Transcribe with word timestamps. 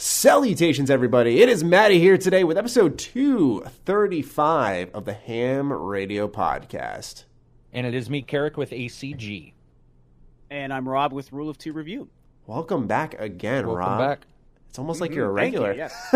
Salutations, 0.00 0.90
everybody. 0.90 1.42
It 1.42 1.48
is 1.48 1.64
Maddie 1.64 1.98
here 1.98 2.16
today 2.16 2.44
with 2.44 2.56
episode 2.56 2.96
235 3.00 4.90
of 4.94 5.04
the 5.04 5.12
Ham 5.12 5.72
Radio 5.72 6.28
Podcast. 6.28 7.24
And 7.72 7.84
it 7.84 7.94
is 7.94 8.08
me, 8.08 8.22
Carrick, 8.22 8.56
with 8.56 8.70
ACG. 8.70 9.54
And 10.50 10.72
I'm 10.72 10.88
Rob 10.88 11.12
with 11.12 11.32
Rule 11.32 11.48
of 11.50 11.58
Two 11.58 11.72
Review. 11.72 12.08
Welcome 12.46 12.86
back 12.86 13.20
again, 13.20 13.66
Welcome 13.66 13.84
Rob. 13.84 13.98
back. 13.98 14.26
It's 14.68 14.78
almost 14.78 15.00
like 15.00 15.10
Mhm, 15.10 15.14
you're 15.16 15.36
a 15.36 15.40
thank 15.40 15.54
you, 15.56 15.64
regular. 15.64 15.88
yes. 15.88 16.14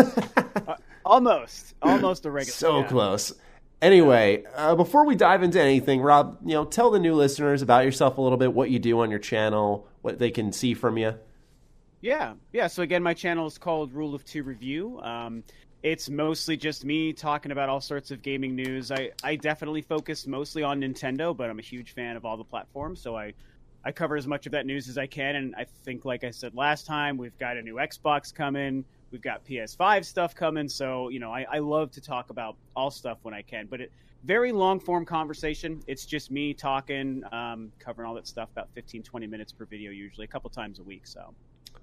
Uh, 0.65 0.75
almost, 1.03 1.73
almost 1.81 2.25
a 2.25 2.31
regular. 2.31 2.53
so 2.53 2.79
yeah. 2.79 2.87
close. 2.87 3.33
Anyway, 3.81 4.45
uh, 4.55 4.75
before 4.75 5.05
we 5.05 5.13
dive 5.13 5.43
into 5.43 5.59
anything, 5.61 5.99
Rob, 5.99 6.37
you 6.45 6.53
know, 6.53 6.63
tell 6.63 6.89
the 6.89 6.99
new 6.99 7.15
listeners 7.15 7.61
about 7.61 7.83
yourself 7.83 8.17
a 8.17 8.21
little 8.21 8.37
bit, 8.37 8.53
what 8.53 8.69
you 8.69 8.79
do 8.79 9.01
on 9.01 9.09
your 9.09 9.19
channel, 9.19 9.85
what 10.03 10.19
they 10.19 10.31
can 10.31 10.53
see 10.53 10.73
from 10.73 10.97
you. 10.97 11.15
Yeah, 12.03 12.33
yeah. 12.51 12.67
So 12.67 12.83
again, 12.83 13.01
my 13.01 13.13
channel 13.13 13.47
is 13.47 13.57
called 13.57 13.93
Rule 13.93 14.13
of 14.13 14.25
Two 14.25 14.43
Review. 14.43 14.99
Um, 14.99 15.41
it's 15.83 16.09
mostly 16.09 16.57
just 16.57 16.83
me 16.83 17.13
talking 17.13 17.53
about 17.53 17.69
all 17.69 17.79
sorts 17.79 18.11
of 18.11 18.21
gaming 18.21 18.57
news. 18.57 18.91
I, 18.91 19.11
I 19.23 19.37
definitely 19.37 19.83
focus 19.83 20.27
mostly 20.27 20.63
on 20.63 20.81
Nintendo, 20.81 21.35
but 21.35 21.49
I'm 21.49 21.59
a 21.59 21.63
huge 21.63 21.93
fan 21.93 22.17
of 22.17 22.25
all 22.25 22.35
the 22.35 22.43
platforms, 22.43 22.99
so 22.99 23.15
I 23.15 23.33
I 23.85 23.93
cover 23.93 24.17
as 24.17 24.27
much 24.27 24.45
of 24.45 24.51
that 24.51 24.65
news 24.65 24.89
as 24.89 24.97
I 24.97 25.07
can. 25.07 25.37
And 25.37 25.55
I 25.55 25.65
think, 25.85 26.03
like 26.03 26.25
I 26.25 26.31
said 26.31 26.53
last 26.55 26.85
time, 26.85 27.15
we've 27.17 27.37
got 27.37 27.55
a 27.55 27.61
new 27.61 27.75
Xbox 27.75 28.33
coming. 28.33 28.83
We've 29.11 29.21
got 29.21 29.45
PS5 29.45 30.03
stuff 30.03 30.35
coming. 30.35 30.67
So 30.67 31.07
you 31.07 31.19
know, 31.19 31.31
I, 31.31 31.45
I 31.49 31.59
love 31.59 31.89
to 31.91 32.01
talk 32.01 32.31
about 32.31 32.57
all 32.75 32.91
stuff 32.91 33.19
when 33.21 33.33
I 33.33 33.43
can. 33.43 33.67
But 33.67 33.79
it 33.79 33.93
very 34.25 34.51
long 34.51 34.81
form 34.81 35.05
conversation. 35.05 35.81
It's 35.87 36.05
just 36.05 36.31
me 36.31 36.53
talking, 36.53 37.23
um, 37.31 37.71
covering 37.79 38.09
all 38.09 38.15
that 38.15 38.27
stuff 38.27 38.49
about 38.51 38.67
15, 38.73 39.03
20 39.03 39.25
minutes 39.25 39.53
per 39.53 39.63
video, 39.63 39.89
usually 39.91 40.25
a 40.25 40.29
couple 40.29 40.49
times 40.49 40.79
a 40.79 40.83
week. 40.83 41.07
So. 41.07 41.33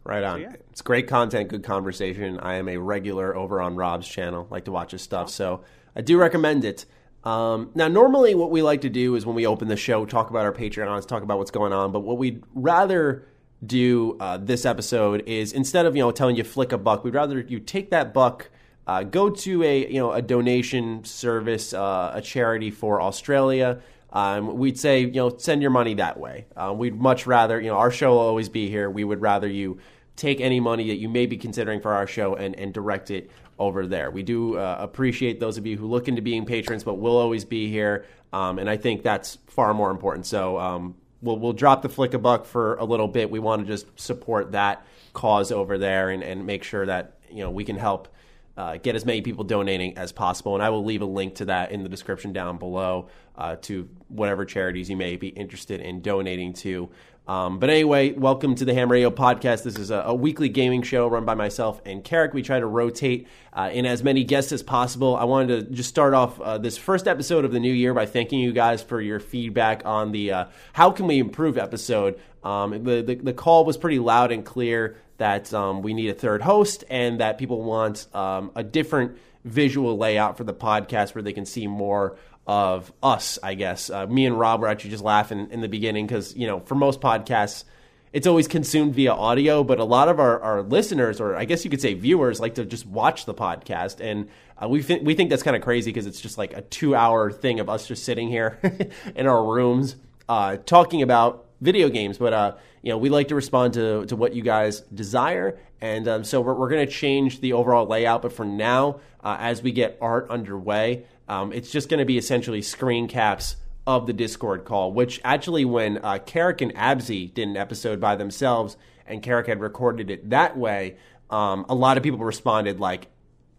Right 0.05 0.25
on. 0.25 0.41
yeah. 0.41 0.55
It's 0.71 0.81
great 0.81 1.09
content, 1.09 1.51
good 1.51 1.63
conversation. 1.63 2.41
I 2.41 2.55
am 2.55 2.69
a 2.69 2.79
regular 2.79 3.37
over 3.37 3.61
on 3.61 3.77
Rob's 3.77 4.09
channel, 4.09 4.47
like 4.51 4.65
to 4.65 4.73
watch 4.73 4.93
his 4.93 5.03
stuff, 5.03 5.29
so 5.31 5.63
I 5.95 6.01
do 6.01 6.19
recommend 6.19 6.65
it. 6.65 6.87
Um, 7.25 7.71
now, 7.75 7.89
normally, 7.89 8.35
what 8.35 8.51
we 8.51 8.63
like 8.63 8.81
to 8.83 8.89
do 8.89 9.15
is 9.15 9.27
when 9.27 9.37
we 9.37 9.47
open 9.47 9.69
the 9.69 9.77
show, 9.77 10.07
talk 10.07 10.31
about 10.31 10.45
our 10.45 10.53
Patreons, 10.53 11.07
talk 11.07 11.23
about 11.23 11.39
what's 11.39 11.51
going 11.51 11.73
on. 11.73 11.93
But 11.93 12.01
what 12.01 12.17
we'd 12.17 12.43
rather 12.55 13.27
do 13.65 14.17
uh, 14.21 14.39
this 14.39 14.65
episode 14.65 15.23
is 15.27 15.53
instead 15.53 15.85
of 15.85 15.95
you 15.95 16.03
know 16.03 16.11
telling 16.11 16.37
you 16.37 16.45
flick 16.45 16.73
a 16.73 16.79
buck, 16.79 17.05
we'd 17.05 17.15
rather 17.15 17.41
you 17.41 17.61
take 17.61 17.91
that 17.91 18.15
buck, 18.15 18.49
uh, 18.87 19.03
go 19.03 19.29
to 19.29 19.63
a 19.63 19.87
you 19.87 20.01
know 20.01 20.13
a 20.13 20.23
donation 20.23 21.05
service, 21.05 21.75
uh, 21.75 22.13
a 22.15 22.23
charity 22.23 22.71
for 22.71 23.03
Australia. 23.03 23.81
Um, 24.13 24.57
we'd 24.57 24.79
say 24.79 25.01
you 25.01 25.13
know 25.13 25.37
send 25.37 25.61
your 25.61 25.71
money 25.71 25.95
that 25.95 26.19
way. 26.19 26.47
Uh, 26.57 26.73
we'd 26.75 26.99
much 26.99 27.27
rather 27.27 27.61
you 27.61 27.69
know 27.69 27.77
our 27.77 27.91
show 27.91 28.13
will 28.13 28.21
always 28.21 28.49
be 28.49 28.71
here. 28.71 28.89
We 28.89 29.05
would 29.05 29.21
rather 29.21 29.47
you 29.47 29.79
take 30.21 30.41
any 30.41 30.61
money 30.61 30.89
that 30.89 30.97
you 30.97 31.09
may 31.09 31.25
be 31.25 31.39
considering 31.39 31.81
for 31.81 31.95
our 31.95 32.07
show 32.07 32.35
and, 32.35 32.55
and 32.57 32.75
direct 32.75 33.11
it 33.11 33.31
over 33.59 33.87
there. 33.87 34.11
We 34.11 34.23
do 34.23 34.59
uh, 34.59 34.77
appreciate 34.79 35.41
those 35.41 35.57
of 35.57 35.67
you 35.67 35.79
who 35.79 35.87
look 35.87 36.09
into 36.09 36.21
being 36.21 36.45
patrons, 36.45 36.85
but 36.85 36.95
we'll 36.95 37.17
always 37.17 37.47
be 37.47 37.71
here. 37.71 38.05
Um, 38.31 38.59
and 38.59 38.69
I 38.69 38.77
think 38.77 39.03
that's 39.03 39.39
far 39.47 39.73
more 39.73 39.91
important. 39.91 40.27
So 40.27 40.59
um, 40.59 40.95
we'll, 41.23 41.39
we'll 41.39 41.55
drop 41.55 41.81
the 41.81 41.89
flick 41.89 42.13
a 42.13 42.19
buck 42.19 42.45
for 42.45 42.75
a 42.77 42.85
little 42.85 43.09
bit. 43.09 43.31
We 43.31 43.39
want 43.39 43.63
to 43.63 43.67
just 43.67 43.87
support 43.99 44.53
that 44.53 44.87
cause 45.15 45.51
over 45.51 45.79
there 45.79 46.11
and, 46.11 46.23
and 46.23 46.45
make 46.45 46.65
sure 46.65 46.85
that 46.85 47.19
you 47.31 47.43
know 47.43 47.51
we 47.51 47.65
can 47.65 47.77
help 47.77 48.09
uh, 48.57 48.77
get 48.77 48.95
as 48.95 49.07
many 49.07 49.23
people 49.23 49.43
donating 49.43 49.97
as 49.97 50.13
possible. 50.13 50.55
And 50.55 50.63
I 50.63 50.69
will 50.69 50.85
leave 50.85 51.01
a 51.01 51.07
link 51.07 51.37
to 51.37 51.47
that 51.47 51.73
in 51.73 51.83
the 51.83 51.89
description 51.89 52.35
down 52.35 52.59
below 52.59 53.09
uh, 53.37 53.57
to 53.63 53.89
whatever 54.09 54.45
charities 54.45 54.91
you 54.91 54.99
may 54.99 55.17
be 55.17 55.29
interested 55.29 55.81
in 55.81 56.03
donating 56.03 56.53
to. 56.55 56.91
Um, 57.31 57.61
but 57.61 57.71
anyway, 57.71 58.11
welcome 58.11 58.57
to 58.57 58.65
the 58.65 58.75
Ham 58.75 58.91
Radio 58.91 59.09
Podcast. 59.09 59.63
This 59.63 59.79
is 59.79 59.93
a, 59.93 60.01
a 60.07 60.13
weekly 60.13 60.49
gaming 60.49 60.83
show 60.83 61.07
run 61.07 61.25
by 61.25 61.37
myself 61.37 61.81
and 61.87 62.03
Carrick. 62.03 62.35
We 62.35 62.43
try 62.43 62.59
to 62.59 62.67
rotate 62.67 63.29
uh, 63.53 63.71
in 63.73 63.87
as 63.87 64.03
many 64.03 64.25
guests 64.25 64.51
as 64.51 64.65
possible. 64.65 65.15
I 65.15 65.23
wanted 65.23 65.69
to 65.69 65.73
just 65.73 65.89
start 65.89 66.13
off 66.13 66.41
uh, 66.41 66.59
this 66.59 66.77
first 66.77 67.07
episode 67.07 67.45
of 67.45 67.53
the 67.53 67.61
new 67.61 67.73
year 67.73 67.95
by 67.95 68.07
thanking 68.07 68.41
you 68.41 68.51
guys 68.51 68.83
for 68.83 69.01
your 69.01 69.21
feedback 69.21 69.83
on 69.85 70.11
the 70.11 70.33
uh, 70.33 70.45
How 70.73 70.91
Can 70.91 71.07
We 71.07 71.21
Improve 71.21 71.57
episode. 71.57 72.19
Um, 72.43 72.83
the, 72.83 73.01
the, 73.01 73.15
the 73.15 73.33
call 73.33 73.65
was 73.65 73.77
pretty 73.77 74.01
loud 74.01 74.33
and 74.33 74.45
clear 74.45 74.97
that 75.19 75.55
um, 75.55 75.83
we 75.83 75.95
need 75.95 76.09
a 76.09 76.15
third 76.15 76.43
host 76.43 76.83
and 76.91 77.21
that 77.21 77.39
people 77.39 77.63
want 77.63 78.13
um, 78.13 78.51
a 78.57 78.65
different 78.65 79.17
visual 79.45 79.97
layout 79.97 80.37
for 80.37 80.43
the 80.43 80.53
podcast 80.53 81.15
where 81.15 81.23
they 81.23 81.33
can 81.33 81.47
see 81.47 81.69
more 81.69 82.17
of 82.47 82.93
us, 83.03 83.39
I 83.43 83.55
guess. 83.55 83.91
Uh, 83.91 84.07
me 84.07 84.27
and 84.27 84.39
Rob 84.39 84.61
were 84.61 84.69
actually 84.69 84.91
just 84.91 85.05
laughing 85.05 85.49
in 85.51 85.61
the 85.61 85.69
beginning 85.69 86.07
because, 86.07 86.35
you 86.37 86.47
know, 86.47 86.61
for 86.61 86.75
most 86.75 87.01
podcasts, 87.01 87.65
it's 88.13 88.27
always 88.27 88.49
consumed 88.49 88.95
via 88.95 89.13
audio, 89.13 89.63
but 89.63 89.79
a 89.79 89.85
lot 89.85 90.09
of 90.09 90.19
our, 90.19 90.41
our 90.41 90.63
listeners, 90.63 91.21
or 91.21 91.37
I 91.37 91.45
guess 91.45 91.65
you 91.65 91.71
could 91.71 91.81
say 91.81 91.95
viewers, 91.95 92.41
like 92.41 92.57
to 92.57 92.65
just 92.65 92.87
watch 92.87 93.25
the 93.25 93.35
podcast. 93.35 94.01
And 94.01 94.29
uh, 94.61 94.69
we, 94.69 94.83
th- 94.83 95.03
we 95.03 95.15
think 95.15 95.31
that's 95.31 95.45
kind 95.45 95.55
of 95.55 95.63
crazy 95.63 95.91
because 95.93 96.07
it's 96.07 96.21
just 96.21 96.37
like 96.37 96.53
a 96.53 96.63
two 96.63 96.95
hour 96.97 97.31
thing 97.31 97.61
of 97.61 97.69
us 97.69 97.87
just 97.87 98.05
sitting 98.05 98.29
here 98.29 98.59
in 99.15 99.27
our 99.27 99.45
rooms 99.45 99.95
uh, 100.29 100.57
talking 100.57 101.03
about 101.03 101.47
video 101.61 101.89
games. 101.89 102.19
But, 102.19 102.33
uh, 102.33 102.57
you 102.83 102.91
know, 102.91 102.99
we 102.99 103.11
like 103.11 103.29
to 103.29 103.37
respond 103.37 103.75
to, 103.75 104.07
to 104.07 104.17
what 104.17 104.35
you 104.35 104.43
guys 104.43 104.81
desire. 104.81 105.59
And 105.81 106.09
um, 106.09 106.25
so 106.25 106.41
we're, 106.41 106.55
we're 106.55 106.69
going 106.69 106.85
to 106.85 106.93
change 106.93 107.41
the 107.41 107.53
overall 107.53 107.87
layout. 107.87 108.23
But 108.23 108.33
for 108.33 108.45
now, 108.45 109.01
uh, 109.23 109.37
as 109.39 109.63
we 109.63 109.71
get 109.71 109.99
art 110.01 110.29
underway, 110.31 111.05
um, 111.31 111.53
it's 111.53 111.71
just 111.71 111.89
going 111.89 112.01
to 112.01 112.05
be 112.05 112.19
essentially 112.19 112.61
screen 112.61 113.07
caps 113.07 113.55
of 113.87 114.09
the 114.09 114.13
Discord 114.13 114.65
call, 114.65 114.93
which 114.93 115.21
actually, 115.23 115.65
when 115.65 115.99
uh, 115.99 116.19
Carrick 116.19 116.61
and 116.61 116.75
Abzi 116.75 117.33
did 117.33 117.47
an 117.47 117.57
episode 117.57 118.01
by 118.01 118.17
themselves 118.17 118.77
and 119.07 119.23
Carrick 119.23 119.47
had 119.47 119.61
recorded 119.61 120.11
it 120.11 120.31
that 120.31 120.59
way, 120.59 120.97
um, 121.31 121.67
a 121.69 121.75
lot 121.75 121.97
of 121.97 122.03
people 122.03 122.19
responded 122.19 122.81
like 122.81 123.07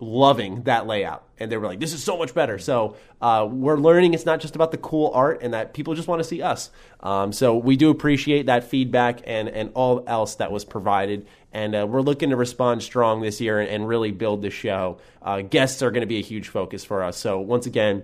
loving 0.02 0.64
that 0.64 0.86
layout. 0.86 1.24
And 1.38 1.50
they 1.50 1.56
were 1.56 1.68
like, 1.68 1.80
this 1.80 1.94
is 1.94 2.04
so 2.04 2.18
much 2.18 2.34
better. 2.34 2.60
So 2.60 2.98
uh, 3.22 3.48
we're 3.50 3.78
learning 3.78 4.14
it's 4.14 4.26
not 4.26 4.42
just 4.42 4.56
about 4.56 4.72
the 4.72 4.78
cool 4.78 5.12
art 5.14 5.42
and 5.42 5.54
that 5.54 5.74
people 5.74 5.94
just 5.94 6.08
want 6.08 6.20
to 6.20 6.28
see 6.28 6.42
us. 6.42 6.72
Um, 7.00 7.32
so 7.32 7.56
we 7.56 7.78
do 7.78 7.90
appreciate 7.90 8.48
that 8.48 8.66
feedback 8.66 9.22
and, 9.26 9.48
and 9.48 9.72
all 9.76 10.04
else 10.08 10.36
that 10.36 10.52
was 10.52 10.66
provided. 10.66 11.26
And 11.54 11.76
uh, 11.76 11.86
we're 11.88 12.02
looking 12.02 12.30
to 12.30 12.36
respond 12.36 12.82
strong 12.84 13.22
this 13.22 13.42
year 13.42 13.60
and, 13.60 13.70
and 13.70 13.88
really 13.88 14.12
build 14.12 14.42
the 14.42 14.50
show. 14.50 15.00
Uh, 15.22 15.42
guests 15.42 15.82
are 15.82 15.92
going 15.92 16.02
to 16.02 16.08
be 16.08 16.18
a 16.18 16.24
huge 16.24 16.48
focus 16.48 16.84
for 16.84 17.04
us. 17.04 17.18
So 17.18 17.40
once 17.40 17.66
again, 17.66 18.04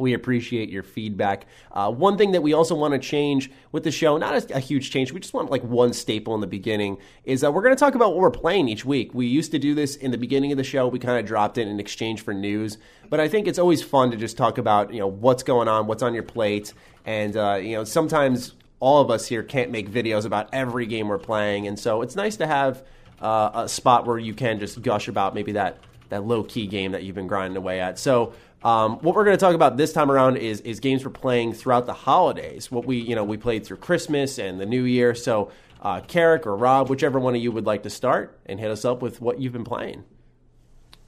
we 0.00 0.14
appreciate 0.14 0.68
your 0.68 0.82
feedback. 0.82 1.46
Uh, 1.72 1.90
one 1.90 2.16
thing 2.16 2.32
that 2.32 2.42
we 2.42 2.52
also 2.52 2.74
want 2.74 2.92
to 2.92 2.98
change 2.98 3.50
with 3.72 3.84
the 3.84 3.90
show, 3.90 4.16
not 4.16 4.50
a, 4.50 4.56
a 4.56 4.60
huge 4.60 4.90
change, 4.90 5.12
we 5.12 5.20
just 5.20 5.34
want 5.34 5.50
like 5.50 5.62
one 5.62 5.92
staple 5.92 6.34
in 6.34 6.40
the 6.40 6.46
beginning, 6.46 6.98
is 7.24 7.40
that 7.40 7.52
we're 7.52 7.62
going 7.62 7.74
to 7.74 7.78
talk 7.78 7.94
about 7.94 8.10
what 8.10 8.20
we're 8.20 8.30
playing 8.30 8.68
each 8.68 8.84
week. 8.84 9.12
We 9.14 9.26
used 9.26 9.50
to 9.52 9.58
do 9.58 9.74
this 9.74 9.96
in 9.96 10.10
the 10.10 10.18
beginning 10.18 10.52
of 10.52 10.58
the 10.58 10.64
show. 10.64 10.88
We 10.88 10.98
kind 10.98 11.18
of 11.18 11.26
dropped 11.26 11.58
it 11.58 11.68
in 11.68 11.80
exchange 11.80 12.22
for 12.22 12.32
news, 12.32 12.78
but 13.08 13.20
I 13.20 13.28
think 13.28 13.46
it's 13.46 13.58
always 13.58 13.82
fun 13.82 14.10
to 14.10 14.16
just 14.16 14.36
talk 14.36 14.58
about 14.58 14.92
you 14.92 15.00
know 15.00 15.08
what's 15.08 15.42
going 15.42 15.68
on, 15.68 15.86
what's 15.86 16.02
on 16.02 16.14
your 16.14 16.22
plate, 16.22 16.72
and 17.04 17.36
uh, 17.36 17.58
you 17.60 17.74
know 17.74 17.84
sometimes 17.84 18.54
all 18.80 19.00
of 19.00 19.10
us 19.10 19.26
here 19.26 19.42
can't 19.42 19.70
make 19.70 19.90
videos 19.90 20.24
about 20.24 20.48
every 20.52 20.86
game 20.86 21.08
we're 21.08 21.18
playing, 21.18 21.66
and 21.66 21.78
so 21.78 22.02
it's 22.02 22.16
nice 22.16 22.36
to 22.36 22.46
have 22.46 22.84
uh, 23.20 23.50
a 23.54 23.68
spot 23.68 24.06
where 24.06 24.18
you 24.18 24.34
can 24.34 24.58
just 24.58 24.80
gush 24.82 25.08
about 25.08 25.34
maybe 25.34 25.52
that 25.52 25.78
that 26.08 26.24
low 26.24 26.42
key 26.42 26.66
game 26.66 26.92
that 26.92 27.02
you've 27.02 27.14
been 27.14 27.26
grinding 27.26 27.56
away 27.56 27.80
at. 27.80 27.98
So. 27.98 28.32
Um, 28.60 28.96
what 29.02 29.14
we're 29.14 29.22
going 29.22 29.36
to 29.36 29.40
talk 29.40 29.54
about 29.54 29.76
this 29.76 29.92
time 29.92 30.10
around 30.10 30.36
is 30.36 30.60
is 30.62 30.80
games 30.80 31.04
we're 31.04 31.12
playing 31.12 31.52
throughout 31.52 31.86
the 31.86 31.92
holidays. 31.92 32.72
What 32.72 32.86
we 32.86 32.96
you 32.96 33.14
know 33.14 33.22
we 33.22 33.36
played 33.36 33.64
through 33.64 33.76
Christmas 33.76 34.36
and 34.36 34.58
the 34.58 34.66
New 34.66 34.82
Year. 34.82 35.14
So, 35.14 35.52
uh, 35.80 36.00
Carrick 36.00 36.44
or 36.44 36.56
Rob, 36.56 36.90
whichever 36.90 37.20
one 37.20 37.36
of 37.36 37.40
you 37.40 37.52
would 37.52 37.66
like 37.66 37.84
to 37.84 37.90
start 37.90 38.36
and 38.46 38.58
hit 38.58 38.68
us 38.68 38.84
up 38.84 39.00
with 39.00 39.20
what 39.20 39.40
you've 39.40 39.52
been 39.52 39.62
playing. 39.62 40.02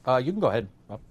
Uh, 0.07 0.21
you 0.23 0.31
can 0.31 0.39
go 0.39 0.47
ahead. 0.47 0.69
Rob. 0.87 1.01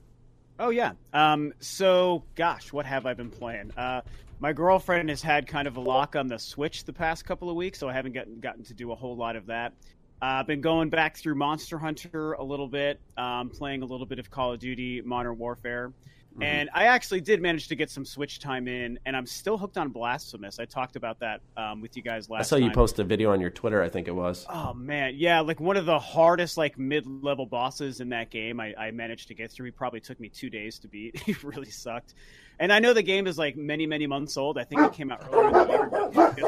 Oh 0.59 0.69
yeah. 0.69 0.93
Um, 1.13 1.55
so 1.61 2.23
gosh, 2.35 2.73
what 2.73 2.87
have 2.87 3.07
I 3.07 3.15
been 3.15 3.31
playing? 3.31 3.73
Uh, 3.77 4.03
my 4.41 4.53
girlfriend 4.53 5.11
has 5.11 5.23
had 5.23 5.47
kind 5.47 5.69
of 5.69 5.77
a 5.77 5.81
lock 5.81 6.17
on 6.17 6.27
the 6.27 6.39
Switch 6.39 6.85
the 6.85 6.93
past 6.93 7.25
couple 7.25 7.51
of 7.51 7.57
weeks, 7.57 7.79
so 7.79 7.89
I 7.89 7.93
haven't 7.93 8.13
gotten 8.13 8.41
gotten 8.41 8.65
to 8.65 8.75
do 8.75 8.91
a 8.91 8.95
whole 8.95 9.17
lot 9.17 9.37
of 9.37 9.47
that. 9.47 9.75
I've 10.23 10.45
uh, 10.45 10.47
been 10.47 10.61
going 10.61 10.91
back 10.91 11.17
through 11.17 11.35
Monster 11.35 11.79
Hunter 11.79 12.33
a 12.33 12.43
little 12.43 12.69
bit, 12.69 13.01
um, 13.17 13.49
playing 13.49 13.83
a 13.83 13.87
little 13.87 14.05
bit 14.05 14.19
of 14.19 14.31
Call 14.31 14.53
of 14.53 14.59
Duty 14.59 15.01
Modern 15.01 15.39
Warfare. 15.39 15.93
Mm-hmm. 16.33 16.43
And 16.43 16.71
I 16.73 16.85
actually 16.87 17.21
did 17.23 17.43
manage 17.43 17.69
to 17.69 17.75
get 17.75 17.91
some 17.91 18.05
Switch 18.05 18.39
time 18.39 18.69
in, 18.69 18.99
and 19.05 19.17
I'm 19.17 19.27
still 19.27 19.59
hooked 19.59 19.77
on 19.77 19.89
Blasphemous. 19.89 20.61
I 20.61 20.65
talked 20.65 20.95
about 20.95 21.19
that 21.21 21.41
um, 21.57 21.81
with 21.81 21.97
you 21.97 22.03
guys 22.03 22.31
last. 22.31 22.41
I 22.41 22.43
saw 22.45 22.57
you 22.57 22.71
post 22.71 22.99
a 22.99 23.05
video 23.05 23.33
on 23.33 23.41
your 23.41 23.51
Twitter. 23.51 23.83
I 23.83 23.89
think 23.89 24.09
it 24.09 24.15
was. 24.15 24.47
Oh 24.49 24.73
man, 24.75 25.15
yeah, 25.17 25.41
like 25.41 25.59
one 25.59 25.77
of 25.77 25.87
the 25.87 25.99
hardest 25.99 26.57
like 26.57 26.79
mid-level 26.79 27.47
bosses 27.47 28.01
in 28.01 28.11
that 28.11 28.31
game. 28.31 28.61
I, 28.61 28.75
I 28.79 28.91
managed 28.93 29.29
to 29.29 29.35
get 29.35 29.51
through. 29.51 29.67
He 29.67 29.73
probably 29.73 30.01
took 30.01 30.21
me 30.21 30.29
two 30.29 30.51
days 30.51 30.79
to 30.81 30.89
beat. 30.89 31.21
He 31.31 31.37
really 31.43 31.71
sucked. 31.71 32.15
And 32.61 32.73
I 32.73 32.79
know 32.79 32.93
the 32.93 33.03
game 33.03 33.27
is 33.27 33.39
like 33.39 33.57
many 33.57 33.87
many 33.87 34.07
months 34.07 34.37
old. 34.37 34.59
I 34.59 34.65
think 34.65 34.83
it 34.83 34.93
came 34.93 35.11
out 35.11 35.27
earlier 35.33 35.49
in 35.65 35.71
year. 35.71 35.89
But, 36.13 36.39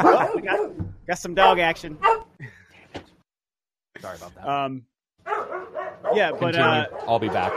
oh, 0.00 0.32
we 0.34 0.42
got, 0.42 0.70
got 1.06 1.18
some 1.18 1.34
dog 1.34 1.60
action. 1.60 1.96
Sorry 4.00 4.16
about 4.16 4.34
that. 4.34 4.48
Um, 4.48 4.82
yeah, 6.14 6.32
but 6.32 6.56
uh, 6.56 6.86
I'll 7.06 7.20
be 7.20 7.28
back. 7.28 7.52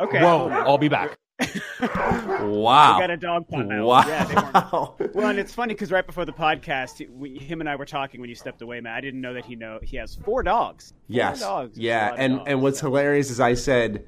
okay. 0.00 0.22
Whoa, 0.22 0.48
I'll 0.48 0.78
be 0.78 0.88
back. 0.88 1.18
wow. 1.80 2.96
We 2.96 3.02
got 3.02 3.10
a 3.10 3.16
dog 3.16 3.48
pun 3.48 3.72
out. 3.72 3.84
Wow. 3.86 4.04
Yeah, 4.06 4.24
they 4.24 4.34
weren't- 4.34 5.14
well, 5.14 5.28
and 5.28 5.38
it's 5.38 5.52
funny 5.54 5.74
because 5.74 5.90
right 5.90 6.06
before 6.06 6.24
the 6.24 6.32
podcast, 6.32 7.08
we, 7.10 7.36
him 7.38 7.60
and 7.60 7.68
I 7.68 7.76
were 7.76 7.86
talking 7.86 8.20
when 8.20 8.28
you 8.28 8.36
stepped 8.36 8.62
away, 8.62 8.80
Matt. 8.80 8.96
I 8.96 9.00
didn't 9.00 9.20
know 9.20 9.34
that 9.34 9.44
he 9.44 9.56
know 9.56 9.78
he 9.82 9.96
has 9.96 10.14
four 10.14 10.42
dogs. 10.42 10.90
Four 10.90 10.96
Yes. 11.08 11.40
dogs. 11.40 11.76
Yeah, 11.78 12.14
and 12.16 12.36
dogs, 12.36 12.48
and 12.48 12.62
what's 12.62 12.78
so. 12.80 12.86
hilarious 12.86 13.30
is 13.30 13.40
I 13.40 13.54
said 13.54 14.04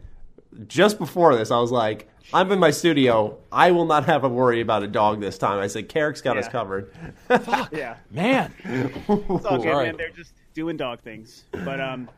just 0.66 0.98
before 0.98 1.34
this, 1.36 1.50
I 1.50 1.58
was 1.58 1.70
like, 1.72 2.08
I'm 2.34 2.50
in 2.52 2.58
my 2.58 2.70
studio. 2.70 3.38
I 3.50 3.70
will 3.72 3.84
not 3.84 4.06
have 4.06 4.24
a 4.24 4.28
worry 4.28 4.60
about 4.60 4.82
a 4.82 4.86
dog 4.88 5.20
this 5.20 5.36
time. 5.38 5.58
I 5.58 5.66
said, 5.66 5.88
Carrick's 5.88 6.20
got 6.20 6.36
us 6.38 6.46
Yeah. 6.46 6.50
covered. 6.50 6.92
yeah, 7.72 7.96
Man, 8.10 8.52
it's 8.64 9.08
all 9.08 9.56
good, 9.58 9.62
Sorry. 9.62 9.86
man. 9.86 9.96
They're 9.96 10.10
just 10.10 10.32
doing 10.54 10.76
dog 10.76 11.00
things. 11.00 11.44
But 11.52 11.80
um, 11.80 12.08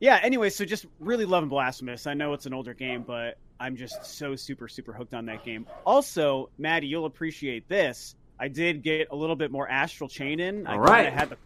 yeah. 0.00 0.18
Anyway, 0.22 0.50
so 0.50 0.64
just 0.64 0.86
really 0.98 1.24
loving 1.24 1.48
Blasphemous. 1.48 2.06
I 2.06 2.14
know 2.14 2.32
it's 2.32 2.46
an 2.46 2.54
older 2.54 2.74
game, 2.74 3.02
but 3.06 3.36
I'm 3.60 3.76
just 3.76 4.04
so 4.04 4.34
super 4.34 4.66
super 4.68 4.92
hooked 4.92 5.14
on 5.14 5.26
that 5.26 5.44
game. 5.44 5.66
Also, 5.84 6.48
Maddie, 6.58 6.86
you'll 6.88 7.06
appreciate 7.06 7.68
this. 7.68 8.14
I 8.38 8.48
did 8.48 8.82
get 8.82 9.08
a 9.10 9.16
little 9.16 9.36
bit 9.36 9.50
more 9.52 9.68
Astral 9.68 10.08
Chain 10.08 10.40
in. 10.40 10.66
I 10.66 10.72
All 10.72 10.80
right. 10.80 11.04
kinda 11.06 11.18
had 11.18 11.28
the 11.30 11.36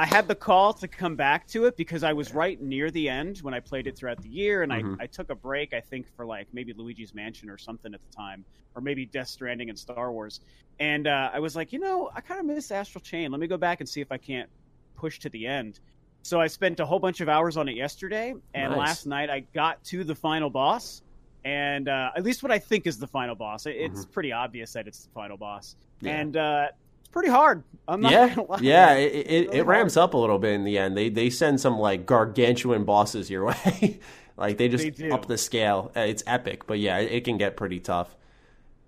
I 0.00 0.06
had 0.06 0.26
the 0.28 0.34
call 0.34 0.72
to 0.72 0.88
come 0.88 1.14
back 1.14 1.46
to 1.48 1.66
it 1.66 1.76
because 1.76 2.02
I 2.04 2.14
was 2.14 2.32
right 2.32 2.58
near 2.58 2.90
the 2.90 3.06
end 3.06 3.38
when 3.40 3.52
I 3.52 3.60
played 3.60 3.86
it 3.86 3.96
throughout 3.98 4.22
the 4.22 4.30
year, 4.30 4.62
and 4.62 4.72
Mhm. 4.72 4.96
I, 4.98 5.04
I 5.04 5.06
took 5.06 5.28
a 5.28 5.34
break. 5.34 5.74
I 5.74 5.80
think 5.80 6.08
for 6.16 6.24
like 6.24 6.48
maybe 6.54 6.72
Luigi's 6.72 7.14
Mansion 7.14 7.50
or 7.50 7.58
something 7.58 7.92
at 7.92 8.00
the 8.08 8.16
time, 8.16 8.42
or 8.74 8.80
maybe 8.80 9.04
Death 9.04 9.28
Stranding 9.28 9.68
and 9.68 9.78
Star 9.78 10.10
Wars. 10.10 10.40
And 10.78 11.06
uh, 11.06 11.30
I 11.34 11.38
was 11.38 11.54
like, 11.54 11.70
you 11.70 11.78
know, 11.80 12.08
I 12.14 12.22
kind 12.22 12.40
of 12.40 12.46
miss 12.46 12.70
Astral 12.70 13.02
Chain. 13.02 13.30
Let 13.30 13.40
me 13.40 13.46
go 13.46 13.58
back 13.58 13.80
and 13.80 13.88
see 13.88 14.00
if 14.00 14.10
I 14.10 14.16
can't 14.16 14.48
push 14.96 15.18
to 15.18 15.28
the 15.28 15.46
end. 15.46 15.80
So 16.22 16.40
I 16.40 16.46
spent 16.46 16.80
a 16.80 16.86
whole 16.86 16.98
bunch 16.98 17.20
of 17.20 17.28
hours 17.28 17.58
on 17.58 17.68
it 17.68 17.76
yesterday, 17.76 18.34
and 18.54 18.70
Nice. 18.72 18.78
last 18.78 19.06
night 19.06 19.28
I 19.28 19.40
got 19.52 19.84
to 19.84 20.02
the 20.02 20.14
final 20.14 20.48
boss, 20.48 21.02
and 21.44 21.88
uh, 21.90 22.10
at 22.16 22.22
least 22.22 22.42
what 22.42 22.50
I 22.50 22.58
think 22.58 22.86
is 22.86 22.98
the 22.98 23.06
final 23.06 23.34
boss. 23.34 23.66
It, 23.66 23.76
It's 23.76 24.06
pretty 24.06 24.32
obvious 24.32 24.72
that 24.72 24.88
it's 24.88 25.04
the 25.04 25.10
final 25.10 25.36
boss, 25.36 25.76
Mm-hmm. 25.98 26.06
Yeah. 26.06 26.20
and 26.20 26.36
uh, 26.38 26.68
pretty 27.12 27.28
hard. 27.30 27.62
I'm 27.88 28.00
not 28.00 28.12
yeah, 28.12 28.28
gonna 28.34 28.48
lie. 28.48 28.58
yeah, 28.60 28.94
it, 28.94 29.12
it, 29.14 29.26
it 29.26 29.48
Really 29.50 29.60
ramps 29.62 29.96
up 29.96 30.14
a 30.14 30.16
little 30.18 30.38
bit 30.38 30.52
in 30.54 30.64
the 30.64 30.78
end. 30.78 30.96
They 30.96 31.08
they 31.08 31.30
send 31.30 31.60
some 31.60 31.78
like 31.78 32.06
gargantuan 32.06 32.84
bosses 32.84 33.28
your 33.30 33.44
way, 33.46 34.00
like 34.36 34.58
they 34.58 34.68
just 34.68 34.96
They 34.96 35.10
up 35.10 35.26
the 35.26 35.38
scale. 35.38 35.90
Uh, 35.96 36.00
It's 36.00 36.22
epic, 36.26 36.66
but 36.66 36.78
yeah, 36.78 36.98
it, 36.98 37.12
it 37.12 37.24
can 37.24 37.36
get 37.38 37.56
pretty 37.56 37.80
tough. 37.80 38.16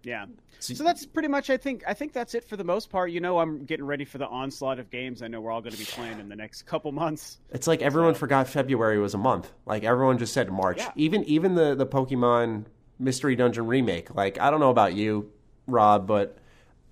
Yeah. 0.04 0.26
So- 0.60 0.74
So 0.74 0.84
that's 0.84 1.04
pretty 1.04 1.26
much 1.26 1.50
I 1.50 1.56
think 1.56 1.82
I 1.88 1.94
think 1.94 2.12
that's 2.12 2.34
it 2.36 2.44
for 2.44 2.56
the 2.56 2.62
most 2.62 2.88
part. 2.90 3.10
You 3.10 3.18
know, 3.20 3.40
I'm 3.40 3.64
getting 3.64 3.84
ready 3.84 4.04
for 4.04 4.18
the 4.18 4.28
onslaught 4.28 4.78
of 4.78 4.90
games 4.90 5.20
I 5.20 5.26
know 5.26 5.40
we're 5.40 5.50
all 5.50 5.60
going 5.60 5.72
to 5.72 5.78
be 5.78 5.84
playing 5.84 6.20
in 6.20 6.28
the 6.28 6.36
next 6.36 6.62
couple 6.66 6.92
months. 6.92 7.38
It's 7.50 7.66
like 7.66 7.82
everyone 7.82 8.14
forgot 8.14 8.46
February 8.46 9.00
was 9.00 9.14
a 9.14 9.18
month. 9.18 9.52
Like 9.66 9.82
everyone 9.82 10.18
just 10.18 10.32
said 10.32 10.52
March. 10.52 10.78
Yeah. 10.78 10.92
Even 10.94 11.24
even 11.24 11.56
the 11.56 11.74
the 11.74 11.86
Pokemon 11.86 12.66
Mystery 13.00 13.34
Dungeon 13.34 13.66
remake. 13.66 14.14
Like 14.14 14.38
I 14.38 14.52
don't 14.52 14.60
know 14.60 14.70
about 14.70 14.94
you, 14.94 15.32
Rob, 15.66 16.06
but 16.06 16.38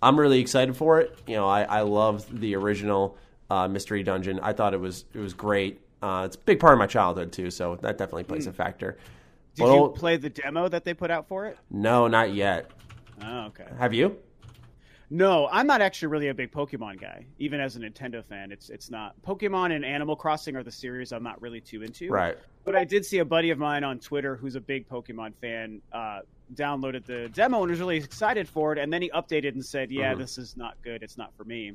I'm 0.02 0.18
really 0.18 0.40
excited 0.40 0.76
for 0.76 1.00
it. 1.00 1.18
You 1.26 1.36
know, 1.36 1.48
I 1.48 1.62
I 1.62 1.80
love 1.82 2.40
the 2.40 2.56
original 2.56 3.16
uh, 3.50 3.68
Mystery 3.68 4.02
Dungeon. 4.02 4.40
I 4.40 4.52
thought 4.52 4.74
it 4.74 4.80
was 4.80 5.04
it 5.14 5.18
was 5.18 5.34
great. 5.34 5.80
Uh, 6.02 6.22
it's 6.26 6.36
a 6.36 6.38
big 6.38 6.60
part 6.60 6.72
of 6.72 6.78
my 6.78 6.86
childhood 6.86 7.32
too, 7.32 7.50
so 7.50 7.76
that 7.82 7.98
definitely 7.98 8.24
plays 8.24 8.46
a 8.46 8.52
factor. 8.52 8.96
Did 9.54 9.66
you 9.66 9.92
play 9.94 10.16
the 10.16 10.30
demo 10.30 10.68
that 10.68 10.84
they 10.84 10.94
put 10.94 11.10
out 11.10 11.28
for 11.28 11.46
it? 11.46 11.58
No, 11.70 12.06
not 12.06 12.32
yet. 12.32 12.70
Oh, 13.22 13.46
okay. 13.46 13.66
Have 13.78 13.92
you? 13.92 14.16
No, 15.12 15.48
I'm 15.50 15.66
not 15.66 15.80
actually 15.82 16.08
really 16.08 16.28
a 16.28 16.34
big 16.34 16.52
Pokemon 16.52 17.00
guy. 17.00 17.26
Even 17.38 17.58
as 17.60 17.74
a 17.74 17.80
Nintendo 17.80 18.24
fan, 18.24 18.52
it's 18.52 18.70
it's 18.70 18.90
not 18.90 19.20
Pokemon 19.22 19.74
and 19.74 19.84
Animal 19.84 20.14
Crossing 20.14 20.54
are 20.54 20.62
the 20.62 20.70
series 20.70 21.10
I'm 21.12 21.24
not 21.24 21.40
really 21.42 21.60
too 21.60 21.82
into. 21.82 22.08
Right. 22.10 22.38
But 22.64 22.76
I 22.76 22.84
did 22.84 23.04
see 23.04 23.18
a 23.18 23.24
buddy 23.24 23.50
of 23.50 23.58
mine 23.58 23.82
on 23.82 23.98
Twitter 23.98 24.36
who's 24.36 24.54
a 24.54 24.60
big 24.60 24.88
Pokemon 24.88 25.34
fan 25.40 25.82
uh, 25.92 26.20
downloaded 26.54 27.04
the 27.06 27.28
demo 27.30 27.62
and 27.62 27.70
was 27.70 27.80
really 27.80 27.96
excited 27.96 28.48
for 28.48 28.72
it, 28.72 28.78
and 28.78 28.92
then 28.92 29.02
he 29.02 29.10
updated 29.10 29.54
and 29.54 29.64
said, 29.66 29.90
"Yeah, 29.90 30.14
Mhm. 30.14 30.18
this 30.18 30.38
is 30.38 30.56
not 30.56 30.80
good. 30.82 31.02
It's 31.02 31.18
not 31.18 31.34
for 31.36 31.44
me." 31.44 31.72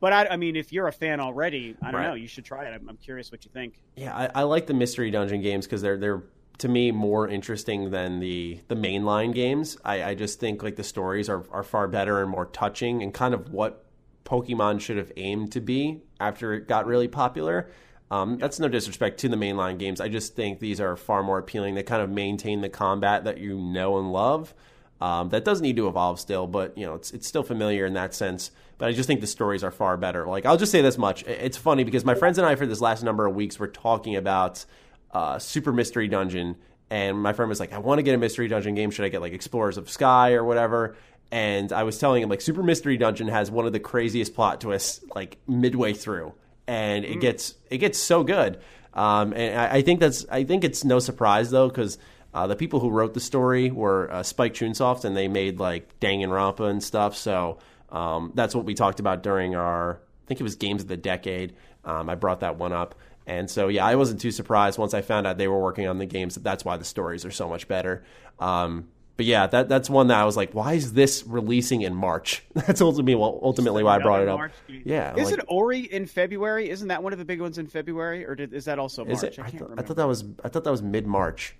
But 0.00 0.12
I, 0.12 0.26
I 0.26 0.36
mean, 0.36 0.54
if 0.54 0.70
you're 0.72 0.88
a 0.88 0.92
fan 0.92 1.20
already, 1.20 1.74
I 1.82 1.90
don't 1.90 2.00
Right. 2.02 2.08
know. 2.08 2.14
You 2.14 2.28
should 2.28 2.44
try 2.44 2.66
it. 2.66 2.74
I'm, 2.74 2.88
I'm 2.88 2.98
curious 2.98 3.32
what 3.32 3.44
you 3.44 3.50
think. 3.52 3.80
Yeah, 3.96 4.14
I, 4.14 4.30
I 4.40 4.42
like 4.42 4.66
the 4.66 4.74
mystery 4.74 5.10
dungeon 5.10 5.40
games 5.40 5.66
because 5.66 5.80
they're 5.82 5.96
they're 5.96 6.22
to 6.58 6.68
me 6.68 6.90
more 6.90 7.28
interesting 7.28 7.90
than 7.90 8.20
the 8.20 8.60
the 8.68 8.74
mainline 8.74 9.32
games. 9.32 9.76
I, 9.84 10.02
I 10.02 10.14
just 10.14 10.40
think 10.40 10.62
like 10.62 10.76
the 10.76 10.84
stories 10.84 11.28
are 11.28 11.44
are 11.50 11.62
far 11.62 11.88
better 11.88 12.20
and 12.20 12.30
more 12.30 12.46
touching 12.46 13.02
and 13.02 13.14
kind 13.14 13.32
of 13.32 13.52
what 13.52 13.84
Pokemon 14.24 14.80
should 14.80 14.96
have 14.96 15.12
aimed 15.16 15.52
to 15.52 15.60
be 15.60 16.02
after 16.20 16.54
it 16.54 16.68
got 16.68 16.86
really 16.86 17.08
popular. 17.08 17.70
Um, 18.10 18.38
that's 18.38 18.58
no 18.58 18.68
disrespect 18.68 19.20
to 19.20 19.28
the 19.28 19.36
mainline 19.36 19.78
games. 19.78 20.00
I 20.00 20.08
just 20.08 20.34
think 20.34 20.60
these 20.60 20.80
are 20.80 20.96
far 20.96 21.22
more 21.22 21.38
appealing. 21.38 21.74
They 21.74 21.82
kind 21.82 22.02
of 22.02 22.10
maintain 22.10 22.62
the 22.62 22.68
combat 22.68 23.24
that 23.24 23.38
you 23.38 23.58
know 23.58 23.98
and 23.98 24.12
love. 24.12 24.54
Um, 25.00 25.28
that 25.28 25.44
does 25.44 25.60
need 25.60 25.76
to 25.76 25.86
evolve 25.86 26.18
still, 26.18 26.46
but 26.46 26.76
you 26.76 26.84
know 26.84 26.94
it's 26.94 27.12
it's 27.12 27.28
still 27.28 27.44
familiar 27.44 27.86
in 27.86 27.94
that 27.94 28.14
sense. 28.14 28.50
But 28.78 28.88
I 28.88 28.92
just 28.92 29.06
think 29.06 29.20
the 29.20 29.26
stories 29.26 29.62
are 29.62 29.70
far 29.70 29.96
better. 29.96 30.26
Like 30.26 30.44
I'll 30.44 30.56
just 30.56 30.72
say 30.72 30.82
this 30.82 30.98
much: 30.98 31.22
it's 31.24 31.56
funny 31.56 31.84
because 31.84 32.04
my 32.04 32.16
friends 32.16 32.38
and 32.38 32.46
I 32.46 32.56
for 32.56 32.66
this 32.66 32.80
last 32.80 33.04
number 33.04 33.26
of 33.26 33.34
weeks 33.34 33.58
were 33.58 33.68
talking 33.68 34.16
about 34.16 34.64
uh, 35.12 35.38
Super 35.38 35.72
Mystery 35.72 36.08
Dungeon, 36.08 36.56
and 36.90 37.20
my 37.20 37.32
friend 37.32 37.48
was 37.48 37.60
like, 37.60 37.72
"I 37.72 37.78
want 37.78 37.98
to 37.98 38.02
get 38.02 38.14
a 38.14 38.18
Mystery 38.18 38.48
Dungeon 38.48 38.74
game. 38.74 38.90
Should 38.90 39.04
I 39.04 39.08
get 39.08 39.20
like 39.20 39.32
Explorers 39.32 39.76
of 39.76 39.90
Sky 39.90 40.32
or 40.32 40.44
whatever?" 40.44 40.96
And 41.30 41.72
I 41.72 41.82
was 41.82 41.98
telling 41.98 42.22
him 42.22 42.28
like 42.28 42.40
Super 42.40 42.62
Mystery 42.62 42.96
Dungeon 42.96 43.28
has 43.28 43.50
one 43.50 43.66
of 43.66 43.72
the 43.72 43.80
craziest 43.80 44.34
plot 44.34 44.60
twists 44.60 45.04
like 45.14 45.38
midway 45.46 45.92
through, 45.92 46.34
and 46.66 47.04
it 47.04 47.20
gets 47.20 47.54
it 47.70 47.78
gets 47.78 47.98
so 47.98 48.24
good. 48.24 48.58
Um, 48.94 49.32
and 49.34 49.60
I, 49.60 49.76
I 49.76 49.82
think 49.82 50.00
that's 50.00 50.26
I 50.30 50.44
think 50.44 50.64
it's 50.64 50.84
no 50.84 50.98
surprise 50.98 51.50
though 51.50 51.68
because 51.68 51.98
uh, 52.34 52.46
the 52.46 52.56
people 52.56 52.80
who 52.80 52.90
wrote 52.90 53.14
the 53.14 53.20
story 53.20 53.70
were 53.70 54.10
uh, 54.12 54.22
Spike 54.22 54.54
Chunsoft, 54.54 55.04
and 55.04 55.16
they 55.16 55.28
made 55.28 55.58
like 55.58 55.98
Danganronpa 56.00 56.68
and 56.70 56.82
stuff. 56.82 57.16
So 57.16 57.58
um, 57.90 58.32
that's 58.34 58.54
what 58.54 58.64
we 58.64 58.74
talked 58.74 59.00
about 59.00 59.22
during 59.22 59.54
our 59.54 59.94
I 59.96 60.26
think 60.26 60.40
it 60.40 60.44
was 60.44 60.56
Games 60.56 60.82
of 60.82 60.88
the 60.88 60.96
Decade. 60.96 61.54
Um, 61.84 62.10
I 62.10 62.14
brought 62.14 62.40
that 62.40 62.58
one 62.58 62.72
up, 62.72 62.94
and 63.28 63.48
so 63.50 63.68
yeah, 63.68 63.84
I 63.86 63.94
wasn't 63.94 64.20
too 64.20 64.30
surprised 64.32 64.78
once 64.78 64.94
I 64.94 65.02
found 65.02 65.26
out 65.26 65.38
they 65.38 65.48
were 65.48 65.60
working 65.60 65.86
on 65.86 65.98
the 65.98 66.06
games. 66.06 66.34
That 66.34 66.42
that's 66.44 66.64
why 66.64 66.76
the 66.76 66.84
stories 66.84 67.24
are 67.24 67.30
so 67.30 67.48
much 67.48 67.68
better. 67.68 68.02
Um, 68.40 68.88
but 69.18 69.26
yeah, 69.26 69.46
that 69.48 69.68
that's 69.68 69.90
one 69.90 70.06
that 70.08 70.18
I 70.18 70.24
was 70.24 70.36
like, 70.36 70.52
why 70.54 70.74
is 70.74 70.92
this 70.92 71.24
releasing 71.26 71.82
in 71.82 71.92
March? 71.92 72.44
That's 72.54 72.80
ultimately 72.80 73.16
well, 73.16 73.40
ultimately 73.42 73.82
why 73.82 73.96
I 73.96 73.98
brought 73.98 74.22
it 74.22 74.28
up. 74.28 74.38
March. 74.38 74.52
Yeah, 74.68 75.16
Is 75.16 75.32
like- 75.32 75.40
it 75.40 75.44
Ori 75.48 75.80
in 75.80 76.06
February? 76.06 76.70
Isn't 76.70 76.86
that 76.86 77.02
one 77.02 77.12
of 77.12 77.18
the 77.18 77.24
big 77.24 77.40
ones 77.40 77.58
in 77.58 77.66
February, 77.66 78.24
or 78.24 78.36
did, 78.36 78.52
is 78.54 78.66
that 78.66 78.78
also 78.78 79.04
March? 79.04 79.16
Is 79.16 79.22
it? 79.24 79.38
I 79.40 79.42
I, 79.42 79.50
can't 79.50 79.58
thought, 79.58 79.64
I 79.64 79.70
remember. 79.70 79.82
thought 79.88 79.96
that 79.96 80.06
was 80.06 80.24
I 80.44 80.48
thought 80.48 80.62
that 80.62 80.70
was 80.70 80.82
mid 80.82 81.04
March. 81.08 81.56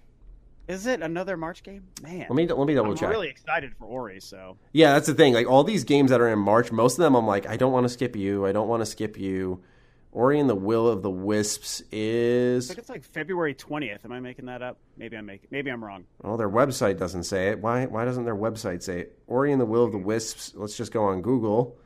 Is 0.69 0.87
it 0.87 1.03
another 1.03 1.37
March 1.37 1.65
game? 1.65 1.83
Man, 2.01 2.21
Let 2.21 2.31
me 2.31 2.47
let 2.47 2.65
me 2.69 2.75
double 2.75 2.93
I'm 2.93 2.97
check. 2.97 3.09
really 3.11 3.29
excited 3.29 3.73
for 3.77 3.87
Ori. 3.87 4.21
So 4.21 4.57
Yeah, 4.73 4.93
that's 4.93 5.09
the 5.09 5.15
thing. 5.15 5.35
Like 5.35 5.49
all 5.49 5.65
these 5.65 5.83
games 5.83 6.11
that 6.11 6.21
are 6.21 6.29
in 6.29 6.39
March, 6.39 6.71
most 6.71 6.97
of 6.97 7.03
them 7.03 7.17
I'm 7.17 7.27
like, 7.27 7.49
I 7.49 7.57
don't 7.57 7.73
want 7.73 7.85
to 7.87 7.89
skip 7.89 8.15
you. 8.15 8.47
I 8.47 8.53
don't 8.53 8.69
want 8.69 8.83
to 8.83 8.87
skip 8.87 9.19
you. 9.19 9.63
Ori 10.11 10.41
and 10.41 10.49
the 10.49 10.55
Will 10.55 10.89
of 10.89 11.03
the 11.03 11.11
Wisps 11.11 11.83
I 11.83 11.87
is 11.93 12.67
think 12.67 12.79
it's 12.79 12.89
like 12.89 13.05
February 13.05 13.55
20th. 13.55 14.05
Am 14.05 14.13
I 14.13 14.21
making 14.21 14.47
that 14.47 14.63
up? 14.63 14.79
Maybe 14.97 15.17
I'm 15.17 15.27
making. 15.27 15.49
Maybe 15.51 15.71
I'm 15.71 15.85
wrong. 15.85 16.05
well, 16.23 16.37
their 16.37 16.49
website 16.49 16.99
doesn't 16.99 17.25
say 17.25 17.49
it. 17.49 17.59
Why 17.61 17.87
why 17.87 18.05
doesn't 18.05 18.25
their 18.25 18.37
website 18.37 18.83
say 18.83 19.01
it? 19.01 19.19
Ori 19.27 19.53
and 19.53 19.61
the 19.61 19.67
Will 19.67 19.85
of 19.85 19.93
the 19.93 19.99
Wisps. 19.99 20.55
Let's 20.57 20.77
just 20.77 20.93
go 20.93 21.05
on 21.05 21.21
Google. 21.23 21.77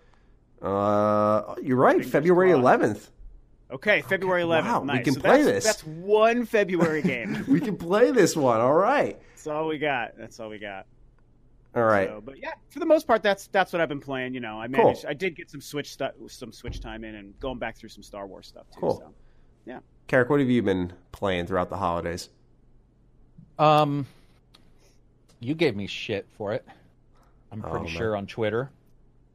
Uh, 0.61 1.55
you're 1.63 1.77
right. 1.77 1.97
Fingers 1.97 2.13
February 2.13 2.51
11th. 2.53 3.09
Okay, 3.73 4.03
February 4.03 4.43
11th. 4.43 4.65
wow, 4.65 4.81
we 4.95 5.01
can 5.01 5.15
So 5.15 5.21
play 5.21 5.43
that's, 5.43 5.65
this. 5.65 5.65
That's 5.65 5.87
one 5.87 6.45
February 6.45 7.03
game. 7.03 7.45
We 7.49 7.59
can 7.59 7.77
play 7.77 8.11
this 8.13 8.37
one. 8.37 8.61
All 8.61 8.75
right. 8.75 9.19
that's 9.31 9.47
all 9.47 9.67
we 9.67 9.79
got. 9.79 10.17
That's 10.17 10.39
all 10.39 10.51
we 10.51 10.59
got. 10.59 10.87
All 11.75 11.85
right. 11.85 12.09
So, 12.09 12.21
but 12.25 12.39
yeah, 12.39 12.53
for 12.71 12.81
the 12.81 12.87
most 12.87 13.07
part, 13.07 13.23
that's 13.23 13.47
that's 13.49 13.73
what 13.73 13.81
I've 13.81 13.89
been 13.89 14.01
playing. 14.01 14.35
You 14.35 14.41
know, 14.41 14.61
I 14.61 14.67
Cool. 14.69 14.85
managed. 14.85 15.07
I 15.07 15.15
did 15.15 15.35
get 15.37 15.51
some 15.51 15.61
Switch 15.61 15.91
stuff, 15.93 16.13
some 16.29 16.53
Switch 16.53 16.81
time 16.81 17.03
in, 17.05 17.15
and 17.15 17.39
going 17.41 17.59
back 17.59 17.77
through 17.77 17.89
some 17.89 18.03
Star 18.03 18.27
Wars 18.27 18.47
stuff 18.47 18.67
too. 18.75 18.81
Cool. 18.81 18.99
So. 18.99 19.15
Yeah. 19.65 19.79
Carrick, 20.07 20.29
what 20.29 20.41
have 20.41 20.51
you 20.51 20.63
been 20.63 20.93
playing 21.13 21.47
throughout 21.47 21.71
the 21.71 21.77
holidays? 21.79 22.29
Um, 23.59 24.07
you 25.41 25.55
gave 25.55 25.77
me 25.77 25.87
shit 25.87 26.27
for 26.37 26.53
it. 26.53 26.67
I'm 27.51 27.63
Oh, 27.65 27.71
pretty 27.71 27.87
man. 27.87 27.95
sure 27.95 28.17
on 28.17 28.27
Twitter. 28.27 28.71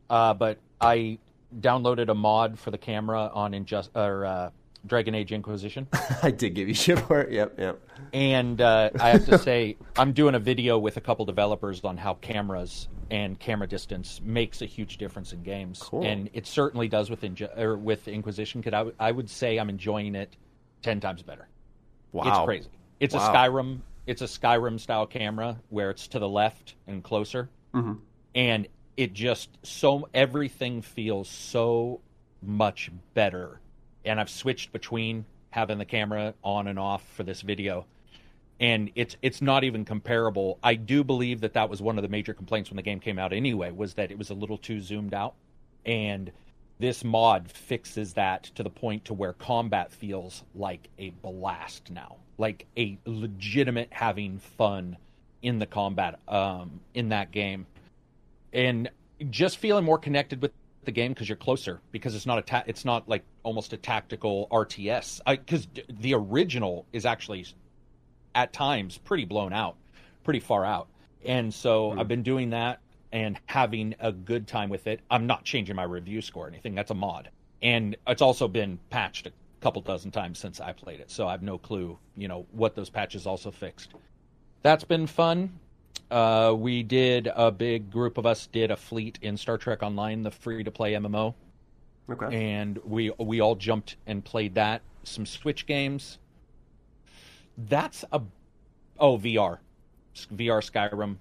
Uh, 0.10 0.34
but 0.34 0.58
I 0.82 1.18
downloaded 1.60 2.10
a 2.10 2.14
mod 2.14 2.60
for 2.60 2.72
the 2.72 2.78
camera 2.78 3.32
on 3.34 3.54
Injust 3.54 3.90
or 3.96 4.26
uh, 4.26 4.50
Dragon 4.88 5.14
Age 5.16 5.32
Inquisition, 5.32 5.88
I 6.24 6.32
did 6.32 6.54
give 6.56 6.68
you 6.68 6.74
shit 6.74 7.00
for 7.00 7.22
it. 7.22 7.32
Yep, 7.32 7.60
yep. 7.60 7.80
and 8.14 8.60
uh, 8.62 8.90
I 9.00 9.10
have 9.10 9.26
to 9.28 9.38
say 9.50 9.78
I'm 9.98 10.14
doing 10.14 10.36
a 10.36 10.40
video 10.40 10.78
with 10.80 10.98
a 10.98 11.02
couple 11.02 11.26
developers 11.26 11.84
on 11.84 11.98
how 11.98 12.16
cameras 12.16 12.88
and 13.10 13.40
camera 13.40 13.68
distance 13.68 14.20
makes 14.24 14.62
a 14.62 14.66
huge 14.66 14.98
difference 14.98 15.32
in 15.34 15.44
games, 15.44 15.80
Cool. 15.82 16.04
and 16.06 16.30
it 16.34 16.46
certainly 16.48 16.88
does 16.88 17.10
with 17.10 17.24
with 17.82 18.08
Inquisition. 18.08 18.62
Could 18.62 18.74
I, 18.74 18.80
w- 18.80 18.96
I 19.00 19.12
would 19.12 19.30
say 19.30 19.58
I'm 19.58 19.70
enjoying 19.70 20.16
it 20.16 20.36
ten 20.82 21.00
times 21.00 21.22
better. 21.22 21.48
Wow. 22.12 22.24
It's 22.28 22.46
crazy. 22.46 22.70
It's 23.00 23.16
Wow. 23.16 23.32
a 23.32 23.36
Skyrim. 23.36 23.80
It's 24.08 24.22
a 24.22 24.26
Skyrim 24.26 24.80
style 24.80 25.06
camera 25.06 25.58
where 25.70 25.90
it's 25.90 26.08
to 26.10 26.20
the 26.20 26.30
left 26.30 26.76
and 26.88 27.04
closer, 27.04 27.50
Mhm. 27.74 28.00
and 28.36 28.68
it 28.96 29.14
just 29.14 29.50
so 29.64 30.08
everything 30.14 30.82
feels 30.82 31.30
so 31.30 32.02
much 32.42 32.90
better. 33.14 33.60
And 34.08 34.20
I've 34.20 34.30
switched 34.30 34.72
between 34.72 35.26
having 35.52 35.78
the 35.78 35.86
camera 35.86 36.34
on 36.44 36.68
and 36.68 36.80
off 36.80 37.04
for 37.14 37.24
this 37.24 37.42
video, 37.42 37.86
and 38.60 38.90
it's 38.96 39.16
it's 39.22 39.42
not 39.42 39.64
even 39.64 39.86
comparable. 39.86 40.58
I 40.64 40.76
do 40.76 41.04
believe 41.04 41.42
that 41.42 41.54
that 41.54 41.70
was 41.70 41.82
one 41.82 41.98
of 41.98 42.02
the 42.02 42.10
major 42.10 42.34
complaints 42.34 42.70
when 42.70 42.78
the 42.78 42.84
game 42.84 43.00
came 43.00 43.20
out 43.20 43.34
anyway 43.34 43.72
was 43.72 43.94
that 43.96 44.12
it 44.12 44.18
was 44.18 44.30
a 44.30 44.34
little 44.34 44.58
too 44.58 44.82
zoomed 44.82 45.14
out. 45.14 45.36
And 45.86 46.32
this 46.80 47.04
mod 47.04 47.50
fixes 47.52 48.14
that 48.14 48.44
to 48.56 48.64
the 48.64 48.70
point 48.70 49.06
to 49.06 49.14
where 49.14 49.34
combat 49.34 49.92
feels 49.92 50.44
like 50.56 50.90
a 50.98 51.10
blast 51.10 51.92
now 51.92 52.18
like 52.38 52.66
a 52.78 52.98
legitimate 53.06 53.90
having 53.92 54.40
fun 54.40 54.98
in 55.42 55.60
the 55.60 55.66
combat 55.66 56.20
um, 56.28 56.80
in 56.94 57.10
that 57.10 57.32
game. 57.32 57.66
And 58.54 58.90
just 59.30 59.58
feeling 59.58 59.84
more 59.84 59.98
connected 59.98 60.42
with 60.42 60.52
the 60.88 60.92
game 60.92 61.12
because 61.14 61.30
you're 61.30 61.36
closer 61.36 61.80
because 61.92 62.16
it's 62.16 62.26
not 62.26 62.40
a 62.40 62.42
ta- 62.42 62.64
it's 62.66 62.84
not 62.84 63.08
like 63.08 63.24
almost 63.44 63.74
a 63.74 63.78
tactical 63.78 64.48
RTS 64.52 65.22
because 65.28 65.68
d- 65.68 65.84
the 65.88 66.16
original 66.16 66.88
is 66.92 67.06
actually 67.06 67.46
at 68.34 68.52
times 68.52 68.98
pretty 68.98 69.26
blown 69.26 69.54
out 69.54 69.76
pretty 70.24 70.40
far 70.40 70.66
out 70.66 70.88
and 71.24 71.54
so 71.54 71.92
hmm. 71.92 72.00
I've 72.00 72.08
been 72.08 72.24
doing 72.24 72.50
that 72.52 72.80
and 73.12 73.40
having 73.46 73.96
a 74.00 74.12
good 74.12 74.48
time 74.48 74.70
with 74.70 74.88
it. 74.88 75.02
I'm 75.10 75.28
not 75.28 75.44
changing 75.44 75.76
my 75.76 75.84
review 75.84 76.22
score 76.22 76.46
or 76.46 76.48
anything. 76.48 76.76
That's 76.76 76.92
a 76.92 76.96
mod. 76.96 77.30
And 77.62 77.96
it's 78.06 78.22
also 78.22 78.48
been 78.48 78.80
patched 78.90 79.28
a 79.28 79.32
couple 79.62 79.82
dozen 79.82 80.12
times 80.12 80.40
since 80.40 80.60
I 80.60 80.74
played 80.74 81.00
it. 81.00 81.10
So 81.10 81.28
I 81.28 81.32
have 81.32 81.42
no 81.42 81.58
clue, 81.58 81.98
you 82.16 82.28
know, 82.28 82.46
what 82.52 82.76
those 82.76 82.90
patches 82.90 83.26
also 83.26 83.52
fixed. 83.52 83.94
That's 84.62 84.84
been 84.84 85.08
fun. 85.08 85.60
Uh, 86.10 86.54
we 86.58 86.84
did 86.84 87.30
a 87.36 87.52
big 87.52 87.92
group 87.92 88.18
of 88.18 88.26
us 88.26 88.48
did 88.48 88.72
a 88.72 88.78
fleet 88.78 89.20
in 89.22 89.36
Star 89.36 89.58
Trek 89.58 89.84
Online, 89.84 90.24
the 90.24 90.32
free 90.32 90.64
to 90.64 90.72
play 90.72 90.94
MMO, 90.94 91.34
Okay. 92.10 92.52
and 92.54 92.78
we 92.86 93.12
we 93.20 93.42
all 93.42 93.56
jumped 93.56 93.98
and 94.06 94.24
played 94.24 94.56
that. 94.56 94.82
Some 95.04 95.26
Switch 95.26 95.66
games. 95.66 96.18
That's 97.58 98.06
a 98.12 98.22
oh 99.00 99.18
VR, 99.18 99.58
VR 100.34 100.62
Skyrim. 100.62 101.18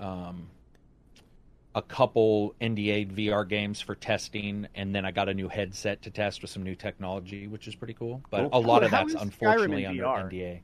Um, 0.00 0.48
a 1.74 1.80
couple 1.82 2.54
NDA 2.60 3.10
VR 3.12 3.48
games 3.48 3.80
for 3.80 3.94
testing, 3.94 4.66
and 4.74 4.94
then 4.94 5.04
I 5.06 5.10
got 5.10 5.28
a 5.30 5.34
new 5.34 5.48
headset 5.48 6.02
to 6.02 6.10
test 6.10 6.42
with 6.42 6.50
some 6.50 6.62
new 6.62 6.74
technology, 6.74 7.46
which 7.48 7.66
is 7.66 7.74
pretty 7.74 7.94
cool. 7.94 8.22
But 8.30 8.50
Cool. 8.50 8.50
a 8.52 8.60
lot 8.60 8.80
How- 8.82 8.86
of 8.86 8.90
that's 8.90 9.08
is 9.10 9.14
Skyrim 9.16 9.20
in 9.22 9.22
unfortunately 9.28 9.86
under 9.86 10.02
VR? 10.04 10.24
NDA. 10.30 10.60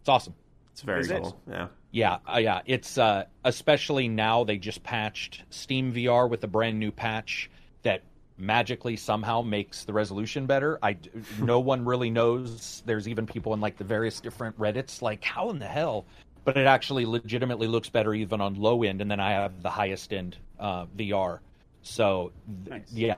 It's 0.00 0.08
awesome. 0.08 0.34
It's 0.80 0.86
very 0.86 1.00
Is 1.02 1.10
it? 1.10 1.34
Yeah. 1.46 1.68
Yeah, 1.90 2.18
uh, 2.32 2.38
yeah. 2.38 2.62
It's 2.64 2.96
uh, 2.96 3.24
especially 3.44 4.08
now 4.08 4.44
they 4.44 4.56
just 4.56 4.82
patched 4.82 5.44
Steam 5.50 5.92
VR 5.92 6.26
with 6.28 6.42
a 6.44 6.46
brand 6.46 6.78
new 6.78 6.90
patch 6.90 7.50
that 7.82 8.02
magically 8.38 8.96
somehow 8.96 9.42
makes 9.42 9.84
the 9.84 9.92
resolution 9.92 10.46
better. 10.46 10.78
I 10.82 10.94
d- 10.94 11.10
no 11.42 11.60
one 11.60 11.84
really 11.84 12.08
knows. 12.08 12.82
There's 12.86 13.08
even 13.08 13.26
people 13.26 13.52
in 13.52 13.60
like 13.60 13.76
the 13.76 13.84
various 13.84 14.20
different 14.20 14.58
Reddits 14.58 15.02
like 15.02 15.22
how 15.22 15.50
in 15.50 15.58
the 15.58 15.66
hell, 15.66 16.06
but 16.44 16.56
it 16.56 16.66
actually 16.66 17.04
legitimately 17.04 17.66
looks 17.66 17.90
better 17.90 18.14
even 18.14 18.40
on 18.40 18.54
low 18.54 18.82
end, 18.82 19.02
and 19.02 19.10
then 19.10 19.20
I 19.20 19.32
have 19.32 19.62
the 19.62 19.70
highest 19.70 20.14
end 20.14 20.38
uh, 20.58 20.86
VR. 20.96 21.40
So 21.82 22.32
th- 22.64 22.80
Nice. 22.80 22.92
yeah, 22.92 23.14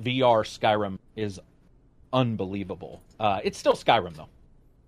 VR 0.00 0.44
Skyrim 0.44 0.98
is 1.16 1.40
unbelievable. 2.12 3.02
Uh, 3.18 3.40
it's 3.42 3.58
still 3.58 3.74
Skyrim 3.74 4.14
though. 4.14 4.28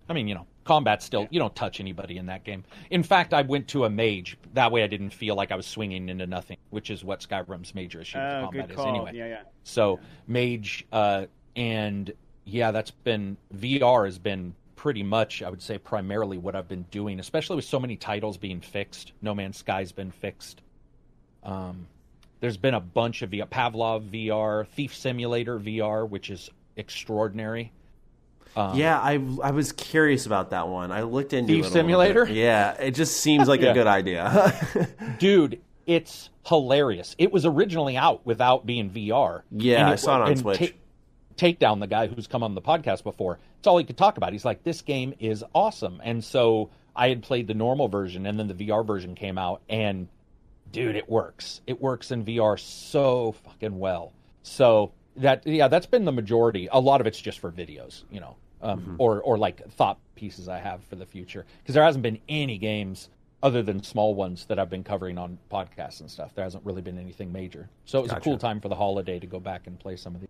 I 0.09 0.13
mean, 0.13 0.29
you 0.29 0.37
know, 0.37 0.47
combat 0.65 1.03
still, 1.03 1.27
you 1.31 1.39
don't 1.39 1.55
touch 1.55 1.81
anybody 1.81 2.19
in 2.19 2.27
that 2.27 2.45
game. 2.45 2.65
In 2.91 3.03
fact, 3.03 3.35
I 3.35 3.43
went 3.43 3.69
to 3.69 3.85
a 3.85 3.91
mage. 3.91 4.39
That 4.55 4.71
way 4.73 4.83
I 4.83 4.87
didn't 4.87 5.11
feel 5.11 5.35
like 5.35 5.51
I 5.53 5.57
was 5.57 5.67
swinging 5.67 6.09
into 6.09 6.27
nothing, 6.27 6.57
which 6.71 6.91
is 6.91 7.05
what 7.05 7.21
Skyrim's 7.21 7.75
major 7.75 8.01
issue 8.01 8.19
with 8.19 8.27
Oh, 8.27 8.41
combat 8.45 8.69
good 8.69 8.79
is 8.79 8.87
anyway. 8.87 9.13
Yeah, 9.15 9.27
yeah. 9.27 9.43
So, 9.65 10.01
mage, 10.27 10.87
uh, 10.93 11.27
and 11.57 12.13
yeah, 12.45 12.71
that's 12.71 12.91
been, 12.91 13.37
VR 13.55 14.05
has 14.05 14.19
been 14.19 14.55
pretty 14.77 15.03
much, 15.03 15.43
I 15.43 15.51
would 15.51 15.63
say, 15.63 15.79
primarily 15.79 16.39
what 16.39 16.57
I've 16.57 16.69
been 16.69 16.87
doing, 16.91 17.21
especially 17.21 17.57
with 17.57 17.65
so 17.65 17.79
many 17.79 17.97
titles 17.97 18.37
being 18.37 18.61
fixed. 18.61 19.13
No 19.23 19.35
Man's 19.35 19.57
Sky's 19.59 19.93
been 19.93 20.11
fixed. 20.11 20.61
Um, 21.45 21.87
there's 22.41 22.57
been 22.57 22.75
a 22.75 22.81
bunch 22.81 23.23
of 23.23 23.31
VR, 23.31 23.49
Pavlov 23.49 24.11
VR, 24.11 24.67
Thief 24.67 24.95
Simulator 24.95 25.61
VR, 25.61 26.09
which 26.09 26.31
is 26.31 26.51
extraordinary. 26.77 27.73
Um, 28.57 28.77
Yeah, 28.77 28.99
I 28.99 29.15
I 29.43 29.51
was 29.53 29.73
curious 29.73 30.27
about 30.27 30.51
that 30.51 30.69
one. 30.69 30.93
I 30.93 31.03
looked 31.03 31.33
into 31.33 31.53
Thief 31.53 31.65
it 31.65 31.69
a 31.69 31.71
Simulator? 31.71 32.29
Yeah, 32.29 32.73
it 32.75 32.93
just 32.93 33.17
seems 33.19 33.49
like 33.53 33.61
Yeah. 33.61 33.71
a 33.71 33.75
good 33.75 33.87
idea. 33.87 34.87
dude 35.19 35.61
it's 35.87 36.31
hilarious 36.47 37.17
it 37.19 37.33
was 37.33 37.45
originally 37.45 37.97
out 37.97 38.25
without 38.25 38.65
being 38.65 38.89
vr 38.89 39.43
Yeah, 39.51 39.81
And 39.81 39.89
I 39.89 39.97
saw 39.97 40.19
it 40.19 40.23
on 40.23 40.31
and 40.31 40.41
Switch. 40.41 40.75
takedown 41.37 41.81
the 41.81 41.87
guy 41.89 42.07
who's 42.07 42.29
come 42.29 42.43
on 42.45 42.55
the 42.55 42.63
podcast 42.63 43.03
before 43.03 43.39
it's 43.59 43.67
all 43.67 43.79
he 43.79 43.85
could 43.85 43.97
talk 43.97 44.17
about 44.17 44.33
he's 44.33 44.45
like 44.45 44.63
this 44.63 44.83
game 44.83 45.13
is 45.19 45.43
awesome 45.55 46.01
and 46.05 46.23
so 46.23 46.71
i 46.95 47.09
had 47.09 47.21
played 47.23 47.49
the 47.49 47.55
normal 47.55 47.89
version 47.89 48.27
and 48.27 48.39
then 48.39 48.47
the 48.47 48.55
vr 48.55 48.87
version 48.87 49.17
came 49.17 49.39
out 49.39 49.61
and 49.69 50.07
dude 50.71 50.95
it 50.95 51.09
works 51.09 51.61
it 51.67 51.81
works 51.81 52.13
in 52.13 52.25
vr 52.25 52.59
so 52.61 53.33
fucking 53.45 53.77
well 53.79 54.13
so 54.45 54.93
that 55.17 55.47
yeah 55.47 55.69
that's 55.69 55.87
been 55.87 56.05
the 56.05 56.13
majority 56.13 56.69
a 56.73 56.81
lot 56.81 57.01
of 57.01 57.07
it's 57.07 57.21
just 57.21 57.39
for 57.39 57.51
videos 57.53 58.05
you 58.11 58.21
know 58.21 58.37
um, 58.63 58.81
Mm-hmm. 58.81 58.95
or 58.99 59.21
or 59.23 59.37
like 59.39 59.67
thought 59.73 59.99
pieces 60.15 60.49
i 60.49 60.59
have 60.59 60.83
for 60.85 60.97
the 60.97 61.05
future 61.07 61.45
because 61.63 61.75
there 61.75 61.83
hasn't 61.85 62.03
been 62.03 62.19
any 62.29 62.59
games 62.59 63.09
other 63.43 63.63
than 63.63 63.83
small 63.83 64.15
ones 64.15 64.47
that 64.47 64.59
i've 64.59 64.71
been 64.71 64.85
covering 64.85 65.19
on 65.19 65.37
podcasts 65.53 66.01
and 66.01 66.11
stuff 66.11 66.33
there 66.35 66.45
hasn't 66.45 66.65
really 66.65 66.81
been 66.83 66.99
anything 66.99 67.33
major 67.33 67.69
so 67.85 67.99
it 67.99 68.03
was 68.03 68.13
a 68.13 68.21
cool 68.21 68.39
time 68.39 68.61
for 68.61 68.69
the 68.69 68.75
holiday 68.77 69.19
to 69.19 69.27
go 69.27 69.41
back 69.41 69.67
and 69.67 69.79
play 69.81 69.97
some 69.97 70.15
of 70.15 70.21
these 70.21 70.29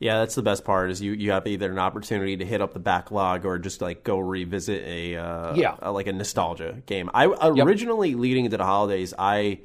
yeah, 0.00 0.18
that's 0.18 0.34
the 0.34 0.42
best 0.42 0.64
part 0.64 0.90
is 0.90 1.00
you 1.00 1.12
you 1.12 1.30
have 1.30 1.46
either 1.46 1.70
an 1.70 1.78
opportunity 1.78 2.36
to 2.36 2.44
hit 2.44 2.60
up 2.60 2.72
the 2.74 2.80
backlog 2.80 3.46
or 3.46 3.60
just 3.60 3.80
like 3.80 4.02
go 4.02 4.18
revisit 4.18 4.82
a 4.84 5.16
uh, 5.16 5.54
Yeah. 5.54 5.76
a- 5.80 5.92
like 5.92 6.08
a 6.08 6.12
nostalgia 6.12 6.82
game. 6.86 7.08
I 7.14 7.26
originally 7.26 8.16
leading 8.16 8.44
into 8.44 8.56
the 8.56 8.64
holidays, 8.64 9.14
I 9.16 9.60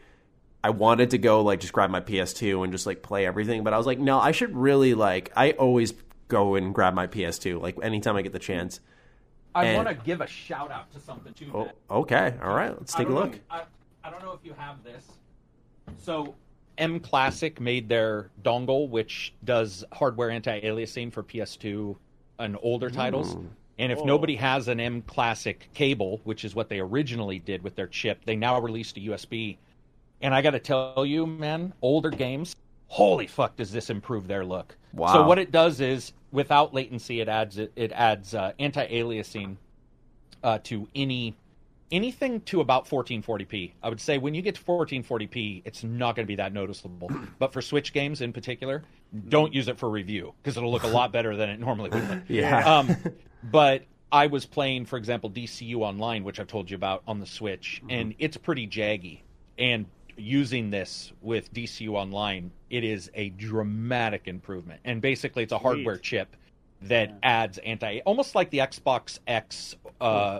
I 0.63 0.71
wanted 0.71 1.11
to 1.11 1.17
go 1.17 1.41
like 1.41 1.59
just 1.59 1.73
grab 1.73 1.89
my 1.89 2.01
PS2 2.01 2.63
and 2.63 2.73
just 2.73 2.85
like 2.85 3.01
play 3.01 3.25
everything, 3.25 3.63
but 3.63 3.73
I 3.73 3.77
was 3.77 3.85
like, 3.85 3.99
no, 3.99 4.19
I 4.19 4.31
should 4.31 4.55
really 4.55 4.93
like 4.93 5.31
I 5.35 5.51
always 5.51 5.93
go 6.27 6.55
and 6.55 6.73
grab 6.73 6.93
my 6.93 7.07
PS2 7.07 7.61
like 7.61 7.77
anytime 7.81 8.15
I 8.15 8.21
get 8.21 8.33
the 8.33 8.39
chance. 8.39 8.79
i 9.55 9.65
And- 9.65 9.77
want 9.77 9.87
to 9.89 10.05
give 10.05 10.21
a 10.21 10.27
shout 10.27 10.71
out 10.71 10.91
to 10.93 10.99
something 10.99 11.33
too 11.33 11.51
Oh, 11.53 11.99
okay, 12.01 12.35
all 12.41 12.53
right, 12.53 12.77
let's 12.77 12.93
take 12.93 13.07
a 13.07 13.13
look. 13.13 13.39
I, 13.49 13.63
I 14.03 14.09
don't 14.09 14.23
know 14.23 14.33
if 14.33 14.43
you 14.43 14.53
have 14.53 14.83
this. 14.83 15.05
So, 15.97 16.35
mClassic 16.77 17.59
made 17.59 17.89
their 17.89 18.29
dongle, 18.43 18.89
which 18.89 19.33
does 19.43 19.83
hardware 19.91 20.29
anti-aliasing 20.29 21.11
for 21.11 21.23
PS2 21.23 21.95
and 22.37 22.57
older 22.61 22.89
titles. 22.89 23.35
And 23.79 23.91
if 23.91 23.99
oh. 23.99 24.03
nobody 24.05 24.35
has 24.35 24.67
an 24.67 24.77
mClassic 24.77 25.73
cable, 25.73 26.21
which 26.25 26.43
is 26.43 26.53
what 26.53 26.69
they 26.69 26.79
originally 26.79 27.39
did 27.39 27.63
with 27.63 27.75
their 27.75 27.87
chip, 27.87 28.23
they 28.25 28.35
now 28.35 28.59
released 28.59 28.97
a 28.97 28.99
USB. 28.99 29.57
And 30.21 30.33
I 30.33 30.41
got 30.41 30.51
to 30.51 30.59
tell 30.59 31.05
you, 31.05 31.25
man, 31.25 31.73
older 31.81 32.09
games, 32.09 32.55
holy 32.87 33.27
fuck, 33.27 33.55
does 33.55 33.71
this 33.71 33.89
improve 33.89 34.27
their 34.27 34.45
look? 34.45 34.75
Wow. 34.93 35.13
So 35.13 35.23
what 35.23 35.39
it 35.39 35.51
does 35.51 35.79
is, 35.79 36.13
without 36.31 36.73
latency, 36.73 37.21
it 37.21 37.29
adds 37.29 37.57
it, 37.57 37.91
adds 37.93 38.35
uh, 38.35 38.51
anti-aliasing 38.59 39.55
uh, 40.43 40.59
to 40.63 40.87
any 40.95 41.35
anything 41.91 42.41
to 42.41 42.61
about 42.61 42.87
1440p. 42.87 43.71
I 43.81 43.89
would 43.89 43.99
say 43.99 44.17
when 44.17 44.33
you 44.33 44.41
get 44.41 44.55
to 44.55 44.61
1440p, 44.61 45.63
it's 45.65 45.83
not 45.83 46.15
going 46.15 46.25
to 46.25 46.27
be 46.27 46.35
that 46.35 46.53
noticeable. 46.53 47.09
But 47.39 47.53
for 47.53 47.61
Switch 47.61 47.93
games 47.93 48.21
in 48.21 48.33
particular, 48.33 48.83
don't 49.29 49.53
use 49.53 49.67
it 49.67 49.79
for 49.79 49.89
review 49.89 50.33
because 50.41 50.57
it'll 50.57 50.71
look 50.71 50.83
a 50.83 50.87
lot 50.87 51.11
better 51.11 51.35
than 51.35 51.49
it 51.49 51.59
normally 51.59 51.89
would. 51.89 52.23
Yeah. 52.27 52.59
Um, 52.79 52.95
but 53.43 53.83
I 54.11 54.27
was 54.27 54.45
playing, 54.45 54.85
for 54.85 54.97
example, 54.97 55.29
DCU 55.29 55.77
Online, 55.77 56.23
which 56.23 56.39
I've 56.39 56.47
told 56.47 56.69
you 56.69 56.75
about 56.75 57.03
on 57.07 57.19
the 57.19 57.25
Switch, 57.25 57.81
and 57.89 58.13
it's 58.19 58.37
pretty 58.37 58.67
jaggy. 58.67 59.21
And 59.57 59.85
using 60.19 60.69
this 60.69 61.11
with 61.21 61.53
DCU 61.53 61.89
Online, 61.89 62.51
it 62.69 62.83
is 62.83 63.09
a 63.13 63.29
dramatic 63.29 64.27
improvement. 64.27 64.81
And 64.85 65.01
basically, 65.01 65.43
it's 65.43 65.51
a 65.51 65.57
hardware 65.57 65.97
chip 65.97 66.35
that 66.83 67.17
adds 67.23 67.57
anti, 67.59 67.99
almost 68.01 68.35
like 68.35 68.49
the 68.49 68.59
Xbox 68.59 69.19
X 69.27 69.75
uh, 69.99 70.39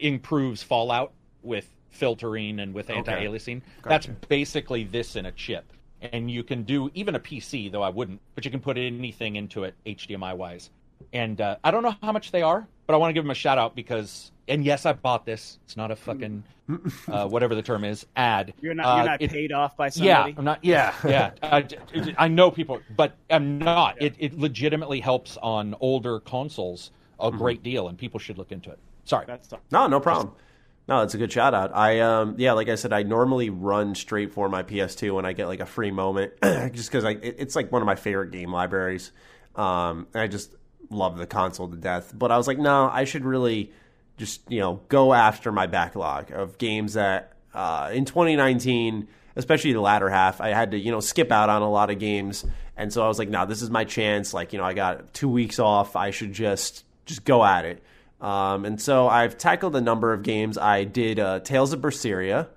improves 0.00 0.62
Fallout 0.62 1.12
with 1.42 1.68
filtering 1.90 2.60
and 2.60 2.74
with 2.74 2.90
anti-aliasing. 2.90 3.62
That's 3.84 4.06
basically 4.28 4.84
this 4.84 5.16
in 5.16 5.26
a 5.26 5.32
chip. 5.32 5.72
And 6.02 6.30
you 6.30 6.44
can 6.44 6.62
do 6.62 6.90
even 6.94 7.14
a 7.14 7.20
PC, 7.20 7.72
though 7.72 7.82
I 7.82 7.88
wouldn't, 7.88 8.20
but 8.34 8.44
you 8.44 8.50
can 8.50 8.60
put 8.60 8.76
anything 8.76 9.36
into 9.36 9.64
it 9.64 9.74
HDMI 9.86 10.36
wise. 10.36 10.70
And 11.12 11.40
uh, 11.40 11.56
I 11.64 11.70
don't 11.70 11.82
know 11.82 11.94
how 12.02 12.12
much 12.12 12.32
they 12.32 12.42
are, 12.42 12.66
but 12.86 12.94
I 12.94 12.96
want 12.98 13.10
to 13.10 13.14
give 13.14 13.24
them 13.24 13.30
a 13.30 13.34
shout 13.34 13.58
out 13.58 13.74
because, 13.74 14.30
and 14.48 14.64
yes, 14.64 14.86
I 14.86 14.92
bought 14.92 15.24
this. 15.26 15.58
It's 15.64 15.76
not 15.76 15.90
a 15.90 15.96
fucking 15.96 16.42
uh, 17.08 17.28
whatever 17.28 17.54
the 17.54 17.62
term 17.62 17.84
is 17.84 18.06
ad. 18.16 18.54
You're 18.60 18.74
not 18.74 18.86
Uh, 18.86 18.96
you're 18.96 19.06
not 19.06 19.22
it- 19.22 19.30
paid 19.30 19.52
off 19.52 19.76
by 19.76 19.88
somebody. 19.88 20.08
yeah, 20.08 20.16
somebody. 20.16 20.34
I'm 20.38 20.44
not. 20.44 20.64
Yeah, 20.64 20.94
yeah. 21.06 21.30
I, 21.42 21.66
I 22.18 22.28
know 22.28 22.50
people, 22.50 22.80
but 22.96 23.16
I'm 23.30 23.58
not. 23.58 24.00
It, 24.00 24.14
it 24.18 24.38
legitimately 24.38 25.00
helps 25.00 25.36
on 25.42 25.74
older 25.80 26.20
consoles 26.20 26.90
a 27.20 27.30
great 27.30 27.62
deal, 27.62 27.88
and 27.88 27.96
people 27.96 28.20
should 28.20 28.36
look 28.38 28.52
into 28.52 28.70
it. 28.70 28.78
Sorry. 29.04 29.24
That's. 29.26 29.48
No, 29.70 29.86
no 29.86 30.00
problem. 30.00 30.34
No, 30.88 31.02
it's 31.02 31.14
a 31.14 31.18
good 31.18 31.32
shout 31.32 31.52
out. 31.54 31.74
I 31.74 31.98
um 32.00 32.36
yeah, 32.38 32.52
like 32.52 32.68
I 32.68 32.76
said, 32.76 32.92
I 32.92 33.02
normally 33.02 33.50
run 33.50 33.94
straight 33.96 34.32
for 34.32 34.48
my 34.48 34.62
PS2 34.62 35.14
when 35.14 35.24
I 35.24 35.32
get 35.32 35.46
like 35.48 35.58
a 35.60 35.66
free 35.66 35.90
moment, 35.90 36.32
just 36.42 36.90
because 36.90 37.04
I 37.04 37.10
it, 37.12 37.36
it's 37.38 37.56
like 37.56 37.72
one 37.72 37.82
of 37.82 37.86
my 37.86 37.96
favorite 37.96 38.30
game 38.30 38.52
libraries. 38.52 39.10
Um, 39.56 40.06
and 40.14 40.22
I 40.22 40.28
just 40.28 40.54
love 40.90 41.16
the 41.18 41.26
console 41.26 41.66
to 41.68 41.76
death. 41.76 42.12
But 42.14 42.30
I 42.30 42.36
was 42.36 42.46
like, 42.46 42.58
no, 42.58 42.88
I 42.92 43.02
should 43.04 43.24
really 43.24 43.72
just 44.16 44.40
you 44.48 44.60
know 44.60 44.80
go 44.88 45.12
after 45.12 45.52
my 45.52 45.66
backlog 45.66 46.30
of 46.30 46.58
games 46.58 46.94
that 46.94 47.32
uh, 47.54 47.90
in 47.92 48.04
2019, 48.04 49.08
especially 49.36 49.72
the 49.72 49.80
latter 49.80 50.08
half, 50.08 50.40
I 50.40 50.48
had 50.48 50.70
to 50.72 50.78
you 50.78 50.90
know 50.90 51.00
skip 51.00 51.32
out 51.32 51.48
on 51.48 51.62
a 51.62 51.70
lot 51.70 51.90
of 51.90 51.98
games, 51.98 52.44
and 52.76 52.92
so 52.92 53.04
I 53.04 53.08
was 53.08 53.18
like, 53.18 53.28
"No, 53.28 53.46
this 53.46 53.62
is 53.62 53.70
my 53.70 53.84
chance. 53.84 54.34
Like 54.34 54.52
you 54.52 54.58
know, 54.58 54.64
I 54.64 54.74
got 54.74 55.12
two 55.14 55.28
weeks 55.28 55.58
off. 55.58 55.96
I 55.96 56.10
should 56.10 56.32
just 56.32 56.84
just 57.04 57.24
go 57.24 57.44
at 57.44 57.64
it." 57.64 57.82
Um, 58.20 58.64
and 58.64 58.80
so 58.80 59.08
I've 59.08 59.36
tackled 59.36 59.76
a 59.76 59.80
number 59.80 60.12
of 60.12 60.22
games. 60.22 60.56
I 60.56 60.84
did 60.84 61.18
uh, 61.18 61.40
Tales 61.40 61.72
of 61.72 61.80
Berseria. 61.80 62.48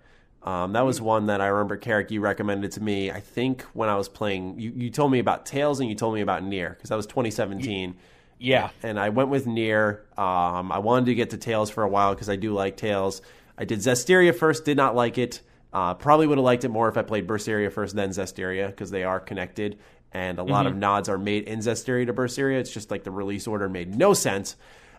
Um, 0.41 0.71
that 0.73 0.85
was 0.85 1.01
one 1.01 1.25
that 1.25 1.41
I 1.41 1.47
remember, 1.47 1.75
Carrick, 1.75 2.11
you 2.11 2.21
recommended 2.21 2.71
to 2.73 2.81
me. 2.81 3.11
I 3.11 3.19
think 3.19 3.63
when 3.73 3.89
I 3.89 3.95
was 3.97 4.07
playing, 4.07 4.57
you, 4.57 4.71
you 4.73 4.89
told 4.89 5.11
me 5.11 5.19
about 5.19 5.45
Tales 5.45 5.81
and 5.81 5.89
you 5.89 5.95
told 5.95 6.15
me 6.15 6.21
about 6.21 6.43
Nier 6.43 6.69
because 6.69 6.89
that 6.89 6.95
was 6.95 7.05
2017. 7.07 7.95
Yeah. 8.39 8.69
And 8.81 8.99
I 8.99 9.09
went 9.09 9.29
with 9.29 9.45
Nier. 9.45 10.05
Um, 10.17 10.71
I 10.71 10.79
wanted 10.79 11.07
to 11.07 11.15
get 11.15 11.31
to 11.31 11.37
Tales 11.37 11.69
for 11.69 11.83
a 11.83 11.89
while 11.89 12.15
because 12.15 12.29
I 12.29 12.37
do 12.37 12.53
like 12.53 12.77
Tales. 12.77 13.21
I 13.57 13.65
did 13.65 13.79
Zestiria 13.79 14.33
first, 14.33 14.65
did 14.65 14.77
not 14.77 14.95
like 14.95 15.17
it. 15.17 15.41
Uh, 15.71 15.93
probably 15.93 16.25
would 16.25 16.37
have 16.37 16.45
liked 16.45 16.63
it 16.63 16.69
more 16.69 16.89
if 16.89 16.97
I 16.97 17.03
played 17.03 17.27
Berseria 17.27 17.71
first, 17.71 17.95
then 17.95 18.09
Zestiria 18.09 18.67
because 18.67 18.89
they 18.89 19.03
are 19.03 19.19
connected. 19.19 19.77
And 20.11 20.39
a 20.39 20.43
lot 20.43 20.65
of 20.65 20.75
nods 20.75 21.07
are 21.09 21.19
made 21.19 21.43
in 21.43 21.59
Zestiria 21.59 22.07
to 22.07 22.13
Berseria. 22.13 22.59
It's 22.59 22.73
just 22.73 22.89
like 22.89 23.03
the 23.03 23.11
release 23.11 23.45
order 23.45 23.69
made 23.69 23.93
no 23.93 24.15
sense. 24.15 24.55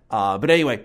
Uh, 0.09 0.39
but 0.39 0.51
anyway, 0.51 0.85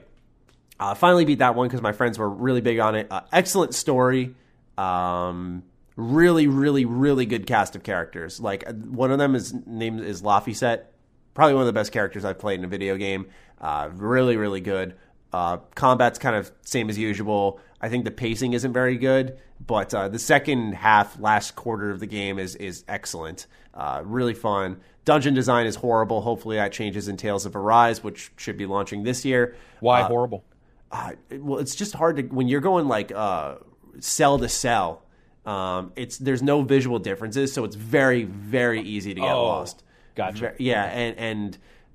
uh, 0.80 0.96
finally 0.96 1.26
beat 1.26 1.40
that 1.40 1.54
one 1.54 1.68
because 1.68 1.82
my 1.82 1.92
friends 1.92 2.18
were 2.18 2.30
really 2.30 2.62
big 2.62 2.80
on 2.80 2.96
it. 2.96 3.12
Uh, 3.12 3.22
excellent 3.32 3.76
story. 3.76 4.34
Um, 4.80 5.64
really, 5.96 6.48
really, 6.48 6.86
really 6.86 7.28
good 7.28 7.46
cast 7.46 7.76
of 7.76 7.84
characters. 7.84 8.40
Like 8.40 8.68
uh, 8.68 8.74
one 8.74 9.12
of 9.12 9.20
them 9.20 9.36
is 9.36 9.54
named 9.54 10.02
is 10.02 10.24
Laphicet. 10.24 10.92
Probably 11.36 11.54
one 11.54 11.62
of 11.62 11.68
the 11.68 11.74
best 11.74 11.92
characters 11.92 12.26
I've 12.26 12.40
played 12.40 12.58
in 12.60 12.66
a 12.66 12.68
video 12.68 12.98
game. 12.98 13.28
Uh, 13.62 13.90
really, 13.94 14.38
really 14.38 14.62
good. 14.62 14.96
Uh, 15.32 15.58
combat's 15.76 16.18
kind 16.18 16.36
of 16.36 16.52
same 16.62 16.90
as 16.90 16.98
usual. 16.98 17.60
I 17.82 17.90
think 17.90 18.06
the 18.06 18.12
pacing 18.12 18.54
isn't 18.54 18.74
very 18.74 18.98
good, 18.98 19.38
but 19.66 19.94
uh, 19.94 20.08
the 20.08 20.18
second 20.18 20.74
half, 20.74 21.20
last 21.20 21.56
quarter 21.56 21.92
of 21.92 22.00
the 22.00 22.08
game 22.08 22.40
is 22.40 22.56
is 22.56 22.84
excellent. 22.88 23.46
Uh, 23.74 24.02
really 24.06 24.34
fun. 24.34 24.78
Dungeon 25.04 25.34
design 25.34 25.68
is 25.68 25.76
horrible. 25.76 26.22
Hopefully 26.22 26.56
that 26.56 26.72
changes 26.72 27.08
in 27.08 27.18
Tales 27.18 27.46
of 27.46 27.56
Arise, 27.56 28.02
which 28.04 28.32
should 28.38 28.58
be 28.58 28.66
launching 28.66 29.04
this 29.04 29.24
year. 29.26 29.56
Why 29.82 30.02
horrible? 30.04 30.44
Uh, 30.92 31.12
well, 31.32 31.60
it's 31.60 31.76
just 31.76 31.94
hard 31.94 32.16
to 32.18 32.24
when 32.24 32.48
you're 32.48 32.62
going 32.62 32.88
like 32.88 33.12
uh, 33.12 33.56
cell 34.00 34.40
to 34.40 34.48
cell. 34.48 35.04
Um, 35.46 35.92
it's 35.98 36.18
there's 36.18 36.42
no 36.42 36.62
visual 36.62 36.98
differences, 36.98 37.52
so 37.52 37.66
it's 37.66 37.76
very 37.76 38.24
very 38.24 38.82
easy 38.82 39.14
to 39.14 39.20
get 39.20 39.32
Oh, 39.32 39.44
lost. 39.44 39.84
Gotcha. 40.16 40.54
Yeah, 40.58 40.84
and 40.86 41.18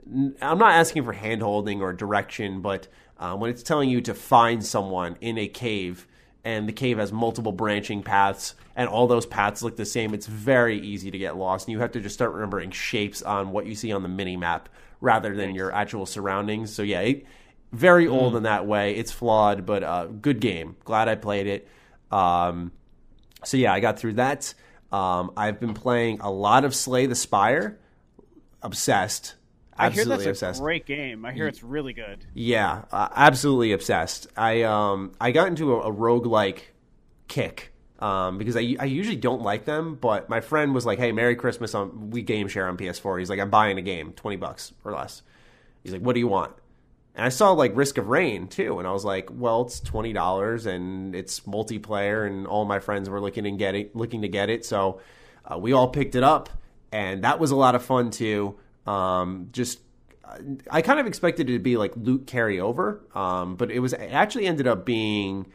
and 0.07 0.37
I'm 0.41 0.59
not 0.59 0.73
asking 0.73 1.05
for 1.05 1.13
hand 1.13 1.43
holding 1.43 1.83
or 1.83 1.93
direction, 1.93 2.61
but 2.61 2.89
uh, 3.19 3.37
when 3.37 3.51
it's 3.51 3.63
telling 3.63 3.91
you 3.91 4.01
to 4.03 4.15
find 4.15 4.65
someone 4.65 5.17
in 5.21 5.39
a 5.39 5.47
cave 5.47 6.07
and 6.43 6.69
the 6.69 6.73
cave 6.73 6.99
has 6.99 7.13
multiple 7.13 7.53
branching 7.53 8.03
paths 8.03 8.55
and 8.75 8.89
all 8.89 9.07
those 9.07 9.27
paths 9.27 9.63
look 9.63 9.77
the 9.77 9.85
same, 9.85 10.15
it's 10.15 10.27
very 10.27 10.81
easy 10.81 11.11
to 11.11 11.19
get 11.19 11.37
lost. 11.37 11.69
And 11.69 11.73
you 11.73 11.81
have 11.81 11.93
to 11.93 12.01
just 12.01 12.15
start 12.15 12.33
remembering 12.33 12.71
shapes 12.71 13.23
on 13.23 13.51
what 13.51 13.67
you 13.67 13.75
see 13.75 13.93
on 13.93 14.03
the 14.03 14.09
mini 14.09 14.37
map 14.37 14.69
rather 15.01 15.37
than 15.37 15.55
your 15.55 15.73
actual 15.73 16.07
surroundings. 16.07 16.73
So 16.73 16.83
yeah, 16.83 17.01
it, 17.01 17.27
very 17.73 18.09
old 18.09 18.37
in 18.37 18.45
that 18.45 18.67
way. 18.67 18.97
It's 18.97 19.13
flawed, 19.13 19.67
but 19.67 19.83
uh, 19.83 20.07
good 20.07 20.41
game. 20.41 20.77
Glad 20.85 21.09
I 21.09 21.15
played 21.15 21.47
it. 21.47 21.69
Um, 22.11 22.73
so 23.45 23.57
yeah, 23.57 23.73
I 23.73 23.81
got 23.81 23.99
through 23.99 24.15
that. 24.15 24.55
Um, 24.91 25.33
I've 25.37 25.61
been 25.61 25.75
playing 25.75 26.21
a 26.21 26.31
lot 26.31 26.65
of 26.65 26.75
Slay 26.75 27.07
the 27.07 27.15
Spire. 27.15 27.79
Obsessed. 28.63 29.35
I 29.77 29.85
hear 29.85 30.01
Absolutely 30.03 30.17
that's 30.27 30.27
a 30.27 30.31
obsessed. 30.47 30.61
great 30.61 30.85
game. 30.87 31.25
I 31.25 31.33
hear 31.33 31.47
it's 31.49 31.63
really 31.63 31.95
good. 31.95 32.27
Yeah, 32.35 32.83
uh, 32.93 33.09
absolutely 33.15 33.73
obsessed. 33.73 34.27
I 34.37 34.63
um 34.63 35.13
I 35.21 35.31
got 35.33 35.49
into 35.49 35.75
a, 35.75 35.91
a 35.91 35.93
roguelike 35.95 36.61
kick 37.29 37.73
um 37.99 38.37
because 38.39 38.57
I 38.57 38.77
I 38.79 38.85
usually 38.85 39.17
don't 39.17 39.43
like 39.43 39.65
them, 39.65 39.95
but 39.95 40.29
my 40.29 40.41
friend 40.41 40.75
was 40.75 40.85
like, 40.85 40.99
"Hey, 40.99 41.13
Merry 41.13 41.35
Christmas 41.37 41.75
on 41.75 42.11
we 42.11 42.21
game 42.23 42.49
share 42.49 42.69
on 42.69 42.77
PS4." 42.77 43.19
He's 43.19 43.31
like, 43.31 43.39
"I'm 43.41 43.49
buying 43.51 43.79
a 43.79 43.83
game, 43.83 44.13
20 44.13 44.37
bucks 44.37 44.73
or 44.85 44.93
less." 44.93 45.23
He's 45.83 45.93
like, 45.93 46.03
"What 46.03 46.13
do 46.13 46.21
you 46.21 46.29
want?" 46.29 46.53
And 47.15 47.25
I 47.25 47.31
saw 47.31 47.53
like 47.53 47.75
Risk 47.75 47.97
of 47.99 48.09
Rain 48.09 48.49
2, 48.49 48.79
and 48.79 48.87
I 48.87 48.93
was 48.93 49.05
like, 49.05 49.31
"Well, 49.33 49.63
it's 49.63 49.81
twenty 49.81 50.13
dollars, 50.13 50.67
and 50.67 51.15
it's 51.15 51.41
multiplayer, 51.41 52.27
and 52.27 52.47
all 52.47 52.67
my 52.67 52.81
friends 52.81 53.09
were 53.09 53.21
looking 53.21 53.47
and 53.47 53.59
getting 53.59 53.89
looking 53.95 54.21
to 54.23 54.29
get 54.29 54.51
it, 54.51 54.65
so 54.67 55.01
uh, 55.51 55.57
we 55.59 55.73
all 55.73 55.89
picked 55.89 56.15
it 56.15 56.23
up, 56.23 56.51
and 56.93 57.25
that 57.25 57.39
was 57.39 57.51
a 57.51 57.57
lot 57.57 57.75
of 57.75 57.85
fun 57.85 58.11
too. 58.11 58.57
Um, 58.87 59.49
just 59.53 59.81
I 60.71 60.83
kind 60.83 61.01
of 61.01 61.07
expected 61.07 61.51
it 61.51 61.55
to 61.55 61.59
be 61.59 61.77
like 61.77 61.93
loot 61.97 62.27
carryover, 62.27 63.15
um, 63.17 63.57
but 63.57 63.71
it 63.71 63.81
was 63.81 63.93
it 63.93 64.13
actually 64.13 64.47
ended 64.47 64.67
up 64.67 64.85
being 64.85 65.47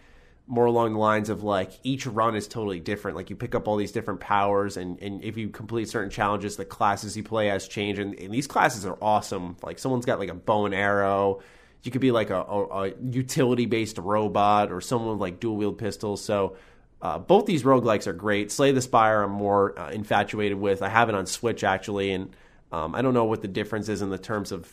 more 0.47 0.65
along 0.65 0.93
the 0.93 0.99
lines 0.99 1.29
of 1.29 1.43
like 1.43 1.71
each 1.83 2.05
run 2.05 2.35
is 2.35 2.47
totally 2.47 2.79
different. 2.79 3.17
Like 3.17 3.29
you 3.29 3.35
pick 3.35 3.55
up 3.55 3.67
all 3.67 3.77
these 3.77 3.91
different 3.91 4.19
powers, 4.19 4.77
and, 4.77 5.01
and 5.01 5.23
if 5.23 5.37
you 5.37 5.49
complete 5.49 5.89
certain 5.89 6.09
challenges, 6.09 6.55
the 6.55 6.65
classes 6.65 7.17
you 7.17 7.23
play 7.23 7.49
as 7.49 7.67
change. 7.67 7.99
And, 7.99 8.13
and 8.19 8.33
these 8.33 8.47
classes 8.47 8.85
are 8.85 8.97
awesome. 9.01 9.57
Like 9.63 9.79
someone's 9.79 10.05
got 10.05 10.19
like 10.19 10.29
a 10.29 10.35
bow 10.35 10.65
and 10.65 10.75
arrow. 10.75 11.41
You 11.83 11.91
could 11.91 12.01
be 12.01 12.11
like 12.11 12.29
a, 12.29 12.41
a, 12.41 12.83
a 12.83 12.93
utility 13.11 13.65
based 13.65 13.97
robot 13.97 14.71
or 14.71 14.81
someone 14.81 15.11
with 15.11 15.21
like 15.21 15.39
dual 15.39 15.55
wield 15.55 15.77
pistols. 15.77 16.23
So 16.23 16.57
uh, 17.01 17.19
both 17.19 17.45
these 17.45 17.63
roguelikes 17.63 18.07
are 18.07 18.13
great. 18.13 18.51
Slay 18.51 18.71
the 18.71 18.81
Spire, 18.81 19.23
I'm 19.23 19.31
more 19.31 19.77
uh, 19.77 19.91
infatuated 19.91 20.57
with. 20.57 20.81
I 20.81 20.89
have 20.89 21.09
it 21.09 21.15
on 21.15 21.25
Switch 21.25 21.63
actually, 21.63 22.11
and 22.11 22.35
um, 22.71 22.95
I 22.95 23.01
don't 23.01 23.13
know 23.13 23.25
what 23.25 23.41
the 23.41 23.47
difference 23.47 23.89
is 23.89 24.01
in 24.01 24.09
the 24.09 24.17
terms 24.17 24.51
of 24.51 24.71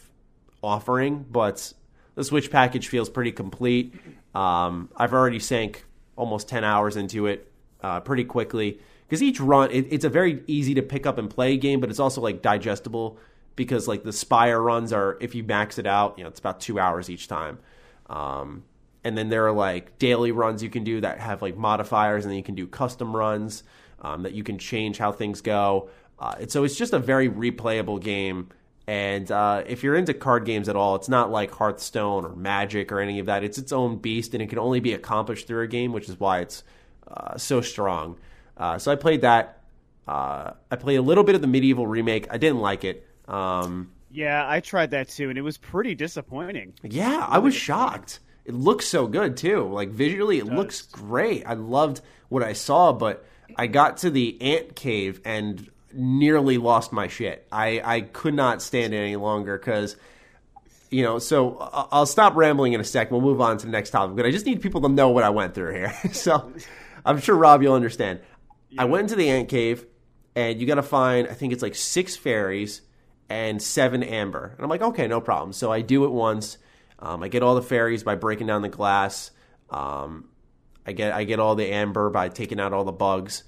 offering, 0.63 1.27
but 1.31 1.73
the 2.15 2.25
Switch 2.25 2.51
package 2.51 2.89
feels 2.89 3.09
pretty 3.09 3.33
complete. 3.33 3.95
Um, 4.35 4.89
I've 4.97 5.13
already 5.13 5.39
sank 5.39 5.85
almost 6.17 6.49
10 6.49 6.65
hours 6.65 6.97
into 6.97 7.27
it 7.27 7.51
uh, 7.83 8.01
pretty 8.01 8.25
quickly 8.25 8.79
because 9.07 9.23
each 9.23 9.41
run, 9.41 9.71
it, 9.71 9.87
it's 9.91 10.05
a 10.05 10.09
very 10.09 10.43
easy 10.47 10.75
to 10.75 10.83
pick 10.83 11.07
up 11.07 11.19
and 11.19 11.29
play 11.29 11.57
game, 11.57 11.81
but 11.81 11.91
it's 11.91 12.01
also 12.01 12.21
like 12.21 12.41
digestible 12.43 13.19
because 13.57 13.87
like 13.87 14.05
the 14.05 14.13
Spire 14.13 14.61
runs 14.61 14.93
are, 14.93 15.19
if 15.21 15.35
you 15.35 15.43
max 15.43 15.79
it 15.79 15.87
out, 15.87 16.17
you 16.17 16.25
know, 16.25 16.31
it's 16.31 16.41
about 16.41 16.61
two 16.61 16.79
hours 16.79 17.11
each 17.11 17.29
time. 17.29 17.59
Um, 18.09 18.65
and 19.05 19.17
then 19.17 19.29
there 19.29 19.47
are 19.47 19.53
like 19.53 19.99
daily 19.99 20.33
runs 20.33 20.63
you 20.63 20.71
can 20.71 20.85
do 20.85 21.01
that 21.01 21.19
have 21.19 21.43
like 21.43 21.57
modifiers, 21.57 22.25
and 22.25 22.31
then 22.31 22.39
you 22.39 22.45
can 22.45 22.55
do 22.55 22.67
custom 22.67 23.15
runs 23.15 23.63
um, 24.01 24.23
that 24.23 24.33
you 24.33 24.45
can 24.45 24.59
change 24.59 24.99
how 24.99 25.13
things 25.13 25.41
go. 25.41 25.89
Uh, 26.19 26.35
and 26.41 26.51
so 26.51 26.65
it's 26.65 26.77
just 26.77 26.93
a 26.93 26.99
very 26.99 27.29
replayable 27.29 28.01
game. 28.01 28.49
And 28.87 29.31
uh, 29.31 29.63
if 29.67 29.83
you're 29.83 29.95
into 29.95 30.13
card 30.13 30.45
games 30.45 30.69
at 30.69 30.75
all, 30.77 30.97
it's 30.97 31.09
not 31.09 31.31
like 31.31 31.53
Hearthstone 31.53 32.25
or 32.25 32.35
Magic 32.35 32.91
or 32.91 33.01
any 33.01 33.21
of 33.21 33.27
that. 33.27 33.45
It's 33.45 33.59
its 33.59 33.73
own 33.73 33.99
beast, 33.99 34.35
and 34.35 34.43
it 34.43 34.49
can 34.49 34.59
only 34.59 34.81
be 34.81 34.93
accomplished 34.93 35.47
through 35.47 35.63
a 35.63 35.69
game, 35.69 35.93
which 35.93 36.09
is 36.09 36.19
why 36.19 36.41
it's 36.41 36.65
uh, 37.09 37.39
so 37.39 37.61
strong. 37.61 38.19
Uh, 38.57 38.79
so 38.79 38.91
I 38.91 38.97
played 38.97 39.21
that. 39.23 39.61
Uh, 40.07 40.53
I 40.71 40.77
played 40.77 40.97
a 40.97 41.03
little 41.03 41.23
bit 41.25 41.37
of 41.37 41.41
the 41.41 41.47
MediEvil 41.47 41.89
remake. 41.89 42.27
I 42.31 42.39
didn't 42.39 42.61
like 42.61 42.83
it. 42.85 43.07
Um, 43.29 43.93
Yeah, 44.11 44.45
I 44.49 44.61
tried 44.61 44.91
that 44.91 45.09
too, 45.09 45.29
and 45.29 45.39
it 45.39 45.43
was 45.43 45.59
pretty 45.59 45.95
disappointing. 45.95 46.75
yeah, 46.83 47.25
I 47.29 47.39
was 47.39 47.55
shocked. 47.55 48.19
It 48.45 48.55
looks 48.55 48.87
so 48.87 49.07
good 49.07 49.37
too. 49.37 49.69
Like 49.69 49.91
visually, 49.91 50.39
it 50.39 50.47
looks 50.47 50.83
great. 50.83 51.45
I 51.47 51.55
loved 51.55 52.01
what 52.29 52.43
I 52.43 52.55
saw, 52.55 52.93
but 52.93 53.25
I 53.57 53.67
got 53.67 53.99
to 53.99 54.11
the 54.11 54.41
ant 54.41 54.75
cave 54.75 55.21
and 55.25 55.71
nearly 55.93 56.59
lost 56.59 56.93
my 56.93 57.09
shit. 57.09 57.47
I 57.53 57.81
I 57.85 58.01
could 58.01 58.35
not 58.35 58.63
stand 58.63 58.95
it 58.95 58.99
any 58.99 59.17
longer 59.17 59.59
because. 59.59 59.97
You 60.91 61.03
know, 61.03 61.19
so 61.19 61.57
I'll 61.91 62.05
stop 62.05 62.37
rambling 62.37 62.75
in 62.75 62.81
a 62.83 62.85
sec. 62.85 63.11
We'll 63.11 63.23
move 63.23 63.41
on 63.41 63.57
to 63.57 63.65
the 63.65 63.73
next 63.73 63.93
topic, 63.93 64.15
but 64.15 64.27
I 64.27 64.31
just 64.31 64.45
need 64.45 64.61
people 64.61 64.83
to 64.83 64.91
know 64.91 65.09
what 65.09 65.25
I 65.25 65.31
went 65.31 65.55
through 65.55 65.73
here. 65.73 65.95
so, 66.13 66.53
I'm 67.03 67.19
sure 67.19 67.35
Rob, 67.35 67.63
you'll 67.63 67.73
understand. 67.73 68.21
I 68.77 68.85
went 68.85 69.05
into 69.05 69.17
the 69.17 69.31
ant 69.31 69.49
cave, 69.49 69.87
and 70.35 70.61
you 70.61 70.67
got 70.67 70.75
to 70.75 70.83
find. 70.83 71.29
I 71.29 71.33
think 71.33 71.55
it's 71.55 71.63
like 71.63 71.75
six 71.75 72.15
fairies 72.15 72.83
and 73.29 73.63
seven 73.63 74.03
amber. 74.03 74.53
And 74.55 74.61
I'm 74.61 74.69
like, 74.69 74.83
okay, 74.83 75.07
no 75.07 75.21
problem. 75.21 75.55
So 75.55 75.73
I 75.73 75.81
do 75.81 76.05
it 76.05 76.11
once. 76.11 76.59
Um, 77.03 77.23
I 77.23 77.29
get 77.29 77.43
all 77.43 77.57
the 77.57 77.63
fairies 77.63 78.05
by 78.05 78.15
breaking 78.15 78.47
down 78.47 78.63
the 78.63 78.69
glass. 78.69 79.33
Um, 79.71 80.29
I 80.87 80.93
get 80.93 81.13
I 81.13 81.25
get 81.25 81.41
all 81.41 81.57
the 81.57 81.69
amber 81.71 82.09
by 82.11 82.29
taking 82.29 82.61
out 82.61 82.73
all 82.73 82.85
the 82.85 82.93
bugs. 82.93 83.43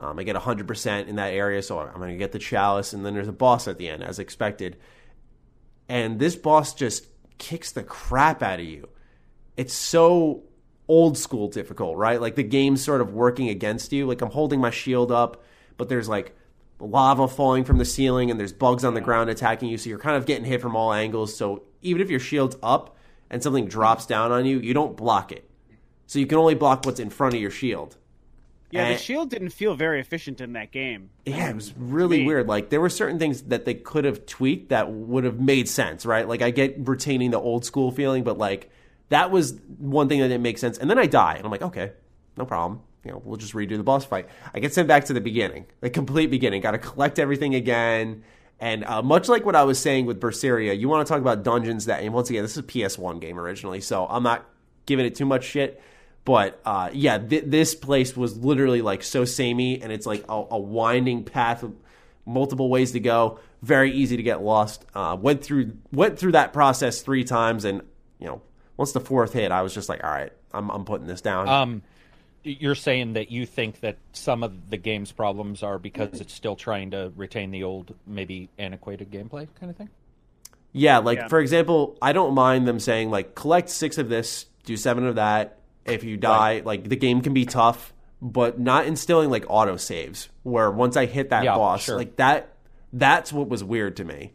Um, 0.00 0.18
I 0.18 0.22
get 0.22 0.36
100% 0.36 1.08
in 1.08 1.16
that 1.16 1.32
area, 1.32 1.60
so 1.60 1.80
I'm 1.80 1.96
going 1.96 2.12
to 2.12 2.16
get 2.16 2.30
the 2.30 2.38
chalice, 2.38 2.92
and 2.92 3.04
then 3.04 3.14
there's 3.14 3.26
a 3.26 3.32
boss 3.32 3.66
at 3.66 3.78
the 3.78 3.88
end, 3.88 4.04
as 4.04 4.20
expected. 4.20 4.76
And 5.88 6.20
this 6.20 6.36
boss 6.36 6.72
just 6.72 7.08
kicks 7.38 7.72
the 7.72 7.82
crap 7.82 8.40
out 8.40 8.60
of 8.60 8.66
you. 8.66 8.88
It's 9.56 9.74
so 9.74 10.44
old 10.86 11.18
school 11.18 11.48
difficult, 11.48 11.96
right? 11.96 12.20
Like 12.20 12.36
the 12.36 12.44
game's 12.44 12.84
sort 12.84 13.00
of 13.00 13.12
working 13.12 13.48
against 13.48 13.92
you. 13.92 14.06
Like 14.06 14.22
I'm 14.22 14.30
holding 14.30 14.60
my 14.60 14.70
shield 14.70 15.10
up, 15.10 15.42
but 15.76 15.88
there's 15.88 16.08
like 16.08 16.36
lava 16.78 17.26
falling 17.26 17.64
from 17.64 17.78
the 17.78 17.84
ceiling 17.84 18.30
and 18.30 18.38
there's 18.38 18.52
bugs 18.52 18.84
on 18.84 18.94
the 18.94 19.00
ground 19.00 19.30
attacking 19.30 19.68
you, 19.68 19.78
so 19.78 19.90
you're 19.90 19.98
kind 19.98 20.16
of 20.16 20.26
getting 20.26 20.44
hit 20.44 20.60
from 20.60 20.76
all 20.76 20.92
angles. 20.92 21.36
So 21.36 21.64
even 21.82 22.00
if 22.00 22.08
your 22.08 22.20
shield's 22.20 22.56
up 22.62 22.96
and 23.30 23.42
something 23.42 23.66
drops 23.66 24.06
down 24.06 24.32
on 24.32 24.46
you, 24.46 24.58
you 24.58 24.74
don't 24.74 24.96
block 24.96 25.32
it. 25.32 25.48
So 26.06 26.18
you 26.18 26.26
can 26.26 26.38
only 26.38 26.54
block 26.54 26.84
what's 26.86 27.00
in 27.00 27.10
front 27.10 27.34
of 27.34 27.40
your 27.40 27.50
shield. 27.50 27.96
Yeah, 28.70 28.84
And- 28.84 28.94
the 28.98 29.02
shield 29.02 29.30
didn't 29.30 29.50
feel 29.50 29.74
very 29.74 30.00
efficient 30.00 30.40
in 30.40 30.52
that 30.54 30.72
game. 30.72 31.10
Yeah, 31.24 31.48
it 31.50 31.54
was 31.54 31.72
really 31.76 32.24
weird. 32.24 32.46
Like 32.48 32.68
there 32.70 32.80
were 32.80 32.90
certain 32.90 33.18
things 33.18 33.42
that 33.44 33.64
they 33.64 33.74
could 33.74 34.04
have 34.04 34.26
tweaked 34.26 34.68
that 34.70 34.90
would 34.92 35.24
have 35.24 35.40
made 35.40 35.68
sense, 35.68 36.04
right? 36.04 36.28
Like 36.28 36.42
I 36.42 36.50
get 36.50 36.76
retaining 36.78 37.30
the 37.30 37.40
old 37.40 37.64
school 37.64 37.90
feeling, 37.90 38.24
but 38.24 38.36
like 38.38 38.70
that 39.08 39.30
was 39.30 39.58
one 39.78 40.08
thing 40.08 40.20
that 40.20 40.28
didn't 40.28 40.42
make 40.42 40.58
sense. 40.58 40.76
And 40.76 40.90
then 40.90 40.98
I 40.98 41.06
die, 41.06 41.34
and 41.36 41.44
I'm 41.46 41.50
like, 41.50 41.62
okay, 41.62 41.92
no 42.36 42.44
problem. 42.44 42.82
You 43.04 43.12
know, 43.12 43.22
we'll 43.24 43.38
just 43.38 43.54
redo 43.54 43.76
the 43.78 43.82
boss 43.82 44.04
fight. 44.04 44.28
I 44.52 44.58
get 44.60 44.74
sent 44.74 44.86
back 44.86 45.06
to 45.06 45.14
the 45.14 45.20
beginning, 45.20 45.64
the 45.80 45.88
complete 45.88 46.26
beginning. 46.30 46.60
Got 46.60 46.72
to 46.72 46.78
collect 46.78 47.18
everything 47.18 47.54
again. 47.54 48.22
And 48.60 48.84
uh, 48.84 49.02
much 49.02 49.28
like 49.28 49.44
what 49.46 49.54
I 49.54 49.62
was 49.62 49.78
saying 49.78 50.06
with 50.06 50.20
Berseria, 50.20 50.78
you 50.78 50.88
want 50.88 51.06
to 51.06 51.12
talk 51.12 51.20
about 51.20 51.44
dungeons 51.44 51.86
that, 51.86 52.02
and 52.02 52.12
once 52.12 52.28
again, 52.28 52.42
this 52.42 52.52
is 52.52 52.58
a 52.58 52.62
PS1 52.62 53.20
game 53.20 53.38
originally, 53.38 53.80
so 53.80 54.06
I'm 54.08 54.24
not 54.24 54.46
giving 54.86 55.06
it 55.06 55.14
too 55.14 55.26
much 55.26 55.44
shit. 55.44 55.80
But 56.24 56.60
uh, 56.64 56.90
yeah, 56.92 57.18
th- 57.18 57.44
this 57.46 57.74
place 57.74 58.16
was 58.16 58.36
literally 58.36 58.82
like 58.82 59.02
so 59.02 59.24
samey, 59.24 59.80
and 59.80 59.92
it's 59.92 60.06
like 60.06 60.24
a, 60.28 60.44
a 60.50 60.58
winding 60.58 61.24
path, 61.24 61.62
of 61.62 61.72
multiple 62.26 62.68
ways 62.68 62.92
to 62.92 63.00
go, 63.00 63.38
very 63.62 63.92
easy 63.92 64.16
to 64.16 64.22
get 64.22 64.42
lost. 64.42 64.84
Uh, 64.94 65.16
went 65.18 65.42
through 65.42 65.76
went 65.92 66.18
through 66.18 66.32
that 66.32 66.52
process 66.52 67.00
three 67.00 67.24
times, 67.24 67.64
and 67.64 67.82
you 68.18 68.26
know, 68.26 68.42
once 68.76 68.92
the 68.92 69.00
fourth 69.00 69.32
hit, 69.32 69.52
I 69.52 69.62
was 69.62 69.72
just 69.72 69.88
like, 69.88 70.04
all 70.04 70.10
right, 70.10 70.32
I'm 70.52 70.68
I'm 70.70 70.84
putting 70.84 71.06
this 71.06 71.20
down. 71.20 71.48
Um, 71.48 71.82
you're 72.44 72.74
saying 72.74 73.14
that 73.14 73.30
you 73.30 73.44
think 73.46 73.80
that 73.80 73.96
some 74.12 74.42
of 74.42 74.70
the 74.70 74.76
game's 74.76 75.12
problems 75.12 75.62
are 75.62 75.78
because 75.78 76.20
it's 76.20 76.32
still 76.32 76.56
trying 76.56 76.92
to 76.92 77.12
retain 77.16 77.50
the 77.50 77.64
old, 77.64 77.94
maybe 78.06 78.48
antiquated 78.58 79.10
gameplay 79.10 79.46
kind 79.58 79.70
of 79.70 79.76
thing. 79.76 79.88
Yeah, 80.72 80.98
like 80.98 81.18
Yeah. 81.18 81.28
for 81.28 81.40
example, 81.40 81.96
I 82.00 82.12
don't 82.12 82.34
mind 82.34 82.68
them 82.68 82.78
saying 82.80 83.10
like 83.10 83.34
collect 83.34 83.68
six 83.70 83.98
of 83.98 84.08
this, 84.08 84.46
do 84.64 84.76
seven 84.76 85.06
of 85.06 85.16
that. 85.16 85.58
If 85.84 86.04
you 86.04 86.16
die, 86.16 86.62
like 86.64 86.88
the 86.88 86.96
game 86.96 87.22
can 87.22 87.32
be 87.32 87.46
tough, 87.46 87.94
but 88.20 88.58
not 88.60 88.86
instilling 88.86 89.30
like 89.30 89.44
auto 89.48 89.76
saves 89.76 90.28
where 90.42 90.70
once 90.70 90.96
I 90.96 91.06
hit 91.06 91.30
that 91.30 91.44
Yeah, 91.44 91.54
boss, 91.54 91.84
sure. 91.84 91.96
like 91.96 92.16
that 92.16 92.52
that's 92.92 93.32
what 93.32 93.48
was 93.48 93.64
weird 93.64 93.96
to 93.96 94.04
me. 94.04 94.32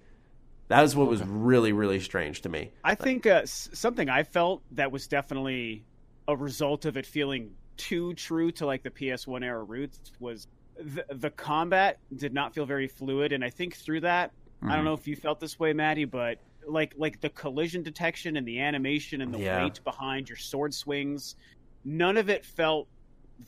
That 0.69 0.81
was 0.81 0.95
what 0.95 1.07
was 1.07 1.21
really, 1.21 1.71
really 1.73 1.99
strange 1.99 2.41
to 2.41 2.49
me. 2.49 2.71
I 2.83 2.95
think 2.95 3.27
uh, 3.27 3.41
something 3.45 4.09
I 4.09 4.23
felt 4.23 4.63
that 4.71 4.91
was 4.91 5.07
definitely 5.07 5.83
a 6.27 6.35
result 6.35 6.85
of 6.85 6.97
it 6.97 7.05
feeling 7.05 7.51
too 7.77 8.13
true 8.15 8.51
to 8.53 8.65
like 8.65 8.83
the 8.83 8.91
PS1 8.91 9.43
era 9.43 9.63
roots 9.63 9.99
was 10.19 10.47
the, 10.77 11.05
the 11.09 11.31
combat 11.31 11.97
did 12.15 12.33
not 12.33 12.53
feel 12.53 12.65
very 12.65 12.87
fluid, 12.87 13.31
and 13.33 13.43
I 13.43 13.49
think 13.49 13.75
through 13.75 14.01
that, 14.01 14.31
I 14.67 14.75
Mm-hmm. 14.75 14.75
don't 14.75 14.85
know 14.85 14.93
if 14.93 15.07
you 15.07 15.15
felt 15.15 15.39
this 15.39 15.59
way, 15.59 15.73
Maddie, 15.73 16.05
but 16.05 16.39
like 16.67 16.93
like 16.97 17.19
the 17.21 17.29
collision 17.29 17.83
detection 17.83 18.37
and 18.37 18.47
the 18.47 18.61
animation 18.61 19.21
and 19.21 19.33
the 19.33 19.39
Yeah. 19.39 19.49
weight 19.51 19.79
behind 19.83 20.29
your 20.29 20.37
sword 20.37 20.73
swings, 20.73 21.35
none 21.83 22.17
of 22.17 22.29
it 22.29 22.45
felt 22.45 22.87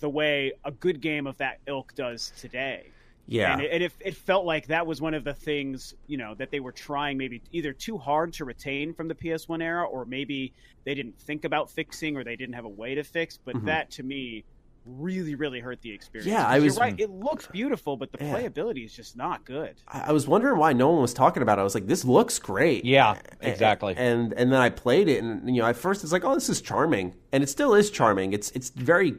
the 0.01 0.09
way 0.09 0.53
a 0.65 0.71
good 0.71 1.01
game 1.01 1.27
of 1.27 1.37
that 1.37 1.57
ilk 1.67 1.93
does 1.95 2.31
today. 2.35 2.94
Yeah. 3.27 3.53
And, 3.53 3.61
it, 3.61 3.71
and 3.71 3.83
it, 3.83 3.93
it 3.99 4.15
felt 4.15 4.45
like 4.45 4.67
that 4.67 4.85
was 4.85 5.01
one 5.01 5.13
of 5.13 5.23
the 5.23 5.33
things, 5.33 5.93
you 6.07 6.17
know, 6.17 6.35
that 6.35 6.51
they 6.51 6.59
were 6.59 6.71
trying 6.71 7.17
maybe 7.17 7.41
either 7.51 7.73
too 7.73 7.97
hard 7.97 8.33
to 8.33 8.45
retain 8.45 8.93
from 8.93 9.07
the 9.07 9.15
PS1 9.15 9.63
era, 9.63 9.83
or 9.85 10.05
maybe 10.05 10.53
they 10.83 10.93
didn't 10.93 11.19
think 11.19 11.43
about 11.45 11.69
fixing, 11.71 12.15
or 12.17 12.23
they 12.23 12.35
didn't 12.35 12.53
have 12.55 12.65
a 12.65 12.69
way 12.69 12.95
to 12.95 13.03
fix. 13.03 13.37
But 13.43 13.65
that 13.65 13.89
to 13.91 14.03
me 14.03 14.43
really, 14.85 15.33
really 15.33 15.59
hurt 15.59 15.81
the 15.81 15.91
experience. 15.91 16.27
Mm-hmm. 16.31 16.37
Yeah, 16.39 16.47
I 16.47 16.57
'Cause 16.57 16.63
was- 16.65 16.75
You're 16.75 16.81
right. 16.83 16.99
It 16.99 17.09
looks 17.09 17.47
beautiful, 17.47 17.97
but 17.97 18.11
the 18.11 18.23
Yeah. 18.23 18.35
playability 18.39 18.85
is 18.85 18.93
just 18.93 19.17
not 19.17 19.43
good. 19.43 19.73
I 19.87 20.09
I 20.09 20.11
was 20.11 20.27
wondering 20.27 20.59
why 20.59 20.73
no 20.73 20.91
one 20.91 21.01
was 21.01 21.11
talking 21.15 21.41
about 21.41 21.57
it. 21.57 21.61
I 21.61 21.63
was 21.63 21.73
like, 21.73 21.87
this 21.87 22.05
looks 22.05 22.37
great. 22.37 22.85
Yeah, 22.85 23.17
A- 23.41 23.49
exactly. 23.49 23.95
And 23.97 24.33
and 24.33 24.51
then 24.53 24.61
I 24.61 24.69
played 24.69 25.07
it, 25.07 25.23
and 25.23 25.55
you 25.55 25.63
know, 25.63 25.67
at 25.67 25.75
first 25.75 26.03
it's 26.03 26.13
like, 26.13 26.23
oh, 26.23 26.35
this 26.35 26.49
is 26.49 26.61
charming, 26.61 27.15
and 27.31 27.41
it 27.43 27.47
still 27.49 27.73
is 27.73 27.89
charming. 27.89 28.33
It's 28.33 28.51
it's 28.51 28.69
very 28.69 29.15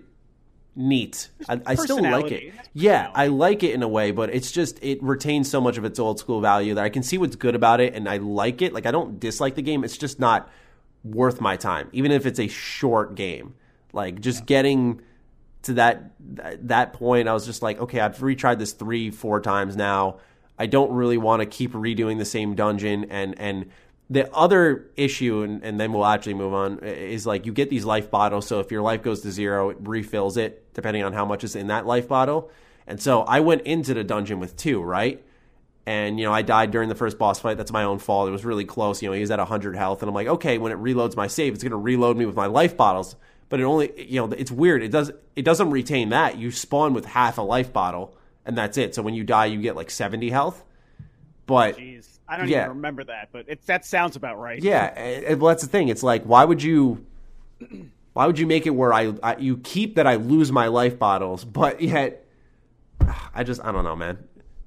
neat. 0.76 1.30
I, 1.48 1.60
I 1.66 1.74
still 1.74 2.00
like 2.02 2.30
it. 2.30 2.44
It 2.44 2.54
Yeah. 2.74 3.10
I 3.14 3.28
like 3.28 3.62
it 3.62 3.72
in 3.72 3.82
a 3.82 3.88
way, 3.88 4.10
but 4.10 4.32
it's 4.32 4.52
just 4.52 4.78
it 4.82 5.02
retains 5.02 5.50
so 5.50 5.60
much 5.60 5.78
of 5.78 5.84
its 5.84 5.98
old 5.98 6.18
school 6.18 6.40
value 6.40 6.74
that 6.74 6.84
I 6.84 6.90
can 6.90 7.02
see 7.02 7.18
what's 7.18 7.36
good 7.36 7.54
about 7.54 7.80
it, 7.80 7.94
and 7.94 8.08
I 8.08 8.18
like 8.18 8.62
it. 8.62 8.72
Like 8.72 8.86
I 8.86 8.90
don't 8.90 9.18
dislike 9.18 9.54
the 9.54 9.62
game. 9.62 9.82
It's 9.82 9.96
just 9.96 10.20
not 10.20 10.50
worth 11.02 11.40
my 11.40 11.56
time, 11.56 11.88
even 11.92 12.12
if 12.12 12.26
it's 12.26 12.38
a 12.38 12.48
short 12.48 13.14
game. 13.14 13.54
Like 13.92 14.20
just 14.20 14.46
getting 14.46 15.00
to 15.62 15.74
that 15.74 16.12
that 16.68 16.92
point, 16.92 17.28
I 17.28 17.32
was 17.32 17.46
just 17.46 17.62
like, 17.62 17.80
okay, 17.80 18.00
I've 18.00 18.18
retried 18.18 18.58
this 18.58 18.72
three, 18.72 19.10
four 19.10 19.40
times 19.40 19.76
now. 19.76 20.18
I 20.58 20.66
don't 20.66 20.92
really 20.92 21.18
want 21.18 21.40
to 21.40 21.46
keep 21.46 21.72
redoing 21.72 22.18
the 22.18 22.24
same 22.24 22.54
dungeon 22.54 23.06
and 23.10 23.38
and 23.38 23.70
the 24.08 24.32
other 24.34 24.88
issue 24.96 25.42
and, 25.42 25.64
and 25.64 25.80
then 25.80 25.92
we'll 25.92 26.06
actually 26.06 26.34
move 26.34 26.54
on 26.54 26.78
is 26.80 27.26
like 27.26 27.44
you 27.44 27.52
get 27.52 27.70
these 27.70 27.84
life 27.84 28.10
bottles. 28.10 28.46
So 28.46 28.60
if 28.60 28.70
your 28.70 28.82
life 28.82 29.02
goes 29.02 29.22
to 29.22 29.32
zero 29.32 29.70
it 29.70 29.78
refills 29.80 30.36
it 30.36 30.72
depending 30.74 31.02
on 31.02 31.12
how 31.12 31.24
much 31.24 31.42
is 31.42 31.56
in 31.56 31.68
that 31.68 31.86
life 31.86 32.08
bottle. 32.08 32.50
And 32.86 33.00
so 33.00 33.22
i 33.22 33.40
went 33.40 33.62
into 33.62 33.94
the 33.94 34.04
dungeon 34.04 34.38
with 34.38 34.56
two 34.56 34.80
right? 34.82 35.24
And 35.86 36.20
you 36.20 36.26
know 36.26 36.32
i 36.32 36.42
died 36.42 36.70
during 36.70 36.88
the 36.88 36.94
first 36.94 37.18
boss 37.18 37.40
fight. 37.40 37.56
That's 37.56 37.72
my 37.72 37.82
own 37.82 37.98
fault. 37.98 38.28
It 38.28 38.32
was 38.32 38.44
really 38.44 38.64
close. 38.64 39.02
You 39.02 39.08
know 39.08 39.14
he 39.14 39.20
was 39.20 39.30
at 39.30 39.40
100 39.40 39.74
health 39.74 40.02
and 40.02 40.08
i'm 40.08 40.14
like 40.14 40.28
okay 40.28 40.58
when 40.58 40.70
it 40.70 40.78
reloads 40.78 41.16
my 41.16 41.26
save 41.26 41.54
it's 41.54 41.64
going 41.64 41.70
to 41.72 41.76
reload 41.76 42.16
me 42.16 42.26
with 42.26 42.36
my 42.36 42.46
life 42.46 42.76
bottles. 42.76 43.16
But 43.48 43.60
it 43.60 43.64
only 43.64 44.08
you 44.08 44.20
know 44.20 44.32
it's 44.32 44.52
weird. 44.52 44.84
It 44.84 44.92
does 44.92 45.10
it 45.34 45.44
doesn't 45.44 45.70
retain 45.70 46.10
that. 46.10 46.38
You 46.38 46.52
spawn 46.52 46.94
with 46.94 47.06
half 47.06 47.38
a 47.38 47.42
life 47.42 47.72
bottle 47.72 48.16
and 48.44 48.56
that's 48.56 48.78
it. 48.78 48.94
So 48.94 49.02
when 49.02 49.14
you 49.14 49.24
die 49.24 49.46
you 49.46 49.60
get 49.60 49.74
like 49.74 49.90
70 49.90 50.30
health. 50.30 50.62
But 51.46 51.76
Jeez, 51.76 52.15
I 52.28 52.36
don't 52.36 52.48
Yeah. 52.48 52.64
even 52.64 52.76
remember 52.76 53.04
that, 53.04 53.28
but 53.32 53.44
it, 53.48 53.64
that 53.66 53.84
sounds 53.84 54.16
about 54.16 54.38
right. 54.38 54.60
yeah, 54.62 54.92
eh, 54.96 55.34
well, 55.34 55.48
that's 55.48 55.62
the 55.62 55.68
thing. 55.68 55.88
It's 55.88 56.02
like, 56.02 56.24
why 56.24 56.44
would 56.44 56.62
you, 56.62 57.04
why 58.12 58.26
would 58.26 58.38
you 58.38 58.46
make 58.46 58.66
it 58.66 58.70
where 58.70 58.92
I, 58.92 59.12
I 59.22 59.36
you 59.36 59.58
keep 59.58 59.94
that 59.96 60.06
I 60.06 60.16
lose 60.16 60.50
my 60.50 60.66
life 60.68 60.98
bottles, 60.98 61.44
but 61.44 61.80
yet, 61.94 62.24
I 63.34 63.44
just 63.44 63.64
I 63.64 63.72
don't 63.72 63.84
know, 63.84 63.96
man. 63.96 64.18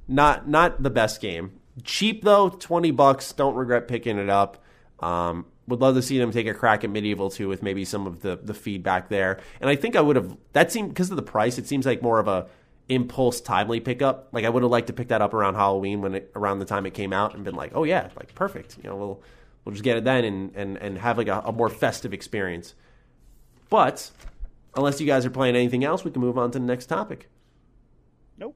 Not 0.07 0.47
not 0.47 0.81
the 0.81 0.89
best 0.89 1.21
game. 1.21 1.51
Cheap 1.83 2.23
though, 2.23 2.49
twenty 2.49 2.91
bucks. 2.91 3.31
Don't 3.33 3.55
regret 3.55 3.87
picking 3.87 4.17
it 4.17 4.29
up. 4.29 4.63
Um, 4.99 5.45
would 5.67 5.81
love 5.81 5.95
to 5.95 6.01
see 6.01 6.17
them 6.17 6.31
take 6.31 6.47
a 6.47 6.53
crack 6.53 6.83
at 6.83 6.89
MediEvil 6.89 7.33
too, 7.33 7.47
with 7.47 7.61
maybe 7.61 7.85
some 7.85 8.07
of 8.07 8.21
the 8.21 8.39
the 8.41 8.53
feedback 8.53 9.09
there. 9.09 9.39
And 9.61 9.69
I 9.69 9.75
think 9.75 9.95
I 9.95 10.01
would 10.01 10.15
have 10.15 10.35
that 10.53 10.71
seemed 10.71 10.89
because 10.89 11.09
of 11.11 11.15
the 11.15 11.21
price. 11.21 11.57
It 11.57 11.67
seems 11.67 11.85
like 11.85 12.01
more 12.01 12.19
of 12.19 12.27
a 12.27 12.47
impulse 12.89 13.39
timely 13.39 13.79
pickup. 13.79 14.29
Like 14.31 14.43
I 14.43 14.49
would 14.49 14.63
have 14.63 14.71
liked 14.71 14.87
to 14.87 14.93
pick 14.93 15.07
that 15.09 15.21
up 15.21 15.33
around 15.33 15.55
Halloween 15.55 16.01
when 16.01 16.15
it 16.15 16.31
around 16.35 16.59
the 16.59 16.65
time 16.65 16.85
it 16.85 16.93
came 16.93 17.13
out 17.13 17.35
and 17.35 17.45
been 17.45 17.55
like, 17.55 17.71
oh 17.75 17.83
yeah, 17.83 18.09
like 18.17 18.35
perfect. 18.35 18.77
You 18.83 18.89
know, 18.89 18.95
we'll 18.95 19.23
we'll 19.63 19.73
just 19.73 19.83
get 19.83 19.97
it 19.97 20.03
then 20.03 20.25
and 20.25 20.55
and 20.55 20.77
and 20.77 20.97
have 20.97 21.17
like 21.17 21.27
a, 21.27 21.41
a 21.45 21.51
more 21.51 21.69
festive 21.69 22.13
experience. 22.13 22.73
But 23.69 24.11
unless 24.75 24.99
you 24.99 25.07
guys 25.07 25.25
are 25.25 25.29
playing 25.29 25.55
anything 25.55 25.83
else, 25.83 26.03
we 26.03 26.11
can 26.11 26.21
move 26.21 26.37
on 26.37 26.51
to 26.51 26.59
the 26.59 26.65
next 26.65 26.87
topic. 26.87 27.29
Nope. 28.37 28.55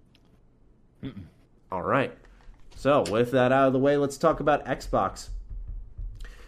All 1.71 1.83
right. 1.83 2.11
So, 2.75 3.03
with 3.09 3.31
that 3.31 3.51
out 3.51 3.67
of 3.67 3.73
the 3.73 3.79
way, 3.79 3.97
let's 3.97 4.17
talk 4.17 4.39
about 4.39 4.65
Xbox. 4.65 5.29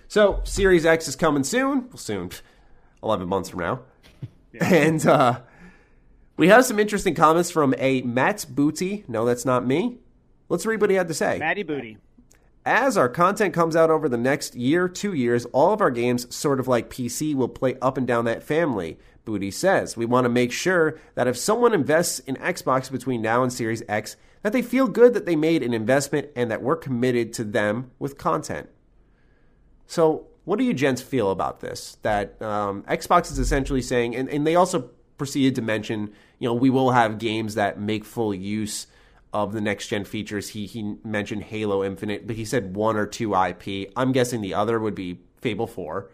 So, 0.08 0.42
Series 0.44 0.86
X 0.86 1.08
is 1.08 1.16
coming 1.16 1.44
soon. 1.44 1.88
Well, 1.90 1.98
soon, 1.98 2.32
11 3.04 3.28
months 3.28 3.50
from 3.50 3.60
now. 3.60 3.82
And 4.62 5.06
uh, 5.06 5.42
we 6.38 6.48
have 6.50 6.66
some 6.66 6.80
interesting 6.80 7.16
comments 7.16 7.52
from 7.52 7.74
a 7.78 8.02
Matt 8.02 8.46
Booty. 8.50 9.06
No, 9.08 9.26
that's 9.26 9.46
not 9.46 9.66
me. 9.66 10.00
Let's 10.50 10.66
read 10.66 10.82
what 10.82 10.90
he 10.90 10.96
had 10.96 11.08
to 11.08 11.14
say. 11.14 11.40
Maddie 11.40 11.64
Booty. 11.64 11.98
As 12.66 12.98
our 12.98 13.10
content 13.10 13.54
comes 13.54 13.76
out 13.76 13.92
over 13.92 14.10
the 14.10 14.18
next 14.18 14.56
year, 14.56 14.90
two 14.90 15.14
years, 15.14 15.46
all 15.46 15.72
of 15.72 15.82
our 15.82 15.92
games, 15.92 16.34
sort 16.36 16.60
of 16.60 16.68
like 16.68 16.90
PC, 16.90 17.36
will 17.36 17.48
play 17.48 17.78
up 17.80 17.98
and 17.98 18.08
down 18.08 18.26
that 18.26 18.44
family. 18.44 18.98
Booty 19.24 19.52
says, 19.52 19.96
We 19.96 20.06
want 20.06 20.26
to 20.26 20.30
make 20.30 20.52
sure 20.52 21.00
that 21.14 21.28
if 21.28 21.38
someone 21.38 21.74
invests 21.74 22.20
in 22.20 22.36
Xbox 22.38 22.92
between 22.92 23.22
now 23.22 23.44
and 23.44 23.54
Series 23.54 23.84
X, 23.88 24.18
that 24.42 24.52
they 24.52 24.62
feel 24.62 24.88
good 24.88 25.14
that 25.14 25.26
they 25.26 25.36
made 25.36 25.64
an 25.64 25.74
investment 25.74 26.30
and 26.36 26.50
that 26.52 26.62
we're 26.62 26.76
committed 26.76 27.34
to 27.34 27.44
them 27.44 27.92
with 28.00 28.18
content. 28.18 28.70
So, 29.88 30.28
what 30.44 30.60
do 30.60 30.66
you 30.66 30.74
gents 30.74 31.02
feel 31.02 31.32
about 31.32 31.60
this? 31.60 31.98
That 32.04 32.40
um, 32.42 32.84
Xbox 32.84 33.32
is 33.32 33.40
essentially 33.40 33.82
saying, 33.82 34.16
and, 34.16 34.30
and 34.30 34.46
they 34.46 34.56
also 34.56 34.92
proceeded 35.18 35.56
to 35.56 35.62
mention, 35.62 36.12
you 36.40 36.48
know, 36.48 36.54
we 36.54 36.70
will 36.70 36.92
have 36.92 37.18
games 37.18 37.56
that 37.56 37.80
make 37.80 38.06
full 38.06 38.34
use 38.34 38.88
of 39.34 39.52
the 39.52 39.62
next 39.62 39.88
gen 39.88 40.06
features. 40.06 40.50
He 40.50 40.66
he 40.66 40.96
mentioned 41.04 41.44
Halo 41.44 41.84
Infinite, 41.84 42.26
but 42.28 42.36
he 42.36 42.46
said 42.46 42.76
one 42.76 42.96
or 42.96 43.06
two 43.06 43.36
IP. 43.36 43.92
I'm 43.96 44.12
guessing 44.12 44.42
the 44.42 44.54
other 44.54 44.80
would 44.80 44.96
be 44.96 45.20
Fable 45.42 45.68
4. 45.68 46.10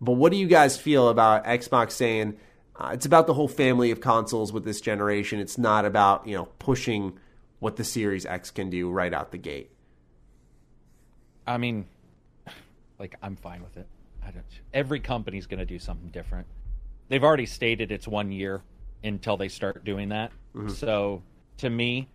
But 0.00 0.12
what 0.12 0.32
do 0.32 0.38
you 0.38 0.46
guys 0.46 0.76
feel 0.76 1.08
about 1.08 1.44
Xbox 1.44 1.92
saying 1.92 2.36
uh, 2.76 2.90
it's 2.92 3.06
about 3.06 3.26
the 3.26 3.34
whole 3.34 3.48
family 3.48 3.90
of 3.90 4.00
consoles 4.00 4.52
with 4.52 4.64
this 4.64 4.80
generation? 4.80 5.40
It's 5.40 5.58
not 5.58 5.84
about 5.84 6.26
you 6.26 6.36
know 6.36 6.46
pushing 6.58 7.18
what 7.60 7.76
the 7.76 7.84
Series 7.84 8.26
X 8.26 8.50
can 8.50 8.70
do 8.70 8.90
right 8.90 9.12
out 9.12 9.30
the 9.30 9.38
gate. 9.38 9.70
I 11.46 11.58
mean, 11.58 11.86
like 12.98 13.16
I'm 13.22 13.36
fine 13.36 13.62
with 13.62 13.76
it. 13.76 13.86
Every 14.74 15.00
company's 15.00 15.46
going 15.46 15.60
to 15.60 15.66
do 15.66 15.78
something 15.78 16.10
different. 16.10 16.46
They've 17.08 17.24
already 17.24 17.46
stated 17.46 17.90
it's 17.90 18.06
one 18.06 18.30
year 18.32 18.62
until 19.02 19.36
they 19.36 19.48
start 19.48 19.84
doing 19.84 20.10
that. 20.10 20.30
Mm-hmm. 20.54 20.70
So 20.70 21.22
to 21.58 21.70
me, 21.70 22.08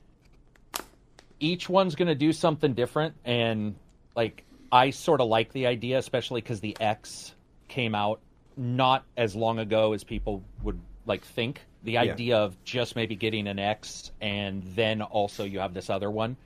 each 1.40 1.68
one's 1.70 1.96
going 1.96 2.08
to 2.08 2.16
do 2.16 2.32
something 2.32 2.74
different, 2.74 3.16
and 3.26 3.76
like 4.16 4.44
I 4.72 4.92
sort 4.92 5.22
of 5.22 5.28
like 5.28 5.52
the 5.52 5.68
idea, 5.68 5.98
especially 5.98 6.42
because 6.42 6.60
the 6.60 6.76
X 6.80 7.34
came 7.68 7.96
out 7.96 8.20
not 8.56 9.04
as 9.18 9.36
long 9.36 9.60
ago 9.60 9.94
as 9.94 10.04
people 10.04 10.44
would 10.62 10.80
like 11.06 11.26
think. 11.26 11.62
The 11.84 11.98
idea 11.98 12.38
of 12.38 12.56
just 12.64 12.96
maybe 12.96 13.16
getting 13.16 13.48
an 13.48 13.60
X 13.60 14.12
and 14.22 14.64
then 14.64 15.02
also 15.02 15.44
you 15.44 15.60
have 15.60 15.74
this 15.74 15.90
other 15.90 16.10
one. 16.10 16.38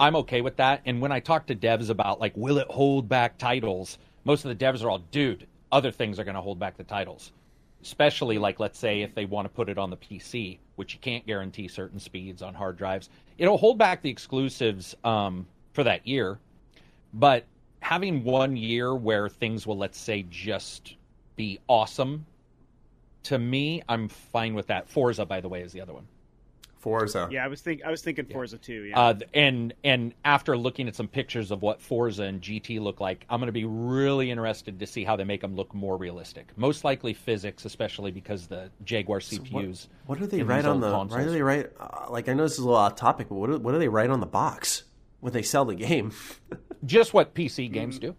I'm 0.00 0.16
okay 0.16 0.40
with 0.40 0.56
that. 0.56 0.80
And 0.86 1.02
when 1.02 1.12
I 1.12 1.20
talk 1.20 1.46
to 1.48 1.54
devs 1.54 1.90
about 1.90 2.20
like, 2.20 2.34
will 2.36 2.56
it 2.56 2.68
hold 2.70 3.06
back 3.08 3.36
titles? 3.36 3.98
Most 4.24 4.46
of 4.46 4.56
the 4.56 4.64
devs 4.64 4.82
are 4.82 4.88
all, 4.88 5.00
dude, 5.10 5.46
other 5.70 5.90
things 5.90 6.18
are 6.18 6.24
going 6.24 6.36
to 6.36 6.40
hold 6.40 6.58
back 6.58 6.78
the 6.78 6.84
titles. 6.84 7.32
Especially 7.82 8.38
like 8.38 8.58
let's 8.60 8.78
say 8.78 9.02
if 9.02 9.14
they 9.14 9.24
want 9.24 9.44
to 9.46 9.48
put 9.48 9.68
it 9.68 9.78
on 9.78 9.90
the 9.90 9.96
PC, 9.96 10.58
which 10.76 10.94
you 10.94 11.00
can't 11.00 11.26
guarantee 11.26 11.68
certain 11.68 11.98
speeds 11.98 12.42
on 12.42 12.54
hard 12.54 12.76
drives, 12.76 13.10
it'll 13.38 13.58
hold 13.58 13.78
back 13.78 14.02
the 14.02 14.10
exclusives 14.10 14.94
um, 15.04 15.46
for 15.72 15.84
that 15.84 16.06
year. 16.06 16.38
But 17.14 17.44
having 17.80 18.24
one 18.24 18.56
year 18.56 18.94
where 18.94 19.28
things 19.28 19.66
will 19.66 19.78
let's 19.78 19.98
say 19.98 20.26
just 20.28 20.96
be 21.36 21.58
awesome, 21.68 22.26
to 23.24 23.38
me, 23.38 23.82
I'm 23.88 24.08
fine 24.08 24.54
with 24.54 24.66
that. 24.68 24.88
Forza, 24.88 25.24
by 25.24 25.40
the 25.40 25.48
way, 25.48 25.62
is 25.62 25.72
the 25.72 25.80
other 25.80 25.92
one. 25.92 26.06
Forza. 26.78 27.28
Yeah, 27.30 27.44
I 27.44 27.48
was 27.48 27.60
think 27.60 27.82
I 27.84 27.90
was 27.90 28.02
thinking 28.02 28.26
Forza 28.26 28.58
too. 28.58 28.82
Yeah. 28.84 28.98
Uh, 28.98 29.18
and 29.34 29.74
and 29.84 30.14
after 30.24 30.56
looking 30.56 30.88
at 30.88 30.94
some 30.94 31.08
pictures 31.08 31.50
of 31.50 31.62
what 31.62 31.80
Forza 31.80 32.24
and 32.24 32.40
GT 32.40 32.80
look 32.80 33.00
like, 33.00 33.24
I'm 33.28 33.40
going 33.40 33.48
to 33.48 33.52
be 33.52 33.64
really 33.64 34.30
interested 34.30 34.78
to 34.78 34.86
see 34.86 35.04
how 35.04 35.16
they 35.16 35.24
make 35.24 35.40
them 35.40 35.56
look 35.56 35.74
more 35.74 35.96
realistic. 35.96 36.56
Most 36.56 36.84
likely 36.84 37.14
physics, 37.14 37.64
especially 37.64 38.10
because 38.10 38.46
the 38.46 38.70
Jaguar 38.84 39.18
CPUs. 39.18 39.76
So 39.76 39.88
what, 40.06 40.18
what, 40.18 40.30
do 40.30 40.36
they 40.36 40.42
write 40.42 40.64
on 40.64 40.80
the? 40.80 40.90
Consoles. 40.90 41.18
Why 41.18 41.24
do 41.24 41.30
they 41.30 41.42
write? 41.42 41.70
Uh, 41.78 42.06
like 42.10 42.28
I 42.28 42.34
know 42.34 42.44
this 42.44 42.52
is 42.52 42.58
a 42.58 42.62
little 42.62 42.76
off 42.76 42.96
topic, 42.96 43.28
but 43.28 43.34
what 43.34 43.50
do, 43.50 43.58
what 43.58 43.72
do 43.72 43.78
they 43.78 43.88
write 43.88 44.10
on 44.10 44.20
the 44.20 44.26
box 44.26 44.84
when 45.20 45.32
they 45.32 45.42
sell 45.42 45.64
the 45.64 45.74
game? 45.74 46.12
just 46.84 47.12
what 47.12 47.34
PC 47.34 47.70
games 47.72 47.98
mm. 47.98 48.02
do. 48.02 48.16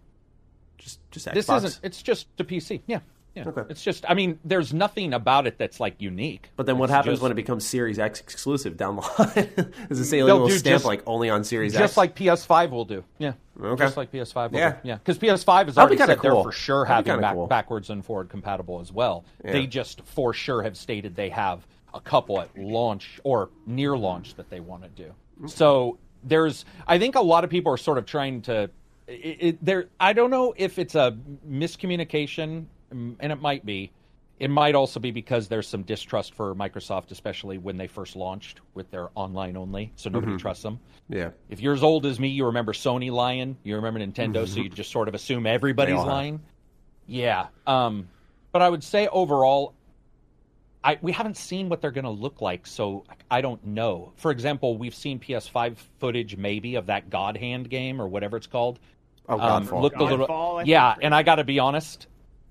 Just 0.78 0.98
just 1.10 1.26
Xbox. 1.26 1.34
This 1.34 1.48
isn't. 1.48 1.80
It's 1.82 2.02
just 2.02 2.26
a 2.38 2.44
PC. 2.44 2.82
Yeah. 2.86 3.00
Yeah. 3.34 3.48
Okay. 3.48 3.62
It's 3.68 3.82
just, 3.82 4.04
I 4.08 4.14
mean, 4.14 4.38
there's 4.44 4.72
nothing 4.72 5.14
about 5.14 5.46
it 5.46 5.56
that's 5.56 5.78
like 5.78 5.94
unique. 5.98 6.50
But 6.56 6.66
then 6.66 6.78
what 6.78 6.86
it's 6.86 6.94
happens 6.94 7.14
just, 7.14 7.22
when 7.22 7.30
it 7.30 7.36
becomes 7.36 7.66
Series 7.66 7.98
X 7.98 8.20
exclusive 8.20 8.76
down 8.76 8.96
the 8.96 9.02
line? 9.18 9.74
Does 9.88 10.00
it 10.00 10.06
say 10.06 10.18
a 10.18 10.24
little 10.24 10.48
stamp 10.50 10.64
just, 10.64 10.84
like 10.84 11.02
only 11.06 11.30
on 11.30 11.44
Series 11.44 11.72
just 11.72 11.82
X? 11.82 11.90
Just 11.90 11.96
like 11.96 12.16
PS5 12.16 12.70
will 12.70 12.84
do. 12.84 13.04
Yeah. 13.18 13.34
Okay. 13.60 13.84
Just 13.84 13.96
like 13.96 14.10
PS5 14.10 14.50
will 14.50 14.58
yeah. 14.58 14.72
do. 14.72 14.78
Yeah. 14.82 14.94
Because 14.96 15.18
PS5 15.18 15.68
is 15.68 15.78
already 15.78 15.96
said 15.96 16.18
cool. 16.18 16.34
they're 16.34 16.42
for 16.42 16.52
sure 16.52 16.84
That'd 16.86 17.06
having 17.06 17.20
back, 17.20 17.34
cool. 17.34 17.46
backwards 17.46 17.90
and 17.90 18.04
forward 18.04 18.30
compatible 18.30 18.80
as 18.80 18.92
well. 18.92 19.24
Yeah. 19.44 19.52
They 19.52 19.66
just 19.66 20.02
for 20.02 20.32
sure 20.32 20.62
have 20.62 20.76
stated 20.76 21.14
they 21.14 21.28
have 21.28 21.66
a 21.94 22.00
couple 22.00 22.40
at 22.40 22.56
launch 22.56 23.20
or 23.24 23.50
near 23.66 23.96
launch 23.96 24.34
that 24.34 24.50
they 24.50 24.60
want 24.60 24.82
to 24.82 24.88
do. 24.88 25.12
Mm. 25.42 25.50
So 25.50 25.98
there's, 26.24 26.64
I 26.86 26.98
think 26.98 27.14
a 27.14 27.20
lot 27.20 27.44
of 27.44 27.50
people 27.50 27.72
are 27.72 27.78
sort 27.78 27.98
of 27.98 28.06
trying 28.06 28.42
to. 28.42 28.70
It, 29.06 29.36
it, 29.40 29.64
there, 29.64 29.86
I 29.98 30.12
don't 30.12 30.30
know 30.30 30.54
if 30.56 30.78
it's 30.78 30.94
a 30.94 31.16
miscommunication, 31.48 32.66
and 32.90 33.32
it 33.32 33.40
might 33.40 33.64
be 33.64 33.92
it 34.40 34.48
might 34.48 34.74
also 34.74 34.98
be 34.98 35.10
because 35.10 35.48
there's 35.48 35.68
some 35.68 35.82
distrust 35.82 36.34
for 36.34 36.54
Microsoft, 36.54 37.10
especially 37.10 37.58
when 37.58 37.76
they 37.76 37.86
first 37.86 38.16
launched 38.16 38.62
with 38.72 38.90
their 38.90 39.10
online 39.14 39.54
only, 39.54 39.92
so 39.96 40.08
nobody 40.08 40.32
mm-hmm. 40.32 40.38
trusts 40.38 40.62
them. 40.62 40.80
Yeah. 41.10 41.30
If 41.50 41.60
you're 41.60 41.74
as 41.74 41.82
old 41.82 42.06
as 42.06 42.18
me, 42.18 42.28
you 42.28 42.46
remember 42.46 42.72
Sony 42.72 43.10
lying, 43.12 43.58
you 43.64 43.76
remember 43.76 44.00
Nintendo, 44.00 44.44
mm-hmm. 44.44 44.46
so 44.46 44.60
you 44.60 44.70
just 44.70 44.90
sort 44.90 45.08
of 45.08 45.14
assume 45.14 45.46
everybody's 45.46 45.96
lying. 45.98 46.40
Yeah. 47.06 47.48
Um, 47.66 48.08
but 48.50 48.62
I 48.62 48.70
would 48.70 48.82
say 48.82 49.08
overall, 49.08 49.74
I 50.82 50.98
we 51.02 51.12
haven't 51.12 51.36
seen 51.36 51.68
what 51.68 51.82
they're 51.82 51.90
going 51.90 52.04
to 52.04 52.10
look 52.10 52.40
like, 52.40 52.66
so 52.66 53.04
I 53.30 53.42
don't 53.42 53.62
know. 53.66 54.12
For 54.16 54.30
example, 54.30 54.78
we've 54.78 54.94
seen 54.94 55.20
PS5 55.20 55.76
footage 55.98 56.38
maybe 56.38 56.76
of 56.76 56.86
that 56.86 57.10
God 57.10 57.36
Hand 57.36 57.68
game 57.68 58.00
or 58.00 58.08
whatever 58.08 58.38
it's 58.38 58.46
called. 58.46 58.78
Oh, 59.28 59.36
Godfall. 59.36 59.72
Um, 59.72 59.80
looked 59.82 59.96
Godfall, 59.96 60.00
a 60.00 60.14
little, 60.14 60.62
yeah. 60.64 60.94
And 61.02 61.14
I 61.14 61.22
got 61.22 61.34
to 61.34 61.44
be 61.44 61.58
honest, 61.58 62.06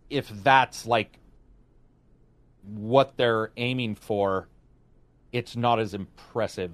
if 0.09 0.29
that's 0.43 0.85
like 0.85 1.19
what 2.63 3.17
they're 3.17 3.51
aiming 3.57 3.95
for, 3.95 4.47
it's 5.31 5.55
not 5.55 5.79
as 5.79 5.93
impressive 5.93 6.71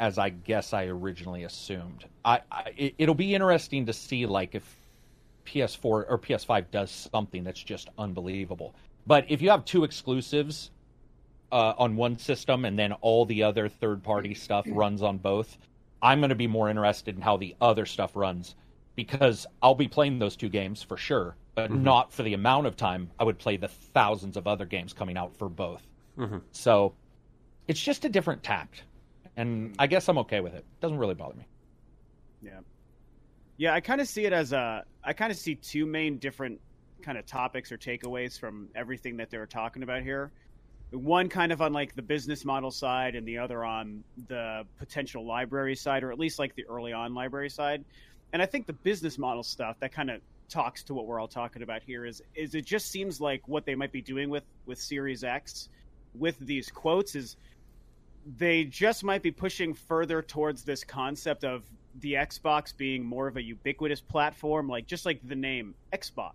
as 0.00 0.18
I 0.18 0.30
guess 0.30 0.72
I 0.72 0.86
originally 0.86 1.44
assumed. 1.44 2.04
I, 2.24 2.40
I 2.50 2.72
it, 2.76 3.06
will 3.06 3.14
be 3.14 3.34
interesting 3.34 3.86
to 3.86 3.92
see 3.92 4.26
like 4.26 4.54
if 4.54 4.76
PS4 5.46 5.84
or 5.84 6.18
PS5 6.18 6.70
does 6.70 6.90
something 6.90 7.44
that's 7.44 7.62
just 7.62 7.88
unbelievable. 7.98 8.74
But 9.06 9.26
if 9.28 9.40
you 9.42 9.50
have 9.50 9.64
two 9.64 9.84
exclusives 9.84 10.70
uh, 11.50 11.74
on 11.78 11.96
one 11.96 12.18
system 12.18 12.64
and 12.64 12.78
then 12.78 12.92
all 12.94 13.24
the 13.26 13.42
other 13.42 13.68
third 13.68 14.02
party 14.02 14.34
stuff 14.34 14.66
runs 14.68 15.02
on 15.02 15.18
both, 15.18 15.58
I'm 16.00 16.20
going 16.20 16.30
to 16.30 16.34
be 16.34 16.48
more 16.48 16.68
interested 16.68 17.14
in 17.14 17.22
how 17.22 17.36
the 17.36 17.54
other 17.60 17.86
stuff 17.86 18.16
runs 18.16 18.56
because 18.96 19.46
I'll 19.62 19.74
be 19.74 19.88
playing 19.88 20.18
those 20.18 20.36
two 20.36 20.48
games 20.48 20.82
for 20.82 20.96
sure 20.96 21.36
but 21.54 21.70
mm-hmm. 21.70 21.82
not 21.82 22.12
for 22.12 22.22
the 22.22 22.34
amount 22.34 22.66
of 22.66 22.76
time 22.76 23.10
I 23.18 23.24
would 23.24 23.38
play 23.38 23.56
the 23.56 23.68
thousands 23.68 24.36
of 24.36 24.46
other 24.46 24.64
games 24.64 24.92
coming 24.92 25.16
out 25.16 25.36
for 25.36 25.48
both. 25.48 25.82
Mm-hmm. 26.18 26.38
So 26.52 26.94
it's 27.68 27.80
just 27.80 28.04
a 28.04 28.08
different 28.08 28.42
tact. 28.42 28.84
And 29.36 29.74
I 29.78 29.86
guess 29.86 30.08
I'm 30.08 30.18
okay 30.18 30.40
with 30.40 30.54
it. 30.54 30.64
Doesn't 30.80 30.98
really 30.98 31.14
bother 31.14 31.34
me. 31.34 31.46
Yeah. 32.42 32.60
Yeah, 33.56 33.74
I 33.74 33.80
kind 33.80 34.00
of 34.00 34.08
see 34.08 34.24
it 34.24 34.32
as 34.32 34.52
a 34.52 34.84
I 35.04 35.12
kind 35.12 35.30
of 35.30 35.38
see 35.38 35.54
two 35.54 35.86
main 35.86 36.18
different 36.18 36.60
kind 37.02 37.18
of 37.18 37.26
topics 37.26 37.72
or 37.72 37.78
takeaways 37.78 38.38
from 38.38 38.68
everything 38.74 39.16
that 39.18 39.30
they're 39.30 39.46
talking 39.46 39.82
about 39.82 40.02
here. 40.02 40.32
One 40.90 41.28
kind 41.28 41.52
of 41.52 41.62
on 41.62 41.72
like 41.72 41.94
the 41.94 42.02
business 42.02 42.44
model 42.44 42.70
side 42.70 43.14
and 43.14 43.26
the 43.26 43.38
other 43.38 43.64
on 43.64 44.04
the 44.28 44.66
potential 44.78 45.26
library 45.26 45.74
side 45.74 46.04
or 46.04 46.12
at 46.12 46.18
least 46.18 46.38
like 46.38 46.54
the 46.54 46.64
early 46.66 46.92
on 46.92 47.14
library 47.14 47.50
side. 47.50 47.84
And 48.32 48.42
I 48.42 48.46
think 48.46 48.66
the 48.66 48.72
business 48.72 49.18
model 49.18 49.42
stuff 49.42 49.78
that 49.80 49.92
kind 49.92 50.10
of 50.10 50.20
talks 50.52 50.82
to 50.84 50.92
what 50.94 51.06
we're 51.06 51.18
all 51.18 51.28
talking 51.28 51.62
about 51.62 51.82
here 51.82 52.04
is 52.04 52.22
is 52.34 52.54
it 52.54 52.66
just 52.66 52.90
seems 52.90 53.20
like 53.20 53.46
what 53.48 53.64
they 53.64 53.74
might 53.74 53.90
be 53.90 54.02
doing 54.02 54.28
with 54.28 54.44
with 54.66 54.78
Series 54.78 55.24
X 55.24 55.70
with 56.14 56.38
these 56.38 56.68
quotes 56.68 57.14
is 57.14 57.36
they 58.36 58.64
just 58.64 59.02
might 59.02 59.22
be 59.22 59.30
pushing 59.30 59.72
further 59.72 60.22
towards 60.22 60.62
this 60.62 60.84
concept 60.84 61.42
of 61.42 61.64
the 62.00 62.14
Xbox 62.14 62.76
being 62.76 63.04
more 63.04 63.26
of 63.26 63.36
a 63.36 63.42
ubiquitous 63.42 64.00
platform, 64.00 64.68
like 64.68 64.86
just 64.86 65.06
like 65.06 65.20
the 65.26 65.34
name 65.34 65.74
Xbox, 65.92 66.32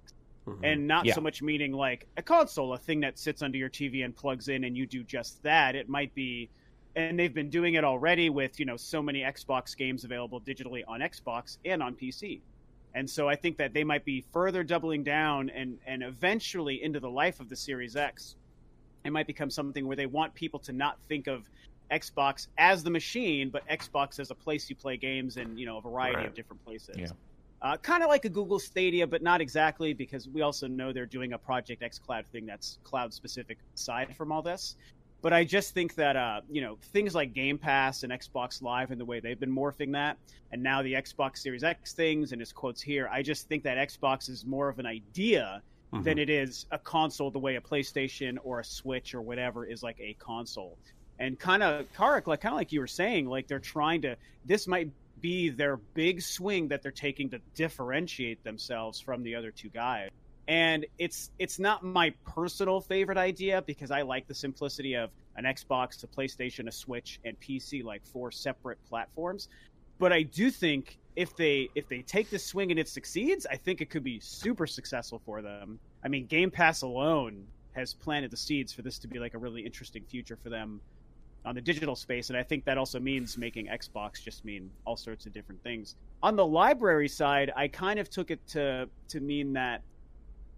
mm-hmm. 0.48 0.64
and 0.64 0.88
not 0.88 1.06
yeah. 1.06 1.14
so 1.14 1.22
much 1.22 1.42
meaning 1.42 1.72
like 1.72 2.08
a 2.18 2.22
console, 2.22 2.74
a 2.74 2.78
thing 2.78 3.00
that 3.02 3.18
sits 3.18 3.42
under 3.42 3.58
your 3.58 3.70
TV 3.70 4.04
and 4.04 4.16
plugs 4.16 4.50
in 4.50 4.64
and 4.64 4.76
you 4.76 4.86
do 4.86 5.04
just 5.04 5.42
that. 5.44 5.76
It 5.76 5.88
might 5.88 6.14
be, 6.14 6.50
and 6.96 7.18
they've 7.18 7.34
been 7.34 7.50
doing 7.50 7.76
it 7.76 7.84
already 7.84 8.30
with 8.30 8.60
you 8.60 8.66
know 8.66 8.78
so 8.78 9.02
many 9.02 9.22
Xbox 9.22 9.78
games 9.78 10.04
available 10.04 10.42
digitally 10.42 10.84
on 10.88 11.00
Xbox 11.00 11.58
and 11.66 11.82
on 11.82 11.96
PC. 11.96 12.42
And 12.98 13.08
so 13.08 13.30
I 13.30 13.36
think 13.36 13.58
that 13.58 13.74
they 13.74 13.84
might 13.84 14.06
be 14.06 14.26
further 14.34 14.64
doubling 14.64 15.04
down 15.04 15.52
and, 15.52 15.78
and 15.86 16.02
eventually 16.02 16.82
into 16.82 17.00
the 17.00 17.10
life 17.12 17.40
of 17.40 17.48
the 17.48 17.56
Series 17.56 17.96
X. 17.96 18.36
It 19.06 19.12
might 19.12 19.28
become 19.28 19.52
something 19.52 19.86
where 19.86 19.96
they 19.96 20.08
want 20.08 20.34
people 20.34 20.60
to 20.62 20.74
not 20.74 20.98
think 21.08 21.28
of 21.28 21.48
Xbox 21.92 22.48
as 22.58 22.84
the 22.84 22.90
machine, 22.90 23.52
but 23.52 23.62
Xbox 23.68 24.20
as 24.20 24.32
a 24.32 24.36
place 24.36 24.68
you 24.68 24.76
play 24.76 24.98
games 24.98 25.38
in, 25.38 25.60
you 25.60 25.68
know, 25.68 25.78
a 25.78 25.82
variety 25.82 26.18
right. 26.18 26.26
of 26.26 26.34
different 26.34 26.66
places. 26.66 26.96
Yeah. 26.98 27.08
Uh, 27.62 27.78
kind 27.78 28.02
of 28.02 28.10
like 28.10 28.26
a 28.26 28.30
Google 28.30 28.58
Stadia, 28.58 29.06
but 29.06 29.22
not 29.22 29.42
exactly 29.42 29.94
because 29.94 30.28
we 30.28 30.42
also 30.42 30.66
know 30.66 30.92
they're 30.92 31.06
doing 31.06 31.34
a 31.34 31.38
Project 31.38 31.84
xCloud 31.84 32.26
thing 32.26 32.48
that's 32.48 32.80
cloud 32.84 33.14
specific 33.14 33.60
aside 33.76 34.16
from 34.18 34.32
all 34.32 34.42
this. 34.42 34.76
But 35.22 35.34
I 35.34 35.44
just 35.44 35.74
think 35.74 35.96
that 35.96 36.16
uh, 36.16 36.42
you 36.50 36.62
know 36.62 36.78
things 36.94 37.16
like 37.16 37.34
Game 37.34 37.58
Pass 37.58 38.04
and 38.04 38.12
Xbox 38.12 38.62
Live 38.62 38.92
and 38.92 39.00
the 39.00 39.06
way 39.06 39.20
they've 39.20 39.40
been 39.40 39.54
morphing 39.54 39.94
that, 39.94 40.18
and 40.52 40.62
now 40.62 40.82
the 40.82 40.94
Xbox 40.94 41.40
Series 41.40 41.64
X 41.64 41.94
things 41.94 42.32
and 42.32 42.40
his 42.40 42.52
quotes 42.52 42.82
here, 42.82 43.10
I 43.12 43.22
just 43.22 43.48
think 43.48 43.64
that 43.64 43.78
Xbox 43.78 44.30
is 44.30 44.46
more 44.46 44.70
of 44.70 44.80
an 44.80 44.86
idea 44.86 45.62
mm-hmm. 45.92 46.04
than 46.04 46.20
it 46.20 46.30
is 46.30 46.66
a 46.72 46.78
console, 46.78 47.32
the 47.32 47.40
way 47.40 47.56
a 47.56 47.62
PlayStation 47.62 48.38
or 48.44 48.60
a 48.60 48.64
Switch 48.64 49.16
or 49.16 49.22
whatever 49.22 49.66
is 49.66 49.82
like 49.82 50.00
a 50.00 50.14
console. 50.20 50.78
And 51.20 51.40
kind 51.40 51.64
of 51.64 51.92
Carrick, 51.96 52.28
like 52.28 52.42
kind 52.42 52.54
of 52.54 52.58
like 52.58 52.72
you 52.72 52.80
were 52.80 52.88
saying, 52.88 53.28
like 53.28 53.48
they're 53.48 53.60
trying 53.60 54.04
to. 54.04 54.16
This 54.46 54.68
might 54.68 54.92
be 55.20 55.50
their 55.50 55.78
big 55.78 56.22
swing 56.22 56.68
that 56.68 56.84
they're 56.84 56.92
taking 56.92 57.32
to 57.32 57.40
differentiate 57.56 58.44
themselves 58.44 59.00
from 59.00 59.24
the 59.24 59.34
other 59.34 59.50
two 59.50 59.70
guys 59.70 60.10
and 60.48 60.86
it's 60.98 61.32
it's 61.40 61.60
not 61.60 61.84
my 61.84 62.14
personal 62.26 62.80
favorite 62.80 63.18
idea 63.18 63.62
because 63.64 63.92
I 63.92 64.02
like 64.02 64.28
the 64.28 64.34
simplicity 64.34 64.96
of 64.96 65.10
an 65.36 65.44
Xbox, 65.44 66.04
a 66.04 66.08
PlayStation, 66.08 66.68
a 66.68 66.72
Switch, 66.72 67.20
and 67.26 67.40
PC 67.40 67.84
like 67.84 68.06
four 68.06 68.32
separate 68.32 68.78
platforms. 68.88 69.50
But 70.00 70.14
I 70.14 70.24
do 70.24 70.50
think 70.50 71.00
if 71.16 71.36
they 71.36 71.70
if 71.76 71.90
they 71.90 72.02
take 72.02 72.30
this 72.30 72.46
swing 72.46 72.72
and 72.72 72.80
it 72.80 72.88
succeeds, 72.88 73.46
I 73.50 73.58
think 73.58 73.82
it 73.82 73.90
could 73.90 74.04
be 74.04 74.20
super 74.20 74.68
successful 74.68 75.22
for 75.26 75.42
them. 75.42 75.80
I 76.04 76.08
mean, 76.08 76.26
Game 76.28 76.52
Pass 76.52 76.82
alone 76.82 77.46
has 77.74 77.94
planted 77.94 78.32
the 78.32 78.38
seeds 78.38 78.72
for 78.72 78.82
this 78.82 78.98
to 79.00 79.08
be 79.08 79.20
like 79.20 79.34
a 79.34 79.38
really 79.38 79.62
interesting 79.62 80.04
future 80.04 80.38
for 80.42 80.50
them 80.50 80.82
on 81.46 81.56
the 81.56 81.62
digital 81.62 81.96
space 81.96 82.30
and 82.30 82.38
i 82.38 82.44
think 82.44 82.66
that 82.66 82.78
also 82.78 83.00
means 83.00 83.38
making 83.38 83.68
xbox 83.68 84.22
just 84.22 84.44
mean 84.44 84.70
all 84.84 84.98
sorts 84.98 85.26
of 85.28 85.32
different 85.32 85.62
things 85.64 85.96
on 86.22 86.36
the 86.36 86.46
library 86.46 87.08
side 87.08 87.52
i 87.56 87.68
kind 87.68 88.00
of 88.00 88.10
took 88.10 88.32
it 88.32 88.46
to 88.48 88.90
to 89.08 89.22
mean 89.22 89.54
that 89.54 89.82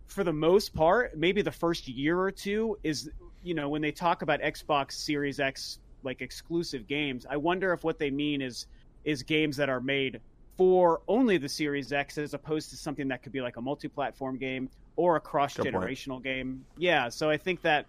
for 0.09 0.23
the 0.23 0.33
most 0.33 0.73
part, 0.73 1.17
maybe 1.17 1.41
the 1.41 1.51
first 1.51 1.87
year 1.87 2.19
or 2.19 2.31
two 2.31 2.77
is, 2.83 3.09
you 3.43 3.53
know, 3.53 3.69
when 3.69 3.81
they 3.81 3.91
talk 3.91 4.23
about 4.23 4.41
Xbox 4.41 4.93
Series 4.93 5.39
X 5.39 5.79
like 6.03 6.21
exclusive 6.21 6.87
games, 6.87 7.25
I 7.29 7.37
wonder 7.37 7.71
if 7.73 7.83
what 7.83 7.99
they 7.99 8.09
mean 8.09 8.41
is 8.41 8.65
is 9.05 9.23
games 9.23 9.55
that 9.57 9.69
are 9.69 9.79
made 9.79 10.19
for 10.57 11.01
only 11.07 11.37
the 11.37 11.47
Series 11.47 11.93
X 11.93 12.17
as 12.17 12.33
opposed 12.33 12.69
to 12.71 12.75
something 12.75 13.07
that 13.07 13.23
could 13.23 13.31
be 13.31 13.39
like 13.39 13.55
a 13.55 13.61
multi-platform 13.61 14.37
game 14.37 14.69
or 14.97 15.15
a 15.15 15.19
cross-generational 15.19 16.21
game. 16.21 16.65
Yeah, 16.77 17.07
so 17.07 17.29
I 17.29 17.37
think 17.37 17.61
that 17.61 17.85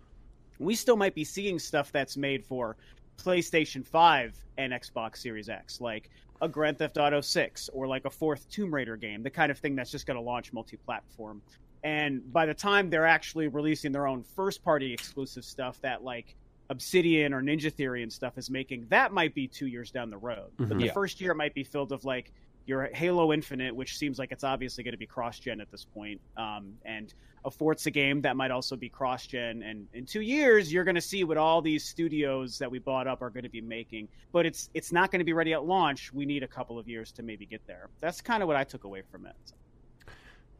we 0.60 0.76
still 0.76 0.96
might 0.96 1.14
be 1.14 1.24
seeing 1.24 1.58
stuff 1.58 1.90
that's 1.90 2.16
made 2.16 2.44
for 2.44 2.76
PlayStation 3.18 3.84
5 3.84 4.36
and 4.58 4.72
Xbox 4.72 5.16
Series 5.16 5.48
X, 5.48 5.80
like 5.80 6.10
a 6.42 6.48
Grand 6.48 6.78
Theft 6.78 6.98
Auto 6.98 7.20
6 7.20 7.70
or 7.72 7.88
like 7.88 8.04
a 8.04 8.10
fourth 8.10 8.48
Tomb 8.50 8.72
Raider 8.72 8.96
game, 8.96 9.22
the 9.22 9.30
kind 9.30 9.50
of 9.50 9.58
thing 9.58 9.74
that's 9.74 9.90
just 9.90 10.06
going 10.06 10.16
to 10.16 10.22
launch 10.22 10.52
multi 10.52 10.76
platform. 10.76 11.42
And 11.82 12.32
by 12.32 12.46
the 12.46 12.54
time 12.54 12.90
they're 12.90 13.06
actually 13.06 13.48
releasing 13.48 13.92
their 13.92 14.06
own 14.06 14.22
first 14.22 14.62
party 14.62 14.92
exclusive 14.92 15.44
stuff 15.44 15.80
that 15.82 16.04
like 16.04 16.36
Obsidian 16.68 17.32
or 17.32 17.42
Ninja 17.42 17.72
Theory 17.72 18.02
and 18.02 18.12
stuff 18.12 18.38
is 18.38 18.50
making, 18.50 18.86
that 18.90 19.12
might 19.12 19.34
be 19.34 19.48
two 19.48 19.66
years 19.66 19.90
down 19.90 20.10
the 20.10 20.18
road. 20.18 20.50
Mm-hmm. 20.52 20.66
But 20.66 20.78
the 20.78 20.86
yeah. 20.86 20.92
first 20.92 21.20
year 21.20 21.34
might 21.34 21.54
be 21.54 21.64
filled 21.64 21.92
of 21.92 22.04
like 22.04 22.32
your 22.66 22.88
Halo 22.94 23.32
Infinite, 23.32 23.74
which 23.74 23.96
seems 23.96 24.18
like 24.18 24.32
it's 24.32 24.44
obviously 24.44 24.84
going 24.84 24.92
to 24.92 24.98
be 24.98 25.06
cross 25.06 25.38
gen 25.38 25.60
at 25.60 25.70
this 25.70 25.84
point, 25.84 26.20
um, 26.36 26.74
and 26.84 27.12
a 27.44 27.50
Forza 27.50 27.90
game 27.90 28.20
that 28.20 28.36
might 28.36 28.50
also 28.50 28.76
be 28.76 28.88
cross 28.88 29.26
gen. 29.26 29.62
And 29.62 29.88
in 29.94 30.04
two 30.06 30.20
years, 30.20 30.72
you're 30.72 30.84
going 30.84 30.94
to 30.94 31.00
see 31.00 31.24
what 31.24 31.38
all 31.38 31.62
these 31.62 31.84
studios 31.84 32.58
that 32.58 32.70
we 32.70 32.78
bought 32.78 33.06
up 33.06 33.22
are 33.22 33.30
going 33.30 33.44
to 33.44 33.50
be 33.50 33.60
making. 33.60 34.08
But 34.30 34.46
it's 34.46 34.70
it's 34.74 34.92
not 34.92 35.10
going 35.10 35.20
to 35.20 35.24
be 35.24 35.32
ready 35.32 35.52
at 35.52 35.64
launch. 35.64 36.12
We 36.12 36.26
need 36.26 36.42
a 36.42 36.48
couple 36.48 36.78
of 36.78 36.86
years 36.86 37.10
to 37.12 37.22
maybe 37.22 37.46
get 37.46 37.66
there. 37.66 37.88
That's 38.00 38.20
kind 38.20 38.42
of 38.42 38.46
what 38.46 38.56
I 38.56 38.64
took 38.64 38.84
away 38.84 39.02
from 39.10 39.26
it. 39.26 39.34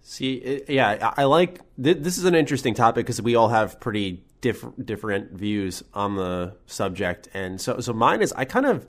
See, 0.03 0.35
it, 0.35 0.71
yeah, 0.71 1.13
I 1.17 1.25
like 1.25 1.61
th- 1.83 1.99
this 1.99 2.19
is 2.19 2.25
an 2.25 2.35
interesting 2.35 2.75
topic 2.75 3.07
because 3.07 3.21
we 3.21 3.35
all 3.35 3.49
have 3.49 3.79
pretty 3.81 4.25
different 4.41 4.87
different 4.87 5.33
views 5.33 5.85
on 5.93 6.17
the 6.17 6.57
subject, 6.67 7.29
and 7.35 7.61
so 7.61 7.81
so 7.81 7.93
mine 7.93 8.23
is 8.23 8.33
I 8.33 8.45
kind 8.45 8.67
of 8.67 8.87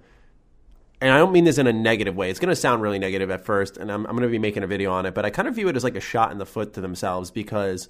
and 1.01 1.11
I 1.11 1.17
don't 1.17 1.33
mean 1.33 1.43
this 1.43 1.57
in 1.57 1.67
a 1.67 1.73
negative 1.73 2.15
way. 2.15 2.29
It's 2.29 2.39
going 2.39 2.49
to 2.49 2.55
sound 2.55 2.81
really 2.81 2.99
negative 2.99 3.31
at 3.31 3.43
first, 3.43 3.77
and 3.77 3.91
I'm, 3.91 4.05
I'm 4.05 4.11
going 4.11 4.27
to 4.27 4.31
be 4.31 4.39
making 4.39 4.63
a 4.63 4.67
video 4.67 4.91
on 4.91 5.07
it, 5.07 5.15
but 5.15 5.25
I 5.25 5.31
kind 5.31 5.47
of 5.47 5.55
view 5.55 5.67
it 5.67 5.75
as 5.75 5.83
like 5.83 5.95
a 5.95 6.01
shot 6.01 6.31
in 6.31 6.37
the 6.37 6.45
foot 6.45 6.73
to 6.73 6.81
themselves 6.81 7.31
because 7.31 7.89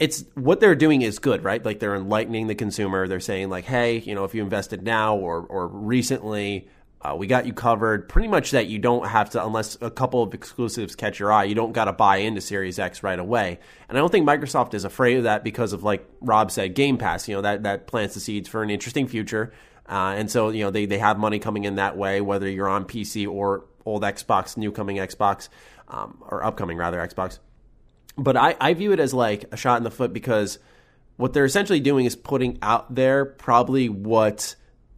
it's 0.00 0.24
what 0.34 0.60
they're 0.60 0.74
doing 0.74 1.02
is 1.02 1.20
good, 1.20 1.44
right? 1.44 1.64
Like 1.64 1.78
they're 1.78 1.94
enlightening 1.94 2.48
the 2.48 2.54
consumer. 2.54 3.06
They're 3.06 3.20
saying 3.20 3.48
like, 3.48 3.64
hey, 3.64 3.98
you 3.98 4.14
know, 4.14 4.24
if 4.24 4.34
you 4.34 4.42
invested 4.42 4.82
now 4.82 5.16
or 5.16 5.40
or 5.40 5.68
recently, 5.68 6.68
uh, 7.06 7.14
we 7.14 7.26
got 7.26 7.46
you 7.46 7.52
covered. 7.52 8.08
Pretty 8.08 8.28
much 8.28 8.50
that 8.50 8.66
you 8.66 8.78
don't 8.78 9.06
have 9.06 9.30
to, 9.30 9.44
unless 9.44 9.78
a 9.80 9.90
couple 9.90 10.22
of 10.22 10.34
exclusives 10.34 10.96
catch 10.96 11.18
your 11.18 11.32
eye, 11.32 11.44
you 11.44 11.54
don't 11.54 11.72
got 11.72 11.84
to 11.84 11.92
buy 11.92 12.16
into 12.16 12.40
Series 12.40 12.78
X 12.78 13.02
right 13.02 13.18
away. 13.18 13.60
And 13.88 13.96
I 13.96 14.00
don't 14.00 14.10
think 14.10 14.26
Microsoft 14.26 14.74
is 14.74 14.84
afraid 14.84 15.18
of 15.18 15.24
that 15.24 15.44
because 15.44 15.72
of 15.72 15.84
like 15.84 16.08
Rob 16.20 16.50
said, 16.50 16.74
Game 16.74 16.98
Pass. 16.98 17.28
You 17.28 17.36
know 17.36 17.42
that 17.42 17.62
that 17.62 17.86
plants 17.86 18.14
the 18.14 18.20
seeds 18.20 18.48
for 18.48 18.62
an 18.62 18.70
interesting 18.70 19.06
future. 19.06 19.52
Uh, 19.88 20.14
and 20.16 20.28
so, 20.28 20.48
you 20.48 20.64
know, 20.64 20.70
they, 20.70 20.84
they 20.84 20.98
have 20.98 21.16
money 21.16 21.38
coming 21.38 21.62
in 21.62 21.76
that 21.76 21.96
way, 21.96 22.20
whether 22.20 22.48
you're 22.48 22.68
on 22.68 22.84
PC 22.84 23.28
or 23.28 23.66
old 23.84 24.02
Xbox, 24.02 24.56
new 24.56 24.72
coming 24.72 24.96
Xbox, 24.96 25.48
um, 25.86 26.24
or 26.28 26.44
upcoming 26.44 26.76
rather 26.76 26.98
Xbox. 26.98 27.38
But 28.18 28.36
I, 28.36 28.56
I 28.60 28.74
view 28.74 28.90
it 28.90 28.98
as 28.98 29.14
like 29.14 29.44
a 29.52 29.56
shot 29.56 29.76
in 29.76 29.84
the 29.84 29.92
foot 29.92 30.12
because 30.12 30.58
what 31.16 31.34
they're 31.34 31.44
essentially 31.44 31.78
doing 31.78 32.04
is 32.04 32.16
putting 32.16 32.58
out 32.62 32.92
there 32.92 33.24
probably 33.24 33.88
what 33.88 34.56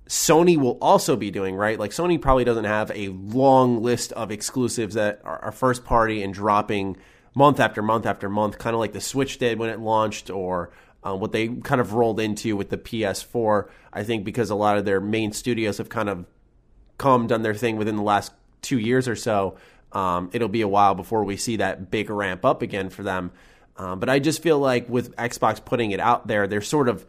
Sony 0.08 0.56
will 0.56 0.78
also 0.80 1.16
be 1.16 1.30
doing, 1.30 1.54
right? 1.54 1.78
Like 1.78 1.90
Sony 1.90 2.20
probably 2.20 2.44
doesn't 2.44 2.64
have 2.64 2.90
a 2.94 3.08
long 3.08 3.82
list 3.82 4.12
of 4.12 4.30
exclusives 4.30 4.94
that 4.94 5.20
are, 5.22 5.52
first 5.52 5.84
party 5.84 6.22
and 6.22 6.32
dropping 6.32 6.96
month 7.34 7.60
after 7.60 7.82
month 7.82 8.06
after 8.06 8.30
month, 8.30 8.58
kind 8.58 8.74
of 8.74 8.80
like 8.80 8.94
the 8.94 9.02
Switch 9.02 9.36
did 9.36 9.58
when 9.58 9.68
it 9.68 9.78
launched 9.78 10.30
or 10.30 10.70
uh, 11.04 11.14
what 11.14 11.32
they 11.32 11.48
kind 11.48 11.80
of 11.80 11.92
rolled 11.92 12.20
into 12.20 12.56
with 12.56 12.70
the 12.70 12.78
PS4. 12.78 13.68
I 13.92 14.02
think 14.02 14.24
because 14.24 14.48
a 14.48 14.54
lot 14.54 14.78
of 14.78 14.86
their 14.86 15.00
main 15.00 15.32
studios 15.32 15.76
have 15.76 15.90
kind 15.90 16.08
of 16.08 16.24
come 16.96 17.26
done 17.26 17.42
their 17.42 17.54
thing 17.54 17.76
within 17.76 17.96
the 17.96 18.02
last 18.02 18.32
two 18.62 18.78
years 18.78 19.08
or 19.08 19.16
so. 19.16 19.58
Um, 19.92 20.30
it'll 20.32 20.48
be 20.48 20.62
a 20.62 20.68
while 20.68 20.94
before 20.94 21.22
we 21.22 21.36
see 21.36 21.56
that 21.56 21.90
big 21.90 22.08
ramp 22.08 22.46
up 22.46 22.62
again 22.62 22.88
for 22.88 23.02
them. 23.02 23.30
Um, 23.76 24.00
but 24.00 24.08
I 24.08 24.18
just 24.18 24.42
feel 24.42 24.58
like 24.58 24.88
with 24.88 25.14
Xbox 25.16 25.62
putting 25.62 25.92
it 25.92 26.00
out 26.00 26.26
there, 26.26 26.46
they're 26.46 26.60
sort 26.62 26.88
of 26.88 27.06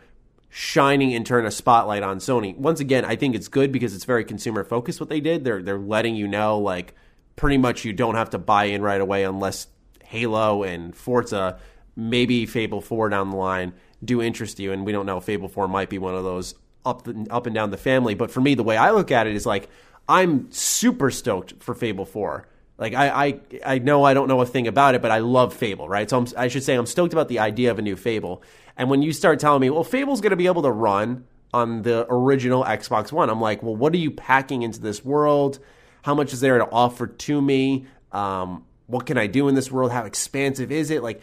shining 0.49 1.13
and 1.13 1.25
turn 1.25 1.45
a 1.45 1.51
spotlight 1.51 2.03
on 2.03 2.17
Sony. 2.17 2.57
Once 2.57 2.79
again, 2.79 3.05
I 3.05 3.15
think 3.15 3.35
it's 3.35 3.47
good 3.47 3.71
because 3.71 3.95
it's 3.95 4.05
very 4.05 4.25
consumer 4.25 4.63
focused 4.63 4.99
what 4.99 5.09
they 5.09 5.19
did. 5.19 5.43
They're 5.43 5.61
they're 5.61 5.77
letting 5.77 6.15
you 6.15 6.27
know 6.27 6.57
like 6.57 6.95
pretty 7.35 7.57
much 7.57 7.85
you 7.85 7.93
don't 7.93 8.15
have 8.15 8.31
to 8.31 8.37
buy 8.37 8.65
in 8.65 8.81
right 8.81 8.99
away 8.99 9.23
unless 9.23 9.67
Halo 10.03 10.63
and 10.63 10.95
Forza 10.95 11.59
maybe 11.95 12.45
Fable 12.45 12.81
4 12.81 13.09
down 13.09 13.29
the 13.29 13.37
line 13.37 13.73
do 14.03 14.21
interest 14.21 14.59
you. 14.59 14.71
And 14.71 14.85
we 14.85 14.91
don't 14.91 15.05
know, 15.05 15.19
Fable 15.19 15.47
4 15.47 15.67
might 15.67 15.89
be 15.89 15.97
one 15.97 16.15
of 16.15 16.23
those 16.23 16.55
up, 16.85 17.03
the, 17.03 17.27
up 17.29 17.45
and 17.45 17.53
down 17.53 17.71
the 17.71 17.77
family. 17.77 18.15
But 18.15 18.31
for 18.31 18.41
me, 18.41 18.55
the 18.55 18.63
way 18.63 18.77
I 18.77 18.91
look 18.91 19.11
at 19.11 19.27
it 19.27 19.35
is 19.35 19.45
like, 19.45 19.69
I'm 20.07 20.51
super 20.51 21.11
stoked 21.11 21.61
for 21.61 21.75
Fable 21.75 22.05
4. 22.05 22.47
Like 22.77 22.93
I, 22.93 23.09
I, 23.09 23.39
I 23.65 23.79
know 23.79 24.03
I 24.05 24.13
don't 24.13 24.29
know 24.29 24.41
a 24.41 24.45
thing 24.45 24.67
about 24.67 24.95
it, 24.95 25.01
but 25.01 25.11
I 25.11 25.19
love 25.19 25.53
Fable, 25.53 25.87
right? 25.89 26.09
So 26.09 26.17
I'm, 26.17 26.27
I 26.37 26.47
should 26.47 26.63
say 26.63 26.75
I'm 26.75 26.85
stoked 26.85 27.13
about 27.13 27.27
the 27.27 27.39
idea 27.39 27.71
of 27.71 27.77
a 27.77 27.81
new 27.81 27.97
Fable. 27.97 28.41
And 28.79 28.89
when 28.89 29.03
you 29.03 29.13
start 29.13 29.39
telling 29.39 29.61
me, 29.61 29.69
well, 29.69 29.83
Fable's 29.83 30.21
going 30.21 30.31
to 30.31 30.37
be 30.37 30.47
able 30.47 30.63
to 30.63 30.71
run 30.71 31.25
on 31.53 31.81
the 31.83 32.07
original 32.09 32.63
Xbox 32.63 33.11
One, 33.11 33.29
I'm 33.29 33.41
like, 33.41 33.61
well, 33.61 33.75
what 33.75 33.93
are 33.93 33.97
you 33.97 34.09
packing 34.09 34.63
into 34.63 34.79
this 34.79 35.03
world? 35.03 35.59
How 36.03 36.15
much 36.15 36.33
is 36.33 36.39
there 36.39 36.57
to 36.57 36.69
offer 36.71 37.05
to 37.05 37.41
me? 37.41 37.85
Um, 38.11 38.65
what 38.87 39.05
can 39.05 39.17
I 39.17 39.27
do 39.27 39.47
in 39.49 39.55
this 39.55 39.69
world? 39.69 39.91
How 39.91 40.05
expansive 40.05 40.71
is 40.71 40.89
it? 40.89 41.03
Like 41.03 41.21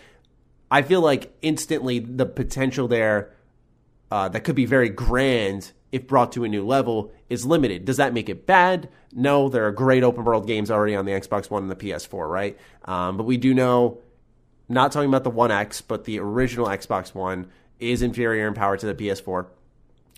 I 0.70 0.82
feel 0.82 1.00
like 1.00 1.32
instantly 1.42 1.98
the 1.98 2.26
potential 2.26 2.88
there 2.88 3.32
uh, 4.10 4.28
that 4.28 4.44
could 4.44 4.54
be 4.54 4.66
very 4.66 4.88
grand 4.88 5.72
if 5.92 6.06
brought 6.06 6.32
to 6.32 6.44
a 6.44 6.48
new 6.48 6.64
level 6.64 7.12
is 7.30 7.46
limited. 7.46 7.84
Does 7.84 7.96
that 7.96 8.12
make 8.12 8.28
it 8.28 8.46
bad? 8.46 8.88
No, 9.12 9.48
there 9.48 9.66
are 9.66 9.72
great 9.72 10.02
open 10.02 10.24
world 10.24 10.46
games 10.46 10.70
already 10.70 10.94
on 10.94 11.06
the 11.06 11.12
Xbox 11.12 11.50
One 11.50 11.62
and 11.62 11.70
the 11.70 11.76
PS4, 11.76 12.28
right? 12.28 12.58
Um, 12.84 13.16
but 13.16 13.24
we 13.24 13.36
do 13.36 13.54
know, 13.54 13.98
not 14.68 14.92
talking 14.92 15.08
about 15.08 15.24
the 15.24 15.30
One 15.30 15.50
X, 15.50 15.80
but 15.80 16.04
the 16.04 16.18
original 16.18 16.66
Xbox 16.66 17.14
One 17.14 17.50
is 17.78 18.02
inferior 18.02 18.48
in 18.48 18.54
power 18.54 18.76
to 18.76 18.86
the 18.86 18.94
PS4. 18.94 19.46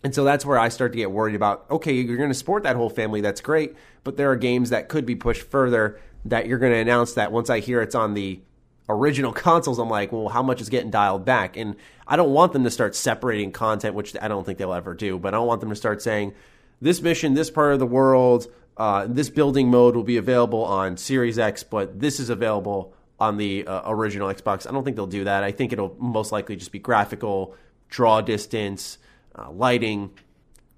And 0.04 0.14
so 0.14 0.24
that's 0.24 0.46
where 0.46 0.58
I 0.58 0.68
start 0.68 0.92
to 0.92 0.98
get 0.98 1.11
worried 1.11 1.34
about 1.34 1.66
okay, 1.70 1.92
you're 1.92 2.16
going 2.16 2.30
to 2.30 2.34
support 2.34 2.62
that 2.62 2.76
whole 2.76 2.90
family, 2.90 3.20
that's 3.20 3.40
great, 3.40 3.74
but 4.04 4.16
there 4.16 4.30
are 4.30 4.37
games 4.37 4.70
that 4.70 4.88
could 4.88 5.04
be 5.04 5.16
pushed 5.16 5.42
further 5.42 6.00
that 6.24 6.46
you're 6.46 6.58
going 6.58 6.72
to 6.72 6.78
announce 6.78 7.14
that 7.14 7.32
once 7.32 7.50
I 7.50 7.61
hear 7.61 7.80
it's 7.80 7.94
on 7.94 8.14
the 8.14 8.40
original 8.88 9.32
consoles, 9.44 9.78
I'm 9.78 9.90
like, 9.90 10.12
well, 10.12 10.28
how 10.28 10.42
much 10.42 10.61
is 10.61 10.68
getting 10.68 10.90
dialed 10.90 11.24
back? 11.24 11.56
And 11.56 11.76
I 12.06 12.16
don't 12.16 12.30
want 12.30 12.52
them 12.52 12.64
to 12.64 12.70
start 12.70 12.94
separating 12.94 13.52
content, 13.52 13.94
which 13.94 14.16
I 14.20 14.28
don't 14.28 14.44
think 14.44 14.58
they'll 14.58 14.72
ever 14.72 14.94
do, 14.94 15.18
but 15.18 15.34
I 15.34 15.37
don't 15.38 15.46
want 15.46 15.61
them 15.61 15.70
to 15.70 15.76
start 15.76 16.00
saying, 16.02 16.34
this 16.80 17.02
mission, 17.02 17.34
this 17.34 17.50
part 17.50 17.72
of 17.72 17.80
the 17.80 17.87
world, 17.87 18.46
uh, 18.76 19.06
this 19.08 19.30
building 19.30 19.68
mode 19.68 19.96
will 19.96 20.04
be 20.04 20.16
available 20.16 20.64
on 20.64 20.96
Series 20.96 21.38
X, 21.38 21.64
but 21.64 21.98
this 21.98 22.20
is 22.20 22.30
available 22.30 22.94
on 23.18 23.37
the 23.37 23.66
uh, 23.66 23.90
original 23.90 24.28
Xbox. 24.28 24.66
I 24.66 24.72
don't 24.72 24.85
think 24.85 24.96
they'll 24.96 25.07
do 25.07 25.24
that. 25.24 25.42
I 25.42 25.52
think 25.52 25.72
it'll 25.72 25.96
most 25.98 26.33
likely 26.33 26.57
just 26.57 26.72
be 26.72 26.78
graphical, 26.78 27.54
draw 27.88 28.20
distance, 28.20 28.98
uh, 29.35 29.50
lighting, 29.50 30.11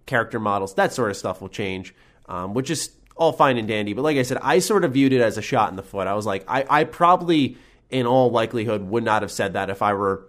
character 0.07 0.40
models, 0.40 0.74
that 0.74 0.92
sort 0.92 1.11
of 1.11 1.16
stuff 1.16 1.40
will 1.40 1.48
change, 1.48 1.94
um, 2.29 2.53
which 2.53 2.70
is 2.70 2.90
all 3.16 3.33
fine 3.33 3.57
and 3.59 3.68
dandy. 3.68 3.92
But 3.92 4.03
like 4.03 4.16
I 4.16 4.22
said, 4.22 4.38
I 4.42 4.59
sort 4.59 4.85
of 4.85 4.92
viewed 4.92 5.12
it 5.12 5.20
as 5.20 5.38
a 5.38 5.42
shot 5.42 5.70
in 5.70 5.76
the 5.76 5.83
foot. 5.83 6.07
I 6.07 6.14
was 6.14 6.26
like, 6.26 6.44
I, 6.48 6.64
I 6.68 6.85
probably 6.85 7.57
in 7.90 8.07
all 8.07 8.31
likelihood 8.31 8.83
would 8.83 9.05
not 9.05 9.22
have 9.22 9.31
said 9.31 9.53
that 9.53 9.70
if 9.70 9.83
I 9.83 9.94
were 9.94 10.26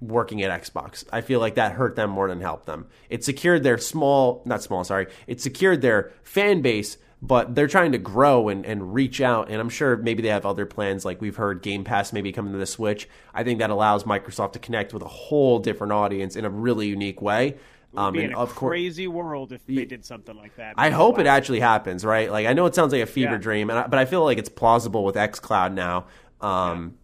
working 0.00 0.42
at 0.42 0.62
Xbox. 0.62 1.04
I 1.12 1.20
feel 1.20 1.40
like 1.40 1.54
that 1.54 1.72
hurt 1.72 1.94
them 1.94 2.10
more 2.10 2.28
than 2.28 2.40
helped 2.40 2.66
them. 2.66 2.88
It 3.08 3.24
secured 3.24 3.62
their 3.62 3.78
small, 3.78 4.42
not 4.44 4.62
small, 4.62 4.82
sorry, 4.84 5.06
it 5.26 5.40
secured 5.40 5.80
their 5.80 6.12
fan 6.24 6.60
base, 6.60 6.98
but 7.22 7.54
they're 7.54 7.68
trying 7.68 7.92
to 7.92 7.98
grow 7.98 8.48
and, 8.48 8.66
and 8.66 8.92
reach 8.92 9.20
out. 9.20 9.48
And 9.48 9.60
I'm 9.60 9.68
sure 9.68 9.96
maybe 9.96 10.22
they 10.22 10.28
have 10.28 10.44
other 10.44 10.66
plans, 10.66 11.04
like 11.04 11.20
we've 11.20 11.36
heard 11.36 11.62
Game 11.62 11.84
Pass 11.84 12.12
maybe 12.12 12.32
coming 12.32 12.52
to 12.52 12.58
the 12.58 12.66
Switch. 12.66 13.08
I 13.32 13.44
think 13.44 13.60
that 13.60 13.70
allows 13.70 14.02
Microsoft 14.02 14.54
to 14.54 14.58
connect 14.58 14.92
with 14.92 15.02
a 15.02 15.08
whole 15.08 15.60
different 15.60 15.92
audience 15.92 16.34
in 16.34 16.44
a 16.44 16.50
really 16.50 16.88
unique 16.88 17.22
way. 17.22 17.56
Um, 17.96 18.14
be 18.14 18.24
in 18.24 18.32
a 18.32 18.46
crazy 18.46 19.06
course, 19.06 19.14
world 19.14 19.52
if 19.52 19.64
they 19.66 19.84
did 19.84 20.04
something 20.04 20.36
like 20.36 20.56
that. 20.56 20.74
I 20.76 20.90
hope 20.90 21.18
it 21.18 21.26
actually 21.26 21.60
happens, 21.60 22.04
right? 22.04 22.30
Like 22.30 22.46
I 22.46 22.54
know 22.54 22.66
it 22.66 22.74
sounds 22.74 22.92
like 22.92 23.02
a 23.02 23.06
fever 23.06 23.32
yeah. 23.32 23.38
dream, 23.38 23.70
and 23.70 23.78
I, 23.78 23.86
but 23.86 23.98
I 23.98 24.06
feel 24.06 24.24
like 24.24 24.38
it's 24.38 24.48
plausible 24.48 25.04
with 25.04 25.14
XCloud 25.14 25.74
now. 25.74 26.06
Um, 26.40 26.96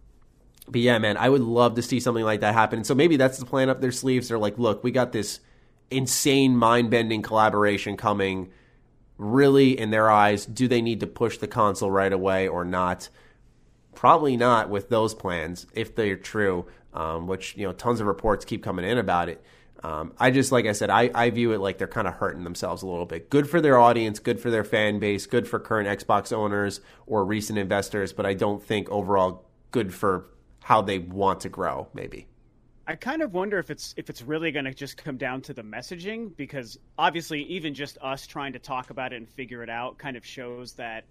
but 0.67 0.81
yeah, 0.81 0.97
man, 0.97 1.15
I 1.15 1.29
would 1.29 1.41
love 1.41 1.75
to 1.75 1.81
see 1.81 1.99
something 1.99 2.23
like 2.23 2.41
that 2.41 2.53
happen. 2.53 2.79
And 2.79 2.87
so 2.87 2.95
maybe 2.95 3.17
that's 3.17 3.37
the 3.37 3.45
plan 3.45 3.69
up 3.69 3.81
their 3.81 3.91
sleeves. 3.91 4.27
They're 4.27 4.39
like, 4.39 4.57
look, 4.57 4.83
we 4.83 4.91
got 4.91 5.11
this 5.11 5.39
insane 5.91 6.57
mind 6.57 6.89
bending 6.89 7.21
collaboration 7.21 7.95
coming. 7.95 8.51
Really, 9.19 9.77
in 9.77 9.91
their 9.91 10.09
eyes, 10.09 10.45
do 10.45 10.69
they 10.69 10.81
need 10.81 11.01
to 11.01 11.07
push 11.07 11.37
the 11.37 11.47
console 11.47 11.91
right 11.91 12.11
away 12.11 12.47
or 12.47 12.63
not? 12.63 13.09
Probably 13.93 14.37
not 14.37 14.69
with 14.69 14.87
those 14.87 15.13
plans, 15.13 15.67
if 15.73 15.93
they're 15.93 16.15
true, 16.15 16.67
um, 16.93 17.27
which, 17.27 17.57
you 17.57 17.67
know, 17.67 17.73
tons 17.73 17.99
of 17.99 18.07
reports 18.07 18.45
keep 18.45 18.63
coming 18.63 18.85
in 18.85 18.97
about 18.97 19.27
it. 19.27 19.43
Um, 19.83 20.13
I 20.17 20.31
just, 20.31 20.53
like 20.53 20.65
I 20.65 20.71
said, 20.71 20.89
I, 20.89 21.11
I 21.13 21.29
view 21.31 21.51
it 21.51 21.59
like 21.59 21.77
they're 21.77 21.87
kind 21.87 22.07
of 22.07 22.13
hurting 22.13 22.45
themselves 22.45 22.81
a 22.81 22.87
little 22.87 23.05
bit. 23.05 23.29
Good 23.29 23.49
for 23.49 23.59
their 23.59 23.77
audience, 23.77 24.19
good 24.19 24.39
for 24.39 24.49
their 24.49 24.63
fan 24.63 24.99
base, 24.99 25.25
good 25.25 25.49
for 25.49 25.59
current 25.59 25.87
Xbox 25.99 26.31
owners 26.31 26.79
or 27.05 27.25
recent 27.25 27.59
investors, 27.59 28.13
but 28.13 28.25
I 28.25 28.33
don't 28.33 28.63
think 28.63 28.89
overall 28.89 29.45
good 29.71 29.93
for 29.93 30.29
how 30.63 30.81
they 30.81 30.99
want 30.99 31.41
to 31.41 31.49
grow, 31.49 31.89
maybe. 31.93 32.27
I 32.89 32.95
kind 32.95 33.21
of 33.21 33.35
wonder 33.35 33.59
if 33.59 33.69
it's 33.69 33.93
if 33.97 34.09
it's 34.09 34.23
really 34.23 34.51
going 34.51 34.65
to 34.65 34.73
just 34.73 34.97
come 34.97 35.15
down 35.15 35.41
to 35.41 35.53
the 35.53 35.61
messaging 35.61 36.35
because 36.35 36.79
obviously 36.97 37.43
even 37.43 37.75
just 37.75 37.99
us 38.01 38.25
trying 38.25 38.53
to 38.53 38.59
talk 38.59 38.89
about 38.89 39.13
it 39.13 39.17
and 39.17 39.29
figure 39.29 39.61
it 39.61 39.69
out 39.69 39.99
kind 39.99 40.17
of 40.17 40.25
shows 40.25 40.73
that 40.73 41.03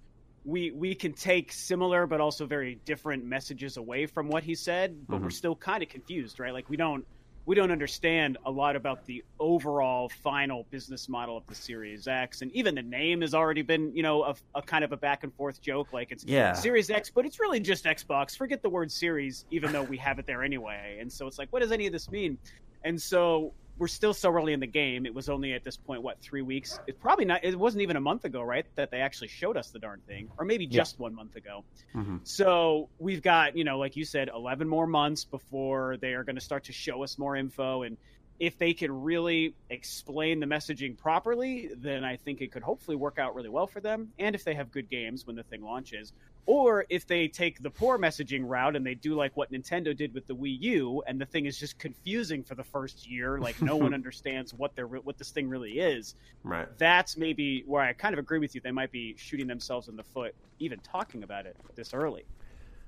we 0.45 0.73
we 0.73 0.93
can 0.97 1.13
take 1.13 1.53
similar 1.53 2.09
but 2.09 2.21
also 2.21 2.47
very 2.47 2.81
different 2.85 3.25
messages 3.25 3.77
away 3.77 4.07
from 4.07 4.27
what 4.27 4.43
he 4.43 4.57
said, 4.57 5.07
but 5.07 5.15
mm-hmm. 5.15 5.27
we're 5.27 5.31
still 5.31 5.55
kind 5.55 5.81
of 5.85 5.89
confused, 5.89 6.41
right? 6.41 6.53
Like 6.53 6.69
we 6.69 6.77
don't 6.77 7.07
we 7.49 7.55
don't 7.55 7.71
understand 7.71 8.37
a 8.45 8.51
lot 8.51 8.77
about 8.77 9.07
the 9.07 9.25
overall 9.41 10.11
final 10.23 10.67
business 10.71 11.09
model 11.09 11.35
of 11.35 11.47
the 11.47 11.55
Series 11.55 12.07
X, 12.07 12.43
and 12.43 12.53
even 12.53 12.75
the 12.75 12.83
name 12.83 13.23
has 13.23 13.33
already 13.33 13.63
been, 13.63 13.91
you 13.97 14.03
know, 14.03 14.23
a, 14.23 14.35
a 14.55 14.61
kind 14.61 14.85
of 14.85 14.93
a 14.93 14.99
back 14.99 15.25
and 15.25 15.35
forth 15.35 15.59
joke, 15.63 15.91
like 15.95 16.13
it's 16.13 16.27
Yeah. 16.27 16.53
Series 16.53 16.91
X, 16.91 17.09
but 17.09 17.25
it's 17.25 17.41
really 17.41 17.59
just 17.59 17.87
Xbox. 17.87 18.37
Forget 18.37 18.61
the 18.61 18.69
word 18.69 18.93
Series, 18.93 19.47
even 19.51 19.73
though 19.73 19.83
we 19.83 19.97
have 19.97 20.19
it 20.19 20.27
there 20.27 20.45
anyway. 20.45 20.99
And 21.01 21.11
so 21.11 21.27
it's 21.27 21.39
like, 21.39 21.51
what 21.51 21.63
does 21.63 21.73
any 21.73 21.87
of 21.87 21.93
this 21.95 22.11
mean? 22.11 22.37
And 22.85 23.01
so 23.01 23.55
we're 23.79 23.87
still 23.89 24.13
so 24.13 24.33
early 24.33 24.53
in 24.53 24.61
the 24.61 24.67
game. 24.67 25.07
It 25.07 25.15
was 25.15 25.29
only 25.29 25.53
at 25.53 25.65
this 25.65 25.77
point, 25.77 26.03
what, 26.03 26.21
three 26.21 26.43
weeks? 26.43 26.79
It's 26.87 26.99
probably 26.99 27.25
not. 27.25 27.45
It 27.45 27.59
wasn't 27.59 27.83
even 27.83 27.97
a 27.97 28.01
month 28.01 28.25
ago, 28.25 28.43
right? 28.43 28.67
That 28.75 28.91
they 28.91 29.01
actually 29.01 29.29
showed 29.29 29.57
us 29.57 29.71
the 29.71 29.79
darn 29.79 30.01
thing, 30.07 30.29
or 30.39 30.45
maybe 30.45 30.67
just 30.67 30.99
one 30.99 31.15
month 31.15 31.37
ago. 31.37 31.65
Mhm. 31.95 32.21
So 32.25 32.89
we've 32.99 33.23
got, 33.23 33.57
you 33.57 33.65
know, 33.65 33.79
like 33.79 33.97
you 33.97 34.05
said, 34.05 34.31
11 34.35 34.69
more 34.69 34.87
months 34.87 35.25
before 35.25 35.97
they 35.99 36.15
are 36.15 36.25
going 36.25 36.37
to 36.37 36.43
start 36.43 36.65
to 36.65 36.73
show 36.73 37.03
us 37.03 37.19
more 37.19 37.37
info. 37.37 37.83
And 37.83 37.97
if 38.39 38.57
they 38.57 38.73
can 38.73 39.03
really 39.03 39.55
explain 39.69 40.39
the 40.39 40.47
messaging 40.47 40.97
properly, 40.97 41.71
then 41.77 42.05
I 42.05 42.17
think 42.17 42.41
it 42.41 42.53
could 42.53 42.63
hopefully 42.63 42.97
work 42.97 43.19
out 43.19 43.35
really 43.35 43.49
well 43.49 43.67
for 43.67 43.81
them. 43.81 44.13
And 44.19 44.35
if 44.35 44.45
they 44.45 44.55
have 44.55 44.71
good 44.71 44.89
games 44.89 45.27
when 45.27 45.35
the 45.35 45.43
thing 45.43 45.63
launches, 45.63 46.13
or 46.47 46.87
if 46.89 47.07
they 47.07 47.29
take 47.29 47.61
the 47.61 47.69
poor 47.69 47.99
messaging 47.99 48.43
route 48.49 48.77
and 48.77 48.87
they 48.87 48.95
do 48.95 49.15
like 49.15 49.37
what 49.37 49.53
Nintendo 49.53 49.95
did 49.95 50.15
with 50.15 50.27
the 50.27 50.35
Wii 50.35 50.61
U, 50.61 51.03
and 51.07 51.21
the 51.21 51.27
thing 51.27 51.47
is 51.47 51.59
just 51.59 51.79
confusing 51.79 52.43
for 52.45 52.55
the 52.55 52.65
first 52.65 53.09
year, 53.11 53.39
like 53.39 53.61
no 53.61 53.77
one 53.77 53.93
understands 54.01 54.55
what 54.55 54.75
they're 54.77 54.87
what 54.87 55.19
this 55.19 55.31
thing 55.31 55.49
really 55.49 55.73
is 55.73 56.15
Right. 56.45 56.67
that's 56.79 57.17
maybe 57.17 57.65
where 57.67 57.83
I 57.83 57.93
kind 57.93 58.13
of 58.15 58.19
agree 58.19 58.39
with 58.39 58.55
you. 58.55 58.61
They 58.61 58.71
might 58.71 58.93
be 58.93 59.15
shooting 59.19 59.47
themselves 59.47 59.89
in 59.89 59.97
the 59.97 60.05
foot, 60.05 60.35
even 60.59 60.79
talking 60.81 61.23
about 61.23 61.45
it 61.47 61.57
this 61.75 61.93
early. 61.93 62.25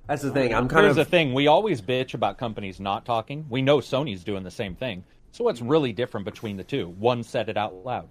That's 0.06 0.22
the 0.22 0.30
thing. 0.30 0.54
I'm 0.54 0.66
kind 0.68 0.84
Here's 0.84 0.96
of 0.96 1.04
the 1.04 1.10
thing: 1.10 1.34
we 1.34 1.46
always 1.46 1.82
bitch 1.82 2.14
about 2.14 2.38
companies 2.38 2.80
not 2.80 3.04
talking. 3.04 3.46
We 3.50 3.62
know 3.62 3.78
Sony's 3.78 4.24
doing 4.24 4.42
the 4.42 4.50
same 4.50 4.74
thing. 4.74 5.04
So 5.32 5.44
what's 5.44 5.60
really 5.62 5.92
different 5.92 6.24
between 6.24 6.56
the 6.56 6.64
two? 6.64 6.88
One 6.88 7.22
said 7.22 7.48
it 7.48 7.56
out 7.56 7.74
loud. 7.84 8.08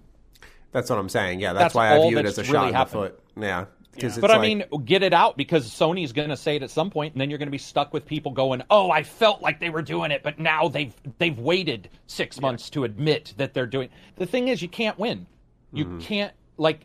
That's 0.72 0.88
what 0.88 0.98
I'm 0.98 1.08
saying. 1.08 1.40
Yeah, 1.40 1.52
that's, 1.52 1.64
That's 1.64 1.74
why 1.74 1.94
I 1.96 2.08
view 2.08 2.18
it 2.18 2.26
as 2.26 2.38
a 2.38 2.42
really 2.42 2.52
shot 2.52 2.68
in 2.68 2.74
happened. 2.74 3.02
the 3.02 3.08
foot. 3.10 3.20
Yeah, 3.36 3.64
Yeah. 3.96 4.16
But 4.20 4.30
I 4.30 4.38
mean, 4.38 4.64
get 4.84 5.02
it 5.02 5.12
out 5.12 5.36
because 5.36 5.68
Sony's 5.68 6.12
going 6.12 6.28
to 6.30 6.36
say 6.36 6.56
it 6.56 6.62
at 6.62 6.70
some 6.70 6.90
point, 6.90 7.14
and 7.14 7.20
then 7.20 7.28
you're 7.28 7.38
going 7.40 7.48
to 7.48 7.52
be 7.52 7.58
stuck 7.58 7.92
with 7.92 8.06
people 8.06 8.30
going, 8.32 8.62
"Oh, 8.70 8.90
I 8.90 9.02
felt 9.02 9.42
like 9.42 9.58
they 9.58 9.68
were 9.70 9.82
doing 9.82 10.12
it, 10.12 10.22
but 10.22 10.38
now 10.38 10.68
they've 10.68 10.94
they've 11.18 11.38
waited 11.38 11.90
six 12.06 12.40
months 12.40 12.70
to 12.70 12.84
admit 12.84 13.34
that 13.36 13.52
they're 13.52 13.66
doing." 13.66 13.88
The 14.16 14.26
thing 14.26 14.46
is, 14.48 14.62
you 14.62 14.68
can't 14.68 14.98
win. 14.98 15.26
You 15.72 15.84
Mm-hmm. 15.86 15.98
can't 15.98 16.32
like 16.56 16.80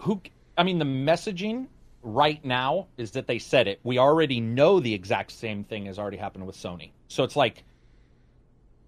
who. 0.00 0.20
I 0.58 0.62
mean, 0.62 0.78
the 0.78 0.84
messaging 0.84 1.68
right 2.02 2.44
now 2.44 2.88
is 2.98 3.12
that 3.12 3.26
they 3.26 3.38
said 3.38 3.66
it. 3.66 3.80
We 3.82 3.96
already 3.98 4.40
know 4.40 4.78
the 4.78 4.92
exact 4.92 5.30
same 5.32 5.64
thing 5.64 5.86
has 5.86 5.98
already 5.98 6.18
happened 6.18 6.46
with 6.46 6.56
Sony. 6.56 6.90
So 7.08 7.24
it's 7.24 7.36
like, 7.36 7.64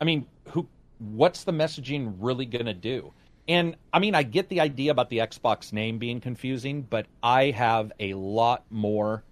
I 0.00 0.04
mean, 0.04 0.26
who? 0.48 0.68
What's 0.98 1.44
the 1.44 1.52
messaging 1.52 2.14
really 2.18 2.46
going 2.46 2.66
to 2.66 2.74
do? 2.74 3.12
And 3.46 3.76
I 3.92 3.98
mean, 3.98 4.14
I 4.14 4.22
get 4.22 4.48
the 4.48 4.60
idea 4.60 4.90
about 4.90 5.10
the 5.10 5.18
Xbox 5.18 5.72
name 5.72 5.98
being 5.98 6.20
confusing, 6.20 6.82
but 6.82 7.06
I 7.22 7.50
have 7.50 7.92
a 8.00 8.14
lot 8.14 8.64
more 8.70 9.22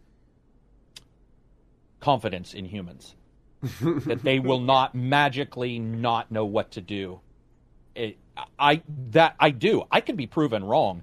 confidence 2.01 2.53
in 2.53 2.67
humans 2.67 3.15
that 3.81 4.23
they 4.23 4.39
will 4.39 4.61
not 4.61 4.95
magically 4.95 5.79
not 5.79 6.31
know 6.31 6.45
what 6.45 6.73
to 6.73 6.81
do. 6.81 7.21
It, 7.95 8.19
I 8.59 8.83
that 9.11 9.37
I 9.39 9.51
do. 9.51 9.85
I 9.91 10.01
could 10.01 10.17
be 10.17 10.27
proven 10.27 10.65
wrong. 10.65 11.03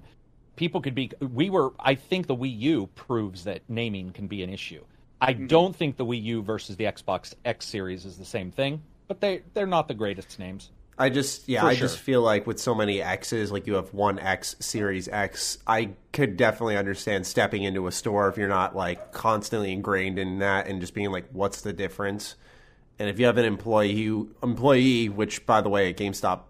People 0.56 0.80
could 0.80 0.94
be. 0.94 1.10
We 1.20 1.50
were. 1.50 1.72
I 1.80 1.94
think 1.94 2.26
the 2.26 2.36
Wii 2.36 2.58
U 2.60 2.86
proves 2.94 3.44
that 3.44 3.62
naming 3.68 4.10
can 4.10 4.26
be 4.26 4.42
an 4.42 4.50
issue. 4.50 4.84
I 5.20 5.34
mm-hmm. 5.34 5.46
don't 5.46 5.74
think 5.74 5.96
the 5.96 6.04
Wii 6.04 6.22
U 6.24 6.42
versus 6.42 6.76
the 6.76 6.84
Xbox 6.84 7.34
X 7.44 7.66
series 7.66 8.04
is 8.04 8.18
the 8.18 8.24
same 8.24 8.50
thing, 8.50 8.82
but 9.10 9.20
they 9.20 9.42
they're 9.54 9.66
not 9.66 9.88
the 9.88 9.94
greatest 9.94 10.38
names. 10.38 10.70
I 10.96 11.08
just 11.08 11.48
yeah, 11.48 11.62
For 11.62 11.66
I 11.66 11.74
sure. 11.74 11.88
just 11.88 11.98
feel 11.98 12.22
like 12.22 12.46
with 12.46 12.60
so 12.60 12.76
many 12.76 13.02
X's, 13.02 13.50
like 13.50 13.66
you 13.66 13.74
have 13.74 13.92
one 13.92 14.20
X 14.20 14.54
Series 14.60 15.08
X, 15.08 15.58
I 15.66 15.90
could 16.12 16.36
definitely 16.36 16.76
understand 16.76 17.26
stepping 17.26 17.64
into 17.64 17.88
a 17.88 17.92
store 17.92 18.28
if 18.28 18.36
you're 18.36 18.46
not 18.46 18.76
like 18.76 19.10
constantly 19.10 19.72
ingrained 19.72 20.20
in 20.20 20.38
that 20.38 20.68
and 20.68 20.80
just 20.80 20.94
being 20.94 21.10
like, 21.10 21.26
what's 21.32 21.62
the 21.62 21.72
difference? 21.72 22.36
And 23.00 23.08
if 23.08 23.18
you 23.18 23.26
have 23.26 23.36
an 23.36 23.46
employee 23.46 24.00
who 24.00 24.30
employee, 24.44 25.08
which 25.08 25.44
by 25.44 25.60
the 25.60 25.68
way, 25.68 25.90
at 25.90 25.96
GameStop, 25.96 26.42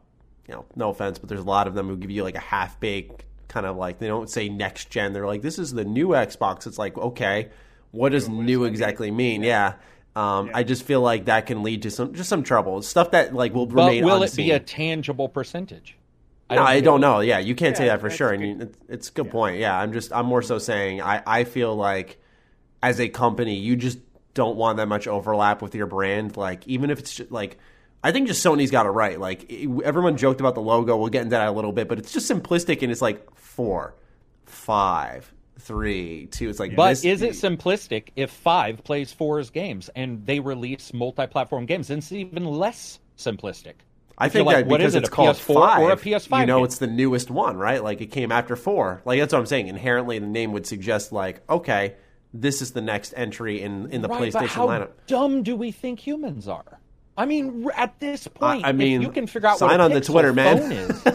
you 0.46 0.52
know, 0.52 0.66
no 0.76 0.90
offense, 0.90 1.18
but 1.18 1.30
there's 1.30 1.40
a 1.40 1.44
lot 1.44 1.66
of 1.66 1.72
them 1.72 1.88
who 1.88 1.96
give 1.96 2.10
you 2.10 2.24
like 2.24 2.34
a 2.34 2.40
half 2.40 2.78
baked 2.78 3.24
kind 3.48 3.64
of 3.64 3.78
like 3.78 4.00
they 4.00 4.06
don't 4.06 4.28
say 4.28 4.50
next 4.50 4.90
gen. 4.90 5.14
They're 5.14 5.26
like, 5.26 5.40
this 5.40 5.58
is 5.58 5.72
the 5.72 5.86
new 5.86 6.08
Xbox. 6.08 6.66
It's 6.66 6.78
like, 6.78 6.98
okay, 6.98 7.48
what 7.90 8.12
does 8.12 8.28
new 8.28 8.64
exactly 8.64 9.10
mean? 9.10 9.42
Yeah. 9.42 9.76
Um, 10.16 10.50
I 10.52 10.64
just 10.64 10.82
feel 10.82 11.00
like 11.00 11.26
that 11.26 11.46
can 11.46 11.62
lead 11.62 11.82
to 11.82 11.90
some 11.90 12.14
just 12.14 12.28
some 12.28 12.42
trouble. 12.42 12.82
Stuff 12.82 13.12
that 13.12 13.34
like 13.34 13.54
will 13.54 13.66
remain. 13.66 13.76
But 13.76 13.86
remain 13.86 14.04
will 14.04 14.22
unseen. 14.22 14.44
it 14.44 14.48
be 14.48 14.52
a 14.52 14.60
tangible 14.60 15.28
percentage? 15.28 15.96
no, 16.50 16.62
I 16.62 16.72
think 16.72 16.82
it 16.82 16.84
don't 16.84 16.94
will. 16.94 17.00
know. 17.00 17.20
Yeah, 17.20 17.38
you 17.38 17.54
can't 17.54 17.76
say 17.76 17.86
that 17.86 18.00
for 18.00 18.10
sure. 18.10 18.30
a 18.30 18.34
And 18.34 18.42
you, 18.42 18.58
it's, 18.60 18.78
it's 18.88 19.08
a 19.08 19.12
good 19.12 19.30
point. 19.30 19.58
Yeah, 19.58 19.78
I'm 19.78 19.92
just 19.92 20.12
I'm 20.12 20.26
more 20.26 20.42
so 20.42 20.58
saying 20.58 21.00
I 21.00 21.22
I 21.26 21.44
feel 21.44 21.74
like 21.74 22.20
as 22.82 23.00
a 23.00 23.08
company 23.08 23.56
you 23.56 23.76
just 23.76 23.98
don't 24.34 24.56
want 24.56 24.78
that 24.78 24.86
much 24.86 25.06
overlap 25.06 25.62
with 25.62 25.74
your 25.74 25.86
brand. 25.86 26.36
Like 26.36 26.66
even 26.66 26.90
if 26.90 26.98
it's 26.98 27.14
just, 27.14 27.30
like 27.30 27.58
I 28.02 28.12
think 28.12 28.26
just 28.28 28.44
Sony's 28.44 28.70
got 28.70 28.86
it 28.86 28.90
right. 28.90 29.18
Like 29.20 29.52
everyone 29.84 30.16
joked 30.16 30.40
about 30.40 30.54
the 30.54 30.62
logo. 30.62 30.96
We'll 30.96 31.08
get 31.08 31.22
into 31.22 31.36
that 31.36 31.48
a 31.48 31.52
little 31.52 31.72
bit, 31.72 31.88
but 31.88 31.98
it's 31.98 32.12
just 32.12 32.30
simplistic 32.30 32.82
and 32.82 32.90
it's 32.90 33.02
like 33.02 33.34
four, 33.36 33.94
five, 34.44 35.32
three, 35.60 36.26
two. 36.26 36.48
It's 36.48 36.58
like 36.58 36.74
But 36.74 37.04
is 37.04 37.22
it 37.22 37.32
simplistic 37.32 38.08
if 38.16 38.30
five 38.30 38.82
plays 38.84 39.12
four's 39.12 39.50
games 39.50 39.90
and 39.94 40.24
they 40.26 40.40
release 40.40 40.92
multi-platform 40.92 41.66
games? 41.66 41.88
Then 41.88 41.98
it's 41.98 42.12
even 42.12 42.44
less 42.44 42.98
simplistic. 43.16 43.74
I 44.18 44.28
think 44.28 44.46
like, 44.46 44.56
that 44.56 44.68
because 44.68 44.88
is 44.88 44.94
it, 44.96 44.98
it's 44.98 45.08
a 45.08 45.12
called 45.12 45.36
PS4 45.36 45.54
five, 45.54 45.80
or 45.80 45.92
a 45.92 45.96
PS5 45.96 46.40
you 46.40 46.46
know, 46.46 46.58
game? 46.58 46.64
it's 46.66 46.78
the 46.78 46.86
newest 46.86 47.30
one, 47.30 47.56
right? 47.56 47.82
Like 47.82 48.02
it 48.02 48.08
came 48.08 48.30
after 48.30 48.54
four. 48.54 49.00
Like 49.04 49.18
that's 49.18 49.32
what 49.32 49.38
I'm 49.38 49.46
saying. 49.46 49.68
Inherently, 49.68 50.18
the 50.18 50.26
name 50.26 50.52
would 50.52 50.66
suggest 50.66 51.10
like, 51.10 51.42
okay, 51.48 51.94
this 52.34 52.60
is 52.60 52.72
the 52.72 52.82
next 52.82 53.14
entry 53.16 53.62
in 53.62 53.90
in 53.90 54.02
the 54.02 54.08
right, 54.08 54.32
but 54.32 54.42
PlayStation 54.42 54.48
how 54.48 54.66
lineup. 54.66 54.90
dumb 55.06 55.42
do 55.42 55.56
we 55.56 55.72
think 55.72 56.00
humans 56.00 56.48
are? 56.48 56.79
I 57.16 57.26
mean, 57.26 57.68
at 57.74 57.98
this 58.00 58.26
point, 58.28 58.64
I 58.64 58.72
mean, 58.72 59.02
if 59.02 59.06
you 59.06 59.12
can 59.12 59.26
figure 59.26 59.48
out 59.48 59.58
sign 59.58 59.72
what 59.72 59.80
a 59.80 59.84
on 59.84 59.92
the 59.92 60.00
Twitter, 60.00 60.32
man. 60.32 60.58
phone 60.58 60.72
is. 60.72 61.04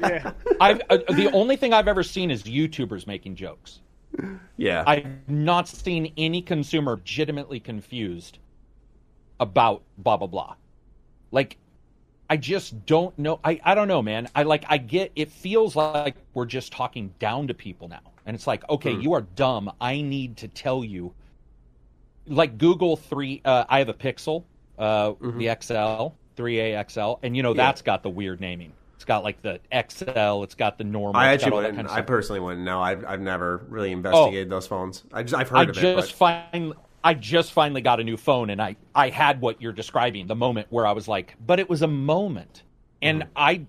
Yeah. 0.00 0.32
I've, 0.60 0.82
uh, 0.90 0.98
the 1.08 1.30
only 1.32 1.56
thing 1.56 1.72
I've 1.72 1.88
ever 1.88 2.02
seen 2.02 2.30
is 2.30 2.42
YouTubers 2.42 3.06
making 3.06 3.36
jokes. 3.36 3.80
Yeah, 4.56 4.84
I've 4.86 5.28
not 5.28 5.68
seen 5.68 6.12
any 6.16 6.40
consumer 6.42 6.92
legitimately 6.92 7.60
confused 7.60 8.38
about 9.40 9.82
blah 9.98 10.16
blah 10.16 10.26
blah. 10.26 10.54
Like, 11.30 11.56
I 12.30 12.36
just 12.36 12.86
don't 12.86 13.16
know. 13.18 13.40
I, 13.44 13.60
I 13.64 13.74
don't 13.74 13.88
know, 13.88 14.02
man. 14.02 14.28
I 14.34 14.44
like. 14.44 14.64
I 14.68 14.78
get. 14.78 15.12
It 15.16 15.30
feels 15.30 15.74
like 15.74 16.16
we're 16.34 16.46
just 16.46 16.72
talking 16.72 17.12
down 17.18 17.48
to 17.48 17.54
people 17.54 17.88
now, 17.88 18.12
and 18.26 18.34
it's 18.34 18.46
like, 18.46 18.68
okay, 18.70 18.92
you 18.92 19.14
are 19.14 19.22
dumb. 19.22 19.72
I 19.80 20.00
need 20.00 20.36
to 20.38 20.48
tell 20.48 20.84
you. 20.84 21.12
Like 22.26 22.56
Google 22.56 22.96
three. 22.96 23.42
Uh, 23.44 23.64
I 23.68 23.80
have 23.80 23.88
a 23.88 23.94
Pixel, 23.94 24.44
uh, 24.78 25.12
the 25.20 25.56
XL, 25.60 26.14
three 26.36 26.60
A 26.60 26.84
XL, 26.88 27.14
and 27.22 27.36
you 27.36 27.42
know 27.42 27.54
that's 27.54 27.82
got 27.82 28.02
the 28.02 28.10
weird 28.10 28.40
naming. 28.40 28.72
It's 28.96 29.04
got 29.04 29.24
like 29.24 29.42
the 29.42 29.60
XL. 29.72 30.44
It's 30.44 30.54
got 30.54 30.78
the 30.78 30.84
normal. 30.84 31.20
I 31.20 31.28
actually 31.28 31.52
wouldn't. 31.52 31.76
kind 31.76 31.88
of 31.88 31.92
I 31.92 32.00
personally 32.02 32.40
wouldn't 32.40 32.64
know. 32.64 32.80
I've 32.80 33.04
I've 33.04 33.20
never 33.20 33.64
really 33.68 33.92
investigated 33.92 34.48
those 34.50 34.66
phones. 34.66 35.04
I 35.12 35.22
just 35.22 35.34
I've 35.34 35.48
heard 35.48 35.58
I 35.58 35.62
of 35.62 35.68
it. 35.70 35.74
just 35.80 36.12
finally, 36.14 36.74
I 37.02 37.14
just 37.14 37.52
finally 37.52 37.82
got 37.82 38.00
a 38.00 38.04
new 38.04 38.16
phone, 38.16 38.50
and 38.50 38.62
I 38.62 38.76
I 38.94 39.10
had 39.10 39.40
what 39.40 39.60
you're 39.60 39.72
describing, 39.72 40.26
the 40.26 40.36
moment 40.36 40.68
where 40.70 40.86
I 40.86 40.92
was 40.92 41.06
like, 41.08 41.34
but 41.44 41.58
it 41.60 41.68
was 41.68 41.82
a 41.82 41.88
moment, 41.88 42.62
and 43.02 43.22
Mm-hmm. 43.22 43.30
I, 43.36 43.66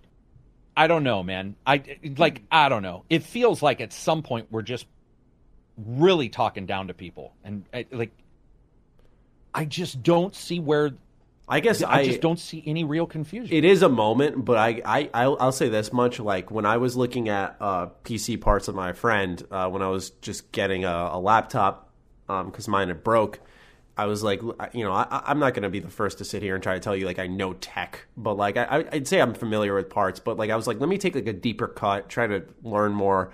I 0.77 0.87
don't 0.87 1.03
know, 1.03 1.21
man. 1.23 1.55
I 1.65 1.97
like 2.17 2.43
I 2.51 2.69
don't 2.69 2.83
know. 2.83 3.03
It 3.09 3.23
feels 3.23 3.61
like 3.61 3.81
at 3.81 3.91
some 3.93 4.21
point 4.23 4.47
we're 4.51 4.61
just 4.61 4.85
really 5.77 6.29
talking 6.29 6.65
down 6.65 6.87
to 6.87 6.93
people, 6.93 7.33
and 7.43 7.65
I, 7.73 7.85
like, 7.91 8.11
I 9.55 9.65
just 9.65 10.03
don't 10.03 10.35
see 10.35 10.59
where. 10.59 10.91
I 11.47 11.59
guess 11.59 11.83
I, 11.83 12.05
just 12.05 12.21
don't 12.21 12.39
see 12.39 12.63
any 12.65 12.83
real 12.83 13.05
confusion. 13.05 13.55
It 13.55 13.63
is 13.65 13.83
a 13.83 13.89
moment, 13.89 14.43
but 14.43 14.57
I, 14.57 14.81
I 14.83 15.09
I'll, 15.13 15.37
I'll 15.39 15.51
say 15.51 15.69
this 15.69 15.93
much: 15.93 16.19
like 16.19 16.51
when 16.51 16.65
I 16.65 16.77
was 16.77 16.95
looking 16.97 17.29
at 17.29 17.55
uh, 17.61 17.87
PC 18.03 18.41
parts 18.41 18.67
of 18.67 18.75
my 18.75 18.93
friend, 18.93 19.41
uh, 19.51 19.69
when 19.69 19.81
I 19.81 19.87
was 19.87 20.09
just 20.21 20.51
getting 20.51 20.85
a, 20.85 21.09
a 21.13 21.19
laptop 21.19 21.91
because 22.27 22.67
mine 22.67 22.87
had 22.87 23.03
broke, 23.03 23.39
I 23.97 24.07
was 24.07 24.23
like, 24.23 24.41
you 24.73 24.83
know, 24.83 24.91
I, 24.91 25.21
I'm 25.25 25.39
not 25.39 25.53
going 25.53 25.63
to 25.63 25.69
be 25.69 25.79
the 25.79 25.89
first 25.89 26.17
to 26.17 26.25
sit 26.25 26.41
here 26.41 26.55
and 26.55 26.63
try 26.63 26.73
to 26.73 26.79
tell 26.79 26.95
you 26.95 27.05
like 27.05 27.19
I 27.19 27.27
know 27.27 27.53
tech, 27.53 28.07
but 28.17 28.35
like 28.35 28.57
I, 28.57 28.85
I'd 28.91 29.07
say 29.07 29.21
I'm 29.21 29.33
familiar 29.33 29.75
with 29.75 29.89
parts, 29.89 30.19
but 30.19 30.37
like 30.37 30.49
I 30.49 30.55
was 30.55 30.67
like, 30.67 30.79
let 30.79 30.89
me 30.89 30.97
take 30.97 31.15
like 31.15 31.27
a 31.27 31.33
deeper 31.33 31.67
cut, 31.67 32.09
try 32.09 32.27
to 32.27 32.43
learn 32.63 32.93
more, 32.93 33.31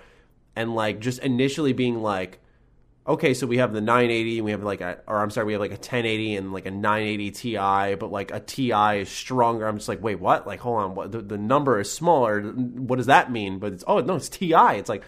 and 0.56 0.76
like 0.76 1.00
just 1.00 1.20
initially 1.20 1.74
being 1.74 2.02
like, 2.02 2.41
okay, 3.08 3.34
so 3.34 3.48
we 3.48 3.58
have 3.58 3.74
the 3.74 3.82
980 3.82 4.38
and 4.40 4.46
we 4.46 4.52
have 4.52 4.64
like 4.64 4.82
a, 4.82 5.00
or 5.08 5.20
I'm 5.20 5.30
sorry, 5.30 5.48
we 5.48 5.54
have 5.54 5.62
like 5.62 5.72
a 5.72 5.76
1080 5.76 6.36
and 6.36 6.54
like 6.54 6.66
a 6.66 6.72
980 6.72 7.32
Ti, 7.32 7.96
but 7.96 8.12
like 8.12 8.32
a 8.32 8.40
Ti 8.40 8.72
is 9.02 9.10
stronger. 9.10 9.68
I'm 9.68 9.78
just 9.78 9.90
like, 9.90 10.02
wait, 10.02 10.20
what? 10.20 10.46
Like, 10.46 10.60
hold 10.60 10.78
on, 10.82 10.96
what? 10.96 11.12
The, 11.12 11.22
the 11.22 11.38
number 11.38 11.80
is 11.80 11.92
smaller. 11.92 12.42
What 12.42 12.98
does 12.98 13.08
that 13.08 13.32
mean? 13.32 13.60
But 13.60 13.74
it's, 13.74 13.84
oh, 13.88 14.00
no, 14.00 14.16
it's 14.16 14.30
Ti. 14.30 14.54
It's 14.54 14.90
like, 14.90 15.04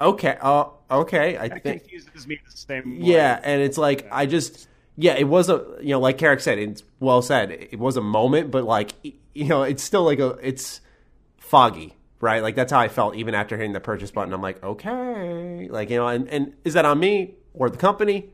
okay, 0.00 0.36
uh, 0.40 0.66
okay, 0.90 1.36
I 1.36 1.48
That 1.48 1.62
think. 1.62 1.82
confuses 1.82 2.26
me 2.26 2.40
the 2.44 2.56
same 2.56 3.00
way. 3.00 3.06
Yeah, 3.06 3.40
and 3.42 3.62
it's 3.62 3.78
like 3.78 4.06
I 4.10 4.26
just 4.26 4.68
yeah, 4.96 5.14
it 5.14 5.24
was 5.24 5.48
a 5.48 5.64
you 5.80 5.90
know, 5.90 6.00
like 6.00 6.18
Carrick 6.18 6.40
said, 6.40 6.58
it's 6.58 6.82
well 7.00 7.22
said. 7.22 7.50
It 7.50 7.78
was 7.78 7.96
a 7.96 8.02
moment, 8.02 8.50
but 8.50 8.64
like 8.64 8.92
you 9.34 9.44
know, 9.48 9.62
it's 9.62 9.82
still 9.82 10.04
like 10.04 10.18
a 10.18 10.38
it's 10.42 10.80
foggy, 11.38 11.94
right? 12.20 12.42
Like 12.42 12.54
that's 12.54 12.72
how 12.72 12.80
I 12.80 12.88
felt 12.88 13.14
even 13.16 13.34
after 13.34 13.56
hitting 13.56 13.72
the 13.72 13.80
purchase 13.80 14.10
button. 14.10 14.32
I'm 14.32 14.42
like, 14.42 14.62
okay, 14.62 15.68
like 15.70 15.90
you 15.90 15.96
know, 15.96 16.08
and 16.08 16.28
and 16.28 16.54
is 16.64 16.74
that 16.74 16.84
on 16.84 16.98
me 16.98 17.34
or 17.54 17.70
the 17.70 17.76
company? 17.78 18.30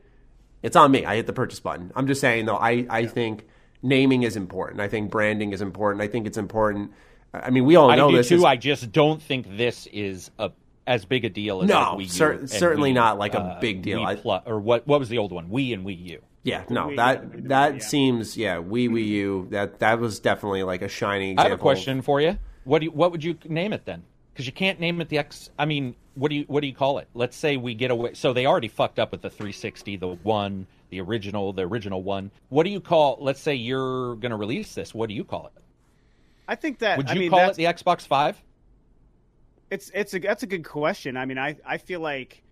It's 0.61 0.75
on 0.75 0.91
me. 0.91 1.05
I 1.05 1.15
hit 1.17 1.27
the 1.27 1.33
purchase 1.33 1.59
button. 1.59 1.91
I'm 1.95 2.07
just 2.07 2.21
saying 2.21 2.45
though, 2.45 2.55
I 2.55 2.85
I 2.89 3.05
think 3.05 3.45
naming 3.81 4.23
is 4.23 4.35
important. 4.37 4.79
I 4.81 4.87
think 4.87 5.11
branding 5.11 5.51
is 5.51 5.61
important. 5.61 6.01
I 6.01 6.07
think 6.07 6.25
it's 6.27 6.37
important. 6.37 6.91
I 7.33 7.49
mean, 7.49 7.65
we 7.65 7.75
all 7.75 7.89
I 7.91 7.95
know 7.95 8.09
do 8.11 8.17
this. 8.17 8.29
too. 8.29 8.35
is- 8.35 8.43
I 8.43 8.55
just 8.55 8.91
don't 8.91 9.21
think 9.21 9.57
this 9.57 9.87
is 9.87 10.31
a 10.39 10.51
as 10.85 11.05
big 11.05 11.25
a 11.25 11.29
deal 11.29 11.61
as 11.63 11.69
No, 11.69 11.75
like 11.79 11.87
Wii 11.97 12.01
U 12.03 12.07
cer- 12.09 12.47
certainly 12.47 12.91
Wii, 12.91 12.95
not 12.95 13.17
like 13.17 13.33
a 13.35 13.39
uh, 13.39 13.59
big 13.59 13.81
deal. 13.81 13.99
Wii 14.01 14.25
I- 14.25 14.49
or 14.49 14.59
what? 14.59 14.85
What 14.87 14.99
was 14.99 15.09
the 15.09 15.17
old 15.17 15.31
one? 15.31 15.49
Wii 15.49 15.73
and 15.73 15.85
Wii 15.85 16.05
U. 16.11 16.21
yeah, 16.43 16.63
no, 16.69 16.87
Wii, 16.87 16.95
that 16.97 17.47
that 17.49 17.73
yeah. 17.75 17.79
seems 17.81 18.37
yeah, 18.37 18.57
Wii 18.57 18.89
Wii 18.89 19.07
U. 19.07 19.47
That 19.51 19.79
that 19.79 19.99
was 19.99 20.19
definitely 20.19 20.63
like 20.63 20.81
a 20.81 20.87
shining 20.89 21.29
I 21.39 21.43
example. 21.43 21.49
have 21.51 21.59
a 21.59 21.61
question 21.61 22.01
for 22.01 22.21
you. 22.21 22.37
What 22.63 22.79
do 22.79 22.85
you, 22.85 22.91
what 22.91 23.11
would 23.11 23.23
you 23.23 23.37
name 23.45 23.73
it 23.73 23.85
then? 23.85 24.03
Because 24.33 24.45
you 24.45 24.51
can't 24.51 24.79
name 24.79 24.99
it 25.01 25.09
the 25.09 25.17
X. 25.19 25.49
I 25.59 25.65
mean, 25.65 25.95
what 26.15 26.29
do 26.29 26.35
you 26.35 26.45
what 26.47 26.61
do 26.61 26.67
you 26.67 26.73
call 26.73 26.97
it? 26.97 27.07
Let's 27.13 27.35
say 27.37 27.57
we 27.57 27.73
get 27.75 27.91
away. 27.91 28.13
So 28.13 28.33
they 28.33 28.45
already 28.45 28.67
fucked 28.67 28.99
up 28.99 29.11
with 29.11 29.21
the 29.21 29.29
360, 29.29 29.97
the 29.97 30.07
one, 30.07 30.65
the 30.89 31.01
original, 31.01 31.53
the 31.53 31.63
original 31.63 32.01
one. 32.01 32.31
What 32.49 32.63
do 32.63 32.69
you 32.69 32.79
call? 32.79 33.17
Let's 33.19 33.39
say 33.39 33.53
you're 33.55 34.15
going 34.15 34.31
to 34.31 34.35
release 34.37 34.73
this. 34.73 34.93
What 34.93 35.09
do 35.09 35.15
you 35.15 35.23
call 35.23 35.47
it? 35.55 35.61
I 36.47 36.55
think 36.55 36.79
that 36.79 36.97
Would 36.97 37.09
I 37.09 37.13
you 37.13 37.19
mean, 37.21 37.29
call 37.29 37.39
that's- 37.39 37.57
it 37.57 37.57
the 37.57 37.65
Xbox 37.83 38.07
Five? 38.07 38.41
It's 39.69 39.91
it's 39.93 40.13
a 40.13 40.19
that's 40.19 40.43
a 40.43 40.47
good 40.47 40.63
question. 40.63 41.15
I 41.17 41.25
mean, 41.25 41.37
I 41.37 41.55
I 41.65 41.77
feel 41.77 41.99
like 41.99 42.43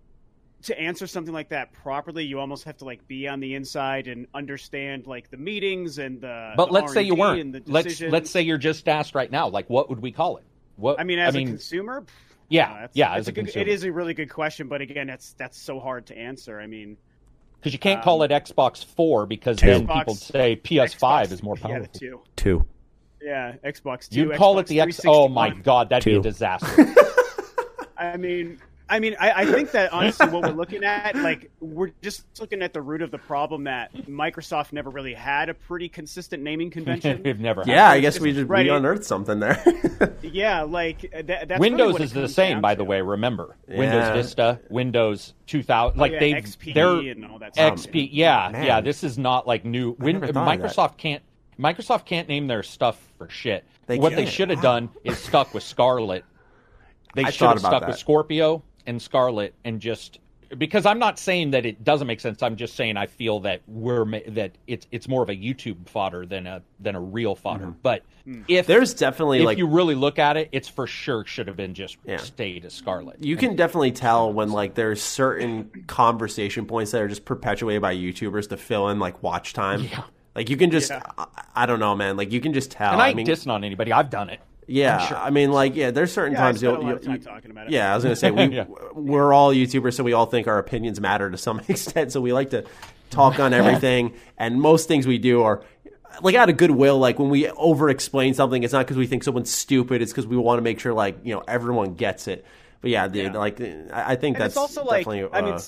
to 0.62 0.78
answer 0.78 1.06
something 1.06 1.34
like 1.34 1.48
that 1.48 1.72
properly, 1.72 2.24
you 2.24 2.38
almost 2.38 2.64
have 2.64 2.76
to 2.78 2.84
like 2.84 3.06
be 3.08 3.26
on 3.28 3.40
the 3.40 3.54
inside 3.54 4.06
and 4.08 4.26
understand 4.34 5.06
like 5.06 5.30
the 5.30 5.36
meetings 5.36 5.98
and 5.98 6.20
the. 6.20 6.52
But 6.56 6.66
the 6.66 6.72
let's 6.72 6.92
say 6.92 7.02
you 7.02 7.20
R&D 7.20 7.40
and 7.40 7.52
weren't. 7.52 7.66
the 7.66 7.72
Let's 7.72 7.88
decisions. 7.88 8.12
let's 8.12 8.30
say 8.30 8.42
you're 8.42 8.58
just 8.58 8.88
asked 8.88 9.14
right 9.14 9.30
now. 9.30 9.48
Like, 9.48 9.68
what 9.68 9.88
would 9.88 10.00
we 10.00 10.12
call 10.12 10.36
it? 10.36 10.44
What 10.76 10.98
I 11.00 11.04
mean, 11.04 11.18
as 11.18 11.34
a 11.34 11.44
consumer, 11.44 12.04
yeah, 12.48 12.68
no, 12.68 12.74
that's, 12.80 12.96
yeah, 12.96 13.08
that's 13.10 13.18
as 13.20 13.28
a 13.28 13.30
a 13.30 13.34
good, 13.34 13.44
consumer, 13.46 13.62
it 13.62 13.68
is 13.68 13.84
a 13.84 13.92
really 13.92 14.14
good 14.14 14.30
question. 14.30 14.68
But 14.68 14.80
again, 14.80 15.06
that's 15.06 15.32
that's 15.34 15.58
so 15.58 15.78
hard 15.80 16.06
to 16.06 16.16
answer. 16.16 16.60
I 16.60 16.66
mean, 16.66 16.96
because 17.58 17.72
you 17.72 17.78
can't 17.78 18.02
call 18.02 18.22
um, 18.22 18.30
it 18.30 18.44
Xbox 18.44 18.84
Four 18.84 19.26
because 19.26 19.58
then 19.58 19.86
people 19.86 20.14
say 20.14 20.56
PS5 20.56 21.30
is 21.32 21.42
more 21.42 21.56
Yeah, 21.60 21.62
powerful. 21.68 21.88
two. 21.94 22.20
Two. 22.36 22.66
Yeah, 23.20 23.54
Xbox 23.64 24.08
Two. 24.08 24.20
You'd 24.20 24.36
call 24.36 24.56
Xbox 24.56 24.60
it 24.60 24.66
the 24.68 24.80
X. 24.80 25.00
Oh 25.06 25.28
my 25.28 25.50
god, 25.50 25.90
that'd 25.90 26.04
be 26.04 26.16
a 26.16 26.20
disaster. 26.20 26.92
I 27.96 28.16
mean, 28.16 28.58
I 28.92 28.98
mean, 29.00 29.16
I, 29.18 29.32
I 29.42 29.46
think 29.46 29.70
that 29.72 29.92
honestly, 29.92 30.28
what 30.28 30.42
we're 30.42 30.50
looking 30.56 30.84
at, 30.84 31.16
like, 31.16 31.50
we're 31.60 31.92
just 32.02 32.24
looking 32.40 32.60
at 32.62 32.72
the 32.72 32.82
root 32.82 33.00
of 33.02 33.10
the 33.10 33.18
problem 33.18 33.64
that 33.64 33.92
Microsoft 34.06 34.72
never 34.72 34.90
really 34.90 35.14
had 35.14 35.48
a 35.48 35.54
pretty 35.54 35.88
consistent 35.88 36.42
naming 36.42 36.70
convention. 36.70 37.22
We've 37.24 37.40
never. 37.40 37.62
had 37.62 37.68
Yeah, 37.68 37.88
I 37.88 38.00
guess 38.00 38.14
just- 38.14 38.22
we 38.22 38.32
just 38.32 38.48
right, 38.48 38.66
we 38.66 38.70
unearthed 38.70 39.04
something 39.04 39.40
there. 39.40 39.62
yeah, 40.22 40.62
like 40.62 41.10
that, 41.26 41.48
that's 41.48 41.58
Windows 41.60 41.94
what 41.94 42.02
it 42.02 42.04
is 42.04 42.12
the 42.12 42.28
same, 42.28 42.60
by 42.60 42.74
to. 42.74 42.78
the 42.78 42.84
way. 42.84 43.00
Remember, 43.00 43.56
Yeah. 43.66 43.78
Windows 43.78 44.08
Vista, 44.14 44.60
Windows 44.68 45.32
2000, 45.46 45.98
like 45.98 46.10
Oh, 46.10 46.14
yeah, 46.14 46.20
they 46.20 46.32
XP 46.34 46.74
they're 46.74 46.96
and 47.12 47.24
all 47.26 47.38
that 47.38 47.54
stuff. 47.54 47.74
XP. 47.78 48.10
Yeah, 48.12 48.46
oh, 48.48 48.52
Man. 48.52 48.64
yeah. 48.66 48.80
This 48.82 49.02
is 49.02 49.16
not 49.16 49.46
like 49.46 49.64
new. 49.64 49.96
Win, 49.98 50.20
never 50.20 50.32
thought 50.32 50.54
of 50.54 50.60
that. 50.60 50.70
Microsoft 50.70 50.96
can't. 50.98 51.22
Microsoft 51.58 52.04
can't 52.04 52.28
name 52.28 52.46
their 52.46 52.62
stuff 52.62 53.00
for 53.18 53.28
shit. 53.30 53.64
They 53.86 53.98
what 53.98 54.10
they 54.16 54.24
can't. 54.24 54.28
should 54.34 54.50
have 54.50 54.60
done 54.62 54.90
is 55.04 55.18
stuck 55.18 55.54
with 55.54 55.62
Scarlett. 55.62 56.24
They 57.14 57.24
I 57.24 57.30
should 57.30 57.46
have 57.48 57.58
about 57.58 57.68
stuck 57.68 57.80
that. 57.82 57.88
with 57.90 57.98
Scorpio 57.98 58.62
and 58.86 59.00
Scarlett 59.00 59.54
and 59.64 59.80
just 59.80 60.18
because 60.58 60.84
I'm 60.84 60.98
not 60.98 61.18
saying 61.18 61.52
that 61.52 61.64
it 61.64 61.82
doesn't 61.82 62.06
make 62.06 62.20
sense. 62.20 62.42
I'm 62.42 62.56
just 62.56 62.76
saying 62.76 62.98
I 62.98 63.06
feel 63.06 63.40
that 63.40 63.62
we're 63.66 64.04
that 64.28 64.52
it's 64.66 64.86
it's 64.90 65.08
more 65.08 65.22
of 65.22 65.30
a 65.30 65.34
YouTube 65.34 65.88
fodder 65.88 66.26
than 66.26 66.46
a 66.46 66.62
than 66.78 66.94
a 66.94 67.00
real 67.00 67.34
fodder. 67.34 67.66
Mm-hmm. 67.66 67.78
But 67.82 68.02
if 68.48 68.66
There's 68.66 68.92
definitely 68.94 69.38
if 69.40 69.46
like 69.46 69.56
you 69.58 69.66
really 69.66 69.94
look 69.94 70.18
at 70.18 70.36
it, 70.36 70.50
it's 70.52 70.68
for 70.68 70.86
sure 70.86 71.24
should 71.24 71.48
have 71.48 71.56
been 71.56 71.72
just 71.74 71.96
Yeah. 72.04 72.18
stayed 72.18 72.64
as 72.66 72.74
Scarlett. 72.74 73.24
you 73.24 73.36
can 73.36 73.56
definitely 73.56 73.92
tell 73.92 74.30
when 74.32 74.50
like 74.52 74.74
there's 74.74 75.02
certain 75.02 75.70
conversation 75.86 76.66
points 76.66 76.90
that 76.92 77.00
are 77.00 77.08
just 77.08 77.24
perpetuated 77.24 77.80
by 77.80 77.96
YouTubers 77.96 78.48
to 78.50 78.56
fill 78.58 78.90
in 78.90 78.98
like 78.98 79.22
watch 79.22 79.54
time. 79.54 79.84
Yeah. 79.84 80.02
Like 80.34 80.50
you 80.50 80.56
can 80.58 80.70
just 80.70 80.90
Yeah. 80.90 81.02
I, 81.16 81.26
I 81.54 81.66
don't 81.66 81.80
know, 81.80 81.94
man. 81.94 82.16
Like 82.18 82.30
you 82.30 82.40
can 82.42 82.52
just 82.52 82.70
tell. 82.70 82.92
and 82.92 83.00
I, 83.02 83.08
I 83.08 83.14
mean, 83.14 83.26
dissing 83.26 83.50
on 83.50 83.64
anybody. 83.64 83.90
I've 83.92 84.10
done 84.10 84.28
it. 84.28 84.40
Yeah. 84.66 85.06
Sure. 85.06 85.16
I 85.16 85.30
mean, 85.30 85.50
like 85.52 85.74
yeah. 85.76 85.90
There's 85.90 86.12
certain 86.12 86.32
Yeah, 86.34 86.40
times 86.40 86.62
you'll, 86.62 86.82
you'll- 86.86 86.98
time 86.98 87.20
talking 87.20 87.50
about 87.50 87.66
it. 87.66 87.72
Yeah, 87.72 87.92
I 87.92 87.94
was 87.94 88.04
gonna 88.04 88.16
say 88.16 88.30
we 88.32 88.44
Yeah. 88.56 88.64
we're 88.94 89.32
all 89.32 89.52
YouTubers, 89.54 89.94
so 89.94 90.04
we 90.04 90.12
all 90.12 90.26
think 90.26 90.46
our 90.48 90.58
opinions 90.58 91.00
matter 91.00 91.30
to 91.30 91.36
some 91.36 91.60
extent. 91.68 92.12
So 92.12 92.20
we 92.20 92.32
like 92.32 92.50
to 92.50 92.64
talk 93.10 93.38
on 93.40 93.52
everything, 93.52 94.14
and 94.38 94.60
most 94.60 94.88
things 94.88 95.06
we 95.06 95.18
do 95.18 95.42
are 95.42 95.62
like 96.22 96.34
out 96.34 96.48
of 96.50 96.56
goodwill. 96.56 96.98
Like 96.98 97.18
when 97.18 97.30
we 97.30 97.48
over 97.50 97.88
explain 97.90 98.34
something, 98.34 98.62
it's 98.62 98.72
not 98.72 98.86
because 98.86 98.96
we 98.96 99.06
think 99.06 99.24
someone's 99.24 99.50
stupid. 99.50 100.02
It's 100.02 100.12
because 100.12 100.26
we 100.26 100.36
want 100.36 100.58
to 100.58 100.62
make 100.62 100.78
sure 100.80 100.92
like 100.94 101.18
you 101.24 101.34
know 101.34 101.42
everyone 101.48 101.94
gets 101.94 102.28
it. 102.28 102.44
But 102.80 102.90
yeah, 102.90 103.08
dude, 103.08 103.32
Yeah. 103.34 103.38
like 103.38 103.60
I 103.92 104.16
think 104.16 104.36
And 104.36 104.42
that's 104.44 104.52
it's 104.52 104.56
also 104.56 104.84
like, 104.84 105.04
definitely. 105.06 105.36
I 105.38 105.42
mean, 105.42 105.54
uh, 105.54 105.60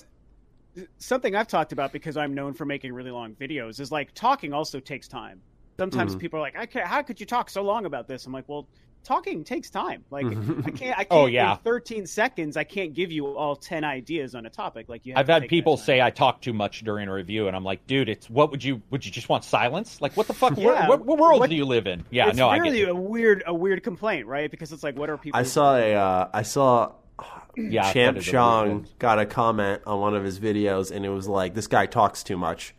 something 0.98 1.34
I've 1.36 1.48
talked 1.48 1.72
about 1.72 1.92
because 1.92 2.16
I'm 2.16 2.34
known 2.34 2.52
for 2.54 2.64
making 2.64 2.92
really 2.92 3.10
long 3.10 3.34
videos 3.34 3.80
is 3.80 3.92
like 3.92 4.12
talking 4.14 4.52
also 4.52 4.80
takes 4.80 5.08
time. 5.08 5.40
Sometimes 5.78 6.12
Mm-hmm. 6.12 6.20
people 6.20 6.38
are 6.38 6.42
like, 6.42 6.56
I 6.56 6.66
can't, 6.66 6.86
how 6.86 7.02
could 7.02 7.18
you 7.20 7.26
talk 7.26 7.50
so 7.50 7.62
long 7.62 7.84
about 7.84 8.06
this? 8.08 8.26
I'm 8.26 8.32
like, 8.32 8.48
well, 8.48 8.66
talking 9.04 9.44
takes 9.44 9.70
time. 9.70 10.04
Like, 10.10 10.26
I 10.26 10.30
can't, 10.70 10.98
I 10.98 11.04
can't, 11.04 11.06
Oh, 11.10 11.26
yeah. 11.26 11.52
in 11.52 11.58
13 11.58 12.06
seconds, 12.06 12.56
I 12.56 12.64
can't 12.64 12.92
give 12.94 13.12
you 13.12 13.26
all 13.36 13.54
10 13.56 13.84
ideas 13.84 14.34
on 14.34 14.46
a 14.46 14.50
topic. 14.50 14.88
Like, 14.88 15.06
you 15.06 15.12
have 15.14 15.28
I've 15.30 15.42
had 15.42 15.48
people 15.48 15.76
say 15.76 16.00
I 16.00 16.10
talk 16.10 16.40
too 16.40 16.52
much 16.52 16.82
during 16.84 17.08
a 17.08 17.12
review, 17.12 17.46
and 17.46 17.54
I'm 17.56 17.64
like, 17.64 17.86
dude, 17.86 18.08
it's 18.08 18.28
what 18.28 18.50
would 18.50 18.64
you 18.64 18.82
would 18.90 19.04
you 19.06 19.12
just 19.12 19.28
want 19.28 19.44
silence? 19.44 20.00
Like, 20.00 20.16
what 20.16 20.26
the 20.26 20.34
fuck? 20.34 20.56
Yeah. 20.56 20.88
what, 20.88 21.04
what 21.04 21.18
world 21.18 21.40
What- 21.40 21.50
do 21.50 21.56
you 21.56 21.64
live 21.66 21.86
in? 21.86 22.04
Yeah, 22.10 22.28
it's 22.28 22.36
no, 22.38 22.48
I 22.48 22.56
really 22.56 22.78
get 22.78 22.88
it. 22.88 22.92
a 22.92 22.94
weird, 22.94 23.42
a 23.46 23.54
weird 23.54 23.82
complaint, 23.82 24.26
right? 24.26 24.50
Because 24.50 24.72
it's 24.72 24.82
like, 24.82 24.96
what 24.96 25.10
are 25.10 25.16
people? 25.18 25.38
I 25.38 25.42
saw 25.44 25.76
a 25.76 25.94
uh, 25.94 26.28
I 26.32 26.42
saw 26.42 26.92
Yeah, 27.56 27.92
Champ 27.92 28.16
that 28.16 28.20
is 28.22 28.28
a 28.28 28.32
weird 28.32 28.32
Chong 28.32 28.86
got 28.98 29.18
a 29.20 29.26
comment 29.26 29.82
on 29.86 30.00
one 30.00 30.16
of 30.16 30.24
his 30.24 30.40
videos, 30.40 30.90
and 30.90 31.04
it 31.04 31.10
was 31.10 31.28
like 31.28 31.54
this 31.54 31.66
guy 31.68 31.86
talks 31.86 32.22
too 32.22 32.36
much. 32.36 32.74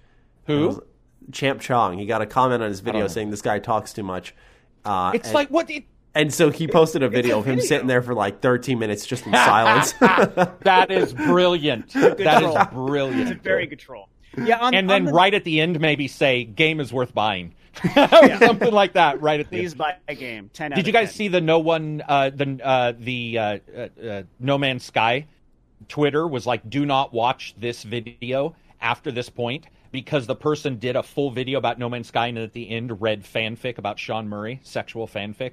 Who? 0.48 0.68
was- 0.68 0.80
Champ 1.32 1.60
Chong. 1.60 1.98
He 1.98 2.06
got 2.06 2.22
a 2.22 2.28
comment 2.28 2.62
on 2.62 2.70
his 2.70 2.82
video 2.82 3.08
saying 3.08 3.32
this 3.32 3.42
guy 3.42 3.58
talks 3.58 3.94
too 3.94 4.04
much. 4.04 4.36
Uh, 4.84 5.12
It's 5.16 5.30
and, 5.30 5.34
like 5.34 5.50
what? 5.50 5.68
It, 5.72 5.86
and 6.16 6.34
so 6.34 6.50
he 6.50 6.68
posted 6.68 7.04
a 7.04 7.10
video 7.10 7.36
a 7.36 7.40
of 7.40 7.46
him 7.46 7.56
video. 7.56 7.68
sitting 7.68 7.88
there 7.88 8.02
for 8.02 8.14
like 8.16 8.42
13 8.42 8.80
minutes 8.80 9.06
just 9.06 9.26
in 9.28 9.34
silence. 9.34 9.94
that 10.64 10.88
is 10.90 11.14
brilliant. 11.14 11.90
That 11.94 12.44
is 12.44 12.74
brilliant. 12.74 13.22
it's 13.30 13.32
a 13.32 13.44
very 13.44 13.68
good 13.68 13.80
troll. 13.80 14.10
Yeah, 14.38 14.58
on, 14.60 14.74
and 14.74 14.90
on 14.92 14.96
then 14.96 15.06
the- 15.06 15.14
right 15.14 15.34
at 15.34 15.44
the 15.44 15.62
end, 15.62 15.80
maybe 15.80 16.08
say 16.08 16.44
game 16.44 16.80
is 16.80 16.92
worth 16.92 17.14
buying, 17.14 17.54
or 17.96 18.38
something 18.38 18.74
like 18.74 18.94
that. 18.94 19.22
Right 19.22 19.40
at 19.40 19.50
the 19.50 19.58
please 19.60 19.72
end. 19.74 19.78
buy 19.78 19.96
a 20.08 20.16
game. 20.16 20.50
10 20.54 20.72
Did 20.72 20.80
of 20.80 20.88
you 20.88 20.92
guys 20.94 21.10
10. 21.10 21.16
see 21.16 21.28
the 21.30 21.40
no 21.42 21.60
one 21.60 22.02
uh, 22.08 22.32
the 22.32 22.60
uh, 22.64 22.94
the 23.00 23.38
uh, 23.38 23.58
uh, 23.78 23.80
uh, 24.06 24.24
No 24.40 24.58
Man's 24.58 24.84
Sky? 24.84 25.28
Twitter 25.88 26.28
was 26.28 26.46
like, 26.48 26.70
"Do 26.70 26.86
not 26.86 27.14
watch 27.14 27.54
this 27.58 27.84
video 27.84 28.56
after 28.82 29.12
this 29.12 29.30
point." 29.30 29.68
Because 29.92 30.28
the 30.28 30.36
person 30.36 30.78
did 30.80 30.98
a 30.98 31.04
full 31.04 31.32
video 31.32 31.58
about 31.58 31.80
No 31.80 31.88
Man's 31.88 32.08
Sky 32.10 32.28
and 32.28 32.38
at 32.38 32.52
the 32.52 32.70
end 32.70 33.02
read 33.02 33.24
fanfic 33.24 33.78
about 33.78 33.98
Sean 33.98 34.28
Murray, 34.28 34.60
sexual 34.64 35.08
fanfic. 35.08 35.52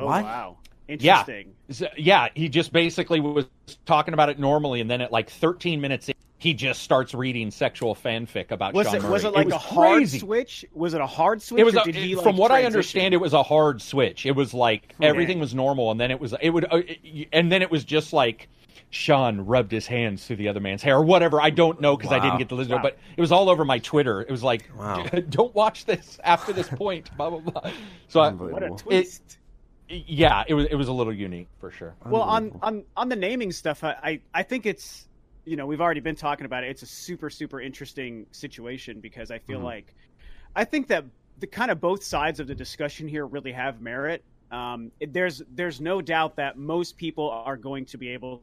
Oh, 0.00 0.06
What? 0.06 0.24
wow. 0.24 0.56
Yeah. 0.88 0.94
Interesting. 1.20 1.52
So, 1.70 1.86
yeah, 1.98 2.28
he 2.34 2.48
just 2.48 2.72
basically 2.72 3.20
was 3.20 3.44
talking 3.84 4.14
about 4.14 4.30
it 4.30 4.38
normally, 4.38 4.80
and 4.80 4.90
then 4.90 5.02
at 5.02 5.12
like 5.12 5.28
13 5.28 5.80
minutes, 5.82 6.08
in, 6.08 6.14
he 6.38 6.54
just 6.54 6.82
starts 6.82 7.12
reading 7.12 7.50
sexual 7.50 7.94
fanfic 7.94 8.50
about 8.52 8.72
Was 8.72 8.86
Sean 8.86 8.96
it 8.96 9.02
Murray. 9.02 9.12
was 9.12 9.24
it 9.24 9.34
like 9.34 9.44
was 9.46 9.54
a 9.54 9.58
hard 9.58 9.96
crazy. 9.98 10.18
switch? 10.20 10.64
Was 10.72 10.94
it 10.94 11.00
a 11.02 11.06
hard 11.06 11.42
switch? 11.42 11.60
It 11.60 11.64
was 11.64 11.74
a, 11.76 11.82
did 11.84 11.94
he, 11.94 12.14
like, 12.14 12.22
from 12.24 12.36
what 12.38 12.50
I 12.50 12.64
understand, 12.64 13.12
it 13.12 13.18
was 13.18 13.34
a 13.34 13.42
hard 13.42 13.82
switch. 13.82 14.24
It 14.24 14.30
was 14.32 14.54
like 14.54 14.94
everything 15.02 15.40
was 15.40 15.54
normal, 15.54 15.90
and 15.90 16.00
then 16.00 16.10
it 16.10 16.18
was 16.20 16.32
it 16.40 16.50
would, 16.50 16.64
uh, 16.72 16.76
it- 16.86 17.28
and 17.34 17.52
then 17.52 17.60
it 17.60 17.70
was 17.70 17.84
just 17.84 18.12
like 18.14 18.48
Sean 18.90 19.42
rubbed 19.42 19.72
his 19.72 19.86
hands 19.86 20.24
through 20.26 20.36
the 20.36 20.48
other 20.48 20.60
man's 20.60 20.82
hair 20.82 20.96
or 20.96 21.04
whatever. 21.04 21.38
I 21.42 21.50
don't 21.50 21.80
know 21.82 21.96
because 21.98 22.12
I 22.12 22.18
didn't 22.20 22.38
get 22.38 22.48
to 22.50 22.54
listen 22.54 22.70
to 22.70 22.76
Wow. 22.76 22.80
it, 22.86 22.94
but 22.94 22.98
it 23.14 23.20
was 23.20 23.30
all 23.32 23.50
over 23.50 23.66
my 23.66 23.78
Twitter. 23.80 24.22
It 24.22 24.30
was 24.30 24.42
like, 24.42 24.70
Wow. 24.74 25.04
don't 25.28 25.54
watch 25.54 25.84
this 25.84 26.18
after 26.24 26.54
this 26.54 26.68
point. 26.68 27.14
Blah 27.18 27.28
blah 27.30 27.40
blah. 27.40 27.72
So 28.06 28.20
I, 28.20 28.30
What 28.30 28.62
a 28.62 28.66
Unbelievable. 28.68 28.78
twist. 28.78 29.34
Yeah, 29.88 30.44
it 30.46 30.54
was 30.54 30.66
it 30.66 30.74
was 30.74 30.88
a 30.88 30.92
little 30.92 31.12
unique 31.12 31.48
for 31.60 31.70
sure. 31.70 31.94
well, 32.04 32.22
on, 32.22 32.58
on 32.62 32.84
on 32.96 33.08
the 33.08 33.16
naming 33.16 33.52
stuff, 33.52 33.84
I, 33.84 33.96
I 34.02 34.20
I 34.34 34.42
think 34.42 34.66
it's 34.66 35.08
you 35.44 35.56
know 35.56 35.66
we've 35.66 35.80
already 35.80 36.00
been 36.00 36.16
talking 36.16 36.46
about 36.46 36.64
it. 36.64 36.70
It's 36.70 36.82
a 36.82 36.86
super 36.86 37.30
super 37.30 37.60
interesting 37.60 38.26
situation 38.30 39.00
because 39.00 39.30
I 39.30 39.38
feel 39.38 39.60
like 39.60 39.94
I 40.54 40.64
think 40.64 40.88
that 40.88 41.04
the 41.38 41.46
kind 41.46 41.70
of 41.70 41.80
both 41.80 42.02
sides 42.02 42.40
of 42.40 42.46
the 42.46 42.54
discussion 42.54 43.08
here 43.08 43.26
really 43.26 43.52
have 43.52 43.80
merit. 43.80 44.24
Um, 44.50 44.92
there's 45.00 45.42
there's 45.54 45.80
no 45.80 46.00
doubt 46.00 46.36
that 46.36 46.56
most 46.56 46.96
people 46.96 47.30
are 47.30 47.56
going 47.56 47.84
to 47.86 47.98
be 47.98 48.08
able 48.08 48.42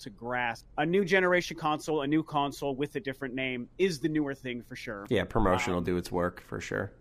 to 0.00 0.10
grasp 0.10 0.64
a 0.78 0.86
new 0.86 1.04
generation 1.04 1.56
console, 1.56 2.02
a 2.02 2.06
new 2.06 2.22
console 2.22 2.74
with 2.74 2.94
a 2.94 3.00
different 3.00 3.34
name 3.34 3.68
is 3.78 3.98
the 3.98 4.08
newer 4.08 4.34
thing 4.34 4.62
for 4.62 4.76
sure. 4.76 5.06
yeah, 5.08 5.24
promotion 5.24 5.74
will 5.74 5.80
do 5.80 5.96
its 5.96 6.12
work 6.12 6.42
for 6.46 6.60
sure. 6.60 6.92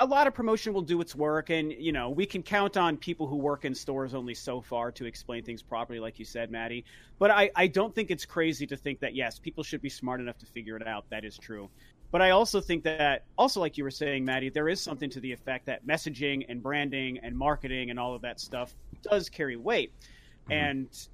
A 0.00 0.06
lot 0.06 0.26
of 0.26 0.34
promotion 0.34 0.72
will 0.72 0.82
do 0.82 1.00
its 1.00 1.14
work 1.14 1.50
and 1.50 1.72
you 1.72 1.92
know 1.92 2.08
we 2.08 2.24
can 2.24 2.42
count 2.42 2.76
on 2.76 2.96
people 2.96 3.26
who 3.26 3.36
work 3.36 3.64
in 3.64 3.74
stores 3.74 4.14
only 4.14 4.34
so 4.34 4.60
far 4.60 4.90
to 4.90 5.04
explain 5.04 5.42
things 5.42 5.62
properly 5.62 6.00
like 6.00 6.18
you 6.18 6.24
said 6.24 6.50
maddie 6.50 6.84
but 7.18 7.30
i, 7.30 7.50
I 7.54 7.66
don't 7.66 7.94
think 7.94 8.10
it's 8.10 8.24
crazy 8.24 8.66
to 8.66 8.76
think 8.76 9.00
that 9.00 9.14
yes 9.14 9.38
people 9.38 9.62
should 9.62 9.82
be 9.82 9.90
smart 9.90 10.20
enough 10.20 10.38
to 10.38 10.46
figure 10.46 10.76
it 10.76 10.86
out 10.86 11.04
that 11.10 11.24
is 11.24 11.36
true 11.36 11.68
But 12.10 12.22
I 12.22 12.30
also 12.30 12.60
think 12.60 12.84
that, 12.84 13.24
also 13.36 13.60
like 13.60 13.76
you 13.76 13.84
were 13.84 13.90
saying, 13.90 14.24
Maddie, 14.24 14.48
there 14.48 14.68
is 14.68 14.80
something 14.80 15.10
to 15.10 15.20
the 15.20 15.32
effect 15.32 15.66
that 15.66 15.86
messaging 15.86 16.46
and 16.48 16.62
branding 16.62 17.18
and 17.22 17.36
marketing 17.36 17.90
and 17.90 18.00
all 18.00 18.14
of 18.14 18.22
that 18.22 18.40
stuff 18.40 18.74
does 19.02 19.28
carry 19.28 19.56
weight. 19.56 19.92
Mm-hmm. 20.44 20.52
And 20.52 21.08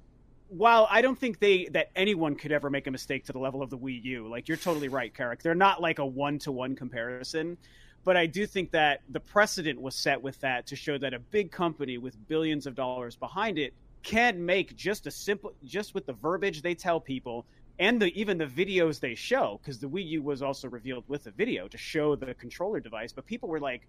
while 0.47 0.87
I 0.89 1.01
don't 1.01 1.17
think 1.19 1.39
they 1.39 1.65
that 1.73 1.89
anyone 1.95 2.35
could 2.35 2.51
ever 2.51 2.69
make 2.69 2.87
a 2.87 2.91
mistake 2.91 3.25
to 3.25 3.33
the 3.33 3.39
level 3.39 3.61
of 3.61 3.69
the 3.69 3.77
Wii 3.77 4.03
U, 4.05 4.27
like 4.29 4.47
you're 4.47 4.57
totally 4.57 4.87
right, 4.87 5.13
Carrick. 5.13 5.41
They're 5.41 5.55
not 5.55 5.81
like 5.81 5.99
a 5.99 6.05
one 6.05 6.39
to 6.39 6.51
one 6.51 6.75
comparison. 6.75 7.57
But 8.05 8.15
I 8.15 8.27
do 8.27 8.45
think 8.45 8.71
that 8.71 9.01
the 9.09 9.19
precedent 9.19 9.81
was 9.81 9.95
set 9.95 10.21
with 10.21 10.39
that 10.41 10.67
to 10.67 10.75
show 10.75 10.97
that 10.97 11.13
a 11.13 11.19
big 11.19 11.51
company 11.51 11.97
with 11.97 12.15
billions 12.27 12.67
of 12.67 12.75
dollars 12.75 13.15
behind 13.15 13.57
it 13.57 13.73
can 14.03 14.45
make 14.45 14.75
just 14.75 15.07
a 15.07 15.11
simple 15.11 15.53
just 15.65 15.95
with 15.95 16.05
the 16.05 16.13
verbiage 16.13 16.61
they 16.61 16.75
tell 16.75 16.99
people 16.99 17.45
and 17.79 17.99
the 17.99 18.17
even 18.19 18.37
the 18.37 18.45
videos 18.45 18.99
they 18.99 19.15
show 19.15 19.59
because 19.61 19.79
the 19.79 19.89
Wii 19.89 20.05
U 20.09 20.21
was 20.21 20.43
also 20.43 20.69
revealed 20.69 21.03
with 21.07 21.25
a 21.25 21.31
video 21.31 21.67
to 21.67 21.77
show 21.79 22.15
the 22.15 22.35
controller 22.35 22.79
device 22.79 23.11
but 23.11 23.25
people 23.25 23.49
were 23.49 23.59
like 23.59 23.81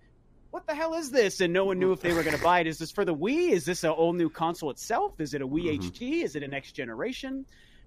what 0.51 0.67
the 0.67 0.75
hell 0.75 0.95
is 0.95 1.11
this? 1.11 1.41
And 1.41 1.53
no 1.53 1.67
one 1.67 1.79
knew 1.79 1.93
if 1.93 2.01
they 2.01 2.15
were 2.15 2.23
going 2.23 2.37
to 2.37 2.43
buy 2.43 2.61
it. 2.61 2.67
Is 2.67 2.79
this 2.79 2.91
for 2.91 3.05
the 3.05 3.15
Wii? 3.15 3.51
Is 3.51 3.67
this 3.67 3.85
a 3.85 3.93
whole 3.93 4.15
new 4.15 4.31
console 4.31 4.71
itself? 4.71 5.21
Is 5.21 5.35
it 5.35 5.43
a 5.43 5.47
Wii 5.47 5.79
mm-hmm. 5.79 5.89
HD 5.89 6.23
is 6.23 6.35
it 6.35 6.43
a 6.43 6.49
next 6.49 6.73
generation 6.73 7.45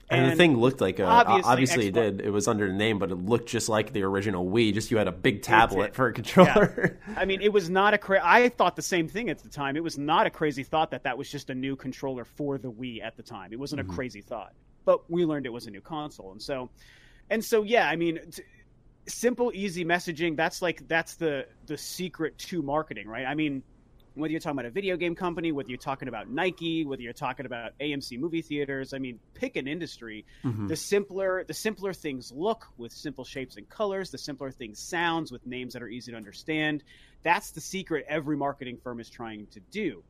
and, 0.10 0.24
and 0.24 0.32
the 0.32 0.36
thing 0.36 0.58
looked 0.58 0.82
like 0.82 0.98
a, 1.00 1.06
obviously, 1.06 1.52
obviously 1.52 1.88
it 1.88 1.94
did. 1.94 2.22
It 2.22 2.32
was 2.32 2.48
under 2.48 2.68
the 2.68 2.74
name, 2.74 2.98
but 2.98 3.12
it 3.12 3.16
looked 3.16 3.48
just 3.48 3.70
like 3.70 3.94
the 3.94 4.04
original 4.04 4.46
Wii. 4.46 4.74
Just 4.74 4.90
you 4.90 4.98
had 4.98 5.08
a 5.08 5.12
big 5.12 5.44
tablet 5.44 5.94
for 5.94 6.08
a 6.08 6.14
controller. 6.14 7.00
Yeah. 7.08 7.14
I 7.16 7.26
mean, 7.26 7.42
it 7.42 7.54
was 7.54 7.70
not 7.70 7.94
a 7.94 7.98
cra- 7.98 8.22
I 8.24 8.50
thought 8.50 8.76
the 8.76 8.82
same 8.82 9.08
thing 9.08 9.30
at 9.30 9.40
the 9.40 9.50
time. 9.50 9.76
It 9.76 9.84
was 9.84 9.98
not 9.98 10.26
a 10.26 10.30
crazy 10.32 10.64
thought 10.64 10.92
that 10.92 11.04
that 11.04 11.18
was 11.18 11.30
just 11.30 11.50
a 11.52 11.56
new 11.56 11.76
controller 11.76 12.26
for 12.26 12.58
the 12.58 12.72
Wii 12.72 13.04
at 13.04 13.18
the 13.18 13.24
time. 13.24 13.54
It 13.54 13.60
wasn't 13.60 13.82
mm-hmm. 13.82 13.92
a 13.92 13.96
crazy 13.96 14.22
thought, 14.22 14.54
but 14.86 15.10
we 15.12 15.26
learned 15.26 15.46
it 15.46 15.54
was 15.54 15.68
a 15.68 15.72
new 15.72 15.82
console, 15.82 16.32
and 16.32 16.42
so, 16.42 16.70
and 17.30 17.44
so, 17.44 17.62
yeah. 17.62 17.88
I 17.88 17.96
mean, 17.96 18.20
t- 18.32 18.44
simple, 19.08 19.52
easy 19.54 19.86
messaging. 19.86 20.36
That's 20.36 20.62
like 20.62 20.88
that's 20.88 21.16
the 21.16 21.46
the 21.68 21.78
secret 21.78 22.38
to 22.40 22.62
marketing, 22.62 23.08
right? 23.08 23.26
I 23.26 23.36
mean 23.36 23.64
whether 24.16 24.32
you're 24.32 24.40
talking 24.40 24.60
about 24.60 24.66
a 24.66 24.72
video 24.72 24.98
game 24.98 25.16
company, 25.16 25.52
whether 25.52 25.70
you're 25.70 25.78
talking 25.78 26.08
about 26.08 26.30
Nike, 26.30 26.86
whether 26.86 27.02
you're 27.02 27.14
talking 27.14 27.46
about 27.46 27.78
AMC 27.80 28.20
movie 28.20 28.42
theaters, 28.42 28.94
I 28.94 29.00
mean, 29.00 29.20
pick 29.34 29.56
an 29.56 29.68
industry. 29.68 30.26
Mm-hmm. 30.44 30.68
The 30.68 30.76
simpler 30.76 31.44
the 31.44 31.54
simpler 31.54 31.94
things 31.94 32.32
look 32.32 32.68
with 32.78 32.92
simple 32.92 33.24
shapes 33.24 33.58
and 33.58 33.68
colors, 33.70 34.12
the 34.12 34.18
simpler 34.18 34.52
things 34.52 34.80
sounds 34.80 35.32
with 35.32 35.46
names 35.46 35.74
that 35.74 35.84
are 35.84 35.90
easy 35.90 36.12
to 36.12 36.18
understand. 36.18 36.84
That's 37.24 37.52
the 37.52 37.62
secret 37.62 38.06
every 38.08 38.38
marketing 38.38 38.78
firm 38.84 39.00
is 39.00 39.10
trying 39.10 39.48
to 39.48 39.60
do. 39.72 40.04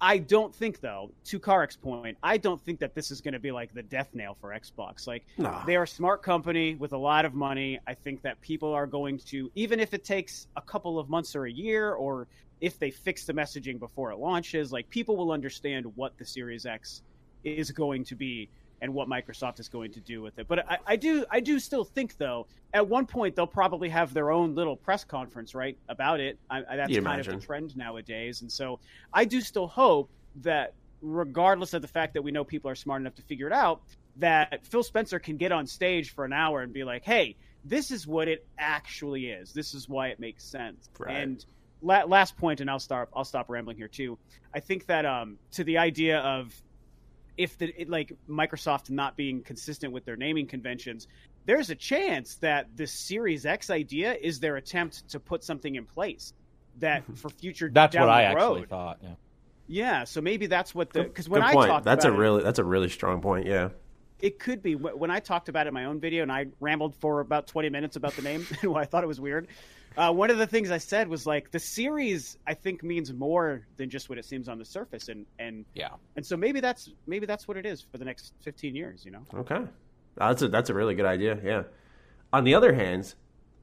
I 0.00 0.18
don't 0.18 0.54
think, 0.54 0.80
though, 0.80 1.10
to 1.24 1.40
Carrick's 1.40 1.76
point, 1.76 2.18
I 2.22 2.36
don't 2.36 2.60
think 2.60 2.80
that 2.80 2.94
this 2.94 3.10
is 3.10 3.20
going 3.20 3.32
to 3.32 3.40
be 3.40 3.50
like 3.50 3.72
the 3.72 3.82
death 3.82 4.10
nail 4.12 4.36
for 4.40 4.50
Xbox. 4.50 5.06
Like, 5.06 5.24
nah. 5.38 5.64
they 5.64 5.76
are 5.76 5.84
a 5.84 5.88
smart 5.88 6.22
company 6.22 6.74
with 6.74 6.92
a 6.92 6.98
lot 6.98 7.24
of 7.24 7.34
money. 7.34 7.80
I 7.86 7.94
think 7.94 8.22
that 8.22 8.40
people 8.42 8.74
are 8.74 8.86
going 8.86 9.18
to, 9.28 9.50
even 9.54 9.80
if 9.80 9.94
it 9.94 10.04
takes 10.04 10.48
a 10.56 10.60
couple 10.60 10.98
of 10.98 11.08
months 11.08 11.34
or 11.34 11.46
a 11.46 11.50
year, 11.50 11.92
or 11.94 12.28
if 12.60 12.78
they 12.78 12.90
fix 12.90 13.24
the 13.24 13.32
messaging 13.32 13.78
before 13.78 14.10
it 14.12 14.18
launches, 14.18 14.72
like, 14.72 14.88
people 14.88 15.16
will 15.16 15.32
understand 15.32 15.86
what 15.94 16.16
the 16.18 16.24
Series 16.24 16.66
X 16.66 17.02
is 17.44 17.70
going 17.70 18.04
to 18.04 18.16
be 18.16 18.48
and 18.82 18.92
what 18.92 19.08
Microsoft 19.08 19.60
is 19.60 19.68
going 19.68 19.92
to 19.92 20.00
do 20.00 20.22
with 20.22 20.38
it. 20.38 20.48
But 20.48 20.70
I, 20.70 20.78
I, 20.86 20.96
do 20.96 21.24
I 21.30 21.40
do 21.40 21.58
still 21.58 21.84
think 21.84 22.18
though 22.18 22.46
at 22.74 22.86
one 22.86 23.06
point 23.06 23.34
they'll 23.34 23.46
probably 23.46 23.88
have 23.88 24.12
their 24.12 24.30
own 24.30 24.54
little 24.54 24.76
press 24.76 25.04
conference 25.04 25.54
right 25.54 25.76
about 25.88 26.20
it. 26.20 26.38
I, 26.50 26.58
I, 26.58 26.76
that's 26.76 26.90
you 26.90 26.96
kind 26.96 27.14
imagine. 27.14 27.34
of 27.34 27.40
the 27.40 27.46
trend 27.46 27.76
nowadays, 27.76 28.42
and 28.42 28.52
so 28.52 28.80
I 29.12 29.24
do 29.24 29.40
still 29.40 29.66
hope 29.66 30.10
that 30.42 30.74
regardless 31.00 31.72
of 31.74 31.82
the 31.82 31.88
fact 31.88 32.14
that 32.14 32.22
we 32.22 32.30
know 32.30 32.44
people 32.44 32.70
are 32.70 32.74
smart 32.74 33.00
enough 33.00 33.14
to 33.14 33.22
figure 33.22 33.46
it 33.46 33.52
out, 33.52 33.82
that 34.16 34.66
Phil 34.66 34.82
Spencer 34.82 35.18
can 35.18 35.36
get 35.36 35.52
on 35.52 35.66
stage 35.66 36.10
for 36.10 36.24
an 36.24 36.32
hour 36.32 36.62
and 36.62 36.72
be 36.72 36.84
like, 36.84 37.04
"Hey, 37.04 37.36
this 37.64 37.90
is 37.90 38.06
what 38.06 38.28
it 38.28 38.46
actually 38.58 39.26
is. 39.28 39.52
This 39.52 39.74
is 39.74 39.88
why 39.88 40.08
it 40.08 40.20
makes 40.20 40.44
sense." 40.44 40.90
Right. 40.98 41.16
And 41.16 41.44
la- 41.82 42.04
last 42.04 42.36
point, 42.36 42.60
and 42.60 42.70
I'll 42.70 42.78
stop. 42.78 43.08
I'll 43.14 43.24
stop 43.24 43.48
rambling 43.48 43.76
here 43.76 43.88
too. 43.88 44.18
I 44.54 44.60
think 44.60 44.86
that 44.86 45.04
um, 45.04 45.38
to 45.52 45.64
the 45.64 45.78
idea 45.78 46.18
of 46.20 46.54
if 47.36 47.58
the 47.58 47.72
it, 47.80 47.88
like 47.88 48.12
Microsoft 48.28 48.90
not 48.90 49.16
being 49.16 49.42
consistent 49.42 49.92
with 49.92 50.04
their 50.04 50.16
naming 50.16 50.46
conventions, 50.46 51.08
there's 51.44 51.70
a 51.70 51.74
chance 51.74 52.36
that 52.36 52.68
the 52.76 52.86
Series 52.86 53.46
X 53.46 53.70
idea 53.70 54.14
is 54.14 54.40
their 54.40 54.56
attempt 54.56 55.08
to 55.08 55.20
put 55.20 55.44
something 55.44 55.74
in 55.74 55.84
place 55.84 56.32
that 56.78 57.02
for 57.16 57.28
future. 57.28 57.70
that's 57.72 57.94
what 57.96 58.08
I 58.08 58.34
road, 58.34 58.40
actually 58.42 58.66
thought. 58.66 58.98
Yeah. 59.02 59.10
Yeah, 59.68 60.04
so 60.04 60.20
maybe 60.20 60.46
that's 60.46 60.74
what 60.76 60.92
the 60.92 61.02
because 61.02 61.28
when 61.28 61.40
Good 61.40 61.48
I 61.48 61.52
point. 61.52 61.68
talked 61.68 61.84
that's 61.84 62.04
a 62.04 62.08
it, 62.08 62.16
really 62.16 62.42
that's 62.42 62.60
a 62.60 62.64
really 62.64 62.88
strong 62.88 63.20
point. 63.20 63.46
Yeah, 63.46 63.70
it 64.20 64.38
could 64.38 64.62
be 64.62 64.74
when 64.74 65.10
I 65.10 65.20
talked 65.20 65.48
about 65.48 65.66
it 65.66 65.68
in 65.68 65.74
my 65.74 65.84
own 65.84 66.00
video 66.00 66.22
and 66.22 66.32
I 66.32 66.46
rambled 66.60 66.94
for 66.96 67.20
about 67.20 67.46
twenty 67.46 67.68
minutes 67.68 67.96
about 67.96 68.14
the 68.14 68.22
name 68.22 68.46
and 68.62 68.72
why 68.72 68.82
I 68.82 68.84
thought 68.84 69.04
it 69.04 69.08
was 69.08 69.20
weird. 69.20 69.48
Uh, 69.96 70.12
one 70.12 70.30
of 70.30 70.36
the 70.36 70.46
things 70.46 70.70
I 70.70 70.76
said 70.76 71.08
was 71.08 71.26
like 71.26 71.50
the 71.50 71.58
series 71.58 72.36
I 72.46 72.52
think 72.52 72.82
means 72.82 73.14
more 73.14 73.66
than 73.78 73.88
just 73.88 74.10
what 74.10 74.18
it 74.18 74.26
seems 74.26 74.48
on 74.48 74.58
the 74.58 74.64
surface, 74.64 75.08
and 75.08 75.24
and 75.38 75.64
yeah, 75.74 75.88
and 76.16 76.26
so 76.26 76.36
maybe 76.36 76.60
that's 76.60 76.90
maybe 77.06 77.24
that's 77.24 77.48
what 77.48 77.56
it 77.56 77.64
is 77.64 77.80
for 77.80 77.96
the 77.96 78.04
next 78.04 78.34
fifteen 78.42 78.76
years. 78.76 79.04
You 79.04 79.12
know? 79.12 79.22
Okay, 79.34 79.62
that's 80.16 80.42
a 80.42 80.48
that's 80.48 80.68
a 80.68 80.74
really 80.74 80.94
good 80.94 81.06
idea. 81.06 81.38
Yeah. 81.42 81.62
On 82.32 82.44
the 82.44 82.54
other 82.54 82.74
hand, 82.74 83.14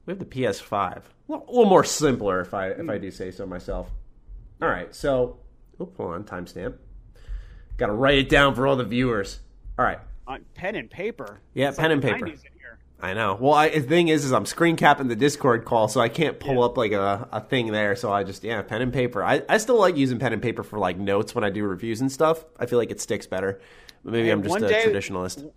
we 0.06 0.12
have 0.12 0.18
the 0.18 0.24
PS5, 0.24 1.02
a 1.28 1.32
little 1.32 1.66
more 1.66 1.84
simpler 1.84 2.40
if 2.40 2.52
I 2.52 2.68
if 2.68 2.88
I 2.88 2.98
do 2.98 3.12
say 3.12 3.30
so 3.30 3.46
myself. 3.46 3.90
All 4.60 4.68
right, 4.68 4.92
so 4.92 5.38
oh, 5.78 5.92
hold 5.96 6.14
on, 6.14 6.24
timestamp. 6.24 6.74
Got 7.76 7.86
to 7.86 7.92
write 7.92 8.18
it 8.18 8.28
down 8.28 8.54
for 8.54 8.66
all 8.66 8.76
the 8.76 8.84
viewers. 8.84 9.40
All 9.78 9.84
right, 9.84 10.00
on 10.26 10.44
pen 10.54 10.74
and 10.74 10.90
paper. 10.90 11.40
Yeah, 11.54 11.68
it's 11.68 11.78
pen 11.78 11.90
like 11.90 12.04
and 12.04 12.22
paper. 12.22 12.38
I 13.00 13.12
know. 13.12 13.36
Well, 13.38 13.52
I, 13.52 13.68
the 13.68 13.82
thing 13.82 14.08
is, 14.08 14.24
is 14.24 14.32
I'm 14.32 14.46
screen 14.46 14.76
capping 14.76 15.08
the 15.08 15.16
Discord 15.16 15.66
call, 15.66 15.88
so 15.88 16.00
I 16.00 16.08
can't 16.08 16.40
pull 16.40 16.54
yeah. 16.54 16.60
up 16.62 16.78
like 16.78 16.92
a, 16.92 17.28
a 17.32 17.40
thing 17.40 17.70
there. 17.70 17.96
So 17.96 18.10
I 18.10 18.24
just 18.24 18.42
yeah, 18.42 18.62
pen 18.62 18.80
and 18.80 18.92
paper. 18.92 19.22
I, 19.22 19.42
I 19.46 19.58
still 19.58 19.78
like 19.78 19.96
using 19.96 20.18
pen 20.18 20.32
and 20.32 20.40
paper 20.40 20.62
for 20.62 20.78
like 20.78 20.96
notes 20.96 21.34
when 21.34 21.44
I 21.44 21.50
do 21.50 21.64
reviews 21.64 22.00
and 22.00 22.10
stuff. 22.10 22.44
I 22.58 22.64
feel 22.64 22.78
like 22.78 22.90
it 22.90 23.00
sticks 23.02 23.26
better. 23.26 23.60
But 24.04 24.14
maybe 24.14 24.30
and 24.30 24.40
I'm 24.40 24.48
just 24.48 24.64
a 24.64 24.68
day, 24.68 24.86
traditionalist. 24.86 25.50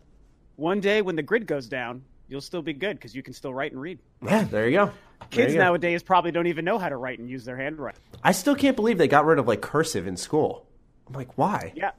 One 0.58 0.82
day 0.82 1.02
when 1.02 1.16
the 1.16 1.22
grid 1.22 1.48
goes 1.48 1.68
down, 1.68 2.04
you'll 2.28 2.42
still 2.42 2.62
be 2.62 2.74
good 2.74 2.98
because 2.98 3.16
you 3.16 3.24
can 3.24 3.34
still 3.34 3.54
write 3.54 3.72
and 3.72 3.80
read. 3.80 4.00
Yeah, 4.22 4.44
there 4.44 4.68
you 4.68 4.78
go. 4.78 4.92
Kids 5.30 5.54
you 5.54 5.60
nowadays 5.60 6.04
probably 6.04 6.32
don't 6.32 6.48
even 6.48 6.66
know 6.66 6.78
how 6.78 6.90
to 6.90 6.98
write 6.98 7.20
and 7.20 7.30
use 7.30 7.46
their 7.46 7.56
handwriting. 7.56 8.02
I 8.24 8.34
still 8.34 8.56
can't 8.56 8.76
believe 8.76 8.98
they 8.98 9.08
got 9.08 9.26
rid 9.26 9.40
of 9.40 9.48
like 9.48 9.62
cursive 9.62 10.06
in 10.06 10.18
school. 10.18 10.68
I'm 11.08 11.14
like, 11.14 11.38
why? 11.38 11.72
Yeah, 11.76 11.92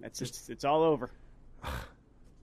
that's 0.00 0.20
it's, 0.20 0.48
it's 0.48 0.64
all 0.64 0.82
over. 0.82 1.10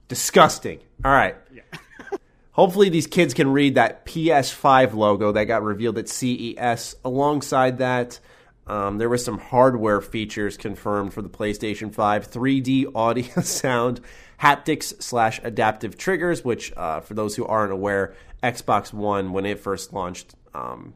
Disgusting. 0.08 0.80
All 1.04 1.12
right. 1.12 1.36
Yeah. 1.52 1.62
Hopefully, 2.52 2.88
these 2.88 3.06
kids 3.06 3.34
can 3.34 3.52
read 3.52 3.76
that 3.76 4.04
PS5 4.04 4.94
logo 4.94 5.32
that 5.32 5.44
got 5.44 5.62
revealed 5.62 5.98
at 5.98 6.08
CES. 6.08 6.96
Alongside 7.04 7.78
that, 7.78 8.18
um, 8.66 8.98
there 8.98 9.08
was 9.08 9.24
some 9.24 9.38
hardware 9.38 10.00
features 10.00 10.56
confirmed 10.56 11.12
for 11.12 11.22
the 11.22 11.28
PlayStation 11.28 11.94
5 11.94 12.30
3D 12.30 12.94
audio 12.94 13.40
sound, 13.42 14.00
haptics 14.40 15.00
slash 15.02 15.40
adaptive 15.44 15.96
triggers, 15.96 16.44
which, 16.44 16.72
uh, 16.76 17.00
for 17.00 17.14
those 17.14 17.36
who 17.36 17.46
aren't 17.46 17.72
aware, 17.72 18.14
Xbox 18.42 18.92
One, 18.92 19.32
when 19.32 19.46
it 19.46 19.60
first 19.60 19.92
launched, 19.92 20.34
um, 20.54 20.94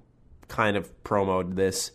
kind 0.48 0.76
of 0.76 1.04
promoted 1.04 1.56
this. 1.56 1.92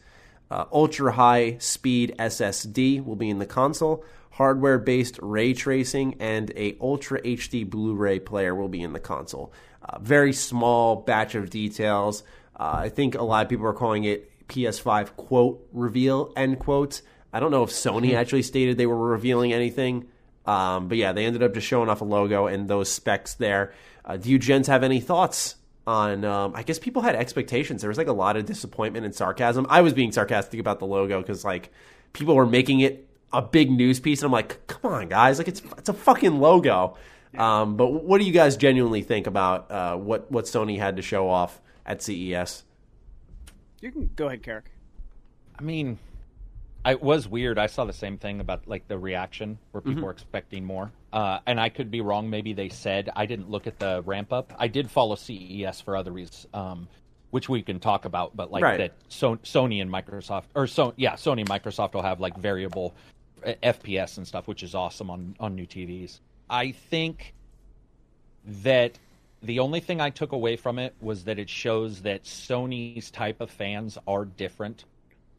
Uh, 0.50 0.66
ultra 0.72 1.12
high 1.12 1.58
speed 1.58 2.16
SSD 2.18 3.04
will 3.04 3.18
be 3.18 3.30
in 3.30 3.40
the 3.40 3.46
console 3.46 4.06
hardware 4.38 4.78
based 4.78 5.18
ray 5.24 5.52
tracing, 5.54 6.16
and 6.20 6.52
a 6.56 6.78
Ultra 6.80 7.20
HD 7.22 7.68
Blu 7.68 7.96
ray 7.96 8.20
player 8.20 8.54
will 8.54 8.70
be 8.70 8.84
in 8.84 8.94
the 8.94 9.00
console. 9.00 9.52
Uh, 9.82 9.98
very 10.00 10.32
small 10.32 10.98
batch 10.98 11.34
of 11.34 11.50
details. 11.50 12.22
Uh, 12.56 12.74
I 12.76 12.90
think 12.90 13.16
a 13.16 13.24
lot 13.24 13.44
of 13.44 13.50
people 13.50 13.66
are 13.66 13.74
calling 13.74 14.04
it 14.04 14.32
PS5 14.48 15.16
quote 15.16 15.68
reveal 15.74 16.32
end 16.36 16.60
quote. 16.60 17.02
I 17.34 17.40
don't 17.40 17.50
know 17.50 17.64
if 17.64 17.72
Sony 17.72 18.10
mm-hmm. 18.10 18.18
actually 18.18 18.44
stated 18.44 18.78
they 18.78 18.86
were 18.86 19.10
revealing 19.10 19.54
anything. 19.54 20.08
Um, 20.46 20.88
but 20.88 20.98
yeah, 20.98 21.14
they 21.14 21.26
ended 21.26 21.42
up 21.42 21.54
just 21.56 21.68
showing 21.68 21.90
off 21.90 22.02
a 22.02 22.06
logo 22.06 22.46
and 22.46 22.68
those 22.68 22.92
specs 22.92 23.34
there. 23.34 23.74
Uh, 24.06 24.18
do 24.18 24.30
you 24.30 24.40
gents 24.40 24.68
have 24.70 24.84
any 24.84 25.00
thoughts 25.00 25.56
on? 25.88 26.24
Um, 26.24 26.54
I 26.56 26.62
guess 26.62 26.78
people 26.78 27.02
had 27.02 27.16
expectations. 27.16 27.82
There 27.82 27.90
was 27.90 27.98
like 27.98 28.08
a 28.08 28.14
lot 28.14 28.38
of 28.38 28.46
disappointment 28.46 29.04
and 29.04 29.16
sarcasm. 29.16 29.66
I 29.68 29.82
was 29.82 29.94
being 29.94 30.12
sarcastic 30.12 30.60
about 30.60 30.80
the 30.80 30.86
logo 30.86 31.20
because 31.20 31.44
like 31.44 31.72
people 32.14 32.36
were 32.36 32.46
making 32.46 32.80
it 32.80 33.07
a 33.34 33.42
big 33.42 33.70
news 33.70 34.00
piece, 34.00 34.22
and 34.22 34.28
I'm 34.28 34.32
like, 34.32 34.66
come 34.68 34.92
on, 34.92 35.10
guys, 35.10 35.38
like 35.38 35.48
it's 35.48 35.62
it's 35.78 35.90
a 35.90 35.94
fucking 35.94 36.40
logo. 36.40 36.98
Um, 37.38 37.76
but 37.78 37.88
what 37.88 38.20
do 38.20 38.26
you 38.26 38.32
guys 38.32 38.58
genuinely 38.58 39.02
think 39.02 39.28
about 39.28 39.70
uh, 39.72 39.98
what 39.98 40.32
what 40.32 40.46
Sony 40.46 40.78
had 40.78 40.96
to 40.96 41.02
show 41.02 41.30
off 41.30 41.62
at 41.86 42.02
CES? 42.02 42.64
You 43.82 43.92
can 43.92 44.10
go 44.16 44.28
ahead, 44.28 44.44
Carrick. 44.44 44.72
I 45.60 45.62
mean, 45.62 46.00
it 46.86 47.02
was 47.02 47.28
weird. 47.28 47.58
I 47.58 47.68
saw 47.68 47.86
the 47.86 47.94
same 47.94 48.18
thing 48.18 48.40
about 48.40 48.68
like 48.68 48.88
the 48.88 48.98
reaction 48.98 49.58
where 49.72 49.82
people 49.82 49.96
mm-hmm. 49.96 50.06
were 50.06 50.12
expecting 50.12 50.64
more. 50.64 50.92
Uh, 51.12 51.40
and 51.46 51.60
I 51.60 51.70
could 51.70 51.92
be 51.92 52.02
wrong. 52.02 52.30
Maybe 52.30 52.54
they 52.54 52.70
said 52.70 53.10
I 53.16 53.26
didn't 53.26 53.50
look 53.50 53.68
at 53.68 53.80
the 53.80 54.02
ramp 54.06 54.32
up. 54.34 54.54
I 54.58 54.68
did 54.68 54.90
follow 54.90 55.16
CES 55.16 55.82
for 55.82 55.96
other 55.96 56.12
reasons. 56.12 56.48
Um, 56.54 56.88
which 57.32 57.50
we 57.50 57.62
can 57.62 57.80
talk 57.80 58.06
about, 58.06 58.36
but 58.38 58.52
like 58.52 58.64
right. 58.64 58.78
that 58.78 58.94
so, 59.10 59.36
Sony 59.38 59.82
and 59.82 59.92
Microsoft 59.92 60.46
or 60.56 60.66
so 60.66 60.94
yeah, 60.96 61.14
Sony 61.14 61.42
and 61.42 61.50
Microsoft 61.50 61.94
will 61.94 62.02
have 62.02 62.22
like 62.22 62.38
variable 62.38 62.96
FPS 63.46 64.18
and 64.18 64.28
stuff, 64.28 64.48
which 64.48 64.64
is 64.64 64.76
awesome 64.76 65.10
on 65.10 65.36
on 65.40 65.56
new 65.56 65.66
TVs. 65.66 66.20
I 66.50 66.72
think 66.72 67.34
that 68.46 68.98
the 69.44 69.60
only 69.60 69.80
thing 69.80 70.02
I 70.02 70.10
took 70.10 70.32
away 70.32 70.56
from 70.56 70.80
it 70.80 70.96
was 71.02 71.26
that 71.26 71.38
it 71.38 71.50
shows 71.50 72.02
that 72.04 72.24
Sony's 72.24 73.12
type 73.12 73.42
of 73.42 73.52
fans 73.52 73.98
are 74.08 74.26
different 74.26 74.86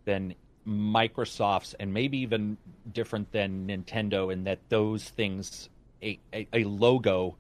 than 0.04 0.34
Microsoft's, 0.66 1.74
and 1.74 1.92
maybe 1.92 2.18
even 2.18 2.56
different 2.92 3.32
than 3.32 3.66
Nintendo, 3.66 4.32
in 4.32 4.44
that 4.44 4.58
those 4.68 5.04
things, 5.04 5.68
a, 6.02 6.18
a, 6.32 6.46
a 6.52 6.64
logo, 6.64 7.36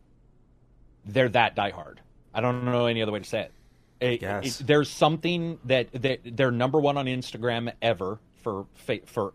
they're 1.04 1.28
that 1.28 1.54
diehard. 1.54 1.96
I 2.34 2.40
don't 2.40 2.64
know 2.64 2.86
any 2.86 3.02
other 3.02 3.12
way 3.12 3.18
to 3.20 3.24
say 3.24 3.40
it. 3.42 3.52
It- 4.00 4.22
Yes. 4.22 4.60
it- 4.60 4.66
there's 4.66 4.88
something 4.88 5.58
that, 5.64 5.90
that 5.92 6.20
they're 6.24 6.50
number 6.50 6.80
one 6.80 6.96
on 6.96 7.06
Instagram 7.06 7.72
ever 7.82 8.18
for 8.42 8.66
for 9.06 9.34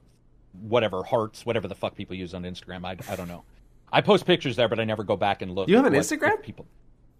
whatever 0.62 1.04
hearts, 1.04 1.46
whatever 1.46 1.68
the 1.68 1.76
fuck 1.76 1.96
people 1.96 2.16
use 2.16 2.34
on 2.34 2.44
Instagram. 2.44 2.86
I, 2.86 2.98
I 3.12 3.16
don't 3.16 3.28
know. 3.28 3.44
I 3.92 4.02
post 4.02 4.26
pictures 4.26 4.56
there, 4.56 4.68
but 4.70 4.80
I 4.80 4.86
never 4.86 5.04
go 5.04 5.16
back 5.18 5.42
and 5.42 5.54
look. 5.54 5.68
You 5.70 5.76
have 5.78 5.86
an 5.86 5.94
what- 5.94 6.02
Instagram? 6.02 6.42
people. 6.42 6.66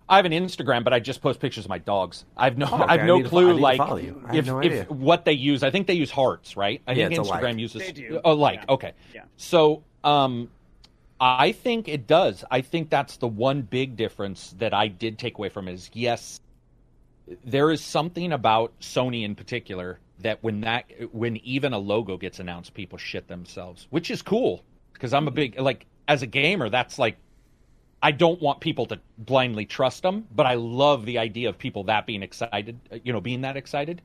I 0.10 0.18
have 0.18 0.26
an 0.26 0.34
Instagram, 0.34 0.84
but 0.84 0.92
I 0.92 1.00
just 1.00 1.22
post 1.22 1.40
pictures 1.40 1.64
of 1.66 1.70
my 1.70 1.78
dogs. 1.78 2.26
I 2.36 2.44
have 2.44 2.58
no, 2.58 2.68
Oh, 2.70 2.76
okay. 2.76 2.84
I 2.84 2.98
have 2.98 3.08
no 3.08 3.18
need 3.18 3.24
to 3.24 3.30
fo- 3.30 3.38
I 3.38 3.40
clue 3.46 3.54
to 3.54 3.62
like 3.62 4.04
you. 4.04 4.24
If, 4.34 4.46
no 4.48 4.60
if 4.62 4.90
what 4.90 5.24
they 5.24 5.32
use. 5.32 5.64
I 5.64 5.72
think 5.72 5.88
they 5.88 5.94
use 5.94 6.12
hearts, 6.12 6.58
right? 6.58 6.82
I 6.86 6.92
Yeah, 6.92 7.08
think 7.08 7.22
it's 7.22 7.30
a 7.30 7.32
like. 7.32 7.42
Instagram 7.42 7.60
uses 7.60 7.82
They 7.84 7.92
do. 7.94 8.20
oh 8.26 8.34
like 8.34 8.60
Yeah. 8.60 8.74
okay. 8.74 8.92
Yeah. 9.16 9.24
So 9.38 9.84
um, 10.04 10.50
I 11.22 11.54
think 11.54 11.88
it 11.88 12.06
does. 12.06 12.44
I 12.52 12.60
think 12.60 12.90
that's 12.90 13.16
the 13.16 13.30
one 13.30 13.62
big 13.62 13.96
difference 13.96 14.54
that 14.58 14.74
I 14.74 14.90
did 14.90 15.18
take 15.18 15.38
away 15.38 15.48
from 15.48 15.70
it 15.70 15.74
is 15.76 15.90
yes, 15.94 16.42
there 17.46 17.72
is 17.72 17.80
something 17.82 18.34
about 18.34 18.78
Sony 18.82 19.24
in 19.24 19.36
particular 19.36 20.00
that 20.24 20.44
when 20.44 20.62
that 20.62 20.86
when 21.12 21.38
even 21.38 21.74
a 21.74 21.78
logo 21.78 22.18
gets 22.18 22.40
announced, 22.40 22.74
people 22.74 22.98
shit 22.98 23.28
themselves, 23.28 23.88
which 23.90 24.10
is 24.12 24.22
cool 24.22 24.64
because 24.94 25.14
I'm 25.14 25.28
a 25.28 25.32
big 25.32 25.60
like 25.60 25.86
as 26.08 26.22
a 26.22 26.28
gamer, 26.28 26.70
that's 26.70 26.98
like 27.00 27.18
I 28.02 28.12
don't 28.12 28.42
want 28.42 28.60
people 28.60 28.86
to 28.88 29.00
blindly 29.18 29.66
trust 29.66 30.04
them, 30.04 30.28
but 30.36 30.46
I 30.46 30.56
love 30.56 31.06
the 31.06 31.20
idea 31.20 31.48
of 31.50 31.58
people 31.58 31.86
that 31.86 32.06
being 32.06 32.22
excited, 32.22 32.80
uh, 32.92 32.98
you 33.04 33.14
know, 33.14 33.22
being 33.22 33.42
that 33.42 33.56
excited. 33.56 34.02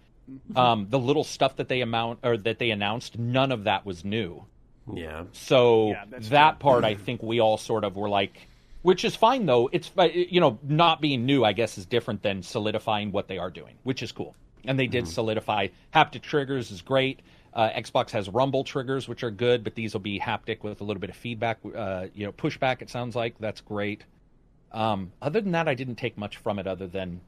Um, 0.55 0.87
the 0.91 0.99
little 0.99 1.25
stuff 1.25 1.57
that 1.57 1.69
they 1.69 1.81
amount 1.81 2.19
or 2.23 2.37
that 2.37 2.59
they 2.59 2.71
announced, 2.71 3.19
none 3.19 3.51
of 3.51 3.65
that 3.65 3.87
was 3.87 4.05
new. 4.05 4.45
Yeah. 4.93 5.25
So 5.33 5.89
Yeah, 5.89 6.05
that 6.11 6.59
part, 6.59 6.85
I 6.85 6.95
think 6.95 7.23
we 7.23 7.41
all 7.41 7.57
sort 7.57 7.83
of 7.83 7.97
were 7.97 8.11
like, 8.11 8.47
which 8.83 9.05
is 9.05 9.17
fine 9.17 9.47
though. 9.47 9.69
It's 9.73 9.91
uh, 9.97 10.05
you 10.05 10.41
know 10.41 10.59
not 10.63 11.01
being 11.01 11.27
new, 11.27 11.45
I 11.45 11.53
guess, 11.53 11.79
is 11.79 11.87
different 11.87 12.23
than 12.23 12.43
solidifying 12.43 13.11
what 13.11 13.27
they 13.27 13.39
are 13.39 13.51
doing, 13.51 13.77
which 13.85 14.03
is 14.03 14.13
cool. 14.13 14.35
And 14.65 14.79
they 14.79 14.87
did 14.87 15.09
solidify 15.09 15.69
haptic 15.95 16.23
triggers 16.23 16.71
is 16.71 16.83
great. 16.83 17.21
Uh, 17.55 17.71
Xbox 17.71 18.11
has 18.11 18.29
rumble 18.29 18.63
triggers, 18.63 19.09
which 19.09 19.23
are 19.25 19.31
good, 19.31 19.65
but 19.65 19.75
these 19.75 19.93
will 19.95 20.01
be 20.01 20.21
haptic 20.21 20.63
with 20.63 20.81
a 20.81 20.85
little 20.85 21.01
bit 21.01 21.11
of 21.11 21.17
feedback, 21.17 21.59
uh, 21.75 22.07
you 22.15 22.25
know, 22.27 22.33
pushback. 22.33 22.83
It 22.83 22.91
sounds 22.91 23.17
like 23.17 23.37
that's 23.39 23.61
great. 23.61 24.05
Um, 24.71 25.13
other 25.23 25.41
than 25.41 25.53
that, 25.53 25.67
I 25.67 25.75
didn't 25.75 25.97
take 25.97 26.19
much 26.19 26.37
from 26.37 26.59
it, 26.59 26.67
other 26.67 26.87
than 26.87 27.21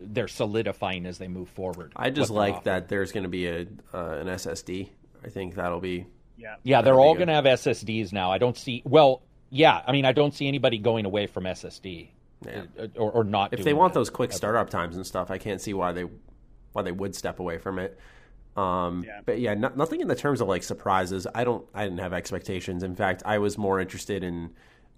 they're 0.00 0.28
solidifying 0.28 1.06
as 1.06 1.18
they 1.18 1.28
move 1.28 1.48
forward. 1.50 1.92
I 1.94 2.10
just 2.10 2.30
like 2.30 2.54
offering. 2.54 2.64
that 2.64 2.88
there's 2.88 3.12
going 3.12 3.24
to 3.24 3.28
be 3.28 3.46
a 3.46 3.60
uh, 3.94 4.18
an 4.18 4.26
SSD. 4.26 4.88
I 5.24 5.28
think 5.28 5.54
that'll 5.54 5.80
be 5.80 6.06
Yeah. 6.36 6.56
Yeah, 6.62 6.82
they're 6.82 6.98
all 6.98 7.14
going 7.14 7.28
to 7.28 7.34
have 7.34 7.44
SSDs 7.44 8.12
now. 8.12 8.30
I 8.32 8.38
don't 8.38 8.56
see. 8.56 8.82
Well, 8.84 9.22
yeah, 9.50 9.82
I 9.86 9.92
mean, 9.92 10.04
I 10.04 10.12
don't 10.12 10.34
see 10.34 10.48
anybody 10.48 10.78
going 10.78 11.04
away 11.06 11.26
from 11.26 11.44
SSD 11.44 12.08
Yeah. 12.44 12.62
uh, 12.78 12.86
or, 12.96 13.12
or 13.12 13.24
not. 13.24 13.52
if 13.52 13.58
doing 13.58 13.64
they 13.66 13.74
want 13.74 13.92
that. 13.94 14.00
those 14.00 14.10
quick 14.10 14.32
startup 14.32 14.70
times 14.70 14.96
and 14.96 15.06
stuff, 15.06 15.30
I 15.30 15.38
can't 15.38 15.60
see 15.60 15.74
why 15.74 15.92
they 15.92 16.04
why 16.76 16.82
they 16.82 16.92
would 16.92 17.14
step 17.14 17.40
away 17.40 17.58
from 17.58 17.78
it. 17.78 17.98
Um, 18.56 19.04
Yeah. 19.06 19.20
But 19.24 19.40
yeah, 19.40 19.54
no, 19.54 19.70
nothing 19.74 20.00
in 20.00 20.08
the 20.08 20.14
terms 20.14 20.40
of 20.40 20.48
like 20.48 20.62
surprises. 20.62 21.26
I 21.34 21.42
don't. 21.44 21.66
I 21.74 21.84
didn't 21.84 22.00
have 22.00 22.12
expectations. 22.12 22.82
In 22.82 22.94
fact, 22.94 23.22
I 23.26 23.38
was 23.38 23.58
more 23.58 23.80
interested 23.80 24.22
in, 24.22 24.50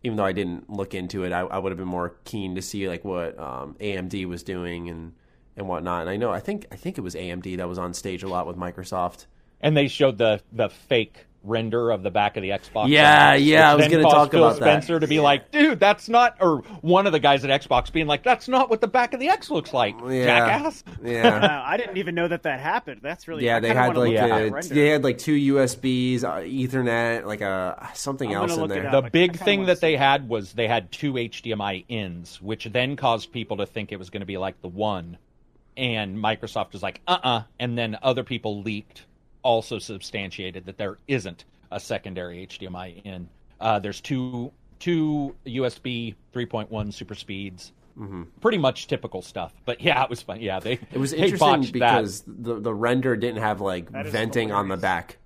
even 0.03 0.17
though 0.17 0.25
I 0.25 0.33
didn't 0.33 0.69
look 0.71 0.95
into 0.95 1.25
it, 1.25 1.33
I, 1.33 1.41
I 1.41 1.59
would 1.59 1.73
have 1.73 1.79
been 1.79 1.89
more 1.89 2.17
keen 2.25 2.55
to 2.57 2.63
see 2.63 2.89
like 2.89 3.05
what 3.05 3.39
um, 3.39 3.77
AMD 3.81 4.27
was 4.27 4.43
doing 4.43 4.89
and 4.89 5.15
and 5.57 5.67
whatnot. 5.69 6.03
And 6.03 6.11
I 6.11 6.17
know, 6.17 6.31
I 6.33 6.41
think 6.41 6.67
I 6.71 6.77
think 6.77 6.99
it 6.99 7.01
was 7.01 7.15
AMD 7.15 7.57
that 7.57 7.69
was 7.69 7.79
on 7.79 7.95
stage 7.95 8.23
a 8.23 8.29
lot 8.29 8.47
with 8.47 8.57
Microsoft. 8.57 9.27
and 9.61 9.77
they 9.77 9.89
showed 9.89 10.19
the 10.19 10.41
the 10.53 10.69
fake 10.69 11.27
render 11.45 11.91
of 11.91 12.03
the 12.03 12.11
back 12.11 12.37
of 12.37 12.43
the 12.43 12.51
Xbox. 12.51 12.89
Yeah, 12.89 13.33
One, 13.35 13.43
yeah, 13.43 13.71
I 13.73 13.75
was 13.77 13.89
gonna 13.89 14.03
talk 14.03 14.31
Phil 14.33 14.45
about 14.45 14.59
that. 14.59 14.65
Spencer 14.83 15.01
to 15.01 15.07
be 15.07 15.21
like, 15.21 15.51
dude, 15.53 15.79
that's 15.81 16.09
not, 16.09 16.37
or 16.41 16.59
one 16.83 17.07
of 17.07 17.13
the 17.13 17.21
guys 17.21 17.45
at 17.45 17.63
Xbox 17.63 17.93
being 17.93 18.07
like, 18.07 18.23
that's 18.25 18.49
not 18.49 18.69
what 18.69 18.81
the 18.81 18.89
back 18.89 19.15
of 19.15 19.21
the 19.21 19.29
X 19.29 19.51
looks 19.51 19.73
like, 19.73 19.95
Yeah. 20.09 20.25
jackass. 20.25 20.85
Yeah. 21.03 21.39
Uh, 21.49 21.63
I 21.65 21.77
didn't 21.77 21.97
even 21.99 22.15
know 22.15 22.27
that 22.29 22.43
that 22.43 22.59
happened. 22.61 23.01
That's 23.03 23.29
really 23.29 23.45
Yeah, 23.45 23.57
I 23.57 23.61
they 23.61 23.69
had 23.69 23.89
like 23.89 23.97
look 23.97 24.15
at 24.17 24.29
that 24.29 24.43
uh, 24.49 24.51
render. 24.51 24.75
they 24.75 24.89
had 24.89 25.05
like 25.05 25.19
two 25.19 25.55
USBs, 25.55 26.25
uh, 26.25 26.37
Ethernet, 26.39 27.25
like 27.25 27.41
a 27.41 27.91
something 27.95 28.29
I'm 28.35 28.49
else 28.51 28.57
in 28.57 28.69
there. 28.69 28.91
The 28.91 29.03
I- 29.03 29.07
I 29.07 29.09
big 29.09 29.37
thing 29.37 29.67
that 29.67 29.79
see 29.79 29.81
they 29.93 29.97
had 29.97 30.29
was 30.29 30.53
they 30.53 30.67
had 30.69 30.91
two 30.91 31.13
HDMI 31.15 31.85
ins, 31.89 32.43
which 32.43 32.65
then 32.65 32.97
caused 32.97 33.33
people 33.33 33.59
to 33.59 33.67
think 33.67 33.93
it 33.93 33.99
was 33.99 34.11
going 34.11 34.21
to 34.21 34.27
be 34.27 34.37
like 34.39 34.61
the 34.61 34.69
one. 34.69 35.19
And 35.77 36.17
Microsoft 36.19 36.73
was 36.73 36.83
like, 36.83 37.01
uh 37.07 37.19
uh 37.23 37.43
And 37.61 37.79
then 37.79 37.97
other 38.03 38.25
people 38.25 38.63
leaked, 38.63 39.05
also 39.43 39.79
substantiated 39.79 40.67
that 40.67 40.79
there 40.79 40.99
isn't 41.09 41.45
a 41.71 41.79
secondary 41.81 42.47
HDMI 42.47 43.03
in. 43.05 43.29
Uh, 43.61 43.79
there's 43.79 44.01
two 44.01 44.53
two 44.79 45.35
USB 45.47 46.15
3.1 46.35 46.93
super 46.93 47.15
speeds. 47.15 47.73
Pretty 48.41 48.59
much 48.59 48.87
typical 48.87 49.23
stuff. 49.23 49.53
But 49.65 49.81
yeah, 49.81 50.05
it 50.05 50.09
was 50.11 50.23
fun. 50.23 50.41
Yeah, 50.41 50.61
they 50.61 50.75
It 50.93 50.99
was 50.99 51.13
interesting 51.13 51.39
botched 51.39 51.73
that. 51.81 51.97
because 51.97 52.23
the 52.29 52.61
the 52.61 52.73
render 52.73 53.17
didn't 53.17 53.43
have 53.43 53.61
like 53.61 53.91
That 53.91 54.07
is 54.07 54.13
venting 54.13 54.53
on 54.53 54.69
the 54.69 54.77
back. 54.77 55.17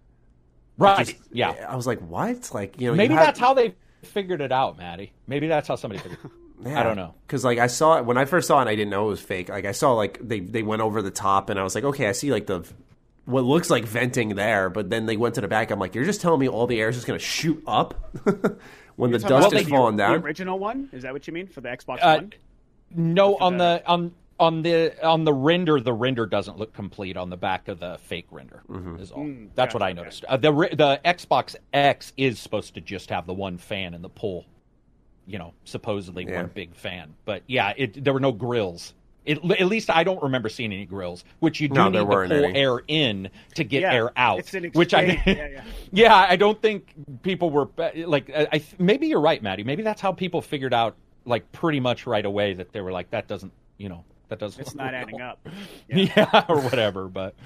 right. 0.78 1.06
Just- 1.06 1.18
yeah. 1.32 1.66
I 1.68 1.76
was 1.76 1.86
like, 1.86 2.00
what? 2.00 2.50
Like 2.54 2.80
you 2.80 2.88
know, 2.88 2.94
Maybe 2.94 3.12
you 3.12 3.18
have- 3.18 3.26
that's 3.26 3.38
how 3.40 3.52
they 3.54 3.74
figured 4.02 4.40
it 4.40 4.52
out, 4.52 4.78
Maddie. 4.78 5.12
Maybe 5.26 5.48
that's 5.48 5.68
how 5.68 5.76
somebody 5.76 6.00
figured. 6.02 6.18
it 6.64 6.68
I 6.76 6.82
don't 6.82 6.96
know. 6.96 7.14
because 7.26 7.44
like 7.44 7.58
I 7.58 7.66
saw 7.66 7.98
it 7.98 8.06
when 8.06 8.16
I 8.16 8.24
first 8.24 8.48
saw 8.48 8.58
it, 8.58 8.62
and 8.62 8.70
I 8.70 8.74
didn't 8.76 8.90
know 8.90 9.04
it 9.06 9.10
was 9.10 9.20
fake. 9.20 9.50
Like 9.50 9.66
I 9.66 9.72
saw 9.72 9.92
like 9.92 10.18
they 10.26 10.40
they 10.40 10.62
went 10.62 10.80
over 10.80 11.02
the 11.02 11.10
top, 11.10 11.50
and 11.50 11.60
I 11.60 11.64
was 11.64 11.74
like, 11.74 11.84
okay, 11.84 12.06
I 12.08 12.12
see 12.12 12.30
like 12.32 12.46
the 12.46 12.66
what 13.24 13.44
looks 13.44 13.70
like 13.70 13.84
venting 13.84 14.30
there, 14.34 14.68
but 14.70 14.90
then 14.90 15.06
they 15.06 15.16
went 15.16 15.34
to 15.36 15.40
the 15.40 15.48
back. 15.48 15.70
I'm 15.70 15.78
like, 15.78 15.94
you're 15.94 16.04
just 16.04 16.20
telling 16.20 16.40
me 16.40 16.48
all 16.48 16.66
the 16.66 16.80
air 16.80 16.88
is 16.88 16.96
just 16.96 17.06
going 17.06 17.18
to 17.18 17.24
shoot 17.24 17.62
up 17.66 17.94
when 18.96 19.10
the 19.12 19.18
dust 19.18 19.48
about 19.48 19.52
is 19.54 19.64
the- 19.64 19.70
falling 19.70 19.96
the 19.96 20.02
down. 20.02 20.22
original 20.22 20.58
one 20.58 20.88
is 20.92 21.02
that 21.04 21.12
what 21.12 21.26
you 21.26 21.32
mean 21.32 21.46
for 21.46 21.60
the 21.60 21.68
Xbox 21.68 21.98
Uh, 22.02 22.16
One? 22.16 22.32
No, 22.94 23.36
on 23.36 23.58
the- 23.58 23.82
the 23.84 23.88
on 23.90 24.12
on 24.40 24.62
the 24.62 24.94
on 25.06 25.22
the 25.24 25.32
render, 25.32 25.78
the 25.78 25.92
render 25.92 26.26
doesn't 26.26 26.58
look 26.58 26.72
complete 26.72 27.16
on 27.16 27.30
the 27.30 27.36
back 27.36 27.68
of 27.68 27.78
the 27.78 27.98
fake 28.02 28.26
render. 28.32 28.62
Mm-hmm. 28.68 28.96
Is 29.00 29.12
all. 29.12 29.22
Mm, 29.24 29.50
That's 29.54 29.72
what 29.72 29.80
gotcha, 29.80 29.84
I 29.86 29.90
okay. 29.92 30.00
noticed. 30.00 30.24
Uh, 30.24 30.36
the 30.36 30.50
the 30.52 31.00
Xbox 31.04 31.54
X 31.72 32.12
is 32.16 32.40
supposed 32.40 32.74
to 32.74 32.80
just 32.80 33.08
have 33.10 33.26
the 33.26 33.34
one 33.34 33.56
fan 33.56 33.94
and 33.94 34.02
the 34.02 34.08
pull. 34.08 34.44
You 35.26 35.38
know, 35.38 35.54
supposedly 35.64 36.24
Yeah. 36.24 36.38
one 36.38 36.50
big 36.52 36.74
fan, 36.74 37.14
but 37.24 37.44
yeah, 37.46 37.72
it 37.76 38.02
there 38.02 38.12
were 38.12 38.18
no 38.20 38.32
grills. 38.32 38.94
It, 39.24 39.38
at 39.60 39.66
least 39.66 39.88
I 39.88 40.02
don't 40.02 40.20
remember 40.22 40.48
seeing 40.48 40.72
any 40.72 40.84
grills, 40.84 41.24
which 41.38 41.60
you 41.60 41.68
do 41.68 41.74
No, 41.74 41.84
need 41.88 41.94
there 41.98 42.02
to 42.04 42.28
pull 42.28 42.44
any. 42.46 42.58
air 42.58 42.78
in 42.88 43.30
to 43.54 43.62
get 43.64 43.82
Yeah, 43.82 43.92
air 43.92 44.10
out. 44.16 44.40
it's 44.40 44.52
an 44.54 44.64
which 44.72 44.92
I 44.94 45.02
exchange. 45.02 45.38
Yeah, 45.38 45.46
yeah. 45.48 45.64
yeah, 45.92 46.26
I 46.28 46.36
don't 46.36 46.60
think 46.60 46.92
people 47.22 47.50
were 47.50 47.68
like. 48.06 48.30
I, 48.34 48.48
I 48.52 48.64
maybe 48.78 49.06
you're 49.06 49.20
right, 49.20 49.40
Maddie. 49.42 49.62
Maybe 49.64 49.82
that's 49.84 50.00
how 50.00 50.10
people 50.12 50.42
figured 50.42 50.74
out, 50.74 50.96
like 51.24 51.50
pretty 51.52 51.78
much 51.78 52.06
right 52.06 52.24
away, 52.24 52.54
that 52.54 52.72
they 52.72 52.80
were 52.80 52.90
like, 52.92 53.10
that 53.10 53.28
doesn't, 53.28 53.52
you 53.78 53.88
know, 53.88 54.04
that 54.28 54.40
doesn't. 54.40 54.60
It's 54.60 54.74
not 54.74 54.92
adding 54.94 55.20
up. 55.20 55.38
Yeah. 55.88 56.44
or 56.48 56.60
whatever. 56.60 57.06
But 57.06 57.36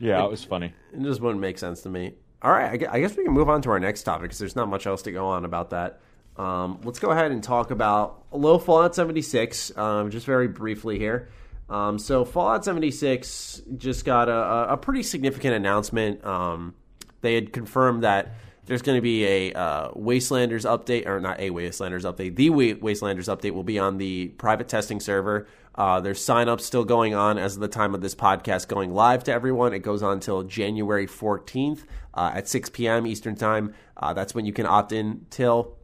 yeah, 0.00 0.24
it 0.24 0.30
was 0.30 0.42
funny. 0.42 0.72
It 0.92 1.02
just 1.02 1.20
wouldn't 1.20 1.40
make 1.40 1.58
sense 1.58 1.82
to 1.82 1.88
me. 1.90 2.14
All 2.42 2.50
right, 2.50 2.72
I 2.72 2.76
gue- 2.76 2.88
I 2.90 2.98
guess 3.00 3.16
we 3.16 3.22
can 3.24 3.32
move 3.32 3.48
on 3.48 3.62
to 3.62 3.70
our 3.70 3.78
next 3.80 4.02
topic 4.02 4.22
because 4.24 4.38
there's 4.38 4.56
not 4.56 4.68
much 4.68 4.86
else 4.86 5.00
to 5.02 5.12
go 5.12 5.26
on 5.26 5.44
about 5.44 5.70
that. 5.70 6.00
Um, 6.36 6.80
let's 6.84 6.98
go 6.98 7.10
ahead 7.10 7.30
and 7.30 7.42
talk 7.42 7.70
about 7.70 8.24
a 8.32 8.36
little 8.36 8.58
Fallout 8.58 8.94
76, 8.94 9.76
um, 9.76 10.10
just 10.10 10.26
very 10.26 10.48
briefly 10.48 10.98
here. 10.98 11.28
Um, 11.68 11.98
so 11.98 12.24
Fallout 12.24 12.64
76 12.64 13.62
just 13.78 14.04
got 14.04 14.28
a, 14.28 14.72
a- 14.72 14.76
pretty 14.76 15.02
significant 15.02 15.54
announcement. 15.54 16.24
Um, 16.24 16.74
they 17.20 17.34
had 17.34 17.52
confirmed 17.52 18.02
that 18.02 18.34
there's 18.66 18.82
going 18.82 18.96
to 18.96 19.02
be 19.02 19.24
a 19.24 19.52
uh, 19.52 19.90
Wastelanders 19.92 20.64
update, 20.64 21.06
or 21.06 21.20
not 21.20 21.38
a 21.40 21.50
Wastelanders 21.50 22.02
update. 22.02 22.36
The 22.36 22.50
Wastelanders 22.50 23.34
update 23.34 23.52
will 23.52 23.62
be 23.62 23.78
on 23.78 23.98
the 23.98 24.28
private 24.28 24.68
testing 24.68 25.00
server. 25.00 25.46
Uh, 25.74 26.00
there's 26.00 26.20
signups 26.24 26.60
still 26.60 26.84
going 26.84 27.14
on 27.14 27.36
as 27.38 27.56
of 27.56 27.60
the 27.60 27.68
time 27.68 27.94
of 27.94 28.00
this 28.00 28.14
podcast 28.14 28.68
going 28.68 28.92
live 28.92 29.24
to 29.24 29.32
everyone. 29.32 29.74
It 29.74 29.80
goes 29.80 30.02
on 30.02 30.12
until 30.12 30.42
January 30.44 31.06
14th 31.06 31.84
uh, 32.14 32.32
at 32.34 32.48
6 32.48 32.70
p.m. 32.70 33.06
Eastern 33.06 33.34
Time. 33.36 33.74
Uh, 33.96 34.12
that's 34.12 34.34
when 34.34 34.46
you 34.46 34.52
can 34.52 34.66
opt 34.66 34.92
in 34.92 35.26
till 35.30 35.76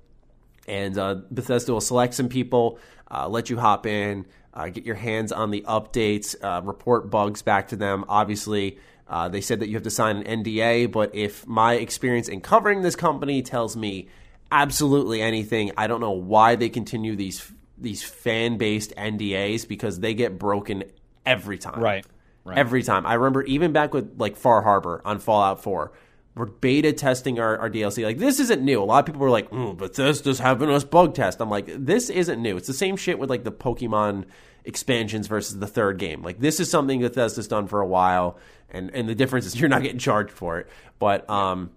and 0.71 0.97
uh, 0.97 1.17
Bethesda 1.33 1.73
will 1.73 1.81
select 1.81 2.15
some 2.15 2.29
people, 2.29 2.79
uh, 3.11 3.29
let 3.29 3.51
you 3.51 3.59
hop 3.59 3.87
in, 3.87 4.25
uh, 4.55 4.69
get 4.69 4.87
your 4.87 4.95
hands 4.95 5.33
on 5.33 5.51
the 5.51 5.63
updates, 5.63 6.37
uh, 6.43 6.63
report 6.63 7.11
bugs 7.11 7.43
back 7.43 7.69
to 7.69 7.77
them. 7.77 8.05
Obviously, 8.09 8.79
uh, 9.09 9.29
they 9.29 9.41
said 9.41 9.61
that 9.61 9.69
you 9.69 9.75
have 9.75 9.83
to 9.83 9.91
sign 9.91 10.19
an 10.19 10.45
NDA, 10.45 10.91
but 10.93 11.13
if 11.13 11.45
my 11.47 11.75
experience 11.75 12.29
in 12.29 12.41
covering 12.41 12.83
this 12.83 12.95
company 12.95 13.43
tells 13.43 13.77
me 13.77 14.09
absolutely 14.53 15.21
anything, 15.21 15.73
I 15.77 15.89
don't 15.89 16.01
know 16.01 16.13
why 16.13 16.55
they 16.55 16.69
continue 16.69 17.17
these 17.17 17.51
these 17.77 18.03
fan 18.03 18.59
based 18.59 18.95
NDAs 18.97 19.67
because 19.67 20.01
they 20.01 20.15
get 20.15 20.39
broken 20.39 20.85
every 21.27 21.59
time. 21.59 21.81
Right, 21.81 22.07
right. 22.45 22.59
Every 22.59 22.85
time. 22.85 23.07
I 23.07 23.15
remember 23.15 23.43
even 23.43 23.73
back 23.73 23.93
with 23.93 24.21
like 24.21 24.37
Far 24.37 24.63
Harbor 24.63 25.03
on 25.05 25.19
Fallout 25.19 25.63
4 25.63 25.91
we're 26.35 26.47
beta 26.47 26.93
testing 26.93 27.39
our, 27.41 27.59
our 27.59 27.71
DLC. 27.71 28.05
Like 28.05 28.19
this 28.19 28.41
isn't 28.41 28.63
new. 28.63 28.83
A 28.83 28.85
lot 28.85 29.01
of 29.01 29.07
people 29.07 29.21
were 29.21 29.31
like, 29.31 29.49
"Oh, 29.53 29.73
Bethesda's 29.73 30.39
having 30.39 30.71
us 30.71 30.85
bug 30.85 31.15
test." 31.15 31.41
I'm 31.41 31.51
like, 31.51 31.69
this 31.69 32.09
isn't 32.09 32.41
new. 32.41 32.57
It's 32.57 32.69
the 32.69 32.73
same 32.73 32.97
shit 32.97 33.19
with 33.19 33.31
like 33.31 33.45
the 33.45 33.53
Pokemon 33.53 34.27
expansions 34.65 35.27
versus 35.27 35.59
the 35.59 35.67
third 35.67 35.99
game. 35.99 36.23
Like 36.23 36.39
this 36.39 36.61
is 36.61 36.71
something 36.71 37.01
that 37.01 37.15
Bethesda's 37.15 37.49
done 37.49 37.67
for 37.67 37.81
a 37.81 37.87
while, 37.87 38.39
and 38.69 38.91
and 38.95 39.09
the 39.09 39.15
difference 39.15 39.47
is 39.47 39.55
you're 39.61 39.69
not 39.69 39.83
getting 39.83 39.99
charged 39.99 40.31
for 40.31 40.59
it. 40.61 40.69
But 40.99 41.29
um, 41.29 41.71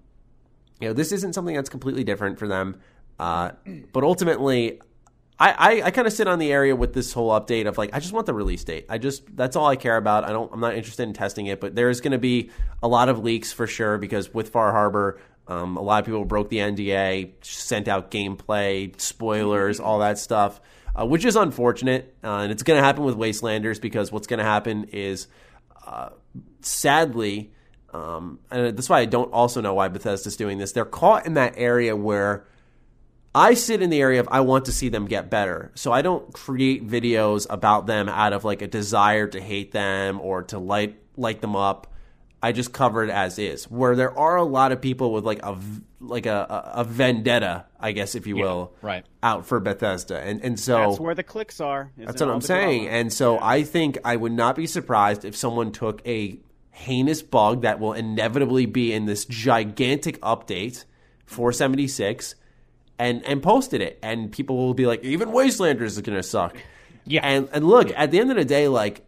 you 0.79 0.87
know, 0.87 0.93
this 0.93 1.11
isn't 1.11 1.33
something 1.33 1.55
that's 1.55 1.69
completely 1.69 2.03
different 2.03 2.37
for 2.37 2.47
them. 2.47 2.79
Uh, 3.19 3.51
but 3.91 4.03
ultimately, 4.03 4.81
I, 5.39 5.51
I, 5.51 5.81
I 5.85 5.91
kind 5.91 6.07
of 6.07 6.13
sit 6.13 6.27
on 6.27 6.39
the 6.39 6.51
area 6.51 6.75
with 6.75 6.93
this 6.93 7.11
whole 7.11 7.31
update 7.31 7.67
of 7.67 7.77
like 7.77 7.89
I 7.93 7.99
just 7.99 8.13
want 8.13 8.25
the 8.25 8.33
release 8.33 8.63
date. 8.63 8.85
I 8.89 8.97
just 8.97 9.35
that's 9.35 9.55
all 9.55 9.65
I 9.65 9.75
care 9.75 9.97
about. 9.97 10.23
I 10.23 10.29
don't 10.29 10.51
I'm 10.53 10.59
not 10.59 10.75
interested 10.75 11.03
in 11.03 11.13
testing 11.13 11.47
it, 11.47 11.59
but 11.59 11.75
there 11.75 11.89
is 11.89 12.01
going 12.01 12.11
to 12.11 12.19
be 12.19 12.51
a 12.81 12.87
lot 12.87 13.09
of 13.09 13.19
leaks 13.19 13.51
for 13.51 13.67
sure 13.67 13.97
because 13.97 14.33
with 14.33 14.49
Far 14.49 14.71
Harbor, 14.71 15.19
um, 15.47 15.75
a 15.77 15.81
lot 15.81 15.99
of 15.99 16.05
people 16.05 16.23
broke 16.25 16.49
the 16.49 16.57
NDA, 16.57 17.33
sent 17.41 17.87
out 17.87 18.11
gameplay, 18.11 18.99
spoilers, 18.99 19.79
all 19.79 19.99
that 19.99 20.17
stuff, 20.17 20.61
uh, 20.95 21.05
which 21.05 21.25
is 21.25 21.35
unfortunate. 21.35 22.15
Uh, 22.23 22.37
and 22.37 22.51
it's 22.51 22.63
going 22.63 22.77
to 22.77 22.83
happen 22.83 23.03
with 23.03 23.15
Wastelanders 23.15 23.81
because 23.81 24.11
what's 24.11 24.27
going 24.27 24.37
to 24.37 24.45
happen 24.45 24.85
is, 24.85 25.27
uh, 25.85 26.09
sadly, 26.61 27.51
um, 27.93 28.39
and 28.49 28.77
that's 28.77 28.89
why 28.89 29.01
I 29.01 29.05
don't 29.05 29.31
also 29.33 29.61
know 29.61 29.73
why 29.73 29.89
Bethesda's 29.89 30.37
doing 30.37 30.57
this. 30.57 30.71
They're 30.71 30.85
caught 30.85 31.25
in 31.25 31.33
that 31.33 31.55
area 31.57 31.95
where 31.95 32.47
I 33.35 33.55
sit 33.55 33.81
in 33.81 33.89
the 33.89 33.99
area 33.99 34.19
of 34.19 34.27
I 34.31 34.41
want 34.41 34.65
to 34.65 34.71
see 34.71 34.89
them 34.89 35.05
get 35.05 35.29
better. 35.29 35.71
So 35.75 35.91
I 35.91 36.01
don't 36.01 36.31
create 36.33 36.87
videos 36.87 37.47
about 37.49 37.87
them 37.87 38.07
out 38.07 38.33
of 38.33 38.43
like 38.43 38.61
a 38.61 38.67
desire 38.67 39.27
to 39.27 39.41
hate 39.41 39.71
them 39.71 40.19
or 40.21 40.43
to 40.43 40.59
light 40.59 40.99
light 41.17 41.41
them 41.41 41.55
up. 41.55 41.87
I 42.43 42.51
just 42.51 42.73
cover 42.73 43.03
it 43.05 43.09
as 43.09 43.39
is. 43.39 43.63
Where 43.71 43.95
there 43.95 44.15
are 44.17 44.35
a 44.35 44.43
lot 44.43 44.71
of 44.73 44.81
people 44.81 45.13
with 45.13 45.23
like 45.25 45.41
a 45.43 45.57
like 45.99 46.25
a, 46.25 46.71
a 46.75 46.83
vendetta, 46.83 47.65
I 47.79 47.93
guess 47.93 48.13
if 48.15 48.27
you 48.27 48.37
Yeah, 48.37 48.43
will, 48.43 48.73
right. 48.81 49.05
out 49.23 49.45
for 49.45 49.59
Bethesda. 49.61 50.19
And 50.19 50.41
and 50.43 50.59
so 50.59 50.89
That's 50.89 50.99
where 50.99 51.15
the 51.15 51.23
clicks 51.23 51.59
are. 51.61 51.91
that's 51.97 52.21
what 52.21 52.29
I'm 52.29 52.41
saying. 52.41 52.83
drama. 52.83 52.97
And 52.97 53.13
so 53.13 53.39
I 53.39 53.63
think 53.63 53.97
I 54.03 54.15
would 54.17 54.33
not 54.33 54.55
be 54.57 54.67
surprised 54.67 55.23
if 55.25 55.35
someone 55.35 55.71
took 55.71 56.05
a 56.05 56.37
heinous 56.71 57.21
bug 57.23 57.61
that 57.61 57.79
will 57.79 57.93
inevitably 57.93 58.65
be 58.65 58.91
in 58.93 59.05
this 59.05 59.23
gigantic 59.25 60.19
update 60.21 60.83
476 61.25 62.35
and 62.99 63.23
and 63.25 63.41
posted 63.41 63.81
it 63.81 63.99
and 64.03 64.31
people 64.31 64.55
will 64.57 64.73
be 64.73 64.85
like 64.85 65.03
even 65.03 65.29
Wastelanders 65.29 65.81
is 65.81 66.01
going 66.01 66.15
to 66.17 66.23
suck. 66.23 66.55
Yeah. 67.05 67.21
And 67.23 67.49
and 67.51 67.65
look, 67.67 67.91
at 67.95 68.11
the 68.11 68.19
end 68.19 68.31
of 68.31 68.37
the 68.37 68.45
day 68.45 68.67
like 68.67 69.05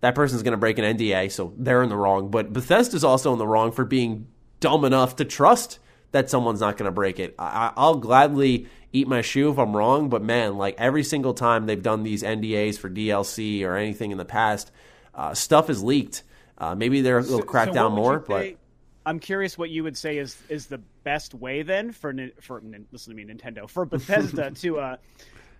that 0.00 0.14
person's 0.14 0.42
going 0.42 0.52
to 0.52 0.58
break 0.58 0.78
an 0.78 0.96
NDA, 0.96 1.30
so 1.30 1.52
they're 1.56 1.82
in 1.82 1.88
the 1.88 1.96
wrong, 1.96 2.30
but 2.30 2.52
Bethesda's 2.52 3.04
also 3.04 3.32
in 3.32 3.38
the 3.38 3.46
wrong 3.46 3.70
for 3.70 3.84
being 3.84 4.26
dumb 4.58 4.84
enough 4.84 5.16
to 5.16 5.24
trust 5.24 5.78
that 6.10 6.28
someone's 6.28 6.60
not 6.60 6.76
going 6.76 6.86
to 6.88 6.92
break 6.92 7.20
it. 7.20 7.34
I, 7.38 7.72
I'll 7.76 7.96
gladly 7.96 8.66
eat 8.92 9.06
my 9.08 9.22
shoe 9.22 9.50
if 9.50 9.58
I'm 9.58 9.74
wrong, 9.76 10.08
but 10.08 10.22
man, 10.22 10.58
like 10.58 10.74
every 10.78 11.04
single 11.04 11.34
time 11.34 11.66
they've 11.66 11.82
done 11.82 12.02
these 12.02 12.22
NDAs 12.24 12.78
for 12.78 12.90
DLC 12.90 13.64
or 13.64 13.76
anything 13.76 14.10
in 14.10 14.18
the 14.18 14.24
past, 14.24 14.70
uh, 15.14 15.34
stuff 15.34 15.70
is 15.70 15.82
leaked. 15.82 16.24
Uh, 16.58 16.74
maybe 16.74 17.00
they're, 17.00 17.22
they'll 17.22 17.38
So- 17.38 17.44
crack 17.44 17.68
so 17.68 17.74
down 17.74 17.92
more, 17.92 18.18
but 18.18 18.40
say- 18.42 18.56
I'm 19.04 19.18
curious 19.18 19.58
what 19.58 19.70
you 19.70 19.82
would 19.82 19.96
say 19.96 20.18
is 20.18 20.36
is 20.48 20.66
the 20.66 20.78
best 21.04 21.34
way 21.34 21.62
then 21.62 21.92
for 21.92 22.14
for 22.40 22.62
listen 22.92 23.16
to 23.16 23.24
me 23.24 23.32
Nintendo 23.32 23.68
for 23.68 23.84
Bethesda 23.84 24.50
to 24.56 24.78
uh 24.78 24.96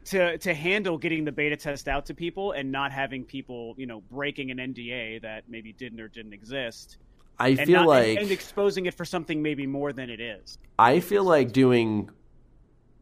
to 0.06 0.38
to 0.38 0.54
handle 0.54 0.98
getting 0.98 1.24
the 1.24 1.32
beta 1.32 1.56
test 1.56 1.88
out 1.88 2.06
to 2.06 2.14
people 2.14 2.52
and 2.52 2.70
not 2.70 2.92
having 2.92 3.24
people 3.24 3.74
you 3.76 3.86
know 3.86 4.02
breaking 4.10 4.50
an 4.50 4.58
NDA 4.58 5.22
that 5.22 5.44
maybe 5.48 5.72
didn't 5.72 6.00
or 6.00 6.08
didn't 6.08 6.32
exist 6.32 6.98
I 7.38 7.56
feel 7.56 7.80
not- 7.80 7.88
like 7.88 8.08
and, 8.10 8.18
and 8.18 8.30
exposing 8.30 8.86
it 8.86 8.94
for 8.94 9.04
something 9.04 9.42
maybe 9.42 9.66
more 9.66 9.92
than 9.92 10.10
it 10.10 10.20
is. 10.20 10.58
I 10.78 11.00
feel 11.00 11.24
like 11.24 11.52
doing 11.52 12.10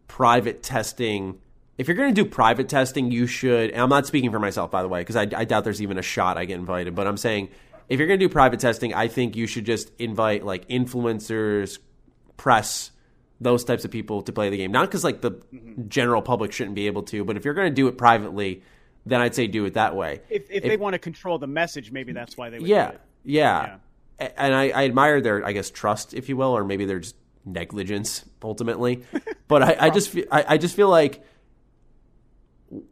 private 0.08 0.62
testing. 0.62 1.40
If 1.78 1.88
you're 1.88 1.96
going 1.96 2.14
to 2.14 2.24
do 2.24 2.28
private 2.28 2.68
testing, 2.68 3.10
you 3.10 3.26
should. 3.26 3.70
And 3.70 3.80
I'm 3.80 3.88
not 3.88 4.06
speaking 4.06 4.30
for 4.30 4.38
myself, 4.38 4.70
by 4.70 4.82
the 4.82 4.88
way, 4.88 5.00
because 5.00 5.16
I, 5.16 5.22
I 5.22 5.44
doubt 5.44 5.64
there's 5.64 5.80
even 5.80 5.98
a 5.98 6.02
shot 6.02 6.36
I 6.36 6.44
get 6.44 6.56
invited. 6.58 6.94
But 6.94 7.06
I'm 7.06 7.16
saying 7.16 7.48
if 7.90 7.98
you're 7.98 8.06
going 8.08 8.18
to 8.18 8.24
do 8.26 8.32
private 8.32 8.60
testing, 8.60 8.94
I 8.94 9.08
think 9.08 9.36
you 9.36 9.46
should 9.46 9.66
just 9.66 9.90
invite 9.98 10.44
like 10.46 10.66
influencers, 10.68 11.78
press, 12.38 12.90
those 13.40 13.64
types 13.64 13.84
of 13.84 13.90
people 13.90 14.22
to 14.22 14.32
play 14.32 14.48
the 14.48 14.56
game. 14.56 14.72
Not 14.72 14.86
because 14.86 15.04
like 15.04 15.20
the 15.20 15.42
general 15.88 16.22
public 16.22 16.52
shouldn't 16.52 16.74
be 16.76 16.86
able 16.86 17.02
to, 17.04 17.24
but 17.24 17.36
if 17.36 17.44
you're 17.44 17.54
going 17.54 17.68
to 17.70 17.74
do 17.74 17.88
it 17.88 17.98
privately, 17.98 18.62
then 19.06 19.20
I'd 19.20 19.34
say 19.34 19.46
do 19.46 19.64
it 19.64 19.74
that 19.74 19.96
way. 19.96 20.20
If 20.30 20.50
if, 20.50 20.62
they 20.62 20.76
want 20.76 20.94
to 20.94 20.98
control 20.98 21.38
the 21.38 21.46
message, 21.46 21.90
maybe 21.90 22.12
that's 22.12 22.36
why 22.36 22.48
they 22.50 22.58
would 22.58 22.68
Yeah, 22.68 22.88
do 22.90 22.94
it. 22.94 23.00
yeah. 23.24 23.76
A- 24.20 24.40
And 24.40 24.54
I, 24.54 24.68
I 24.68 24.84
admire 24.84 25.20
their, 25.20 25.44
I 25.44 25.52
guess, 25.52 25.70
trust, 25.70 26.14
if 26.14 26.28
you 26.28 26.36
will, 26.36 26.56
or 26.56 26.64
maybe 26.64 26.84
their 26.84 27.00
just 27.00 27.16
negligence 27.44 28.24
ultimately. 28.42 29.02
But 29.48 29.64
I, 29.64 29.76
I 29.86 29.90
just, 29.90 30.10
feel, 30.10 30.26
I, 30.30 30.44
I 30.50 30.58
just 30.58 30.76
feel 30.76 30.88
like, 30.88 31.24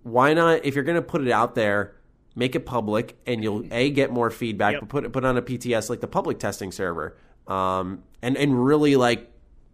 why 0.02 0.34
not? 0.34 0.64
If 0.64 0.74
you're 0.74 0.82
going 0.84 0.96
to 0.96 1.02
put 1.02 1.20
it 1.24 1.30
out 1.30 1.54
there, 1.54 1.94
make 2.34 2.54
it 2.54 2.66
public, 2.66 3.16
and 3.26 3.42
you'll 3.42 3.64
a 3.72 3.90
get 3.90 4.10
more 4.10 4.30
feedback. 4.30 4.72
Yep. 4.74 4.80
But 4.80 4.88
put 4.88 5.04
it 5.04 5.12
put 5.12 5.24
on 5.24 5.36
a 5.36 5.42
PTS 5.42 5.90
like 5.90 6.00
the 6.00 6.08
public 6.08 6.38
testing 6.38 6.72
server, 6.72 7.16
um, 7.46 8.02
and 8.22 8.36
and 8.36 8.64
really 8.64 8.96
like 8.96 9.30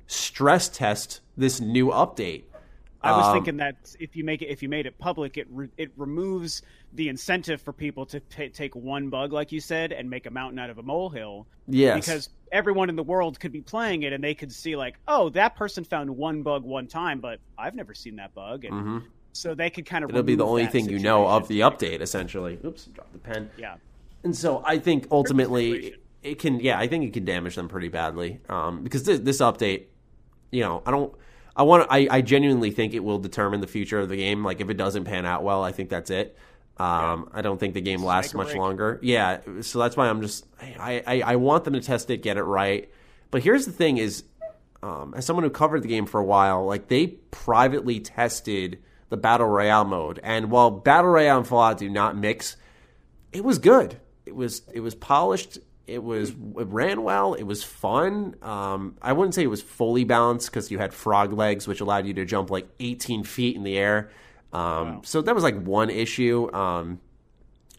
stress 0.07 0.69
test 0.69 1.21
this 1.37 1.61
new 1.61 1.89
update. 1.89 2.45
I 3.03 3.15
was 3.19 3.27
Um, 3.27 3.35
thinking 3.35 3.57
that 3.59 3.95
if 4.01 4.17
you 4.17 4.25
make 4.25 4.41
it, 4.41 4.47
if 4.47 4.63
you 4.63 4.69
made 4.71 4.87
it 4.87 4.97
public, 4.99 5.37
it 5.37 5.47
re- 5.51 5.69
it 5.77 5.91
removes 5.97 6.63
the 6.95 7.11
incentive 7.11 7.61
for 7.61 7.73
people 7.73 8.07
to 8.07 8.21
ta 8.21 8.45
take 8.53 8.75
one 8.75 9.11
bug, 9.11 9.33
like 9.33 9.53
you 9.53 9.61
said, 9.61 9.93
and 9.93 10.09
make 10.09 10.25
a 10.25 10.31
mountain 10.31 10.59
out 10.59 10.71
of 10.71 10.79
a 10.79 10.83
molehill. 10.83 11.47
Yes. 11.67 11.97
because 12.05 12.29
everyone 12.53 12.91
in 12.91 12.97
the 12.97 13.03
world 13.03 13.41
could 13.41 13.53
be 13.53 13.63
playing 13.63 14.03
it, 14.05 14.13
and 14.13 14.23
they 14.23 14.35
could 14.35 14.53
see 14.53 14.77
like, 14.77 14.97
oh, 15.09 15.29
that 15.31 15.57
person 15.57 15.83
found 15.85 16.11
one 16.17 16.43
bug 16.43 16.63
one 16.63 16.87
time, 16.87 17.21
but 17.21 17.41
I've 17.59 17.75
never 17.75 17.95
seen 17.95 18.17
that 18.17 18.35
bug, 18.35 18.65
and 18.65 19.03
so 19.35 19.55
they 19.55 19.69
could 19.69 19.85
kind 19.85 20.05
of. 20.05 20.11
It'll 20.11 20.23
be 20.23 20.37
the 20.37 20.47
only 20.47 20.67
thing 20.67 20.89
you 20.89 20.99
know 20.99 21.27
of 21.27 21.49
the 21.49 21.61
update, 21.61 22.01
essentially. 22.01 22.59
Oops, 22.65 22.85
dropped 22.87 23.13
the 23.13 23.19
pen. 23.19 23.51
Yeah, 23.59 23.77
And 24.23 24.35
so 24.35 24.63
I 24.65 24.79
think 24.79 25.09
ultimately 25.11 25.97
it 26.23 26.39
can, 26.39 26.61
yeah, 26.61 26.79
I 26.79 26.87
think 26.87 27.05
it 27.05 27.13
can 27.13 27.25
damage 27.25 27.57
them 27.57 27.69
pretty 27.69 27.89
badly. 27.89 28.41
Um, 28.49 28.83
because 28.83 29.03
this, 29.05 29.21
this 29.21 29.41
update, 29.41 29.85
you 30.51 30.63
know, 30.63 30.83
I 30.87 30.91
don't, 30.91 31.15
I 31.55 31.63
want, 31.65 31.87
I, 31.91 32.09
I 32.11 32.21
genuinely 32.23 32.71
think 32.71 32.95
it 32.95 33.01
will 33.01 33.19
determine 33.19 33.61
the 33.61 33.67
future 33.67 34.01
of 34.01 34.09
the 34.09 34.17
game. 34.17 34.45
Like 34.45 34.61
if 34.61 34.71
it 34.71 34.77
doesn't 34.77 35.05
pan 35.05 35.27
out 35.27 35.45
well, 35.45 35.63
I 35.63 35.73
think 35.73 35.91
that's 35.91 36.11
it. 36.11 36.37
Um, 36.77 37.29
I 37.33 37.43
don't 37.43 37.61
think 37.61 37.75
the 37.75 37.81
game 37.81 38.03
lasts 38.03 38.35
much 38.35 38.55
longer. 38.55 38.99
Yeah, 39.01 39.41
so 39.61 39.79
that's 39.79 39.97
why 39.97 40.09
I'm 40.09 40.23
just, 40.23 40.45
I, 40.61 41.03
I, 41.07 41.21
I 41.21 41.37
want 41.37 41.63
them 41.63 41.75
to 41.75 41.81
test 41.81 42.11
it, 42.11 42.21
get 42.21 42.37
it 42.37 42.43
right. 42.43 42.91
But 43.31 43.45
here's 43.45 43.65
the 43.65 43.71
thing: 43.71 43.99
is 43.99 44.25
um, 44.83 45.15
as 45.17 45.25
someone 45.25 45.45
who 45.45 45.51
covered 45.51 45.83
the 45.83 45.89
game 45.89 46.05
for 46.07 46.21
a 46.21 46.25
while, 46.25 46.67
like 46.67 46.89
they 46.89 47.09
privately 47.31 48.01
tested 48.01 48.79
the 49.15 49.21
battle 49.21 49.47
royale 49.47 49.85
mode, 49.85 50.19
and 50.25 50.51
while 50.51 50.73
battle 50.73 51.13
royale 51.13 51.39
and 51.39 51.47
Fallout 51.47 51.79
do 51.79 51.89
not 51.89 52.17
mix, 52.17 52.57
it 53.33 53.45
was 53.45 53.61
good. 53.61 54.01
It 54.27 54.35
was 54.35 54.63
it 54.73 54.81
was 54.81 54.97
polished. 54.97 55.59
It 55.87 56.03
was 56.03 56.31
it 56.31 56.67
ran 56.67 57.05
well. 57.05 57.35
It 57.35 57.45
was 57.45 57.63
fun. 57.63 58.35
Um, 58.43 58.97
I 59.01 59.13
wouldn't 59.13 59.37
say 59.37 59.45
it 59.45 59.51
was 59.51 59.63
fully 59.63 60.03
balanced 60.03 60.51
because 60.51 60.69
you 60.73 60.79
had 60.79 60.93
frog 60.93 61.33
legs, 61.33 61.69
which 61.69 61.81
allowed 61.81 62.07
you 62.07 62.15
to 62.15 62.25
jump 62.25 62.51
like 62.51 62.67
18 62.81 63.23
feet 63.23 63.55
in 63.55 63.63
the 63.63 63.77
air. 63.79 64.11
Um, 64.53 65.03
So 65.05 65.23
that 65.23 65.33
was 65.33 65.45
like 65.45 65.63
one 65.63 65.91
issue. 65.91 66.53
Um, 66.53 66.99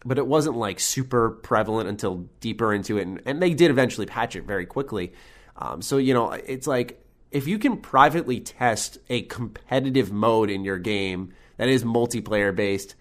but 0.06 0.16
it 0.16 0.26
wasn't 0.26 0.56
like 0.56 0.80
super 0.80 1.30
prevalent 1.30 1.88
until 1.88 2.26
deeper 2.40 2.72
into 2.72 2.96
it, 2.96 3.02
and, 3.02 3.20
and 3.26 3.42
they 3.42 3.52
did 3.52 3.70
eventually 3.70 4.06
patch 4.06 4.36
it 4.36 4.44
very 4.44 4.64
quickly. 4.64 5.12
Um, 5.56 5.82
so 5.82 5.98
you 5.98 6.14
know, 6.14 6.30
it's 6.30 6.66
like 6.66 7.02
if 7.30 7.46
you 7.46 7.58
can 7.58 7.76
privately 7.78 8.40
test 8.40 8.98
a 9.08 9.22
competitive 9.22 10.12
mode 10.12 10.50
in 10.50 10.64
your 10.64 10.78
game 10.78 11.32
that 11.56 11.68
is 11.68 11.84
multiplayer 11.84 12.54
based, 12.54 12.94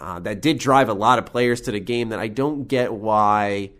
uh, 0.00 0.20
that 0.20 0.42
did 0.42 0.58
drive 0.58 0.88
a 0.88 0.94
lot 0.94 1.18
of 1.18 1.26
players 1.26 1.60
to 1.62 1.72
the 1.72 1.80
game. 1.80 2.10
That 2.10 2.18
I 2.18 2.28
don't 2.28 2.66
get 2.66 2.92
why 2.92 3.70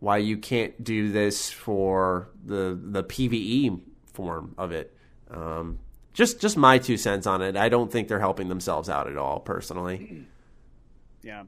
why 0.00 0.18
you 0.18 0.36
can't 0.36 0.82
do 0.82 1.10
this 1.10 1.50
for 1.50 2.28
the 2.44 2.78
the 2.80 3.04
PVE 3.04 3.80
form 4.12 4.54
of 4.58 4.72
it. 4.72 4.96
Um, 5.30 5.78
just 6.12 6.40
just 6.40 6.56
my 6.56 6.78
two 6.78 6.96
cents 6.96 7.26
on 7.26 7.42
it. 7.42 7.56
I 7.56 7.68
don't 7.68 7.90
think 7.90 8.08
they're 8.08 8.20
helping 8.20 8.48
themselves 8.48 8.88
out 8.88 9.06
at 9.06 9.16
all, 9.16 9.40
personally. 9.40 10.24
yeah, 11.22 11.44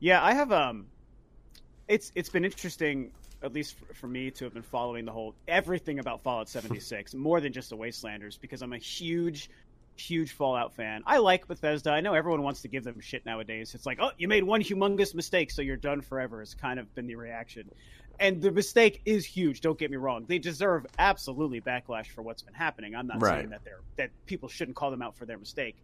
yeah. 0.00 0.22
I 0.22 0.34
have 0.34 0.52
um, 0.52 0.86
it's 1.88 2.12
it's 2.14 2.28
been 2.28 2.44
interesting. 2.44 3.12
At 3.44 3.52
least 3.52 3.76
for, 3.78 3.94
for 3.94 4.06
me 4.08 4.30
to 4.32 4.44
have 4.44 4.54
been 4.54 4.62
following 4.62 5.04
the 5.04 5.12
whole 5.12 5.34
everything 5.46 5.98
about 5.98 6.22
Fallout 6.22 6.48
76 6.48 7.14
more 7.14 7.40
than 7.40 7.52
just 7.52 7.70
the 7.70 7.76
Wastelanders 7.76 8.40
because 8.40 8.62
I'm 8.62 8.72
a 8.72 8.78
huge 8.78 9.50
huge 9.96 10.32
Fallout 10.32 10.74
fan. 10.74 11.02
I 11.06 11.18
like 11.18 11.46
Bethesda. 11.46 11.90
I 11.90 12.00
know 12.00 12.14
everyone 12.14 12.42
wants 12.42 12.62
to 12.62 12.68
give 12.68 12.82
them 12.82 13.00
shit 13.00 13.24
nowadays. 13.24 13.74
It's 13.76 13.86
like, 13.86 13.98
oh, 14.00 14.10
you 14.18 14.26
made 14.26 14.42
one 14.42 14.60
humongous 14.60 15.14
mistake, 15.14 15.50
so 15.52 15.62
you're 15.62 15.76
done 15.76 16.00
forever. 16.00 16.40
Has 16.40 16.54
kind 16.54 16.80
of 16.80 16.92
been 16.94 17.06
the 17.06 17.14
reaction, 17.14 17.70
and 18.18 18.42
the 18.42 18.50
mistake 18.50 19.02
is 19.04 19.24
huge. 19.24 19.60
Don't 19.60 19.78
get 19.78 19.90
me 19.90 19.96
wrong; 19.96 20.24
they 20.26 20.38
deserve 20.38 20.86
absolutely 20.98 21.60
backlash 21.60 22.06
for 22.06 22.22
what's 22.22 22.42
been 22.42 22.54
happening. 22.54 22.96
I'm 22.96 23.06
not 23.06 23.20
Right. 23.20 23.38
saying 23.38 23.50
that 23.50 23.64
they're 23.64 23.80
that 23.96 24.10
people 24.26 24.48
shouldn't 24.48 24.76
call 24.76 24.90
them 24.90 25.02
out 25.02 25.16
for 25.16 25.26
their 25.26 25.38
mistake. 25.38 25.76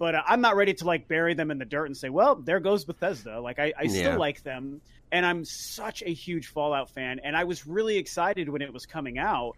But 0.00 0.16
uh, 0.16 0.24
I'm 0.26 0.42
not 0.42 0.56
ready 0.56 0.74
to 0.76 0.86
like 0.86 1.08
bury 1.08 1.34
them 1.34 1.52
in 1.52 1.58
the 1.58 1.66
dirt 1.66 1.86
and 1.86 1.96
say, 1.98 2.10
well, 2.10 2.36
there 2.42 2.60
goes 2.60 2.86
Bethesda. 2.86 3.40
Like 3.40 3.60
I, 3.60 3.74
I 3.78 3.88
still 3.88 4.16
Yeah. 4.16 4.18
like 4.18 4.42
them, 4.42 4.82
and 5.12 5.26
I'm 5.26 5.44
such 5.46 6.02
a 6.04 6.14
huge 6.14 6.48
Fallout 6.48 6.90
fan, 6.92 7.20
and 7.24 7.36
I 7.36 7.44
was 7.44 7.66
really 7.66 7.98
excited 7.98 8.50
when 8.50 8.62
it 8.62 8.72
was 8.74 8.86
coming 8.86 9.18
out, 9.18 9.54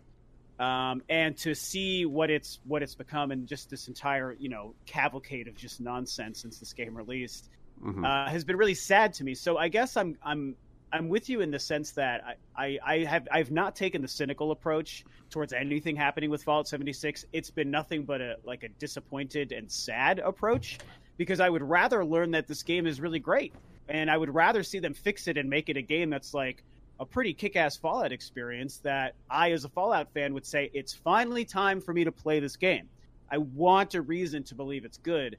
um, 0.58 1.02
and 1.08 1.36
to 1.38 1.54
see 1.54 2.06
what 2.06 2.30
it's 2.30 2.60
what 2.64 2.82
it's 2.82 2.94
become, 2.96 3.30
and 3.32 3.48
just 3.48 3.70
this 3.70 3.88
entire 3.88 4.36
you 4.38 4.48
know 4.50 4.74
cavalcade 4.86 5.48
of 5.48 5.56
just 5.56 5.80
nonsense 5.80 6.42
since 6.42 6.58
this 6.60 6.72
game 6.74 6.96
released 6.96 7.48
Mhm. 7.76 8.04
uh, 8.04 8.28
has 8.28 8.44
been 8.44 8.56
really 8.56 8.74
sad 8.74 9.14
to 9.14 9.24
me. 9.24 9.34
So 9.34 9.56
I 9.58 9.68
guess 9.68 9.96
I'm 9.96 10.16
I'm 10.22 10.56
I'm 10.92 11.08
with 11.08 11.28
you 11.28 11.40
in 11.40 11.50
the 11.50 11.58
sense 11.58 11.92
that 11.92 12.36
I, 12.56 12.64
I, 12.64 12.78
I 12.84 12.98
have 13.04 13.26
I've 13.30 13.50
not 13.50 13.74
taken 13.74 14.02
the 14.02 14.08
cynical 14.08 14.50
approach 14.50 15.04
towards 15.30 15.52
anything 15.52 15.96
happening 15.96 16.28
with 16.28 16.44
Fallout 16.44 16.68
76. 16.68 17.24
It's 17.32 17.50
been 17.50 17.70
nothing 17.70 18.04
but 18.04 18.20
a 18.20 18.36
like 18.44 18.62
a 18.62 18.68
disappointed 18.68 19.52
and 19.52 19.70
sad 19.70 20.18
approach 20.18 20.78
because 21.16 21.40
I 21.40 21.48
would 21.48 21.62
rather 21.62 22.04
learn 22.04 22.32
that 22.32 22.46
this 22.46 22.62
game 22.62 22.86
is 22.86 23.00
really 23.00 23.20
great 23.20 23.54
and 23.88 24.10
I 24.10 24.16
would 24.16 24.34
rather 24.34 24.62
see 24.62 24.78
them 24.78 24.94
fix 24.94 25.28
it 25.28 25.38
and 25.38 25.48
make 25.48 25.68
it 25.68 25.76
a 25.76 25.82
game 25.82 26.10
that's 26.10 26.34
like 26.34 26.62
a 27.00 27.06
pretty 27.06 27.34
kick-ass 27.34 27.76
Fallout 27.76 28.12
experience 28.12 28.78
that 28.78 29.14
I 29.28 29.52
as 29.52 29.64
a 29.64 29.68
Fallout 29.68 30.12
fan 30.12 30.34
would 30.34 30.46
say 30.46 30.70
it's 30.72 30.92
finally 30.92 31.44
time 31.44 31.80
for 31.80 31.92
me 31.92 32.04
to 32.04 32.12
play 32.12 32.38
this 32.38 32.56
game. 32.56 32.88
I 33.30 33.38
want 33.38 33.94
a 33.94 34.02
reason 34.02 34.44
to 34.44 34.54
believe 34.54 34.84
it's 34.84 34.98
good. 34.98 35.38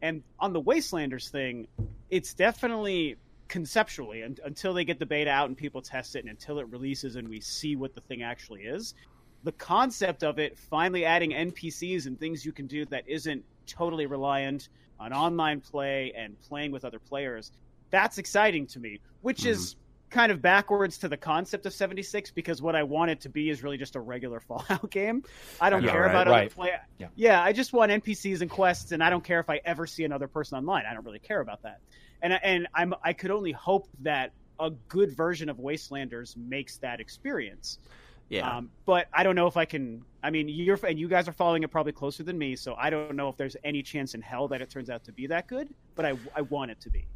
And 0.00 0.22
on 0.38 0.52
the 0.52 0.62
Wastelanders 0.62 1.28
thing, 1.28 1.66
it's 2.08 2.34
definitely 2.34 3.16
conceptually 3.52 4.22
un- 4.22 4.38
until 4.46 4.72
they 4.72 4.82
get 4.82 4.98
the 4.98 5.04
beta 5.04 5.28
out 5.28 5.46
and 5.46 5.58
people 5.58 5.82
test 5.82 6.16
it 6.16 6.20
and 6.20 6.30
until 6.30 6.58
it 6.58 6.66
releases 6.68 7.16
and 7.16 7.28
we 7.28 7.38
see 7.38 7.76
what 7.76 7.94
the 7.94 8.00
thing 8.00 8.22
actually 8.22 8.62
is 8.62 8.94
the 9.44 9.52
concept 9.52 10.24
of 10.24 10.38
it 10.38 10.58
finally 10.58 11.04
adding 11.04 11.32
npcs 11.32 12.06
and 12.06 12.18
things 12.18 12.46
you 12.46 12.50
can 12.52 12.66
do 12.66 12.86
that 12.86 13.04
isn't 13.06 13.44
totally 13.66 14.06
reliant 14.06 14.70
on 14.98 15.12
online 15.12 15.60
play 15.60 16.14
and 16.16 16.40
playing 16.40 16.72
with 16.72 16.82
other 16.82 16.98
players 16.98 17.52
that's 17.90 18.16
exciting 18.16 18.66
to 18.66 18.80
me 18.80 18.98
which 19.20 19.44
is 19.44 19.74
mm-hmm. 19.74 20.18
kind 20.18 20.32
of 20.32 20.40
backwards 20.40 20.96
to 20.96 21.06
the 21.06 21.18
concept 21.18 21.66
of 21.66 21.74
76 21.74 22.30
because 22.30 22.62
what 22.62 22.74
i 22.74 22.82
want 22.82 23.10
it 23.10 23.20
to 23.20 23.28
be 23.28 23.50
is 23.50 23.62
really 23.62 23.76
just 23.76 23.96
a 23.96 24.00
regular 24.00 24.40
fallout 24.48 24.90
game. 24.90 25.24
I 25.60 25.68
don't 25.68 25.82
Yeah, 25.82 25.92
care 25.92 26.00
right, 26.00 26.10
about 26.10 26.26
right. 26.26 26.46
other 26.46 26.54
play 26.54 26.70
Yeah. 26.98 27.08
yeah 27.16 27.42
i 27.42 27.52
just 27.52 27.74
want 27.74 27.92
npcs 27.92 28.40
and 28.40 28.48
quests 28.48 28.92
and 28.92 29.04
i 29.04 29.10
don't 29.10 29.22
care 29.22 29.40
if 29.40 29.50
i 29.50 29.60
ever 29.62 29.86
see 29.86 30.04
another 30.04 30.26
person 30.26 30.56
online. 30.56 30.84
I 30.88 30.94
don't 30.94 31.04
really 31.04 31.18
care 31.18 31.42
about 31.42 31.64
that 31.64 31.80
and 32.22 32.38
and 32.42 32.68
I'm 32.74 32.94
I 33.02 33.12
could 33.12 33.30
only 33.30 33.52
hope 33.52 33.88
that 34.00 34.32
a 34.58 34.70
good 34.88 35.14
version 35.16 35.48
of 35.48 35.58
Wastelanders 35.58 36.36
makes 36.36 36.78
that 36.78 37.00
experience. 37.00 37.78
yeah. 38.28 38.56
Um, 38.56 38.70
but 38.86 39.08
I 39.12 39.22
don't 39.22 39.34
know 39.34 39.46
if 39.46 39.56
I 39.56 39.64
can. 39.64 40.04
I 40.22 40.30
mean, 40.30 40.48
you're 40.48 40.78
and 40.86 40.98
you 40.98 41.08
guys 41.08 41.28
are 41.28 41.32
following 41.32 41.62
it 41.64 41.70
probably 41.70 41.92
closer 41.92 42.22
than 42.22 42.38
me, 42.38 42.56
so 42.56 42.74
I 42.76 42.88
don't 42.88 43.16
know 43.16 43.28
if 43.28 43.36
there's 43.36 43.56
any 43.64 43.82
chance 43.82 44.14
in 44.14 44.22
hell 44.22 44.48
that 44.48 44.62
it 44.62 44.70
turns 44.70 44.88
out 44.88 45.04
to 45.04 45.12
be 45.12 45.26
that 45.26 45.48
good. 45.48 45.68
But 45.94 46.06
I 46.06 46.14
I 46.34 46.42
want 46.42 46.70
it 46.70 46.80
to 46.82 46.90
be. 46.90 47.06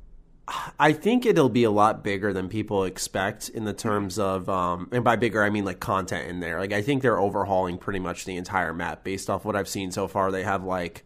I 0.79 0.93
think 0.93 1.27
it'll 1.27 1.49
be 1.49 1.65
a 1.65 1.73
lot 1.73 2.05
bigger 2.05 2.33
than 2.33 2.49
people 2.49 2.85
expect 2.85 3.49
in 3.49 3.65
the 3.65 3.73
terms 3.73 4.17
of, 4.17 4.49
um, 4.49 4.89
and 4.93 5.03
by 5.03 5.17
bigger 5.17 5.43
I 5.43 5.51
mean 5.51 5.65
like 5.65 5.81
content 5.81 6.29
in 6.29 6.39
there. 6.39 6.61
Like 6.61 6.73
I 6.73 6.83
think 6.83 7.03
they're 7.03 7.19
overhauling 7.19 7.79
pretty 7.79 7.99
much 7.99 8.25
the 8.27 8.37
entire 8.37 8.73
map 8.73 9.03
based 9.03 9.29
off 9.29 9.45
what 9.45 9.57
I've 9.57 9.69
seen 9.69 9.91
so 9.91 10.07
far. 10.07 10.31
They 10.31 10.45
have 10.45 10.63
like 10.63 11.05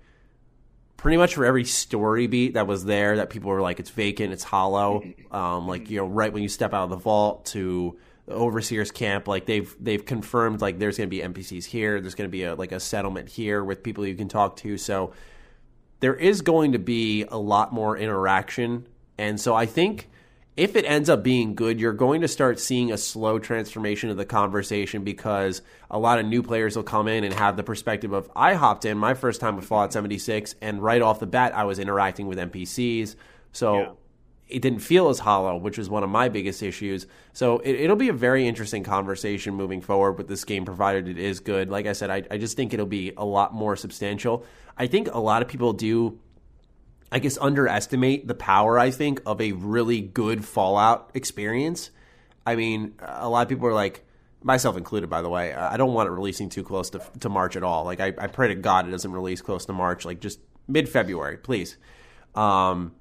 pretty 1.00 1.16
much 1.16 1.34
for 1.34 1.46
every 1.46 1.64
story 1.64 2.26
beat 2.26 2.52
that 2.54 2.66
was 2.66 2.84
there 2.84 3.16
that 3.16 3.30
people 3.30 3.50
were 3.50 3.62
like 3.62 3.80
it's 3.80 3.88
vacant, 3.88 4.34
it's 4.34 4.44
hollow. 4.44 5.02
Um, 5.30 5.66
like 5.66 5.88
you 5.88 5.96
know, 5.96 6.06
right 6.06 6.30
when 6.30 6.42
you 6.42 6.48
step 6.48 6.74
out 6.74 6.84
of 6.84 6.90
the 6.90 6.96
vault 6.96 7.46
to 7.46 7.98
the 8.26 8.34
overseer's 8.34 8.90
camp, 8.90 9.26
like 9.26 9.46
they've 9.46 9.74
they've 9.80 10.04
confirmed 10.04 10.60
like 10.60 10.78
there's 10.78 10.98
going 10.98 11.08
to 11.08 11.10
be 11.10 11.22
NPCs 11.22 11.64
here. 11.64 12.02
There's 12.02 12.14
going 12.14 12.28
to 12.28 12.30
be 12.30 12.44
a 12.44 12.54
like 12.54 12.72
a 12.72 12.80
settlement 12.80 13.30
here 13.30 13.64
with 13.64 13.82
people 13.82 14.06
you 14.06 14.14
can 14.14 14.28
talk 14.28 14.56
to. 14.56 14.76
So 14.76 15.14
there 16.00 16.14
is 16.14 16.42
going 16.42 16.72
to 16.72 16.78
be 16.78 17.24
a 17.24 17.38
lot 17.38 17.72
more 17.72 17.96
interaction. 17.96 18.86
And 19.16 19.40
so 19.40 19.54
I 19.54 19.64
think 19.64 20.10
if 20.56 20.76
it 20.76 20.84
ends 20.84 21.08
up 21.08 21.22
being 21.22 21.54
good, 21.54 21.80
you're 21.80 21.92
going 21.92 22.20
to 22.20 22.28
start 22.28 22.58
seeing 22.60 22.92
a 22.92 22.98
slow 22.98 23.38
transformation 23.38 24.10
of 24.10 24.16
the 24.16 24.24
conversation 24.26 25.04
because 25.04 25.62
a 25.90 25.98
lot 25.98 26.18
of 26.18 26.26
new 26.26 26.42
players 26.42 26.76
will 26.76 26.82
come 26.82 27.08
in 27.08 27.24
and 27.24 27.32
have 27.34 27.56
the 27.56 27.62
perspective 27.62 28.12
of 28.12 28.30
I 28.36 28.54
hopped 28.54 28.84
in 28.84 28.98
my 28.98 29.14
first 29.14 29.40
time 29.40 29.56
with 29.56 29.64
Fallout 29.64 29.92
76 29.92 30.54
and 30.60 30.82
right 30.82 31.00
off 31.00 31.20
the 31.20 31.26
bat 31.26 31.54
I 31.54 31.64
was 31.64 31.78
interacting 31.78 32.26
with 32.26 32.38
NPCs. 32.38 33.14
So 33.52 33.78
Yeah. 33.78 33.88
it 34.48 34.60
didn't 34.62 34.80
feel 34.80 35.08
as 35.08 35.20
hollow, 35.20 35.56
which 35.56 35.78
was 35.78 35.88
one 35.88 36.02
of 36.02 36.10
my 36.10 36.28
biggest 36.28 36.62
issues. 36.62 37.06
So 37.32 37.58
it, 37.60 37.76
it'll 37.76 37.96
be 37.96 38.08
a 38.08 38.12
very 38.12 38.46
interesting 38.46 38.82
conversation 38.82 39.54
moving 39.54 39.80
forward 39.80 40.18
with 40.18 40.28
this 40.28 40.44
game, 40.44 40.64
provided 40.64 41.08
it 41.08 41.18
is 41.18 41.40
good. 41.40 41.70
Like 41.70 41.86
I 41.86 41.92
said, 41.92 42.10
I, 42.10 42.22
I 42.30 42.36
just 42.38 42.56
think 42.56 42.74
it'll 42.74 42.86
be 42.86 43.12
a 43.16 43.24
lot 43.24 43.54
more 43.54 43.76
substantial. 43.76 44.44
I 44.76 44.88
think 44.88 45.08
a 45.14 45.20
lot 45.20 45.42
of 45.42 45.48
people 45.48 45.72
do, 45.72 46.18
I 47.12 47.18
guess, 47.18 47.38
underestimate 47.38 48.28
the 48.28 48.34
power, 48.34 48.78
I 48.78 48.90
think, 48.90 49.20
of 49.26 49.40
a 49.40 49.52
really 49.52 50.00
good 50.00 50.44
Fallout 50.44 51.10
experience. 51.14 51.90
I 52.46 52.56
mean, 52.56 52.94
a 53.00 53.28
lot 53.28 53.42
of 53.42 53.48
people 53.48 53.66
are 53.66 53.74
like, 53.74 54.04
myself 54.42 54.76
included, 54.76 55.10
by 55.10 55.22
the 55.22 55.28
way, 55.28 55.52
I 55.52 55.76
don't 55.76 55.92
want 55.92 56.08
it 56.08 56.12
releasing 56.12 56.48
too 56.48 56.62
close 56.62 56.90
to, 56.90 57.02
to 57.20 57.28
March 57.28 57.56
at 57.56 57.62
all. 57.62 57.84
Like, 57.84 58.00
I, 58.00 58.14
I 58.16 58.26
pray 58.28 58.48
to 58.48 58.54
God 58.54 58.88
it 58.88 58.90
doesn't 58.90 59.12
release 59.12 59.40
close 59.42 59.66
to 59.66 59.72
March, 59.72 60.04
like 60.04 60.20
just 60.20 60.40
mid 60.68 60.88
February, 60.88 61.36
please. 61.36 61.76
Um, 62.34 62.94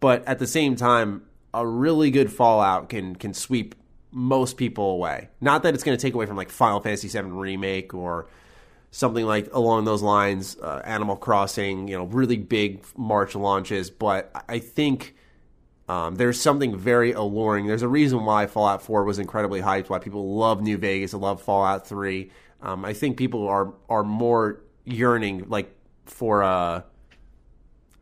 but 0.00 0.26
at 0.26 0.38
the 0.38 0.46
same 0.46 0.76
time, 0.76 1.22
a 1.52 1.66
really 1.66 2.10
good 2.10 2.32
Fallout 2.32 2.88
can 2.88 3.16
can 3.16 3.34
sweep 3.34 3.74
most 4.12 4.56
people 4.56 4.90
away. 4.92 5.28
Not 5.40 5.62
that 5.62 5.74
it's 5.74 5.84
going 5.84 5.96
to 5.96 6.02
take 6.02 6.14
away 6.14 6.26
from 6.26 6.36
like 6.36 6.50
Final 6.50 6.80
Fantasy 6.80 7.08
VII 7.08 7.28
remake 7.28 7.94
or 7.94 8.28
something 8.90 9.24
like 9.24 9.52
along 9.52 9.84
those 9.84 10.02
lines, 10.02 10.56
uh, 10.60 10.82
Animal 10.84 11.16
Crossing, 11.16 11.88
you 11.88 11.96
know, 11.96 12.04
really 12.04 12.36
big 12.36 12.84
March 12.96 13.34
launches. 13.34 13.90
But 13.90 14.30
I 14.48 14.58
think 14.58 15.14
um, 15.88 16.16
there's 16.16 16.40
something 16.40 16.76
very 16.76 17.12
alluring. 17.12 17.66
There's 17.66 17.82
a 17.82 17.88
reason 17.88 18.24
why 18.24 18.46
Fallout 18.46 18.82
4 18.82 19.04
was 19.04 19.18
incredibly 19.18 19.60
hyped. 19.60 19.88
Why 19.88 19.98
people 19.98 20.36
love 20.36 20.60
New 20.60 20.78
Vegas, 20.78 21.12
and 21.12 21.22
love 21.22 21.42
Fallout 21.42 21.86
3. 21.86 22.30
Um, 22.62 22.84
I 22.84 22.92
think 22.92 23.16
people 23.16 23.48
are 23.48 23.74
are 23.88 24.04
more 24.04 24.62
yearning 24.84 25.48
like 25.48 25.74
for 26.04 26.42
a 26.42 26.84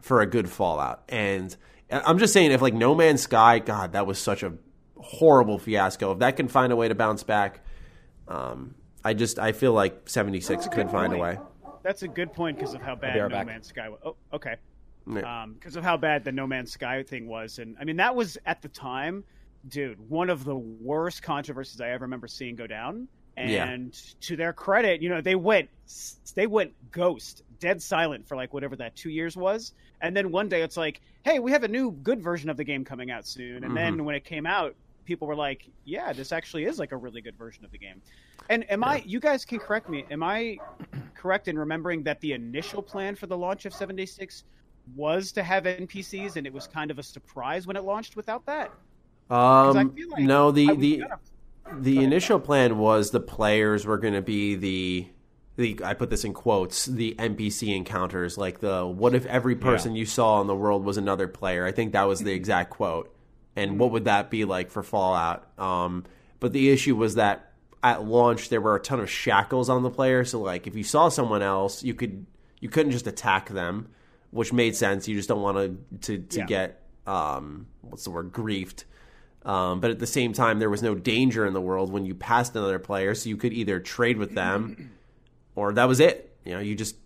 for 0.01 0.21
a 0.21 0.27
good 0.27 0.49
Fallout. 0.49 1.03
And 1.09 1.55
I'm 1.91 2.19
just 2.19 2.33
saying, 2.33 2.53
if 2.53 2.61
like 2.61 2.75
No 2.75 2.95
Man's 2.95 3.23
Sky, 3.23 3.59
God, 3.59 3.93
that 3.93 4.07
was 4.07 4.19
such 4.19 4.43
a 4.43 4.55
horrible 4.97 5.59
fiasco. 5.59 6.13
If 6.13 6.19
that 6.19 6.37
can 6.37 6.49
find 6.49 6.73
a 6.73 6.77
way 6.77 6.89
to 6.89 6.95
bounce 6.95 7.23
back, 7.23 7.61
um, 8.27 8.75
I 9.05 9.15
just 9.15 9.39
I 9.39 9.53
feel 9.53 9.73
like 9.73 10.09
76 10.09 10.69
could 10.69 10.91
find 10.91 11.13
a 11.13 11.19
way. 11.19 11.39
That's 11.83 12.03
a 12.03 12.09
good 12.09 12.33
point 12.33 12.59
because 12.59 12.75
of 12.75 12.83
how 12.83 12.95
bad 12.97 13.17
No 13.17 13.29
back. 13.29 13.47
Man's 13.47 13.69
Sky 13.69 13.89
was. 13.89 14.01
Oh, 14.05 14.17
okay. 14.33 14.57
Yeah. 15.11 15.47
because 15.55 15.77
of 15.77 15.85
how 15.85 15.97
bad 15.97 16.25
the 16.25 16.33
No 16.33 16.47
Man's 16.47 16.73
Sky 16.73 17.03
thing 17.03 17.27
was, 17.29 17.59
and 17.59 17.77
I 17.81 17.85
mean 17.85 17.97
that 17.97 18.15
was 18.15 18.37
at 18.45 18.61
the 18.61 18.69
time, 18.69 19.25
dude, 19.69 19.99
one 20.11 20.29
of 20.29 20.45
the 20.45 20.57
worst 20.57 21.23
controversies 21.23 21.81
I 21.81 21.91
ever 21.91 22.05
remember 22.05 22.27
seeing 22.29 22.57
go 22.57 22.67
down. 22.67 23.09
Yeah. 23.37 23.69
And 23.69 23.93
to 24.23 24.35
their 24.37 24.53
credit, 24.53 25.01
you 25.01 25.09
know, 25.09 25.21
they 25.21 25.37
went 25.37 25.71
they 26.35 26.49
went 26.49 26.73
ghost, 26.91 27.45
dead 27.61 27.81
silent 27.81 28.27
for 28.27 28.37
like 28.37 28.53
whatever 28.53 28.75
that 28.77 28.97
two 28.97 29.11
years 29.11 29.37
was, 29.37 29.73
and 30.01 30.15
then 30.17 30.33
one 30.33 30.49
day 30.49 30.61
it's 30.63 30.77
like, 30.77 31.01
hey, 31.23 31.39
we 31.39 31.53
have 31.53 31.63
a 31.63 31.69
new 31.69 31.93
good 31.93 32.21
version 32.21 32.51
of 32.51 32.57
the 32.57 32.65
game 32.65 32.85
coming 32.85 33.11
out 33.13 33.27
soon, 33.29 33.59
and 33.59 33.67
Mm-hmm. 33.67 33.75
then 33.77 34.05
when 34.05 34.17
it 34.17 34.25
came 34.25 34.45
out, 34.45 34.75
people 35.09 35.27
were 35.27 35.35
like, 35.35 35.67
yeah, 35.87 36.13
this 36.13 36.33
actually 36.33 36.67
is 36.67 36.79
like 36.79 36.93
a 36.93 36.97
really 36.97 37.23
good 37.23 37.37
version 37.37 37.65
of 37.65 37.73
the 37.73 37.79
game. 37.79 38.01
And 38.51 38.71
am 38.71 38.85
I? 38.85 39.03
You 39.07 39.19
guys 39.19 39.45
can 39.45 39.59
correct 39.59 39.89
me. 39.89 40.05
Am 40.11 40.23
I 40.23 40.59
correct 41.15 41.49
in 41.49 41.59
remembering 41.59 42.03
that 42.05 42.21
the 42.21 42.35
initial 42.35 42.83
plan 42.83 43.17
for 43.17 43.27
the 43.27 43.37
launch 43.37 43.65
of 43.65 43.73
76 43.73 44.45
was 44.95 45.33
to 45.33 45.43
have 45.43 45.65
NPCs, 45.65 46.37
and 46.37 46.47
it 46.47 46.53
was 46.53 46.67
kind 46.67 46.91
of 46.91 46.99
a 46.99 47.03
surprise 47.03 47.67
when 47.67 47.77
it 47.77 47.85
launched 47.85 48.17
without 48.17 48.45
that? 48.47 48.71
Um, 49.31 49.75
like 49.75 50.19
no, 50.19 50.51
the 50.51 50.75
the 50.77 51.05
the 51.73 52.05
initial 52.05 52.39
plan 52.39 52.79
was 52.79 53.11
the 53.11 53.21
players 53.21 53.87
were 53.87 53.99
going 53.99 54.15
to 54.15 54.23
be 54.23 54.55
the 54.55 55.09
the 55.57 55.81
I 55.85 55.95
put 55.95 56.09
this 56.09 56.25
in 56.25 56.33
quotes 56.33 56.87
the 56.87 57.15
NPC 57.19 57.75
encounters 57.77 58.39
like 58.39 58.61
the 58.61 58.87
what 58.87 59.15
if 59.15 59.27
every 59.27 59.57
person 59.57 59.95
you 59.95 60.07
saw 60.07 60.41
in 60.41 60.47
the 60.47 60.55
world 60.55 60.85
was 60.85 60.97
another 60.97 61.29
player 61.29 61.67
I 61.67 61.73
think 61.73 61.93
that 61.93 62.05
was 62.05 62.21
the 62.21 62.33
exact 62.33 62.71
quote 62.71 63.15
and 63.59 63.79
what 63.79 63.91
would 63.93 64.05
that 64.05 64.31
be 64.31 64.45
like 64.45 64.71
for 64.71 64.83
Fallout? 64.83 65.47
Um, 65.59 66.05
but 66.41 66.53
the 66.53 66.71
issue 66.71 66.97
was 66.97 67.17
that 67.17 67.53
at 67.83 68.05
launch 68.05 68.49
there 68.49 68.61
were 68.61 68.75
a 68.77 68.81
ton 68.81 69.01
of 69.01 69.09
shackles 69.11 69.69
on 69.69 69.83
the 69.83 69.91
player. 69.91 70.25
So 70.25 70.41
like 70.41 70.67
if 70.67 70.75
you 70.75 70.85
saw 70.85 71.09
someone 71.09 71.43
else 71.43 71.83
you 71.85 71.95
could 71.95 72.27
you 72.61 72.69
couldn't 72.69 72.93
just 72.93 73.07
attack 73.07 73.49
them 73.51 73.89
which 74.31 74.53
made 74.53 74.77
sense. 74.77 75.09
You 75.09 75.15
just 75.17 75.29
don't 75.29 75.41
want 75.43 75.57
to 75.57 75.69
to, 76.19 76.19
to 76.35 76.39
Yeah. 76.41 76.47
get 76.47 76.83
um, 77.07 77.67
what's 77.83 78.05
the 78.05 78.11
word? 78.11 78.33
Griefed. 78.33 78.85
Um, 79.45 79.81
but 79.81 79.91
at 79.91 79.99
the 79.99 80.07
same 80.07 80.33
time, 80.35 80.59
there 80.59 80.69
was 80.69 80.83
no 80.83 80.95
danger 80.95 81.47
in 81.47 81.55
the 81.55 81.61
world 81.61 81.91
when 81.91 82.05
you 82.05 82.15
passed 82.15 82.55
another 82.55 82.79
player, 82.79 83.15
so 83.15 83.31
you 83.31 83.37
could 83.39 83.55
either 83.55 83.81
trade 83.81 84.19
with 84.19 84.35
them, 84.35 84.91
or 85.55 85.73
that 85.73 85.87
was 85.89 86.01
it. 86.01 86.37
You 86.45 86.53
know, 86.55 86.61
you 86.61 86.75
just 86.75 86.97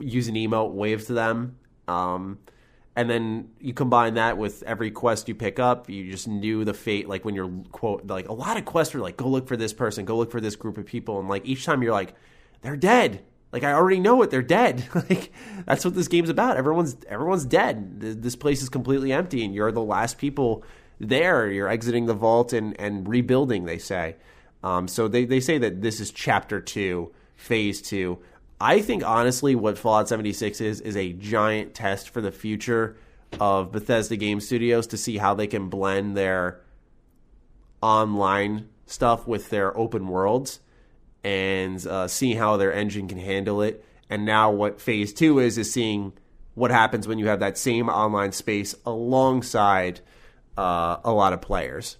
use 0.00 0.26
an 0.26 0.34
emote, 0.34 0.72
wave 0.72 1.06
to 1.06 1.12
them, 1.12 1.56
um, 1.86 2.38
and 2.94 3.08
then 3.08 3.48
you 3.58 3.72
combine 3.72 4.14
that 4.14 4.36
with 4.36 4.62
every 4.64 4.90
quest 4.90 5.28
you 5.28 5.34
pick 5.34 5.58
up. 5.58 5.88
You 5.88 6.10
just 6.10 6.28
knew 6.28 6.64
the 6.64 6.74
fate. 6.74 7.08
Like 7.08 7.24
when 7.24 7.34
you're 7.34 7.50
quote, 7.70 8.06
like 8.06 8.28
a 8.28 8.34
lot 8.34 8.56
of 8.56 8.64
quests 8.64 8.94
were 8.94 9.00
like, 9.00 9.16
"Go 9.16 9.28
look 9.28 9.48
for 9.48 9.56
this 9.56 9.72
person, 9.72 10.04
go 10.04 10.16
look 10.16 10.30
for 10.30 10.40
this 10.40 10.56
group 10.56 10.76
of 10.76 10.84
people," 10.84 11.18
and 11.18 11.28
like 11.28 11.46
each 11.46 11.64
time 11.64 11.82
you're 11.82 11.92
like, 11.92 12.14
"They're 12.60 12.76
dead." 12.76 13.22
Like 13.50 13.64
I 13.64 13.72
already 13.72 14.00
know 14.00 14.22
it. 14.22 14.30
They're 14.30 14.42
dead. 14.42 14.84
like 14.94 15.32
that's 15.66 15.84
what 15.84 15.94
this 15.94 16.08
game's 16.08 16.30
about. 16.30 16.56
Everyone's 16.56 16.96
everyone's 17.08 17.46
dead. 17.46 18.00
This 18.00 18.36
place 18.36 18.62
is 18.62 18.68
completely 18.68 19.12
empty, 19.12 19.44
and 19.44 19.54
you're 19.54 19.72
the 19.72 19.82
last 19.82 20.18
people 20.18 20.64
there. 21.00 21.50
You're 21.50 21.68
exiting 21.68 22.06
the 22.06 22.14
vault 22.14 22.52
and 22.52 22.78
and 22.78 23.08
rebuilding. 23.08 23.64
They 23.64 23.78
say. 23.78 24.16
Um, 24.62 24.86
so 24.86 25.08
they 25.08 25.24
they 25.24 25.40
say 25.40 25.58
that 25.58 25.80
this 25.80 25.98
is 25.98 26.10
chapter 26.10 26.60
two, 26.60 27.12
phase 27.36 27.80
two. 27.82 28.18
I 28.62 28.80
think 28.80 29.02
honestly, 29.04 29.56
what 29.56 29.76
Fallout 29.76 30.08
76 30.08 30.60
is 30.60 30.80
is 30.80 30.96
a 30.96 31.12
giant 31.14 31.74
test 31.74 32.10
for 32.10 32.20
the 32.20 32.30
future 32.30 32.96
of 33.40 33.72
Bethesda 33.72 34.16
Game 34.16 34.38
Studios 34.38 34.86
to 34.88 34.96
see 34.96 35.16
how 35.16 35.34
they 35.34 35.48
can 35.48 35.68
blend 35.68 36.16
their 36.16 36.60
online 37.82 38.68
stuff 38.86 39.26
with 39.26 39.50
their 39.50 39.76
open 39.76 40.06
worlds 40.06 40.60
and 41.24 41.84
uh, 41.88 42.06
seeing 42.06 42.36
how 42.36 42.56
their 42.56 42.72
engine 42.72 43.08
can 43.08 43.18
handle 43.18 43.62
it. 43.62 43.84
And 44.08 44.24
now, 44.24 44.52
what 44.52 44.80
phase 44.80 45.12
two 45.12 45.40
is, 45.40 45.58
is 45.58 45.72
seeing 45.72 46.12
what 46.54 46.70
happens 46.70 47.08
when 47.08 47.18
you 47.18 47.26
have 47.26 47.40
that 47.40 47.58
same 47.58 47.88
online 47.88 48.30
space 48.30 48.76
alongside 48.86 50.02
uh, 50.56 50.98
a 51.02 51.12
lot 51.12 51.32
of 51.32 51.40
players. 51.40 51.96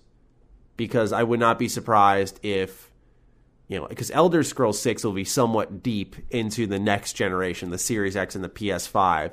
Because 0.76 1.12
I 1.12 1.24
would 1.24 1.40
not 1.40 1.58
be 1.58 1.66
surprised 1.66 2.38
if, 2.44 2.91
you 3.68 3.78
know, 3.78 3.86
because 3.86 4.10
Elder 4.10 4.42
Scrolls 4.42 4.80
6 4.80 5.04
will 5.04 5.12
be 5.12 5.24
somewhat 5.24 5.82
deep 5.82 6.16
into 6.30 6.66
the 6.66 6.78
next 6.78 7.14
generation, 7.14 7.70
the 7.70 7.78
Series 7.78 8.16
X 8.16 8.34
and 8.34 8.44
the 8.44 8.48
PS5. 8.48 9.32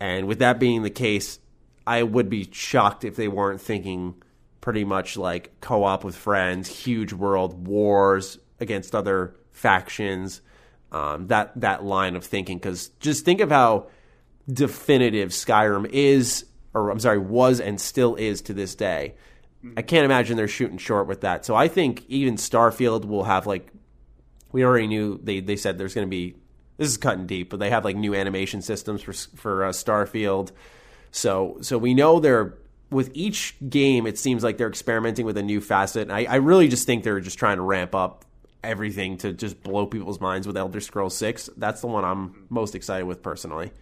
And 0.00 0.26
with 0.26 0.40
that 0.40 0.58
being 0.58 0.82
the 0.82 0.90
case, 0.90 1.38
I 1.86 2.02
would 2.02 2.28
be 2.28 2.48
shocked 2.52 3.04
if 3.04 3.16
they 3.16 3.28
weren't 3.28 3.60
thinking 3.60 4.22
pretty 4.60 4.84
much 4.84 5.16
like 5.16 5.60
co 5.60 5.84
op 5.84 6.04
with 6.04 6.16
friends, 6.16 6.68
huge 6.68 7.12
world, 7.12 7.66
wars, 7.66 8.38
against 8.60 8.94
other 8.94 9.34
factions. 9.50 10.40
Um, 10.90 11.26
that 11.28 11.52
that 11.60 11.84
line 11.84 12.16
of 12.16 12.24
thinking, 12.24 12.58
because 12.58 12.88
just 13.00 13.24
think 13.24 13.40
of 13.40 13.50
how 13.50 13.88
definitive 14.50 15.30
Skyrim 15.30 15.88
is, 15.90 16.46
or 16.74 16.90
I'm 16.90 17.00
sorry, 17.00 17.18
was 17.18 17.60
and 17.60 17.80
still 17.80 18.14
is 18.16 18.40
to 18.42 18.54
this 18.54 18.74
day. 18.74 19.14
I 19.76 19.82
can't 19.82 20.04
imagine 20.04 20.36
they're 20.36 20.48
shooting 20.48 20.78
short 20.78 21.06
with 21.06 21.22
that. 21.22 21.44
So 21.44 21.54
I 21.54 21.68
think 21.68 22.04
even 22.08 22.36
Starfield 22.36 23.04
will 23.04 23.24
have 23.24 23.46
like 23.46 23.72
we 24.52 24.64
already 24.64 24.86
knew 24.86 25.20
they 25.22 25.40
they 25.40 25.56
said 25.56 25.78
there's 25.78 25.94
going 25.94 26.06
to 26.06 26.10
be 26.10 26.36
this 26.76 26.88
is 26.88 26.96
cutting 26.96 27.26
deep, 27.26 27.50
but 27.50 27.58
they 27.58 27.70
have 27.70 27.84
like 27.84 27.96
new 27.96 28.14
animation 28.14 28.62
systems 28.62 29.02
for 29.02 29.12
for 29.12 29.64
uh, 29.64 29.70
Starfield. 29.70 30.52
So 31.10 31.58
so 31.60 31.76
we 31.76 31.94
know 31.94 32.20
they're 32.20 32.54
with 32.90 33.10
each 33.14 33.56
game. 33.68 34.06
It 34.06 34.18
seems 34.18 34.42
like 34.42 34.56
they're 34.56 34.68
experimenting 34.68 35.26
with 35.26 35.36
a 35.36 35.42
new 35.42 35.60
facet. 35.60 36.02
And 36.02 36.12
I, 36.12 36.24
I 36.24 36.36
really 36.36 36.68
just 36.68 36.86
think 36.86 37.04
they're 37.04 37.20
just 37.20 37.38
trying 37.38 37.56
to 37.56 37.62
ramp 37.62 37.94
up 37.94 38.24
everything 38.64 39.16
to 39.18 39.32
just 39.32 39.62
blow 39.62 39.86
people's 39.86 40.20
minds 40.20 40.46
with 40.46 40.56
Elder 40.56 40.80
Scrolls 40.80 41.16
6. 41.16 41.50
That's 41.56 41.80
the 41.80 41.86
one 41.86 42.04
I'm 42.04 42.46
most 42.48 42.74
excited 42.74 43.04
with 43.04 43.22
personally. 43.22 43.72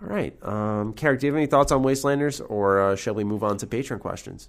All 0.00 0.08
right. 0.08 0.34
Um, 0.44 0.92
Carrick, 0.92 1.20
do 1.20 1.26
you 1.26 1.32
have 1.32 1.38
any 1.38 1.46
thoughts 1.46 1.72
on 1.72 1.82
Wastelanders, 1.82 2.44
or 2.48 2.80
uh, 2.80 2.96
shall 2.96 3.14
we 3.14 3.24
move 3.24 3.42
on 3.42 3.56
to 3.58 3.66
Patreon 3.66 4.00
questions? 4.00 4.48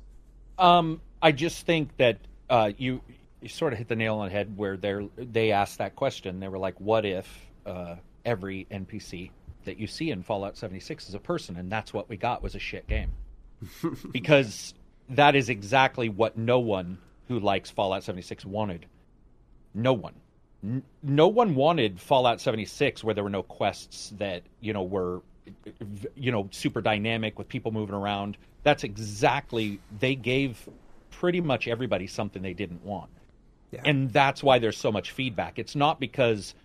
Um, 0.59 1.01
I 1.21 1.31
just 1.31 1.65
think 1.65 1.95
that 1.97 2.19
uh, 2.49 2.71
you 2.77 3.01
you 3.41 3.49
sort 3.49 3.73
of 3.73 3.79
hit 3.79 3.87
the 3.87 3.95
nail 3.95 4.17
on 4.17 4.27
the 4.27 4.31
head 4.31 4.57
where 4.57 4.77
they 4.77 5.09
they 5.17 5.51
asked 5.51 5.79
that 5.79 5.95
question. 5.95 6.39
They 6.39 6.47
were 6.47 6.59
like, 6.59 6.79
"What 6.79 7.05
if 7.05 7.27
uh, 7.65 7.95
every 8.25 8.67
NPC 8.69 9.31
that 9.65 9.79
you 9.79 9.87
see 9.87 10.11
in 10.11 10.23
Fallout 10.23 10.55
76 10.55 11.09
is 11.09 11.15
a 11.15 11.19
person?" 11.19 11.57
And 11.57 11.71
that's 11.71 11.93
what 11.93 12.09
we 12.09 12.17
got 12.17 12.43
was 12.43 12.53
a 12.53 12.59
shit 12.59 12.87
game, 12.87 13.11
because 14.11 14.73
that 15.09 15.35
is 15.35 15.49
exactly 15.49 16.09
what 16.09 16.37
no 16.37 16.59
one 16.59 16.99
who 17.27 17.39
likes 17.39 17.69
Fallout 17.71 18.03
76 18.03 18.45
wanted. 18.45 18.85
No 19.73 19.93
one. 19.93 20.15
N- 20.63 20.83
no 21.01 21.27
one 21.27 21.55
wanted 21.55 21.99
Fallout 21.99 22.41
76 22.41 23.03
where 23.03 23.13
there 23.13 23.23
were 23.23 23.29
no 23.29 23.43
quests 23.43 24.11
that, 24.17 24.43
you 24.59 24.73
know, 24.73 24.83
were 24.83 25.21
you 26.15 26.31
know, 26.31 26.47
super 26.51 26.81
dynamic 26.81 27.37
with 27.37 27.47
people 27.47 27.71
moving 27.71 27.95
around. 27.95 28.37
That's 28.63 28.83
exactly 28.83 29.79
they 29.99 30.15
gave 30.15 30.67
pretty 31.11 31.41
much 31.41 31.67
everybody 31.67 32.07
something 32.07 32.41
they 32.41 32.53
didn't 32.53 32.83
want. 32.83 33.09
Yeah. 33.71 33.81
And 33.85 34.11
that's 34.11 34.41
why 34.41 34.59
there's 34.59 34.77
so 34.77 34.91
much 34.91 35.11
feedback. 35.11 35.59
It's 35.59 35.75
not 35.75 35.99
because 35.99 36.55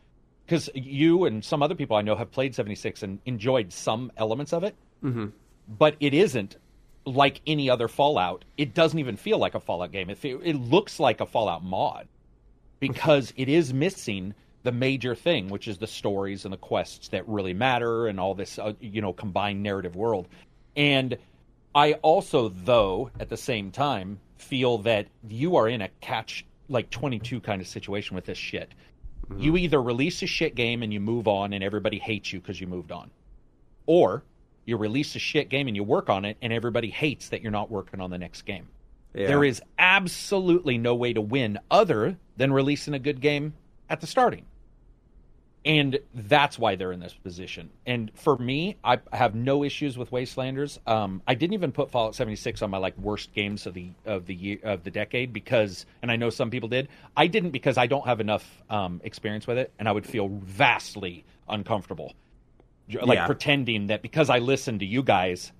because 0.47 0.69
you 0.75 1.25
and 1.25 1.45
some 1.45 1.63
other 1.63 1.75
people 1.75 1.97
I 1.97 2.03
know 2.03 2.17
have 2.17 2.31
played 2.31 2.55
76 2.55 3.03
and 3.03 3.19
enjoyed 3.25 3.73
some 3.73 4.13
elements 4.17 4.53
of 4.53 4.63
it, 4.63 4.75
mm-hmm. 5.03 5.27
but 5.69 5.97
it 6.01 6.13
isn't 6.13 6.57
like 7.07 7.41
any 7.47 7.69
other 7.71 7.89
Fallout. 7.89 8.45
It 8.57 8.75
doesn't 8.75 8.99
even 8.99 9.17
feel 9.17 9.39
like 9.39 9.55
a 9.55 9.61
Fallout 9.61 9.93
game. 9.93 10.11
It, 10.11 10.19
it 10.23 10.57
looks 10.57 11.01
like 11.01 11.21
a 11.21 11.27
Fallout 11.27 11.63
mod 11.63 12.09
because 12.81 13.33
it 13.37 13.49
is 13.49 13.73
missing 13.73 14.35
the 14.65 14.73
major 14.73 15.15
thing, 15.15 15.49
which 15.49 15.69
is 15.69 15.79
the 15.79 15.87
stories 15.87 16.45
and 16.45 16.53
the 16.53 16.59
quests 16.59 17.09
that 17.09 17.29
really 17.29 17.55
matter 17.55 18.09
and 18.09 18.19
all 18.19 18.35
this, 18.35 18.59
uh, 18.59 18.73
you 18.81 19.01
know, 19.01 19.13
combined 19.13 19.63
narrative 19.63 19.95
world. 19.95 20.27
And 20.75 21.17
I 21.75 21.93
also, 21.95 22.49
though, 22.49 23.11
at 23.21 23.29
the 23.29 23.37
same 23.37 23.71
time, 23.71 24.19
feel 24.39 24.79
that 24.79 25.07
you 25.29 25.57
are 25.57 25.69
in 25.69 25.83
a 25.83 25.89
catch 26.01 26.45
like 26.69 26.91
22 26.91 27.41
kind 27.41 27.61
of 27.61 27.69
situation 27.69 28.17
with 28.17 28.25
this 28.25 28.39
shit. 28.39 28.71
Mm-hmm. 29.29 29.41
You 29.41 29.57
either 29.59 29.83
release 29.83 30.23
a 30.23 30.27
shit 30.27 30.55
game 30.55 30.83
and 30.83 30.93
you 30.93 31.01
move 31.01 31.29
on 31.29 31.53
and 31.53 31.63
everybody 31.63 31.99
hates 31.99 32.33
you 32.33 32.41
because 32.41 32.61
you 32.61 32.67
moved 32.67 32.91
on, 32.91 33.11
or 33.87 34.23
you 34.65 34.79
release 34.79 35.15
a 35.15 35.19
shit 35.19 35.51
game 35.51 35.69
and 35.69 35.77
you 35.77 35.85
work 35.85 36.09
on 36.09 36.25
it 36.25 36.39
and 36.41 36.55
everybody 36.55 36.89
hates 36.89 37.29
that 37.29 37.43
you're 37.43 37.53
not 37.53 37.71
working 37.71 38.01
on 38.01 38.11
the 38.11 38.19
next 38.19 38.43
game. 38.43 38.69
Yeah. 39.15 39.27
There 39.27 39.45
is 39.45 39.61
absolutely 39.79 40.79
no 40.79 40.95
way 40.95 41.13
to 41.13 41.21
win 41.21 41.59
other 41.71 42.17
than 42.37 42.53
releasing 42.53 42.95
a 42.95 42.99
good 42.99 43.21
game 43.21 43.53
at 43.91 44.01
the 44.01 44.07
starting. 44.07 44.47
And 45.65 45.99
that's 46.13 46.59
why 46.59 46.77
they're 46.77 46.93
in 46.93 47.01
this 47.01 47.15
position. 47.15 47.71
And 47.87 48.11
for 48.15 48.37
me, 48.37 48.77
I 48.85 48.99
have 49.13 49.35
no 49.35 49.65
issues 49.65 49.97
with 49.97 50.11
Wastelanders. 50.11 50.79
Um, 50.87 51.23
I 51.27 51.35
didn't 51.35 51.55
even 51.55 51.73
put 51.73 51.91
Fallout 51.91 52.15
76 52.15 52.61
on 52.61 52.71
my 52.71 52.79
like 52.79 52.97
worst 52.99 53.33
games 53.33 53.67
of 53.67 53.73
the 53.73 53.91
of 54.05 54.27
the 54.27 54.35
year, 54.35 54.59
of 54.63 54.85
the 54.85 54.91
decade 54.91 55.33
because, 55.33 55.87
and 56.03 56.11
I 56.11 56.17
know 56.17 56.29
some 56.29 56.51
people 56.51 56.69
did. 56.69 56.89
I 57.17 57.29
didn't 57.29 57.51
because 57.51 57.79
I 57.79 57.87
don't 57.87 58.07
have 58.07 58.21
enough 58.21 58.63
um, 58.69 59.01
experience 59.05 59.47
with 59.47 59.57
it, 59.57 59.73
and 59.79 59.89
I 59.89 59.93
would 59.93 60.07
feel 60.07 60.29
vastly 60.29 61.25
uncomfortable 61.49 62.15
like 62.89 63.17
yeah. 63.17 63.27
pretending 63.27 63.87
that 63.89 64.03
because 64.03 64.31
I 64.31 64.39
listened 64.39 64.81
to 64.81 64.87
you 64.87 65.03
guys, 65.03 65.53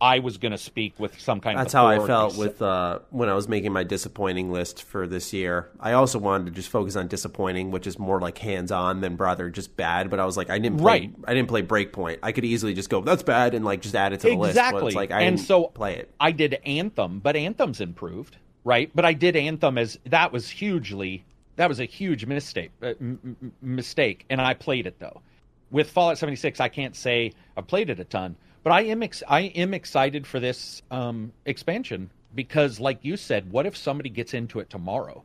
I 0.00 0.18
was 0.18 0.36
going 0.36 0.52
to 0.52 0.58
speak 0.58 0.98
with 0.98 1.18
some 1.18 1.40
kind 1.40 1.58
That's 1.58 1.72
of. 1.74 1.88
That's 1.88 1.98
how 1.98 2.04
I 2.04 2.06
felt 2.06 2.36
with 2.36 2.60
uh, 2.60 2.98
when 3.10 3.28
I 3.28 3.34
was 3.34 3.48
making 3.48 3.72
my 3.72 3.82
disappointing 3.82 4.52
list 4.52 4.82
for 4.82 5.06
this 5.06 5.32
year. 5.32 5.70
I 5.80 5.92
also 5.92 6.18
wanted 6.18 6.46
to 6.46 6.50
just 6.52 6.68
focus 6.68 6.96
on 6.96 7.08
disappointing, 7.08 7.70
which 7.70 7.86
is 7.86 7.98
more 7.98 8.20
like 8.20 8.36
hands 8.38 8.70
on 8.70 9.00
than 9.00 9.16
rather 9.16 9.48
just 9.48 9.76
bad. 9.76 10.10
But 10.10 10.20
I 10.20 10.26
was 10.26 10.36
like, 10.36 10.50
I 10.50 10.58
didn't 10.58 10.78
play. 10.78 11.00
Right. 11.00 11.14
I 11.26 11.34
didn't 11.34 11.48
play 11.48 11.62
Breakpoint. 11.62 12.18
I 12.22 12.32
could 12.32 12.44
easily 12.44 12.74
just 12.74 12.90
go, 12.90 13.00
"That's 13.00 13.22
bad," 13.22 13.54
and 13.54 13.64
like 13.64 13.80
just 13.80 13.94
add 13.94 14.12
it 14.12 14.20
to 14.20 14.28
the 14.28 14.34
exactly. 14.34 14.42
list. 14.42 14.56
Exactly. 14.58 14.92
Like, 14.92 15.10
I 15.12 15.22
and 15.22 15.40
so 15.40 15.68
play 15.68 15.96
it. 15.96 16.10
I 16.20 16.30
did 16.32 16.58
Anthem, 16.66 17.20
but 17.20 17.34
Anthem's 17.34 17.80
improved, 17.80 18.36
right? 18.64 18.90
But 18.94 19.04
I 19.04 19.14
did 19.14 19.34
Anthem 19.34 19.78
as 19.78 19.98
that 20.06 20.30
was 20.32 20.50
hugely 20.50 21.24
that 21.56 21.70
was 21.70 21.80
a 21.80 21.86
huge 21.86 22.26
mistake. 22.26 22.70
Uh, 22.82 22.92
m- 23.00 23.52
mistake, 23.62 24.26
and 24.28 24.42
I 24.42 24.52
played 24.52 24.86
it 24.86 24.98
though 24.98 25.22
with 25.70 25.90
Fallout 25.90 26.18
76, 26.18 26.60
I 26.60 26.68
can't 26.68 26.94
say 26.94 27.32
I've 27.56 27.66
played 27.66 27.90
it 27.90 28.00
a 28.00 28.04
ton, 28.04 28.36
but 28.66 28.72
I 28.72 28.80
am 28.86 29.04
ex- 29.04 29.22
I 29.28 29.42
am 29.42 29.74
excited 29.74 30.26
for 30.26 30.40
this 30.40 30.82
um, 30.90 31.30
expansion 31.44 32.10
because, 32.34 32.80
like 32.80 32.98
you 33.02 33.16
said, 33.16 33.52
what 33.52 33.64
if 33.64 33.76
somebody 33.76 34.10
gets 34.10 34.34
into 34.34 34.58
it 34.58 34.68
tomorrow 34.68 35.22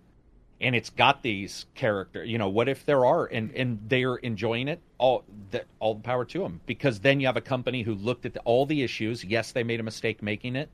and 0.60 0.76
it's 0.76 0.92
got 0.92 1.24
these 1.24 1.66
characters? 1.74 2.30
You 2.30 2.38
know, 2.38 2.50
what 2.50 2.70
if 2.70 2.86
there 2.86 3.04
are 3.04 3.26
and 3.26 3.52
and 3.56 3.80
they're 3.88 4.18
enjoying 4.18 4.68
it? 4.68 4.80
All 5.00 5.24
that 5.50 5.66
all 5.80 5.96
the 5.96 6.02
power 6.02 6.24
to 6.24 6.38
them 6.38 6.62
because 6.68 7.00
then 7.00 7.20
you 7.20 7.26
have 7.26 7.36
a 7.36 7.42
company 7.42 7.82
who 7.82 7.96
looked 7.96 8.28
at 8.28 8.36
the, 8.36 8.42
all 8.42 8.68
the 8.68 8.84
issues. 8.84 9.26
Yes, 9.26 9.54
they 9.54 9.64
made 9.64 9.80
a 9.80 9.84
mistake 9.84 10.22
making 10.22 10.56
it, 10.56 10.70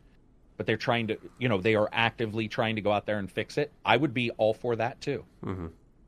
but 0.57 0.65
they're 0.65 0.75
trying 0.75 1.07
to 1.07 1.17
you 1.39 1.47
know 1.47 1.61
they 1.61 1.75
are 1.75 1.87
actively 1.93 2.49
trying 2.49 2.75
to 2.75 2.81
go 2.81 2.91
out 2.91 3.05
there 3.05 3.19
and 3.19 3.31
fix 3.31 3.57
it. 3.57 3.71
I 3.85 3.95
would 3.95 4.13
be 4.13 4.31
all 4.31 4.53
for 4.53 4.75
that 4.75 4.99
too. 4.99 5.23
Mm-hmm. 5.45 5.67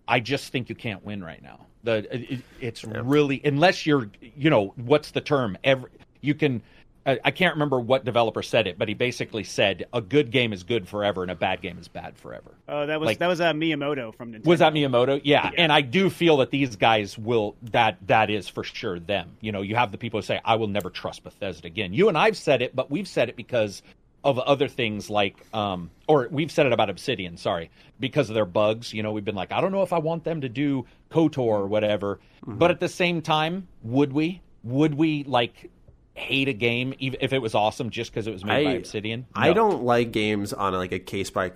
I 0.09 0.19
just 0.19 0.51
think 0.51 0.67
you 0.67 0.75
can't 0.75 1.05
win 1.05 1.23
right 1.23 1.41
now. 1.41 1.67
The 1.85 2.33
it, 2.33 2.41
it's 2.59 2.83
yeah. 2.83 3.01
really 3.01 3.39
unless 3.45 3.85
you're 3.85 4.09
you 4.19 4.49
know 4.49 4.73
what's 4.75 5.11
the 5.11 5.21
term 5.21 5.57
every 5.63 5.89
you 6.21 6.35
can 6.35 6.61
I 7.05 7.31
can't 7.31 7.55
remember 7.55 7.79
what 7.79 8.05
developer 8.05 8.43
said 8.43 8.67
it, 8.67 8.77
but 8.77 8.87
he 8.87 8.93
basically 8.93 9.43
said 9.43 9.85
a 9.93 10.01
good 10.01 10.31
game 10.31 10.53
is 10.53 10.63
good 10.63 10.87
forever 10.87 11.21
and 11.21 11.31
a 11.31 11.35
bad 11.35 11.61
game 11.61 11.77
is 11.79 11.87
bad 11.87 12.17
forever. 12.17 12.51
Oh, 12.67 12.85
that 12.85 12.99
was 12.99 13.07
like, 13.07 13.19
that 13.19 13.27
was 13.27 13.41
uh, 13.41 13.53
Miyamoto 13.53 14.13
from 14.13 14.33
Nintendo. 14.33 14.45
Was 14.45 14.59
that 14.59 14.73
Miyamoto? 14.73 15.21
Yeah. 15.23 15.45
yeah. 15.45 15.51
and 15.57 15.71
I 15.71 15.81
do 15.81 16.09
feel 16.09 16.37
that 16.37 16.51
these 16.51 16.75
guys 16.75 17.17
will 17.17 17.55
that 17.63 17.97
that 18.07 18.29
is 18.29 18.47
for 18.47 18.63
sure 18.63 18.99
them. 18.99 19.37
You 19.41 19.51
know, 19.51 19.61
you 19.61 19.75
have 19.75 19.91
the 19.91 19.97
people 19.97 20.19
who 20.19 20.25
say 20.25 20.39
I 20.43 20.55
will 20.55 20.67
never 20.67 20.89
trust 20.89 21.23
Bethesda 21.23 21.67
again. 21.67 21.93
You 21.93 22.09
and 22.09 22.17
I've 22.17 22.37
said 22.37 22.61
it, 22.61 22.75
but 22.75 22.91
we've 22.91 23.07
said 23.07 23.29
it 23.29 23.35
because 23.35 23.81
of 24.21 24.37
other 24.37 24.67
things 24.67 25.09
like 25.09 25.37
um 25.53 25.89
or 26.07 26.27
we've 26.29 26.51
said 26.51 26.65
it 26.65 26.73
about 26.73 26.89
Obsidian, 26.89 27.37
sorry, 27.37 27.71
because 27.99 28.29
of 28.29 28.35
their 28.35 28.45
bugs. 28.45 28.93
You 28.93 29.03
know, 29.03 29.13
we've 29.13 29.25
been 29.25 29.35
like, 29.35 29.51
I 29.51 29.61
don't 29.61 29.71
know 29.71 29.83
if 29.83 29.93
I 29.93 29.99
want 29.99 30.25
them 30.25 30.41
to 30.41 30.49
do 30.49 30.85
KOTOR 31.11 31.37
or 31.37 31.67
whatever. 31.67 32.19
Mm-hmm. 32.45 32.57
But 32.57 32.71
at 32.71 32.79
the 32.79 32.89
same 32.89 33.21
time, 33.21 33.67
would 33.83 34.13
we? 34.13 34.41
Would 34.63 34.95
we 34.95 35.23
like 35.23 35.71
hate 36.19 36.47
a 36.47 36.53
game 36.53 36.93
even 36.99 37.19
if 37.21 37.33
it 37.33 37.39
was 37.41 37.55
awesome 37.55 37.89
just 37.89 38.11
because 38.11 38.27
it 38.27 38.31
was 38.31 38.45
made 38.45 38.67
I, 38.67 38.71
by 38.71 38.77
Obsidian? 38.77 39.25
No. 39.35 39.41
I 39.41 39.53
don't 39.53 39.83
like 39.83 40.11
games 40.11 40.53
on 40.53 40.73
like 40.73 40.91
a 40.91 40.99
case 40.99 41.29
by 41.29 41.53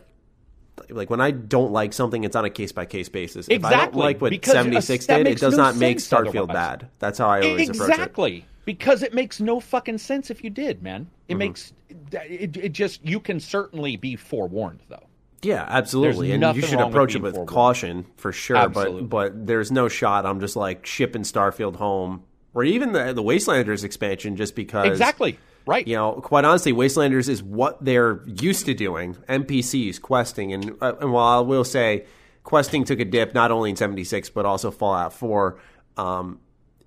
like 0.89 1.09
when 1.09 1.21
I 1.21 1.31
don't 1.31 1.71
like 1.71 1.93
something, 1.93 2.23
it's 2.23 2.35
on 2.35 2.45
a 2.45 2.49
case 2.49 2.71
by 2.71 2.85
case 2.85 3.09
basis. 3.09 3.47
If 3.49 3.63
I 3.63 3.71
don't 3.85 3.95
like 3.95 4.19
what 4.21 4.33
seventy 4.43 4.81
six 4.81 5.05
did, 5.05 5.27
it 5.27 5.39
does 5.39 5.55
no 5.55 5.63
not 5.63 5.75
make 5.75 5.97
Starfield 5.97 6.49
otherwise. 6.49 6.53
bad. 6.53 6.89
That's 6.99 7.19
how 7.19 7.29
I 7.29 7.41
always 7.41 7.69
approach 7.69 7.89
it. 7.89 7.93
exactly 7.93 8.45
because 8.65 9.03
it 9.03 9.13
makes 9.13 9.39
no 9.39 9.59
fucking 9.59 9.97
sense 9.99 10.31
if 10.31 10.43
you 10.43 10.49
did, 10.49 10.81
man. 10.81 11.09
It 11.27 11.33
Mm-hmm. 11.33 11.37
makes 11.39 11.73
it, 12.11 12.57
it 12.57 12.69
just 12.69 13.05
you 13.05 13.19
can 13.19 13.39
certainly 13.39 13.95
be 13.97 14.15
forewarned 14.15 14.81
though. 14.89 15.03
Yeah, 15.43 15.65
absolutely, 15.67 16.29
There's 16.29 16.41
and 16.41 16.55
you 16.55 16.61
should 16.63 16.79
approach 16.79 17.15
it 17.15 17.21
with 17.21 17.45
caution 17.45 18.05
for 18.17 18.31
sure. 18.31 18.55
Absolutely. 18.57 19.01
But 19.03 19.33
but 19.33 19.45
there's 19.47 19.71
no 19.71 19.89
shot. 19.89 20.25
I'm 20.25 20.39
just 20.39 20.55
like 20.55 20.85
shipping 20.85 21.21
Starfield 21.23 21.75
home, 21.75 22.23
or 22.53 22.63
even 22.63 22.91
the 22.93 23.13
the 23.13 23.23
Wastelanders 23.23 23.83
expansion, 23.83 24.35
just 24.35 24.55
because 24.55 24.87
Exactly 24.87 25.37
right. 25.65 25.87
You 25.87 25.95
know, 25.95 26.13
quite 26.21 26.45
honestly, 26.45 26.73
Wastelanders 26.73 27.29
is 27.29 27.41
what 27.41 27.83
they're 27.83 28.21
used 28.25 28.65
to 28.65 28.73
doing. 28.73 29.15
NPCs 29.29 30.01
questing, 30.01 30.53
and 30.53 30.75
uh, 30.81 30.93
and 31.01 31.11
while 31.11 31.37
I 31.37 31.41
will 31.41 31.63
say, 31.63 32.05
questing 32.43 32.83
took 32.83 32.99
a 32.99 33.05
dip 33.05 33.33
not 33.33 33.51
only 33.51 33.69
in 33.69 33.75
'76 33.75 34.29
but 34.31 34.45
also 34.45 34.71
Fallout 34.71 35.13
4. 35.13 35.57
Um, 35.97 36.39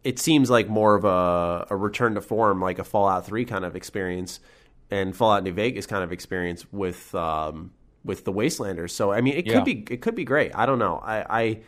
it 0.05 0.19
seems 0.21 0.49
like 0.51 0.69
more 0.69 0.95
of 0.95 1.05
a, 1.05 1.67
a 1.71 1.77
return 1.77 2.15
to 2.15 2.21
form, 2.21 2.61
like 2.61 2.79
a 2.79 2.85
Fallout 2.85 3.27
3 3.27 3.45
kind 3.45 3.65
of 3.65 3.75
experience, 3.75 4.39
and 4.91 5.17
Fallout 5.17 5.43
New 5.43 5.53
Vegas 5.53 5.87
kind 5.87 6.05
of 6.05 6.13
experience 6.13 6.65
with 6.73 7.13
um, 7.15 7.73
with 8.05 8.25
the 8.25 8.33
Wastelanders. 8.33 8.91
So 8.91 9.11
I 9.11 9.21
mean, 9.21 9.37
it 9.37 9.47
Yeah. 9.47 9.55
could 9.55 9.65
be 9.65 9.85
it 9.91 10.01
could 10.03 10.15
be 10.15 10.25
great. 10.25 10.53
I 10.55 10.65
don't 10.67 10.79
know. 10.79 10.99
I, 11.03 11.25
I 11.29 11.61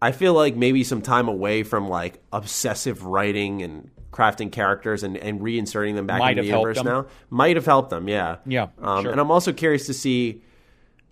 I 0.00 0.12
feel 0.12 0.34
like 0.34 0.56
maybe 0.56 0.84
some 0.84 1.02
time 1.02 1.28
away 1.28 1.62
from 1.62 1.88
like 1.88 2.20
obsessive 2.32 3.04
writing 3.04 3.62
and 3.62 3.90
crafting 4.12 4.50
characters 4.52 5.02
and, 5.02 5.16
and 5.16 5.40
reinserting 5.40 5.94
them 5.94 6.06
back 6.06 6.18
Might 6.20 6.32
into 6.32 6.42
the 6.42 6.48
universe 6.48 6.76
them. 6.78 6.86
now 6.86 7.06
might 7.30 7.56
have 7.56 7.66
helped 7.66 7.90
them. 7.90 8.08
Yeah, 8.08 8.36
Yeah, 8.46 8.68
Um, 8.80 9.02
sure. 9.02 9.12
And 9.12 9.20
I'm 9.20 9.30
also 9.30 9.52
curious 9.52 9.86
to 9.86 9.94
see 9.94 10.42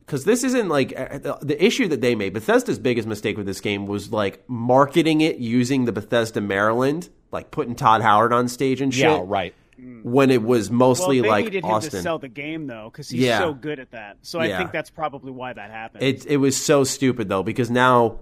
because 0.07 0.25
this 0.25 0.45
isn't 0.45 0.69
like 0.69 0.93
uh, 0.99 1.19
the, 1.19 1.39
the 1.43 1.65
issue 1.65 1.89
that 1.89 2.01
they 2.03 2.15
made. 2.15 2.33
Bethesda's 2.35 2.79
biggest 2.79 3.09
mistake 3.09 3.37
with 3.37 3.47
this 3.47 3.61
game 3.61 3.87
was 3.87 4.13
like 4.13 4.43
marketing 4.49 5.21
it 5.23 5.37
using 5.39 5.85
the 5.87 5.93
Bethesda 5.93 6.41
Maryland, 6.41 7.09
like 7.33 7.51
putting 7.51 7.75
Todd 7.75 8.01
Howard 8.03 8.33
on 8.33 8.49
stage 8.49 8.81
and 8.83 8.93
shit. 8.93 9.05
Yeah, 9.05 9.23
right. 9.25 9.55
When 10.03 10.31
it 10.31 10.43
was 10.43 10.71
mostly 10.71 11.21
they 11.21 11.29
like 11.29 11.45
needed 11.47 11.65
him 11.65 11.71
Austin. 11.71 11.91
to 11.91 12.03
sell 12.03 12.19
the 12.19 12.29
game 12.29 12.67
though, 12.67 12.89
because 12.93 13.09
he's 13.11 13.21
Yeah. 13.23 13.39
so 13.41 13.53
good 13.55 13.81
at 13.81 13.91
that. 13.91 14.19
So 14.23 14.39
I 14.41 14.47
Yeah. 14.47 14.59
think 14.59 14.73
that's 14.73 14.89
probably 14.91 15.33
why 15.33 15.53
that 15.53 15.71
happened. 15.71 16.03
It 16.05 16.27
it 16.27 16.37
was 16.37 16.57
so 16.57 16.85
stupid 16.85 17.29
though 17.29 17.43
because 17.43 17.71
now 17.71 18.21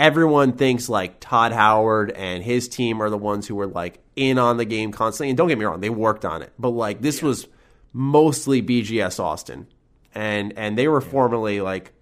everyone 0.00 0.54
thinks 0.54 0.88
like 0.88 1.20
Todd 1.20 1.52
Howard 1.52 2.10
and 2.12 2.42
his 2.42 2.68
team 2.68 3.02
are 3.02 3.10
the 3.10 3.18
ones 3.18 3.46
who 3.46 3.54
were 3.54 3.66
like 3.66 4.00
in 4.16 4.38
on 4.38 4.56
the 4.56 4.64
game 4.64 4.92
constantly. 4.92 5.28
And 5.28 5.36
don't 5.36 5.46
get 5.46 5.58
me 5.58 5.66
wrong, 5.66 5.80
they 5.80 5.90
worked 5.90 6.24
on 6.24 6.40
it, 6.42 6.52
but 6.58 6.70
like 6.70 7.02
this 7.02 7.22
was 7.22 7.46
mostly 7.92 8.62
BGS 8.62 9.20
Austin, 9.20 9.68
and 10.14 10.54
and 10.56 10.76
they 10.76 10.88
were 10.88 11.02
formerly 11.02 11.60
like, 11.60 11.92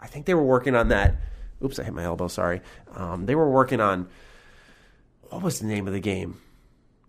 I 0.00 0.06
think 0.06 0.26
they 0.26 0.34
were 0.34 0.44
working 0.44 0.76
on 0.76 0.88
that. 0.88 1.16
Oops, 1.62 1.76
I 1.78 1.82
hit 1.82 1.92
my 1.92 2.04
elbow. 2.04 2.28
Sorry. 2.28 2.60
Um, 2.94 3.26
they 3.26 3.34
were 3.34 3.50
working 3.50 3.80
on 3.80 4.08
what 5.22 5.42
was 5.42 5.58
the 5.58 5.66
name 5.66 5.88
of 5.88 5.92
the 5.92 6.00
game? 6.00 6.40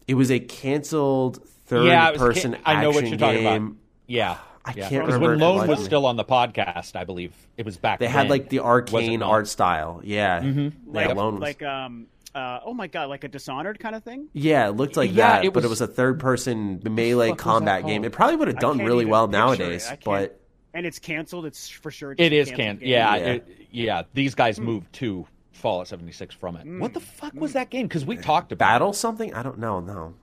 It 0.08 0.16
was 0.16 0.32
a 0.32 0.40
canceled 0.40 1.48
third 1.68 1.86
yeah, 1.86 2.12
person 2.12 2.58
I 2.66 2.82
know 2.82 2.90
what 2.90 3.04
action 3.04 3.18
game. 3.18 3.46
about. 3.46 3.76
Yeah, 4.08 4.38
I 4.66 4.74
yeah. 4.76 4.90
can't 4.90 5.06
'Cause 5.06 5.14
remember 5.14 5.30
when 5.30 5.40
Lone 5.40 5.68
was 5.68 5.84
still 5.86 6.06
on 6.06 6.16
the 6.16 6.26
podcast. 6.26 6.96
I 6.96 7.04
believe 7.04 7.34
it 7.58 7.66
was 7.66 7.78
back. 7.78 8.00
Then. 8.00 8.08
They 8.08 8.12
had 8.12 8.30
like 8.30 8.50
the 8.50 8.60
arcane 8.60 9.22
art 9.22 9.48
style. 9.48 10.02
Yeah. 10.04 10.42
Mm-hmm. 10.42 10.60
Yeah, 10.96 11.08
like, 11.08 11.16
Lone 11.16 11.34
was- 11.36 11.42
like 11.42 11.62
um 11.64 12.08
uh 12.34 12.60
oh 12.66 12.74
my 12.74 12.88
god, 12.88 13.08
like 13.10 13.24
a 13.24 13.28
Dishonored 13.28 13.80
kind 13.80 13.96
of 13.96 14.04
thing. 14.04 14.28
yeah, 14.34 14.68
it 14.68 14.72
looked 14.72 14.98
like 14.98 15.12
Yeah, 15.14 15.36
that, 15.38 15.46
it 15.46 15.54
but 15.54 15.64
it 15.64 15.68
was- 15.70 15.80
was 15.82 15.90
a 15.90 15.94
third 15.94 16.20
person 16.20 16.82
melee 16.84 17.34
combat 17.34 17.86
game. 17.86 18.04
It 18.04 18.12
probably 18.12 18.36
would 18.38 18.48
have 18.50 18.60
done 18.60 18.80
really 18.80 19.06
well 19.06 19.28
nowadays, 19.28 19.90
but 20.04 20.40
and 20.74 20.86
it's 20.86 21.00
canceled. 21.00 21.46
It's 21.46 21.70
for 21.70 21.92
sure. 21.92 22.16
Just 22.16 22.26
It 22.26 22.34
a 22.34 22.38
is 22.40 22.50
canceled 22.50 22.82
can 22.82 22.88
yeah 22.90 23.16
Yeah. 23.16 23.26
it- 23.34 23.48
yeah. 23.72 24.02
These 24.14 24.36
guys 24.36 24.60
moved 24.60 24.92
to 24.94 25.26
Fallout 25.54 25.88
76 25.88 26.36
from 26.36 26.58
it. 26.58 26.68
What 26.80 26.94
the 26.94 27.00
fuck 27.00 27.34
was 27.36 27.54
that 27.54 27.70
game? 27.70 27.88
Because 27.88 28.04
we 28.06 28.18
talked 28.18 28.52
about 28.52 28.66
battle 28.66 28.92
something? 28.94 29.34
I 29.34 29.42
don't 29.42 29.58
know. 29.60 29.80
No. 29.80 30.14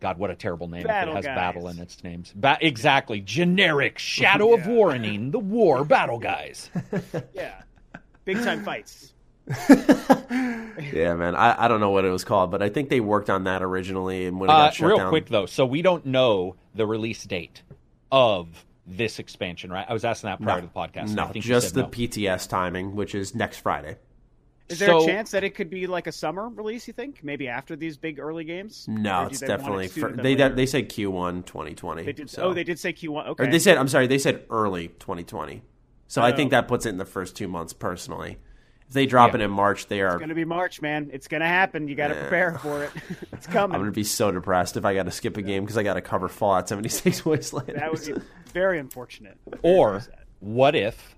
God, 0.00 0.18
what 0.18 0.30
a 0.30 0.34
terrible 0.36 0.68
name! 0.68 0.84
Battle 0.84 1.14
if 1.16 1.24
it 1.24 1.26
has 1.28 1.36
guys. 1.36 1.36
battle 1.36 1.68
in 1.68 1.78
its 1.78 2.02
names. 2.04 2.32
Ba- 2.36 2.58
exactly, 2.60 3.20
generic 3.20 3.98
Shadow 4.00 4.54
of 4.54 4.66
Warning, 4.66 5.30
the 5.32 5.38
War 5.38 5.84
Battle 5.84 6.18
Guys. 6.18 6.70
Yeah, 7.34 7.62
big 8.24 8.38
time 8.38 8.62
fights. 8.64 9.12
Yeah, 10.92 11.14
man. 11.14 11.34
I, 11.34 11.64
I 11.64 11.68
don't 11.68 11.80
know 11.80 11.90
what 11.90 12.04
it 12.04 12.10
was 12.10 12.24
called, 12.24 12.50
but 12.50 12.62
I 12.62 12.68
think 12.68 12.88
they 12.88 13.00
worked 13.00 13.30
on 13.30 13.44
that 13.44 13.62
originally, 13.62 14.26
and 14.26 14.38
when 14.38 14.50
it 14.50 14.52
Uh, 14.52 14.56
got 14.66 14.74
shut 14.74 14.88
real 14.88 14.98
down, 14.98 15.08
quick 15.08 15.28
though, 15.28 15.46
so 15.46 15.64
we 15.66 15.82
don't 15.82 16.06
know 16.06 16.56
the 16.74 16.86
release 16.86 17.24
date 17.24 17.62
of 18.12 18.64
this 18.86 19.18
expansion, 19.18 19.70
right? 19.70 19.84
I 19.88 19.92
was 19.92 20.04
asking 20.04 20.28
that 20.30 20.40
prior 20.42 20.60
to 20.60 20.66
the 20.66 20.72
podcast. 20.72 21.14
no, 21.14 21.24
I 21.24 21.32
think 21.32 21.44
just 21.44 21.74
the 21.74 21.82
no. 21.82 21.88
PTS 21.88 22.48
timing, 22.48 22.94
which 22.94 23.14
is 23.14 23.34
next 23.34 23.58
Friday. 23.58 23.96
Is 24.68 24.78
there 24.78 24.88
So- 24.88 25.02
a 25.02 25.06
chance 25.06 25.30
that 25.30 25.44
it 25.44 25.54
could 25.54 25.70
be 25.70 25.86
like 25.86 26.06
a 26.06 26.12
summer 26.12 26.48
release? 26.48 26.86
You 26.86 26.92
think 26.92 27.22
maybe 27.22 27.48
after 27.48 27.74
these 27.76 27.96
big 27.96 28.18
early 28.18 28.44
games? 28.44 28.86
No, 28.88 29.26
it's 29.26 29.40
it 29.42 29.46
definitely 29.46 29.88
sooner 29.88 30.16
they 30.22 30.36
later? 30.36 30.54
they 30.54 30.66
said 30.66 30.88
Q1 30.90 31.46
2020. 31.46 32.02
They 32.04 32.12
did. 32.12 32.28
so. 32.30 32.42
Oh, 32.44 32.54
they 32.54 32.64
did 32.64 32.78
say 32.78 32.92
Q1. 32.92 33.28
Okay. 33.28 33.44
Or 33.44 33.50
they 33.50 33.58
said 33.58 33.76
I'm 33.78 33.88
sorry, 33.88 34.06
they 34.06 34.18
said 34.18 34.44
early 34.50 34.88
2020. 34.88 35.62
So 36.06 36.22
I 36.22 36.32
Oh. 36.32 36.36
think 36.36 36.50
that 36.50 36.68
puts 36.68 36.86
it 36.86 36.90
in 36.90 36.98
the 36.98 37.04
first 37.04 37.34
two 37.36 37.48
months 37.48 37.72
personally. 37.72 38.38
If 38.86 38.94
they 38.94 39.04
drop 39.04 39.30
Yeah. 39.32 39.36
it 39.36 39.40
in 39.42 39.50
March, 39.50 39.88
they 39.88 40.00
are 40.00 40.14
It's 40.14 40.20
gonna 40.20 40.34
be 40.34 40.46
March, 40.46 40.80
man. 40.80 41.10
It's 41.12 41.28
gonna 41.28 41.46
happen. 41.46 41.88
You 41.88 41.94
got 41.94 42.08
to 42.08 42.14
prepare 42.14 42.58
for 42.58 42.84
it. 42.84 42.90
it's 43.32 43.46
coming. 43.46 43.74
I'm 43.74 43.80
gonna 43.82 43.90
be 43.92 44.04
so 44.04 44.30
depressed 44.32 44.76
if 44.78 44.84
I 44.86 44.94
got 44.94 45.02
to 45.04 45.10
skip 45.10 45.36
a 45.36 45.42
game 45.42 45.64
because 45.64 45.76
I 45.76 45.82
got 45.82 45.94
to 45.94 46.00
cover 46.00 46.28
Fallout 46.28 46.68
76 46.68 47.24
Wasteland. 47.26 47.74
that 47.78 47.90
would 47.92 48.04
be 48.04 48.14
very 48.54 48.78
unfortunate. 48.78 49.36
Or 49.62 50.02
what 50.40 50.74
if? 50.74 51.14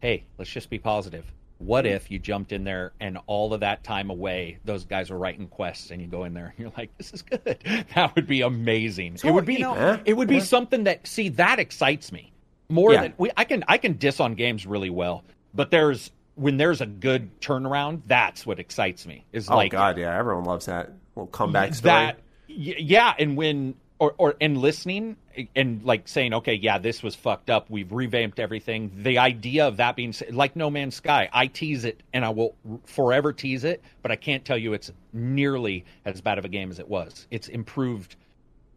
Hey, 0.00 0.26
let's 0.38 0.50
just 0.50 0.70
be 0.70 0.78
positive. 0.78 1.24
What 1.58 1.86
if 1.86 2.10
you 2.10 2.18
jumped 2.20 2.52
in 2.52 2.62
there 2.64 2.92
and 3.00 3.18
all 3.26 3.52
of 3.52 3.60
that 3.60 3.82
time 3.82 4.10
away, 4.10 4.58
those 4.64 4.84
guys 4.84 5.10
were 5.10 5.18
writing 5.18 5.48
quests, 5.48 5.90
and 5.90 6.00
you 6.00 6.06
go 6.06 6.22
in 6.24 6.32
there 6.32 6.46
and 6.46 6.58
you're 6.58 6.72
like, 6.76 6.96
"This 6.98 7.12
is 7.12 7.22
good." 7.22 7.58
That 7.94 8.14
would 8.14 8.26
be 8.28 8.42
amazing. 8.42 9.18
it 9.24 9.30
would 9.32 9.44
be. 9.44 9.54
you 9.54 9.60
know- 9.60 10.00
It 10.04 10.14
would 10.16 10.28
be 10.28 10.40
something 10.40 10.84
that 10.84 11.06
see 11.06 11.30
that 11.30 11.58
excites 11.58 12.12
me 12.12 12.32
more 12.68 12.92
Yeah. 12.92 13.02
than 13.02 13.14
we. 13.18 13.30
I 13.36 13.44
can 13.44 13.64
I 13.66 13.78
can 13.78 13.94
diss 13.94 14.20
on 14.20 14.34
games 14.34 14.66
really 14.66 14.90
well, 14.90 15.24
but 15.52 15.70
there's 15.72 16.10
when 16.36 16.56
there's 16.58 16.80
a 16.80 16.86
good 16.86 17.40
turnaround, 17.40 18.02
that's 18.06 18.46
what 18.46 18.60
excites 18.60 19.04
me. 19.06 19.24
Is 19.32 19.50
oh 19.50 19.56
like 19.56 19.72
god, 19.72 19.98
yeah, 19.98 20.16
everyone 20.16 20.44
loves 20.44 20.66
that 20.66 20.92
little 21.16 21.26
comeback 21.26 21.74
story. 21.74 21.90
that 21.92 22.20
yeah 22.46 23.12
and 23.18 23.36
when 23.36 23.74
or, 23.98 24.14
or 24.18 24.34
and 24.40 24.58
listening 24.58 25.16
and 25.56 25.82
like 25.84 26.06
saying 26.08 26.34
okay 26.34 26.54
yeah 26.54 26.78
this 26.78 27.02
was 27.02 27.14
fucked 27.14 27.50
up 27.50 27.68
we've 27.70 27.92
revamped 27.92 28.38
everything 28.38 28.90
the 29.02 29.18
idea 29.18 29.66
of 29.66 29.76
that 29.78 29.96
being 29.96 30.14
like 30.30 30.54
no 30.56 30.70
man's 30.70 30.94
sky 30.94 31.28
i 31.32 31.46
tease 31.46 31.84
it 31.84 32.02
and 32.12 32.24
i 32.24 32.28
will 32.28 32.54
forever 32.84 33.32
tease 33.32 33.64
it 33.64 33.82
but 34.02 34.10
i 34.10 34.16
can't 34.16 34.44
tell 34.44 34.58
you 34.58 34.72
it's 34.72 34.92
nearly 35.12 35.84
as 36.04 36.20
bad 36.20 36.38
of 36.38 36.44
a 36.44 36.48
game 36.48 36.70
as 36.70 36.78
it 36.78 36.88
was 36.88 37.26
it's 37.30 37.48
improved 37.48 38.16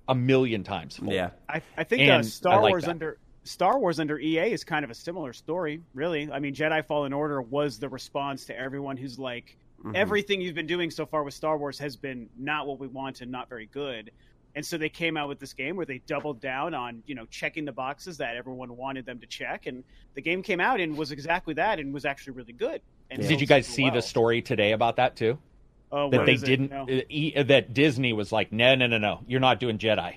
a 0.08 0.16
million 0.16 0.64
times 0.64 1.00
yeah, 1.04 1.30
I, 1.48 1.62
I 1.78 1.84
think 1.84 2.02
And 2.02 2.12
uh, 2.12 2.18
I 2.18 2.22
Star 2.22 2.62
like 2.62 2.72
Wars 2.72 2.84
that. 2.84 2.92
under 2.92 3.18
Star 3.44 3.80
Wars 3.80 4.00
under 4.00 4.20
EA 4.20 4.52
is 4.52 4.64
kind 4.64 4.84
of 4.86 4.92
a 4.92 4.96
similar 4.96 5.34
story, 5.34 5.82
really. 5.94 6.30
I 6.32 6.40
mean, 6.40 6.54
Jedi 6.54 6.86
Fallen 6.86 7.12
Order 7.14 7.42
was 7.42 7.80
the 7.80 7.90
response 7.90 8.46
to 8.46 8.58
everyone 8.60 8.98
who's 8.98 9.18
like, 9.18 9.58
Mm-hmm. 9.84 9.96
everything 9.96 10.42
you've 10.42 10.54
been 10.54 10.68
doing 10.68 10.92
so 10.92 11.08
far 11.08 11.24
with 11.24 11.34
Star 11.34 11.58
Wars 11.58 11.80
has 11.80 11.96
been 11.96 12.30
not 12.38 12.68
what 12.68 12.80
we 12.80 12.86
wanted, 12.86 13.32
not 13.32 13.50
very 13.50 13.66
good. 13.66 14.12
And 14.56 14.66
so 14.66 14.78
they 14.78 14.90
came 14.90 15.18
out 15.18 15.30
with 15.30 15.40
this 15.40 15.54
game 15.54 15.76
where 15.76 15.86
they 15.86 16.00
doubled 16.06 16.42
down 16.42 16.74
on, 16.74 17.04
you 17.06 17.16
know, 17.16 17.26
checking 17.26 17.66
the 17.66 17.72
boxes 17.72 18.18
that 18.18 18.36
everyone 18.36 18.76
wanted 18.76 19.06
them 19.06 19.20
to 19.20 19.26
check. 19.26 19.66
And 19.66 19.84
the 20.14 20.22
game 20.22 20.44
came 20.44 20.60
out 20.60 20.80
and 20.80 20.98
was 20.98 21.12
exactly 21.12 21.54
that 21.56 21.80
and 21.80 21.94
was 21.94 22.06
actually 22.06 22.34
really 22.34 22.54
good. 22.54 22.82
And 23.10 23.26
did 23.26 23.42
you 23.42 23.48
guys 23.48 23.68
see 23.68 23.84
well. 23.84 23.94
the 23.94 24.02
story 24.02 24.42
today 24.42 24.72
about 24.72 24.98
that 24.98 25.16
too? 25.16 25.38
Oh, 25.92 26.10
that 26.10 26.26
they 26.26 26.36
didn't 26.36 26.72
No. 26.72 26.84
uh, 26.84 27.02
e- 27.10 27.34
uh, 27.36 27.44
that 27.44 27.74
disney 27.74 28.14
was 28.14 28.32
like 28.32 28.52
no 28.52 28.76
no 28.76 28.88
no 28.88 28.98
no. 28.98 29.22
You're 29.28 29.42
not 29.42 29.60
doing 29.60 29.78
jedi. 29.78 30.16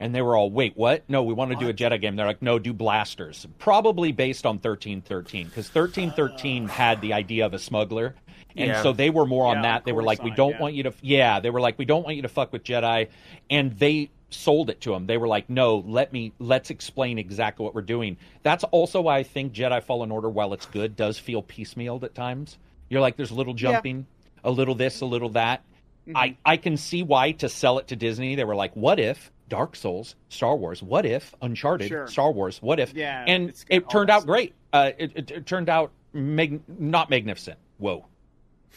And 0.00 0.14
they 0.14 0.20
were 0.20 0.36
all 0.36 0.50
wait 0.50 0.76
what? 0.76 1.04
No 1.08 1.22
we 1.22 1.32
want 1.32 1.52
to 1.52 1.56
do 1.56 1.68
a 1.68 1.72
jedi 1.72 2.00
game. 2.00 2.16
They're 2.16 2.26
like 2.26 2.42
no 2.42 2.58
do 2.58 2.74
blasters. 2.74 3.46
Probably 3.58 4.12
based 4.12 4.44
on 4.44 4.56
1313 4.56 5.46
because 5.46 5.74
1313 5.74 6.64
uh. 6.64 6.68
had 6.68 7.00
the 7.00 7.14
idea 7.14 7.46
of 7.46 7.54
a 7.54 7.58
smuggler 7.58 8.14
and 8.56 8.68
Yeah. 8.68 8.82
so 8.82 8.92
they 8.92 9.10
were 9.10 9.26
more 9.26 9.46
on 9.46 9.56
Yeah, 9.56 9.62
that 9.62 9.84
they 9.84 9.92
were 9.92 10.02
like 10.02 10.22
we 10.22 10.30
don't 10.30 10.52
yeah. 10.52 10.60
want 10.60 10.74
you 10.74 10.82
to 10.84 10.92
yeah 11.02 11.40
they 11.40 11.50
were 11.50 11.60
like 11.60 11.78
we 11.78 11.84
don't 11.84 12.04
want 12.04 12.16
you 12.16 12.22
to 12.22 12.28
fuck 12.28 12.52
with 12.52 12.62
jedi 12.64 13.08
and 13.50 13.72
they 13.78 14.10
sold 14.30 14.68
it 14.70 14.80
to 14.80 14.90
them 14.90 15.06
they 15.06 15.16
were 15.16 15.28
like 15.28 15.48
no 15.48 15.78
let 15.86 16.12
me 16.12 16.32
let's 16.38 16.70
explain 16.70 17.18
exactly 17.18 17.64
what 17.64 17.74
we're 17.74 17.82
doing 17.82 18.16
that's 18.42 18.64
also 18.64 19.00
why 19.00 19.18
i 19.18 19.22
think 19.22 19.52
jedi 19.52 19.82
fallen 19.82 20.10
order 20.10 20.28
while 20.28 20.52
it's 20.52 20.66
good 20.66 20.96
does 20.96 21.18
feel 21.18 21.42
piecemealed 21.42 22.02
at 22.02 22.14
times 22.14 22.58
you're 22.88 23.00
like 23.00 23.16
there's 23.16 23.30
a 23.30 23.34
little 23.34 23.54
Yeah. 23.54 23.72
jumping 23.72 24.06
a 24.42 24.50
little 24.50 24.74
this, 24.74 25.00
a 25.00 25.06
little 25.06 25.30
that. 25.30 25.62
Mm-hmm. 26.06 26.18
I, 26.18 26.36
I 26.44 26.56
can 26.58 26.76
see 26.76 27.02
why 27.02 27.32
to 27.32 27.48
sell 27.48 27.78
it 27.78 27.86
to 27.88 27.96
Disney. 27.96 28.34
They 28.34 28.44
were 28.44 28.54
like, 28.54 28.76
what 28.76 29.00
if 29.00 29.32
Dark 29.48 29.74
Souls, 29.74 30.16
Star 30.28 30.54
Wars? 30.54 30.82
What 30.82 31.06
if 31.06 31.34
Uncharted, 31.40 31.88
Sure. 31.88 32.06
Star 32.08 32.30
Wars? 32.30 32.58
What 32.60 32.78
if? 32.78 32.92
Yeah, 32.92 33.24
and 33.26 33.48
it's 33.48 33.64
got 33.64 33.74
it 33.74 33.84
all 33.84 33.90
turned 33.90 34.08
that 34.10 34.16
out 34.16 34.26
great. 34.26 34.52
Uh, 34.70 34.90
it, 34.98 35.12
it, 35.14 35.30
it 35.30 35.46
turned 35.46 35.70
out 35.70 35.92
mag- 36.12 36.60
not 36.78 37.08
magnificent. 37.08 37.58
Whoa. 37.78 38.04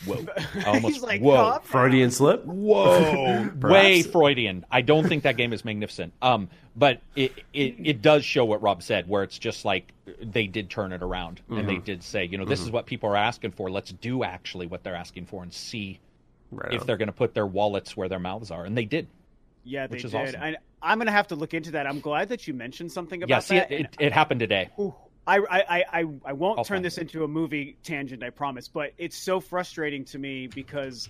Whoa! 0.05 0.25
Almost 0.65 0.93
He's 0.95 1.03
like, 1.03 1.21
whoa. 1.21 1.59
Freudian 1.63 2.11
slip. 2.11 2.45
Whoa, 2.45 3.49
way 3.61 4.01
Freudian. 4.03 4.65
I 4.71 4.81
don't 4.81 5.07
think 5.07 5.23
that 5.23 5.37
game 5.37 5.53
is 5.53 5.65
magnificent. 5.65 6.13
Um, 6.21 6.49
but 6.75 7.01
it, 7.15 7.33
it 7.53 7.75
it 7.83 8.01
does 8.01 8.23
show 8.23 8.45
what 8.45 8.61
Rob 8.61 8.83
said, 8.83 9.07
where 9.09 9.23
it's 9.23 9.39
just 9.39 9.65
like 9.65 9.91
they 10.21 10.45
did 10.47 10.69
turn 10.69 10.91
it 10.93 11.01
around 11.01 11.41
and 11.49 11.57
Mm-hmm. 11.59 11.67
they 11.67 11.77
did 11.77 12.03
say, 12.03 12.25
you 12.25 12.37
know, 12.37 12.45
this 12.45 12.61
is 12.61 12.69
what 12.71 12.85
people 12.85 13.09
are 13.09 13.15
asking 13.17 13.51
for. 13.51 13.69
Let's 13.71 13.91
do 13.91 14.23
actually 14.23 14.67
what 14.67 14.83
they're 14.83 14.95
asking 14.95 15.25
for 15.25 15.41
and 15.43 15.51
see 15.53 15.99
Right 16.51 16.73
if 16.73 16.81
on. 16.81 16.87
they're 16.87 16.97
going 16.97 17.07
to 17.07 17.13
put 17.13 17.33
their 17.33 17.47
wallets 17.47 17.97
where 17.97 18.07
their 18.07 18.19
mouths 18.19 18.51
are, 18.51 18.63
and 18.65 18.77
they 18.77 18.85
did. 18.85 19.07
Yeah, 19.63 19.87
they 19.87 19.95
Which 19.95 20.05
is 20.05 20.11
did. 20.11 20.29
awesome. 20.35 20.41
I, 20.41 20.55
I'm 20.81 20.97
going 20.99 21.07
to 21.07 21.11
have 21.11 21.27
to 21.29 21.35
look 21.35 21.53
into 21.53 21.71
that. 21.71 21.87
I'm 21.87 21.99
glad 21.99 22.29
that 22.29 22.47
you 22.47 22.53
mentioned 22.53 22.91
something 22.91 23.21
about 23.23 23.29
Yeah, 23.35 23.39
see, 23.39 23.55
that. 23.55 23.71
it, 23.71 23.81
it, 23.81 23.95
it 23.99 24.13
happened 24.13 24.39
today. 24.39 24.69
Ooh, 24.79 24.93
I, 25.27 25.37
I, 25.37 25.83
I, 25.91 26.05
I 26.25 26.33
won't 26.33 26.57
I'll 26.57 26.65
turn 26.65 26.81
this 26.81 26.97
it. 26.97 27.01
into 27.01 27.25
a 27.25 27.27
movie 27.27 27.77
tangent, 27.83 28.23
I 28.23 28.29
promise. 28.29 28.67
But 28.67 28.93
it's 28.97 29.17
so 29.17 29.39
frustrating 29.39 30.05
to 30.05 30.17
me 30.17 30.47
because, 30.47 31.09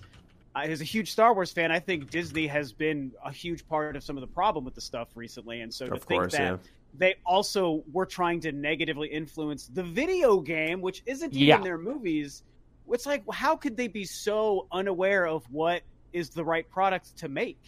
I, 0.54 0.66
as 0.66 0.80
a 0.80 0.84
huge 0.84 1.12
Star 1.12 1.32
Wars 1.32 1.52
fan, 1.52 1.70
I 1.70 1.78
think 1.78 2.10
Disney 2.10 2.46
has 2.48 2.72
been 2.72 3.12
a 3.24 3.30
huge 3.30 3.66
part 3.68 3.94
of 3.94 4.02
some 4.02 4.16
of 4.16 4.20
the 4.20 4.26
problem 4.26 4.64
with 4.64 4.74
the 4.74 4.80
stuff 4.80 5.08
recently. 5.14 5.60
And 5.60 5.72
so 5.72 5.86
to 5.86 5.94
Of 5.94 6.02
think 6.02 6.20
course, 6.22 6.32
that 6.32 6.40
yeah. 6.40 6.56
they 6.94 7.14
also 7.24 7.84
were 7.92 8.06
trying 8.06 8.40
to 8.40 8.52
negatively 8.52 9.08
influence 9.08 9.68
the 9.72 9.84
video 9.84 10.40
game, 10.40 10.80
which 10.80 11.02
isn't 11.06 11.32
even 11.34 11.62
their 11.62 11.78
movies. 11.78 12.42
It's 12.90 13.06
like, 13.06 13.22
how 13.30 13.54
could 13.54 13.76
they 13.76 13.86
be 13.86 14.04
so 14.04 14.66
unaware 14.72 15.26
of 15.26 15.44
what 15.52 15.82
is 16.12 16.30
the 16.30 16.44
right 16.44 16.68
product 16.68 17.16
to 17.18 17.28
make? 17.28 17.58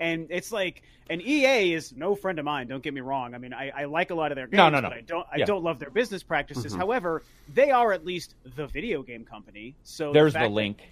And 0.00 0.26
it's 0.30 0.52
like, 0.52 0.82
and 1.10 1.20
EA 1.22 1.72
is 1.74 1.92
no 1.96 2.14
friend 2.14 2.38
of 2.38 2.44
mine. 2.44 2.68
Don't 2.68 2.82
get 2.82 2.94
me 2.94 3.00
wrong. 3.00 3.34
I 3.34 3.38
mean, 3.38 3.52
I, 3.52 3.70
I 3.70 3.84
like 3.86 4.10
a 4.10 4.14
lot 4.14 4.30
of 4.30 4.36
their 4.36 4.46
games, 4.46 4.58
No, 4.58 4.68
no, 4.68 4.80
no. 4.80 4.88
but 4.90 4.98
I 4.98 5.00
don't. 5.00 5.26
I 5.32 5.36
Yeah. 5.38 5.44
don't 5.46 5.64
love 5.64 5.78
their 5.78 5.90
business 5.90 6.22
practices. 6.22 6.72
Mhm. 6.74 6.78
However, 6.78 7.22
they 7.54 7.70
are 7.70 7.92
at 7.92 8.04
least 8.04 8.34
the 8.56 8.66
video 8.68 9.02
game 9.02 9.24
company. 9.24 9.74
So 9.82 10.12
There's 10.12 10.34
the 10.34 10.40
that- 10.40 10.50
link. 10.52 10.82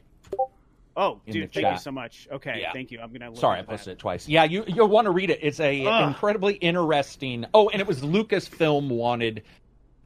oh, 0.97 1.21
dude, 1.27 1.51
the 1.51 1.61
thank 1.61 1.73
you 1.75 1.79
so 1.81 1.91
much. 1.93 2.27
Okay, 2.33 2.61
Yeah. 2.63 2.73
thank 2.73 2.91
you. 2.91 3.01
I'm 3.01 3.13
gonna. 3.13 3.35
Sorry, 3.37 3.57
I 3.57 3.61
into 3.61 3.71
that. 3.71 3.77
posted 3.77 3.93
it 3.93 3.99
twice. 3.99 4.29
Yeah, 4.29 4.45
you 4.45 4.65
you'll 4.67 4.89
want 4.89 5.05
to 5.07 5.11
read 5.11 5.31
it. 5.31 5.39
It's 5.43 5.61
a 5.61 5.85
Ugh. 5.87 6.09
incredibly 6.09 6.55
interesting. 6.55 7.45
Oh, 7.55 7.69
and 7.69 7.81
it 7.81 7.87
was 7.87 8.01
Lucasfilm 8.03 8.89
wanted, 8.89 9.43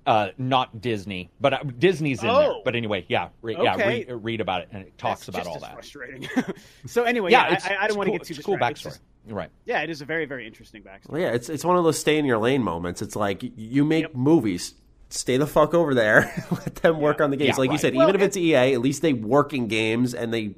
uh, 0.07 0.29
not 0.39 0.81
Disney, 0.81 1.31
but 1.41 1.53
uh, 1.53 1.59
Disney's 1.79 2.21
in 2.23 2.29
there. 2.29 2.37
Oh. 2.37 2.63
But 2.65 2.75
anyway, 2.77 3.05
yeah, 3.09 3.29
re- 3.43 3.57
yeah, 3.61 3.75
Okay. 3.75 4.05
read, 4.09 4.25
read 4.25 4.41
about 4.41 4.63
it, 4.63 4.69
and 4.73 4.83
it 4.83 4.97
talks 4.99 5.27
That's 5.27 5.29
about 5.29 5.39
just 5.39 5.49
all 5.49 5.57
as 5.57 5.63
that. 5.63 5.73
Frustrating. 5.75 6.29
so 6.87 7.05
anyway, 7.05 7.31
Yeah, 7.31 7.49
yeah, 7.49 7.55
it's, 7.55 7.67
I, 7.67 7.77
I 7.83 7.87
don't 7.89 7.97
want 7.99 8.07
to 8.09 8.11
cool- 8.13 8.19
get 8.19 8.27
too 8.27 8.33
it's 8.33 8.41
a 8.41 8.43
cool 8.43 8.57
distracted. 8.57 8.81
backstory. 8.81 8.87
It's 8.87 8.97
just- 8.97 9.01
right. 9.37 9.51
yeah, 9.67 9.83
it 9.83 9.91
is 9.91 10.01
a 10.01 10.05
very 10.07 10.25
very 10.25 10.47
interesting 10.47 10.83
backstory. 10.83 11.11
Well, 11.11 11.21
yeah, 11.21 11.33
it's 11.33 11.49
it's 11.49 11.65
one 11.65 11.77
of 11.77 11.85
those 11.85 11.99
stay 11.99 12.19
in 12.19 12.25
your 12.25 12.39
lane 12.39 12.63
moments. 12.63 13.03
It's 13.03 13.15
like 13.17 13.43
you 13.57 13.85
make 13.85 14.03
Yep. 14.05 14.15
movies, 14.15 14.75
stay 15.11 15.37
the 15.37 15.47
fuck 15.47 15.75
over 15.75 15.95
there, 15.95 16.33
let 16.51 16.77
them 16.77 16.99
work 17.01 17.21
on 17.21 17.31
the 17.31 17.37
games. 17.37 17.51
Yeah, 17.51 17.57
like 17.57 17.71
you 17.73 17.79
said, 17.79 17.95
Well, 17.95 18.09
even 18.09 18.21
if 18.21 18.27
it's 18.27 18.37
EA, 18.37 18.73
at 18.75 18.81
least 18.81 19.03
they 19.03 19.13
work 19.13 19.53
in 19.53 19.69
games 19.69 20.15
and 20.15 20.33
they 20.33 20.55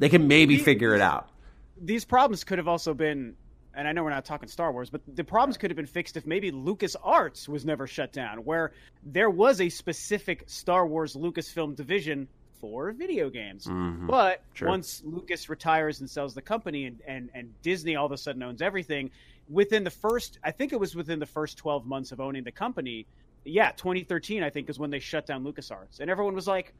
they 0.00 0.08
can 0.08 0.26
maybe 0.26 0.56
The- 0.56 0.62
figure 0.64 0.94
it 0.94 1.00
out. 1.00 1.28
these 1.80 2.04
problems 2.04 2.42
could 2.44 2.58
have 2.58 2.66
also 2.68 2.92
been 2.94 3.36
and 3.76 3.86
I 3.88 3.92
know 3.92 4.02
we're 4.04 4.10
not 4.10 4.24
talking 4.24 4.48
Star 4.48 4.72
Wars, 4.72 4.90
but 4.90 5.00
the 5.14 5.24
problems 5.24 5.56
could 5.56 5.70
have 5.70 5.76
been 5.76 5.86
fixed 5.86 6.16
if 6.16 6.26
maybe 6.26 6.50
Lucas 6.50 6.96
Arts 7.02 7.48
was 7.48 7.64
never 7.64 7.86
shut 7.86 8.12
down, 8.12 8.38
where 8.44 8.72
there 9.04 9.30
was 9.30 9.60
a 9.60 9.68
specific 9.68 10.44
Star 10.46 10.86
Wars 10.86 11.14
Lucasfilm 11.16 11.74
division 11.76 12.28
for 12.60 12.92
video 12.92 13.28
games. 13.28 13.66
Mhm. 13.66 14.06
But 14.06 14.42
Sure. 14.54 14.68
once 14.68 15.02
Lucas 15.04 15.48
retires 15.48 16.00
and 16.00 16.08
sells 16.08 16.34
the 16.34 16.42
company 16.42 16.86
and, 16.86 17.00
and, 17.06 17.30
and 17.34 17.52
Disney 17.62 17.96
all 17.96 18.06
of 18.06 18.12
a 18.12 18.16
sudden 18.16 18.42
owns 18.42 18.62
everything, 18.62 19.10
within 19.48 19.84
the 19.84 19.90
first 19.90 20.38
I 20.42 20.50
think 20.50 20.72
it 20.72 20.80
was 20.80 20.94
within 20.96 21.18
the 21.18 21.26
first 21.26 21.58
twelve 21.58 21.84
months 21.84 22.10
of 22.12 22.20
owning 22.20 22.44
the 22.44 22.52
company, 22.52 23.06
yeah, 23.44 23.72
twenty 23.76 24.02
thirteen 24.02 24.42
I 24.42 24.48
think 24.50 24.70
is 24.70 24.78
when 24.78 24.88
they 24.90 24.98
shut 25.00 25.26
down 25.26 25.44
LucasArts. 25.44 26.00
And 26.00 26.08
everyone 26.10 26.34
was 26.34 26.46
like, 26.46 26.72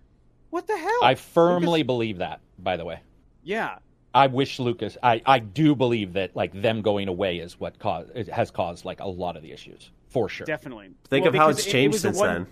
What 0.51 0.67
the 0.67 0.77
hell? 0.79 1.01
I 1.03 1.17
firmly 1.17 1.81
Lucas- 1.81 1.87
believe 1.87 2.19
that. 2.19 2.41
By 2.61 2.77
the 2.79 2.85
way, 2.87 3.01
Yeah. 3.43 3.79
I 4.15 4.29
wish 4.29 4.59
Lucas. 4.59 4.97
I 5.03 5.21
I 5.27 5.41
do 5.41 5.75
believe 5.75 6.13
that 6.15 6.35
like 6.37 6.53
them 6.61 6.81
going 6.83 7.09
away 7.09 7.39
is 7.39 7.59
what 7.59 7.79
caused 7.79 8.29
has 8.29 8.51
caused 8.51 8.85
like 8.85 9.01
a 9.01 9.09
lot 9.09 9.37
of 9.37 9.43
the 9.43 9.53
issues 9.53 9.91
for 10.09 10.29
sure. 10.29 10.47
Definitely. 10.47 10.91
Think 11.09 11.25
Well, 11.25 11.29
of 11.31 11.35
how 11.35 11.47
because 11.49 11.59
it's 11.59 11.67
it- 11.67 11.71
it 11.71 11.73
changed 11.73 11.93
was 11.95 12.03
since 12.03 12.19
one- 12.19 12.29
then. 12.29 12.47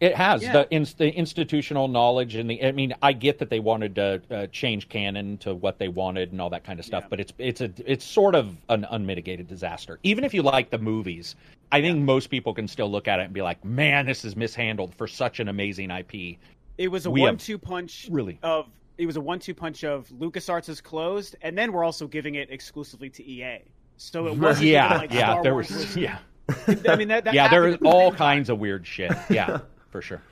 It 0.00 0.16
has 0.16 0.42
Yeah. 0.42 0.52
the, 0.52 0.70
ins 0.72 0.94
the 0.94 1.14
institutional 1.14 1.86
knowledge 1.86 2.34
and 2.34 2.50
the. 2.50 2.64
I 2.64 2.72
mean, 2.72 2.92
I 3.02 3.12
get 3.12 3.38
that 3.38 3.50
they 3.50 3.60
wanted 3.60 3.94
to 3.94 4.20
uh, 4.32 4.46
change 4.48 4.88
canon 4.88 5.38
to 5.38 5.54
what 5.54 5.78
they 5.78 5.86
wanted 5.86 6.32
and 6.32 6.40
all 6.40 6.50
that 6.50 6.64
kind 6.64 6.80
of 6.80 6.84
stuff, 6.84 7.04
Yeah. 7.04 7.08
but 7.10 7.20
it's 7.20 7.32
it's 7.38 7.60
a 7.60 7.70
it's 7.86 8.04
sort 8.04 8.34
of 8.34 8.56
an 8.68 8.84
unmitigated 8.90 9.46
disaster. 9.46 10.00
Even 10.02 10.24
if 10.24 10.34
you 10.34 10.42
like 10.42 10.70
the 10.70 10.78
movies, 10.78 11.36
I 11.70 11.80
think 11.80 12.00
most 12.00 12.30
people 12.30 12.52
can 12.52 12.66
still 12.66 12.90
look 12.90 13.06
at 13.06 13.20
it 13.20 13.24
and 13.26 13.32
be 13.32 13.42
like, 13.42 13.64
"Man, 13.64 14.04
this 14.04 14.24
is 14.24 14.34
mishandled 14.34 14.92
for 14.92 15.06
such 15.06 15.38
an 15.38 15.46
amazing 15.48 15.92
IP." 15.92 16.36
It 16.78 16.88
was 16.88 17.06
a 17.06 17.10
We 17.10 17.20
one-two 17.20 17.58
punch 17.58 18.08
Really? 18.10 18.40
of 18.42 18.66
it 18.98 19.06
was 19.06 19.16
a 19.16 19.20
one-two 19.20 19.54
punch 19.54 19.84
of 19.84 20.08
LucasArts 20.10 20.68
is 20.68 20.80
closed, 20.80 21.36
and 21.42 21.56
then 21.56 21.72
we're 21.72 21.84
also 21.84 22.06
giving 22.06 22.34
it 22.34 22.50
exclusively 22.50 23.10
to 23.10 23.24
EA. 23.24 23.60
So 23.96 24.26
it 24.26 24.36
wasn't 24.38 24.68
Yeah, 24.68 24.86
even 24.86 24.98
like 24.98 25.12
yeah, 25.12 25.30
Star 25.30 25.42
there 25.42 25.52
Wars 25.54 25.70
was 25.70 25.96
yeah, 25.96 26.18
I 26.88 26.96
mean, 26.96 27.08
that, 27.08 27.24
that 27.24 27.34
yeah, 27.34 27.48
there 27.48 27.66
is 27.66 27.74
happened 27.74 27.74
at 27.74 27.80
the 27.80 27.88
all 27.88 28.10
same 28.10 28.18
kinds 28.18 28.50
of 28.50 28.58
weird 28.58 28.86
shit. 28.86 29.12
Yeah, 29.30 29.60
for 29.90 30.02
sure. 30.02 30.22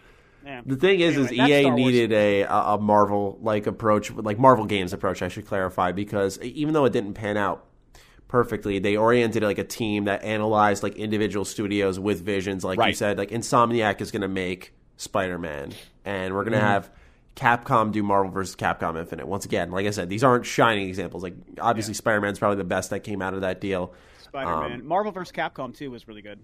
Yeah. 0.45 0.63
The 0.65 0.77
thing 0.77 1.01
is, 1.01 1.17
Anyway, 1.17 1.25
is 1.27 1.33
EA 1.51 1.71
needed 1.71 2.13
a 2.13 2.43
a 2.43 2.79
Marvel 2.79 3.39
like 3.43 3.67
approach, 3.67 4.11
like 4.11 4.39
Marvel 4.39 4.65
Games 4.67 4.93
approach. 4.93 5.21
I 5.23 5.29
should 5.29 5.47
clarify 5.47 5.93
because 5.93 6.39
even 6.41 6.73
though 6.75 6.85
it 6.87 6.93
didn't 6.93 7.15
pan 7.15 7.37
out 7.37 7.67
perfectly, 8.29 8.79
they 8.79 8.97
oriented 8.97 9.43
like 9.43 9.59
a 9.59 9.65
team 9.65 10.05
that 10.05 10.23
analyzed 10.25 10.83
like 10.83 10.97
individual 10.97 11.45
studios 11.45 11.99
with 12.01 12.23
visions. 12.23 12.65
Like 12.65 12.79
you 12.85 12.95
said, 12.95 13.19
like 13.19 13.31
Insomniac 13.31 14.01
is 14.01 14.11
going 14.11 14.23
to 14.23 14.29
make 14.29 14.73
Spider 14.97 15.39
Man, 15.39 15.73
and 16.05 16.35
we're 16.35 16.45
going 16.45 16.53
to 16.53 16.59
Mm-hmm. 16.59 16.67
have. 16.67 16.91
Capcom 17.37 17.93
do 17.93 18.03
Marvel 18.03 18.31
versus 18.31 18.57
Capcom 18.57 18.99
Infinite. 18.99 19.27
Once 19.27 19.45
again, 19.45 19.71
like 19.71 19.87
I 19.87 19.91
said, 19.91 20.09
these 20.09 20.25
aren't 20.25 20.45
shining 20.47 20.89
examples. 20.89 21.23
Like 21.23 21.35
obviously, 21.61 21.95
Spider 21.95 22.21
Man's 22.21 22.39
probably 22.39 22.59
the 22.59 22.65
best 22.65 22.91
that 22.91 23.01
came 23.01 23.23
out 23.23 23.35
of 23.35 23.41
that 23.43 23.61
deal. 23.61 23.95
Spider-Man, 24.23 24.81
Um, 24.81 24.87
Marvel 24.87 25.11
vs. 25.13 25.33
Capcom 25.33 25.77
2 25.77 25.91
was 25.91 26.07
really 26.07 26.23
good. 26.23 26.39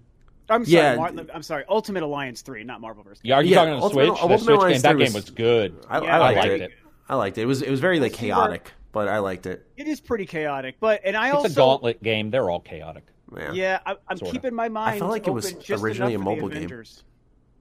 I'm 0.49 0.65
sorry, 0.65 0.75
Yeah. 0.77 0.95
Mar- 0.95 1.11
I'm 1.33 1.43
sorry, 1.43 1.63
Ultimate 1.69 2.03
Alliance 2.03 2.41
3, 2.41 2.63
not 2.63 2.81
Marvel 2.81 3.03
vs. 3.03 3.19
Yeah, 3.23 3.35
are 3.35 3.43
you 3.43 3.51
Yeah, 3.51 3.55
talking 3.57 3.73
on 3.73 3.79
the 3.79 3.83
Ultimate- 3.83 4.05
Switch? 4.07 4.17
The 4.17 4.21
Ultimate 4.23 4.39
Switch 4.59 4.59
game. 4.73 4.81
That 4.81 4.91
3 4.91 5.03
game 5.05 5.13
was- 5.13 5.23
was 5.25 5.29
good. 5.31 5.85
I, 5.89 6.01
Yeah, 6.01 6.15
I 6.15 6.19
liked 6.19 6.37
liked 6.39 6.51
it. 6.53 6.61
it. 6.61 6.71
I 7.09 7.15
liked 7.15 7.37
it. 7.37 7.41
It 7.41 7.45
was 7.45 7.61
it 7.61 7.69
was 7.71 7.79
very 7.79 7.99
like 7.99 8.13
chaotic, 8.13 8.71
but 8.91 9.07
I 9.07 9.19
liked 9.19 9.45
it. 9.45 9.65
It 9.77 9.87
is 9.87 10.01
pretty 10.01 10.25
chaotic, 10.25 10.75
but 10.79 11.01
and 11.05 11.15
I 11.15 11.27
It's 11.27 11.35
also 11.35 11.47
a 11.47 11.51
gauntlet 11.51 12.03
game. 12.03 12.31
They're 12.31 12.49
all 12.49 12.59
chaotic. 12.59 13.03
Yeah. 13.35 13.51
Yeah, 13.51 13.79
I, 13.85 13.95
I'm 14.07 14.17
Sorta. 14.17 14.31
keeping 14.33 14.53
my 14.55 14.67
mind. 14.69 14.95
I 14.95 14.99
felt 14.99 15.11
like 15.11 15.27
it 15.27 15.31
was 15.31 15.53
originally 15.69 16.13
a 16.15 16.19
mobile 16.19 16.47
game. 16.49 16.69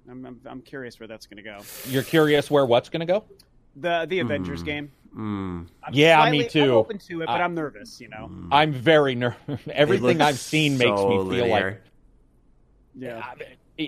Avengers. 0.09 0.27
I'm, 0.27 0.27
I'm, 0.47 0.53
I'm 0.53 0.63
curious 0.63 0.99
where 1.01 1.07
that's 1.07 1.27
going 1.27 1.37
to 1.37 1.43
go. 1.43 1.59
You're 1.89 2.03
curious 2.03 2.51
where 2.51 2.67
what's 2.67 2.89
going 2.89 3.01
to 3.01 3.07
go? 3.07 3.25
The 3.77 4.07
the 4.09 4.21
Avengers 4.21 4.63
game. 4.63 4.91
Mm. 5.15 5.67
I'm 5.83 5.93
Yeah, 5.93 6.17
slightly- 6.19 6.39
me 6.41 6.49
too. 6.49 6.63
I'm 6.63 6.71
open 6.71 6.99
to 6.99 7.23
it, 7.23 7.27
but 7.27 7.41
I- 7.41 7.45
I'm 7.45 7.55
nervous. 7.55 8.01
You 8.01 8.09
know. 8.09 8.31
I'm 8.51 8.73
very 8.73 9.15
nervous. 9.15 9.61
Everything 9.71 10.21
I've 10.21 10.39
seen 10.39 10.79
makes 10.79 11.01
me 11.03 11.31
feel 11.31 11.47
like. 11.49 11.81
Yeah. 12.99 13.35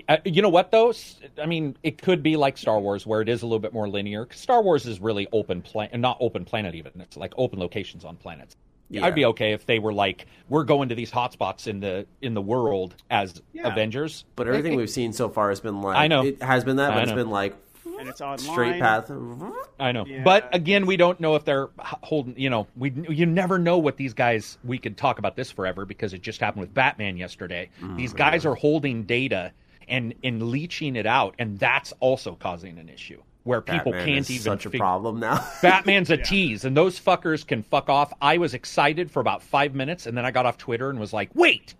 Uh, 0.07 0.17
you 0.23 0.43
know 0.43 0.49
what 0.49 0.69
though? 0.69 0.93
I 1.41 1.47
mean, 1.47 1.75
it 1.81 1.99
could 1.99 2.21
be 2.21 2.35
like 2.37 2.59
Star 2.59 2.79
Wars, 2.79 3.07
where 3.07 3.21
it 3.21 3.29
is 3.29 3.41
a 3.41 3.45
little 3.47 3.57
bit 3.59 3.73
more 3.73 3.89
linear. 3.89 4.23
'cause 4.25 4.39
Star 4.39 4.61
Wars 4.61 4.85
is 4.85 4.99
really 4.99 5.27
open 5.31 5.63
planet, 5.63 5.99
not 5.99 6.17
open 6.19 6.45
planet 6.45 6.75
even. 6.75 6.91
It's 7.01 7.17
like 7.17 7.33
open 7.37 7.57
locations 7.59 8.05
on 8.05 8.15
planets. 8.15 8.55
Yeah. 8.89 9.05
I'd 9.05 9.15
be 9.15 9.25
okay 9.25 9.53
if 9.53 9.65
they 9.65 9.79
were 9.79 9.93
like, 9.93 10.25
we're 10.49 10.63
going 10.63 10.89
to 10.89 10.95
these 10.95 11.11
hotspots 11.11 11.67
in 11.67 11.79
the 11.79 12.07
in 12.21 12.33
the 12.33 12.41
world 12.41 12.95
as 13.09 13.41
Yeah. 13.53 13.67
Avengers. 13.71 14.25
But 14.35 14.47
everything 14.47 14.75
we've 14.75 14.89
seen 14.89 15.13
so 15.13 15.29
far 15.29 15.49
has 15.49 15.59
been 15.59 15.81
like 15.81 15.95
I 15.97 16.07
know. 16.07 16.23
it 16.25 16.41
has 16.41 16.63
been 16.63 16.77
that, 16.77 16.91
I 16.91 16.95
but 16.95 17.03
it's 17.03 17.09
know. 17.11 17.15
been 17.17 17.29
like 17.29 17.55
And 17.99 18.09
it's 18.09 18.19
online. 18.21 18.39
straight 18.39 18.79
path. 18.81 19.11
I 19.79 19.91
know, 19.91 20.05
Yeah. 20.05 20.23
but 20.23 20.53
again, 20.55 20.85
we 20.87 20.97
don't 20.97 21.19
know 21.19 21.35
if 21.35 21.45
they're 21.45 21.69
holding. 21.79 22.37
You 22.39 22.49
know, 22.49 22.67
we 22.75 22.91
you 23.09 23.25
never 23.25 23.59
know 23.59 23.77
what 23.77 23.95
these 23.97 24.13
guys. 24.13 24.57
We 24.63 24.77
could 24.77 24.97
talk 24.97 25.19
about 25.19 25.35
this 25.35 25.51
forever 25.51 25.85
because 25.85 26.13
it 26.13 26.21
just 26.21 26.39
happened 26.39 26.61
with 26.61 26.73
Batman 26.73 27.15
yesterday. 27.17 27.69
Mm, 27.81 27.95
these 27.95 28.13
guys 28.13 28.45
are 28.45 28.55
holding 28.55 29.03
data 29.03 29.51
and 29.87 30.13
and 30.23 30.49
leeching 30.49 30.95
it 30.95 31.05
out, 31.05 31.35
and 31.39 31.59
that's 31.59 31.93
also 31.99 32.35
causing 32.35 32.77
an 32.79 32.89
issue 32.89 33.21
where 33.49 33.61
people 33.61 33.91
Batman 33.91 34.15
can't 34.15 34.29
even 34.29 34.43
such 34.43 34.65
a 34.67 34.69
fig- 34.69 34.79
problem 34.79 35.19
now. 35.19 35.43
Batman's 35.61 36.11
a 36.11 36.17
tease, 36.17 36.65
and 36.65 36.77
those 36.77 36.99
fuckers 36.99 37.45
can 37.45 37.63
fuck 37.63 37.89
off. 37.89 38.13
I 38.21 38.37
was 38.37 38.53
excited 38.53 39.09
for 39.09 39.19
about 39.19 39.41
five 39.41 39.73
minutes, 39.73 40.05
and 40.05 40.15
then 40.15 40.23
I 40.23 40.29
got 40.29 40.45
off 40.45 40.59
Twitter 40.59 40.91
and 40.91 40.99
was 40.99 41.13
like, 41.13 41.31
"Wait, 41.33 41.73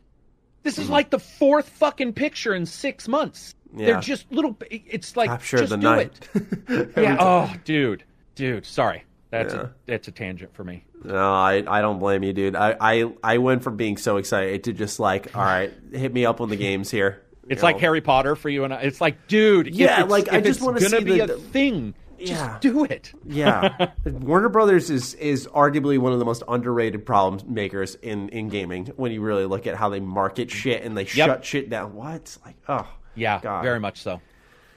this 0.63 0.79
is 0.79 0.85
mm-hmm. 0.85 0.93
like 0.93 1.09
the 1.11 1.19
fourth 1.19 1.69
fucking 1.69 2.13
picture 2.13 2.55
in 2.55 2.65
six 2.65 3.07
months. 3.07 3.53
Yeah. 3.75 3.85
They're 3.85 4.01
just 4.01 4.31
little. 4.31 4.57
It's 4.71 5.15
like 5.15 5.29
Capture 5.29 5.57
just 5.59 5.69
the 5.69 5.77
do 5.77 5.83
night. 5.83 6.29
it. 6.33 6.91
Yeah. 6.97 7.17
Oh, 7.19 7.53
dude, 7.63 8.03
dude. 8.33 8.65
Sorry, 8.65 9.03
that's 9.29 9.53
Yeah. 9.53 9.61
a 9.61 9.69
that's 9.85 10.07
a 10.07 10.11
tangent 10.11 10.55
for 10.55 10.63
me. 10.63 10.85
No, 11.03 11.31
I, 11.33 11.63
I 11.67 11.81
don't 11.81 11.99
blame 11.99 12.23
you, 12.23 12.33
dude. 12.33 12.55
I, 12.55 12.75
I 12.79 13.13
I 13.23 13.37
went 13.37 13.63
from 13.63 13.77
being 13.77 13.97
so 13.97 14.17
excited 14.17 14.63
to 14.63 14.73
just 14.73 14.99
like, 14.99 15.37
all 15.37 15.43
right, 15.43 15.71
hit 15.93 16.13
me 16.13 16.25
up 16.25 16.41
on 16.41 16.49
the 16.49 16.57
games 16.57 16.89
here. 16.89 17.21
It's 17.49 17.61
You 17.61 17.63
like? 17.63 17.79
Harry 17.79 18.01
Potter 18.01 18.35
for 18.35 18.47
you 18.49 18.63
and 18.63 18.73
I. 18.73 18.81
It's 18.81 19.01
like, 19.01 19.27
dude. 19.27 19.67
if 19.67 19.75
Yeah, 19.75 19.93
it's- 20.03 20.09
like, 20.09 20.31
I 20.31 20.39
just 20.41 20.61
wanna 20.61 20.79
see 20.79 21.03
be 21.03 21.17
the- 21.19 21.33
a 21.35 21.37
thing. 21.37 21.93
Just 22.19 22.31
Yeah. 22.33 22.57
do 22.59 22.83
it. 22.83 23.13
Yeah, 23.25 23.87
Warner 24.05 24.49
Brothers 24.49 24.89
is 24.89 25.13
is 25.13 25.47
arguably 25.47 25.97
one 25.97 26.11
of 26.11 26.19
the 26.19 26.25
most 26.25 26.43
underrated 26.49 27.05
problem 27.05 27.41
makers 27.53 27.95
in 27.95 28.27
in 28.29 28.49
gaming. 28.49 28.87
When 28.97 29.11
you 29.13 29.21
really 29.21 29.45
look 29.45 29.67
at 29.67 29.75
how 29.75 29.87
they 29.87 30.01
market 30.01 30.51
shit 30.51 30.83
and 30.83 30.97
they 30.97 31.05
shut 31.05 31.45
shit 31.45 31.69
down. 31.69 31.93
What? 31.95 32.37
Like, 32.45 32.57
oh, 32.67 32.85
Yeah, 33.15 33.39
God. 33.41 33.63
very 33.63 33.79
much 33.79 34.01
so. 34.01 34.19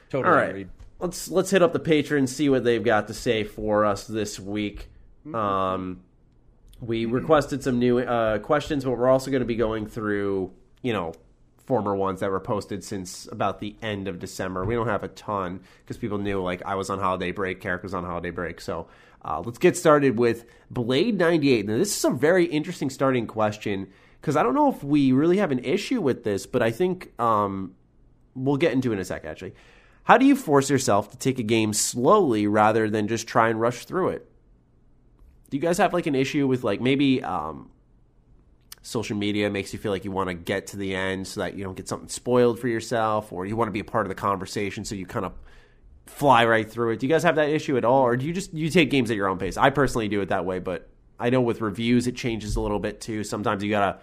Totally 0.09 0.31
All 0.33 0.39
right. 0.39 0.51
agreed. 0.51 0.69
let's 1.01 1.29
let's 1.33 1.51
hit 1.51 1.63
up 1.63 1.73
the 1.73 1.81
patrons, 1.81 2.35
see 2.35 2.49
what 2.49 2.63
they've 2.63 2.85
got 2.85 3.09
to 3.09 3.15
say 3.15 3.43
for 3.43 3.85
us 3.87 4.07
this 4.07 4.39
week. 4.39 4.89
Um, 5.35 6.01
we 6.81 7.07
requested 7.07 7.65
some 7.65 7.81
new 7.81 7.99
uh, 7.99 8.39
questions, 8.39 8.85
but 8.85 8.93
we're 8.93 9.09
also 9.09 9.31
going 9.33 9.41
to 9.43 9.47
be 9.47 9.57
going 9.57 9.87
through, 9.87 10.53
you 10.83 10.93
know, 10.93 11.13
former 11.67 11.95
ones 11.95 12.21
that 12.21 12.31
were 12.31 12.41
posted 12.41 12.83
since 12.83 13.29
about 13.31 13.61
the 13.61 13.77
end 13.83 14.09
of 14.09 14.19
December. 14.19 14.65
We 14.65 14.75
don't 14.75 14.89
have 14.89 15.05
a 15.05 15.09
ton 15.09 15.61
because 15.81 15.97
people 15.97 16.19
knew 16.19 16.43
like 16.43 16.63
I 16.65 16.75
was 16.75 16.91
on 16.91 16.99
holiday 16.99 17.31
break, 17.31 17.61
Carrick 17.61 17.83
was 17.83 17.95
on 17.95 18.05
holiday 18.05 18.31
break. 18.31 18.61
So 18.61 18.89
uh, 19.25 19.41
let's 19.45 19.59
get 19.59 19.77
started 19.77 20.19
with 20.19 20.45
Blade 20.71 21.19
ninety 21.19 21.53
eight. 21.53 21.67
Now 21.67 21.79
this 21.79 21.97
is 21.97 22.05
a 22.05 22.11
very 22.11 22.47
interesting 22.47 22.91
starting 22.91 23.27
question 23.27 23.89
because 24.21 24.37
I 24.37 24.43
don't 24.43 24.55
know 24.55 24.71
if 24.71 24.83
we 24.83 25.13
really 25.13 25.39
have 25.39 25.53
an 25.53 25.61
issue 25.65 26.01
with 26.01 26.25
this, 26.25 26.47
but 26.47 26.63
I 26.63 26.71
think 26.71 27.19
um, 27.21 27.75
we'll 28.35 28.57
get 28.57 28.73
into 28.73 28.91
it 28.91 28.95
in 28.95 29.01
a 29.01 29.05
sec. 29.05 29.25
Actually, 29.25 29.55
how 30.05 30.19
do 30.19 30.27
you 30.27 30.35
force 30.35 30.69
yourself 30.69 31.11
to 31.11 31.17
take 31.17 31.39
a 31.39 31.45
game 31.45 31.73
slowly 31.73 32.47
rather 32.47 32.91
than 32.91 33.07
just 33.07 33.29
try 33.29 33.49
and 33.49 33.61
rush 33.61 33.85
through 33.85 34.09
it? 34.09 34.29
Do 35.51 35.57
you 35.57 35.61
guys 35.61 35.79
have 35.79 35.93
like 35.93 36.07
an 36.07 36.15
issue 36.15 36.49
with 36.49 36.65
like 36.65 36.81
maybe 36.81 37.23
um, 37.23 37.71
social 38.83 39.17
media 39.17 39.49
makes 39.49 39.73
you 39.73 39.79
feel 39.79 39.93
like 39.93 40.05
you 40.05 40.11
want 40.11 40.29
to 40.29 40.35
get 40.35 40.67
to 40.69 40.77
the 40.77 40.95
end 40.95 41.27
so 41.27 41.41
that 41.41 41.55
you 41.55 41.65
don't 41.65 41.77
get 41.77 41.89
something 41.89 42.09
spoiled 42.09 42.59
for 42.59 42.69
yourself, 42.69 43.33
or 43.33 43.47
you 43.47 43.57
want 43.57 43.69
to 43.69 43.73
be 43.73 43.81
a 43.81 43.85
part 43.85 44.05
of 44.05 44.09
the 44.09 44.15
conversation 44.15 44.85
so 44.85 44.95
you 44.95 45.07
kind 45.07 45.25
of 45.25 45.33
fly 46.07 46.45
right 46.45 46.71
through 46.71 46.91
it? 46.91 46.99
Do 46.99 47.07
you 47.07 47.13
guys 47.13 47.23
have 47.23 47.37
that 47.37 47.49
issue 47.49 47.77
at 47.77 47.85
all, 47.85 48.03
or 48.03 48.17
do 48.17 48.27
you 48.27 48.33
just 48.33 48.53
you 48.53 48.69
take 48.69 48.91
games 48.91 49.11
at 49.11 49.17
your 49.17 49.29
own 49.29 49.39
pace? 49.39 49.57
I 49.57 49.71
personally 49.71 50.09
do 50.09 50.21
it 50.21 50.29
that 50.29 50.45
way, 50.45 50.59
but 50.59 50.89
I 51.19 51.31
know 51.31 51.41
with 51.41 51.61
reviews 51.61 52.07
it 52.07 52.17
changes 52.17 52.57
a 52.57 52.61
little 52.61 52.81
bit 52.81 53.01
too. 53.01 53.25
Sometimes 53.25 53.63
you 53.63 53.71
gotta 53.71 54.01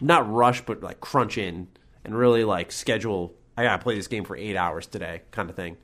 not 0.00 0.30
rush, 0.30 0.60
but 0.60 0.82
like 0.82 1.00
crunch 1.00 1.38
in 1.38 1.68
and 2.04 2.14
really 2.14 2.44
like 2.44 2.70
schedule. 2.70 3.34
I 3.56 3.62
gotta 3.62 3.82
play 3.82 3.94
this 3.94 4.08
game 4.08 4.24
for 4.24 4.36
eight 4.36 4.56
hours 4.56 4.86
today, 4.86 5.22
kind 5.30 5.48
of 5.48 5.56
thing. 5.56 5.78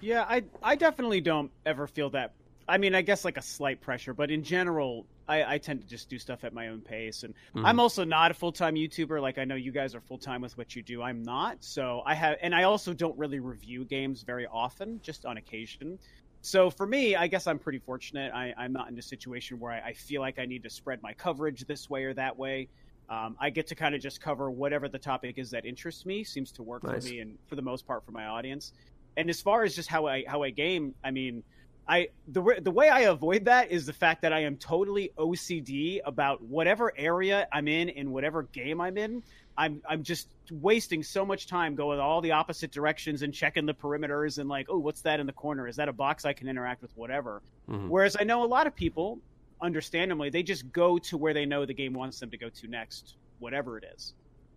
Yeah, 0.00 0.26
I 0.28 0.44
I 0.62 0.76
definitely 0.76 1.22
don't 1.22 1.50
ever 1.64 1.86
feel 1.86 2.10
that. 2.10 2.34
I 2.68 2.78
mean, 2.78 2.94
I 2.94 3.02
guess 3.02 3.24
like 3.24 3.36
a 3.36 3.42
slight 3.42 3.80
pressure, 3.80 4.12
but 4.12 4.30
in 4.30 4.42
general, 4.42 5.06
I, 5.28 5.54
I 5.54 5.58
tend 5.58 5.82
to 5.82 5.86
just 5.86 6.08
do 6.08 6.18
stuff 6.18 6.42
at 6.44 6.52
my 6.52 6.68
own 6.68 6.80
pace. 6.80 7.22
And 7.22 7.34
Mm-hmm. 7.54 7.64
I'm 7.66 7.80
also 7.80 8.04
not 8.04 8.30
a 8.30 8.34
full 8.34 8.52
time 8.52 8.74
YouTuber. 8.74 9.20
Like 9.20 9.38
I 9.38 9.44
know 9.44 9.54
you 9.54 9.72
guys 9.72 9.94
are 9.94 10.00
full 10.00 10.18
time 10.18 10.40
with 10.40 10.56
what 10.58 10.74
you 10.74 10.82
do. 10.82 11.02
I'm 11.02 11.22
not. 11.22 11.58
So 11.60 12.02
I 12.04 12.14
have, 12.14 12.36
and 12.42 12.54
I 12.54 12.64
also 12.64 12.92
don't 12.92 13.16
really 13.18 13.38
review 13.38 13.84
games 13.84 14.22
very 14.22 14.46
often, 14.46 15.00
just 15.02 15.24
on 15.24 15.36
occasion. 15.36 15.98
So 16.42 16.70
for 16.70 16.86
me, 16.86 17.16
I 17.16 17.26
guess 17.28 17.46
I'm 17.46 17.58
pretty 17.58 17.78
fortunate. 17.78 18.32
I, 18.32 18.54
I'm 18.56 18.72
not 18.72 18.88
in 18.90 18.98
a 18.98 19.02
situation 19.02 19.58
where 19.58 19.72
I, 19.72 19.88
I 19.88 19.92
feel 19.94 20.20
like 20.20 20.38
I 20.38 20.44
need 20.46 20.62
to 20.64 20.70
spread 20.70 21.02
my 21.02 21.12
coverage 21.12 21.64
this 21.66 21.88
way 21.90 22.04
or 22.04 22.14
that 22.14 22.36
way. 22.36 22.68
Um, 23.08 23.36
I 23.40 23.50
get 23.50 23.68
to 23.68 23.74
kind 23.76 23.94
of 23.94 24.00
just 24.00 24.20
cover 24.20 24.50
whatever 24.50 24.88
the 24.88 24.98
topic 24.98 25.38
is 25.38 25.50
that 25.50 25.64
interests 25.64 26.04
me. 26.04 26.24
Seems 26.24 26.50
to 26.52 26.62
work 26.64 26.82
Nice. 26.82 27.04
for 27.04 27.10
me, 27.12 27.20
and 27.20 27.38
for 27.46 27.54
the 27.54 27.62
most 27.62 27.86
part, 27.86 28.04
for 28.04 28.10
my 28.12 28.26
audience. 28.26 28.72
And 29.16 29.30
as 29.30 29.40
far 29.40 29.62
as 29.62 29.74
just 29.74 29.88
how 29.88 30.06
I 30.06 30.24
how 30.26 30.42
I 30.42 30.50
game, 30.50 30.94
I 31.04 31.10
mean, 31.12 31.42
I 31.88 32.08
the 32.28 32.42
the 32.60 32.70
way 32.70 32.88
I 32.88 33.00
avoid 33.02 33.44
that 33.44 33.70
is 33.70 33.86
the 33.86 33.92
fact 33.92 34.22
that 34.22 34.32
I 34.32 34.40
am 34.40 34.56
totally 34.56 35.12
OCD 35.16 36.00
about 36.04 36.42
whatever 36.42 36.92
area 36.96 37.46
I'm 37.52 37.68
in 37.68 37.88
in 37.88 38.10
whatever 38.10 38.42
game 38.44 38.80
I'm 38.80 38.98
in. 38.98 39.22
I'm 39.56 39.80
I'm 39.88 40.02
just 40.02 40.28
wasting 40.50 41.02
so 41.02 41.24
much 41.24 41.46
time 41.46 41.76
going 41.76 42.00
all 42.00 42.20
the 42.20 42.32
opposite 42.32 42.72
directions 42.72 43.22
and 43.22 43.32
checking 43.32 43.66
the 43.66 43.74
perimeters 43.74 44.38
and 44.38 44.48
like, 44.48 44.66
oh, 44.68 44.78
what's 44.78 45.00
that 45.02 45.20
in 45.20 45.26
the 45.26 45.32
corner? 45.32 45.68
Is 45.68 45.76
that 45.76 45.88
a 45.88 45.92
box 45.92 46.24
I 46.24 46.32
can 46.32 46.48
interact 46.48 46.82
with? 46.82 46.90
Whatever. 46.96 47.40
Mhm. 47.68 47.88
Whereas 47.88 48.16
I 48.18 48.24
know 48.24 48.42
a 48.42 48.46
lot 48.46 48.66
of 48.66 48.74
people, 48.74 49.20
understandably, 49.60 50.28
they 50.28 50.42
just 50.42 50.70
go 50.72 50.98
to 50.98 51.16
where 51.16 51.34
they 51.34 51.46
know 51.46 51.64
the 51.64 51.74
game 51.74 51.92
wants 51.92 52.18
them 52.18 52.30
to 52.30 52.36
go 52.36 52.48
to 52.48 52.66
next, 52.66 53.14
whatever 53.38 53.78
it 53.78 53.84
is. 53.94 54.14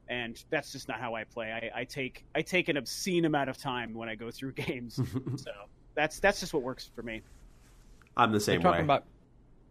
And 0.07 0.43
that's 0.49 0.71
just 0.71 0.87
not 0.87 0.99
how 0.99 1.13
I 1.13 1.25
play. 1.25 1.51
I, 1.51 1.81
I 1.81 1.83
take 1.83 2.25
I 2.33 2.41
take 2.41 2.69
an 2.69 2.77
obscene 2.77 3.25
amount 3.25 3.51
of 3.51 3.57
time 3.57 3.93
when 3.93 4.09
I 4.09 4.15
go 4.15 4.31
through 4.31 4.53
games. 4.67 4.95
so 5.35 5.51
that's 5.99 6.19
that's 6.19 6.39
just 6.39 6.53
what 6.53 6.63
works 6.63 6.89
for 6.95 7.03
me. 7.03 7.21
I'm 8.15 8.31
the 8.31 8.37
They're 8.37 8.39
same 8.39 8.61
talking 8.61 8.79
way. 8.79 8.85
about 8.85 9.03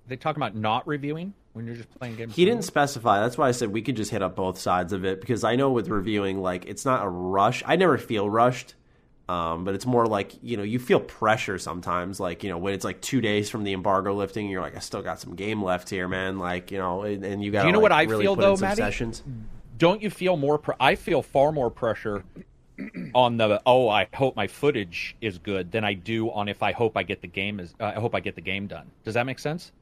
they 0.07 0.17
talk 0.17 0.37
about 0.37 0.55
not 0.55 0.87
reviewing 0.87 1.33
when 1.55 1.67
you're 1.67 1.75
just 1.75 1.91
playing 1.99 2.17
games. 2.17 2.37
He 2.37 2.45
didn't 2.45 2.65
specify. 2.65 3.21
That's 3.21 3.39
why 3.39 3.49
I 3.49 3.53
said 3.53 3.73
we 3.73 3.83
could 3.83 3.97
just 3.97 4.11
hit 4.11 4.23
up 4.23 4.37
both 4.37 4.59
sides 4.59 4.93
of 4.93 5.05
it 5.05 5.21
because 5.21 5.43
I 5.43 5.57
know 5.57 5.71
with 5.71 5.89
reviewing, 5.89 6.41
like 6.43 6.67
it's 6.67 6.85
not 6.85 7.03
a 7.03 7.09
rush. 7.09 7.63
I 7.67 7.77
never 7.77 7.97
feel 7.97 8.29
rushed, 8.29 8.75
um, 9.29 9.65
but 9.65 9.75
it's 9.75 9.87
more 9.87 10.05
like 10.07 10.33
you 10.43 10.59
know 10.59 10.63
you 10.63 10.79
feel 10.79 11.01
pressure 11.01 11.59
sometimes. 11.59 12.21
Like 12.21 12.45
you 12.45 12.51
know 12.51 12.59
when 12.59 12.75
it's 12.75 12.85
like 12.85 13.01
two 13.01 13.23
days 13.23 13.49
from 13.49 13.65
the 13.65 13.73
embargo 13.73 14.15
lifting, 14.15 14.51
you're 14.51 14.61
like 14.61 14.77
I 14.77 14.81
still 14.81 15.03
got 15.03 15.19
some 15.19 15.35
game 15.35 15.63
left 15.63 15.89
here, 15.89 16.09
man. 16.09 16.39
Like 16.39 16.71
you 16.71 16.79
know, 16.79 17.03
and, 17.03 17.25
and 17.25 17.43
you 17.43 17.51
got. 17.51 17.65
you 17.65 17.73
know 17.73 17.79
like, 17.79 17.83
what 17.85 17.93
I 17.93 18.03
really 18.03 18.25
feel, 18.25 18.37
though, 18.37 18.55
some 18.55 18.69
Matty? 18.69 18.83
Sessions. 18.83 19.23
Don't 19.79 20.03
you 20.03 20.11
feel 20.11 20.37
more? 20.37 20.59
Pr- 20.59 20.73
I 20.79 20.95
feel 20.95 21.23
far 21.23 21.53
more 21.53 21.71
pressure 21.71 22.25
on 23.15 23.37
the 23.37 23.61
oh 23.67 23.89
I 23.89 24.09
hope 24.15 24.37
my 24.37 24.47
footage 24.47 25.17
is 25.21 25.39
good 25.39 25.73
than 25.73 25.85
I 25.85 25.95
do 25.95 26.31
on 26.31 26.49
if 26.49 26.63
I 26.63 26.73
hope 26.73 26.97
I 26.97 27.03
get 27.03 27.21
the 27.21 27.29
game 27.29 27.61
is 27.61 27.75
uh, 27.81 27.93
I 27.97 28.01
hope 28.01 28.15
I 28.15 28.21
get 28.21 28.35
the 28.35 28.41
game 28.41 28.67
done. 28.67 28.91
Does 29.05 29.15
that 29.15 29.27
make 29.27 29.39
sense? 29.39 29.73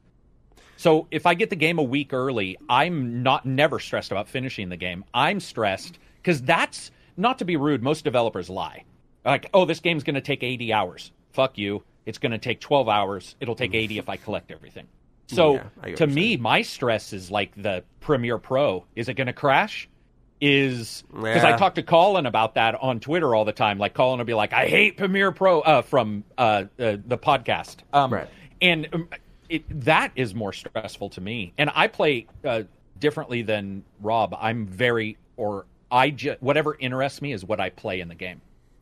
So 0.77 1.07
if 1.09 1.25
I 1.25 1.33
get 1.33 1.49
the 1.49 1.55
game 1.55 1.79
a 1.79 1.83
week 1.83 2.13
early, 2.13 2.57
I'm 2.69 3.23
not 3.23 3.45
never 3.45 3.79
stressed 3.79 4.11
about 4.11 4.27
finishing 4.27 4.69
the 4.69 4.77
game. 4.77 5.03
I'm 5.13 5.39
stressed 5.39 5.97
because 6.21 6.41
that's 6.41 6.91
not 7.17 7.39
to 7.39 7.45
be 7.45 7.55
rude. 7.55 7.81
Most 7.81 8.03
developers 8.03 8.49
lie. 8.49 8.83
Like, 9.25 9.49
oh, 9.53 9.65
this 9.65 9.79
game's 9.79 10.03
going 10.03 10.15
to 10.15 10.21
take 10.21 10.43
80 10.43 10.71
hours. 10.71 11.11
Fuck 11.33 11.57
you. 11.57 11.83
It's 12.05 12.19
going 12.19 12.31
to 12.31 12.37
take 12.37 12.61
12 12.61 12.87
hours. 12.87 13.35
It'll 13.41 13.55
take 13.55 13.73
80 13.73 13.97
if 13.97 14.07
I 14.07 14.17
collect 14.17 14.51
everything. 14.51 14.87
So 15.27 15.55
Yeah, 15.55 15.63
I 15.81 15.89
get 15.89 15.91
what 15.91 15.97
to 15.97 16.07
me, 16.07 16.37
my 16.37 16.61
stress 16.61 17.11
is 17.11 17.29
like 17.29 17.51
the 17.61 17.83
Premiere 17.99 18.37
Pro. 18.37 18.85
Is 18.95 19.09
it 19.09 19.15
going 19.15 19.27
to 19.27 19.33
crash? 19.33 19.89
Is 20.39 21.03
because 21.11 21.43
I 21.43 21.57
talk 21.57 21.75
to 21.75 21.83
Colin 21.83 22.27
about 22.27 22.53
that 22.55 22.75
on 22.75 22.99
Twitter 22.99 23.33
all 23.33 23.43
the 23.43 23.51
time. 23.51 23.79
Like 23.79 23.95
Colin 23.95 24.19
will 24.19 24.25
be 24.25 24.35
like, 24.35 24.53
"I 24.53 24.67
hate 24.67 24.95
Premiere 24.95 25.31
Pro" 25.31 25.61
uh, 25.61 25.81
from 25.81 26.23
uh, 26.37 26.65
uh, 26.79 26.97
the 27.07 27.17
podcast, 27.17 27.77
um, 27.91 28.13
Right. 28.13 28.27
and 28.61 28.87
um, 28.93 29.09
it, 29.49 29.63
that 29.85 30.11
is 30.15 30.35
more 30.35 30.53
stressful 30.53 31.09
to 31.11 31.21
me. 31.21 31.53
And 31.57 31.71
I 31.73 31.87
play 31.87 32.27
uh, 32.45 32.63
differently 32.99 33.41
than 33.41 33.83
Rob. 33.99 34.35
I'm 34.39 34.67
very 34.67 35.17
or 35.37 35.65
I 35.89 36.11
just 36.11 36.39
whatever 36.39 36.75
interests 36.79 37.19
me 37.19 37.33
is 37.33 37.43
what 37.43 37.59
I 37.59 37.71
play 37.71 37.99
in 37.99 38.07
the 38.07 38.15
game. 38.15 38.39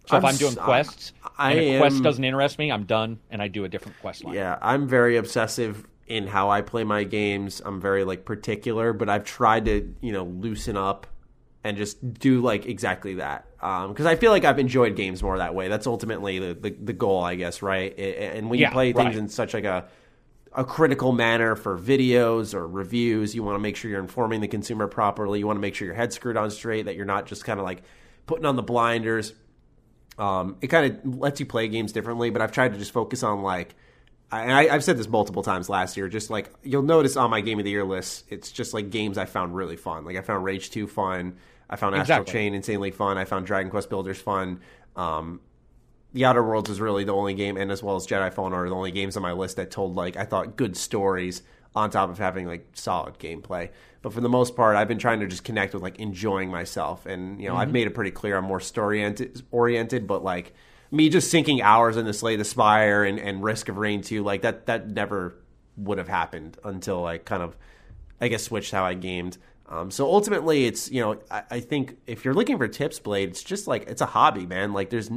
So 0.08 0.18
if 0.18 0.26
I'm 0.26 0.32
I'm 0.32 0.36
doing 0.38 0.56
quests 0.56 1.14
I 1.38 1.52
and 1.54 1.60
a 1.76 1.80
quest 1.80 1.96
am- 1.96 2.04
doesn't 2.04 2.24
interest 2.24 2.60
me, 2.60 2.70
I'm 2.70 2.84
done 2.84 3.18
and 3.32 3.42
I 3.42 3.48
do 3.48 3.64
a 3.64 3.70
different 3.70 3.98
quest 4.02 4.26
line. 4.26 4.34
Yeah, 4.36 4.58
I'm 4.62 4.90
very 4.90 5.16
obsessive 5.16 5.88
in 6.08 6.28
how 6.28 6.50
I 6.50 6.62
play 6.62 6.84
my 6.84 7.06
games. 7.06 7.62
I'm 7.64 7.80
very 7.80 8.04
like 8.04 8.26
particular, 8.26 8.92
but 8.92 9.08
I've 9.10 9.24
tried 9.24 9.66
to 9.66 9.96
you 10.02 10.12
know 10.12 10.26
loosen 10.26 10.76
up 10.76 11.08
and 11.66 11.76
just 11.78 12.14
do 12.20 12.42
like 12.42 12.66
exactly 12.68 13.16
that 13.16 13.48
because 13.60 14.06
I 14.06 14.16
feel 14.16 14.32
like 14.32 14.46
I've 14.46 14.60
enjoyed 14.60 14.96
games 14.96 15.24
more 15.24 15.38
that 15.40 15.56
way. 15.56 15.68
That's 15.68 15.88
ultimately 15.88 16.40
the 16.40 16.54
the, 16.54 16.70
the 16.70 16.94
goal, 16.94 17.24
I 17.24 17.36
guess, 17.36 17.62
right? 17.62 17.94
A- 17.98 18.38
And 18.38 18.50
when 18.50 18.60
you 18.60 18.70
play 18.70 18.94
things 18.94 19.08
right. 19.08 19.18
in 19.18 19.28
such 19.30 19.54
like 19.54 19.66
a 19.66 19.88
a 20.54 20.64
critical 20.64 21.12
manner 21.12 21.56
for 21.56 21.78
videos 21.78 22.54
or 22.54 22.66
reviews, 22.66 23.36
you 23.36 23.44
want 23.44 23.56
to 23.56 23.60
make 23.60 23.76
sure 23.76 23.92
you're 23.92 24.00
informing 24.00 24.40
the 24.40 24.48
consumer 24.48 24.88
properly. 24.88 25.40
You 25.40 25.48
want 25.48 25.58
to 25.58 25.62
make 25.62 25.76
sure 25.76 25.86
your 25.86 25.96
head's 25.96 26.16
screwed 26.16 26.38
on 26.38 26.50
straight, 26.52 26.86
that 26.86 26.96
you're 26.96 27.06
not 27.06 27.26
just 27.26 27.44
kind 27.44 27.60
of 27.60 27.66
like 27.66 27.84
putting 28.26 28.46
on 28.46 28.56
the 28.56 28.64
blinders 28.64 29.34
um, 30.18 30.58
it 30.62 30.68
kind 30.68 30.94
of 31.06 31.18
lets 31.20 31.40
you 31.40 31.46
play 31.46 31.68
games 31.68 31.92
differently. 31.92 32.30
But 32.30 32.42
I've 32.42 32.52
tried 32.52 32.74
to 32.74 32.80
just 32.80 32.92
focus 32.92 33.24
on 33.24 33.42
like, 33.42 33.76
and 34.32 34.52
I, 34.52 34.74
I've 34.74 34.84
said 34.84 34.98
this 34.98 35.08
multiple 35.08 35.44
times 35.44 35.70
last 35.70 35.98
year. 35.98 36.08
Just 36.08 36.30
like 36.30 36.50
you'll 36.64 36.84
notice 36.84 37.18
on 37.18 37.30
my 37.30 37.42
game 37.42 37.60
of 37.60 37.66
the 37.66 37.72
year 37.72 37.84
list, 37.84 38.26
it's 38.30 38.52
just 38.52 38.74
like 38.74 38.90
games 38.90 39.18
I 39.18 39.26
found 39.26 39.56
really 39.56 39.76
fun. 39.76 40.06
Like 40.06 40.16
I 40.18 40.22
found 40.22 40.44
Rage 40.44 40.70
Two 40.72 40.88
fun. 40.88 41.36
I 41.70 41.76
found 41.76 41.96
Astral 41.96 42.22
Exactly. 42.22 42.32
Chain 42.32 42.54
insanely 42.54 42.92
fun. 42.92 43.18
I 43.18 43.26
found 43.26 43.46
Dragon 43.46 43.70
Quest 43.70 43.90
Builders 43.90 44.20
fun. 44.20 44.60
Um, 44.96 45.42
the 46.14 46.26
Outer 46.26 46.44
Worlds 46.44 46.70
is 46.70 46.80
really 46.80 47.04
the 47.04 47.14
only 47.14 47.34
game, 47.34 47.58
and 47.58 47.72
as 47.72 47.84
well 47.84 47.96
as 47.96 48.08
Jedi 48.08 48.34
Fallen 48.34 48.54
Order, 48.54 48.70
the 48.70 48.76
only 48.76 48.92
games 48.92 49.18
on 49.18 49.24
my 49.24 49.34
list 49.34 49.58
that 49.58 49.72
told 49.72 49.96
like 49.96 50.16
I 50.16 50.24
thought 50.24 50.56
good 50.56 50.78
stories 50.78 51.42
on 51.76 51.90
top 51.90 52.10
of 52.10 52.18
having 52.18 52.48
like 52.48 52.68
solid 52.74 53.20
gameplay. 53.20 53.70
But 54.02 54.14
for 54.14 54.22
the 54.22 54.30
most 54.30 54.56
part, 54.56 54.78
I've 54.78 54.88
been 54.88 55.00
trying 55.00 55.20
to 55.20 55.28
just 55.28 55.44
connect 55.44 55.74
with 55.74 55.84
like 55.84 56.00
enjoying 56.00 56.50
myself, 56.50 57.06
and 57.06 57.42
you 57.42 57.50
know 57.50 57.56
I've 57.56 57.72
made 57.72 57.88
it 57.88 57.94
pretty 57.94 58.12
clear 58.12 58.38
I'm 58.38 58.46
more 58.46 58.60
story 58.62 59.04
oriented, 59.52 60.08
but 60.08 60.24
like 60.24 60.54
me 60.92 61.10
just 61.10 61.30
sinking 61.30 61.62
hours 61.62 61.98
into 61.98 62.14
Slay 62.14 62.36
the 62.38 62.46
Spire 62.46 63.04
and, 63.04 63.20
and 63.20 63.44
Risk 63.44 63.68
of 63.68 63.78
Rain 63.78 64.02
2, 64.02 64.24
like 64.24 64.44
that 64.44 64.68
that 64.68 64.88
never 64.88 65.36
would 65.76 65.98
have 65.98 66.08
happened 66.08 66.58
until 66.64 67.06
I 67.06 67.18
kind 67.18 67.44
of 67.44 67.58
I 68.22 68.30
guess 68.30 68.44
switched 68.44 68.72
how 68.72 68.86
I 68.86 68.94
gamed. 68.94 69.38
Um, 69.68 69.90
so 69.90 70.06
ultimately, 70.06 70.66
it's 70.66 70.92
you 70.92 71.02
know 71.02 71.20
I, 71.32 71.44
I 71.52 71.60
think 71.60 71.98
if 72.06 72.24
you're 72.24 72.34
looking 72.34 72.58
for 72.58 72.68
tips, 72.68 73.00
Blade, 73.00 73.30
it's 73.30 73.44
just 73.44 73.68
like 73.68 73.88
it's 73.88 74.02
a 74.02 74.06
hobby, 74.06 74.46
man. 74.46 74.74
Like 74.74 74.90
there's 74.90 75.10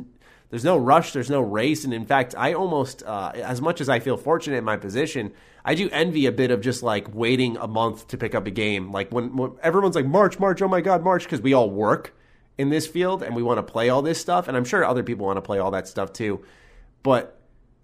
there's 0.51 0.65
no 0.65 0.79
rush, 0.79 1.13
there's 1.13 1.29
no 1.29 1.41
race, 1.41 1.85
and 1.85 1.93
in 1.93 2.07
fact, 2.07 2.35
I 2.37 2.55
almost 2.55 3.03
uh, 3.03 3.33
as 3.35 3.61
much 3.61 3.81
as 3.81 3.89
I 3.89 4.01
feel 4.01 4.17
fortunate 4.17 4.57
in 4.57 4.65
my 4.65 4.79
position, 4.79 5.33
I 5.65 5.75
do 5.75 5.91
envy 5.93 6.25
a 6.25 6.33
bit 6.33 6.51
of 6.51 6.63
just 6.63 6.83
like 6.83 7.15
waiting 7.15 7.59
a 7.59 7.67
month 7.67 8.09
to 8.09 8.17
pick 8.17 8.35
up 8.35 8.47
a 8.47 8.51
game. 8.51 8.91
Like 8.91 9.13
when, 9.13 9.37
when 9.37 9.53
everyone's 9.63 9.95
like 9.95 10.07
March, 10.07 10.39
March, 10.39 10.63
oh 10.63 10.69
my 10.69 10.81
God, 10.81 11.05
March, 11.05 11.25
because 11.25 11.43
we 11.43 11.53
all 11.53 11.71
work 11.71 12.15
in 12.57 12.71
this 12.71 12.87
field 12.87 13.23
and 13.23 13.37
we 13.37 13.43
want 13.43 13.59
to 13.59 13.63
play 13.63 13.91
all 13.91 14.01
this 14.01 14.19
stuff, 14.19 14.49
and 14.49 14.57
I'm 14.57 14.65
sure 14.65 14.83
other 14.85 15.03
people 15.03 15.27
want 15.27 15.37
to 15.37 15.43
play 15.43 15.59
all 15.59 15.71
that 15.73 15.87
stuff 15.87 16.15
too. 16.15 16.43
But 17.03 17.38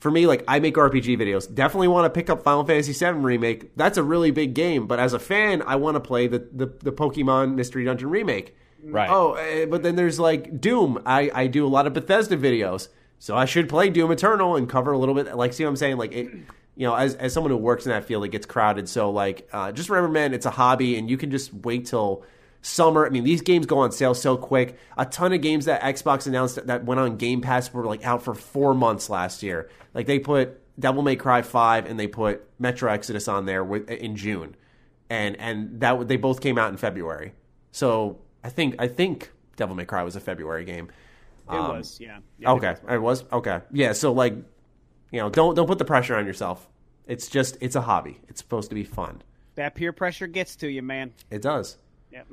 for 0.04 0.10
me, 0.10 0.26
like 0.26 0.44
I 0.46 0.60
make 0.60 0.74
RPG 0.74 1.18
videos. 1.18 1.52
Definitely 1.52 1.88
want 1.88 2.04
to 2.04 2.10
pick 2.10 2.28
up 2.28 2.42
Final 2.42 2.62
Fantasy 2.62 2.92
VII 2.92 3.12
remake. 3.20 3.74
That's 3.74 3.96
a 3.96 4.02
really 4.02 4.30
big 4.30 4.52
game. 4.52 4.86
But 4.86 4.98
as 4.98 5.14
a 5.14 5.18
fan, 5.18 5.62
I 5.66 5.76
want 5.76 5.94
to 5.94 6.00
play 6.00 6.26
the 6.26 6.46
the, 6.52 6.66
the 6.66 6.92
Pokemon 6.92 7.54
Mystery 7.54 7.86
Dungeon 7.86 8.10
remake. 8.10 8.54
Right. 8.82 9.08
Oh, 9.08 9.32
eh, 9.32 9.64
but 9.64 9.82
then 9.82 9.96
there's 9.96 10.20
like 10.20 10.60
Doom. 10.60 11.02
I 11.06 11.30
I 11.34 11.46
do 11.46 11.66
a 11.66 11.68
lot 11.68 11.86
of 11.86 11.94
Bethesda 11.94 12.36
videos. 12.36 12.88
So 13.18 13.34
I 13.34 13.46
should 13.46 13.66
play 13.66 13.88
Doom 13.88 14.10
Eternal 14.10 14.56
and 14.56 14.68
cover 14.68 14.92
a 14.92 14.98
little 14.98 15.14
bit. 15.14 15.34
Like, 15.34 15.54
see 15.54 15.64
what 15.64 15.70
I'm 15.70 15.76
saying? 15.76 15.96
Like 15.96 16.12
it, 16.12 16.26
you 16.76 16.86
know, 16.86 16.94
as 16.94 17.14
as 17.14 17.32
someone 17.32 17.50
who 17.50 17.56
works 17.56 17.86
in 17.86 17.92
that 17.92 18.04
field, 18.04 18.26
it 18.26 18.28
gets 18.28 18.44
crowded. 18.44 18.90
So 18.90 19.08
like, 19.08 19.48
uh, 19.54 19.72
just 19.72 19.88
remember, 19.88 20.12
man, 20.12 20.34
it's 20.34 20.44
a 20.44 20.50
hobby, 20.50 20.98
and 20.98 21.08
you 21.08 21.16
can 21.16 21.30
just 21.30 21.54
wait 21.54 21.86
till 21.86 22.24
summer. 22.64 23.06
I 23.06 23.10
mean, 23.10 23.24
these 23.24 23.42
games 23.42 23.66
go 23.66 23.78
on 23.78 23.92
sale 23.92 24.14
so 24.14 24.36
quick. 24.36 24.78
A 24.96 25.04
ton 25.04 25.32
of 25.32 25.40
games 25.40 25.66
that 25.66 25.82
Xbox 25.82 26.26
announced 26.26 26.66
that, 26.66 26.84
went 26.84 26.98
on 26.98 27.16
Game 27.16 27.40
Pass 27.40 27.72
were 27.72 27.84
like 27.84 28.04
out 28.04 28.22
for 28.22 28.34
four 28.34 28.74
months 28.74 29.10
last 29.10 29.42
year. 29.42 29.68
Like 29.92 30.06
they 30.06 30.18
put 30.18 30.60
Devil 30.78 31.02
May 31.02 31.16
Cry 31.16 31.42
five 31.42 31.86
and 31.86 32.00
they 32.00 32.06
put 32.06 32.48
Metro 32.58 32.90
Exodus 32.90 33.28
on 33.28 33.46
there 33.46 33.62
with, 33.62 33.88
in 33.90 34.16
June, 34.16 34.56
and 35.10 35.36
and 35.36 35.80
that 35.80 36.08
they 36.08 36.16
both 36.16 36.40
came 36.40 36.58
out 36.58 36.70
in 36.70 36.76
February. 36.76 37.32
So 37.70 38.18
I 38.42 38.48
think 38.48 38.76
I 38.78 38.88
think 38.88 39.30
Devil 39.56 39.76
May 39.76 39.84
Cry 39.84 40.02
was 40.02 40.16
a 40.16 40.20
February 40.20 40.64
game. 40.64 40.90
It 41.48 41.54
um, 41.54 41.76
was, 41.76 41.98
yeah. 42.00 42.20
yeah 42.38 42.52
okay, 42.52 42.76
it 42.88 43.02
was 43.02 43.24
okay. 43.30 43.60
Yeah, 43.70 43.92
so 43.92 44.12
like, 44.12 44.34
you 45.12 45.20
know, 45.20 45.28
don't 45.28 45.54
don't 45.54 45.66
put 45.66 45.78
the 45.78 45.84
pressure 45.84 46.16
on 46.16 46.24
yourself. 46.24 46.66
It's 47.06 47.28
just 47.28 47.58
it's 47.60 47.76
a 47.76 47.82
hobby. 47.82 48.18
It's 48.28 48.40
supposed 48.40 48.70
to 48.70 48.74
be 48.74 48.84
fun. 48.84 49.22
That 49.56 49.74
peer 49.74 49.92
pressure 49.92 50.26
gets 50.26 50.56
to 50.56 50.68
you, 50.68 50.82
man. 50.82 51.12
It 51.30 51.42
does. 51.42 51.76
Yep. 52.10 52.26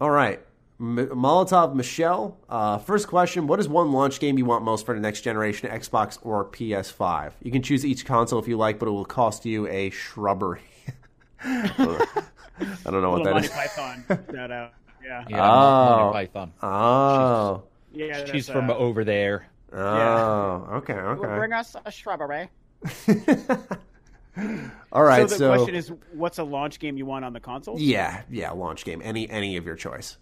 All 0.00 0.10
right. 0.10 0.40
M- 0.80 0.96
Molotov 1.12 1.74
Michelle, 1.74 2.38
uh, 2.48 2.78
first 2.78 3.06
question 3.06 3.46
What 3.46 3.60
is 3.60 3.68
one 3.68 3.92
launch 3.92 4.18
game 4.18 4.38
you 4.38 4.46
want 4.46 4.64
most 4.64 4.86
for 4.86 4.94
the 4.94 5.00
next 5.00 5.20
generation, 5.20 5.68
Xbox 5.70 6.18
or 6.22 6.46
PS5? 6.46 7.32
You 7.42 7.50
can 7.52 7.62
choose 7.62 7.84
each 7.84 8.06
console 8.06 8.38
if 8.38 8.48
you 8.48 8.56
like, 8.56 8.78
but 8.78 8.88
it 8.88 8.92
will 8.92 9.04
cost 9.04 9.44
you 9.44 9.66
a 9.68 9.90
shrubbery. 9.90 10.62
I 11.44 12.06
don't 12.84 13.02
know 13.02 13.10
what 13.10 13.24
that 13.24 13.32
Monty 13.34 13.46
is. 13.48 13.52
Python. 13.52 14.04
no, 14.32 14.42
out. 14.44 14.72
Yeah. 15.04 15.24
Yeah, 15.28 15.52
Oh. 15.52 16.10
Python. 16.12 16.52
Oh. 16.62 17.62
Yeah, 17.92 18.24
She's 18.24 18.48
from 18.48 18.70
uh, 18.70 18.74
over 18.74 19.04
there. 19.04 19.46
Oh. 19.72 20.66
Okay. 20.76 20.94
okay. 20.94 21.36
Bring 21.36 21.52
us 21.52 21.76
a 21.84 21.90
shrubbery. 21.90 22.48
All 24.92 25.02
right. 25.04 25.20
so 25.20 25.26
the 25.28 25.38
So, 25.38 25.50
question 25.50 25.74
is, 25.74 25.92
what's 26.12 26.38
a 26.38 26.44
launch 26.44 26.78
game 26.78 26.96
you 26.96 27.06
want 27.06 27.24
on 27.24 27.32
the 27.32 27.40
console? 27.40 27.82
yeah, 27.82 28.22
yeah, 28.30 28.50
launch 28.52 28.84
game, 28.84 29.00
any 29.04 29.28
any 29.30 29.56
of 29.56 29.64
your 29.66 29.76
choice. 29.76 30.18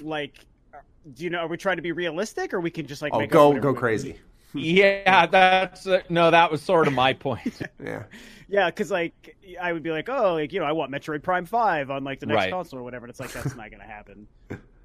Like, 0.00 0.46
do 1.14 1.24
you 1.24 1.30
know? 1.30 1.40
Are 1.40 1.48
we 1.48 1.56
trying 1.56 1.76
to 1.76 1.82
be 1.82 1.92
realistic, 1.92 2.54
or 2.54 2.60
we 2.60 2.70
can 2.70 2.86
just 2.86 3.02
like 3.02 3.12
Oh, 3.12 3.18
make 3.18 3.30
go 3.30 3.54
go 3.58 3.74
crazy. 3.74 4.18
Yeah, 4.52 5.26
that's 5.26 5.86
uh, 5.86 6.02
no. 6.08 6.30
That 6.32 6.50
was 6.50 6.60
sort 6.62 6.88
of 6.88 6.94
my 6.94 7.12
point. 7.12 7.62
Yeah. 7.82 8.04
Yeah, 8.48 8.66
because 8.68 8.90
like 8.90 9.36
I 9.60 9.72
would 9.72 9.82
be 9.82 9.90
like, 9.90 10.08
oh, 10.08 10.34
like 10.34 10.52
you 10.52 10.60
know, 10.60 10.66
I 10.66 10.72
want 10.72 10.90
Metroid 10.90 11.22
Prime 11.22 11.46
Five 11.46 11.90
on 11.90 12.04
like 12.04 12.20
the 12.20 12.26
next 12.26 12.46
Right. 12.46 12.48
console 12.48 12.80
or 12.80 12.82
whatever. 12.82 13.06
And 13.06 13.10
it's 13.10 13.20
like 13.20 13.32
that's 13.32 13.54
not 13.54 13.70
going 13.70 13.80
to 13.80 13.86
happen. 13.86 14.26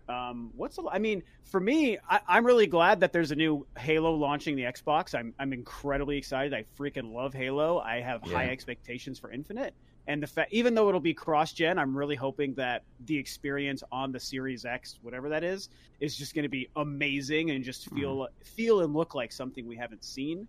Um, 0.07 0.51
what's 0.53 0.75
the, 0.75 0.83
I 0.91 0.99
mean, 0.99 1.23
for 1.43 1.59
me, 1.59 1.97
I, 2.07 2.19
I'm 2.27 2.45
really 2.45 2.67
glad 2.67 2.99
that 2.99 3.11
there's 3.11 3.31
a 3.31 3.35
new 3.35 3.67
Halo 3.77 4.13
launching 4.13 4.55
the 4.55 4.63
Xbox. 4.63 5.15
I'm 5.15 5.33
I'm 5.39 5.51
incredibly 5.51 6.17
excited. 6.17 6.53
I 6.53 6.65
freaking 6.79 7.11
love 7.13 7.33
Halo. 7.33 7.79
I 7.79 8.01
have 8.01 8.21
high 8.21 8.49
expectations 8.49 9.17
for 9.19 9.31
Infinite, 9.31 9.75
and 10.05 10.21
the 10.21 10.27
fact, 10.27 10.53
even 10.53 10.75
though 10.75 10.89
it'll 10.89 11.01
be 11.01 11.15
cross 11.15 11.53
gen, 11.53 11.79
I'm 11.79 11.97
really 11.97 12.15
hoping 12.15 12.53
that 12.55 12.83
the 12.99 13.17
experience 13.17 13.81
on 13.91 14.11
the 14.11 14.19
Series 14.19 14.63
X, 14.63 14.99
whatever 15.01 15.29
that 15.29 15.43
is, 15.43 15.69
is 15.99 16.15
just 16.15 16.35
going 16.35 16.43
to 16.43 16.49
be 16.49 16.69
amazing 16.75 17.49
and 17.49 17.63
just 17.63 17.89
feel 17.91 18.27
Mm-hmm. 18.27 18.43
feel 18.43 18.81
and 18.81 18.93
look 18.93 19.15
like 19.15 19.31
something 19.31 19.65
we 19.67 19.77
haven't 19.77 20.03
seen. 20.03 20.47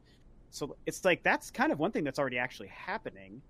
So 0.51 0.77
it's 0.87 1.05
like 1.05 1.23
that's 1.23 1.51
kind 1.51 1.73
of 1.73 1.78
one 1.78 1.93
thing 1.93 2.05
that's 2.05 2.19
already 2.19 2.39
actually 2.39 2.69
happening 2.69 3.43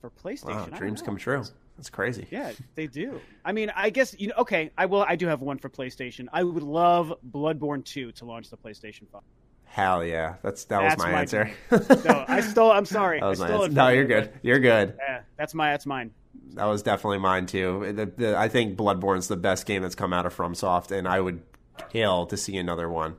for 0.00 0.10
PlayStation. 0.10 0.70
Wow, 0.70 0.78
dreams 0.78 1.02
come 1.02 1.16
true. 1.16 1.44
That's 1.76 1.90
crazy. 1.90 2.26
Yeah, 2.30 2.52
they 2.74 2.86
do. 2.88 3.20
I 3.44 3.52
mean, 3.52 3.70
I 3.74 3.90
guess 3.90 4.14
you 4.18 4.28
know. 4.28 4.34
Okay, 4.38 4.70
I 4.76 4.86
will. 4.86 5.02
I 5.02 5.16
do 5.16 5.26
have 5.28 5.40
one 5.40 5.58
for 5.58 5.68
PlayStation. 5.68 6.26
I 6.32 6.42
would 6.42 6.62
love 6.62 7.12
Bloodborne 7.30 7.84
Two 7.84 8.10
to 8.12 8.24
launch 8.24 8.50
the 8.50 8.56
PlayStation 8.56 9.08
Five. 9.12 9.22
Hell 9.64 10.04
yeah. 10.04 10.36
That's 10.42 10.64
that 10.64 10.80
That's 10.80 10.96
was 10.96 11.04
my, 11.04 11.12
my 11.12 11.20
answer. 11.20 11.50
No, 11.70 12.24
I 12.26 12.40
stole. 12.50 12.72
I'm 12.72 12.86
sorry. 12.86 13.20
That 13.20 13.26
was 13.26 13.40
I 13.40 13.46
stole 13.48 13.64
it 13.64 13.72
No, 13.72 13.88
you're 13.88 14.02
you, 14.02 14.08
good. 14.08 14.32
You're 14.42 14.58
good. 14.60 14.94
Yeah, 14.98 15.20
that's 15.36 15.54
my. 15.54 15.70
That's 15.70 15.86
mine. 15.86 16.10
That 16.54 16.64
was 16.64 16.82
definitely 16.82 17.18
mine 17.18 17.46
too. 17.46 17.92
The, 17.94 18.06
the, 18.06 18.36
I 18.38 18.48
think 18.48 18.76
Bloodborne's 18.76 19.28
the 19.28 19.36
best 19.36 19.66
game 19.66 19.82
that's 19.82 19.94
come 19.94 20.12
out 20.12 20.24
of 20.26 20.34
FromSoft, 20.34 20.90
and 20.90 21.06
I 21.06 21.20
would 21.20 21.42
kill 21.90 22.26
to 22.26 22.36
see 22.36 22.56
another 22.56 22.88
one. 22.88 23.16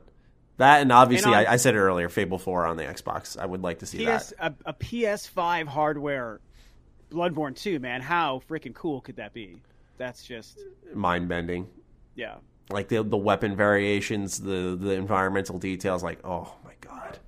That 0.58 0.82
and 0.82 0.92
obviously, 0.92 1.32
And 1.32 1.46
on- 1.46 1.46
I, 1.46 1.52
I 1.52 1.56
said 1.56 1.74
it 1.74 1.78
earlier, 1.78 2.08
Fable 2.10 2.38
Four 2.38 2.66
on 2.66 2.76
the 2.76 2.82
Xbox. 2.82 3.38
I 3.38 3.46
would 3.46 3.62
like 3.62 3.78
to 3.78 3.86
see 3.86 4.04
PS 4.04 4.34
that. 4.38 4.54
a, 4.66 4.70
a 4.70 4.74
PS5 4.74 5.66
hardware 5.68 6.40
Bloodborne 7.10 7.56
Two. 7.56 7.78
Man, 7.78 8.00
how 8.00 8.42
freaking 8.48 8.74
cool 8.74 9.00
could 9.00 9.16
that 9.16 9.32
be? 9.32 9.60
That's 9.98 10.22
just 10.24 10.58
Mind 10.94 11.28
bending, 11.28 11.68
yeah. 12.14 12.36
like 12.70 12.88
the 12.88 13.02
the 13.02 13.16
weapon 13.16 13.54
variations, 13.56 14.40
the 14.40 14.76
the 14.80 14.92
environmental 14.92 15.58
details. 15.58 16.02
Like, 16.02 16.20
oh 16.24 16.54
my 16.64 16.72
god, 16.80 17.18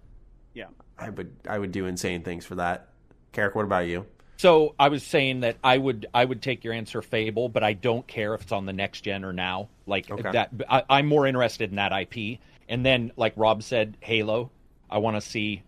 Yeah. 0.55 0.67
I 0.99 1.11
would 1.11 1.37
I 1.49 1.59
would 1.59 1.73
do 1.73 1.87
insane 1.87 2.23
things 2.23 2.47
for 2.47 2.55
that. 2.57 2.89
Carrick, 3.33 3.55
what 3.55 3.65
about 3.65 3.87
you? 3.87 4.07
So 4.39 4.75
I 4.79 4.89
was 4.89 5.03
saying 5.05 5.41
that 5.41 5.57
I 5.63 5.77
would 5.79 6.07
I 6.15 6.25
would 6.25 6.43
take 6.43 6.65
your 6.65 6.73
answer 6.73 7.03
Fable, 7.03 7.49
but 7.49 7.63
I 7.63 7.75
don't 7.75 8.07
care 8.07 8.35
if 8.35 8.43
it's 8.43 8.53
on 8.53 8.67
the 8.67 8.73
next 8.73 9.03
gen 9.03 9.25
or 9.25 9.33
now. 9.33 9.69
Like 9.87 10.11
Okay. 10.11 10.31
that, 10.33 10.51
I, 10.69 10.83
I'm 10.89 11.07
more 11.07 11.27
interested 11.27 11.71
in 11.71 11.77
that 11.77 11.93
IP. 11.93 12.39
And 12.69 12.85
then, 12.87 13.13
like 13.17 13.35
Rob 13.37 13.63
said, 13.63 13.97
Halo. 14.01 14.51
I 14.91 14.99
want 14.99 15.17
to 15.17 15.21
see. 15.21 15.63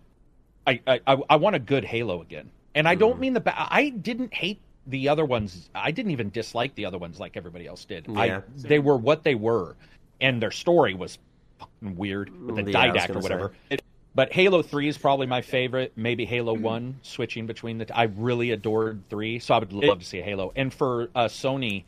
I 0.66 0.80
I, 0.86 1.00
I 1.06 1.16
I 1.30 1.36
want 1.36 1.54
a 1.56 1.58
good 1.58 1.84
Halo 1.84 2.22
again. 2.22 2.50
And 2.74 2.88
I 2.88 2.96
Mm. 2.96 2.98
don't 3.00 3.20
mean 3.20 3.32
the. 3.34 3.40
ba- 3.40 3.54
I 3.72 3.90
didn't 3.90 4.34
hate 4.34 4.60
the 4.86 5.08
other 5.08 5.24
ones. 5.24 5.70
I 5.74 5.90
didn't 5.90 6.12
even 6.12 6.30
dislike 6.30 6.74
the 6.74 6.84
other 6.86 6.98
ones 6.98 7.18
like 7.20 7.36
everybody 7.36 7.66
else 7.66 7.84
did. 7.84 8.06
Yeah. 8.08 8.18
I 8.20 8.42
they 8.56 8.78
were 8.78 8.96
what 8.96 9.22
they 9.22 9.34
were, 9.34 9.76
and 10.20 10.42
their 10.42 10.50
story 10.50 10.94
was 10.94 11.18
fucking 11.58 11.96
weird 11.96 12.30
with 12.46 12.64
the 12.64 12.72
Yeah, 12.72 12.88
didact 12.92 13.14
or 13.16 13.20
whatever. 13.20 13.52
It- 13.70 13.82
but 14.16 14.32
Halo 14.32 14.62
Three 14.62 14.86
is 14.88 14.96
probably 14.98 15.26
my 15.26 15.40
favorite. 15.42 15.92
Maybe 15.96 16.24
Halo 16.24 16.54
One, 16.54 16.98
switching 17.02 17.46
between 17.46 17.78
the. 17.78 17.84
T- 17.86 17.92
I 17.94 18.04
really 18.04 18.50
adored 18.52 19.02
Three, 19.08 19.38
so 19.38 19.54
I 19.54 19.58
would 19.58 19.72
love 19.72 19.98
to 20.00 20.04
see 20.04 20.18
a 20.20 20.22
Halo. 20.22 20.52
And 20.54 20.72
for 20.72 21.08
uh, 21.16 21.24
Sony, 21.26 21.84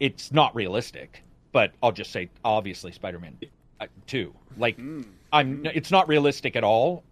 it's 0.00 0.30
not 0.32 0.54
realistic, 0.54 1.22
but 1.52 1.72
I'll 1.82 1.90
just 1.92 2.10
say 2.12 2.28
obviously 2.44 2.92
Spider-Man 2.92 3.38
uh, 3.80 3.86
Two. 4.06 4.34
Like 4.56 4.78
I'm, 5.32 5.66
it's 5.66 5.90
not 5.90 6.06
realistic 6.06 6.54
at 6.54 6.62
all, 6.62 7.02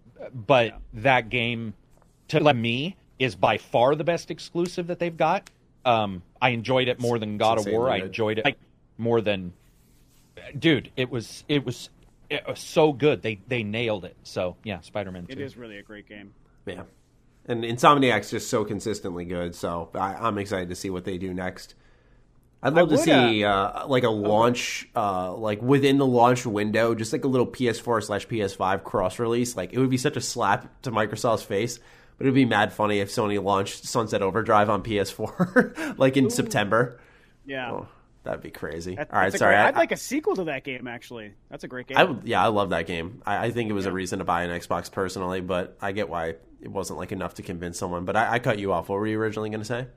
but 0.47 0.79
that 0.95 1.29
game 1.29 1.75
to 2.29 2.55
me 2.55 2.95
is 3.23 3.35
by 3.35 3.59
far 3.59 3.95
the 3.95 4.05
best 4.05 4.31
exclusive 4.31 4.89
that 4.89 4.99
they've 4.99 5.17
got. 5.17 5.51
Um, 5.85 6.23
I 6.41 6.51
enjoyed 6.51 6.89
it 6.89 7.01
more 7.01 7.19
than 7.19 7.39
God 7.39 7.59
of 7.59 7.67
insanely 7.67 7.79
War. 7.79 7.91
I 7.91 7.97
enjoyed 7.99 8.39
it 8.39 8.59
more 8.99 9.21
than, 9.21 9.53
dude. 10.59 10.91
It 10.97 11.11
was 11.11 11.45
it 11.49 11.65
was 11.65 11.91
it 12.31 12.47
was 12.47 12.61
so 12.61 12.93
good. 12.93 13.23
They 13.23 13.41
they 13.49 13.63
nailed 13.63 14.05
it. 14.05 14.17
So 14.23 14.57
yeah, 14.65 14.81
Spider 14.81 15.11
Man. 15.11 15.27
It 15.29 15.41
is 15.41 15.57
really 15.57 15.79
a 15.79 15.83
great 15.83 16.09
game. 16.09 16.35
Yeah. 16.67 16.83
And 17.47 17.65
Insomniac's 17.65 18.31
just 18.31 18.49
so 18.49 18.65
consistently 18.65 19.25
good, 19.25 19.57
so 19.57 19.91
I, 19.95 20.15
I'm 20.15 20.39
excited 20.39 20.69
to 20.69 20.77
see 20.77 20.91
what 20.91 21.05
they 21.05 21.19
do 21.19 21.35
next. 21.35 21.75
I'd 22.63 22.75
love 22.75 22.91
to 22.91 22.95
would, 22.95 23.05
see 23.05 23.43
uh, 23.43 23.89
like 23.89 24.05
a 24.05 24.11
launch, 24.11 24.89
uh, 24.95 25.35
like 25.35 25.61
within 25.61 25.99
the 25.99 26.07
launch 26.07 26.47
window, 26.47 26.95
just 26.95 27.13
like 27.13 27.25
a 27.25 27.29
little 27.29 27.47
PS4 27.47 28.05
slash 28.05 28.29
PS5 28.29 28.85
cross 28.85 29.19
release. 29.19 29.57
Like 29.57 29.73
it 29.73 29.81
would 29.81 29.91
be 29.91 29.97
such 29.97 30.17
a 30.17 30.21
slap 30.21 30.83
to 30.83 30.93
Microsoft's 30.93 31.43
face, 31.43 31.81
but 32.23 32.29
it'd 32.29 32.35
be 32.37 32.45
mad 32.45 32.73
funny 32.73 33.01
if 33.01 33.09
Sony 33.11 33.43
launched 33.43 33.85
Sunset 33.85 34.23
Overdrive 34.23 34.71
on 34.71 34.85
PS4 34.85 35.95
like 35.99 36.17
in 36.17 36.31
September. 36.31 37.01
Yeah. 37.45 37.73
Oh, 37.73 37.89
that'd 38.23 38.41
be 38.43 38.53
crazy. 38.53 38.95
That- 38.95 39.13
All 39.13 39.19
right, 39.19 39.33
sorry. 39.33 39.55
great- 39.57 39.65
I, 39.65 39.69
I'd 39.69 39.75
like 39.77 39.91
a 39.91 39.97
sequel 39.97 40.37
to 40.37 40.45
that 40.45 40.63
game. 40.63 40.87
Actually, 40.87 41.33
that's 41.51 41.65
a 41.65 41.69
great 41.69 41.89
game. 41.89 41.99
I 41.99 42.05
would, 42.05 42.23
yeah, 42.25 42.45
I 42.45 42.47
love 42.47 42.71
that 42.71 42.87
game. 42.87 43.23
I, 43.27 43.47
I 43.47 43.51
think 43.51 43.71
it 43.71 43.73
was 43.73 43.87
a 43.87 43.93
reason 43.93 44.21
to 44.21 44.25
buy 44.25 44.45
an 44.45 44.51
Xbox 44.61 44.89
personally, 44.93 45.41
but 45.41 45.77
I 45.81 45.91
get 45.91 46.09
why 46.09 46.37
it 46.61 46.69
wasn't 46.69 47.01
like 47.01 47.11
enough 47.11 47.35
to 47.35 47.43
convince 47.43 47.77
someone. 47.77 48.05
But 48.05 48.15
I, 48.15 48.35
I 48.35 48.39
cut 48.39 48.61
you 48.61 48.73
off. 48.73 48.89
What 48.89 49.01
were 49.01 49.07
you 49.09 49.19
originally 49.19 49.51
going 49.51 49.63
to 49.63 49.67
say? 49.67 49.89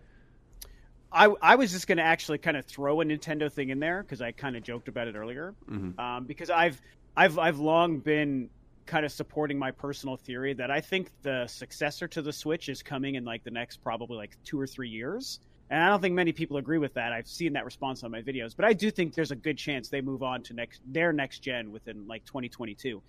I, 1.12 1.28
I 1.42 1.56
was 1.56 1.72
just 1.72 1.86
going 1.86 2.00
to 2.00 2.04
actually 2.04 2.40
kind 2.40 2.58
of 2.58 2.66
throw 2.66 3.00
a 3.02 3.06
Nintendo 3.06 3.52
thing 3.52 3.70
in 3.70 3.80
there 3.80 4.02
because 4.02 4.20
I 4.22 4.32
kind 4.32 4.56
of 4.58 4.64
joked 4.64 4.88
about 4.88 5.08
it 5.08 5.16
earlier. 5.16 5.54
Mm-hmm. 5.70 6.00
Um, 6.00 6.26
because 6.26 6.50
I've 6.50 6.82
I've 7.16 7.38
I've 7.38 7.60
long 7.60 8.00
been 8.00 8.50
kind 8.86 9.06
of 9.06 9.12
supporting 9.12 9.58
my 9.58 9.72
personal 9.72 10.16
theory 10.16 10.54
that 10.54 10.70
I 10.72 10.80
think 10.82 11.10
the 11.24 11.48
successor 11.48 12.08
to 12.10 12.22
the 12.22 12.32
Switch 12.34 12.70
is 12.70 12.84
coming 12.84 13.16
in 13.16 13.26
like 13.26 13.44
the 13.44 13.52
next 13.52 13.78
probably 13.78 14.16
like 14.18 14.38
two 14.44 14.60
or 14.60 14.68
three 14.68 14.90
years. 14.90 15.40
And 15.72 15.82
I 15.82 15.90
don't 15.90 16.02
think 16.02 16.14
many 16.14 16.32
people 16.32 16.58
agree 16.58 16.78
with 16.78 16.94
that. 16.94 17.12
I've 17.12 17.28
seen 17.28 17.54
that 17.54 17.66
response 17.66 18.04
on 18.04 18.12
my 18.12 18.22
videos, 18.22 18.56
but 18.56 18.66
I 18.66 18.74
do 18.74 18.92
think 18.92 19.16
there's 19.16 19.32
a 19.32 19.36
good 19.36 19.58
chance 19.58 19.90
they 19.90 20.02
move 20.02 20.22
on 20.22 20.44
to 20.44 20.54
next 20.54 20.82
their 20.88 21.12
next 21.12 21.40
gen 21.40 21.72
within 21.72 22.08
like 22.08 22.24
2022. 22.26 23.02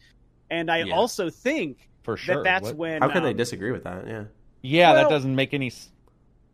And 0.51 0.71
I 0.71 0.85
Yeah. 0.85 0.95
also 0.95 1.29
think 1.29 1.91
for 2.03 2.17
sure. 2.17 2.37
that 2.37 2.45
that's 2.45 2.65
What- 2.69 2.77
when 2.77 3.03
How 3.03 3.11
could 3.11 3.25
they 3.25 3.31
um, 3.33 3.37
disagree 3.37 3.73
with 3.73 3.85
that? 3.85 4.07
Yeah. 4.07 4.25
Yeah, 4.63 4.93
Well- 4.93 5.03
that 5.05 5.11
doesn't 5.11 5.35
make 5.35 5.53
any. 5.53 5.71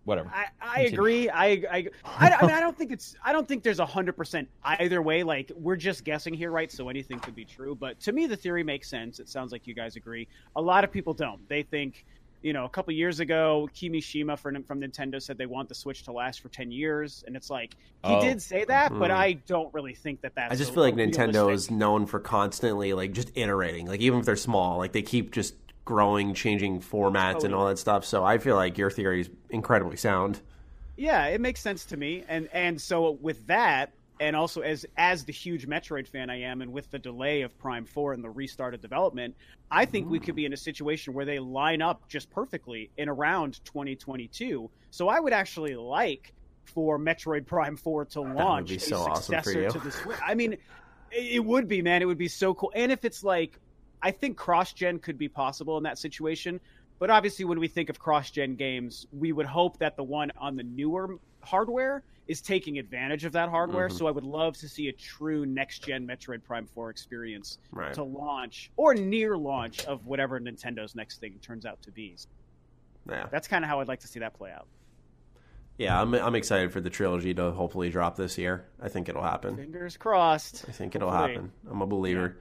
S- 0.02 0.06
Whatever. 0.06 0.30
I, 0.34 0.46
I 0.60 0.80
agree. 0.82 1.28
I, 1.30 1.46
I, 1.46 1.88
I, 2.04 2.30
I, 2.30 2.42
mean, 2.46 2.50
I 2.54 2.60
don't 2.60 2.76
think 2.76 2.92
it's. 2.92 3.14
I 3.24 3.32
don't 3.32 3.46
think 3.46 3.62
there's 3.62 3.78
a 3.80 3.86
hundred 3.86 4.16
percent 4.16 4.48
either 4.64 5.00
way. 5.02 5.22
Like 5.22 5.50
we're 5.56 5.76
just 5.76 6.04
guessing 6.04 6.34
here, 6.34 6.50
right? 6.50 6.70
So 6.70 6.88
anything 6.88 7.18
could 7.20 7.34
be 7.34 7.44
true. 7.44 7.74
But 7.74 8.00
to 8.00 8.12
me, 8.12 8.26
the 8.26 8.36
theory 8.36 8.64
makes 8.64 8.88
sense. 8.88 9.20
It 9.20 9.28
sounds 9.28 9.52
like 9.52 9.66
you 9.66 9.74
guys 9.74 9.96
agree. 9.96 10.28
A 10.56 10.60
lot 10.62 10.84
of 10.84 10.90
people 10.92 11.14
don't. 11.14 11.46
They 11.48 11.62
think 11.62 12.04
you 12.44 12.52
know, 12.52 12.64
a 12.64 12.68
couple 12.68 12.92
years 12.92 13.20
ago, 13.20 13.68
Kimishima 13.72 14.36
from, 14.36 14.64
from 14.64 14.80
Nintendo 14.80 15.22
said 15.22 15.38
they 15.38 15.46
want 15.46 15.68
the 15.68 15.76
Switch 15.76 16.02
to 16.02 16.10
last 16.12 16.40
for 16.40 16.48
10 16.48 16.72
years. 16.72 17.22
And 17.24 17.36
it's 17.36 17.50
like, 17.50 17.76
he 18.04 18.12
Oh. 18.14 18.20
did 18.20 18.42
say 18.42 18.64
that, 18.64 18.90
but 18.98 19.12
Mhm. 19.12 19.14
I 19.14 19.32
don't 19.46 19.72
really 19.72 19.94
think 19.94 20.22
that 20.22 20.34
that's 20.34 20.52
I 20.52 20.56
just 20.56 20.72
a- 20.72 20.74
feel 20.74 20.82
like 20.82 20.96
Nintendo 20.96 21.34
realistic- 21.34 21.54
is 21.54 21.70
known 21.70 22.04
for 22.06 22.18
constantly 22.18 22.94
like 22.94 23.12
just 23.12 23.30
iterating. 23.36 23.86
Like 23.86 24.00
even 24.00 24.18
if 24.18 24.24
they're 24.26 24.34
small, 24.34 24.78
like 24.78 24.90
they 24.90 25.02
keep 25.02 25.30
just 25.30 25.54
growing, 25.84 26.34
changing 26.34 26.80
formats 26.80 27.44
and 27.44 27.54
all 27.54 27.66
that 27.66 27.78
stuff. 27.78 28.04
So 28.04 28.24
I 28.24 28.38
feel 28.38 28.56
like 28.56 28.78
your 28.78 28.90
theory 28.90 29.20
is 29.22 29.30
incredibly 29.50 29.96
sound. 29.96 30.40
Yeah, 30.96 31.26
it 31.26 31.40
makes 31.40 31.60
sense 31.60 31.84
to 31.86 31.96
me. 31.96 32.24
And 32.28 32.48
and 32.52 32.80
so 32.80 33.12
with 33.20 33.46
that, 33.46 33.92
and 34.20 34.36
also 34.36 34.60
as 34.60 34.86
as 34.96 35.24
the 35.24 35.32
huge 35.32 35.66
Metroid 35.66 36.06
fan 36.06 36.30
I 36.30 36.40
am, 36.42 36.62
and 36.62 36.72
with 36.72 36.90
the 36.90 36.98
delay 36.98 37.42
of 37.42 37.56
Prime 37.58 37.84
Four 37.84 38.12
and 38.12 38.22
the 38.22 38.30
restart 38.30 38.74
of 38.74 38.80
development, 38.80 39.34
I 39.70 39.84
think 39.84 40.08
we 40.08 40.20
could 40.20 40.36
be 40.36 40.44
in 40.44 40.52
a 40.52 40.56
situation 40.56 41.14
where 41.14 41.24
they 41.24 41.38
line 41.38 41.82
up 41.82 42.08
just 42.08 42.30
perfectly 42.30 42.90
in 42.96 43.08
around 43.08 43.64
2022. 43.64 44.70
So 44.90 45.08
I 45.08 45.18
would 45.18 45.32
actually 45.32 45.74
like 45.74 46.32
for 46.64 46.98
Metroid 46.98 47.46
Prime 47.46 47.76
Four 47.76 48.04
to 48.06 48.20
launch 48.20 48.68
be 48.68 48.76
a 48.76 48.80
so 48.80 48.98
awesome 48.98 49.42
for 49.42 49.52
you. 49.52 49.70
to 49.70 49.78
the 49.78 49.90
Switch. 49.90 50.18
I 50.24 50.34
mean, 50.34 50.56
it 51.10 51.44
would 51.44 51.68
be, 51.68 51.82
man. 51.82 52.02
It 52.02 52.06
would 52.06 52.18
be 52.18 52.28
so 52.28 52.54
cool. 52.54 52.72
And 52.74 52.92
if 52.92 53.04
it's 53.04 53.24
like, 53.24 53.58
I 54.02 54.10
think 54.10 54.36
cross 54.36 54.72
gen 54.72 54.98
could 54.98 55.16
be 55.18 55.28
possible 55.28 55.76
in 55.78 55.84
that 55.84 55.98
situation. 55.98 56.60
But 56.98 57.10
obviously, 57.10 57.44
when 57.44 57.58
we 57.58 57.68
think 57.68 57.88
of 57.88 57.98
cross 57.98 58.30
gen 58.30 58.54
games, 58.54 59.06
we 59.12 59.32
would 59.32 59.46
hope 59.46 59.78
that 59.78 59.96
the 59.96 60.04
one 60.04 60.30
on 60.38 60.56
the 60.56 60.62
newer 60.62 61.16
hardware 61.40 62.02
is 62.28 62.40
taking 62.40 62.78
advantage 62.78 63.24
of 63.24 63.32
that 63.32 63.48
hardware. 63.48 63.88
Mhm. 63.88 63.92
So 63.98 64.06
I 64.06 64.12
would 64.12 64.22
love 64.24 64.56
to 64.58 64.68
see 64.68 64.88
a 64.88 64.92
true 64.92 65.44
next 65.44 65.80
gen 65.84 66.06
Metroid 66.06 66.44
Prime 66.44 66.66
4 66.66 66.90
experience 66.90 67.58
Right. 67.72 67.92
to 67.94 68.04
launch 68.04 68.70
or 68.76 68.94
near 68.94 69.36
launch 69.36 69.84
of 69.86 70.06
whatever 70.06 70.38
Nintendo's 70.40 70.94
next 70.94 71.18
thing 71.18 71.38
turns 71.42 71.66
out 71.66 71.82
to 71.82 71.90
be. 71.90 72.16
Yeah. 73.08 73.26
That's 73.32 73.48
kind 73.48 73.64
of 73.64 73.68
how 73.68 73.80
I'd 73.80 73.88
like 73.88 74.00
to 74.00 74.06
see 74.08 74.20
that 74.20 74.34
play 74.34 74.52
out. 74.52 74.68
Yeah, 75.78 76.00
I'm 76.00 76.14
I'm 76.14 76.36
excited 76.36 76.70
for 76.70 76.80
the 76.80 76.90
trilogy 76.90 77.34
to 77.34 77.50
hopefully 77.50 77.90
drop 77.90 78.14
this 78.14 78.38
year. 78.38 78.66
I 78.80 78.88
think 78.88 79.08
it'll 79.08 79.22
happen. 79.22 79.56
Fingers 79.56 79.96
crossed. 79.96 80.64
I 80.68 80.72
think 80.72 80.94
it'll 80.94 81.10
Hopefully. 81.10 81.32
happen. 81.32 81.52
I'm 81.68 81.82
a 81.82 81.86
believer. 81.86 82.36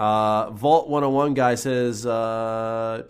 Uh, 0.00 0.50
Vault 0.52 0.88
101 0.88 1.34
guy 1.34 1.54
says, 1.56 2.06
uh, 2.06 3.02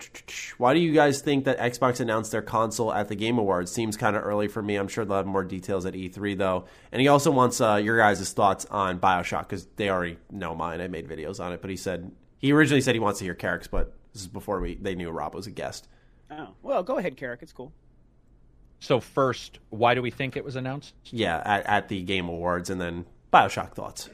why 0.57 0.73
do 0.73 0.81
you 0.81 0.91
guys 0.91 1.21
think 1.21 1.45
that 1.45 1.57
Xbox 1.57 2.01
announced 2.01 2.33
their 2.33 2.41
console 2.41 2.91
at 2.91 3.07
the 3.07 3.15
Game 3.15 3.37
Awards? 3.37 3.71
Seems 3.71 3.95
kind 3.95 4.13
of 4.13 4.25
early 4.25 4.49
for 4.49 4.61
me. 4.61 4.75
I'm 4.75 4.89
sure 4.89 5.05
they'll 5.05 5.15
have 5.15 5.25
more 5.25 5.45
details 5.45 5.85
at 5.85 5.93
E3 5.93 6.37
though. 6.37 6.65
And 6.91 7.01
he 7.01 7.07
also 7.07 7.31
wants 7.31 7.61
uh, 7.61 7.75
your 7.75 7.97
guys' 7.97 8.33
thoughts 8.33 8.65
on 8.65 8.99
Bioshock 8.99 9.43
because 9.43 9.67
they 9.77 9.89
already 9.89 10.17
know 10.31 10.53
mine. 10.53 10.81
I 10.81 10.89
made 10.89 11.07
videos 11.07 11.39
on 11.39 11.53
it, 11.53 11.61
but 11.61 11.69
he 11.69 11.77
said 11.77 12.11
he 12.39 12.51
originally 12.51 12.81
said 12.81 12.93
he 12.93 12.99
wants 12.99 13.19
to 13.19 13.25
hear 13.25 13.35
Carrick's, 13.35 13.67
but 13.67 13.93
this 14.11 14.23
is 14.23 14.27
before 14.27 14.59
we 14.59 14.75
they 14.75 14.93
knew 14.93 15.11
Rob 15.11 15.33
was 15.33 15.47
a 15.47 15.51
guest. 15.51 15.87
Oh, 16.29 16.49
well, 16.61 16.83
go 16.83 16.97
ahead, 16.97 17.15
Carrick. 17.15 17.41
It's 17.41 17.53
cool. 17.53 17.71
So 18.81 18.99
first, 18.99 19.59
why 19.69 19.95
do 19.95 20.01
we 20.01 20.11
think 20.11 20.35
it 20.35 20.43
was 20.43 20.57
announced? 20.57 20.93
Yeah, 21.05 21.41
at, 21.45 21.65
at 21.67 21.87
the 21.87 22.01
Game 22.01 22.27
Awards, 22.27 22.69
and 22.69 22.81
then 22.81 23.05
Bioshock 23.31 23.75
thoughts. 23.75 24.09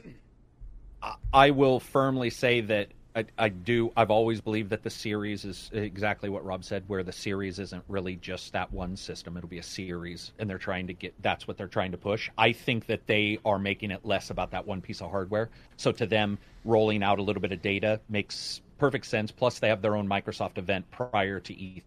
I 1.32 1.50
will 1.50 1.80
firmly 1.80 2.30
say 2.30 2.60
that 2.62 2.88
I, 3.18 3.24
I 3.36 3.48
do. 3.48 3.92
I've 3.96 4.10
always 4.10 4.40
believed 4.40 4.70
that 4.70 4.82
the 4.84 4.90
series 4.90 5.44
is 5.44 5.70
exactly 5.72 6.28
what 6.28 6.44
Rob 6.44 6.62
said, 6.62 6.84
where 6.86 7.02
the 7.02 7.12
series 7.12 7.58
isn't 7.58 7.82
really 7.88 8.14
just 8.16 8.52
that 8.52 8.72
one 8.72 8.96
system. 8.96 9.36
It'll 9.36 9.48
be 9.48 9.58
a 9.58 9.62
series, 9.62 10.32
and 10.38 10.48
they're 10.48 10.58
trying 10.58 10.86
to 10.86 10.92
get. 10.92 11.14
That's 11.20 11.48
what 11.48 11.56
they're 11.56 11.66
trying 11.66 11.92
to 11.92 11.98
push. 11.98 12.30
I 12.38 12.52
think 12.52 12.86
that 12.86 13.06
they 13.06 13.38
are 13.44 13.58
making 13.58 13.90
it 13.90 14.04
less 14.04 14.30
about 14.30 14.52
that 14.52 14.66
one 14.66 14.80
piece 14.80 15.00
of 15.00 15.10
hardware. 15.10 15.50
So 15.76 15.90
to 15.92 16.06
them, 16.06 16.38
rolling 16.64 17.02
out 17.02 17.18
a 17.18 17.22
little 17.22 17.42
bit 17.42 17.50
of 17.50 17.60
data 17.60 18.00
makes 18.08 18.60
perfect 18.78 19.06
sense. 19.06 19.32
Plus, 19.32 19.58
they 19.58 19.68
have 19.68 19.82
their 19.82 19.96
own 19.96 20.08
Microsoft 20.08 20.58
event 20.58 20.88
prior 20.90 21.40
to 21.40 21.52
E3. 21.52 21.82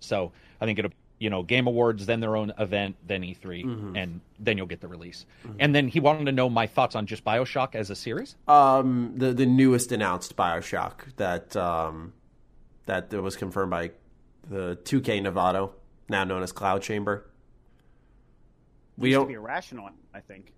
So 0.00 0.32
I 0.60 0.66
think 0.66 0.78
it'll. 0.78 0.92
You 1.22 1.30
know, 1.30 1.44
Game 1.44 1.68
Awards, 1.68 2.04
then 2.06 2.18
their 2.18 2.36
own 2.36 2.52
event, 2.58 2.96
then 3.06 3.22
E3, 3.22 3.96
and 3.96 4.20
then 4.40 4.58
you'll 4.58 4.66
get 4.66 4.80
the 4.80 4.88
release. 4.88 5.24
And 5.60 5.72
then 5.72 5.86
he 5.86 6.00
wanted 6.00 6.24
to 6.26 6.32
know 6.32 6.50
my 6.50 6.66
thoughts 6.66 6.96
on 6.96 7.06
just 7.06 7.24
Bioshock 7.24 7.76
as 7.76 7.90
a 7.90 7.94
series. 7.94 8.34
Um, 8.48 9.12
the 9.16 9.32
the 9.32 9.46
newest 9.46 9.92
announced 9.92 10.34
Bioshock 10.36 11.14
that 11.18 11.54
um, 11.56 12.12
that 12.86 13.12
was 13.12 13.36
confirmed 13.36 13.70
by 13.70 13.92
the 14.50 14.76
2K 14.82 15.22
Novato, 15.22 15.70
now 16.08 16.24
known 16.24 16.42
as 16.42 16.50
Cloud 16.50 16.82
Chamber. 16.82 17.24
We 18.98 19.12
don't. 19.12 19.28
be 19.28 19.34
irrational, 19.34 19.90
I 20.12 20.20
think, 20.20 20.52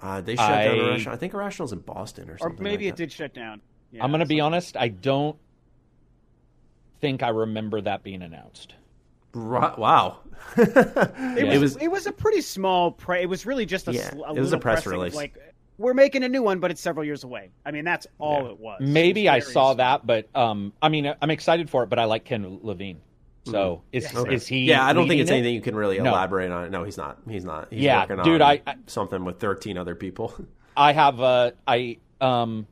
Uh, 0.00 0.22
they 0.22 0.36
shut 0.36 0.48
down 0.48 0.56
I- 0.58 0.84
Irrational. 0.86 1.14
I 1.14 1.18
think 1.18 1.34
Irrational's 1.34 1.72
in 1.74 1.80
Boston 1.80 2.30
or 2.30 2.38
something. 2.38 2.60
or 2.60 2.62
maybe 2.62 2.86
like 2.86 2.94
it 2.94 2.96
did 2.96 3.12
shut 3.12 3.34
down. 3.34 3.60
Yeah, 3.92 4.02
I'm 4.02 4.10
going 4.10 4.20
to 4.20 4.26
be 4.26 4.40
honest. 4.40 4.74
I 4.76 4.88
don't 4.88 5.36
think 7.00 7.22
I 7.22 7.28
remember 7.28 7.82
that 7.82 8.02
being 8.02 8.22
announced. 8.22 8.74
Ru- 9.36 9.74
Wow. 9.78 10.18
It, 10.56 10.72
Yeah. 10.76 11.44
was, 11.44 11.52
it 11.54 11.58
was 11.60 11.76
it 11.76 11.88
was 11.88 12.06
a 12.06 12.12
pretty 12.12 12.40
small 12.40 12.90
pre. 12.92 13.20
It 13.20 13.28
was 13.28 13.44
really 13.46 13.66
just 13.66 13.88
a, 13.88 13.92
Yeah, 13.92 14.10
sl- 14.10 14.24
it 14.24 14.38
a 14.38 14.40
was 14.40 14.52
a 14.52 14.58
press 14.58 14.82
pressing 14.84 14.92
release. 14.98 15.14
Like 15.14 15.36
we're 15.78 15.92
making 15.94 16.24
a 16.24 16.28
new 16.28 16.42
one, 16.42 16.58
but 16.60 16.70
it's 16.70 16.80
several 16.80 17.04
years 17.04 17.24
away. 17.24 17.50
I 17.66 17.70
mean, 17.70 17.84
that's 17.84 18.06
all 18.18 18.44
Yeah. 18.44 18.50
it 18.50 18.58
was. 18.60 18.80
Maybe 18.80 19.26
It 19.26 19.30
I 19.30 19.34
was 19.36 19.44
very 19.44 19.52
saw 19.52 19.60
small. 19.66 19.74
that, 19.76 20.06
but 20.06 20.28
um, 20.34 20.72
I 20.80 20.88
mean, 20.88 21.12
I'm 21.20 21.30
excited 21.30 21.68
for 21.68 21.82
it. 21.82 21.88
But 21.90 21.98
I 21.98 22.04
like 22.04 22.24
Ken 22.24 22.60
Levine, 22.62 23.00
so 23.44 23.82
is 23.92 24.10
Yeah. 24.12 24.20
Okay. 24.20 24.34
is 24.34 24.46
he? 24.46 24.60
yeah, 24.64 24.84
I 24.86 24.92
don't 24.94 25.02
think 25.02 25.10
leading 25.10 25.22
it's 25.22 25.30
it? 25.30 25.34
anything 25.34 25.54
you 25.54 25.60
can 25.60 25.76
really 25.76 25.98
No. 25.98 26.10
elaborate 26.10 26.50
on. 26.50 26.70
No, 26.70 26.84
he's 26.84 26.96
not. 26.96 27.18
He's 27.28 27.44
not. 27.44 27.68
He's 27.70 27.82
Yeah, 27.82 28.00
working 28.08 28.22
dude, 28.24 28.40
on 28.40 28.50
I- 28.50 28.62
I- 28.66 28.76
something 28.86 29.24
with 29.24 29.38
13 29.40 29.76
other 29.76 29.94
people. 29.94 30.32
I 30.76 30.92
have 30.92 31.20
a 31.20 31.52
I 31.66 31.98
um, 32.22 32.66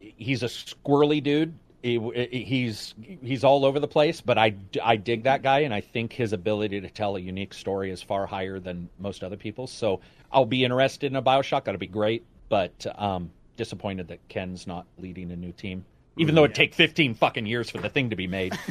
he's 0.00 0.42
a 0.42 0.46
squirrely 0.46 1.22
dude. 1.22 1.54
He, 1.82 1.98
he's 2.30 2.94
he's 3.22 3.42
all 3.44 3.64
over 3.64 3.80
the 3.80 3.88
place, 3.88 4.20
but 4.20 4.36
I, 4.36 4.54
I 4.82 4.96
dig 4.96 5.22
that 5.24 5.42
guy, 5.42 5.60
and 5.60 5.72
I 5.72 5.80
think 5.80 6.12
his 6.12 6.32
ability 6.32 6.80
to 6.82 6.90
tell 6.90 7.16
a 7.16 7.20
unique 7.20 7.54
story 7.54 7.90
is 7.90 8.02
far 8.02 8.26
higher 8.26 8.58
than 8.60 8.88
most 8.98 9.24
other 9.24 9.36
people's. 9.38 9.70
So 9.72 10.00
I'll 10.30 10.44
be 10.44 10.62
interested 10.64 11.10
in 11.10 11.16
a 11.16 11.22
Bioshock. 11.22 11.64
That'll 11.64 11.78
be 11.78 11.86
great, 11.86 12.24
but 12.50 12.86
um, 13.00 13.30
disappointed 13.56 14.08
that 14.08 14.18
Ken's 14.28 14.66
not 14.66 14.86
leading 14.98 15.30
a 15.32 15.36
new 15.36 15.52
team. 15.52 15.84
Even 16.18 16.34
though 16.34 16.44
it'd 16.44 16.54
take 16.56 16.74
15 16.74 17.14
fucking 17.14 17.46
years 17.46 17.70
for 17.70 17.78
the 17.78 17.88
thing 17.88 18.10
to 18.10 18.16
be 18.16 18.26
made. 18.26 18.52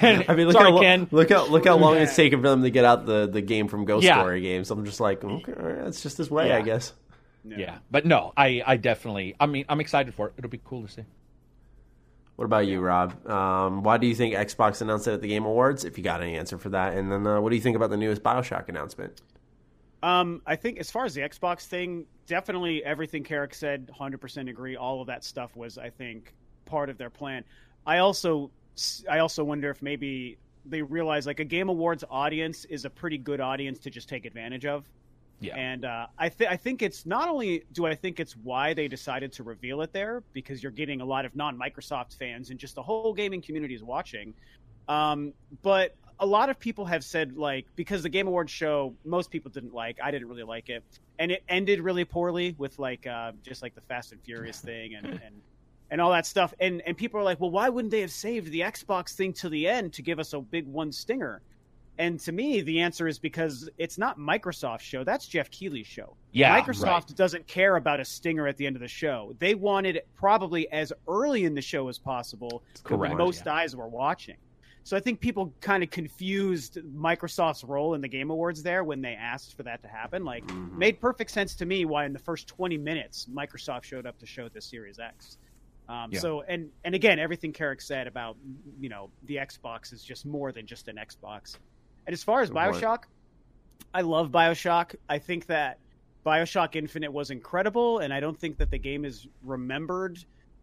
I 0.00 0.22
mean, 0.34 0.46
look 0.46 0.52
sorry, 0.52 0.70
how, 0.72 0.80
Ken. 0.80 1.06
look 1.10 1.28
how 1.28 1.46
look 1.48 1.66
how 1.66 1.76
long 1.76 1.96
it's 1.96 2.16
taken 2.16 2.40
for 2.40 2.48
them 2.48 2.62
to 2.62 2.70
get 2.70 2.84
out 2.86 3.04
the, 3.04 3.26
the 3.26 3.42
game 3.42 3.68
from 3.68 3.84
Ghost 3.84 4.04
Yeah. 4.06 4.20
Story 4.20 4.40
games. 4.40 4.70
I'm 4.70 4.86
just 4.86 5.00
like, 5.00 5.22
okay, 5.22 5.52
all 5.52 5.66
right, 5.68 5.84
that's 5.84 6.02
just 6.02 6.16
his 6.16 6.30
way, 6.30 6.44
I 6.52 6.58
Yeah. 6.58 6.64
guess. 6.64 6.92
Yeah, 7.44 7.78
but 7.90 8.06
no, 8.06 8.32
I, 8.36 8.62
I 8.66 8.76
definitely. 8.76 9.34
I 9.38 9.46
mean, 9.46 9.64
I'm 9.68 9.80
excited 9.80 10.14
for 10.14 10.28
it. 10.28 10.34
It'll 10.38 10.50
be 10.50 10.60
cool 10.64 10.86
to 10.86 10.88
see. 10.92 11.04
What 12.38 12.44
about 12.44 12.68
you, 12.68 12.80
Rob? 12.80 13.28
Um, 13.28 13.82
why 13.82 13.98
do 13.98 14.06
you 14.06 14.14
think 14.14 14.32
Xbox 14.32 14.80
announced 14.80 15.08
it 15.08 15.14
at 15.14 15.20
the 15.20 15.26
Game 15.26 15.44
Awards? 15.44 15.84
If 15.84 15.98
you 15.98 16.04
got 16.04 16.22
any 16.22 16.36
answer 16.36 16.56
for 16.56 16.68
that, 16.68 16.96
and 16.96 17.10
then 17.10 17.26
uh, 17.26 17.40
what 17.40 17.50
do 17.50 17.56
you 17.56 17.60
think 17.60 17.74
about 17.74 17.90
the 17.90 17.96
newest 17.96 18.22
Bioshock 18.22 18.68
announcement? 18.68 19.22
Um, 20.04 20.40
I 20.46 20.54
think 20.54 20.78
as 20.78 20.88
far 20.88 21.04
as 21.04 21.14
the 21.14 21.22
Xbox 21.22 21.66
thing, 21.66 22.06
definitely 22.28 22.84
everything 22.84 23.24
Carrick 23.24 23.54
said, 23.54 23.90
hundred 23.92 24.20
percent 24.20 24.48
agree. 24.48 24.76
All 24.76 25.00
of 25.00 25.08
that 25.08 25.24
stuff 25.24 25.56
was, 25.56 25.78
I 25.78 25.90
think, 25.90 26.32
part 26.64 26.90
of 26.90 26.96
their 26.96 27.10
plan. 27.10 27.42
I 27.84 27.98
also, 27.98 28.52
I 29.10 29.18
also 29.18 29.42
wonder 29.42 29.68
if 29.68 29.82
maybe 29.82 30.38
they 30.64 30.80
realize 30.82 31.26
like 31.26 31.40
a 31.40 31.44
Game 31.44 31.68
Awards 31.68 32.04
audience 32.08 32.64
is 32.66 32.84
a 32.84 32.90
pretty 32.90 33.18
good 33.18 33.40
audience 33.40 33.80
to 33.80 33.90
just 33.90 34.08
take 34.08 34.24
advantage 34.24 34.64
of. 34.64 34.88
Yeah. 35.40 35.56
And 35.56 35.84
uh, 35.84 36.06
I, 36.18 36.28
th- 36.28 36.50
I 36.50 36.56
think 36.56 36.82
it's 36.82 37.06
not 37.06 37.28
only 37.28 37.64
do 37.72 37.86
I 37.86 37.94
think 37.94 38.18
it's 38.18 38.36
why 38.36 38.74
they 38.74 38.88
decided 38.88 39.32
to 39.34 39.44
reveal 39.44 39.82
it 39.82 39.92
there 39.92 40.22
because 40.32 40.62
you're 40.62 40.72
getting 40.72 41.00
a 41.00 41.04
lot 41.04 41.24
of 41.24 41.36
non 41.36 41.58
Microsoft 41.58 42.16
fans 42.16 42.50
and 42.50 42.58
just 42.58 42.74
the 42.74 42.82
whole 42.82 43.14
gaming 43.14 43.40
community 43.40 43.74
is 43.74 43.82
watching. 43.82 44.34
Um, 44.88 45.32
but 45.62 45.94
a 46.20 46.26
lot 46.26 46.50
of 46.50 46.58
people 46.58 46.84
have 46.86 47.04
said 47.04 47.36
like 47.36 47.66
because 47.76 48.02
the 48.02 48.08
Game 48.08 48.26
Awards 48.26 48.50
show 48.50 48.94
most 49.04 49.30
people 49.30 49.50
didn't 49.50 49.74
like. 49.74 49.98
I 50.02 50.10
didn't 50.10 50.28
really 50.28 50.42
like 50.42 50.68
it, 50.68 50.82
and 51.18 51.30
it 51.30 51.44
ended 51.48 51.80
really 51.80 52.04
poorly 52.04 52.54
with 52.58 52.78
like 52.78 53.06
uh, 53.06 53.32
just 53.44 53.62
like 53.62 53.74
the 53.74 53.80
Fast 53.82 54.12
and 54.12 54.20
Furious 54.22 54.60
thing 54.60 54.94
and 54.94 55.06
and 55.06 55.42
and 55.90 56.00
all 56.00 56.10
that 56.10 56.26
stuff. 56.26 56.52
And 56.58 56.82
and 56.82 56.96
people 56.96 57.20
are 57.20 57.24
like, 57.24 57.40
well, 57.40 57.50
why 57.50 57.68
wouldn't 57.68 57.92
they 57.92 58.00
have 58.00 58.10
saved 58.10 58.50
the 58.50 58.60
Xbox 58.60 59.14
thing 59.14 59.32
to 59.34 59.48
the 59.48 59.68
end 59.68 59.92
to 59.94 60.02
give 60.02 60.18
us 60.18 60.32
a 60.32 60.40
big 60.40 60.66
one 60.66 60.90
stinger? 60.90 61.40
And 61.98 62.20
to 62.20 62.32
me, 62.32 62.60
the 62.60 62.80
answer 62.80 63.08
is 63.08 63.18
because 63.18 63.68
it's 63.76 63.98
not 63.98 64.18
Microsoft's 64.18 64.82
show. 64.82 65.02
That's 65.02 65.26
Geoff 65.26 65.50
Keighley's 65.50 65.86
show. 65.86 66.16
Yeah, 66.30 66.60
Microsoft 66.60 66.86
right. 66.86 67.16
doesn't 67.16 67.46
care 67.48 67.74
about 67.76 67.98
a 67.98 68.04
stinger 68.04 68.46
at 68.46 68.56
the 68.56 68.66
end 68.66 68.76
of 68.76 68.82
the 68.82 68.88
show. 68.88 69.34
They 69.40 69.54
wanted 69.56 69.96
it 69.96 70.06
probably 70.14 70.70
as 70.70 70.92
early 71.08 71.44
in 71.44 71.54
the 71.54 71.60
show 71.62 71.88
as 71.88 71.98
possible, 71.98 72.62
Correct, 72.84 73.16
most 73.16 73.46
yeah. 73.46 73.54
eyes 73.54 73.74
were 73.74 73.88
watching. 73.88 74.36
So 74.84 74.96
I 74.96 75.00
think 75.00 75.20
people 75.20 75.52
kind 75.60 75.82
of 75.82 75.90
confused 75.90 76.78
Microsoft's 76.96 77.62
role 77.64 77.92
in 77.94 78.00
the 78.00 78.08
Game 78.08 78.30
Awards 78.30 78.62
there 78.62 78.84
when 78.84 79.02
they 79.02 79.14
asked 79.14 79.56
for 79.56 79.64
that 79.64 79.82
to 79.82 79.88
happen. 79.88 80.24
Like, 80.24 80.46
Mm-hmm. 80.46 80.78
made 80.78 81.00
perfect 81.00 81.30
sense 81.30 81.54
to 81.56 81.66
me 81.66 81.84
why 81.84 82.06
in 82.06 82.12
the 82.12 82.18
first 82.20 82.46
20 82.48 82.78
minutes 82.78 83.26
Microsoft 83.30 83.84
showed 83.84 84.06
up 84.06 84.18
to 84.20 84.26
show 84.26 84.48
the 84.48 84.60
Series 84.62 84.98
X. 84.98 85.36
Um, 85.88 86.10
Yeah. 86.12 86.20
So 86.20 86.42
and 86.42 86.70
and 86.84 86.94
again, 86.94 87.18
everything 87.18 87.52
Carrick 87.52 87.80
said 87.82 88.06
about 88.06 88.36
you 88.78 88.88
know 88.88 89.10
the 89.24 89.36
Xbox 89.36 89.92
is 89.92 90.02
just 90.02 90.24
more 90.24 90.52
than 90.52 90.64
just 90.66 90.88
an 90.88 90.96
Xbox. 90.96 91.56
And 92.08 92.14
as 92.14 92.22
far 92.22 92.40
as. 92.40 92.50
Bioshock, 92.50 93.02
I 93.92 94.00
love 94.00 94.30
Bioshock. 94.30 94.94
I 95.10 95.18
think 95.18 95.44
that 95.46 95.78
Bioshock 96.24 96.74
Infinite 96.74 97.12
was 97.12 97.30
incredible, 97.30 97.98
and 97.98 98.14
I 98.14 98.20
don't 98.20 98.38
think 98.38 98.56
that 98.56 98.70
the 98.70 98.78
game 98.78 99.04
is 99.04 99.26
remembered 99.42 100.18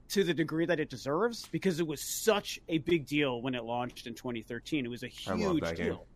to 0.09 0.23
the 0.23 0.33
degree 0.33 0.65
that 0.65 0.79
it 0.79 0.89
deserves 0.89 1.47
because 1.51 1.79
it 1.79 1.85
was 1.85 2.01
such 2.01 2.59
a 2.67 2.79
big 2.79 3.05
deal 3.05 3.43
when 3.43 3.53
it 3.53 3.63
launched 3.63 4.07
in 4.07 4.15
2013. 4.15 4.87
It 4.87 4.89
was 4.89 5.03
a 5.03 5.07
huge 5.07 5.61
that 5.61 5.77
game. 5.77 5.85
deal. 5.85 6.07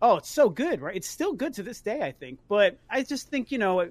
Oh, 0.00 0.18
it's 0.18 0.30
so 0.30 0.48
good, 0.48 0.80
right? 0.80 0.94
It's 0.94 1.08
still 1.08 1.32
good 1.32 1.54
to 1.54 1.64
this 1.64 1.80
day, 1.80 2.00
I 2.00 2.12
think. 2.12 2.38
But 2.48 2.78
I 2.88 3.02
just 3.02 3.28
think, 3.28 3.50
you 3.50 3.58
know, 3.58 3.88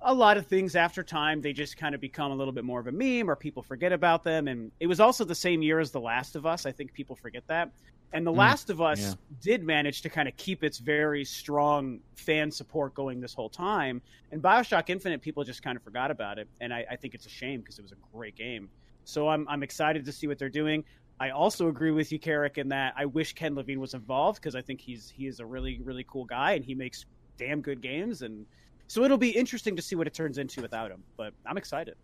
a 0.00 0.14
lot 0.14 0.36
of 0.36 0.46
things 0.46 0.76
after 0.76 1.02
time, 1.02 1.40
they 1.40 1.52
just 1.52 1.76
kind 1.76 1.92
of 1.92 2.00
become 2.00 2.30
a 2.30 2.36
little 2.36 2.52
bit 2.52 2.64
more 2.64 2.78
of 2.78 2.86
a 2.86 2.92
meme 2.92 3.28
or 3.28 3.34
people 3.34 3.64
forget 3.64 3.92
about 3.92 4.22
them. 4.22 4.46
And 4.46 4.70
it 4.78 4.86
was 4.86 5.00
also 5.00 5.24
the 5.24 5.34
same 5.34 5.60
year 5.60 5.80
as 5.80 5.90
The 5.90 6.00
Last 6.00 6.36
of 6.36 6.46
Us. 6.46 6.66
I 6.66 6.72
think 6.72 6.92
people 6.92 7.16
forget 7.16 7.42
that. 7.48 7.72
And 8.12 8.26
The 8.26 8.32
mm. 8.32 8.36
Last 8.36 8.70
of 8.70 8.80
Us 8.80 9.00
yeah. 9.00 9.14
did 9.40 9.62
manage 9.62 10.02
to 10.02 10.10
kind 10.10 10.28
of 10.28 10.36
keep 10.36 10.64
its 10.64 10.78
very 10.78 11.24
strong 11.24 12.00
fan 12.14 12.50
support 12.50 12.94
going 12.94 13.20
this 13.20 13.34
whole 13.34 13.48
time. 13.48 14.02
And 14.32 14.42
Bioshock 14.42 14.90
Infinite, 14.90 15.22
people 15.22 15.44
just 15.44 15.62
kind 15.62 15.76
of 15.76 15.82
forgot 15.82 16.10
about 16.10 16.38
it. 16.38 16.48
And 16.60 16.74
I, 16.74 16.84
I 16.90 16.96
think 16.96 17.14
it's 17.14 17.26
a 17.26 17.30
shame 17.30 17.60
because 17.60 17.78
it 17.78 17.82
was 17.82 17.92
a 17.92 17.96
great 18.12 18.36
game. 18.36 18.68
So 19.04 19.28
I'm, 19.28 19.46
I'm 19.48 19.62
excited 19.62 20.04
to 20.04 20.12
see 20.12 20.26
what 20.26 20.38
they're 20.38 20.48
doing. 20.48 20.84
I 21.20 21.30
also 21.30 21.68
agree 21.68 21.90
with 21.90 22.10
you, 22.12 22.18
Carrick, 22.18 22.56
in 22.56 22.70
that 22.70 22.94
I 22.96 23.04
wish 23.04 23.34
Ken 23.34 23.54
Levine 23.54 23.78
was 23.78 23.92
involved 23.92 24.40
because 24.40 24.54
I 24.54 24.62
think 24.62 24.80
he's 24.80 25.10
he 25.10 25.26
is 25.26 25.38
a 25.38 25.44
really 25.44 25.78
really 25.84 26.04
cool 26.08 26.24
guy 26.24 26.52
and 26.52 26.64
he 26.64 26.74
makes 26.74 27.04
damn 27.36 27.60
good 27.60 27.82
games 27.82 28.22
and 28.22 28.46
so 28.86 29.04
it'll 29.04 29.18
be 29.18 29.30
interesting 29.30 29.76
to 29.76 29.82
see 29.82 29.94
what 29.94 30.06
it 30.08 30.14
turns 30.14 30.38
into 30.38 30.62
without 30.62 30.90
him. 30.90 31.04
But 31.16 31.32
I'm 31.46 31.56
excited. 31.56 31.94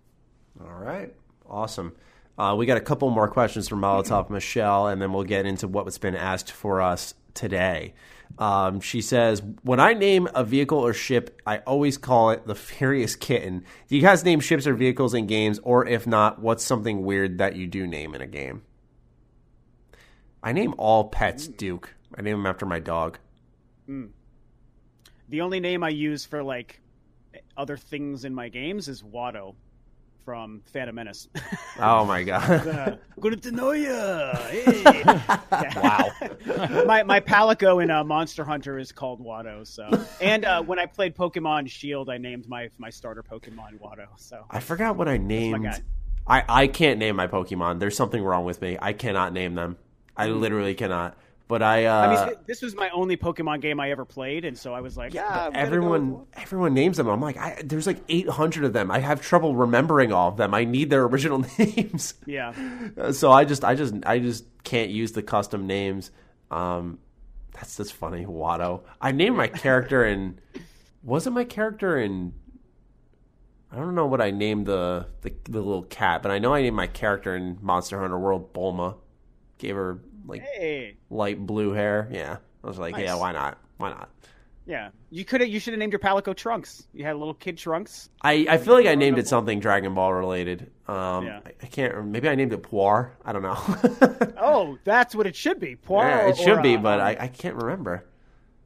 All 0.61 0.78
right. 0.78 1.12
Awesome. 1.49 1.97
Uh, 2.38 2.54
we 2.56 2.66
got 2.66 2.76
a 2.76 2.82
couple 2.82 3.08
more 3.10 3.28
questions 3.28 3.68
from 3.68 3.80
Molotov 3.80 4.30
Michelle, 4.30 4.88
and 4.88 5.00
then 5.00 5.12
we'll 5.12 5.24
get 5.24 5.46
into 5.46 5.68
what's 5.68 5.98
been 5.98 6.16
asked 6.16 6.52
for 6.52 6.80
us 6.82 7.14
today. 7.34 7.94
Um, 8.38 8.80
she 8.80 9.00
says, 9.00 9.42
When 9.62 9.80
I 9.80 9.94
name 9.94 10.28
a 10.34 10.44
vehicle 10.44 10.78
or 10.78 10.92
ship, 10.92 11.40
I 11.46 11.58
always 11.58 11.96
call 11.96 12.30
it 12.30 12.46
the 12.46 12.54
Furious 12.54 13.16
Kitten. 13.16 13.64
Do 13.88 13.96
you 13.96 14.02
guys 14.02 14.24
name 14.24 14.40
ships 14.40 14.66
or 14.66 14.74
vehicles 14.74 15.14
in 15.14 15.26
games? 15.26 15.58
Or 15.62 15.86
if 15.86 16.06
not, 16.06 16.40
what's 16.40 16.64
something 16.64 17.04
weird 17.04 17.38
that 17.38 17.56
you 17.56 17.66
do 17.66 17.86
name 17.86 18.14
in 18.14 18.20
a 18.20 18.26
game? 18.26 18.62
I 20.42 20.52
name 20.52 20.74
all 20.76 21.08
pets 21.08 21.46
Duke. 21.46 21.94
I 22.16 22.22
name 22.22 22.38
them 22.38 22.46
after 22.46 22.66
my 22.66 22.78
dog. 22.78 23.18
The 25.28 25.40
only 25.40 25.60
name 25.60 25.82
I 25.82 25.88
use 25.88 26.24
for 26.24 26.42
like 26.42 26.80
other 27.56 27.76
things 27.76 28.24
in 28.24 28.34
my 28.34 28.48
games 28.48 28.88
is 28.88 29.02
Watto 29.02 29.54
from 30.27 30.61
Phantom 30.73 30.94
Menace. 30.94 31.28
Oh 31.78 32.05
my 32.05 32.24
God. 32.24 32.51
uh, 32.66 32.97
good 33.20 33.43
to 33.43 33.53
know. 33.53 33.70
Hey. 33.70 34.82
Wow. 35.77 36.11
my 36.86 37.03
my 37.03 37.20
Palico 37.20 37.82
in 37.82 37.90
uh, 37.90 38.03
Monster 38.03 38.44
Hunter 38.44 38.78
is 38.78 38.90
called 38.93 39.24
Watto. 39.24 39.66
So, 39.66 39.89
and 40.20 40.44
uh, 40.44 40.62
when 40.62 40.78
I 40.78 40.86
played 40.86 41.15
Pokemon 41.15 41.70
Shield, 41.70 42.11
I 42.11 42.19
named 42.19 42.48
my 42.48 42.70
my 42.78 42.90
starter 42.90 43.23
Pokemon 43.23 43.78
Watto. 43.78 44.07
So, 44.16 44.44
I 44.51 44.61
forgot 44.61 44.97
what 44.97 45.07
I 45.07 45.16
named. 45.16 45.69
I, 46.27 46.43
I 46.48 46.66
can't 46.66 46.98
name 46.98 47.15
my 47.15 47.28
Pokemon. 47.28 47.78
There's 47.78 47.97
something 47.97 48.23
wrong 48.23 48.44
with 48.44 48.61
me. 48.61 48.77
I 48.82 48.94
cannot 48.94 49.32
name 49.32 49.55
them. 49.55 49.77
I 50.16 50.27
literally 50.27 50.74
cannot. 50.74 51.16
But 51.48 51.62
I, 51.62 51.85
uh. 51.85 51.94
I 51.94 52.27
mean, 52.27 52.35
this 52.47 52.60
was 52.60 52.74
my 52.74 52.90
only 52.90 53.16
Pokemon 53.16 53.60
game 53.60 53.78
I 53.78 53.90
ever 53.93 54.05
played, 54.05 54.44
and 54.44 54.59
so 54.59 54.74
I 54.74 54.81
was 54.81 54.97
like, 54.97 55.14
yeah, 55.14 55.47
I'm 55.47 55.55
everyone 55.55 56.10
go- 56.10 56.27
everyone 56.35 56.74
names 56.74 56.97
them. 56.97 57.06
I'm 57.06 57.20
like, 57.20 57.36
I, 57.36 57.62
there's 57.64 57.86
like 57.86 58.02
800 58.09 58.64
of 58.64 58.73
them. 58.73 58.90
I 58.90 58.98
have 58.98 59.23
trouble 59.23 59.55
remembering 59.55 60.12
all 60.12 60.28
of 60.28 60.36
them. 60.36 60.55
I 60.55 60.64
need 60.64 60.90
their 60.90 61.05
original 61.06 61.44
names. 61.59 62.14
yeah, 62.27 62.52
Uh, 62.98 63.12
so 63.12 63.31
I 63.31 63.44
just, 63.44 63.62
I 63.64 63.74
just, 63.77 63.94
I 64.05 64.18
just 64.18 64.44
can't 64.64 64.90
use 64.90 65.12
the 65.12 65.23
custom 65.23 65.66
names. 65.68 66.10
Um, 66.51 66.98
that's 67.52 67.77
that's 67.77 67.90
funny. 67.93 68.27
Watto. 68.27 68.82
I 69.01 69.12
named 69.12 69.36
my 69.36 69.48
character 69.48 70.05
in. 70.05 70.40
Wasn't 71.05 71.32
my 71.35 71.44
character 71.44 71.97
in? 72.01 72.32
I 73.70 73.77
don't 73.77 73.94
know 73.94 74.06
what 74.06 74.20
I 74.20 74.32
named 74.32 74.66
the, 74.66 75.06
the 75.23 75.32
the 75.44 75.60
little 75.60 75.85
cat, 75.85 76.23
but 76.23 76.32
I 76.32 76.40
know 76.40 76.55
I 76.55 76.62
named 76.62 76.77
my 76.77 76.89
character 76.89 77.36
in 77.36 77.59
Monster 77.62 78.01
Hunter 78.01 78.18
World 78.18 78.52
Bulma. 78.52 78.97
Gave 79.59 79.77
her 79.77 80.01
like 80.27 80.43
hey, 80.43 80.97
light 81.11 81.39
blue 81.44 81.73
hair. 81.73 82.09
Yeah, 82.11 82.36
I 82.62 82.66
was 82.66 82.78
like, 82.78 82.94
Nice. 82.94 83.05
yeah, 83.05 83.15
why 83.16 83.32
not? 83.32 83.59
Why 83.78 83.90
not? 83.90 84.11
yeah. 84.66 84.89
You 85.11 85.24
could 85.24 85.40
have, 85.40 85.48
you 85.48 85.61
should 85.61 85.73
have 85.74 85.78
named 85.78 85.93
your 85.93 86.01
Palico 86.01 86.35
Trunks. 86.35 86.89
You 86.93 87.05
had 87.05 87.15
a 87.15 87.19
little 87.19 87.35
kid 87.35 87.57
Trunks. 87.57 88.11
I, 88.20 88.47
I 88.51 88.59
feel 88.59 88.74
like 88.74 88.86
I 88.86 88.97
named 88.97 89.16
it 89.19 89.28
something 89.28 89.61
Dragon 89.61 89.94
Ball 89.94 90.12
related. 90.12 90.70
Um, 90.89 91.24
Yeah. 91.27 91.40
I, 91.47 91.53
I 91.62 91.66
can't. 91.66 92.07
Maybe 92.07 92.28
I 92.28 92.35
named 92.35 92.53
it 92.53 92.62
Puar. 92.65 93.11
I 93.24 93.32
don't 93.32 93.43
know. 93.43 94.32
Oh, 94.39 94.78
that's 94.85 95.15
what 95.15 95.27
it 95.27 95.35
should 95.36 95.59
be. 95.61 95.77
Puar. 95.77 96.03
yeah, 96.03 96.28
it 96.28 96.39
or, 96.39 96.43
should 96.43 96.62
be, 96.62 96.77
uh, 96.77 96.81
but 96.81 97.01
I, 97.01 97.16
I 97.20 97.28
can't 97.28 97.55
remember. 97.57 98.05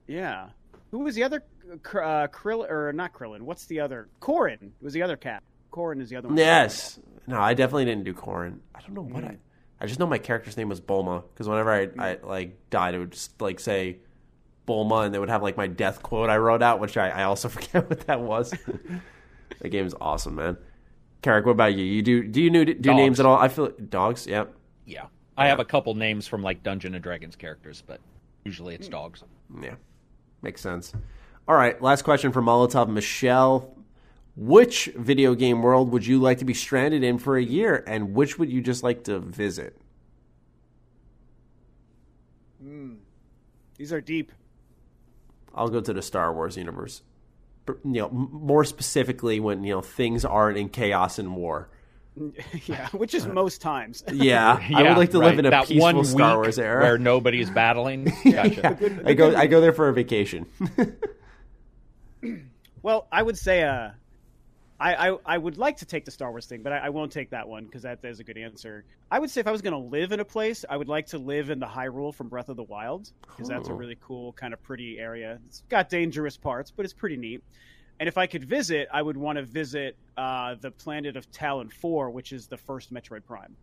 yeah. 0.07 0.49
Who 0.91 0.99
was 1.01 1.15
the 1.15 1.23
other? 1.23 1.43
Uh, 1.71 2.27
Krill 2.29 2.69
or 2.69 2.93
not 2.93 3.13
Krillin? 3.13 3.43
What's 3.43 3.67
the 3.67 3.79
other? 3.81 4.09
Korin 4.21 4.71
was 4.83 4.93
the 4.93 5.03
other 5.03 5.17
cat. 5.17 5.43
Korin 5.73 6.01
is 6.01 6.11
the 6.11 6.17
other 6.17 6.29
one. 6.29 6.37
Yes. 6.37 6.99
No, 7.29 7.39
I 7.41 7.55
definitely 7.55 7.85
didn't 7.85 8.03
do 8.05 8.13
Korin. 8.13 8.59
I 8.75 8.81
don't 8.81 8.95
know 8.95 9.03
what 9.03 9.23
Mm. 9.23 9.31
I. 9.31 9.37
I 9.81 9.87
just 9.87 9.99
know 9.99 10.07
my 10.07 10.19
character's 10.19 10.57
name 10.57 10.69
was 10.69 10.81
Bulma 10.81 11.23
because 11.33 11.49
whenever 11.49 11.73
I, 11.73 11.83
I 11.83 12.17
mm. 12.17 12.25
like 12.27 12.71
died, 12.71 12.95
it 12.95 12.99
would 12.99 13.13
just 13.13 13.41
like 13.41 13.59
say 13.59 13.99
Bulma, 14.69 15.07
and 15.07 15.15
they 15.15 15.19
would 15.19 15.31
have 15.31 15.43
like 15.43 15.57
my 15.57 15.67
death 15.67 16.03
quote 16.03 16.29
I 16.29 16.37
wrote 16.37 16.63
out, 16.63 16.81
which 16.81 16.97
I, 16.97 17.09
I 17.09 17.23
also 17.25 17.49
forget 17.57 17.89
what 17.89 18.07
that 18.07 18.21
was. 18.21 18.55
the 19.61 19.69
game 19.69 19.87
is 19.87 19.95
awesome, 20.01 20.35
man. 20.35 20.57
Carrick, 21.23 21.45
what 21.45 21.53
about 21.53 21.75
you? 21.75 21.85
You 21.85 22.03
do 22.03 22.23
do 22.25 22.43
you 22.43 22.51
do, 22.51 22.65
do 22.65 22.75
Dogs. 22.75 22.97
names 22.97 23.21
at 23.21 23.27
all? 23.27 23.37
I 23.37 23.49
feel 23.49 23.69
dogs. 23.69 24.27
Yep. 24.27 24.55
Yeah. 24.87 25.07
I 25.37 25.49
have 25.49 25.61
a 25.61 25.65
couple 25.65 25.95
names 25.95 26.27
from 26.27 26.43
like 26.43 26.63
Dungeon 26.63 26.95
and 26.95 27.03
Dragons 27.03 27.35
characters, 27.35 27.83
but 27.87 28.01
usually 28.45 28.75
it's 28.75 28.87
hmm. 28.87 28.93
dogs. 28.93 29.25
Yeah, 29.63 29.77
makes 30.43 30.61
sense. 30.61 30.93
All 31.49 31.55
right, 31.55 31.81
last 31.81 32.03
question 32.03 32.31
from 32.31 32.45
Molotov 32.45 32.89
Michelle. 32.89 33.75
Which 34.41 34.87
video 34.97 35.35
game 35.35 35.61
world 35.61 35.93
would 35.93 36.07
you 36.07 36.19
like 36.19 36.39
to 36.39 36.47
be 36.47 36.55
stranded 36.55 37.05
in 37.05 37.19
for 37.19 37.37
a 37.37 37.43
year, 37.43 37.85
and 37.87 38.15
which 38.15 38.39
would 38.39 38.51
you 38.51 38.63
just 38.63 38.83
like 38.83 39.05
to 39.05 39.19
visit? 39.19 39.79
These 43.77 43.93
are 43.93 44.01
deep. 44.01 44.33
I'll 45.55 45.69
go 45.69 45.83
to 45.83 45.93
the 45.93 46.01
Star 46.01 46.33
Wars 46.33 46.57
universe. 46.57 47.03
You 47.69 48.01
know, 48.01 48.09
more 48.09 48.65
specifically 48.65 49.41
when 49.41 49.63
you 49.63 49.75
know 49.75 49.83
things 49.83 50.25
aren't 50.25 50.57
in 50.57 50.71
chaos 50.71 51.19
and 51.19 51.37
war. 51.37 51.69
yeah, 52.65 52.89
which 52.89 53.13
is 53.13 53.27
most 53.27 53.61
times. 53.61 54.03
Yeah, 54.11 54.59
I 54.75 54.83
would 54.85 54.97
like 54.97 55.11
to 55.11 55.19
live 55.19 55.39
in 55.39 55.45
a 55.45 55.51
that 55.51 55.67
peaceful 55.67 55.97
one 55.97 56.05
Star 56.07 56.37
Wars 56.37 56.59
era. 56.59 56.83
where 56.83 56.97
nobody's 56.97 57.51
battling. 57.51 58.05
Gotcha. 58.25 59.03
I 59.05 59.13
go, 59.13 59.37
I 59.37 59.47
go 59.47 59.61
there 59.61 59.75
for 59.75 59.91
a 59.91 59.93
vacation. 59.93 60.47
Well, 62.83 63.07
I 63.13 63.23
would 63.23 63.37
say, 63.37 63.65
uh, 63.65 63.91
I, 64.81 65.11
I 65.13 65.19
I 65.27 65.39
would 65.39 65.59
like 65.59 65.77
to 65.79 65.87
take 65.87 66.07
the 66.07 66.11
Star 66.11 66.31
Wars 66.31 66.47
thing, 66.47 66.63
but 66.63 66.73
I, 66.73 66.79
I 66.79 66.89
won't 66.89 67.13
take 67.13 67.31
that 67.31 67.47
one 67.49 67.65
because 67.67 67.83
that 67.83 68.01
is 68.03 68.19
a 68.21 68.25
good 68.25 68.39
answer. 68.39 68.87
I 69.11 69.19
would 69.19 69.31
say 69.31 69.41
if 69.41 69.47
I 69.47 69.53
was 69.53 69.63
going 69.63 69.75
to 69.75 69.89
live 69.89 70.13
in 70.13 70.21
a 70.21 70.25
place, 70.25 70.65
I 70.69 70.77
would 70.79 70.89
like 70.89 71.07
to 71.09 71.19
live 71.19 71.51
in 71.51 71.61
the 71.61 71.67
Hyrule 71.67 72.15
from 72.15 72.31
Breath 72.31 72.49
of 72.49 72.57
the 72.57 72.65
Wild 72.65 73.09
because 73.37 73.49
that's 73.49 73.69
a 73.69 73.75
really 73.75 73.97
cool, 74.01 74.33
kind 74.33 74.55
of 74.55 74.63
pretty 74.63 74.99
area. 74.99 75.39
It's 75.47 75.65
got 75.69 75.91
dangerous 75.91 76.39
parts, 76.39 76.73
but 76.75 76.85
it's 76.85 76.95
pretty 76.95 77.19
neat. 77.19 77.43
And 78.01 78.09
if 78.09 78.19
I 78.19 78.27
could 78.27 78.45
visit, 78.45 78.89
I 78.93 79.03
would 79.03 79.17
want 79.19 79.39
to 79.39 79.45
visit 79.45 79.97
uh, 80.17 80.57
the 80.61 80.73
planet 80.73 81.17
of 81.17 81.31
Tallon 81.31 81.71
Four, 81.71 82.11
which 82.11 82.33
is 82.33 82.49
the 82.49 82.59
first 82.59 82.93
Metroid 82.93 83.25
Prime. 83.25 83.59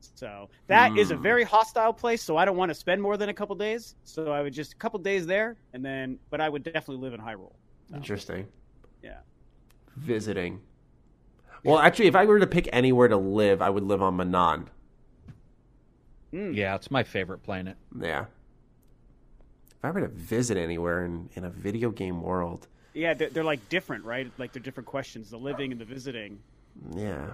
So 0.00 0.48
that 0.68 0.92
is 0.96 1.10
a 1.10 1.16
Hmm. 1.16 1.18
very 1.18 1.44
hostile 1.44 1.94
place. 1.94 2.22
So 2.22 2.36
I 2.36 2.44
don't 2.44 2.56
want 2.56 2.70
to 2.70 2.74
spend 2.74 3.02
more 3.02 3.16
than 3.16 3.28
a 3.30 3.34
couple 3.34 3.56
days. 3.56 3.96
So 4.04 4.30
I 4.32 4.42
would 4.42 4.52
just 4.52 4.74
a 4.74 4.76
couple 4.76 5.00
days 5.00 5.26
there, 5.26 5.60
and 5.72 5.84
then, 5.84 6.20
but 6.30 6.40
I 6.40 6.48
would 6.48 6.62
definitely 6.62 6.98
live 6.98 7.14
in 7.14 7.20
Hyrule. 7.20 7.56
Interesting. 7.94 8.52
Yeah. 9.02 9.20
Visiting. 9.96 10.60
Well, 11.64 11.78
actually, 11.78 12.06
if 12.08 12.16
I 12.16 12.26
were 12.26 12.38
to 12.40 12.46
pick 12.46 12.68
anywhere 12.72 13.08
to 13.08 13.16
live, 13.16 13.62
I 13.62 13.70
would 13.70 13.84
live 13.84 14.02
on 14.02 14.16
Manaan. 14.16 14.66
yeah, 16.32 16.74
it's 16.74 16.90
my 16.90 17.02
favorite 17.02 17.42
planet. 17.42 17.76
Yeah. 17.98 18.26
If 19.70 19.84
I 19.84 19.90
were 19.90 20.00
to 20.00 20.08
visit 20.08 20.56
anywhere 20.58 21.04
in, 21.04 21.30
in 21.34 21.44
a 21.44 21.50
video 21.50 21.90
game 21.90 22.20
world, 22.22 22.66
Yeah, 22.92 23.14
they're, 23.14 23.30
they're 23.30 23.44
like 23.44 23.68
different, 23.68 24.04
right? 24.04 24.30
Like 24.38 24.52
they're 24.52 24.62
different 24.62 24.86
questions: 24.88 25.30
the 25.30 25.38
living 25.38 25.72
and 25.72 25.80
the 25.80 25.84
visiting. 25.84 26.38
yeah. 26.94 27.30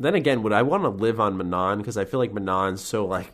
Then 0.00 0.14
again, 0.14 0.42
would 0.44 0.52
I 0.52 0.62
want 0.62 0.84
to 0.84 0.90
live 0.90 1.18
on 1.18 1.36
Manaan? 1.36 1.78
Because 1.78 1.96
I 1.96 2.04
feel 2.04 2.20
like 2.20 2.30
Manaan's 2.32 2.80
so 2.80 3.04
like 3.04 3.32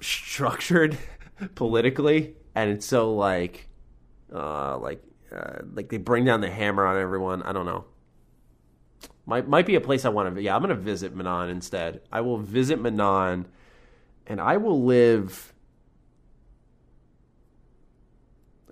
structured 0.00 0.98
politically, 1.54 2.34
and 2.54 2.68
it's 2.70 2.84
so 2.86 3.14
like, 3.14 3.68
uh, 4.34 4.76
like, 4.78 5.00
uh, 5.34 5.62
like 5.74 5.88
they 5.88 5.98
bring 5.98 6.24
down 6.24 6.40
the 6.40 6.50
hammer 6.50 6.86
on 6.86 6.96
everyone. 6.96 7.42
I 7.42 7.52
don't 7.52 7.66
know. 7.66 7.84
Might 9.26 9.48
might 9.48 9.66
be 9.66 9.74
a 9.74 9.80
place 9.80 10.04
I 10.04 10.10
want 10.10 10.34
to. 10.34 10.42
Yeah, 10.42 10.54
I'm 10.54 10.62
gonna 10.62 10.74
visit 10.74 11.16
Manaan 11.16 11.50
instead. 11.50 12.02
I 12.12 12.20
will 12.20 12.38
visit 12.38 12.82
Manaan, 12.82 13.46
and 14.26 14.40
I 14.40 14.56
will 14.58 14.84
live. 14.84 15.52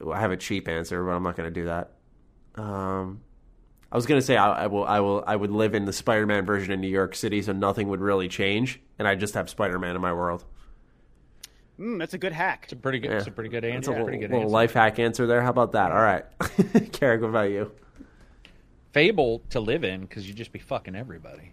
Ooh, 0.03 0.13
I 0.13 0.21
have 0.21 0.33
a 0.33 0.37
cheap 0.37 0.69
answer, 0.69 1.03
but 1.05 1.11
I'm 1.11 1.23
not 1.23 1.37
going 1.37 1.53
to 1.53 1.61
do 1.61 1.67
that. 1.67 1.93
Um, 2.57 3.21
I 3.91 3.97
was 3.97 4.07
going 4.07 4.21
to 4.21 4.27
say 4.27 4.37
I, 4.37 4.65
I 4.65 4.67
will. 4.67 4.85
I 4.85 5.01
will. 5.01 5.23
I 5.27 5.37
would 5.37 5.51
live 5.51 5.75
in 5.75 5.85
the 5.85 5.93
Spider-Man 5.93 6.45
version 6.45 6.73
in 6.73 6.81
New 6.81 6.89
York 6.89 7.15
City, 7.15 7.41
so 7.43 7.53
nothing 7.53 7.89
would 7.89 8.01
really 8.01 8.29
change, 8.29 8.81
and 8.99 9.07
I 9.07 9.15
just 9.15 9.35
have 9.35 9.49
Spider-Man 9.49 9.95
in 9.95 10.03
my 10.03 10.13
world. 10.13 10.45
Mm, 11.81 11.99
that's 11.99 12.15
a 12.15 12.19
good 12.19 12.33
hack. 12.33 12.61
It's 12.65 12.73
a 12.73 12.77
pretty 12.77 12.99
good. 12.99 13.13
It's 13.13 13.27
a 13.27 13.31
pretty 13.31 13.51
good 13.51 13.65
answer. 13.65 13.77
That's 13.77 13.89
answer. 13.89 13.91
a 13.91 13.95
little, 13.95 14.07
pretty 14.07 14.19
good 14.21 14.31
little 14.31 14.51
life 14.51 14.73
hack 14.75 14.99
answer 14.99 15.27
there. 15.27 15.43
How 15.43 15.51
about 15.51 15.73
that? 15.73 15.91
All 15.91 16.03
right, 16.03 16.25
Carrick, 16.93 17.21
what 17.23 17.29
about 17.31 17.51
you? 17.51 17.73
Fable 18.93 19.43
to 19.51 19.61
live 19.61 19.85
in 19.85 20.03
because 20.03 20.29
you'd 20.29 20.37
just 20.37 20.53
be 20.53 20.59
fucking 20.59 20.95
everybody. 20.95 21.53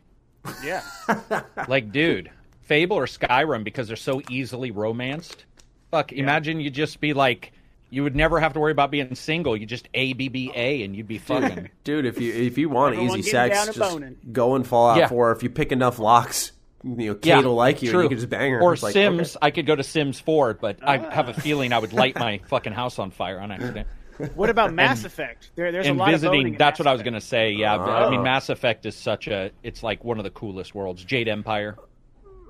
Yeah. 0.63 0.83
like, 1.67 1.91
dude, 1.91 2.31
Fable 2.63 2.97
or 2.97 3.05
Skyrim 3.05 3.63
because 3.63 3.87
they're 3.87 3.95
so 3.95 4.21
easily 4.29 4.71
romanced. 4.71 5.45
Fuck, 5.91 6.11
imagine 6.11 6.59
you 6.59 6.69
just 6.69 6.99
be 6.99 7.13
like, 7.13 7.53
you 7.89 8.03
would 8.03 8.15
never 8.15 8.39
have 8.39 8.53
to 8.53 8.59
worry 8.59 8.71
about 8.71 8.91
being 8.91 9.15
single. 9.15 9.55
You 9.57 9.65
just 9.65 9.87
A 9.93 10.13
B 10.13 10.27
B 10.27 10.51
A 10.53 10.83
and 10.83 10.95
you'd 10.95 11.07
be 11.07 11.17
fucking. 11.17 11.69
Dude, 11.83 12.05
if 12.05 12.19
you 12.19 12.33
if 12.33 12.57
you 12.57 12.69
want 12.69 12.95
Everyone 12.95 13.19
easy 13.19 13.31
sex, 13.31 13.65
just 13.65 13.79
boning. 13.79 14.17
go 14.31 14.55
and 14.55 14.67
Fallout 14.67 14.97
Yeah. 14.97 15.07
4. 15.07 15.31
If 15.31 15.41
you 15.43 15.49
pick 15.49 15.71
enough 15.71 15.97
locks, 15.97 16.51
you 16.83 16.95
know, 17.07 17.15
Kate 17.15 17.25
Yeah, 17.29 17.41
will 17.41 17.55
like 17.55 17.81
you 17.81 17.89
true. 17.91 17.99
and 18.01 18.03
you 18.05 18.09
can 18.09 18.17
just 18.19 18.29
bang 18.29 18.51
her. 18.51 18.61
Or 18.61 18.75
like, 18.77 18.93
Sims, 18.93 19.35
okay. 19.35 19.45
I 19.47 19.51
could 19.51 19.65
go 19.65 19.75
to 19.75 19.83
Sims 19.83 20.19
4, 20.19 20.53
but 20.55 20.77
I 20.81 20.97
have 20.97 21.29
a 21.29 21.33
feeling 21.33 21.73
I 21.73 21.79
would 21.79 21.93
light 21.93 22.17
my 22.17 22.39
fucking 22.47 22.73
house 22.73 22.99
on 22.99 23.11
fire 23.11 23.39
on 23.39 23.51
accident. 23.51 23.87
What 24.35 24.49
about 24.49 24.73
Mass 24.75 25.03
Effect? 25.05 25.51
There, 25.55 25.71
there's 25.71 25.87
a 25.87 25.93
lot 25.93 26.09
of 26.09 26.15
visiting, 26.15 26.31
voting 26.39 26.53
in 26.53 26.57
that's 26.57 26.79
Mass 26.79 26.85
what 26.85 26.87
I 26.87 26.93
was 26.93 27.01
going 27.03 27.13
to 27.13 27.21
say. 27.21 27.51
Yeah, 27.51 27.77
but, 27.77 27.89
I 27.89 28.09
mean, 28.09 28.19
Oh. 28.21 28.23
Mass 28.23 28.49
Effect 28.49 28.85
is 28.85 28.95
such 28.95 29.27
a, 29.27 29.51
it's 29.63 29.81
like 29.83 30.03
one 30.03 30.17
of 30.17 30.23
the 30.23 30.29
coolest 30.29 30.73
worlds. 30.75 31.03
Jade 31.03 31.27
Empire. 31.27 31.77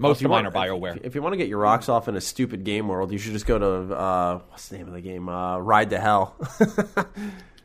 Most 0.02 0.18
If 0.18 0.22
you 0.22 0.28
of 0.28 0.32
mine 0.32 0.46
want- 0.46 0.56
are 0.56 0.68
BioWare. 0.68 0.98
If, 0.98 1.06
if 1.08 1.16
you 1.16 1.22
want 1.22 1.34
to 1.34 1.38
get 1.38 1.50
your 1.50 1.58
rocks 1.60 1.90
off 1.90 2.08
in 2.08 2.16
a 2.16 2.22
stupid 2.22 2.64
game 2.64 2.88
world, 2.88 3.12
you 3.12 3.18
should 3.18 3.34
just 3.34 3.46
go 3.46 3.60
to 3.60 3.94
uh, 3.96 4.40
what's 4.50 4.70
the 4.70 4.78
name 4.78 4.88
of 4.88 4.94
the 4.94 5.02
game? 5.02 5.28
Uh, 5.28 5.58
Ride 5.58 5.90
to 5.90 6.00
Hell. 6.00 6.36
oh, 6.98 7.06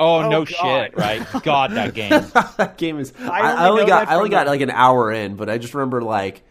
Oh, 0.01 0.29
no 0.29 0.45
God. 0.45 0.49
shit, 0.49 0.97
right? 0.97 1.25
God, 1.45 1.71
that 1.73 1.95
game. 1.95 2.11
that 2.11 2.75
game 2.77 2.99
is. 2.99 3.13
I, 3.21 3.27
I 3.29 3.39
I 3.39 3.69
only 3.69 3.83
only 3.83 3.87
got 3.87 4.09
I 4.09 4.17
only 4.17 4.31
got 4.31 4.45
the- 4.45 4.51
like 4.51 4.61
an 4.63 4.71
hour 4.71 5.13
in, 5.13 5.37
but 5.37 5.49
I 5.49 5.59
just 5.59 5.75
remember 5.75 6.03
like 6.03 6.43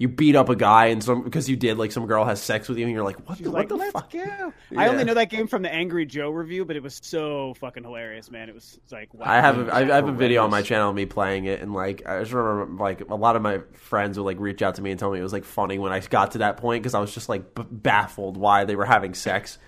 you 0.00 0.08
beat 0.08 0.34
up 0.34 0.48
a 0.48 0.56
guy 0.56 0.86
and 0.86 1.04
some 1.04 1.22
because 1.22 1.46
you 1.50 1.56
did 1.56 1.76
like 1.76 1.92
some 1.92 2.06
girl 2.06 2.24
has 2.24 2.40
sex 2.40 2.70
with 2.70 2.78
you 2.78 2.86
and 2.86 2.94
you're 2.94 3.04
like 3.04 3.18
what 3.28 3.36
She's 3.36 3.44
the 3.44 3.50
like, 3.52 3.70
what 3.70 3.84
the 3.84 3.92
fuck? 3.92 4.14
Yeah. 4.14 4.50
I 4.76 4.88
only 4.88 5.04
know 5.04 5.12
that 5.12 5.28
game 5.28 5.46
from 5.46 5.60
the 5.60 5.70
Angry 5.70 6.06
Joe 6.06 6.30
review, 6.30 6.64
but 6.64 6.74
it 6.74 6.82
was 6.82 6.98
so 7.02 7.52
fucking 7.60 7.84
hilarious, 7.84 8.30
man. 8.30 8.48
It 8.48 8.54
was 8.54 8.80
like, 8.90 9.12
wow. 9.12 9.26
I 9.26 9.42
have 9.42 9.68
a, 9.68 9.74
I 9.74 9.84
have 9.84 10.08
a 10.08 10.12
video 10.12 10.42
on 10.42 10.50
my 10.50 10.62
channel 10.62 10.88
of 10.88 10.96
me 10.96 11.04
playing 11.04 11.44
it, 11.44 11.60
and 11.60 11.74
like 11.74 12.08
I 12.08 12.20
just 12.20 12.32
remember 12.32 12.82
like 12.82 13.02
a 13.10 13.14
lot 13.14 13.36
of 13.36 13.42
my 13.42 13.58
friends 13.74 14.16
would 14.16 14.24
like 14.24 14.40
reach 14.40 14.62
out 14.62 14.76
to 14.76 14.82
me 14.82 14.90
and 14.90 14.98
tell 14.98 15.10
me 15.10 15.18
it 15.18 15.22
was 15.22 15.34
like 15.34 15.44
funny 15.44 15.78
when 15.78 15.92
I 15.92 16.00
got 16.00 16.30
to 16.30 16.38
that 16.38 16.56
point 16.56 16.82
because 16.82 16.94
I 16.94 17.00
was 17.00 17.12
just 17.12 17.28
like 17.28 17.54
b- 17.54 17.66
baffled 17.70 18.38
why 18.38 18.64
they 18.64 18.76
were 18.76 18.86
having 18.86 19.12
sex. 19.12 19.58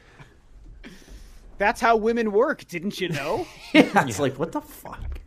That's 1.58 1.82
how 1.82 1.96
women 1.96 2.32
work, 2.32 2.66
didn't 2.68 2.98
you 3.02 3.10
know? 3.10 3.46
Yeah, 3.74 4.06
it's 4.06 4.18
like 4.18 4.38
what 4.38 4.52
the 4.52 4.62
fuck. 4.62 5.20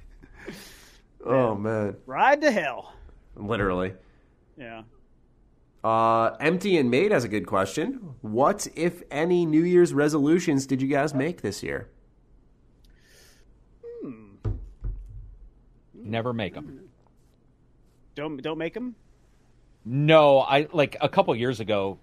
Oh 1.23 1.53
man, 1.53 1.95
Ride 2.07 2.41
to 2.41 2.49
hell. 2.52 2.91
literally. 3.36 3.94
Yeah. 4.57 4.82
Uh, 5.86 6.36
Empty 6.40 6.78
and 6.78 6.90
Made 6.90 7.12
has 7.12 7.24
a 7.26 7.28
good 7.28 7.45
question. 7.45 8.16
What, 8.22 8.68
if 8.76 9.03
any, 9.12 9.45
New 9.45 9.62
Year's 9.62 9.94
resolutions 9.94 10.66
did 10.66 10.82
you 10.82 10.88
guys 10.88 11.14
make 11.14 11.44
this 11.44 11.62
year? 11.62 11.90
Never 15.94 16.34
make 16.34 16.56
them. 16.56 16.90
Don't 18.16 18.41
don't 18.41 18.57
make 18.57 18.74
them. 18.74 18.95
No, 19.86 20.40
I 20.40 20.68
like 20.74 20.98
a 21.02 21.10
couple 21.10 21.36
years 21.36 21.60
ago. 21.60 21.99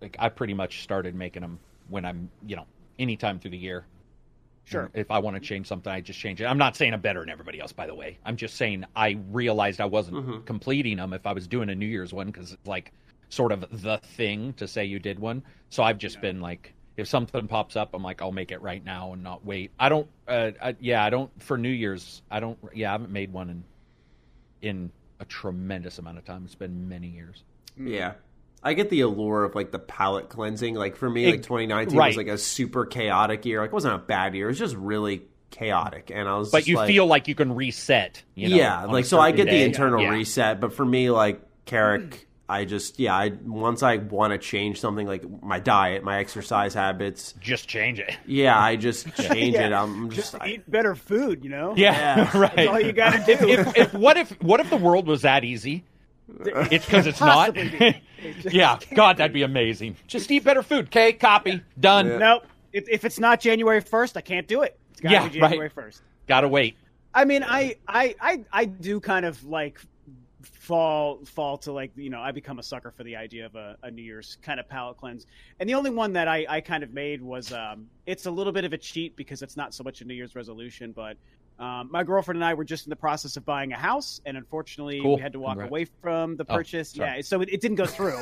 Like 0.00 0.16
I 0.18 0.28
pretty 0.28 0.54
much 0.54 0.82
started 0.82 1.14
making 1.14 1.42
them 1.42 1.60
when 1.88 2.04
I'm, 2.04 2.30
you 2.46 2.56
know, 2.56 2.66
anytime 2.98 3.38
through 3.38 3.52
the 3.52 3.58
year. 3.58 3.86
Sure. 4.64 4.82
And 4.82 4.90
If 4.94 5.12
I 5.12 5.20
want 5.20 5.36
to 5.36 5.40
change 5.40 5.68
something, 5.68 5.92
I 5.92 6.00
just 6.00 6.18
change 6.18 6.40
it. 6.40 6.46
I'm 6.46 6.58
not 6.58 6.76
saying 6.76 6.94
I'm 6.94 7.00
better 7.00 7.20
than 7.20 7.28
everybody 7.28 7.60
else, 7.60 7.72
by 7.72 7.86
the 7.86 7.94
way. 7.94 8.18
I'm 8.24 8.36
just 8.36 8.56
saying 8.56 8.84
I 8.96 9.18
realized 9.30 9.80
I 9.80 9.84
wasn't 9.84 10.46
completing 10.46 10.96
them 10.96 11.12
if 11.12 11.26
I 11.26 11.32
was 11.32 11.46
doing 11.46 11.70
a 11.70 11.74
New 11.76 11.86
Year's 11.86 12.12
one 12.12 12.26
because 12.26 12.52
it's 12.52 12.66
like 12.66 12.92
sort 13.30 13.52
of 13.52 13.64
the 13.82 13.98
thing 13.98 14.52
to 14.54 14.68
say 14.68 14.84
you 14.84 14.98
did 14.98 15.18
one. 15.18 15.42
So 15.70 15.82
I've 15.82 15.98
just 15.98 16.20
been 16.20 16.40
like, 16.40 16.74
if 16.96 17.08
something 17.08 17.48
pops 17.48 17.76
up, 17.76 17.94
I'm 17.94 18.02
like, 18.02 18.20
I'll 18.20 18.32
make 18.32 18.50
it 18.52 18.60
right 18.60 18.84
now 18.84 19.14
and 19.14 19.22
not 19.22 19.44
wait. 19.44 19.70
I 19.78 19.88
don't. 19.88 20.08
Uh, 20.28 20.50
I, 20.62 20.76
yeah, 20.80 21.02
I 21.02 21.08
don't 21.08 21.30
for 21.42 21.56
New 21.56 21.70
Year's. 21.70 22.20
I 22.30 22.40
don't. 22.40 22.58
Yeah, 22.74 22.90
I 22.90 22.92
haven't 22.92 23.12
made 23.12 23.32
one 23.32 23.48
in 23.48 23.64
in 24.60 24.90
a 25.18 25.24
tremendous 25.24 25.98
amount 25.98 26.18
of 26.18 26.24
time. 26.24 26.42
It's 26.44 26.54
been 26.54 26.88
many 26.88 27.08
years. 27.08 27.42
Yeah. 27.78 28.14
I 28.62 28.74
get 28.74 28.90
the 28.90 29.00
allure 29.00 29.44
of 29.44 29.54
like 29.54 29.70
the 29.70 29.78
palate 29.78 30.28
cleansing. 30.28 30.74
Like 30.74 30.96
for 30.96 31.08
me, 31.08 31.30
like 31.30 31.42
2019 31.42 31.96
right. 31.96 32.08
was 32.08 32.16
like 32.16 32.26
a 32.26 32.36
super 32.36 32.84
chaotic 32.84 33.46
year. 33.46 33.60
Like 33.60 33.68
it 33.68 33.72
wasn't 33.72 33.94
a 33.94 33.98
bad 33.98 34.34
year. 34.34 34.46
It 34.46 34.50
was 34.50 34.58
just 34.58 34.76
really 34.76 35.22
chaotic. 35.50 36.10
And 36.14 36.28
I 36.28 36.36
was 36.36 36.50
But 36.50 36.66
you 36.66 36.76
like, 36.76 36.88
feel 36.88 37.06
like 37.06 37.26
you 37.26 37.34
can 37.34 37.54
reset. 37.54 38.22
You 38.34 38.50
know, 38.50 38.56
yeah, 38.56 38.84
like 38.84 39.06
so 39.06 39.18
I 39.18 39.30
get 39.30 39.46
the 39.46 39.62
internal 39.62 40.02
Yeah. 40.02 40.10
reset, 40.10 40.60
but 40.60 40.74
for 40.74 40.84
me, 40.84 41.10
like 41.10 41.40
Carrick, 41.64 42.26
I 42.50 42.64
just 42.64 42.98
yeah, 42.98 43.14
I 43.14 43.28
once 43.46 43.82
I 43.82 43.96
want 43.96 44.32
to 44.32 44.38
change 44.38 44.80
something 44.80 45.06
like 45.06 45.24
my 45.42 45.60
diet, 45.60 46.02
my 46.02 46.18
exercise 46.18 46.74
habits, 46.74 47.34
Just 47.40 47.68
change 47.68 47.98
it. 48.00 48.16
yeah, 48.26 48.58
I 48.58 48.76
just 48.76 49.06
change 49.16 49.54
it. 49.56 49.72
I'm 49.72 50.10
just, 50.10 50.32
Just 50.32 50.42
I- 50.42 50.48
eat 50.48 50.70
better 50.70 50.94
food, 50.94 51.44
you 51.44 51.50
know. 51.50 51.74
Yeah, 51.76 52.28
right. 52.38 52.54
That's 52.56 52.68
all 52.68 52.80
you 52.80 52.92
got 52.92 53.24
to 53.26 53.36
do. 53.36 53.48
if, 53.48 53.76
if 53.76 53.94
what 53.94 54.16
if 54.16 54.30
what 54.42 54.60
if 54.60 54.68
the 54.70 54.76
world 54.76 55.06
was 55.06 55.22
that 55.22 55.44
easy? 55.44 55.84
It's 56.44 56.84
because 56.84 57.06
it's 57.06 57.20
not. 57.20 57.54
Be. 57.54 57.60
It 58.22 58.52
yeah, 58.52 58.76
just 58.78 58.94
God, 58.94 59.16
that'd 59.16 59.32
be 59.32 59.42
amazing. 59.42 59.96
Just 60.06 60.30
eat 60.30 60.44
better 60.44 60.62
food. 60.62 60.86
Okay, 60.86 61.12
copy 61.14 61.62
done. 61.78 62.18
Nope. 62.18 62.44
If, 62.72 62.88
if 62.88 63.04
it's 63.04 63.18
not 63.18 63.40
January 63.40 63.80
first, 63.80 64.16
I 64.16 64.20
can't 64.20 64.46
do 64.46 64.62
it. 64.62 64.78
It's 64.92 65.00
got 65.00 65.08
to 65.08 65.14
Yeah, 65.14 65.28
be 65.28 65.40
right. 65.40 65.48
January 65.50 65.68
first. 65.70 66.02
Gotta 66.28 66.46
wait. 66.48 66.76
I 67.12 67.24
mean, 67.24 67.42
I, 67.42 67.74
I, 67.88 68.14
I, 68.20 68.44
I 68.52 68.64
do 68.66 69.00
kind 69.00 69.26
of 69.26 69.42
like 69.44 69.80
fall 70.42 71.24
fall 71.24 71.58
to 71.58 71.72
like 71.72 71.90
you 71.96 72.10
know 72.10 72.20
I 72.20 72.32
become 72.32 72.58
a 72.58 72.62
sucker 72.62 72.90
for 72.90 73.04
the 73.04 73.16
idea 73.16 73.46
of 73.46 73.54
a, 73.56 73.76
a 73.82 73.90
New 73.90 74.02
Year's 74.02 74.38
kind 74.42 74.58
of 74.60 74.68
palate 74.68 74.96
cleanse. 74.96 75.26
And 75.58 75.68
the 75.68 75.74
only 75.74 75.90
one 75.90 76.12
that 76.14 76.28
I, 76.28 76.46
I 76.48 76.60
kind 76.60 76.82
of 76.82 76.92
made 76.92 77.20
was 77.22 77.52
um, 77.52 77.86
it's 78.06 78.26
a 78.26 78.30
little 78.30 78.52
bit 78.52 78.64
of 78.64 78.72
a 78.72 78.78
cheat 78.78 79.16
because 79.16 79.42
it's 79.42 79.56
not 79.56 79.74
so 79.74 79.84
much 79.84 80.00
a 80.00 80.04
New 80.04 80.14
Year's 80.14 80.34
resolution, 80.34 80.92
but 80.92 81.16
um, 81.58 81.88
my 81.92 82.02
girlfriend 82.02 82.36
and 82.36 82.44
I 82.44 82.54
were 82.54 82.64
just 82.64 82.86
in 82.86 82.90
the 82.90 82.96
process 82.96 83.36
of 83.36 83.44
buying 83.44 83.72
a 83.72 83.76
house, 83.76 84.22
and 84.24 84.38
unfortunately 84.38 85.02
Cool. 85.02 85.16
we 85.16 85.20
had 85.22 85.34
to 85.34 85.38
walk 85.40 85.52
Congrats. 85.56 85.70
away 85.70 85.84
from 86.00 86.36
the 86.38 86.46
Oh, 86.48 86.54
purchase. 86.56 86.92
sorry. 86.92 87.16
yeah, 87.16 87.20
so 87.20 87.42
it, 87.42 87.50
it 87.52 87.60
didn't 87.60 87.76
go 87.76 87.84
through. 87.84 88.16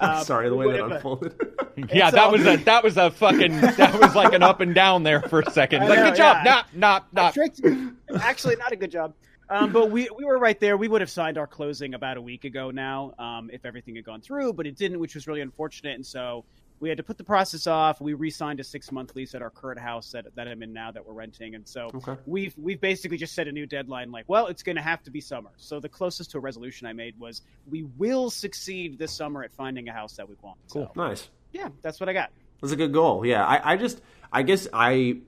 Um, 0.00 0.24
sorry 0.24 0.48
the 0.48 0.56
way 0.56 0.72
that 0.72 0.84
unfolded. 0.90 1.34
Yeah, 1.90 2.10
that 2.10 2.30
was 2.30 2.44
a 2.44 2.56
that 2.58 2.84
was 2.84 2.98
a 2.98 3.10
fucking 3.10 3.58
that 3.62 3.98
was 3.98 4.14
like 4.14 4.34
an 4.34 4.42
up 4.42 4.60
and 4.60 4.74
down 4.74 5.04
there 5.04 5.22
for 5.22 5.40
a 5.40 5.50
second. 5.50 5.88
Like, 5.88 5.98
know, 6.00 6.10
good 6.10 6.16
job. 6.18 6.44
yeah. 6.44 6.62
Not 6.74 7.06
not 7.14 7.34
not. 7.34 8.20
Actually, 8.20 8.56
not 8.56 8.72
a 8.72 8.76
good 8.76 8.90
job. 8.90 9.14
Um, 9.52 9.70
but 9.70 9.90
we 9.90 10.08
we 10.16 10.24
were 10.24 10.38
right 10.38 10.58
there. 10.58 10.76
We 10.76 10.88
would 10.88 11.02
have 11.02 11.10
signed 11.10 11.36
our 11.36 11.46
closing 11.46 11.92
about 11.94 12.16
a 12.16 12.22
week 12.22 12.44
ago 12.44 12.70
now, 12.70 13.12
um, 13.18 13.50
if 13.52 13.64
everything 13.66 13.94
had 13.96 14.04
gone 14.04 14.20
through, 14.22 14.54
but 14.54 14.66
it 14.66 14.76
didn't, 14.76 14.98
which 14.98 15.14
was 15.14 15.26
really 15.26 15.42
unfortunate. 15.42 15.94
And 15.94 16.06
so 16.06 16.44
we 16.80 16.88
had 16.88 16.96
to 16.96 17.04
put 17.04 17.18
the 17.18 17.22
process 17.24 17.66
off. 17.66 18.00
We 18.00 18.14
re-signed 18.14 18.58
a 18.60 18.64
six 18.64 18.90
month 18.90 19.14
lease 19.14 19.34
at 19.34 19.42
our 19.42 19.50
current 19.50 19.78
house 19.78 20.10
that, 20.12 20.24
that 20.34 20.48
I'm 20.48 20.62
in 20.62 20.72
now 20.72 20.90
that 20.90 21.06
we're 21.06 21.12
renting, 21.12 21.54
and 21.54 21.68
so 21.68 21.90
Okay. 21.94 22.16
we've 22.26 22.54
we've 22.56 22.80
basically 22.80 23.18
just 23.18 23.34
set 23.34 23.46
a 23.46 23.52
new 23.52 23.66
deadline. 23.66 24.10
Like, 24.10 24.24
well, 24.26 24.46
it's 24.46 24.62
going 24.62 24.76
to 24.76 24.82
have 24.82 25.02
to 25.04 25.10
be 25.10 25.20
summer. 25.20 25.50
So 25.58 25.78
the 25.80 25.88
closest 25.88 26.30
to 26.30 26.38
a 26.38 26.40
resolution 26.40 26.86
I 26.86 26.94
made 26.94 27.18
was 27.20 27.42
we 27.70 27.82
will 27.98 28.30
succeed 28.30 28.98
this 28.98 29.12
summer 29.12 29.44
at 29.44 29.52
finding 29.52 29.86
a 29.88 29.92
house 29.92 30.16
that 30.16 30.26
we 30.28 30.34
want. 30.42 30.58
Cool. 30.72 30.90
So, 30.94 31.00
nice. 31.00 31.28
yeah, 31.52 31.68
that's 31.82 32.00
what 32.00 32.08
I 32.08 32.14
got. 32.14 32.30
That's 32.62 32.72
a 32.72 32.76
good 32.76 32.92
goal. 32.92 33.26
Yeah, 33.26 33.44
I, 33.44 33.72
I 33.72 33.76
just, 33.76 34.00
I 34.32 34.42
guess 34.44 34.66
I, 34.72 35.18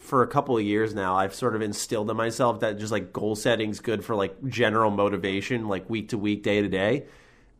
for 0.00 0.22
a 0.22 0.26
couple 0.26 0.56
of 0.56 0.64
years 0.64 0.94
now, 0.94 1.16
I've 1.16 1.34
sort 1.34 1.54
of 1.54 1.62
instilled 1.62 2.10
in 2.10 2.16
myself 2.16 2.60
that 2.60 2.78
just 2.78 2.92
like 2.92 3.12
goal 3.12 3.36
setting's 3.36 3.80
good 3.80 4.04
for 4.04 4.14
like 4.14 4.34
general 4.48 4.90
motivation, 4.90 5.68
like 5.68 5.88
week 5.90 6.10
to 6.10 6.18
week, 6.18 6.42
day 6.42 6.62
to 6.62 6.68
day. 6.68 7.06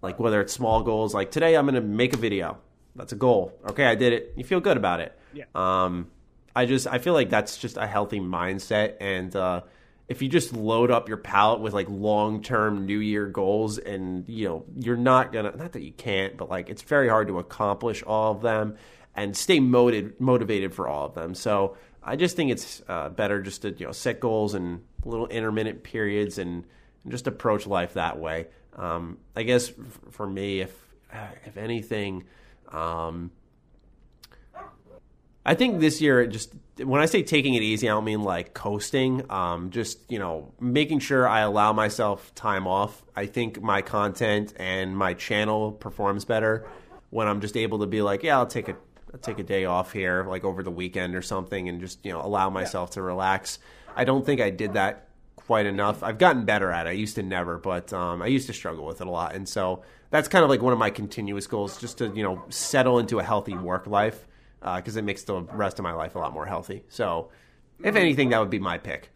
Like 0.02 0.19
whether 0.19 0.40
it's 0.40 0.52
small 0.52 0.82
goals, 0.82 1.15
like 1.15 1.31
today 1.31 1.56
I'm 1.56 1.65
going 1.65 1.74
to 1.74 1.81
make 1.81 2.15
a 2.15 2.16
video. 2.16 2.59
That's 2.94 3.12
a 3.12 3.16
goal. 3.16 3.52
Okay, 3.69 3.85
I 3.85 3.94
did 3.94 4.12
it. 4.12 4.35
You 4.36 4.44
feel 4.44 4.60
good 4.60 4.77
about 4.77 5.01
it. 5.01 5.19
Yeah. 5.32 5.44
Um, 5.55 6.09
I 6.55 6.66
just, 6.66 6.86
I 6.86 6.98
feel 6.98 7.15
like 7.15 7.31
that's 7.31 7.59
just 7.59 7.77
a 7.77 7.86
healthy 7.86 8.20
mindset. 8.20 8.94
And 9.01 9.35
uh, 9.35 9.62
if 10.09 10.23
you 10.23 10.28
just 10.28 10.52
load 10.52 10.90
up 10.90 11.09
your 11.09 11.19
palate 11.19 11.60
with 11.60 11.74
like 11.74 11.89
long 11.89 12.43
term 12.43 12.86
New 12.86 12.98
Year 12.98 13.27
goals, 13.27 13.78
and 13.78 14.28
you 14.28 14.48
know, 14.48 14.65
you're 14.77 14.97
not 14.97 15.32
gonna, 15.32 15.55
not 15.56 15.73
that 15.73 15.82
you 15.82 15.93
can't, 15.93 16.36
but 16.36 16.48
like 16.48 16.69
it's 16.70 16.82
very 16.82 17.09
hard 17.09 17.28
to 17.28 17.39
accomplish 17.39 18.02
all 18.02 18.32
of 18.32 18.40
them 18.40 18.77
and 19.15 19.36
stay 19.36 19.60
motivated, 19.60 20.20
motivated 20.20 20.74
for 20.74 20.89
all 20.89 21.06
of 21.06 21.15
them. 21.15 21.35
So 21.35 21.77
I 22.03 22.16
just 22.16 22.37
think 22.37 22.51
it's 22.51 22.83
uh, 22.89 23.09
better 23.09 23.43
just 23.43 23.62
to 23.62 23.70
you 23.73 23.87
know 23.87 23.93
set 23.93 24.20
goals 24.20 24.55
and 24.55 24.83
little 25.05 25.27
intermittent 25.27 25.83
periods 25.83 26.39
and, 26.39 26.65
and 27.05 27.12
just 27.12 27.27
approach 27.27 27.66
life 27.66 27.95
that 27.95 28.19
way. 28.19 28.47
Um, 28.77 29.19
I 29.37 29.43
guess 29.43 29.73
for 30.11 30.27
me, 30.27 30.61
if 30.61 30.73
if 31.45 31.57
anything. 31.57 32.25
Um, 32.70 33.31
I 35.45 35.55
think 35.55 35.81
this 35.81 36.03
year, 36.03 36.27
just 36.27 36.53
when 36.77 37.01
I 37.01 37.07
say 37.07 37.23
taking 37.23 37.55
it 37.55 37.62
easy, 37.62 37.89
I 37.89 37.93
don't 37.93 38.05
mean 38.05 38.23
like 38.23 38.53
coasting. 38.53 39.31
Um, 39.31 39.70
just 39.70 39.99
you 40.11 40.19
know, 40.19 40.53
making 40.61 40.99
sure 40.99 41.27
I 41.27 41.41
allow 41.41 41.73
myself 41.73 42.35
time 42.35 42.66
off. 42.66 43.03
I 43.16 43.27
think 43.27 43.62
my 43.62 43.81
content 43.81 44.53
and 44.57 44.97
my 44.97 45.15
channel 45.15 45.73
performs 45.73 46.25
better 46.27 46.69
when 47.11 47.27
I'm 47.27 47.41
just 47.41 47.57
able 47.57 47.79
to 47.79 47.87
be 47.87 48.03
like, 48.03 48.23
yeah, 48.23 48.37
I'll 48.37 48.47
take 48.47 48.69
a 48.69 48.77
I'll 49.12 49.20
take 49.20 49.39
a 49.39 49.43
day 49.43 49.64
off 49.64 49.93
here, 49.93 50.24
like 50.24 50.44
over 50.44 50.62
the 50.62 50.70
weekend 50.70 51.14
or 51.14 51.22
something, 51.22 51.68
and 51.68 51.80
just 51.80 52.05
you 52.05 52.12
know 52.12 52.20
allow 52.20 52.51
myself 52.51 52.90
to 52.93 53.02
relax. 53.02 53.59
I 53.97 54.05
don't 54.05 54.24
think 54.24 54.40
I 54.40 54.51
did 54.51 54.74
that 54.74 55.09
quite 55.36 55.66
enough. 55.66 56.02
I've 56.02 56.18
gotten 56.18 56.44
better 56.44 56.70
at 56.70 56.86
it. 56.86 56.90
I 56.90 56.93
used 56.93 57.14
to 57.16 57.22
never, 57.22 57.59
but 57.59 57.93
um, 57.93 58.22
I 58.22 58.26
used 58.26 58.47
to 58.48 58.52
struggle 58.52 58.85
with 58.85 59.01
it 59.01 59.06
a 59.06 59.10
lot, 59.10 59.35
and 59.35 59.48
so 59.48 59.82
that's 60.10 60.28
kind 60.28 60.44
of 60.44 60.51
like 60.51 60.62
one 60.62 60.72
of 60.72 60.78
my 60.78 60.90
continuous 60.90 61.47
goals, 61.47 61.80
just 61.80 61.98
to 61.98 62.09
you 62.14 62.22
know 62.22 62.44
settle 62.48 62.98
into 62.98 63.18
a 63.18 63.22
healthy 63.22 63.56
work 63.56 63.86
life 63.86 64.26
because 64.60 64.97
it 64.97 65.02
makes 65.02 65.22
the 65.22 65.43
rest 65.43 65.78
of 65.78 65.82
my 65.82 65.93
life 65.93 66.14
a 66.14 66.18
lot 66.18 66.32
more 66.32 66.47
healthy. 66.47 66.85
So, 66.89 67.30
if 67.82 67.94
anything, 67.94 68.30
that 68.30 68.40
would 68.40 68.51
be 68.51 68.59
my 68.59 68.78
pick. 68.78 69.10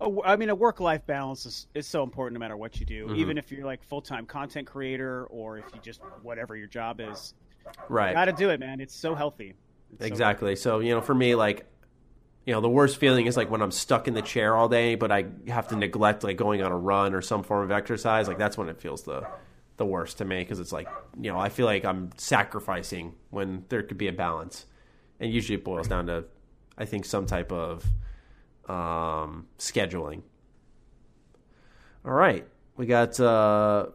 Oh, 0.00 0.22
I 0.24 0.36
mean, 0.36 0.50
a 0.50 0.54
work-life 0.54 1.06
balance 1.06 1.46
is, 1.46 1.66
is 1.74 1.86
so 1.86 2.02
important 2.02 2.34
no 2.34 2.40
matter 2.40 2.56
what 2.56 2.78
you 2.78 2.86
do. 2.86 3.06
Mm-hmm. 3.06 3.16
Even 3.16 3.38
if 3.38 3.50
you're 3.50 3.64
like 3.64 3.82
full-time 3.82 4.26
content 4.26 4.66
creator 4.66 5.26
or 5.26 5.58
if 5.58 5.64
you 5.72 5.80
just 5.80 6.00
whatever 6.22 6.56
your 6.56 6.66
job 6.66 7.00
is, 7.00 7.34
Right. 7.88 8.14
got 8.14 8.26
to 8.26 8.32
do 8.32 8.50
it, 8.50 8.60
man. 8.60 8.80
It's 8.80 8.94
so 8.94 9.14
healthy. 9.14 9.54
It's 9.92 10.00
so 10.02 10.06
Exactly. 10.06 10.56
So, 10.56 10.80
you 10.80 10.94
know, 10.94 11.00
for 11.00 11.14
me, 11.14 11.34
like, 11.34 11.66
you 12.46 12.52
know, 12.52 12.60
the 12.60 12.68
worst 12.68 12.98
feeling 12.98 13.26
is 13.26 13.36
like 13.36 13.50
when 13.50 13.62
I'm 13.62 13.70
stuck 13.70 14.06
in 14.06 14.14
the 14.14 14.22
chair 14.22 14.54
all 14.54 14.68
day, 14.68 14.96
but 14.96 15.10
I 15.10 15.26
have 15.48 15.68
to 15.68 15.76
neglect 15.76 16.24
like 16.24 16.36
going 16.36 16.62
on 16.62 16.72
a 16.72 16.76
run 16.76 17.14
or 17.14 17.22
some 17.22 17.42
form 17.42 17.64
of 17.64 17.70
exercise. 17.70 18.28
Like 18.28 18.38
that's 18.38 18.58
when 18.58 18.68
it 18.68 18.80
feels 18.80 19.02
the 19.02 19.26
the 19.76 19.86
worst 19.86 20.18
to 20.18 20.24
me 20.24 20.40
because 20.40 20.60
it's 20.60 20.72
like, 20.72 20.88
you 21.20 21.32
know, 21.32 21.38
I 21.38 21.48
feel 21.48 21.66
like 21.66 21.84
I'm 21.84 22.10
sacrificing 22.16 23.14
when 23.30 23.64
there 23.70 23.82
could 23.82 23.98
be 23.98 24.08
a 24.08 24.12
balance, 24.12 24.66
and 25.18 25.32
usually 25.32 25.56
it 25.56 25.64
boils 25.64 25.88
down 25.88 26.06
to, 26.06 26.24
I 26.78 26.84
think, 26.84 27.04
some 27.06 27.26
type 27.26 27.50
of 27.50 27.84
um, 28.68 29.46
scheduling. 29.58 30.22
All 32.04 32.12
right, 32.12 32.46
we 32.76 32.86
got 32.86 33.18
uh, 33.18 33.86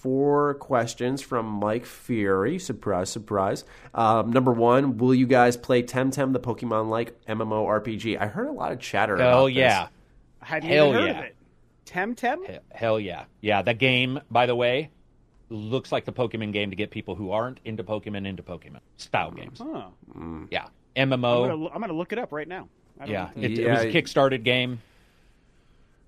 four 0.00 0.54
questions 0.54 1.20
from 1.20 1.46
Mike 1.46 1.84
Fury. 1.84 2.58
Surprise, 2.58 3.10
surprise. 3.10 3.64
Um, 3.94 4.30
number 4.32 4.52
one, 4.52 4.96
will 4.98 5.14
you 5.14 5.26
guys 5.26 5.56
play 5.56 5.82
Temtem, 5.82 6.32
the 6.32 6.40
Pokemon 6.40 6.88
like 6.88 7.22
MMORPG? 7.26 8.18
I 8.20 8.26
heard 8.26 8.48
a 8.48 8.52
lot 8.52 8.72
of 8.72 8.80
chatter 8.80 9.14
about 9.14 9.30
Hell 9.32 9.46
this. 9.46 9.54
yeah. 9.56 9.88
I 10.40 10.44
hadn't 10.46 10.68
Hell 10.70 10.88
even 10.88 11.00
heard 11.00 11.06
yeah. 11.10 11.18
of 11.18 11.24
it. 11.26 11.36
Temtem? 11.86 12.46
He- 12.46 12.58
Hell 12.72 12.98
yeah. 13.00 13.24
Yeah, 13.40 13.62
the 13.62 13.74
game, 13.74 14.20
by 14.30 14.46
the 14.46 14.54
way, 14.56 14.90
looks 15.50 15.92
like 15.92 16.04
the 16.04 16.12
Pokemon 16.12 16.52
game 16.52 16.70
to 16.70 16.76
get 16.76 16.90
people 16.90 17.14
who 17.14 17.32
aren't 17.32 17.60
into 17.64 17.84
Pokemon 17.84 18.26
into 18.26 18.42
Pokemon 18.42 18.80
style 18.96 19.32
games. 19.32 19.60
Huh. 19.62 19.88
Yeah. 20.50 20.66
MMO. 20.96 21.70
I'm 21.74 21.80
gonna 21.80 21.92
look 21.92 22.12
it 22.12 22.18
up 22.18 22.32
right 22.32 22.48
now. 22.48 22.68
I 22.98 23.04
don't 23.06 23.12
Yeah. 23.12 23.28
It, 23.36 23.58
it 23.58 23.68
was 23.70 23.80
a 23.82 23.90
Yeah. 23.90 24.00
Kickstarted 24.00 24.44
game. 24.44 24.80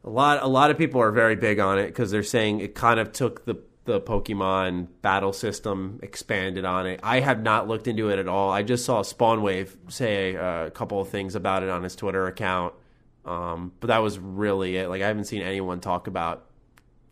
A 0.05 0.11
lot, 0.11 0.43
a 0.43 0.47
lot 0.49 0.71
of 0.71 0.79
people 0.79 1.01
are 1.01 1.13
very 1.13 1.37
big 1.37 1.59
on 1.61 1.79
it 1.79 1.87
because 1.87 2.11
they're 2.11 2.23
saying 2.25 2.61
it 2.61 2.75
kind 2.75 2.99
of 2.99 3.13
took 3.13 3.45
the 3.45 3.57
the 3.85 4.01
Pokemon 4.01 4.87
battle 5.03 5.33
system, 5.33 5.99
expanded 6.03 6.65
on 6.65 6.87
it. 6.87 7.01
I 7.03 7.21
have 7.21 7.43
not 7.43 7.67
looked 7.67 7.89
into 7.89 8.11
it 8.11 8.19
at 8.19 8.29
all. 8.29 8.51
I 8.51 8.63
just 8.63 8.85
saw 8.85 9.03
Spawnwave 9.03 9.71
say 9.89 10.37
uh, 10.37 10.67
a 10.67 10.71
couple 10.71 11.01
of 11.01 11.09
things 11.09 11.35
about 11.35 11.63
it 11.63 11.69
on 11.69 11.83
his 11.83 11.97
Twitter 11.97 12.27
account, 12.27 12.75
um, 13.25 13.73
but 13.81 13.89
that 13.89 13.99
was 13.99 14.19
really 14.19 14.77
it. 14.77 14.89
Like 14.89 15.03
I 15.03 15.09
haven't 15.09 15.25
seen 15.25 15.43
anyone 15.43 15.81
talk 15.81 16.07
about 16.07 16.47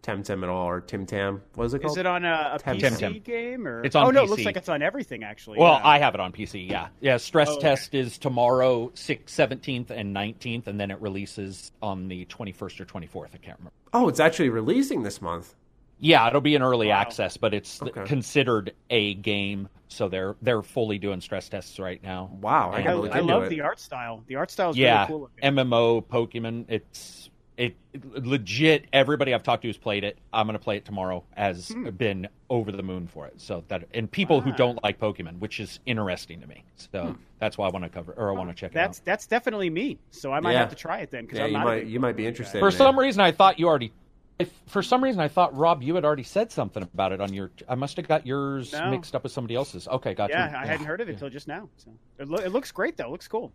Temtem 0.02 0.42
at 0.42 0.48
all 0.48 0.66
or 0.66 0.80
Tim 0.80 1.05
Tam. 1.06 1.42
What 1.56 1.64
is 1.64 1.74
it 1.74 1.80
called? 1.82 1.92
Is 1.92 1.98
it 1.98 2.06
on 2.06 2.24
a, 2.24 2.52
a 2.55 2.59
Temtem. 2.59 2.97
PC 2.97 3.22
game 3.24 3.66
or? 3.68 3.84
It's 3.84 3.94
on 3.94 4.06
Oh 4.06 4.10
no, 4.10 4.22
it 4.22 4.30
looks 4.30 4.44
like 4.44 4.56
it's 4.56 4.68
on 4.68 4.80
everything 4.80 5.24
actually. 5.24 5.59
Well, 5.59 5.74
yeah. 5.74 5.86
I 5.86 5.98
have 5.98 6.14
it 6.14 6.20
on 6.20 6.32
PC, 6.32 6.70
yeah. 6.70 6.88
Yeah, 7.01 7.16
stress 7.18 7.48
Oh, 7.51 7.55
okay. 7.55 7.62
test 7.62 7.94
is 7.94 8.16
tomorrow, 8.16 8.88
6th, 8.94 9.24
17th, 9.26 9.90
and 9.90 10.14
19th, 10.16 10.68
and 10.68 10.80
then 10.80 10.90
it 10.90 11.01
releases 11.02 11.72
on 11.82 12.09
the 12.09 12.24
21st 12.26 12.80
or 12.80 12.84
24th. 12.86 13.34
I 13.34 13.38
can't 13.38 13.59
remember. 13.59 13.72
oh, 13.92 14.09
it's 14.09 14.20
actually 14.20 14.48
releasing 14.48 15.02
this 15.02 15.20
month. 15.20 15.55
Yeah, 16.01 16.27
it'll 16.27 16.40
be 16.40 16.56
an 16.56 16.62
early 16.62 16.89
Wow. 16.89 16.94
access, 16.94 17.36
but 17.36 17.52
it's 17.55 17.82
Okay. 17.82 18.05
considered 18.05 18.72
a 18.89 19.14
game, 19.14 19.68
so 19.89 20.09
they're 20.09 20.35
they're 20.43 20.62
fully 20.62 20.98
doing 20.98 21.20
stress 21.20 21.48
tests 21.48 21.78
right 21.78 22.02
now. 22.02 22.31
Wow, 22.40 22.70
I 22.72 22.81
And- 22.81 22.89
I, 22.89 23.18
I 23.18 23.20
love 23.20 23.44
it. 23.44 23.48
the 23.51 23.60
art 23.60 23.78
style. 23.78 24.22
The 24.27 24.36
art 24.36 24.51
style 24.51 24.70
is 24.70 24.77
yeah, 24.78 25.01
really 25.02 25.06
cool. 25.09 25.20
looking. 25.20 25.43
MMO 25.56 26.01
Pokemon. 26.06 26.64
It's 26.68 27.28
it 27.59 27.77
legit. 28.14 28.86
Everybody 28.90 29.35
I've 29.35 29.43
talked 29.43 29.60
to 29.62 29.68
who's 29.68 29.77
played 29.77 30.02
it. 30.02 30.16
I'm 30.32 30.47
going 30.47 30.56
to 30.59 30.62
play 30.64 30.78
it 30.78 30.86
tomorrow. 30.86 31.24
Has 31.36 31.68
Hmm. 31.68 31.90
been 31.90 32.27
over 32.48 32.72
the 32.72 32.82
moon 32.82 33.06
for 33.06 33.27
it. 33.27 33.39
So 33.39 33.64
that 33.68 33.85
and 33.93 34.10
people 34.10 34.40
who 34.40 34.51
don't 34.52 34.82
like 34.82 34.98
Pokemon, 34.98 35.40
which 35.40 35.60
is 35.60 35.78
interesting 35.85 36.40
to 36.40 36.47
me. 36.47 36.64
So 36.77 37.16
that's 37.39 37.59
why 37.59 37.66
I 37.66 37.70
want 37.70 37.85
to 37.85 37.90
cover 37.90 38.14
or 38.14 38.31
I 38.31 38.32
want 38.32 38.48
to 38.48 38.55
check 38.56 38.70
it 38.70 38.78
out. 38.78 38.81
Hmm. 38.81 38.86
That's 38.89 38.98
that's 39.01 39.27
definitely 39.27 39.68
me. 39.68 39.98
So 40.10 40.32
I 40.32 40.40
might 40.40 40.52
Yeah. 40.52 40.60
have 40.60 40.70
to 40.70 40.77
try 40.77 41.01
it 41.01 41.10
then 41.10 41.24
because 41.27 41.39
Yeah, 41.40 41.44
I'm 41.44 41.52
you 41.52 41.59
might 41.59 41.86
you 41.86 42.01
might 42.01 42.16
be 42.16 42.27
interested. 42.27 42.55
guy. 42.55 42.60
For 42.60 42.68
in 42.68 42.72
some 42.72 42.98
reason, 42.98 43.20
I 43.20 43.31
thought 43.32 43.59
you 43.59 43.68
already. 43.68 43.93
If, 44.40 44.52
for 44.66 44.82
some 44.82 45.04
reason, 45.04 45.20
I 45.20 45.28
thought 45.28 45.56
Rob, 45.56 45.82
you 45.82 45.94
had 45.94 46.04
already 46.04 46.22
said 46.22 46.50
something 46.50 46.82
about 46.82 47.12
it 47.12 47.20
on 47.20 47.32
your. 47.32 47.50
I 47.68 47.74
must 47.74 47.96
have 47.98 48.08
got 48.08 48.26
yours 48.26 48.72
No. 48.72 48.90
mixed 48.90 49.14
up 49.14 49.22
with 49.22 49.32
somebody 49.32 49.54
else's. 49.54 49.86
Okay, 49.86 50.14
got 50.14 50.30
Yeah. 50.30 50.46
I 50.58 50.66
hadn't 50.66 50.86
heard 50.86 51.00
of 51.00 51.08
it 51.08 51.12
until 51.12 51.28
just 51.30 51.46
now. 51.46 51.68
So 51.76 51.90
it, 52.18 52.28
lo- 52.28 52.38
it 52.38 52.50
looks 52.50 52.72
great 52.72 52.96
though. 52.96 53.04
It 53.06 53.10
looks 53.10 53.28
cool. 53.28 53.52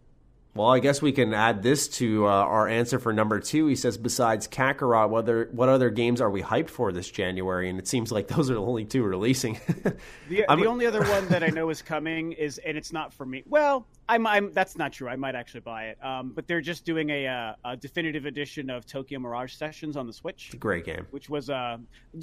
Well, 0.56 0.70
I 0.70 0.80
guess 0.80 1.02
we 1.02 1.12
can 1.12 1.34
add 1.34 1.64
this 1.64 1.90
to 2.00 2.28
uh, 2.28 2.30
our 2.30 2.66
answer 2.66 2.98
for 2.98 3.12
number 3.12 3.42
two. 3.42 3.68
He 3.68 3.76
says, 3.76 3.98
besides 3.98 4.48
Kakarot, 4.48 5.10
what 5.10 5.26
other, 5.26 5.50
what 5.52 5.68
other 5.68 5.90
games 5.90 6.22
are 6.22 6.30
we 6.30 6.42
hyped 6.42 6.70
for 6.70 6.94
this 6.94 7.12
January? 7.12 7.70
And 7.70 7.78
it 7.78 7.90
seems 7.90 8.10
like 8.10 8.30
those 8.30 8.50
are 8.50 8.54
the 8.54 8.62
only 8.62 8.86
two 8.86 9.04
releasing. 9.04 9.60
The, 10.28 10.44
the 10.48 10.66
only 10.66 10.88
other 10.88 11.04
one 11.08 11.28
that 11.28 11.44
I 11.44 11.48
know 11.48 11.70
is 11.70 11.82
coming 11.82 12.32
is, 12.32 12.58
and 12.58 12.78
it's 12.78 12.92
not 12.92 13.14
for 13.14 13.26
me. 13.26 13.44
Well, 13.46 13.86
I'm, 14.10 14.26
I'm 14.26 14.52
that's 14.54 14.76
not 14.76 14.92
true. 14.94 15.08
I 15.08 15.18
might 15.18 15.36
actually 15.36 15.60
buy 15.60 15.86
it. 15.90 16.04
Um, 16.04 16.32
but 16.34 16.48
they're 16.48 16.62
just 16.62 16.84
doing 16.84 17.10
a, 17.12 17.28
uh, 17.28 17.54
a 17.64 17.78
definitive 17.78 18.26
edition 18.26 18.70
of 18.70 18.86
Tokyo 18.88 19.20
Mirage 19.20 19.54
Sessions 19.54 19.98
on 19.98 20.08
the 20.08 20.14
Switch, 20.14 20.56
Great 20.58 20.86
game. 20.86 21.06
which 21.12 21.30
was. 21.30 21.50
Uh, 21.50 21.78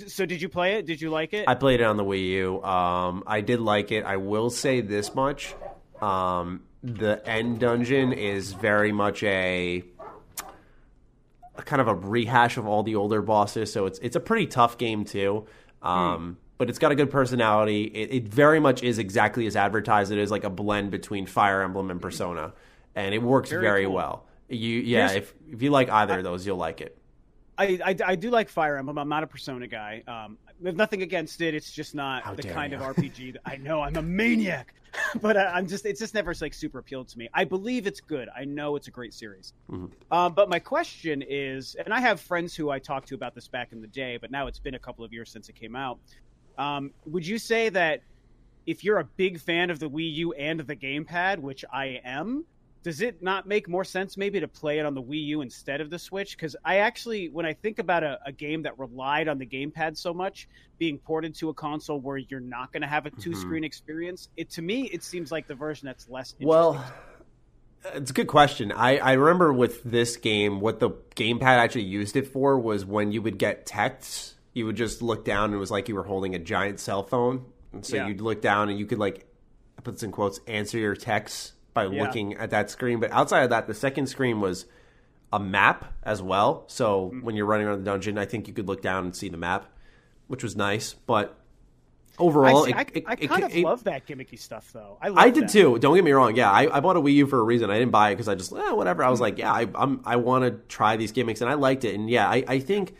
so 0.07 0.27
did 0.27 0.43
you 0.43 0.49
play 0.49 0.75
it? 0.75 0.87
Did 0.87 1.01
you 1.01 1.11
like 1.11 1.33
it? 1.33 1.45
I 1.47 1.55
played 1.55 1.81
it 1.81 1.85
on 1.85 1.97
the 1.97 2.05
Wii 2.05 2.29
U. 2.31 2.63
Um, 2.65 3.23
I 3.27 3.41
did 3.41 3.61
like 3.61 3.93
it. 3.93 4.05
I 4.05 4.17
will 4.17 4.51
say 4.51 4.81
this 4.81 5.15
much: 5.15 5.55
um, 6.01 6.63
the 6.83 7.23
end 7.29 7.61
dungeon 7.61 8.13
is 8.13 8.53
very 8.53 8.93
much 8.93 9.23
a, 9.23 9.85
a 11.57 11.63
kind 11.63 11.81
of 11.81 11.89
a 11.89 11.95
rehash 11.95 12.57
of 12.57 12.67
all 12.67 12.83
the 12.83 12.97
older 12.97 13.23
bosses. 13.23 13.73
So 13.73 13.87
it's 13.87 13.99
it's 14.01 14.17
a 14.17 14.21
pretty 14.21 14.47
tough 14.47 14.79
game 14.79 15.05
too. 15.05 15.47
Um, 15.83 16.39
But 16.59 16.71
it's 16.71 16.79
got 16.79 16.93
a 16.93 16.95
good 16.95 17.11
personality. 17.11 17.85
It, 17.85 18.15
it 18.15 18.29
very 18.29 18.61
much 18.61 18.83
is 18.85 18.99
exactly 18.99 19.47
as 19.47 19.57
advertised. 19.57 20.13
It 20.13 20.19
is 20.19 20.31
like 20.31 20.45
a 20.45 20.51
blend 20.51 20.91
between 20.93 21.27
Fire 21.27 21.63
Emblem 21.63 21.91
and 21.91 22.01
Persona, 22.01 22.53
and 22.95 23.15
it 23.15 23.23
works 23.23 23.51
very, 23.51 23.63
Very 23.63 23.85
cool. 23.85 23.95
well. 23.95 24.27
You 24.49 24.79
yeah, 24.81 25.09
Here's- 25.09 25.17
if 25.17 25.35
if 25.51 25.63
you 25.63 25.71
like 25.71 25.91
either 25.91 26.19
of 26.19 26.25
those, 26.25 26.47
you'll 26.47 26.57
like 26.59 26.81
it. 26.81 26.97
I, 27.59 27.79
I, 27.85 27.97
I 28.13 28.17
do 28.17 28.31
like 28.31 28.49
Fire 28.49 28.77
Emblem. 28.79 28.97
I'm 28.99 29.09
not 29.11 29.23
a 29.23 29.27
Persona 29.27 29.67
guy. 29.67 30.03
Um, 30.09 30.39
Have 30.65 30.77
nothing 30.77 31.03
against 31.03 31.41
it. 31.41 31.55
It's 31.55 31.73
just 31.73 31.95
not 31.95 32.23
How 32.23 32.35
the 32.35 32.43
kind 32.43 32.73
you. 32.73 32.79
of 32.79 32.97
RPG 32.97 33.35
that 33.35 33.43
I 33.45 33.57
know. 33.57 33.81
I'm 33.81 33.97
a 33.97 34.03
maniac, 34.03 34.75
but 35.21 35.37
I, 35.37 35.47
I'm 35.47 35.67
just 35.67 35.87
it's 35.87 36.01
just 36.01 36.15
never 36.15 36.35
like 36.41 36.55
super 36.55 36.79
appealed 36.79 37.09
to 37.09 37.19
me. 37.19 37.29
I 37.35 37.45
believe 37.45 37.87
it's 37.87 38.01
good. 38.01 38.29
I 38.37 38.45
know 38.45 38.77
it's 38.77 38.89
a 38.89 38.91
great 38.91 39.15
series. 39.15 39.53
Mm-hmm. 39.71 39.87
Um, 40.13 40.35
but 40.35 40.49
my 40.49 40.59
question 40.59 41.23
is, 41.27 41.75
and 41.75 41.93
I 41.93 42.01
have 42.01 42.21
friends 42.21 42.55
who 42.55 42.71
I 42.71 42.79
talked 42.79 43.09
to 43.09 43.15
about 43.15 43.35
this 43.35 43.49
back 43.49 43.73
in 43.73 43.81
the 43.81 43.89
day, 43.89 44.19
but 44.19 44.31
now 44.31 44.47
it's 44.47 44.59
been 44.59 44.75
a 44.75 44.79
couple 44.79 45.05
of 45.05 45.13
years 45.13 45.31
since 45.31 45.49
it 45.49 45.55
came 45.55 45.75
out. 45.77 45.99
Um, 46.59 46.91
would 47.07 47.27
you 47.27 47.39
say 47.39 47.69
that 47.71 48.03
if 48.67 48.85
you're 48.85 48.99
a 48.99 49.05
big 49.05 49.41
fan 49.41 49.71
of 49.71 49.79
the 49.79 49.91
Wii 49.91 50.15
U 50.15 50.33
and 50.35 50.61
the 50.61 50.77
gamepad, 50.77 51.39
which 51.39 51.65
I 51.73 52.01
am, 52.05 52.45
does 52.83 53.01
it 53.01 53.23
not 53.23 53.47
make 53.47 53.69
more 53.69 53.85
sense 53.85 54.17
maybe 54.17 54.41
to 54.41 54.49
play 54.49 54.79
it 54.79 54.87
on 54.87 54.95
the 54.95 55.03
Wii 55.03 55.25
U 55.27 55.41
instead 55.41 55.81
of 55.81 55.89
the 55.89 55.99
Switch? 55.99 56.37
Because 56.37 56.57
I 56.65 56.79
actually, 56.79 57.29
when 57.29 57.47
I 57.47 57.53
think 57.53 57.79
about 57.79 58.03
a, 58.03 58.19
a 58.27 58.33
game 58.33 58.63
that 58.63 58.79
relied 58.79 59.29
on 59.29 59.39
the 59.39 59.47
gamepad 59.47 59.97
so 59.97 60.13
much, 60.13 60.49
being 60.79 60.99
ported 60.99 61.35
to 61.37 61.49
a 61.49 61.55
console 61.55 62.01
where 62.01 62.17
you're 62.17 62.41
not 62.41 62.73
going 62.73 62.83
to 62.83 62.89
have 62.89 63.07
a 63.07 63.11
two 63.11 63.31
mm-hmm. 63.31 63.41
screen 63.41 63.65
experience, 63.65 64.29
it 64.37 64.51
to 64.51 64.63
me 64.63 64.85
it 64.87 65.05
seems 65.05 65.31
like 65.31 65.47
the 65.47 65.55
version 65.55 65.87
that's 65.87 66.09
less. 66.09 66.33
Interesting. 66.33 66.49
Well, 66.49 66.85
it's 67.95 68.11
a 68.11 68.15
good 68.15 68.29
question. 68.29 68.73
I, 68.73 68.99
I 68.99 69.13
remember 69.13 69.53
with 69.53 69.83
this 69.85 70.17
game, 70.17 70.61
what 70.61 70.81
the 70.81 70.91
gamepad 71.15 71.43
actually 71.43 71.85
used 71.85 72.17
it 72.17 72.27
for 72.29 72.59
was 72.59 72.85
when 72.85 73.13
you 73.13 73.23
would 73.23 73.39
get 73.39 73.65
texts, 73.65 74.35
you 74.55 74.67
would 74.67 74.77
just 74.77 75.03
look 75.03 75.25
down 75.25 75.47
and 75.47 75.55
it 75.55 75.59
was 75.59 75.71
like 75.71 75.89
you 75.89 75.95
were 75.95 76.05
holding 76.05 76.35
a 76.35 76.39
giant 76.39 76.81
cell 76.81 77.05
phone. 77.05 77.45
And 77.73 77.87
so 77.87 77.97
Yeah. 77.97 78.09
you'd 78.09 78.21
look 78.21 78.43
down 78.43 78.69
and 78.71 78.79
you 78.79 78.87
could 78.87 78.99
like, 78.99 79.27
I 79.79 79.83
put 79.83 79.95
this 79.95 80.03
in 80.03 80.11
quotes, 80.11 80.41
answer 80.47 80.79
your 80.79 80.95
texts 80.95 81.53
by 81.75 81.87
Yeah. 81.87 82.03
looking 82.03 82.35
at 82.35 82.51
that 82.51 82.71
screen. 82.71 83.01
But 83.01 83.11
outside 83.13 83.43
of 83.43 83.51
that, 83.51 83.67
the 83.67 83.75
second 83.75 84.07
screen 84.07 84.41
was 84.41 84.67
a 85.33 85.41
map 85.41 85.93
as 86.03 86.21
well. 86.23 86.65
So 86.69 87.07
Mm-hmm. 87.07 87.23
when 87.25 87.37
you're 87.37 87.47
running 87.47 87.67
around 87.67 87.79
the 87.79 87.85
dungeon, 87.91 88.19
I 88.19 88.25
think 88.27 88.49
you 88.49 88.55
could 88.55 88.69
look 88.69 88.83
down 88.83 89.05
and 89.05 89.17
see 89.17 89.29
the 89.29 89.37
map, 89.39 89.67
which 90.27 90.43
was 90.43 90.55
nice. 90.57 90.93
But 90.93 91.35
overall, 92.19 92.65
I, 92.65 92.67
see- 92.67 92.71
it- 92.71 92.77
I, 92.77 92.81
it- 92.81 93.05
I 93.07 93.13
it- 93.15 93.29
kind 93.29 93.45
of 93.45 93.55
it- 93.55 93.65
love 93.65 93.85
that 93.85 94.07
gimmicky 94.07 94.39
stuff 94.39 94.71
though. 94.73 94.99
I, 95.01 95.09
I 95.09 95.31
did 95.31 95.45
that. 95.45 95.51
too. 95.51 95.79
Don't 95.79 95.95
get 95.95 96.05
me 96.05 96.13
wrong. 96.13 96.37
Yeah, 96.37 96.51
I, 96.51 96.77
I 96.77 96.81
bought 96.81 96.97
a 96.97 97.01
Wii 97.01 97.15
U 97.15 97.27
for 97.27 97.39
a 97.41 97.43
reason. 97.43 97.71
I 97.71 97.79
didn't 97.79 97.93
buy 97.93 98.11
it 98.11 98.15
because 98.17 98.29
I 98.29 98.35
just 98.35 98.53
eh, 98.53 98.73
whatever. 98.73 99.03
I 99.03 99.09
was 99.09 99.21
like, 99.21 99.39
yeah, 99.39 99.53
I, 99.53 99.67
I'm 99.75 100.03
I 100.05 100.17
want 100.17 100.45
to 100.45 100.51
try 100.69 100.97
these 100.97 101.13
gimmicks, 101.13 101.41
and 101.41 101.49
I 101.51 101.55
liked 101.55 101.85
it. 101.85 101.95
And 101.95 102.11
yeah, 102.11 102.29
I, 102.29 102.45
I 102.47 102.59
think 102.59 102.95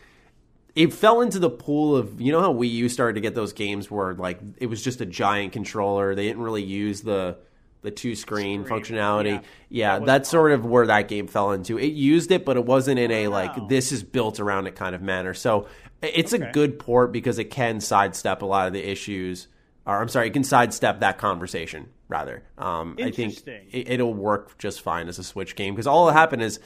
it 0.75 0.91
fell 0.91 1.21
into 1.21 1.37
the 1.37 1.51
pool 1.51 1.95
of 1.95 2.19
you 2.19 2.31
know 2.31 2.41
how 2.41 2.51
Wii 2.51 2.71
U 2.71 2.89
started 2.89 3.13
to 3.13 3.21
get 3.21 3.35
those 3.35 3.53
games 3.53 3.91
where 3.91 4.15
like 4.15 4.39
it 4.57 4.65
was 4.65 4.83
just 4.83 5.01
a 5.01 5.05
giant 5.05 5.53
controller. 5.53 6.15
They 6.15 6.25
didn't 6.25 6.41
really 6.41 6.63
use 6.63 7.01
the 7.01 7.37
the 7.83 7.91
two 7.91 8.15
screen, 8.15 8.65
Screen, 8.65 8.81
functionality. 8.81 9.31
yeah. 9.69 9.99
Yeah, 9.99 9.99
that's 10.05 10.29
sort 10.29 10.51
of 10.51 10.65
where 10.65 10.87
that 10.87 11.07
game 11.07 11.27
fell 11.27 11.51
into. 11.51 11.77
It 11.77 11.93
used 11.93 12.31
it, 12.31 12.45
but 12.45 12.57
it 12.57 12.65
wasn't 12.65 12.99
in 12.99 13.11
a 13.11 13.27
Wow. 13.27 13.33
like 13.33 13.69
this 13.69 13.91
is 13.91 14.03
built 14.03 14.39
around 14.39 14.65
it 14.67 14.75
kind 14.75 14.95
of 14.95 15.01
manner. 15.01 15.33
So 15.33 15.67
it's 16.01 16.33
a 16.33 16.39
good 16.39 16.79
port 16.79 17.11
because 17.11 17.39
it 17.39 17.45
can 17.51 17.79
sidestep 17.79 18.41
a 18.41 18.45
lot 18.45 18.67
of 18.67 18.73
the 18.73 18.89
issues. 18.89 19.47
Or 19.85 20.01
I'm 20.01 20.07
sorry, 20.07 20.27
it 20.27 20.33
can 20.33 20.43
sidestep 20.43 21.01
that 21.01 21.17
conversation 21.17 21.89
rather. 22.07 22.43
Um, 22.57 22.95
I 23.03 23.11
think 23.11 23.45
it, 23.47 23.89
it'll 23.89 24.13
work 24.13 24.57
just 24.57 24.81
fine 24.81 25.07
as 25.09 25.19
a 25.19 25.23
Switch 25.23 25.55
game 25.55 25.73
because 25.73 25.87
all 25.87 26.05
that 26.07 26.13
happened 26.13 26.41
is 26.41 26.59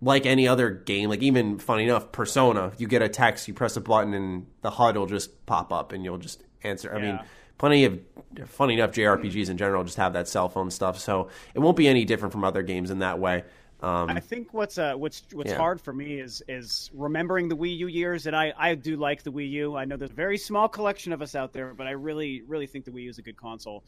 like 0.00 0.26
any 0.26 0.48
other 0.48 0.70
game. 0.70 1.08
Like 1.08 1.22
even 1.22 1.58
funny 1.58 1.84
enough, 1.84 2.10
Persona, 2.12 2.72
you 2.78 2.88
get 2.88 3.02
a 3.02 3.08
text, 3.08 3.46
you 3.46 3.54
press 3.54 3.76
a 3.76 3.80
button, 3.80 4.12
and 4.14 4.46
the 4.62 4.70
HUD 4.70 4.96
will 4.96 5.06
just 5.06 5.44
pop 5.46 5.72
up, 5.72 5.92
and 5.92 6.04
you'll 6.04 6.18
just 6.18 6.42
answer. 6.64 6.92
I 6.94 7.00
mean. 7.00 7.20
Plenty 7.58 7.84
of 7.84 7.98
funny 8.46 8.74
enough 8.74 8.92
JRPGs 8.92 9.50
in 9.50 9.56
general 9.58 9.84
just 9.84 9.96
have 9.96 10.12
that 10.14 10.28
cell 10.28 10.48
phone 10.48 10.70
stuff, 10.70 10.98
so 10.98 11.28
it 11.54 11.58
won't 11.58 11.76
be 11.76 11.88
any 11.88 12.04
different 12.04 12.32
from 12.32 12.44
other 12.44 12.62
games 12.62 12.90
in 12.90 13.00
that 13.00 13.18
way. 13.18 13.44
Um, 13.80 14.10
I 14.10 14.18
think 14.18 14.52
what's 14.52 14.76
uh, 14.78 14.94
what's 14.94 15.22
what's 15.32 15.50
Yeah. 15.50 15.56
hard 15.58 15.80
for 15.80 15.92
me 15.92 16.18
is 16.18 16.42
is 16.48 16.90
remembering 16.94 17.48
the 17.48 17.56
Wii 17.56 17.76
U 17.78 17.86
years, 17.86 18.26
and 18.26 18.34
I 18.34 18.52
I 18.56 18.74
do 18.74 18.96
like 18.96 19.22
the 19.22 19.30
Wii 19.30 19.50
U. 19.50 19.76
I 19.76 19.84
know 19.84 19.96
there's 19.96 20.10
a 20.10 20.14
very 20.14 20.38
small 20.38 20.68
collection 20.68 21.12
of 21.12 21.22
us 21.22 21.34
out 21.36 21.52
there, 21.52 21.74
but 21.74 21.86
I 21.86 21.92
really 21.92 22.42
really 22.46 22.66
think 22.66 22.84
the 22.84 22.90
Wii 22.90 23.04
U 23.04 23.10
is 23.10 23.18
a 23.18 23.22
good 23.22 23.36
console, 23.36 23.84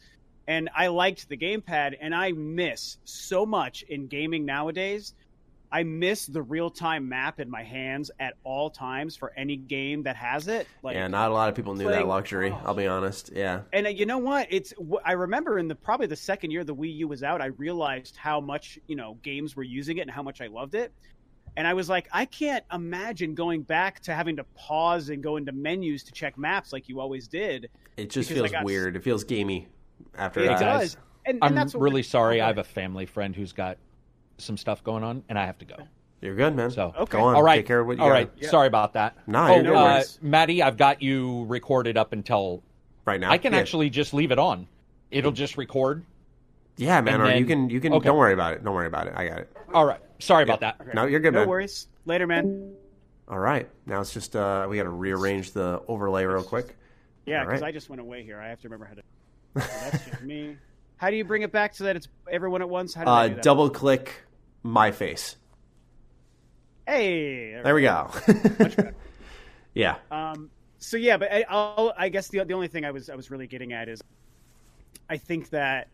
and 0.47 0.69
I 0.75 0.87
liked 0.87 1.27
the 1.27 1.35
gamepad, 1.37 1.95
and 1.99 2.15
I 2.15 2.31
miss 2.31 2.97
so 3.03 3.45
much 3.45 3.83
in 3.83 4.07
gaming 4.07 4.45
nowadays. 4.45 5.13
I 5.73 5.83
miss 5.83 6.25
the 6.25 6.41
real 6.41 6.69
time 6.69 7.07
map 7.07 7.39
in 7.39 7.49
my 7.49 7.63
hands 7.63 8.11
at 8.19 8.33
all 8.43 8.69
times 8.69 9.15
for 9.15 9.31
any 9.37 9.55
game 9.55 10.03
that 10.03 10.15
has 10.17 10.47
it. 10.49 10.67
Like, 10.83 10.95
yeah, 10.95 11.07
not 11.07 11.31
a 11.31 11.33
lot 11.33 11.47
of 11.47 11.55
people 11.55 11.73
knew 11.75 11.85
that 11.85 11.91
playing- 11.93 12.07
luxury. 12.07 12.51
I'll 12.65 12.73
be 12.73 12.87
honest. 12.87 13.31
Yeah. 13.33 13.61
and 13.71 13.85
uh, 13.87 13.89
you 13.89 14.05
know 14.05 14.17
what? 14.17 14.47
It's 14.49 14.73
I 15.05 15.13
remember 15.13 15.59
in 15.59 15.67
the 15.67 15.75
probably 15.75 16.07
the 16.07 16.15
second 16.15 16.51
year 16.51 16.63
the 16.63 16.75
Wii 16.75 16.95
U 16.97 17.07
was 17.07 17.23
out, 17.23 17.41
I 17.41 17.47
realized 17.47 18.17
how 18.17 18.41
much 18.41 18.77
you 18.87 18.95
know 18.95 19.17
games 19.23 19.55
were 19.55 19.63
using 19.63 19.97
it 19.97 20.01
and 20.01 20.11
how 20.11 20.23
much 20.23 20.41
I 20.41 20.47
loved 20.47 20.75
it. 20.75 20.91
And 21.57 21.67
I 21.67 21.73
was 21.73 21.89
like, 21.89 22.07
I 22.13 22.25
can't 22.25 22.63
imagine 22.71 23.35
going 23.35 23.61
back 23.63 23.99
to 24.01 24.13
having 24.13 24.37
to 24.37 24.43
pause 24.55 25.09
and 25.09 25.21
go 25.21 25.35
into 25.35 25.51
menus 25.51 26.03
to 26.03 26.11
check 26.13 26.37
maps 26.37 26.71
like 26.71 26.87
you 26.87 26.99
always 27.01 27.27
did. 27.27 27.69
It 27.97 28.09
just 28.09 28.29
feels 28.29 28.51
got- 28.51 28.63
weird. 28.63 28.95
It 28.95 29.03
feels 29.03 29.23
gamey 29.25 29.67
after 30.17 30.39
It 30.41 30.47
that. 30.47 30.59
does. 30.59 30.95
And, 31.25 31.35
and 31.35 31.43
I'm 31.43 31.55
that's 31.55 31.73
what 31.73 31.81
really 31.81 32.03
sorry. 32.03 32.39
I 32.41 32.47
have 32.47 32.57
a 32.57 32.63
family 32.63 33.05
friend 33.05 33.35
who's 33.35 33.51
got 33.53 33.77
some 34.41 34.57
stuff 34.57 34.83
going 34.83 35.03
on, 35.03 35.23
and 35.29 35.37
I 35.39 35.45
have 35.45 35.57
to 35.59 35.65
go. 35.65 35.75
You're 36.21 36.35
good, 36.35 36.55
man. 36.55 36.69
So 36.69 36.93
Okay. 36.97 37.17
Go 37.17 37.23
on. 37.23 37.35
all 37.35 37.43
right, 37.43 37.57
Take 37.57 37.65
care 37.67 37.79
of 37.79 37.87
what 37.87 37.97
you 37.97 38.03
all 38.03 38.09
got 38.09 38.13
right. 38.13 38.45
Sorry 38.45 38.67
about 38.67 38.93
that. 38.93 39.17
No, 39.27 39.43
oh, 39.47 39.55
you're 39.55 39.63
no 39.63 39.75
uh, 39.75 39.83
worries. 39.95 40.19
Maddie, 40.21 40.61
I've 40.61 40.77
got 40.77 41.01
you 41.01 41.45
recorded 41.45 41.97
up 41.97 42.13
until 42.13 42.61
right 43.05 43.19
now. 43.19 43.31
I 43.31 43.37
can 43.39 43.53
Yeah. 43.53 43.59
actually 43.59 43.89
just 43.89 44.13
leave 44.13 44.31
it 44.31 44.37
on. 44.37 44.67
It'll 45.09 45.31
just 45.31 45.57
record. 45.57 46.05
Yeah, 46.77 47.01
man. 47.01 47.21
Or 47.21 47.27
then- 47.27 47.37
you 47.39 47.45
can. 47.45 47.69
You 47.69 47.79
can. 47.81 47.93
Okay. 47.93 48.05
Don't 48.07 48.17
worry 48.17 48.33
about 48.33 48.53
it. 48.53 48.63
Don't 48.63 48.73
worry 48.75 48.87
about 48.87 49.07
it. 49.07 49.13
I 49.15 49.27
got 49.27 49.39
it. 49.39 49.51
All 49.73 49.85
right. 49.85 49.99
Sorry 50.19 50.43
about 50.43 50.59
that. 50.59 50.93
No, 50.93 51.05
you're 51.05 51.19
good, 51.19 51.33
No 51.33 51.39
man. 51.39 51.49
worries. 51.49 51.87
Later, 52.05 52.27
man. 52.27 52.73
All 53.27 53.39
right. 53.39 53.67
Now 53.87 54.01
it's 54.01 54.13
just 54.13 54.35
uh, 54.35 54.67
we 54.69 54.77
got 54.77 54.83
to 54.83 54.89
rearrange 54.89 55.51
the 55.53 55.81
overlay 55.87 56.25
real 56.25 56.43
quick. 56.43 56.77
Yeah, 57.25 57.43
because 57.45 57.61
right. 57.61 57.69
I 57.69 57.71
just 57.71 57.89
went 57.89 57.99
away 58.01 58.23
here. 58.23 58.39
I 58.39 58.47
have 58.49 58.61
to 58.61 58.67
remember 58.69 58.85
how 58.85 58.93
to. 58.95 59.01
So 59.67 59.89
that's 59.91 60.05
just 60.05 60.21
me. 60.21 60.57
How 60.97 61.09
do 61.09 61.15
you 61.15 61.25
bring 61.25 61.41
it 61.41 61.51
back 61.51 61.73
so 61.73 61.83
that 61.85 61.95
it's 61.95 62.07
everyone 62.29 62.61
at 62.61 62.69
once? 62.69 62.93
How 62.93 63.03
do 63.05 63.09
I 63.09 63.25
Uh, 63.25 63.27
do 63.29 63.33
that? 63.35 63.43
double 63.43 63.71
click 63.71 64.21
my 64.63 64.91
face. 64.91 65.35
Hey, 66.87 67.61
There 67.63 67.75
we 67.75 67.83
go. 67.83 68.09
yeah. 69.73 69.95
Um, 70.09 70.49
so 70.79 70.97
yeah, 70.97 71.17
but 71.17 71.31
I, 71.31 71.45
I'll, 71.47 71.93
I 71.97 72.09
guess 72.09 72.27
the 72.27 72.43
the 72.43 72.53
only 72.53 72.67
thing 72.67 72.85
I 72.85 72.91
was 72.91 73.09
I 73.09 73.15
was 73.15 73.29
really 73.31 73.47
getting 73.47 73.71
at 73.73 73.87
is, 73.87 74.01
I 75.09 75.17
think 75.17 75.49
that, 75.51 75.87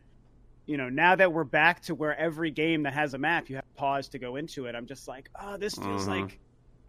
you 0.66 0.78
know, 0.78 0.90
now 0.90 1.16
that 1.16 1.32
we're 1.34 1.44
back 1.44 1.82
to 1.84 1.96
where 1.96 2.18
every 2.18 2.52
game 2.52 2.84
that 2.84 2.94
has 2.94 3.14
a 3.14 3.18
map, 3.18 3.50
you 3.50 3.56
have 3.58 3.66
to 3.66 3.74
pause 3.76 4.08
to 4.10 4.20
go 4.20 4.38
into 4.38 4.66
it. 4.66 4.76
I'm 4.76 4.86
just 4.86 5.08
like, 5.08 5.30
oh, 5.40 5.58
this 5.58 5.76
feels 5.76 6.06
Mhm. 6.08 6.22
like. 6.22 6.40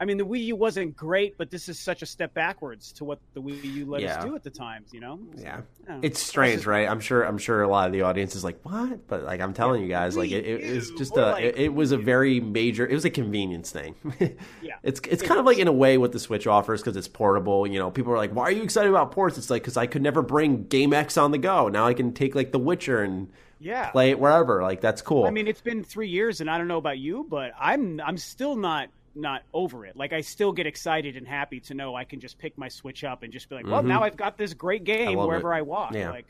I 0.00 0.04
mean, 0.04 0.16
the 0.16 0.24
Wii 0.24 0.44
U 0.44 0.56
wasn't 0.56 0.96
great, 0.96 1.36
but 1.36 1.50
this 1.50 1.68
is 1.68 1.78
such 1.78 2.02
a 2.02 2.06
step 2.06 2.32
backwards 2.32 2.92
to 2.92 3.04
what 3.04 3.18
the 3.34 3.42
Wii 3.42 3.64
U 3.74 3.86
let 3.86 4.00
Yeah. 4.00 4.18
us 4.18 4.24
do 4.24 4.34
at 4.36 4.44
the 4.44 4.50
times. 4.50 4.92
You 4.92 5.00
know? 5.00 5.18
So, 5.36 5.42
Yeah. 5.42 5.60
yeah. 5.88 5.98
It's 6.02 6.20
strange, 6.20 6.66
right? 6.66 6.88
I'm 6.88 7.00
sure. 7.00 7.22
I'm 7.24 7.38
sure 7.38 7.62
a 7.62 7.68
lot 7.68 7.86
of 7.86 7.92
the 7.92 8.02
audience 8.02 8.36
is 8.36 8.44
like, 8.44 8.60
"What?" 8.62 9.06
But 9.08 9.24
like, 9.24 9.40
I'm 9.40 9.52
telling 9.54 9.82
you 9.82 9.88
guys, 9.88 10.16
like, 10.16 10.30
it, 10.30 10.46
it 10.46 10.60
Wii 10.62 10.98
just 10.98 11.16
a. 11.16 11.20
like- 11.32 11.44
it, 11.44 11.58
it 11.58 11.74
was 11.74 11.90
a 11.92 11.98
very 11.98 12.38
major. 12.40 12.86
It 12.86 12.94
was 12.94 13.04
a 13.04 13.10
convenience 13.10 13.70
thing. 13.70 13.94
Yeah. 14.62 14.74
It's 14.82 15.00
it's 15.08 15.22
It 15.22 15.26
kind 15.26 15.40
of 15.40 15.46
like 15.46 15.58
in 15.58 15.66
a 15.68 15.72
way 15.72 15.98
what 15.98 16.12
the 16.12 16.18
Switch 16.20 16.46
offers 16.46 16.80
because 16.80 16.96
it's 16.96 17.08
portable. 17.08 17.66
You 17.66 17.78
know, 17.78 17.90
people 17.90 18.12
are 18.12 18.16
like, 18.18 18.34
"Why 18.34 18.44
are 18.44 18.50
you 18.52 18.62
excited 18.62 18.90
about 18.90 19.12
ports?" 19.12 19.38
It's 19.38 19.50
like 19.50 19.62
because 19.62 19.76
I 19.76 19.86
could 19.86 20.02
never 20.02 20.22
bring 20.22 20.64
Game 20.64 20.92
X 20.92 21.16
on 21.16 21.30
the 21.32 21.38
go. 21.38 21.68
Now 21.68 21.86
I 21.86 21.94
can 21.94 22.12
take 22.12 22.34
like 22.34 22.52
The 22.52 22.58
Witcher 22.58 23.02
and 23.02 23.28
yeah. 23.58 23.90
play 23.90 24.10
it 24.10 24.20
wherever. 24.20 24.62
Like 24.62 24.80
that's 24.80 25.02
cool. 25.02 25.24
I 25.26 25.30
mean, 25.30 25.48
it's 25.48 25.60
been 25.60 25.82
three 25.82 26.08
years, 26.08 26.40
and 26.40 26.48
I 26.50 26.58
don't 26.58 26.68
know 26.68 26.78
about 26.78 26.98
you, 26.98 27.26
but 27.28 27.52
I'm 27.58 28.00
I'm 28.00 28.16
still 28.18 28.54
not 28.56 28.88
not 29.18 29.42
over 29.52 29.84
it. 29.84 29.96
Like 29.96 30.12
I 30.12 30.20
still 30.22 30.52
get 30.52 30.66
excited 30.66 31.16
and 31.16 31.26
happy 31.26 31.60
to 31.60 31.74
know 31.74 31.94
I 31.94 32.04
can 32.04 32.20
just 32.20 32.38
pick 32.38 32.56
my 32.56 32.68
Switch 32.68 33.04
up 33.04 33.22
and 33.22 33.32
just 33.32 33.48
be 33.48 33.56
like, 33.56 33.66
well, 33.66 33.82
now 33.82 34.02
I've 34.02 34.16
got 34.16 34.38
this 34.38 34.54
great 34.54 34.84
game 34.84 35.18
Mm-hmm. 35.18 35.26
wherever 35.26 35.52
it. 35.52 35.56
I 35.58 35.62
walk. 35.62 35.92
Yeah. 35.94 36.10
Like, 36.10 36.26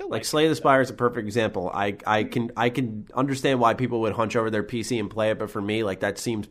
like 0.00 0.10
like 0.10 0.24
Slay 0.24 0.46
the. 0.48 0.54
Spire 0.54 0.80
is 0.80 0.90
a 0.90 0.94
perfect 0.94 1.26
example. 1.26 1.70
I 1.74 1.96
I 2.06 2.24
can 2.24 2.52
I 2.56 2.70
can 2.70 3.08
understand 3.14 3.58
why 3.60 3.74
people 3.74 4.00
would 4.02 4.12
hunch 4.12 4.36
over 4.36 4.48
their 4.50 4.62
PC 4.62 5.00
and 5.00 5.10
play 5.10 5.30
it, 5.30 5.38
but 5.38 5.50
for 5.50 5.60
me, 5.60 5.82
like 5.82 6.00
that 6.00 6.18
seems 6.18 6.46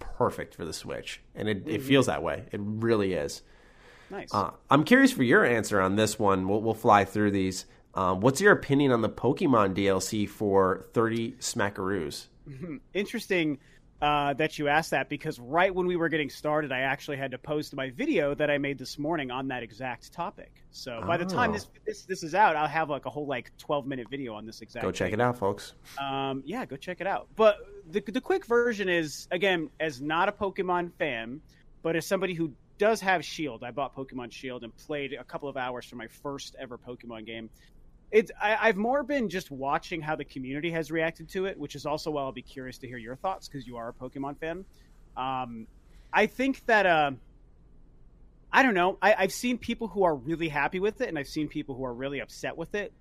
perfect 0.00 0.54
for 0.56 0.64
the 0.64 0.72
Switch, 0.72 1.20
and 1.36 1.48
it, 1.48 1.60
Mm-hmm. 1.60 1.70
it 1.76 1.82
feels 1.82 2.06
that 2.06 2.22
way. 2.22 2.44
It 2.50 2.60
really 2.62 3.12
is. 3.12 3.42
Nice. 4.10 4.32
Uh, 4.34 4.50
I'm 4.70 4.82
curious 4.84 5.12
for 5.12 5.22
your 5.22 5.44
answer 5.44 5.80
on 5.80 5.94
this 5.96 6.18
one. 6.18 6.48
We'll, 6.48 6.60
we'll 6.62 6.74
fly 6.74 7.04
through 7.04 7.30
these. 7.32 7.66
Um, 7.94 8.20
what's 8.20 8.40
your 8.40 8.52
opinion 8.52 8.90
on 8.90 9.02
the 9.02 9.08
Pokemon 9.08 9.74
DLC 9.74 10.28
for 10.28 10.86
30 10.94 11.32
Smackaroos? 11.32 12.26
Interesting 12.94 13.58
uh, 14.00 14.32
that 14.34 14.58
you 14.58 14.68
asked 14.68 14.92
that 14.92 15.08
because 15.08 15.40
right 15.40 15.74
when 15.74 15.86
we 15.86 15.96
were 15.96 16.08
getting 16.08 16.30
started, 16.30 16.70
I 16.70 16.80
actually 16.80 17.16
had 17.16 17.32
to 17.32 17.38
post 17.38 17.74
my 17.74 17.90
video 17.90 18.34
that 18.34 18.48
I 18.50 18.58
made 18.58 18.78
this 18.78 18.98
morning 18.98 19.30
on 19.30 19.48
that 19.48 19.62
exact 19.64 20.12
topic. 20.12 20.62
So 20.70 21.02
by 21.06 21.16
the 21.16 21.24
time 21.24 21.50
Oh. 21.50 21.54
this, 21.54 21.66
this 21.84 22.02
this 22.02 22.22
is 22.22 22.34
out, 22.34 22.54
I'll 22.54 22.68
have 22.68 22.90
like 22.90 23.06
a 23.06 23.10
whole 23.10 23.26
like 23.26 23.50
12 23.58 23.86
minute 23.86 24.08
video 24.08 24.34
on 24.34 24.46
this 24.46 24.60
exact. 24.60 24.84
Go 24.84 24.92
check 24.92 25.10
thing. 25.10 25.20
it 25.20 25.22
out, 25.22 25.36
folks. 25.36 25.74
Um, 26.00 26.42
yeah, 26.46 26.64
go 26.64 26.76
check 26.76 27.00
it 27.00 27.06
out. 27.08 27.26
But 27.34 27.56
the 27.90 28.00
the 28.00 28.20
quick 28.20 28.46
version 28.46 28.88
is 28.88 29.26
again, 29.32 29.70
as 29.80 30.00
not 30.00 30.28
a 30.28 30.32
Pokemon 30.32 30.92
fan, 30.98 31.40
but 31.82 31.96
as 31.96 32.06
somebody 32.06 32.34
who 32.34 32.52
does 32.78 33.00
have 33.00 33.24
Shield, 33.24 33.64
I 33.64 33.72
bought 33.72 33.96
Pokemon 33.96 34.30
Shield 34.30 34.62
and 34.62 34.76
played 34.76 35.12
a 35.12 35.24
couple 35.24 35.48
of 35.48 35.56
hours 35.56 35.84
for 35.84 35.96
my 35.96 36.06
first 36.06 36.54
ever 36.60 36.78
Pokemon 36.78 37.26
game. 37.26 37.50
It's 38.10 38.30
I, 38.40 38.56
I've 38.60 38.76
more 38.76 39.02
been 39.02 39.28
just 39.28 39.50
watching 39.50 40.00
how 40.00 40.16
the 40.16 40.24
community 40.24 40.70
has 40.70 40.90
reacted 40.90 41.28
to 41.30 41.44
it, 41.46 41.58
which 41.58 41.74
is 41.74 41.84
also 41.86 42.10
why 42.10 42.22
I'll 42.22 42.32
be 42.32 42.42
curious 42.42 42.78
to 42.78 42.88
hear 42.88 42.98
your 42.98 43.16
thoughts 43.16 43.48
because 43.48 43.66
you 43.66 43.76
are 43.76 43.88
a 43.88 43.92
Pokemon 43.92 44.38
fan. 44.38 44.64
Um, 45.16 45.66
I 46.12 46.26
think 46.26 46.64
that 46.66 46.86
uh, 46.86 47.10
I 48.52 48.62
don't 48.62 48.74
know. 48.74 48.96
I, 49.02 49.14
I've 49.18 49.32
seen 49.32 49.58
people 49.58 49.88
who 49.88 50.04
are 50.04 50.14
really 50.14 50.48
happy 50.48 50.80
with 50.80 51.00
it, 51.00 51.08
and 51.08 51.18
I've 51.18 51.28
seen 51.28 51.48
people 51.48 51.74
who 51.74 51.84
are 51.84 51.92
really 51.92 52.20
upset 52.20 52.56
with 52.56 52.74
it. 52.74 52.92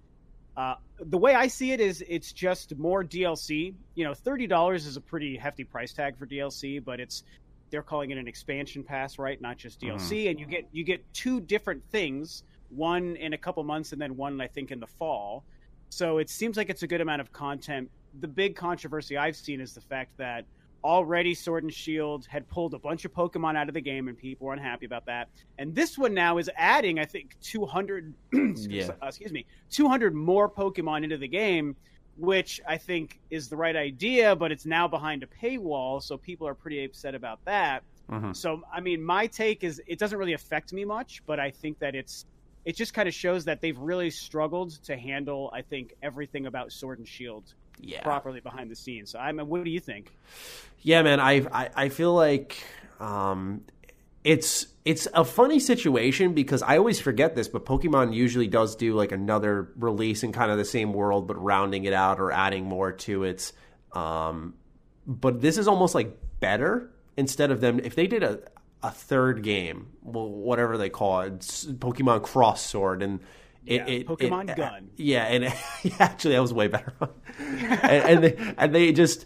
Uh, 0.57 0.75
the 0.99 1.17
way 1.17 1.35
I 1.35 1.47
see 1.47 1.71
it 1.71 1.79
is, 1.79 2.03
it's 2.07 2.33
just 2.33 2.75
more 2.77 3.03
DLC. 3.03 3.73
You 3.95 4.03
know, 4.03 4.13
thirty 4.13 4.47
dollars 4.47 4.85
is 4.85 4.97
a 4.97 5.01
pretty 5.01 5.37
hefty 5.37 5.63
price 5.63 5.93
tag 5.93 6.17
for 6.17 6.25
DLC, 6.25 6.83
but 6.83 6.99
it's 6.99 7.23
they're 7.69 7.83
calling 7.83 8.11
it 8.11 8.17
an 8.17 8.27
expansion 8.27 8.83
pass, 8.83 9.19
right? 9.19 9.39
Not 9.39 9.57
just 9.57 9.79
DLC, 9.79 10.29
and 10.29 10.39
you 10.39 10.45
get 10.45 10.67
you 10.71 10.83
get 10.83 11.01
two 11.13 11.39
different 11.39 11.83
things. 11.91 12.43
One 12.69 13.15
in 13.15 13.33
a 13.33 13.37
couple 13.37 13.63
months, 13.63 13.91
and 13.93 14.01
then 14.01 14.15
one 14.15 14.39
I 14.41 14.47
think 14.47 14.71
in 14.71 14.79
the 14.79 14.87
fall. 14.87 15.43
So 15.89 16.17
it 16.17 16.29
seems 16.29 16.57
like 16.57 16.69
it's 16.69 16.83
a 16.83 16.87
good 16.87 17.01
amount 17.01 17.21
of 17.21 17.31
content. 17.31 17.89
The 18.19 18.27
big 18.27 18.55
controversy 18.55 19.17
I've 19.17 19.35
seen 19.35 19.61
is 19.61 19.73
the 19.73 19.81
fact 19.81 20.17
that 20.17 20.45
already 20.83 21.33
Sword 21.33 21.63
and 21.63 21.73
Shield 21.73 22.25
had 22.27 22.47
pulled 22.47 22.73
a 22.73 22.79
bunch 22.79 23.03
of 23.05 23.13
Pokemon 23.13 23.55
out 23.55 23.67
of 23.67 23.73
the 23.73 23.81
game, 23.81 24.07
and 24.07 24.17
people 24.17 24.47
were 24.47 24.53
unhappy 24.53 24.85
about 24.85 25.05
that. 25.05 25.29
And 25.57 25.73
this 25.73 25.97
one 25.97 26.13
now 26.13 26.37
is 26.37 26.49
adding, 26.55 26.99
I 26.99 27.05
think, 27.05 27.35
200, 27.41 28.13
Yeah. 28.69 28.89
uh, 29.01 29.07
excuse 29.07 29.31
me, 29.31 29.45
200 29.71 30.13
more 30.13 30.49
Pokemon 30.49 31.03
into 31.03 31.17
the 31.17 31.27
game, 31.27 31.75
which 32.17 32.61
I 32.67 32.77
think 32.77 33.19
is 33.29 33.47
the 33.49 33.55
right 33.57 33.75
idea, 33.75 34.35
but 34.35 34.51
it's 34.51 34.65
now 34.65 34.87
behind 34.87 35.23
a 35.23 35.27
paywall, 35.27 36.01
so 36.01 36.17
people 36.17 36.47
are 36.47 36.55
pretty 36.55 36.83
upset 36.83 37.15
about 37.15 37.43
that. 37.45 37.83
Mhm. 38.09 38.35
So, 38.35 38.61
I 38.73 38.79
mean, 38.79 39.03
my 39.03 39.27
take 39.27 39.63
is 39.63 39.81
it 39.87 39.99
doesn't 39.99 40.17
really 40.17 40.33
affect 40.33 40.73
me 40.73 40.85
much, 40.85 41.21
but 41.25 41.39
I 41.39 41.51
think 41.51 41.79
that 41.79 41.93
it's 41.95 42.25
it 42.67 42.75
just 42.75 42.93
kind 42.93 43.07
of 43.07 43.13
shows 43.13 43.45
that 43.45 43.61
they've 43.61 43.77
really 43.79 44.09
struggled 44.09 44.71
to 44.83 44.97
handle, 44.97 45.49
I 45.53 45.61
think, 45.61 45.93
everything 46.03 46.45
about 46.47 46.73
Sword 46.73 46.99
and 46.99 47.07
Shield 47.07 47.53
Yeah. 47.79 48.03
properly 48.03 48.41
behind 48.41 48.69
the 48.69 48.75
scenes. 48.75 49.11
So, 49.11 49.19
I 49.19 49.31
mean, 49.31 49.47
what 49.47 49.63
do 49.63 49.69
you 49.71 49.79
think? 49.79 50.11
Yeah, 50.81 51.01
man. 51.01 51.21
I 51.21 51.47
I, 51.51 51.69
I 51.85 51.89
feel 51.89 52.13
like 52.13 52.57
um, 52.99 53.61
it's 54.25 54.67
it's 54.83 55.07
a 55.13 55.23
funny 55.23 55.59
situation 55.61 56.33
because 56.33 56.61
I 56.61 56.77
always 56.77 56.99
forget 56.99 57.35
this, 57.35 57.47
but 57.47 57.65
Pokemon 57.65 58.13
usually 58.13 58.47
does 58.47 58.75
do 58.75 58.93
like 58.95 59.13
another 59.13 59.71
release 59.77 60.23
in 60.23 60.33
kind 60.33 60.51
of 60.51 60.57
the 60.57 60.65
same 60.65 60.91
world, 60.91 61.25
but 61.25 61.41
rounding 61.41 61.85
it 61.85 61.93
out 61.93 62.19
or 62.19 62.33
adding 62.33 62.65
more 62.65 62.91
to 62.91 63.23
it. 63.23 63.53
Um, 63.93 64.55
but 65.05 65.39
this 65.39 65.57
is 65.57 65.69
almost 65.69 65.95
like 65.95 66.17
better 66.41 66.91
instead 67.15 67.49
of 67.49 67.61
them 67.61 67.79
if 67.79 67.95
they 67.95 68.07
did 68.07 68.23
a 68.23 68.41
a 68.83 68.91
third 68.91 69.43
game, 69.43 69.87
well, 70.03 70.29
whatever 70.29 70.77
they 70.77 70.89
call 70.89 71.21
it, 71.21 71.39
Pokemon 71.39 72.23
Cross 72.23 72.65
Sword 72.65 73.01
and. 73.03 73.19
It, 73.65 73.75
Yeah, 73.75 73.85
it, 73.87 74.07
Pokemon 74.07 74.49
it- 74.51 74.55
Gun. 74.55 74.89
yeah, 74.95 75.25
and 75.25 75.53
actually 75.99 76.35
that 76.35 76.41
was 76.41 76.53
way 76.53 76.67
better. 76.67 76.93
and, 77.39 77.83
and 77.83 78.23
they 78.23 78.53
and 78.57 78.73
they 78.73 78.93
just 78.93 79.25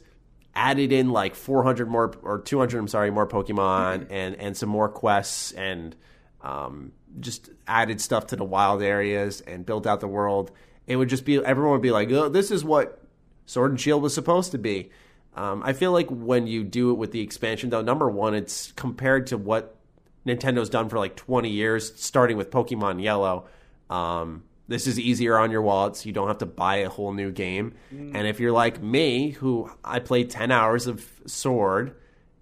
added 0.56 0.91
in 0.91 1.11
like 1.11 1.36
400 1.36 1.88
more 1.88 2.11
or 2.23 2.40
200 2.40 2.78
I'm 2.80 2.88
sorry 2.88 3.11
more 3.11 3.28
Pokemon 3.28 4.07
and 4.10 4.36
and 4.36 4.57
some 4.57 4.68
more 4.69 4.90
quests 4.90 5.52
and 5.52 5.95
um, 6.41 6.91
just 7.19 7.52
added 7.68 8.02
stuff 8.02 8.28
to 8.28 8.36
the 8.36 8.44
wild 8.44 8.82
areas 8.82 9.41
and 9.41 9.64
built 9.64 9.86
out 9.86 9.99
the 9.99 10.07
world. 10.07 10.49
It 10.88 10.95
would 10.95 11.10
just 11.10 11.23
be 11.23 11.38
everyone 11.45 11.73
would 11.73 11.82
be 11.84 11.91
like, 11.91 12.10
oh, 12.11 12.28
this 12.28 12.49
is 12.49 12.64
what 12.65 12.99
Sword 13.45 13.72
and 13.72 13.80
Shield 13.80 14.02
was 14.02 14.14
supposed 14.15 14.52
to 14.53 14.57
be. 14.57 14.90
Um, 15.36 15.62
I 15.64 15.74
feel 15.74 15.91
like 15.91 16.10
when 16.10 16.48
you 16.48 16.64
do 16.64 16.91
it 16.91 16.95
with 16.95 17.12
the 17.12 17.22
expansion, 17.22 17.70
though, 17.70 17.82
number 17.82 18.10
one, 18.10 18.34
it's 18.34 18.72
compared 18.74 19.28
to 19.28 19.38
what 19.38 19.78
Nintendo's 20.26 20.70
done 20.70 20.90
for 20.90 20.98
like 20.99 21.16
20 21.16 21.49
years, 21.49 21.94
starting 21.95 22.38
with 22.38 22.52
Pokemon 22.52 23.02
Yellow. 23.02 23.45
Um, 23.90 24.44
this 24.68 24.88
is 24.88 24.99
easier 24.99 25.38
on 25.38 25.52
your 25.52 25.62
wallets. 25.62 26.06
You 26.06 26.12
don't 26.14 26.28
have 26.28 26.38
to 26.40 26.45
buy 26.45 26.78
a 26.78 26.90
whole 26.90 27.14
new 27.14 27.32
game. 27.32 27.74
Mm. 27.94 28.16
And 28.16 28.28
if 28.28 28.40
you're 28.40 28.52
like 28.52 28.82
me, 28.82 29.32
who 29.32 29.70
I 29.84 29.99
played 29.99 30.30
10 30.30 30.52
hours 30.52 30.88
of 30.88 31.06
Sword, 31.26 31.95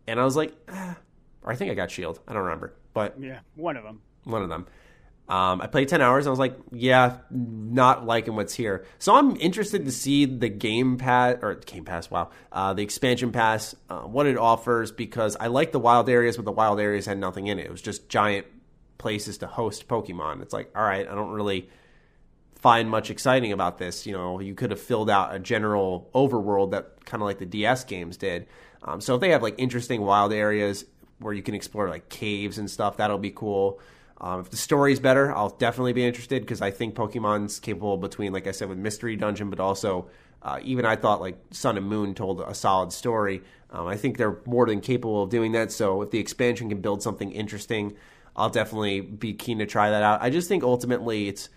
and 0.07 0.19
I 0.19 0.25
was 0.25 0.35
like, 0.35 0.53
eh, 0.67 0.93
or 1.43 1.51
I 1.51 1.55
think 1.55 1.71
I 1.71 1.75
got 1.75 1.91
Shield. 1.91 2.19
I 2.27 2.33
don't 2.33 2.43
remember, 2.43 2.73
but 2.93 3.15
Yeah, 3.19 3.39
one 3.55 3.77
of 3.77 3.83
them. 3.83 4.01
one 4.25 4.41
of 4.43 4.49
them. 4.49 4.65
Um, 5.29 5.61
I 5.61 5.67
played 5.67 5.87
10 5.87 6.01
hours 6.01 6.25
and 6.25 6.29
I 6.29 6.31
was 6.31 6.39
like, 6.39 6.57
yeah, 6.71 7.17
not 7.29 8.03
liking 8.03 8.35
what's 8.35 8.55
here. 8.55 8.83
So 8.97 9.13
I'm 9.13 9.35
interested 9.35 9.85
to 9.85 9.91
see 9.91 10.25
the 10.25 10.49
Game 10.49 10.97
Pass, 10.97 11.37
or 11.43 11.53
Game 11.53 11.85
Pass, 11.85 12.09
wow, 12.09 12.31
uh, 12.51 12.73
the 12.73 12.81
expansion 12.81 13.31
pass, 13.31 13.75
uh, 13.91 13.99
what 13.99 14.25
it 14.25 14.37
offers 14.37 14.91
because 14.91 15.37
I 15.39 15.47
like 15.47 15.71
the 15.71 15.79
wild 15.79 16.09
areas, 16.09 16.35
but 16.35 16.45
the 16.45 16.51
wild 16.51 16.79
areas 16.79 17.05
had 17.05 17.19
nothing 17.19 17.45
in 17.45 17.59
it. 17.59 17.67
It 17.67 17.71
was 17.71 17.81
just 17.81 18.09
giant 18.09 18.47
places 18.97 19.37
to 19.37 19.47
host 19.47 19.87
Pokemon. 19.87 20.41
It's 20.41 20.53
like, 20.53 20.71
all 20.75 20.83
right, 20.83 21.07
I 21.07 21.13
don't 21.13 21.29
really 21.31 21.69
find 22.55 22.89
much 22.89 23.11
exciting 23.11 23.51
about 23.51 23.77
this. 23.77 24.07
You 24.07 24.13
know, 24.13 24.39
you 24.39 24.55
could 24.55 24.71
have 24.71 24.81
filled 24.81 25.11
out 25.11 25.35
a 25.35 25.37
general 25.37 26.09
overworld 26.15 26.71
that 26.71 27.05
kind 27.05 27.21
of 27.21 27.27
like 27.27 27.37
the 27.37 27.45
DS 27.45 27.83
games 27.83 28.17
did. 28.17 28.47
Um, 28.81 28.99
so 28.99 29.13
if 29.13 29.21
they 29.21 29.29
have 29.29 29.43
like 29.43 29.55
interesting 29.59 30.01
wild 30.01 30.33
areas 30.33 30.85
where 31.19 31.33
you 31.33 31.43
can 31.43 31.53
explore 31.53 31.87
like 31.87 32.09
caves 32.09 32.57
and 32.57 32.69
stuff, 32.69 32.97
that'll 32.97 33.19
be 33.19 33.31
cool. 33.31 33.79
Um, 34.21 34.41
if 34.41 34.49
the 34.49 34.57
story's 34.57 34.99
better, 34.99 35.33
I'll 35.33 35.49
definitely 35.49 35.93
be 35.93 36.05
interested 36.05 36.41
because 36.41 36.61
I 36.61 36.71
think 36.71 36.95
Pokemon's 36.95 37.59
capable 37.59 37.97
between, 37.97 38.33
like 38.33 38.47
I 38.47 38.51
said, 38.51 38.67
with 38.67 38.77
Mystery 38.77 39.15
Dungeon, 39.15 39.49
but 39.49 39.59
also 39.59 40.09
uh, 40.41 40.59
even 40.63 40.85
I 40.85 40.95
thought 40.95 41.21
like 41.21 41.37
Sun 41.51 41.77
and 41.77 41.87
Moon 41.87 42.13
told 42.13 42.41
a 42.41 42.53
solid 42.53 42.91
story. 42.91 43.41
Um, 43.71 43.87
I 43.87 43.95
think 43.95 44.17
they're 44.17 44.39
more 44.45 44.65
than 44.65 44.81
capable 44.81 45.23
of 45.23 45.29
doing 45.29 45.53
that. 45.53 45.71
So 45.71 46.01
if 46.01 46.11
the 46.11 46.19
expansion 46.19 46.69
can 46.69 46.81
build 46.81 47.01
something 47.01 47.31
interesting, 47.31 47.95
I'll 48.35 48.49
definitely 48.49 49.01
be 49.01 49.33
keen 49.33 49.59
to 49.59 49.65
try 49.65 49.89
that 49.91 50.03
out. 50.03 50.21
I 50.21 50.29
just 50.29 50.47
think 50.47 50.63
ultimately 50.63 51.27
it's 51.27 51.49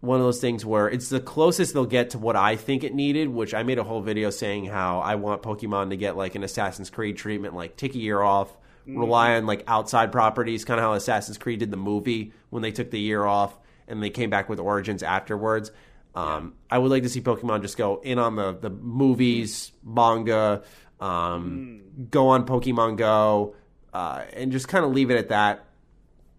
one 0.00 0.18
of 0.20 0.24
those 0.24 0.40
things 0.40 0.64
where 0.64 0.88
it's 0.88 1.08
the 1.08 1.20
closest 1.20 1.72
they'll 1.72 1.86
get 1.86 2.10
to 2.10 2.18
what 2.18 2.36
I 2.36 2.56
think 2.56 2.84
it 2.84 2.94
needed, 2.94 3.28
which 3.28 3.54
I 3.54 3.62
made 3.62 3.78
a 3.78 3.84
whole 3.84 4.00
video 4.00 4.30
saying 4.30 4.66
how 4.66 5.00
I 5.00 5.16
want 5.16 5.42
Pokemon 5.42 5.90
to 5.90 5.96
get 5.96 6.16
like 6.16 6.34
an 6.34 6.44
Assassin's 6.44 6.90
Creed 6.90 7.16
treatment, 7.16 7.54
like 7.54 7.76
take 7.76 7.94
a 7.94 7.98
year 7.98 8.20
off, 8.20 8.56
rely 8.86 9.36
on 9.36 9.46
like 9.46 9.64
outside 9.66 10.12
properties, 10.12 10.64
kind 10.64 10.78
of 10.78 10.84
how 10.84 10.92
Assassin's 10.92 11.38
Creed 11.38 11.58
did 11.58 11.70
the 11.70 11.76
movie 11.76 12.32
when 12.50 12.62
they 12.62 12.72
took 12.72 12.90
the 12.90 13.00
year 13.00 13.24
off 13.24 13.58
and 13.88 14.02
they 14.02 14.10
came 14.10 14.30
back 14.30 14.48
with 14.48 14.58
Origins 14.58 15.02
afterwards. 15.02 15.70
Um, 16.14 16.54
I 16.70 16.78
would 16.78 16.90
like 16.90 17.02
to 17.02 17.08
see 17.08 17.20
Pokemon 17.20 17.62
just 17.62 17.76
go 17.76 18.00
in 18.02 18.18
on 18.18 18.36
the 18.36 18.52
the 18.52 18.70
movies, 18.70 19.72
manga, 19.84 20.62
um, 20.98 21.82
go 22.10 22.28
on 22.28 22.46
Pokemon 22.46 22.96
Go, 22.96 23.54
uh, 23.92 24.22
and 24.32 24.50
just 24.50 24.66
kind 24.68 24.84
of 24.84 24.92
leave 24.92 25.10
it 25.10 25.18
at 25.18 25.28
that 25.28 25.66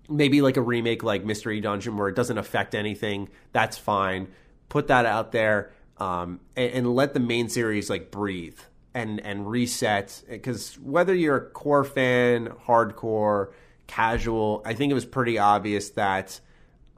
maybe 0.09 0.41
like 0.41 0.57
a 0.57 0.61
remake 0.61 1.03
like 1.03 1.23
Mystery 1.23 1.59
Dungeon 1.61 1.97
where 1.97 2.07
it 2.07 2.15
doesn't 2.15 2.37
affect 2.37 2.75
anything. 2.75 3.29
That's 3.51 3.77
fine. 3.77 4.29
Put 4.69 4.87
that 4.87 5.05
out 5.05 5.31
there 5.31 5.71
um, 5.97 6.39
and, 6.55 6.71
and 6.71 6.95
let 6.95 7.13
the 7.13 7.19
main 7.19 7.49
series 7.49 7.89
like 7.89 8.11
breathe 8.11 8.59
and 8.97 9.19
and 9.21 9.49
reset. 9.49 10.23
Because 10.29 10.77
whether 10.79 11.13
you're 11.13 11.37
a 11.37 11.49
core 11.49 11.83
fan, 11.83 12.47
hardcore, 12.65 13.51
casual, 13.87 14.61
I 14.65 14.73
think 14.73 14.91
it 14.91 14.95
was 14.95 15.05
pretty 15.05 15.37
obvious 15.37 15.89
that 15.91 16.39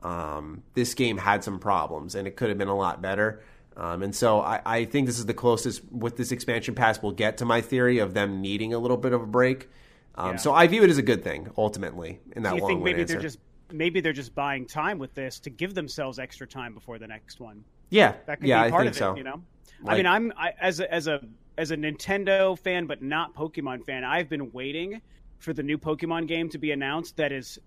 um, 0.02 0.64
this 0.74 0.94
game 0.94 1.18
had 1.18 1.44
some 1.44 1.60
problems 1.60 2.16
and 2.16 2.28
it 2.28 2.36
could 2.36 2.50
have 2.50 2.58
been 2.58 2.68
a 2.70 2.78
lot 2.78 3.02
better. 3.02 3.42
Um, 3.76 4.04
and 4.04 4.14
so 4.16 4.42
I, 4.42 4.62
I 4.66 4.86
think 4.86 5.08
this 5.08 5.20
is 5.20 5.26
the 5.26 5.34
closest 5.34 5.82
with 5.92 6.18
this 6.18 6.32
expansion 6.32 6.76
pass 6.76 7.02
we'll 7.02 7.14
get 7.14 7.38
to 7.38 7.46
my 7.46 7.62
theory 7.62 8.00
of 8.00 8.14
them 8.14 8.42
needing 8.42 8.74
a 8.74 8.80
little 8.80 8.98
bit 8.98 9.14
of 9.14 9.22
a 9.22 9.26
break. 9.28 9.70
Um, 10.16 10.32
Yeah. 10.32 10.36
So 10.38 10.54
I 10.54 10.68
view 10.68 10.84
it 10.84 10.90
as 10.90 10.98
a 10.98 11.02
good 11.02 11.24
thing 11.24 11.50
ultimately 11.58 12.20
in 12.36 12.44
that 12.44 12.52
Do 12.52 12.56
you 12.58 12.68
think 12.68 12.84
maybe 12.84 13.02
answer. 13.02 13.14
they're 13.14 13.22
just 13.22 13.40
maybe 13.72 14.02
they're 14.02 14.14
just 14.14 14.34
buying 14.36 14.66
time 14.66 15.00
with 15.00 15.14
this 15.14 15.40
to 15.42 15.50
give 15.50 15.74
themselves 15.76 16.18
extra 16.20 16.48
time 16.48 16.74
before 16.74 16.98
the 16.98 17.08
next 17.08 17.40
one? 17.40 17.64
yeah, 17.90 18.14
That 18.26 18.40
could 18.40 18.48
yeah, 18.50 18.64
be 18.64 18.68
I 18.68 18.72
part 18.72 18.84
think 18.84 18.92
of 18.92 18.98
so. 18.98 19.12
it. 19.14 19.18
You 19.18 19.24
know, 19.24 19.42
I 19.88 19.96
mean, 19.96 20.06
I'm 20.06 20.34
I, 20.38 20.54
as 20.60 20.80
a, 20.80 20.94
as 20.94 21.08
a 21.08 21.22
as 21.60 21.72
a 21.72 21.78
Nintendo 21.78 22.58
fan, 22.58 22.86
but 22.88 23.02
not 23.02 23.36
Pokemon 23.36 23.86
fan. 23.86 24.06
I've 24.06 24.30
been 24.30 24.52
waiting 24.54 25.02
for 25.40 25.52
the 25.54 25.62
new 25.62 25.78
Pokemon 25.78 26.28
game 26.28 26.50
to 26.50 26.58
be 26.58 26.72
announced. 26.72 27.18
That 27.18 27.32
is 27.34 27.60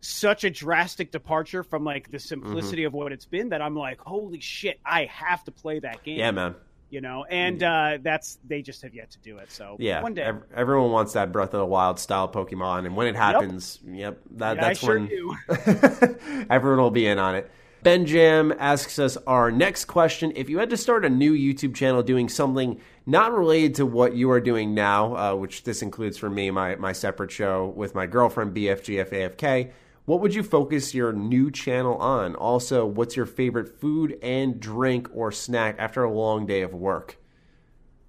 such 0.00 0.42
a 0.42 0.50
drastic 0.50 1.12
departure 1.12 1.62
from 1.62 1.84
like 1.84 2.10
the 2.10 2.18
simplicity 2.18 2.82
of 2.82 2.92
what 2.92 3.12
it's 3.12 3.24
been 3.24 3.50
that 3.50 3.62
I'm 3.62 3.76
like, 3.76 4.00
holy 4.00 4.40
shit, 4.40 4.80
I 4.84 5.04
have 5.04 5.44
to 5.44 5.52
play 5.52 5.78
that 5.78 6.02
game. 6.02 6.18
Yeah, 6.18 6.32
man. 6.32 6.56
You 6.90 7.00
know, 7.00 7.24
and 7.24 7.62
uh, 7.62 7.98
that's 8.02 8.38
they 8.46 8.60
just 8.60 8.82
have 8.82 8.92
yet 8.92 9.12
to 9.12 9.18
do 9.20 9.38
it. 9.38 9.50
So 9.50 9.76
Yeah, 9.78 10.02
one 10.02 10.12
day. 10.12 10.24
ev- 10.24 10.42
everyone 10.54 10.90
wants 10.90 11.14
that 11.14 11.32
Breath 11.32 11.54
of 11.54 11.60
the 11.60 11.64
Wild 11.66 11.98
style 11.98 12.28
Pokemon, 12.28 12.84
and 12.84 12.94
when 12.96 13.06
it 13.06 13.16
happens, 13.16 13.78
yep, 13.86 14.20
that, 14.32 14.56
Yeah, 14.56 14.60
that's 14.60 14.80
sure 14.80 14.98
when 14.98 16.46
everyone 16.50 16.80
will 16.80 16.90
be 16.90 17.06
in 17.06 17.18
on 17.18 17.36
it. 17.36 17.50
Ben 17.82 18.04
Jam 18.06 18.52
asks 18.58 18.98
us 18.98 19.16
our 19.26 19.50
next 19.50 19.86
question: 19.86 20.32
If 20.36 20.50
you 20.50 20.58
had 20.58 20.68
to 20.70 20.76
start 20.76 21.04
a 21.04 21.08
new 21.08 21.32
YouTube 21.32 21.74
channel 21.74 22.02
doing 22.02 22.28
something 22.28 22.78
not 23.06 23.32
related 23.32 23.74
to 23.76 23.86
what 23.86 24.14
you 24.14 24.30
are 24.30 24.40
doing 24.40 24.74
now, 24.74 25.16
uh, 25.16 25.34
which 25.34 25.64
this 25.64 25.82
includes 25.82 26.16
for 26.18 26.30
me 26.30 26.50
my 26.50 26.76
my 26.76 26.92
separate 26.92 27.30
show 27.30 27.72
with 27.76 27.94
my 27.94 28.06
girlfriend 28.06 28.54
BFGFAFK, 28.54 29.72
what 30.04 30.20
would 30.20 30.34
you 30.34 30.42
focus 30.42 30.94
your 30.94 31.12
new 31.12 31.50
channel 31.50 31.96
on? 31.96 32.34
Also, 32.34 32.84
what's 32.86 33.16
your 33.16 33.26
favorite 33.26 33.80
food 33.80 34.18
and 34.22 34.58
drink 34.60 35.08
or 35.14 35.30
snack 35.32 35.76
after 35.78 36.02
a 36.04 36.12
long 36.12 36.46
day 36.46 36.62
of 36.62 36.74
work? 36.74 37.18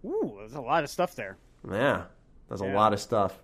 Ooh, 0.06 0.36
there's 0.40 0.54
a 0.54 0.62
lot 0.62 0.84
of 0.84 0.90
stuff 0.90 1.16
there. 1.16 1.38
Yeah, 1.70 2.06
there's 2.48 2.62
a 2.62 2.66
lot 2.66 2.94
of 2.94 3.00
stuff. 3.00 3.42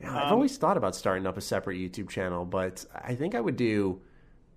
Yeah, 0.00 0.16
I've 0.16 0.26
Um, 0.28 0.32
always 0.32 0.56
thought 0.56 0.76
about 0.76 0.96
starting 0.96 1.26
up 1.26 1.36
a 1.36 1.40
separate 1.42 1.76
YouTube 1.76 2.08
channel, 2.08 2.44
but 2.44 2.84
I 2.94 3.14
think 3.14 3.34
I 3.34 3.40
would 3.40 3.56
do 3.56 4.00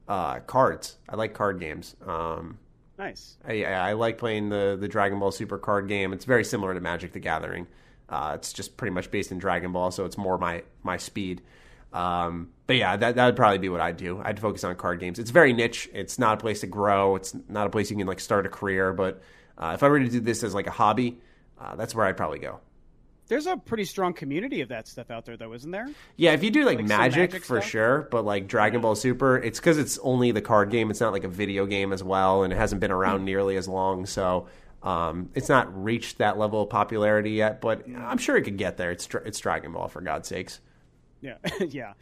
uh, 0.07 0.39
cards. 0.39 0.97
I 1.07 1.15
like 1.15 1.33
card 1.33 1.59
games. 1.59 1.95
Um, 2.05 2.57
Nice. 2.97 3.37
I, 3.47 3.63
I 3.63 3.93
like 3.93 4.17
playing 4.17 4.49
the 4.49 4.77
the 4.79 4.87
Dragon 4.87 5.19
Ball 5.19 5.31
Super 5.31 5.57
card 5.57 5.87
game. 5.87 6.13
It's 6.13 6.25
very 6.25 6.43
similar 6.43 6.73
to 6.73 6.79
Magic 6.79 7.11
the 7.13 7.19
Gathering. 7.19 7.67
Uh, 8.09 8.33
it's 8.35 8.53
just 8.53 8.77
pretty 8.77 8.93
much 8.93 9.09
based 9.09 9.31
in 9.31 9.39
Dragon 9.39 9.71
Ball, 9.71 9.91
so 9.91 10.05
it's 10.05 10.17
more 10.17 10.37
my 10.37 10.63
my 10.83 10.97
speed. 10.97 11.41
Um, 11.91 12.49
but 12.67 12.75
yeah, 12.75 12.95
that 12.95 13.15
that 13.15 13.25
would 13.25 13.35
probably 13.35 13.57
be 13.57 13.69
what 13.69 13.81
I'd 13.81 13.97
do. 13.97 14.21
I'd 14.23 14.39
focus 14.39 14.63
on 14.63 14.75
card 14.75 14.99
games. 14.99 15.19
It's 15.19 15.31
very 15.31 15.53
niche. 15.53 15.89
It's 15.93 16.19
not 16.19 16.35
a 16.35 16.37
place 16.37 16.61
to 16.61 16.67
grow. 16.67 17.15
It's 17.15 17.35
not 17.49 17.67
a 17.67 17.69
place 17.69 17.89
you 17.89 17.97
can 17.97 18.07
like 18.07 18.19
start 18.19 18.45
a 18.45 18.49
career. 18.49 18.93
But 18.93 19.21
uh, 19.57 19.71
if 19.73 19.83
I 19.83 19.89
were 19.89 19.99
to 19.99 20.09
do 20.09 20.19
this 20.19 20.43
as 20.43 20.53
like 20.53 20.67
a 20.67 20.71
hobby, 20.71 21.19
uh, 21.59 21.75
that's 21.75 21.95
where 21.95 22.05
I'd 22.05 22.17
probably 22.17 22.39
go. 22.39 22.59
There's 23.33 23.47
a 23.47 23.57
pretty 23.57 23.85
strong 23.85 24.13
community 24.13 24.61
of 24.61 24.69
that 24.69 24.87
stuff 24.87 25.09
out 25.09 25.25
there, 25.25 25.35
though, 25.35 25.53
isn't 25.53 25.71
there? 25.71 25.89
Yeah, 26.17 26.33
if 26.33 26.43
you 26.43 26.51
do 26.51 26.65
like, 26.65 26.77
Like 26.77 26.85
magic, 26.85 27.31
Magic 27.31 27.43
for 27.43 27.59
stuff? 27.61 27.67
sure, 27.71 28.07
but 28.11 28.23
like 28.25 28.47
Dragon 28.47 28.79
Ball 28.79 28.93
Super, 28.93 29.37
it's 29.37 29.59
because 29.59 29.79
it's 29.79 29.97
only 30.03 30.31
the 30.31 30.41
card 30.41 30.69
game. 30.69 30.91
It's 30.91 31.01
not 31.01 31.13
like 31.13 31.23
a 31.23 31.27
video 31.29 31.65
game 31.65 31.93
as 31.93 32.03
well, 32.03 32.43
and 32.43 32.53
it 32.53 32.57
hasn't 32.57 32.79
been 32.79 32.91
around 32.91 33.25
nearly 33.25 33.57
as 33.57 33.67
long. 33.67 34.05
So 34.05 34.45
um, 34.83 35.31
it's 35.33 35.49
not 35.49 35.83
reached 35.83 36.19
that 36.19 36.37
level 36.37 36.61
of 36.61 36.69
popularity 36.69 37.31
yet. 37.31 37.59
But 37.59 37.87
I'm 37.97 38.19
sure 38.19 38.37
it 38.37 38.43
could 38.43 38.57
get 38.57 38.77
there. 38.77 38.91
It's 38.91 39.09
it's 39.25 39.39
Dragon 39.39 39.71
Ball 39.71 39.87
for 39.87 40.01
God's 40.01 40.27
sakes. 40.27 40.59
Yeah, 41.19 41.37
yeah. 41.59 41.93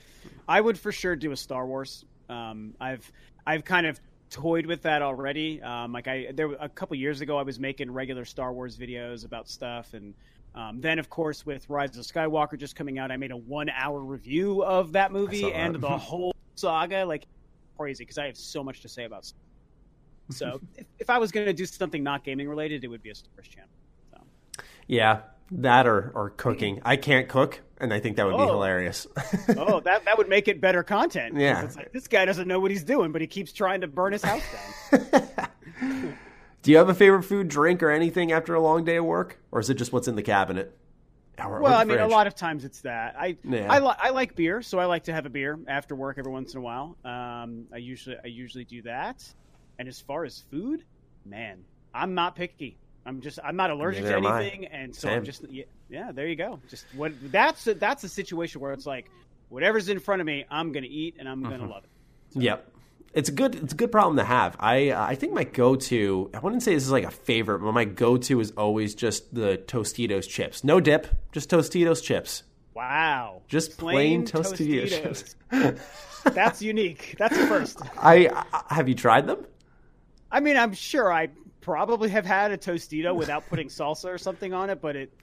I 0.49 0.59
would 0.59 0.77
for 0.77 0.91
sure 0.91 1.15
do 1.15 1.31
a 1.31 1.37
Star 1.37 1.65
Wars. 1.65 2.03
Um, 2.27 2.73
I've 2.81 3.09
I've 3.47 3.63
kind 3.63 3.87
of 3.87 4.01
toyed 4.29 4.65
with 4.65 4.81
that 4.81 5.01
already. 5.01 5.61
Um, 5.61 5.93
like 5.93 6.09
I 6.09 6.31
there 6.33 6.51
a 6.59 6.67
couple 6.67 6.97
years 6.97 7.21
ago, 7.21 7.37
I 7.37 7.43
was 7.43 7.57
making 7.57 7.89
regular 7.89 8.25
Star 8.25 8.51
Wars 8.51 8.75
videos 8.75 9.23
about 9.23 9.47
stuff, 9.47 9.93
and 9.93 10.13
um, 10.55 10.81
then 10.81 10.99
of 10.99 11.09
course 11.09 11.45
with 11.45 11.69
Rise 11.69 11.97
of 11.97 12.05
Skywalker 12.05 12.57
just 12.57 12.75
coming 12.75 12.99
out, 12.99 13.11
I 13.11 13.17
made 13.17 13.31
a 13.31 13.37
one 13.37 13.69
hour 13.69 13.99
review 13.99 14.63
of 14.63 14.91
that 14.93 15.11
movie 15.11 15.41
that. 15.43 15.55
and 15.55 15.75
the 15.75 15.89
whole 15.97 16.35
saga. 16.55 17.05
Like 17.05 17.25
crazy 17.77 18.03
because 18.03 18.17
I 18.17 18.25
have 18.27 18.37
so 18.37 18.63
much 18.63 18.81
to 18.81 18.89
say 18.89 19.05
about. 19.05 19.31
So 20.29 20.59
if, 20.75 20.85
if 20.99 21.09
I 21.09 21.17
was 21.17 21.31
going 21.31 21.45
to 21.47 21.53
do 21.53 21.65
something 21.65 22.03
not 22.03 22.23
gaming 22.23 22.47
related, 22.47 22.83
it 22.83 22.87
would 22.87 23.01
be 23.03 23.09
a 23.09 23.15
Star 23.15 23.29
Wars 23.35 23.47
channel. 23.47 23.69
So. 24.11 24.63
Yeah, 24.87 25.21
that 25.51 25.87
or 25.87 26.11
or 26.15 26.29
cooking. 26.31 26.81
I 26.85 26.95
can't 26.97 27.27
cook, 27.27 27.61
and 27.79 27.93
I 27.93 27.99
think 27.99 28.17
that 28.17 28.25
would 28.25 28.37
be 28.37 28.43
Oh. 28.43 28.47
hilarious. 28.47 29.07
Oh, 29.57 29.79
that 29.81 30.05
that 30.05 30.17
would 30.17 30.29
make 30.29 30.47
it 30.47 30.61
better 30.61 30.83
content. 30.83 31.35
Yeah. 31.37 31.63
it's 31.63 31.75
like, 31.75 31.91
this 31.91 32.07
guy 32.07 32.25
doesn't 32.25 32.47
know 32.47 32.59
what 32.59 32.71
he's 32.71 32.83
doing, 32.83 33.11
but 33.11 33.21
he 33.21 33.27
keeps 33.27 33.51
trying 33.53 33.81
to 33.81 33.87
burn 33.87 34.13
his 34.13 34.23
house 34.23 34.43
down. 34.91 36.17
Do 36.61 36.71
you 36.71 36.77
have 36.77 36.89
a 36.89 36.93
favorite 36.93 37.23
food, 37.23 37.47
drink, 37.47 37.81
or 37.83 37.89
anything 37.89 38.31
after 38.31 38.53
a 38.53 38.59
long 38.61 38.83
day 38.83 38.97
of 38.97 39.05
work, 39.05 39.39
or 39.51 39.59
is 39.59 39.69
it 39.69 39.75
just 39.75 39.91
what's 39.93 40.07
in 40.07 40.15
the 40.15 40.21
cabinet? 40.23 40.77
Or- 41.39 41.57
or 41.57 41.61
well, 41.61 41.71
the 41.71 41.77
I 41.77 41.83
mean, 41.85 41.99
a 41.99 42.07
lot 42.07 42.27
of 42.27 42.35
times 42.35 42.65
it's 42.65 42.81
that. 42.81 43.15
I 43.17 43.38
Yeah. 43.43 43.65
I, 43.71 43.79
li- 43.79 43.95
I 43.97 44.09
like 44.11 44.35
beer, 44.35 44.61
so 44.61 44.77
I 44.77 44.85
like 44.85 45.03
to 45.05 45.13
have 45.13 45.25
a 45.25 45.29
beer 45.29 45.57
after 45.67 45.95
work 45.95 46.17
every 46.19 46.31
once 46.31 46.53
in 46.53 46.59
a 46.59 46.61
while. 46.61 46.97
Um, 47.03 47.65
I 47.73 47.77
usually 47.77 48.17
I 48.23 48.27
usually 48.27 48.65
do 48.65 48.81
that. 48.83 49.23
And 49.79 49.88
as 49.88 49.99
far 49.99 50.23
as 50.25 50.43
food, 50.51 50.83
man, 51.25 51.63
I'm 51.95 52.13
not 52.13 52.35
picky. 52.35 52.77
I'm 53.07 53.21
just 53.21 53.39
I'm 53.43 53.55
not 53.55 53.71
allergic 53.71 54.03
Neither 54.03 54.21
to 54.21 54.27
anything, 54.29 54.65
and 54.67 54.93
so 54.95 55.07
Same. 55.07 55.17
I'm 55.17 55.25
just 55.25 55.49
yeah, 55.49 55.63
yeah. 55.89 56.11
There 56.11 56.27
you 56.27 56.35
go. 56.35 56.59
Just 56.69 56.85
what 56.93 57.13
that's 57.31 57.65
a, 57.65 57.73
that's 57.73 58.03
a 58.03 58.09
situation 58.09 58.61
where 58.61 58.73
it's 58.73 58.85
like 58.85 59.09
whatever's 59.49 59.89
in 59.89 59.99
front 59.99 60.21
of 60.21 60.27
me, 60.27 60.45
I'm 60.51 60.71
gonna 60.71 60.85
eat 60.88 61.15
and 61.17 61.27
I'm 61.27 61.41
Mm-hmm. 61.41 61.49
gonna 61.51 61.67
love 61.71 61.85
it. 61.85 61.89
Yep. 62.39 62.70
It's 63.13 63.29
a 63.29 63.31
good 63.31 63.55
it's 63.55 63.73
a 63.73 63.75
good 63.75 63.91
problem 63.91 64.17
to 64.17 64.23
have. 64.23 64.55
I 64.59 64.91
I 64.91 65.15
think 65.15 65.33
my 65.33 65.43
go 65.43 65.75
to 65.75 66.29
I 66.33 66.39
wouldn't 66.39 66.63
say 66.63 66.73
this 66.73 66.83
is 66.83 66.91
like 66.91 67.03
a 67.03 67.11
favorite, 67.11 67.59
but 67.59 67.73
my 67.73 67.85
go 67.85 68.17
to 68.17 68.39
is 68.39 68.51
always 68.51 68.95
just 68.95 69.33
the 69.33 69.57
Tostitos 69.67 70.27
chips. 70.27 70.63
No 70.63 70.79
dip, 70.79 71.07
just 71.31 71.49
Tostitos 71.49 72.01
chips. 72.01 72.43
Wow. 72.73 73.41
Just 73.47 73.77
plain, 73.77 74.25
Tostitos. 74.25 75.35
That's 76.23 76.61
unique. 76.61 77.15
That's 77.17 77.35
a 77.35 77.47
first. 77.47 77.79
I, 77.97 78.29
I 78.53 78.75
have 78.75 78.88
you 78.88 78.95
tried 78.95 79.27
them? 79.27 79.45
I 80.31 80.39
mean, 80.39 80.55
I'm 80.55 80.73
sure 80.73 81.11
I 81.11 81.29
probably 81.61 82.09
have 82.09 82.25
had 82.25 82.51
a 82.51 82.57
Tostito 82.57 83.13
without 83.15 83.47
putting 83.49 83.67
salsa 83.67 84.05
or 84.05 84.17
something 84.17 84.53
on 84.53 84.69
it, 84.69 84.81
but 84.81 84.95
it, 84.95 85.13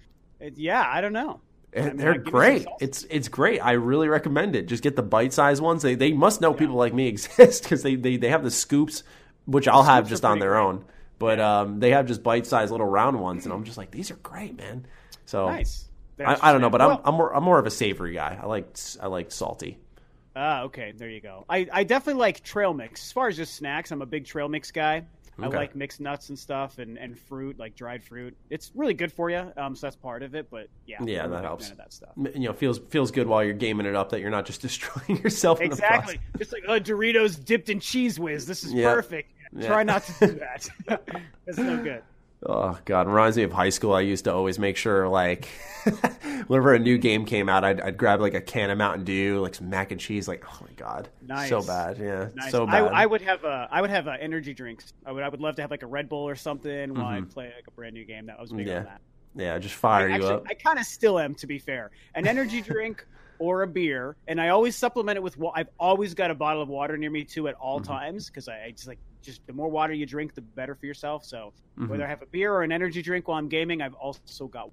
it 0.40 0.58
yeah, 0.58 0.84
I 0.86 1.00
don't 1.00 1.12
know. 1.12 1.40
I 1.76 1.80
mean, 1.80 1.96
They're 1.96 2.14
I'd 2.14 2.24
give 2.24 2.34
me 2.34 2.42
some 2.46 2.56
great. 2.56 2.66
It's 2.80 3.04
it's 3.10 3.28
great. 3.28 3.60
I 3.60 3.72
really 3.72 4.08
recommend 4.08 4.56
it. 4.56 4.66
Just 4.66 4.82
get 4.82 4.96
the 4.96 5.02
bite 5.02 5.32
sized 5.32 5.62
ones. 5.62 5.82
They 5.82 5.94
they 5.94 6.12
must 6.12 6.40
know 6.40 6.54
people 6.54 6.76
like 6.76 6.94
me 6.94 7.06
exist 7.08 7.62
because 7.62 7.82
they, 7.82 7.94
they 7.96 8.16
they 8.16 8.30
have 8.30 8.42
the 8.42 8.50
scoops, 8.50 9.02
which 9.46 9.68
I'll 9.68 9.82
have 9.82 10.08
just 10.08 10.24
on 10.24 10.38
their 10.38 10.52
great. 10.52 10.60
own. 10.60 10.84
But 11.18 11.40
um, 11.40 11.80
they 11.80 11.90
have 11.90 12.06
just 12.06 12.22
bite 12.22 12.46
sized 12.46 12.70
little 12.70 12.86
round 12.86 13.20
ones, 13.20 13.44
and 13.44 13.52
I'm 13.52 13.64
just 13.64 13.76
like, 13.76 13.90
these 13.90 14.10
are 14.10 14.16
great, 14.16 14.56
man. 14.56 14.86
So 15.26 15.46
nice. 15.46 15.88
I, 16.18 16.38
I 16.48 16.52
don't 16.52 16.60
know, 16.60 16.70
but 16.70 16.80
I'm 16.80 16.98
I'm 17.04 17.14
more 17.14 17.34
I'm 17.34 17.44
more 17.44 17.58
of 17.58 17.66
a 17.66 17.70
savory 17.70 18.14
guy. 18.14 18.38
I 18.40 18.46
like 18.46 18.76
I 19.00 19.06
like 19.08 19.30
salty. 19.30 19.78
Ah, 20.34 20.62
okay, 20.62 20.92
there 20.96 21.10
you 21.10 21.20
go. 21.20 21.44
I, 21.48 21.66
I 21.72 21.82
definitely 21.82 22.20
like 22.20 22.44
trail 22.44 22.72
mix. 22.72 23.06
As 23.06 23.12
far 23.12 23.26
as 23.26 23.36
just 23.36 23.54
snacks, 23.54 23.90
I'm 23.90 24.02
a 24.02 24.06
big 24.06 24.24
trail 24.24 24.48
mix 24.48 24.70
guy. 24.70 25.04
I 25.40 25.46
like 25.46 25.76
mixed 25.76 26.00
nuts 26.00 26.28
and 26.30 26.38
stuff 26.38 26.78
and, 26.78 26.98
and 26.98 27.16
fruit, 27.18 27.58
like 27.58 27.76
dried 27.76 28.02
fruit. 28.02 28.36
It's 28.50 28.72
really 28.74 28.94
good 28.94 29.12
for 29.12 29.30
you, 29.30 29.52
um, 29.56 29.76
so 29.76 29.86
that's 29.86 29.96
part 29.96 30.22
of 30.22 30.34
it. 30.34 30.48
But 30.50 30.68
yeah, 30.86 30.96
Yeah, 31.04 31.26
that 31.28 31.44
helps. 31.44 31.70
that 31.70 31.92
stuff. 31.92 32.10
You 32.16 32.40
know, 32.40 32.52
feels 32.52 32.78
feels 32.78 33.10
good 33.10 33.26
while 33.26 33.44
you're 33.44 33.52
gaming 33.54 33.86
it 33.86 33.94
up 33.94 34.10
that 34.10 34.20
you're 34.20 34.30
not 34.30 34.46
just 34.46 34.60
destroying 34.62 35.22
yourself. 35.22 35.60
in 35.60 35.66
Exactly. 35.66 36.18
Just 36.38 36.52
like 36.52 36.64
oh, 36.66 36.80
Doritos 36.80 37.42
dipped 37.44 37.68
in 37.68 37.78
cheese 37.80 38.18
whiz. 38.18 38.46
This 38.46 38.64
is 38.64 38.72
Yeah. 38.72 38.92
perfect. 38.92 39.32
Yeah. 39.56 39.66
Try 39.66 39.82
not 39.82 40.02
to 40.04 40.26
do 40.26 40.32
that. 40.40 40.68
That's 41.46 41.58
no 41.58 41.82
good. 41.82 42.02
Oh 42.46 42.78
god, 42.84 43.08
reminds 43.08 43.36
me 43.36 43.42
of 43.42 43.52
high 43.52 43.70
school. 43.70 43.92
I 43.94 44.00
used 44.02 44.24
to 44.24 44.32
always 44.32 44.58
make 44.60 44.76
sure, 44.76 45.08
like, 45.08 45.48
whenever 46.46 46.72
a 46.72 46.78
new 46.78 46.96
game 46.96 47.24
came 47.24 47.48
out, 47.48 47.64
I'd, 47.64 47.80
I'd 47.80 47.96
grab 47.96 48.20
like 48.20 48.34
a 48.34 48.40
can 48.40 48.70
of 48.70 48.78
Mountain 48.78 49.04
Dew, 49.04 49.40
like 49.40 49.54
some 49.56 49.68
mac 49.70 49.90
and 49.90 50.00
cheese. 50.00 50.28
Like, 50.28 50.44
oh 50.48 50.58
my 50.60 50.72
god, 50.76 51.08
Nice. 51.20 51.48
so 51.48 51.62
bad. 51.62 51.98
Yeah, 51.98 52.28
Nice. 52.36 52.52
so 52.52 52.64
I, 52.66 52.80
bad. 52.80 52.92
I 52.92 53.06
would 53.06 53.22
have 53.22 53.44
uh, 53.44 53.66
I 53.70 53.80
would 53.80 53.90
have 53.90 54.06
uh, 54.06 54.16
energy 54.20 54.54
drinks. 54.54 54.92
I 55.04 55.12
would 55.12 55.22
I 55.24 55.28
would 55.28 55.40
love 55.40 55.56
to 55.56 55.62
have 55.62 55.70
like 55.72 55.82
a 55.82 55.86
Red 55.88 56.08
Bull 56.08 56.28
or 56.28 56.36
something 56.36 56.94
while 56.94 57.06
I 57.06 57.20
play 57.22 57.46
like 57.56 57.66
a 57.66 57.72
brand 57.72 57.94
new 57.94 58.04
game. 58.04 58.26
That 58.26 58.38
was 58.38 58.52
big 58.52 58.66
Mm-hmm. 58.66 58.68
Yeah. 58.70 58.78
on 58.78 58.84
that. 58.84 59.00
yeah, 59.34 59.58
just 59.58 59.74
fire 59.74 60.08
you 60.08 60.14
Actually, 60.14 60.30
up. 60.34 60.44
I 60.48 60.54
kind 60.54 60.78
of 60.78 60.84
still 60.84 61.18
am, 61.18 61.34
to 61.36 61.46
be 61.48 61.58
fair. 61.58 61.90
An 62.14 62.26
energy 62.28 62.60
drink 62.60 63.04
or 63.40 63.62
a 63.62 63.66
beer, 63.66 64.16
and 64.28 64.40
I 64.40 64.50
always 64.50 64.76
supplement 64.76 65.16
it 65.16 65.22
with. 65.24 65.36
I've 65.54 65.70
always 65.78 66.14
got 66.14 66.30
a 66.30 66.34
bottle 66.36 66.62
of 66.62 66.68
water 66.68 66.96
near 66.96 67.10
me 67.10 67.24
too 67.24 67.48
at 67.48 67.54
all 67.54 67.80
Mm-hmm. 67.80 67.92
times 67.92 68.26
because 68.28 68.48
I, 68.48 68.66
I 68.66 68.70
just 68.70 68.86
like 68.86 68.98
just 69.22 69.46
the 69.46 69.52
more 69.52 69.68
water 69.68 69.92
you 69.92 70.06
drink, 70.06 70.34
the 70.34 70.40
better 70.40 70.74
for 70.74 70.86
yourself. 70.86 71.24
So 71.24 71.52
Mm-hmm. 71.78 71.90
whether 71.90 72.04
I 72.04 72.08
have 72.08 72.22
a 72.22 72.26
beer 72.26 72.52
or 72.52 72.64
an 72.64 72.72
energy 72.72 73.02
drink 73.02 73.28
while 73.28 73.38
I'm 73.38 73.48
gaming, 73.48 73.80
I've 73.82 73.94
also 73.94 74.48
got. 74.48 74.70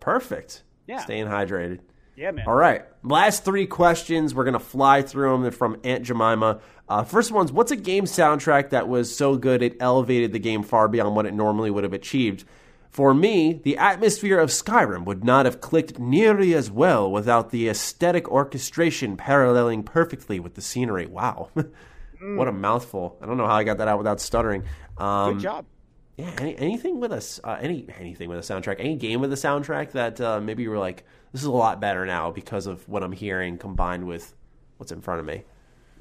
Perfect. 0.00 0.62
Yeah. 0.86 0.98
staying 0.98 1.26
hydrated. 1.26 1.80
Yeah, 2.16 2.32
man. 2.32 2.46
All 2.46 2.54
right, 2.54 2.84
last 3.02 3.44
three 3.44 3.66
questions. 3.66 4.34
We're 4.34 4.44
gonna 4.44 4.58
fly 4.58 5.00
through 5.00 5.32
them. 5.32 5.42
They're 5.42 5.50
from 5.50 5.78
Aunt 5.84 6.04
Jemima. 6.04 6.60
Uh, 6.88 7.04
first 7.04 7.30
one's 7.32 7.50
what's 7.50 7.70
a 7.70 7.76
game 7.76 8.04
soundtrack 8.04 8.70
that 8.70 8.88
was 8.88 9.14
so 9.16 9.36
good 9.36 9.62
it 9.62 9.76
elevated 9.80 10.32
the 10.32 10.38
game 10.38 10.62
far 10.62 10.88
beyond 10.88 11.16
what 11.16 11.24
it 11.24 11.32
normally 11.32 11.70
would 11.70 11.84
have 11.84 11.94
achieved? 11.94 12.44
For 12.90 13.14
me, 13.14 13.54
the 13.64 13.78
atmosphere 13.78 14.38
of 14.38 14.50
Skyrim 14.50 15.06
would 15.06 15.24
not 15.24 15.46
have 15.46 15.62
clicked 15.62 15.98
nearly 15.98 16.52
as 16.52 16.70
well 16.70 17.10
without 17.10 17.50
the 17.50 17.68
aesthetic 17.70 18.28
orchestration 18.30 19.16
paralleling 19.16 19.82
perfectly 19.82 20.38
with 20.38 20.54
the 20.56 20.60
scenery. 20.60 21.06
Wow, 21.06 21.48
what 22.22 22.48
a 22.48 22.52
mouthful! 22.52 23.18
I 23.20 23.26
don't 23.26 23.36
know 23.36 23.46
how 23.46 23.56
I 23.56 23.64
got 23.64 23.78
that 23.78 23.88
out 23.88 23.98
without 23.98 24.20
stuttering. 24.20 24.64
Um, 24.98 25.34
Good 25.34 25.42
job. 25.42 25.66
yeah, 26.16 26.30
any, 26.38 26.56
anything 26.58 27.00
with 27.00 27.12
a 27.12 27.48
uh, 27.48 27.58
any 27.60 27.86
anything 27.98 28.28
with 28.28 28.38
a 28.38 28.42
soundtrack, 28.42 28.76
any 28.78 28.96
game 28.96 29.20
with 29.20 29.32
a 29.32 29.36
soundtrack 29.36 29.92
that 29.92 30.20
uh, 30.20 30.40
maybe 30.40 30.62
you 30.62 30.70
were 30.70 30.78
like, 30.78 31.04
this 31.32 31.40
is 31.40 31.46
a 31.46 31.52
lot 31.52 31.80
better 31.80 32.06
now 32.06 32.30
because 32.30 32.66
of 32.66 32.88
what 32.88 33.02
I'm 33.02 33.12
hearing 33.12 33.58
combined 33.58 34.06
with 34.06 34.34
what's 34.76 34.92
in 34.92 35.00
front 35.00 35.20
of 35.20 35.26
me. 35.26 35.44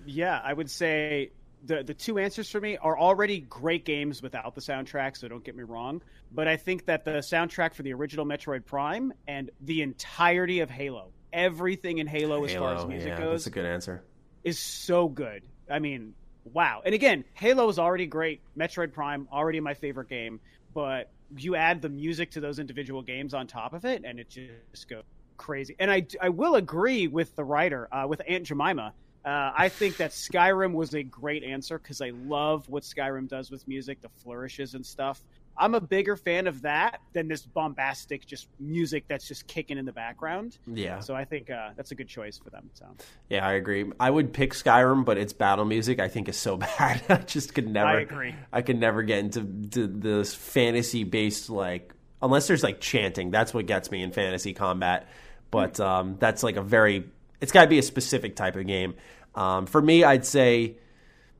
Yeah, 0.05 0.39
I 0.43 0.53
would 0.53 0.69
say 0.69 1.31
the 1.65 1.83
the 1.83 1.93
two 1.93 2.17
answers 2.17 2.49
for 2.49 2.59
me 2.59 2.77
are 2.77 2.97
already 2.97 3.41
great 3.41 3.85
games 3.85 4.21
without 4.21 4.55
the 4.55 4.61
soundtrack, 4.61 5.17
so 5.17 5.27
don't 5.27 5.43
get 5.43 5.55
me 5.55 5.63
wrong. 5.63 6.01
But 6.31 6.47
I 6.47 6.57
think 6.57 6.85
that 6.85 7.05
the 7.05 7.19
soundtrack 7.19 7.73
for 7.73 7.83
the 7.83 7.93
original 7.93 8.25
Metroid 8.25 8.65
Prime 8.65 9.13
and 9.27 9.51
the 9.61 9.81
entirety 9.81 10.61
of 10.61 10.69
Halo, 10.69 11.11
everything 11.31 11.99
in 11.99 12.07
Halo, 12.07 12.43
as 12.43 12.53
far 12.53 12.75
as 12.75 12.85
music 12.85 13.09
yeah, 13.09 13.19
goes, 13.19 13.43
that's 13.43 13.47
a 13.47 13.51
good 13.51 13.65
answer. 13.65 14.03
is 14.43 14.59
so 14.59 15.07
good. 15.07 15.43
I 15.71 15.79
mean, 15.79 16.13
wow. 16.53 16.81
And 16.85 16.93
again, 16.93 17.23
Halo 17.33 17.69
is 17.69 17.79
already 17.79 18.05
great. 18.05 18.41
Metroid 18.57 18.93
Prime 18.93 19.27
already 19.31 19.59
my 19.59 19.73
favorite 19.73 20.09
game, 20.09 20.39
but 20.73 21.09
you 21.37 21.55
add 21.55 21.81
the 21.81 21.89
music 21.89 22.31
to 22.31 22.39
those 22.39 22.59
individual 22.59 23.01
games 23.01 23.33
on 23.33 23.47
top 23.47 23.73
of 23.73 23.85
it, 23.85 24.03
and 24.05 24.19
it 24.19 24.29
just 24.29 24.89
goes 24.89 25.03
crazy. 25.37 25.75
And 25.79 25.89
I 25.89 26.05
I 26.21 26.29
will 26.29 26.55
agree 26.55 27.07
with 27.07 27.35
the 27.35 27.43
writer 27.43 27.87
uh, 27.91 28.05
with 28.07 28.21
Aunt 28.27 28.45
Jemima. 28.45 28.93
Uh, 29.23 29.51
I 29.55 29.69
think 29.69 29.97
that 29.97 30.11
Skyrim 30.11 30.73
was 30.73 30.95
a 30.95 31.03
great 31.03 31.43
answer 31.43 31.77
because 31.77 32.01
I 32.01 32.09
love 32.09 32.67
what 32.67 32.83
Skyrim 32.83 33.27
does 33.27 33.51
with 33.51 33.67
music, 33.67 34.01
the 34.01 34.09
flourishes 34.09 34.73
and 34.73 34.83
stuff. 34.83 35.23
I'm 35.57 35.75
a 35.75 35.81
bigger 35.81 36.15
fan 36.15 36.47
of 36.47 36.63
that 36.63 37.01
than 37.13 37.27
this 37.27 37.43
bombastic 37.45 38.25
just 38.25 38.47
music 38.59 39.05
that's 39.07 39.27
just 39.27 39.47
kicking 39.47 39.77
in 39.77 39.85
the 39.85 39.91
background. 39.91 40.57
Yeah, 40.65 40.99
So 40.99 41.13
I 41.13 41.25
think 41.25 41.49
uh, 41.49 41.71
that's 41.75 41.91
a 41.91 41.95
good 41.95 42.07
choice 42.07 42.37
for 42.37 42.49
them. 42.49 42.69
So 42.73 42.85
yeah, 43.29 43.45
I 43.45 43.53
agree. 43.53 43.91
I 43.99 44.09
would 44.09 44.33
pick 44.33 44.53
Skyrim, 44.53 45.05
but 45.05 45.17
its 45.17 45.33
battle 45.33 45.65
music 45.65 45.99
I 45.99 46.07
think 46.07 46.29
is 46.29 46.37
so 46.37 46.57
bad. 46.79 47.03
I 47.09 47.17
just 47.17 47.53
could 47.53 47.67
never. 47.67 47.89
I 47.89 48.01
agree. 48.01 48.35
I 48.51 48.61
could 48.61 48.79
never 48.79 49.03
get 49.03 49.19
into 49.19 49.43
to 49.71 49.87
this 49.87 50.33
fantasy 50.33 51.03
based 51.03 51.49
like 51.49 51.93
unless 52.21 52.47
there's 52.47 52.63
like 52.63 52.79
chanting. 52.79 53.31
That's 53.31 53.53
what 53.53 53.65
gets 53.65 53.91
me 53.91 54.03
in 54.03 54.11
fantasy 54.11 54.53
combat. 54.53 55.07
But 55.51 55.79
um, 55.79 56.17
that's 56.19 56.43
like 56.43 56.55
a 56.55 56.61
very. 56.61 57.09
It's 57.41 57.51
got 57.51 57.63
to 57.63 57.67
be 57.67 57.79
a 57.79 57.83
specific 57.83 58.35
type 58.35 58.55
of 58.55 58.65
game. 58.67 58.95
Um, 59.35 59.65
for 59.65 59.81
me, 59.81 60.03
I'd 60.03 60.25
say. 60.25 60.77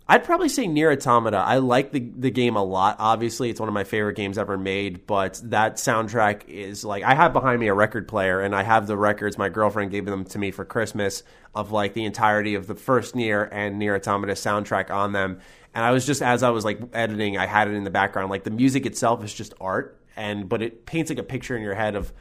I'd 0.07 0.23
probably 0.25 0.49
say 0.49 0.67
Nier 0.67 0.91
Automata. 0.91 1.37
I 1.37 1.59
like 1.59 1.91
the 1.91 1.99
the 1.99 2.31
game 2.31 2.55
a 2.55 2.63
lot. 2.63 2.97
Obviously, 2.99 3.49
it's 3.49 3.59
one 3.59 3.69
of 3.69 3.73
my 3.73 3.85
favorite 3.85 4.15
games 4.15 4.37
ever 4.37 4.57
made. 4.57 5.07
But 5.07 5.39
that 5.45 5.75
soundtrack 5.75 6.49
is 6.49 6.83
like 6.83 7.03
I 7.03 7.13
have 7.15 7.33
behind 7.33 7.59
me 7.59 7.67
a 7.67 7.73
record 7.73 8.07
player, 8.07 8.41
and 8.41 8.55
I 8.55 8.63
have 8.63 8.87
the 8.87 8.97
records. 8.97 9.37
My 9.37 9.49
girlfriend 9.49 9.91
gave 9.91 10.05
them 10.05 10.25
to 10.25 10.39
me 10.39 10.51
for 10.51 10.65
Christmas 10.65 11.23
of 11.55 11.71
like 11.71 11.93
the 11.93 12.03
entirety 12.03 12.55
of 12.55 12.67
the 12.67 12.75
first 12.75 13.15
Nier 13.15 13.43
and 13.51 13.79
Nier 13.79 13.95
Automata 13.95 14.33
soundtrack 14.33 14.89
on 14.89 15.13
them. 15.13 15.39
And 15.73 15.85
I 15.85 15.91
was 15.91 16.05
just 16.05 16.21
as 16.21 16.43
I 16.43 16.49
was 16.49 16.65
like 16.65 16.79
editing, 16.93 17.37
I 17.37 17.45
had 17.45 17.69
it 17.69 17.75
in 17.75 17.83
the 17.83 17.89
background. 17.89 18.29
Like 18.29 18.43
the 18.43 18.51
music 18.51 18.85
itself 18.85 19.23
is 19.23 19.33
just 19.33 19.53
art, 19.61 19.97
and 20.17 20.49
but 20.49 20.61
it 20.61 20.85
paints 20.85 21.09
like 21.09 21.19
a 21.19 21.23
picture 21.23 21.55
in 21.55 21.61
your 21.61 21.75
head 21.75 21.95
of 21.95 22.11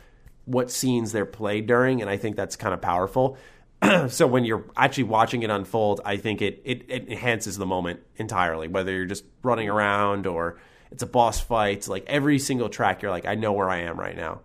what 0.44 0.70
scenes 0.70 1.12
they're 1.12 1.26
played 1.26 1.66
during, 1.66 2.00
and 2.00 2.10
I 2.10 2.16
think 2.16 2.36
that's 2.36 2.56
kind 2.56 2.74
of 2.74 2.80
powerful. 2.80 3.36
so 4.08 4.26
when 4.26 4.44
you're 4.44 4.64
actually 4.76 5.04
watching 5.04 5.42
it 5.42 5.50
unfold, 5.50 6.00
I 6.04 6.16
think 6.16 6.42
it, 6.42 6.60
it, 6.64 6.84
it 6.88 7.08
enhances 7.08 7.56
the 7.56 7.66
moment 7.66 8.00
entirely. 8.16 8.68
Whether 8.68 8.92
you're 8.92 9.06
just 9.06 9.24
running 9.42 9.68
around 9.68 10.26
or 10.26 10.58
it's 10.90 11.02
a 11.02 11.06
boss 11.06 11.40
fight, 11.40 11.88
like 11.88 12.04
every 12.06 12.38
single 12.38 12.68
track, 12.68 13.02
you're 13.02 13.10
like, 13.10 13.26
I 13.26 13.34
know 13.34 13.52
where 13.52 13.70
I 13.70 13.80
am 13.82 13.98
right 13.98 14.16
now. 14.16 14.40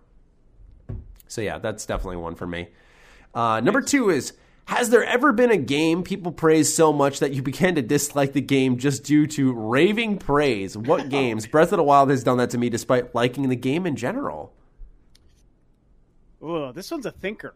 So 1.28 1.40
yeah, 1.40 1.58
that's 1.58 1.86
definitely 1.86 2.18
one 2.18 2.34
for 2.34 2.46
me. 2.46 2.68
Uh, 3.34 3.60
number 3.60 3.82
two 3.82 4.08
is 4.10 4.32
Has 4.66 4.88
there 4.90 5.04
ever 5.04 5.32
been 5.32 5.50
a 5.50 5.58
game 5.58 6.02
people 6.02 6.32
praise 6.32 6.74
so 6.74 6.92
much 6.92 7.18
that 7.18 7.32
you 7.32 7.42
began 7.42 7.74
to 7.74 7.82
dislike 7.82 8.32
the 8.32 8.40
game 8.40 8.78
just 8.78 9.04
due 9.04 9.26
to 9.28 9.52
raving 9.52 10.18
praise? 10.18 10.78
What 10.78 11.08
games? 11.10 11.46
Breath 11.46 11.72
of 11.72 11.76
the 11.76 11.82
Wild 11.82 12.08
has 12.10 12.24
done 12.24 12.38
that 12.38 12.50
to 12.50 12.58
me 12.58 12.70
despite 12.70 13.14
liking 13.14 13.48
the 13.48 13.56
game 13.56 13.86
in 13.86 13.96
general. 13.96 14.54
Ooh, 16.42 16.72
this 16.72 16.90
one's 16.90 17.06
a 17.06 17.10
thinker. 17.10 17.54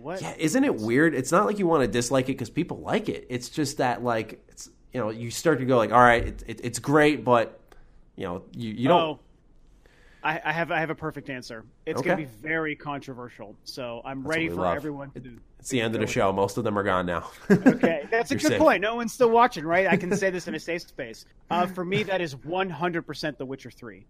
What? 0.00 0.22
Yeah, 0.22 0.34
isn't 0.38 0.64
it 0.64 0.76
weird? 0.76 1.14
It's 1.14 1.30
not 1.32 1.46
like 1.46 1.58
you 1.58 1.66
want 1.66 1.82
to 1.82 1.88
dislike 1.88 2.26
it 2.28 2.32
because 2.32 2.50
people 2.50 2.78
like 2.80 3.08
it. 3.08 3.26
It's 3.28 3.48
just 3.48 3.78
that 3.78 4.02
like 4.02 4.42
it's 4.48 4.68
you 4.92 5.00
know 5.00 5.10
you 5.10 5.30
start 5.30 5.58
to 5.58 5.64
go 5.64 5.76
like, 5.76 5.92
all 5.92 6.00
right, 6.00 6.26
it, 6.26 6.44
it, 6.46 6.60
it's 6.64 6.78
great, 6.78 7.24
but 7.24 7.60
you 8.16 8.24
know 8.24 8.42
you, 8.56 8.70
you 8.72 8.88
don't. 8.88 9.00
Oh, 9.00 9.20
I, 10.22 10.40
I 10.44 10.52
have 10.52 10.70
I 10.70 10.78
have 10.80 10.90
a 10.90 10.94
perfect 10.94 11.30
answer. 11.30 11.64
It's 11.86 11.98
Okay. 12.00 12.08
going 12.10 12.18
to 12.18 12.24
be 12.24 12.30
very 12.42 12.76
controversial, 12.76 13.56
so 13.64 14.02
I'm 14.04 14.26
ready 14.26 14.48
for 14.48 14.56
love. 14.56 14.76
everyone 14.76 15.10
to. 15.12 15.38
It's 15.58 15.68
the 15.68 15.80
end 15.82 15.94
of 15.94 16.00
the 16.00 16.06
show. 16.06 16.32
Most 16.32 16.56
of 16.56 16.64
them 16.64 16.78
are 16.78 16.82
gone 16.82 17.04
now. 17.06 17.30
Okay, 17.50 18.06
that's 18.10 18.30
a 18.30 18.34
You're 18.34 18.40
good 18.40 18.48
safe. 18.48 18.58
point. 18.58 18.80
No 18.80 18.94
one's 18.94 19.12
still 19.12 19.30
watching, 19.30 19.64
right? 19.64 19.86
I 19.86 19.96
can 19.96 20.14
say 20.16 20.30
this 20.30 20.48
in 20.48 20.54
a 20.54 20.58
safe 20.60 20.82
space. 20.82 21.26
Uh, 21.50 21.66
for 21.66 21.84
me, 21.84 22.02
that 22.04 22.20
is 22.22 22.34
100% 22.34 23.36
The 23.36 23.44
Witcher 23.44 23.70
3. 23.70 24.06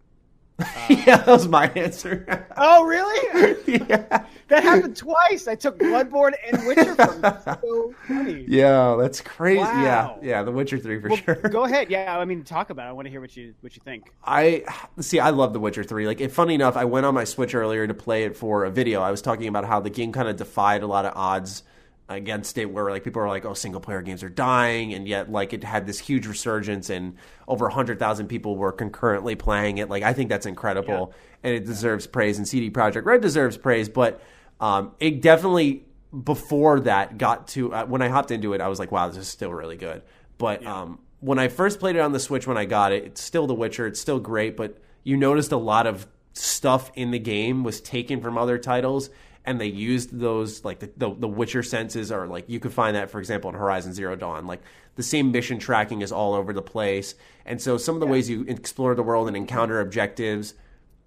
yeah, 0.90 1.16
that 1.18 1.26
was 1.26 1.48
my 1.48 1.68
answer. 1.70 2.46
Oh, 2.62 2.84
really? 2.84 3.56
yeah. 3.66 4.24
That 4.48 4.62
happened 4.62 4.94
twice. 4.96 5.48
I 5.48 5.54
took 5.54 5.78
Bloodborne 5.78 6.32
and 6.46 6.66
Witcher 6.66 6.94
from. 6.94 7.22
So 7.62 7.94
funny. 8.06 8.44
Yeah, 8.46 8.96
that's 9.00 9.20
crazy. 9.22 9.60
Yeah, 9.60 10.06
Wow. 10.08 10.18
yeah, 10.22 10.42
The 10.42 10.50
Witcher 10.50 10.78
Three 10.78 11.00
for 11.00 11.08
Well, 11.08 11.16
sure. 11.16 11.34
Go 11.36 11.64
ahead. 11.64 11.90
Yeah, 11.90 12.18
I 12.18 12.24
mean, 12.26 12.44
talk 12.44 12.68
about 12.68 12.86
it. 12.86 12.90
I 12.90 12.92
want 12.92 13.06
to 13.06 13.10
hear 13.10 13.20
what 13.22 13.34
you 13.34 13.54
what 13.62 13.74
you 13.76 13.80
think. 13.82 14.12
I 14.24 14.64
see. 15.00 15.20
I 15.20 15.30
love 15.30 15.54
The 15.54 15.60
Witcher 15.60 15.84
Three. 15.84 16.06
Like, 16.06 16.20
if, 16.20 16.34
funny 16.34 16.54
enough, 16.54 16.76
I 16.76 16.84
went 16.84 17.06
on 17.06 17.14
my 17.14 17.24
Switch 17.24 17.54
earlier 17.54 17.86
to 17.86 17.94
play 17.94 18.24
it 18.24 18.36
for 18.36 18.64
a 18.64 18.70
video. 18.70 19.00
I 19.00 19.10
was 19.10 19.22
talking 19.22 19.46
about 19.48 19.64
how 19.64 19.80
the 19.80 19.90
game 19.90 20.12
kind 20.12 20.28
of 20.28 20.36
defied 20.36 20.82
a 20.82 20.86
lot 20.86 21.06
of 21.06 21.12
odds 21.16 21.62
against 22.10 22.58
it, 22.58 22.66
where 22.66 22.90
like 22.90 23.04
people 23.04 23.22
are 23.22 23.28
like, 23.28 23.46
"Oh, 23.46 23.54
single 23.54 23.80
player 23.80 24.02
games 24.02 24.22
are 24.22 24.28
dying," 24.28 24.92
and 24.92 25.08
yet 25.08 25.30
like 25.32 25.54
it 25.54 25.64
had 25.64 25.86
this 25.86 25.98
huge 25.98 26.26
resurgence, 26.26 26.90
and 26.90 27.14
over 27.48 27.70
hundred 27.70 27.98
thousand 27.98 28.26
people 28.26 28.56
were 28.56 28.72
concurrently 28.72 29.36
playing 29.36 29.78
it. 29.78 29.88
Like, 29.88 30.02
I 30.02 30.12
think 30.12 30.28
that's 30.28 30.44
incredible, 30.46 31.14
and 31.42 31.54
it 31.54 31.64
deserves 31.64 32.06
praise. 32.06 32.36
And 32.36 32.46
CD 32.46 32.70
Projekt 32.70 33.06
Red 33.06 33.22
deserves 33.22 33.56
praise, 33.56 33.88
but 33.88 34.20
Um, 34.60 34.92
it 35.00 35.22
definitely 35.22 35.86
before 36.24 36.80
that 36.80 37.16
got 37.16 37.48
to 37.48 37.72
uh, 37.72 37.86
when 37.86 38.02
I 38.02 38.08
hopped 38.08 38.30
into 38.30 38.52
it, 38.52 38.60
I 38.60 38.68
was 38.68 38.78
like, 38.78 38.92
wow, 38.92 39.08
this 39.08 39.16
is 39.16 39.28
still 39.28 39.54
really 39.54 39.78
good. 39.78 40.02
But 40.36 40.66
um, 40.66 40.98
when 41.20 41.38
I 41.38 41.48
first 41.48 41.80
played 41.80 41.96
it 41.96 42.00
on 42.00 42.12
the 42.12 42.20
Switch, 42.20 42.46
when 42.46 42.58
I 42.58 42.66
got 42.66 42.92
it, 42.92 43.04
it's 43.04 43.22
still 43.22 43.46
The 43.46 43.54
Witcher. 43.54 43.86
It's 43.86 44.00
still 44.00 44.20
great, 44.20 44.56
but 44.56 44.76
you 45.02 45.16
noticed 45.16 45.52
a 45.52 45.56
lot 45.56 45.86
of 45.86 46.06
stuff 46.34 46.90
in 46.94 47.10
the 47.10 47.18
game 47.18 47.64
was 47.64 47.80
taken 47.80 48.20
from 48.20 48.36
other 48.36 48.58
titles 48.58 49.08
and 49.44 49.60
they 49.60 49.66
used 49.66 50.18
those 50.18 50.64
like 50.64 50.80
the, 50.80 50.90
the, 50.96 51.14
the 51.14 51.28
Witcher 51.28 51.62
senses 51.62 52.12
are 52.12 52.26
like 52.26 52.48
you 52.48 52.60
could 52.60 52.72
find 52.72 52.96
that 52.96 53.10
for 53.10 53.18
example 53.18 53.50
in 53.50 53.56
Horizon 53.56 53.92
Zero 53.92 54.14
Dawn. 54.16 54.46
Like 54.46 54.60
the 54.96 55.02
same 55.02 55.32
mission 55.32 55.58
tracking 55.58 56.02
is 56.02 56.12
all 56.12 56.34
over 56.34 56.52
the 56.52 56.62
place. 56.62 57.14
And 57.46 57.60
so 57.60 57.78
some 57.78 57.94
of 57.94 58.00
the 58.00 58.06
yeah. 58.06 58.12
ways 58.12 58.28
you 58.28 58.44
explore 58.46 58.94
the 58.94 59.02
world 59.02 59.28
and 59.28 59.36
encounter 59.36 59.80
objectives 59.80 60.54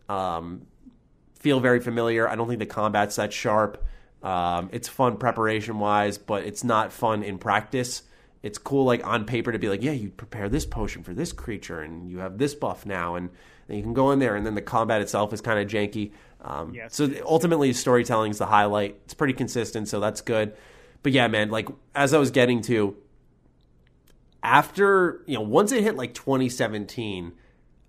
um, 0.09 0.65
feel 1.35 1.59
very 1.59 1.79
familiar. 1.79 2.27
I 2.27 2.35
don't 2.35 2.47
think 2.47 2.59
the 2.59 2.65
combat's 2.65 3.17
that 3.17 3.31
sharp. 3.31 3.85
Um, 4.23 4.69
it's 4.71 4.87
fun 4.87 5.17
preparation 5.17 5.79
wise 5.79 6.17
but 6.17 6.43
it's 6.43 6.63
not 6.63 6.91
fun 6.91 7.23
in 7.23 7.37
practice. 7.37 8.03
It's 8.41 8.57
cool 8.57 8.83
like 8.83 9.05
on 9.05 9.25
paper 9.25 9.51
to 9.51 9.59
be 9.59 9.69
like 9.69 9.83
yeah 9.83 9.91
you 9.91 10.09
prepare 10.09 10.49
this 10.49 10.65
potion 10.65 11.03
for 11.03 11.13
this 11.13 11.31
creature 11.31 11.81
and 11.81 12.09
you 12.09 12.17
have 12.19 12.39
this 12.39 12.55
buff 12.55 12.85
now 12.85 13.15
and, 13.15 13.29
and 13.69 13.77
you 13.77 13.83
can 13.83 13.93
go 13.93 14.11
in 14.11 14.19
there 14.19 14.35
and 14.35 14.45
then 14.45 14.55
the 14.55 14.61
combat 14.61 15.01
itself 15.01 15.33
is 15.33 15.39
kind 15.39 15.59
of 15.59 15.67
janky 15.67 16.11
um, 16.43 16.73
yes. 16.73 16.95
So 16.95 17.09
ultimately, 17.25 17.71
storytelling 17.73 18.31
is 18.31 18.37
the 18.37 18.45
highlight. 18.45 18.99
It's 19.05 19.13
pretty 19.13 19.33
consistent, 19.33 19.87
so 19.87 19.99
that's 19.99 20.21
good. 20.21 20.55
But 21.01 21.13
yeah, 21.13 21.27
man, 21.27 21.49
like 21.49 21.69
as 21.95 22.13
I 22.13 22.17
was 22.17 22.31
getting 22.31 22.61
to, 22.63 22.95
after 24.41 25.23
you 25.25 25.35
know, 25.35 25.41
once 25.41 25.71
it 25.71 25.83
hit 25.83 25.95
like 25.95 26.13
2017, 26.13 27.33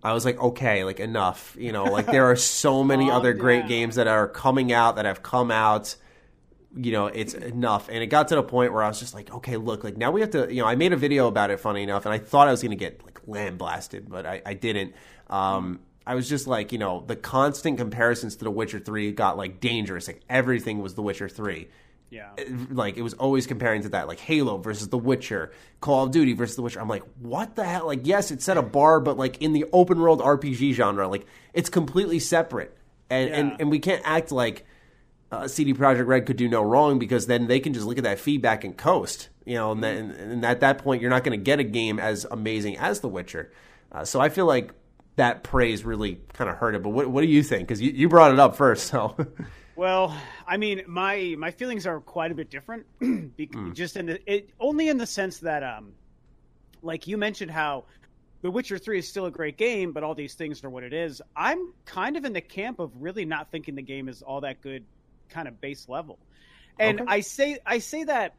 I 0.02 0.12
was 0.12 0.24
like, 0.24 0.40
okay, 0.40 0.85
like 0.85 1.01
enough. 1.01 1.56
You 1.59 1.72
know, 1.72 1.85
like 1.85 2.06
there 2.06 2.31
are 2.31 2.36
so 2.36 2.85
many 2.85 3.10
other 3.10 3.32
great 3.32 3.66
games 3.66 3.97
that 3.97 4.06
are 4.06 4.28
coming 4.28 4.72
out 4.72 4.97
that 4.97 5.05
have 5.05 5.22
come 5.22 5.51
out. 5.51 5.97
You 6.76 6.93
know, 6.93 7.06
it's 7.06 7.35
enough. 7.35 7.89
And 7.89 8.02
it 8.02 8.06
got 8.06 8.28
to 8.28 8.36
the 8.36 8.43
point 8.43 8.72
where 8.72 8.82
I 8.82 8.89
was 8.89 8.98
just 8.98 9.14
like, 9.14 9.32
okay, 9.32 9.56
look, 9.56 9.85
like 9.85 9.97
now 9.97 10.10
we 10.12 10.20
have 10.20 10.31
to. 10.31 10.52
You 10.52 10.62
know, 10.62 10.68
I 10.68 10.76
made 10.76 10.93
a 10.93 10.97
video 10.97 11.26
about 11.26 11.51
it, 11.51 11.59
funny 11.59 11.82
enough, 11.82 12.06
and 12.06 12.12
I 12.12 12.18
thought 12.18 12.47
I 12.47 12.52
was 12.52 12.62
going 12.62 12.70
to 12.70 12.76
get 12.76 13.05
like 13.05 13.20
land 13.26 13.59
blasted, 13.59 14.09
but 14.09 14.26
I, 14.26 14.43
I 14.47 14.55
didn't. 14.55 14.94
Um, 15.28 15.81
I 16.06 16.14
was 16.14 16.28
just 16.28 16.47
like, 16.47 16.72
you 16.72 16.78
know, 16.78 17.02
the 17.06 17.16
constant 17.16 17.78
comparisons 17.78 18.36
to 18.36 18.44
The 18.44 18.51
Witcher 18.51 18.78
3 18.78 19.12
got 19.12 19.36
like 19.36 19.60
dangerous. 19.60 20.06
Like 20.06 20.20
everything 20.28 20.81
was 20.82 20.94
The 20.94 21.02
Witcher 21.02 21.28
3. 21.28 21.68
Yeah. 22.10 22.31
Like 22.70 22.97
it 22.97 23.02
was 23.02 23.14
always 23.14 23.47
comparing 23.47 23.82
to 23.82 23.89
that, 23.90 24.06
like 24.06 24.20
Halo 24.20 24.59
versus 24.59 24.89
The 24.89 24.98
Witcher, 24.98 25.51
Call 25.81 26.05
of 26.05 26.10
Duty 26.10 26.35
versus 26.35 26.56
The 26.56 26.62
Witcher. 26.62 26.81
I'm 26.81 26.89
like, 26.89 27.02
what 27.18 27.56
the 27.56 27.64
hell? 27.64 27.86
Like, 27.86 28.06
yes, 28.06 28.31
it 28.31 28.43
set 28.43 28.56
a 28.56 28.62
bar, 28.62 29.01
but 29.01 29.16
like 29.16 29.43
in 29.43 29.52
the 29.52 29.64
open 29.72 29.98
world 29.98 30.20
RPG 30.20 30.74
genre, 30.74 31.09
like 31.09 31.26
it's 31.52 31.70
completely 31.70 32.18
separate. 32.18 32.76
And 33.10 33.31
yeah. 33.31 33.36
and, 33.36 33.60
and 33.60 33.70
we 33.70 33.78
can't 33.78 34.02
act 34.05 34.31
like 34.31 34.66
uh, 35.32 35.48
CD 35.48 35.74
Projekt 35.74 36.06
Red 36.06 36.26
could 36.26 36.36
do 36.36 36.48
no 36.48 36.62
wrong 36.62 36.98
because 36.98 37.26
then 37.26 37.47
they 37.47 37.60
can 37.60 37.72
just 37.72 37.86
look 37.86 37.98
at 37.98 38.05
that 38.05 38.18
feedback 38.18 38.62
and 38.62 38.76
coast. 38.76 39.31
You 39.44 39.55
know, 39.55 39.72
and, 39.72 39.82
then, 39.82 40.10
and 40.12 40.47
at 40.47 40.60
that 40.60 40.78
point, 40.78 41.02
you're 41.02 41.10
not 41.10 41.24
going 41.24 41.39
to 41.39 41.43
get 41.43 41.60
a 41.60 41.64
game 41.64 41.98
as 41.98 42.24
amazing 42.31 42.78
as 42.78 43.01
The 43.01 43.09
Witcher. 43.09 43.51
Uh, 43.90 44.05
so 44.05 44.20
I 44.20 44.28
feel 44.28 44.47
like 44.47 44.72
that 45.16 45.43
praise 45.43 45.85
really 45.85 46.20
kind 46.32 46.51
of 46.51 46.57
hurt 46.57 46.74
it. 46.74 46.82
But 46.82 46.91
what, 46.91 47.09
what 47.09 47.20
do 47.20 47.28
you 47.28 47.43
think? 47.43 47.69
Because 47.69 47.81
you, 47.81 47.93
you 47.93 48.09
brought 48.09 48.32
it 48.32 48.39
up 48.39 48.57
first. 48.57 48.86
So. 48.89 49.16
Well, 49.77 50.16
I 50.47 50.57
mean, 50.57 50.82
my 50.86 51.35
my 51.36 51.51
feelings 51.51 51.86
are 51.86 52.01
quite 52.01 52.31
a 52.31 52.35
bit 52.35 52.51
different, 52.51 52.86
mm. 53.01 53.74
just 53.74 53.97
in 53.97 54.07
the 54.07 54.32
it 54.32 54.51
only 54.61 54.89
in 54.89 54.99
the 54.99 55.07
sense 55.07 55.39
that, 55.39 55.62
um, 55.65 55.93
like 56.82 57.07
you 57.09 57.16
mentioned, 57.16 57.51
how 57.51 57.85
The 58.43 58.51
Witcher 58.51 58.78
Three 58.78 58.99
is 58.99 59.09
still 59.09 59.27
a 59.27 59.31
great 59.31 59.57
game, 59.57 59.93
but 59.93 60.05
all 60.05 60.15
these 60.15 60.35
things 60.35 60.62
are 60.62 60.70
what 60.70 60.85
it 60.85 60.93
is. 60.93 61.20
I'm 61.35 61.73
kind 61.86 62.16
of 62.16 62.24
in 62.24 62.32
the 62.32 62.41
camp 62.41 62.78
of 62.78 62.93
really 63.01 63.24
not 63.24 63.51
thinking 63.51 63.74
the 63.74 63.82
game 63.82 64.09
is 64.09 64.23
all 64.23 64.43
that 64.43 64.61
good, 64.61 64.85
kind 65.28 65.49
of 65.49 65.61
base 65.61 65.89
level, 65.89 66.20
and 66.78 67.01
okay. 67.01 67.11
I 67.12 67.20
say 67.20 67.59
I 67.66 67.78
say 67.78 68.05
that 68.05 68.36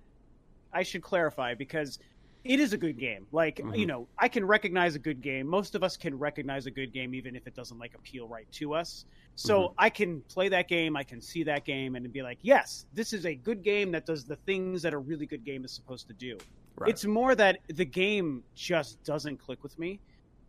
I 0.72 0.84
should 0.84 1.02
clarify 1.02 1.54
because 1.54 2.00
it 2.46 2.60
is 2.60 2.74
a 2.74 2.78
good 2.78 2.98
game. 2.98 3.26
Like 3.32 3.58
mm-hmm. 3.58 3.74
you 3.76 3.86
know, 3.88 4.08
I 4.18 4.30
can 4.30 4.46
recognize 4.46 4.96
a 4.96 5.00
good 5.00 5.22
game. 5.22 5.48
Most 5.48 5.76
of 5.76 5.84
us 5.84 5.98
can 5.98 6.18
recognize 6.18 6.68
a 6.68 6.72
good 6.72 6.94
game, 6.94 7.14
even 7.14 7.36
if 7.36 7.48
it 7.48 7.56
doesn't 7.56 7.78
like 7.78 7.96
appeal 7.96 8.28
right 8.28 8.50
to 8.54 8.74
us. 8.74 9.06
So 9.34 9.60
mm-hmm. 9.60 9.74
I 9.80 9.90
can 9.90 10.22
play 10.22 10.48
that 10.50 10.70
game, 10.70 10.96
I 10.96 11.04
can 11.04 11.20
see 11.20 11.44
that 11.44 11.66
game, 11.66 11.96
and 11.96 12.14
be 12.14 12.22
like, 12.22 12.38
yes, 12.42 12.86
this 12.94 13.12
is 13.12 13.26
a 13.26 13.36
good 13.36 13.64
game 13.64 13.92
that 13.92 14.06
does 14.06 14.24
the 14.24 14.38
things 14.38 14.84
that 14.84 14.94
a 14.94 14.98
really 14.98 15.26
good 15.26 15.44
game 15.44 15.66
is 15.66 15.72
supposed 15.72 16.08
to 16.08 16.14
do. 16.14 16.38
Right. 16.78 16.90
It's 16.90 17.06
more 17.06 17.36
that 17.36 17.60
the 17.68 17.86
game 17.86 18.44
just 18.54 19.04
doesn't 19.04 19.38
click 19.38 19.64
with 19.64 19.78
me, 19.80 20.00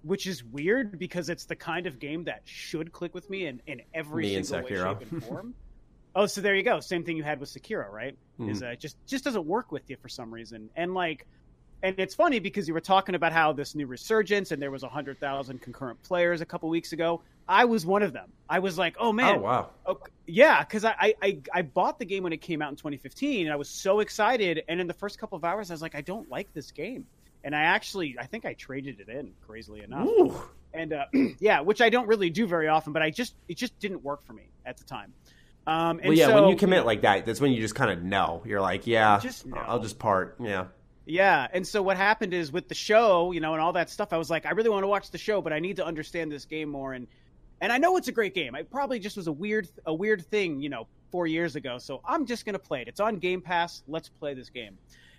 which 0.02 0.26
is 0.26 0.44
weird 0.44 0.98
because 0.98 1.30
it's 1.30 1.46
the 1.46 1.56
kind 1.56 1.86
of 1.86 1.98
game 1.98 2.24
that 2.24 2.42
should 2.44 2.92
click 2.92 3.14
with 3.14 3.28
me 3.30 3.46
in, 3.46 3.60
in 3.66 3.80
every 3.94 4.24
me 4.24 4.42
single 4.42 4.68
way, 4.68 4.76
shape, 4.76 5.12
and 5.12 5.24
form. 5.24 5.54
oh, 6.14 6.26
so 6.26 6.40
there 6.40 6.54
you 6.54 6.62
go. 6.62 6.80
Same 6.80 7.04
thing 7.04 7.16
you 7.16 7.22
had 7.22 7.40
with 7.40 7.48
Sekiro, 7.48 7.90
right? 7.90 8.16
Mm-hmm. 8.38 8.50
Is 8.50 8.62
uh, 8.62 8.74
just 8.78 8.96
just 9.06 9.24
doesn't 9.24 9.46
work 9.46 9.72
with 9.72 9.88
you 9.88 9.96
for 9.96 10.08
some 10.08 10.32
reason, 10.32 10.68
and 10.76 10.94
like 10.94 11.26
and 11.82 11.94
it's 11.98 12.14
funny 12.14 12.38
because 12.38 12.66
you 12.66 12.74
were 12.74 12.80
talking 12.80 13.14
about 13.14 13.32
how 13.32 13.52
this 13.52 13.74
new 13.74 13.86
resurgence 13.86 14.50
and 14.50 14.60
there 14.60 14.70
was 14.70 14.82
100,000 14.82 15.60
concurrent 15.60 16.02
players 16.02 16.40
a 16.40 16.46
couple 16.46 16.68
weeks 16.68 16.92
ago. 16.92 17.22
I 17.48 17.64
was 17.64 17.86
one 17.86 18.02
of 18.02 18.12
them. 18.12 18.32
I 18.48 18.58
was 18.58 18.78
like, 18.78 18.96
oh 18.98 19.12
man. 19.12 19.36
Oh, 19.36 19.40
wow. 19.40 19.70
Okay. 19.86 20.12
Yeah, 20.26 20.64
because 20.64 20.84
I, 20.84 21.14
I, 21.22 21.38
I 21.52 21.62
bought 21.62 21.98
the 21.98 22.04
game 22.04 22.22
when 22.22 22.32
it 22.32 22.40
came 22.40 22.62
out 22.62 22.70
in 22.70 22.76
2015 22.76 23.46
and 23.46 23.52
I 23.52 23.56
was 23.56 23.68
so 23.68 24.00
excited. 24.00 24.64
And 24.68 24.80
in 24.80 24.86
the 24.86 24.94
first 24.94 25.18
couple 25.18 25.36
of 25.36 25.44
hours, 25.44 25.70
I 25.70 25.74
was 25.74 25.82
like, 25.82 25.94
I 25.94 26.00
don't 26.00 26.28
like 26.30 26.52
this 26.52 26.72
game. 26.72 27.06
And 27.44 27.54
I 27.54 27.62
actually, 27.62 28.16
I 28.18 28.26
think 28.26 28.44
I 28.44 28.54
traded 28.54 28.98
it 29.00 29.08
in, 29.08 29.32
crazily 29.46 29.82
enough. 29.82 30.06
Ooh. 30.06 30.34
And 30.74 30.92
uh, 30.92 31.04
yeah, 31.38 31.60
which 31.60 31.80
I 31.80 31.90
don't 31.90 32.08
really 32.08 32.30
do 32.30 32.46
very 32.46 32.68
often, 32.68 32.92
but 32.92 33.02
I 33.02 33.10
just, 33.10 33.34
it 33.48 33.56
just 33.56 33.78
didn't 33.78 34.02
work 34.02 34.24
for 34.24 34.32
me 34.32 34.50
at 34.64 34.78
the 34.78 34.84
time. 34.84 35.12
Um, 35.66 36.00
well, 36.02 36.12
yeah, 36.12 36.26
so, 36.26 36.34
when 36.34 36.48
you 36.48 36.56
commit 36.56 36.86
like 36.86 37.02
that, 37.02 37.26
that's 37.26 37.40
when 37.40 37.52
you 37.52 37.60
just 37.60 37.74
kind 37.74 37.90
of 37.90 38.02
know. 38.02 38.42
You're 38.46 38.60
like, 38.60 38.86
yeah, 38.86 39.18
just 39.18 39.46
I'll 39.52 39.80
just 39.80 39.98
part. 39.98 40.36
Yeah. 40.38 40.66
Yeah, 41.06 41.46
and 41.52 41.64
so 41.64 41.82
what 41.82 41.96
happened 41.96 42.34
is 42.34 42.50
with 42.50 42.68
the 42.68 42.74
show, 42.74 43.30
you 43.30 43.40
know, 43.40 43.52
and 43.52 43.62
all 43.62 43.72
that 43.74 43.88
stuff, 43.90 44.12
I 44.12 44.16
was 44.16 44.28
like, 44.28 44.44
I 44.44 44.50
really 44.50 44.70
want 44.70 44.82
to 44.82 44.88
watch 44.88 45.12
the 45.12 45.18
show, 45.18 45.40
but 45.40 45.52
I 45.52 45.60
need 45.60 45.76
to 45.76 45.86
understand 45.86 46.32
this 46.32 46.44
game 46.44 46.68
more, 46.68 46.92
and 46.94 47.06
and 47.60 47.72
I 47.72 47.78
know 47.78 47.96
it's 47.96 48.08
a 48.08 48.12
great 48.12 48.34
game. 48.34 48.54
It 48.56 48.70
probably 48.70 48.98
just 48.98 49.16
was 49.16 49.28
a 49.28 49.32
weird 49.32 49.68
a 49.86 49.94
weird 49.94 50.26
thing, 50.26 50.60
you 50.60 50.68
know, 50.68 50.88
four 51.12 51.28
years 51.28 51.54
ago. 51.54 51.78
So 51.78 52.00
I'm 52.04 52.26
just 52.26 52.44
gonna 52.44 52.58
play 52.58 52.82
it. 52.82 52.88
It's 52.88 53.00
on 53.00 53.18
Game 53.18 53.40
Pass. 53.40 53.82
Let's 53.86 54.08
play 54.08 54.34
this 54.34 54.50
game. 54.50 54.76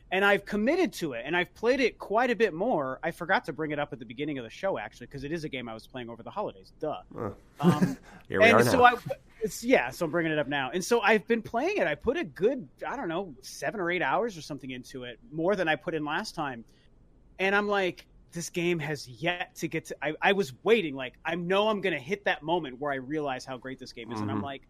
And 0.10 0.24
I've 0.24 0.46
committed 0.46 0.94
to 0.94 1.14
it, 1.14 1.24
and 1.26 1.36
I've 1.36 1.54
played 1.54 1.82
it 1.82 1.98
quite 1.98 2.32
a 2.32 2.36
bit 2.36 2.54
more. 2.54 3.00
I 3.04 3.12
forgot 3.12 3.44
to 3.46 3.54
bring 3.54 3.72
it 3.72 3.80
up 3.80 3.92
at 3.92 4.00
the 4.00 4.06
beginning 4.06 4.38
of 4.38 4.46
the 4.46 4.50
show, 4.50 4.78
actually, 4.78 5.08
because 5.08 5.26
it 5.26 5.34
is 5.34 5.44
a 5.44 5.50
game 5.50 5.68
I 5.68 5.74
was 5.74 5.86
playing 5.86 6.10
over 6.10 6.24
the 6.24 6.30
holidays. 6.30 6.72
Duh. 6.80 7.02
Uh, 7.18 7.32
um, 7.60 7.98
here 8.30 8.40
we 8.40 8.46
and 8.46 8.62
are 8.62 8.64
now. 8.64 8.72
So 8.72 8.86
I, 8.86 8.94
it's, 9.42 9.66
yeah, 9.66 9.90
so 9.90 10.06
I'm 10.06 10.12
bringing 10.12 10.32
it 10.32 10.40
up 10.40 10.48
now. 10.48 10.72
And 10.74 10.84
so 10.84 11.02
I've 11.02 11.28
been 11.28 11.42
playing 11.42 11.78
it. 11.78 11.88
I 11.88 11.96
put 11.96 12.16
a 12.16 12.24
good, 12.24 12.68
I 12.88 12.96
don't 12.96 13.10
know, 13.10 13.36
seven 13.42 13.82
or 13.82 13.92
eight 13.92 14.02
hours 14.02 14.38
or 14.38 14.42
something 14.42 14.72
into 14.72 15.04
it, 15.04 15.20
more 15.32 15.58
than 15.58 15.68
I 15.68 15.76
put 15.76 15.94
in 15.94 16.06
last 16.06 16.36
time. 16.36 16.64
And 17.40 17.54
I'm 17.54 17.68
like, 17.68 18.06
this 18.32 18.50
game 18.50 18.80
has 18.80 19.08
yet 19.08 19.56
to 19.56 19.68
get 19.68 19.86
to. 19.86 19.98
I, 20.02 20.14
I 20.22 20.32
was 20.32 20.54
waiting, 20.64 20.96
like, 20.96 21.16
I 21.26 21.36
know 21.36 21.68
I'm 21.68 21.82
going 21.82 21.94
to 21.94 22.02
hit 22.02 22.24
that 22.26 22.44
moment 22.44 22.80
where 22.80 22.92
I 22.92 22.96
realize 22.96 23.46
how 23.46 23.58
great 23.58 23.80
this 23.80 23.92
game 23.92 24.12
is. 24.12 24.16
Mm-hmm. 24.16 24.24
And 24.24 24.32
I'm 24.32 24.38
mm-hmm. 24.38 24.46
like, 24.46 24.68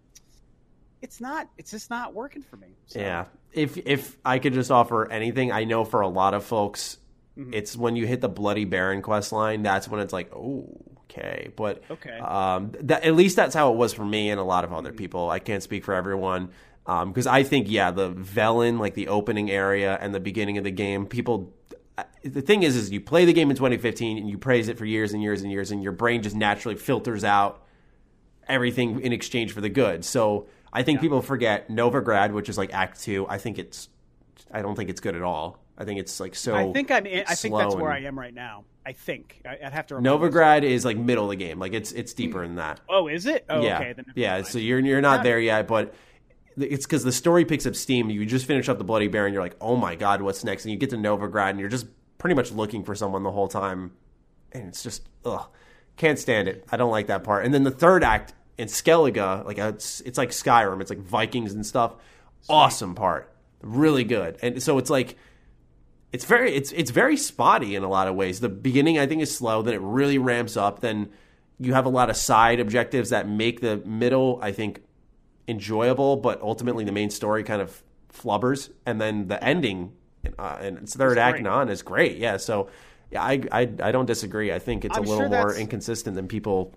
it's 1.02 1.22
not, 1.22 1.50
it's 1.58 1.72
just 1.72 1.90
not 1.90 2.14
working 2.14 2.42
for 2.42 2.58
me. 2.58 2.76
So. 2.88 3.00
Yeah. 3.00 3.26
If, 3.52 3.78
if 3.78 4.18
I 4.26 4.40
could 4.40 4.54
just 4.54 4.72
offer 4.72 5.10
anything, 5.12 5.52
I 5.52 5.64
know 5.64 5.84
for 5.86 6.02
a 6.02 6.08
lot 6.08 6.34
of 6.34 6.44
folks, 6.44 6.98
mm-hmm. 7.38 7.54
it's 7.54 7.76
when 7.76 7.96
you 7.96 8.06
hit 8.06 8.22
the 8.22 8.30
Bloody 8.30 8.66
Baron 8.66 9.02
quest 9.02 9.32
line, 9.32 9.64
that's 9.64 9.88
when 9.88 10.00
it's 10.02 10.14
like, 10.14 10.34
oh 10.36 10.68
okay. 11.10 11.50
But 11.56 11.84
okay, 11.90 12.18
um, 12.20 12.72
that, 12.82 13.04
at 13.04 13.16
least 13.16 13.36
that's 13.36 13.56
how 13.56 13.72
it 13.72 13.78
was 13.78 13.94
for 13.94 14.06
me 14.06 14.30
and 14.30 14.40
a 14.40 14.44
lot 14.44 14.64
of 14.64 14.74
other 14.74 14.92
people. 14.92 15.30
I 15.30 15.40
can't 15.40 15.64
speak 15.64 15.86
for 15.86 15.94
everyone 15.94 16.52
Um, 16.86 17.10
because 17.10 17.28
I 17.28 17.44
think 17.44 17.70
yeah, 17.70 17.92
the 17.92 18.12
Velen, 18.12 18.80
like 18.80 18.94
the 18.94 19.10
opening 19.10 19.52
area 19.52 19.98
and 20.00 20.14
the 20.14 20.20
beginning 20.20 20.58
of 20.58 20.64
the 20.64 20.72
game, 20.72 21.06
people. 21.06 21.54
Uh, 21.98 22.04
the 22.24 22.42
thing 22.42 22.62
is, 22.62 22.76
is 22.76 22.92
you 22.92 23.02
play 23.02 23.26
the 23.26 23.34
game 23.34 23.50
in 23.50 23.56
2015 23.56 24.20
and 24.20 24.30
you 24.30 24.38
praise 24.38 24.68
it 24.68 24.78
for 24.78 24.86
years 24.86 25.14
and 25.14 25.24
years 25.24 25.42
and 25.42 25.52
years, 25.52 25.72
and 25.72 25.82
your 25.82 25.92
brain 25.92 26.22
just 26.22 26.36
naturally 26.36 26.76
filters 26.76 27.24
out 27.24 27.64
everything 28.48 29.02
in 29.02 29.12
exchange 29.12 29.52
for 29.52 29.62
the 29.62 29.70
good. 29.70 30.06
So 30.06 30.48
I 30.78 30.84
think 30.84 30.98
yeah. 30.98 31.02
people 31.02 31.24
forget 31.24 31.70
Novigrad, 31.70 32.34
which 32.34 32.50
is 32.50 32.58
like 32.58 32.72
Act 32.72 33.02
Two. 33.02 33.26
I 33.28 33.40
think 33.40 33.58
it's, 33.58 33.90
I 34.52 34.62
don't 34.62 34.76
think 34.76 34.92
it's 34.92 35.02
good 35.02 35.16
at 35.16 35.24
all. 35.24 35.58
I 35.76 35.86
think 35.86 36.00
it's 36.00 36.20
like 36.20 36.36
so. 36.36 36.54
I 36.54 36.72
think 36.72 36.92
I'm. 36.92 37.08
In, 37.08 37.24
I 37.28 37.34
think 37.34 37.58
that's 37.58 37.74
where 37.74 37.92
I 37.92 38.02
am 38.02 38.18
right 38.18 38.34
now. 38.34 38.64
I 38.86 38.92
think 38.92 39.42
I, 39.44 39.58
would 39.64 39.74
have 39.74 39.88
to. 39.88 39.96
Novigrad 39.96 40.62
is 40.62 40.86
like 40.86 40.96
middle 40.96 41.24
of 41.24 41.32
the 41.32 41.36
game. 41.36 41.58
Like 41.58 41.74
it's 41.74 41.92
it's 41.94 42.14
deeper 42.14 42.46
than 42.46 42.58
that. 42.58 42.80
Oh, 42.88 43.08
is 43.08 43.26
it? 43.26 43.46
Oh, 43.50 43.64
yeah. 43.64 43.80
okay. 43.80 43.96
yeah. 44.14 44.44
So 44.44 44.60
you're 44.60 44.80
you're 44.80 45.02
not 45.02 45.24
there 45.24 45.40
yet, 45.40 45.68
but 45.68 45.96
it's 46.58 46.86
because 46.86 47.04
the 47.04 47.12
story 47.12 47.44
picks 47.44 47.66
up 47.66 47.76
steam. 47.76 48.12
You 48.12 48.24
just 48.28 48.46
finish 48.46 48.70
up 48.70 48.78
the 48.78 48.84
Bloody 48.84 49.08
Baron. 49.08 49.30
And 49.30 49.34
you're 49.34 49.44
like, 49.44 49.58
oh 49.60 49.78
my 49.78 49.96
god, 49.96 50.22
what's 50.22 50.44
next? 50.44 50.64
And 50.64 50.72
you 50.72 50.78
get 50.78 50.92
to 50.92 50.98
Novigrad, 50.98 51.50
and 51.50 51.60
you're 51.60 51.70
just 51.70 51.88
pretty 52.20 52.36
much 52.36 52.52
looking 52.52 52.84
for 52.84 52.94
someone 52.94 53.24
the 53.24 53.32
whole 53.32 53.48
time, 53.48 53.94
and 54.52 54.68
it's 54.68 54.84
just 54.84 55.10
ugh, 55.26 55.48
can't 55.96 56.20
stand 56.20 56.48
it. 56.48 56.66
I 56.72 56.78
don't 56.78 56.92
like 56.92 57.08
that 57.08 57.24
part. 57.24 57.46
And 57.46 57.54
then 57.54 57.64
the 57.64 57.72
third 57.72 58.04
act 58.04 58.34
in 58.58 58.68
Skellige, 58.68 59.46
like 59.46 59.58
it's 59.58 60.02
it's 60.02 60.18
like 60.18 60.30
Skyrim. 60.30 60.82
It's 60.82 60.90
like 60.90 61.00
Vikings 61.00 61.54
and 61.54 61.66
stuff. 61.66 61.96
Awesome 62.50 62.96
part, 62.96 63.32
really 63.62 64.04
good. 64.04 64.38
And 64.42 64.62
so 64.62 64.78
it's 64.78 64.90
like 64.90 65.18
it's 66.12 66.26
very 66.26 66.54
it's 66.56 66.72
it's 66.72 66.92
very 66.92 67.18
spotty 67.18 67.76
in 67.76 67.84
a 67.84 67.90
lot 67.90 68.08
of 68.08 68.16
ways. 68.16 68.40
The 68.40 68.50
beginning 68.50 68.98
I 68.98 69.06
think 69.06 69.22
is 69.22 69.36
slow, 69.36 69.62
then 69.62 69.74
it 69.74 69.82
really 69.82 70.18
ramps 70.18 70.58
up. 70.58 70.80
Then 70.80 71.10
you 71.60 71.74
have 71.74 71.86
a 71.86 71.90
lot 71.90 72.10
of 72.10 72.16
side 72.16 72.60
objectives 72.60 73.10
that 73.10 73.28
make 73.28 73.62
the 73.62 73.78
middle 73.78 74.40
I 74.42 74.52
think 74.52 74.82
enjoyable, 75.48 76.18
but 76.18 76.42
ultimately 76.42 76.84
the 76.84 76.92
main 76.92 77.10
story 77.10 77.44
kind 77.44 77.62
of 77.62 77.84
flubbers, 78.12 78.72
and 78.86 79.00
then 79.00 79.28
the 79.28 79.44
ending 79.44 79.94
uh, 80.38 80.58
and 80.60 80.78
its 80.80 80.96
third 80.96 81.14
It's 81.14 81.20
act 81.20 81.38
and 81.38 81.48
on 81.48 81.70
is 81.70 81.82
great. 81.82 82.18
Yeah, 82.18 82.38
so 82.38 82.70
yeah, 83.12 83.22
I, 83.22 83.42
I 83.52 83.62
I 83.82 83.92
don't 83.92 84.06
disagree. 84.06 84.52
I 84.52 84.60
think 84.60 84.86
it's 84.86 84.98
I'm 84.98 85.04
a 85.04 85.08
little 85.08 85.30
sure 85.30 85.30
more 85.30 85.56
inconsistent 85.56 86.16
than 86.16 86.28
people 86.28 86.74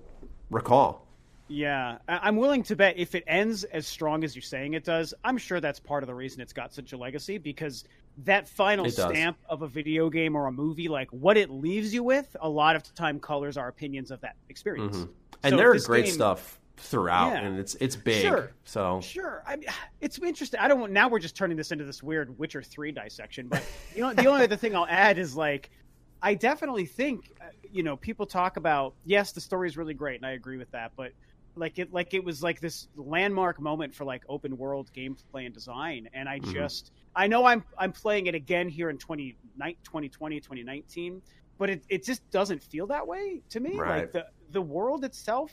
recall. 0.50 1.06
Yeah, 1.50 1.98
I- 2.08 2.20
I'm 2.22 2.36
willing 2.36 2.62
to 2.64 2.76
bet 2.76 2.96
if 2.96 3.14
it 3.14 3.24
ends 3.26 3.64
as 3.64 3.86
strong 3.86 4.22
as 4.24 4.34
you're 4.36 4.42
saying 4.42 4.74
it 4.74 4.84
does, 4.84 5.12
I'm 5.24 5.36
sure 5.36 5.60
that's 5.60 5.80
part 5.80 6.02
of 6.02 6.06
the 6.06 6.14
reason 6.14 6.40
it's 6.40 6.52
got 6.52 6.72
such 6.72 6.92
a 6.92 6.96
legacy 6.96 7.38
because 7.38 7.84
that 8.18 8.48
final 8.48 8.88
stamp 8.90 9.36
of 9.48 9.62
a 9.62 9.68
video 9.68 10.10
game 10.10 10.36
or 10.36 10.46
a 10.46 10.52
movie, 10.52 10.88
like 10.88 11.08
what 11.10 11.36
it 11.36 11.50
leaves 11.50 11.92
you 11.92 12.02
with, 12.04 12.36
a 12.40 12.48
lot 12.48 12.76
of 12.76 12.94
time 12.94 13.18
colors 13.18 13.56
our 13.56 13.68
opinions 13.68 14.10
of 14.10 14.20
that 14.20 14.36
experience. 14.48 14.96
Mm-hmm. 14.98 15.10
And 15.42 15.52
So 15.52 15.56
there 15.56 15.70
are 15.72 15.78
great 15.80 16.04
game- 16.06 16.14
stuff 16.14 16.60
throughout, 16.76 17.32
Yeah. 17.32 17.40
and 17.46 17.58
it's 17.58 17.74
it's 17.76 17.96
big. 17.96 18.22
Sure. 18.22 18.52
So 18.64 19.00
Sure, 19.02 19.42
I 19.46 19.56
mean, 19.56 19.68
it's 20.00 20.18
interesting. 20.18 20.60
I 20.60 20.68
don't. 20.68 20.80
want- 20.80 20.92
Now 20.92 21.08
we're 21.08 21.18
just 21.18 21.36
turning 21.36 21.56
this 21.56 21.72
into 21.72 21.84
this 21.84 22.02
weird 22.02 22.38
Witcher 22.38 22.62
three 22.62 22.92
dissection. 22.92 23.48
But 23.48 23.64
you 23.94 24.02
know, 24.02 24.14
the 24.14 24.26
only 24.26 24.44
other 24.44 24.56
thing 24.56 24.76
I'll 24.76 24.86
add 24.88 25.18
is 25.18 25.34
like, 25.36 25.70
I 26.22 26.34
definitely 26.34 26.86
think, 26.86 27.32
uh, 27.40 27.44
you 27.72 27.82
know, 27.82 27.96
people 27.96 28.24
talk 28.26 28.56
about 28.56 28.94
yes, 29.04 29.32
the 29.32 29.40
story 29.40 29.68
is 29.68 29.76
really 29.76 29.94
great, 29.94 30.16
and 30.16 30.26
I 30.26 30.32
agree 30.32 30.56
with 30.58 30.70
that. 30.72 30.92
But 30.96 31.12
like 31.56 31.78
it, 31.78 31.92
like 31.92 32.14
it 32.14 32.24
was 32.24 32.42
like 32.42 32.60
this 32.60 32.88
landmark 32.94 33.60
moment 33.60 33.94
for 33.94 34.04
like 34.04 34.22
open 34.28 34.56
world 34.56 34.90
gameplay 34.96 35.46
and 35.46 35.54
design, 35.54 36.08
and 36.12 36.28
I 36.28 36.40
Mhm. 36.40 36.52
just, 36.52 36.92
I 37.14 37.26
know 37.26 37.44
I'm 37.44 37.64
I'm 37.78 37.92
playing 37.92 38.26
it 38.26 38.34
again 38.34 38.68
here 38.68 38.90
in 38.90 38.98
20, 38.98 39.36
2020, 39.84 40.40
2019, 40.40 41.22
but 41.58 41.70
it, 41.70 41.84
it 41.90 42.04
just 42.04 42.22
doesn't 42.30 42.62
feel 42.62 42.86
that 42.88 43.06
way 43.06 43.42
to 43.50 43.60
me. 43.60 43.82
Right. 43.82 43.84
Like 43.84 44.10
the 44.12 44.26
the 44.48 44.62
world 44.62 45.04
itself 45.04 45.52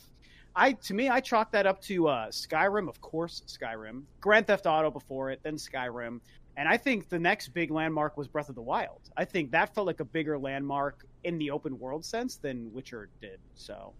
I 0.56 0.74
to 0.74 0.94
me, 0.94 1.10
I 1.10 1.20
chalk 1.20 1.52
that 1.52 1.68
up 1.68 1.82
to 1.82 2.08
uh, 2.08 2.28
Skyrim, 2.30 2.90
of 2.90 3.00
course, 3.02 3.44
Skyrim, 3.48 4.08
Grand 4.22 4.48
Theft 4.48 4.66
Auto 4.66 4.90
before 4.92 5.30
it, 5.30 5.42
then 5.44 5.56
Skyrim, 5.56 6.20
and 6.56 6.68
I 6.68 6.78
think 6.78 7.10
the 7.10 7.20
next 7.20 7.50
big 7.50 7.70
landmark 7.72 8.18
was 8.18 8.28
Breath 8.28 8.50
of 8.50 8.56
the 8.56 8.62
Wild. 8.64 9.04
I 9.16 9.26
think 9.26 9.52
that 9.52 9.74
felt 9.76 9.88
like 9.88 10.00
a 10.00 10.06
bigger 10.06 10.40
landmark 10.40 11.00
in 11.28 11.38
the 11.38 11.52
open 11.52 11.78
world 11.78 12.06
sense 12.06 12.38
than 12.38 12.74
Witcher 12.74 13.10
did. 13.22 13.40
So 13.54 13.94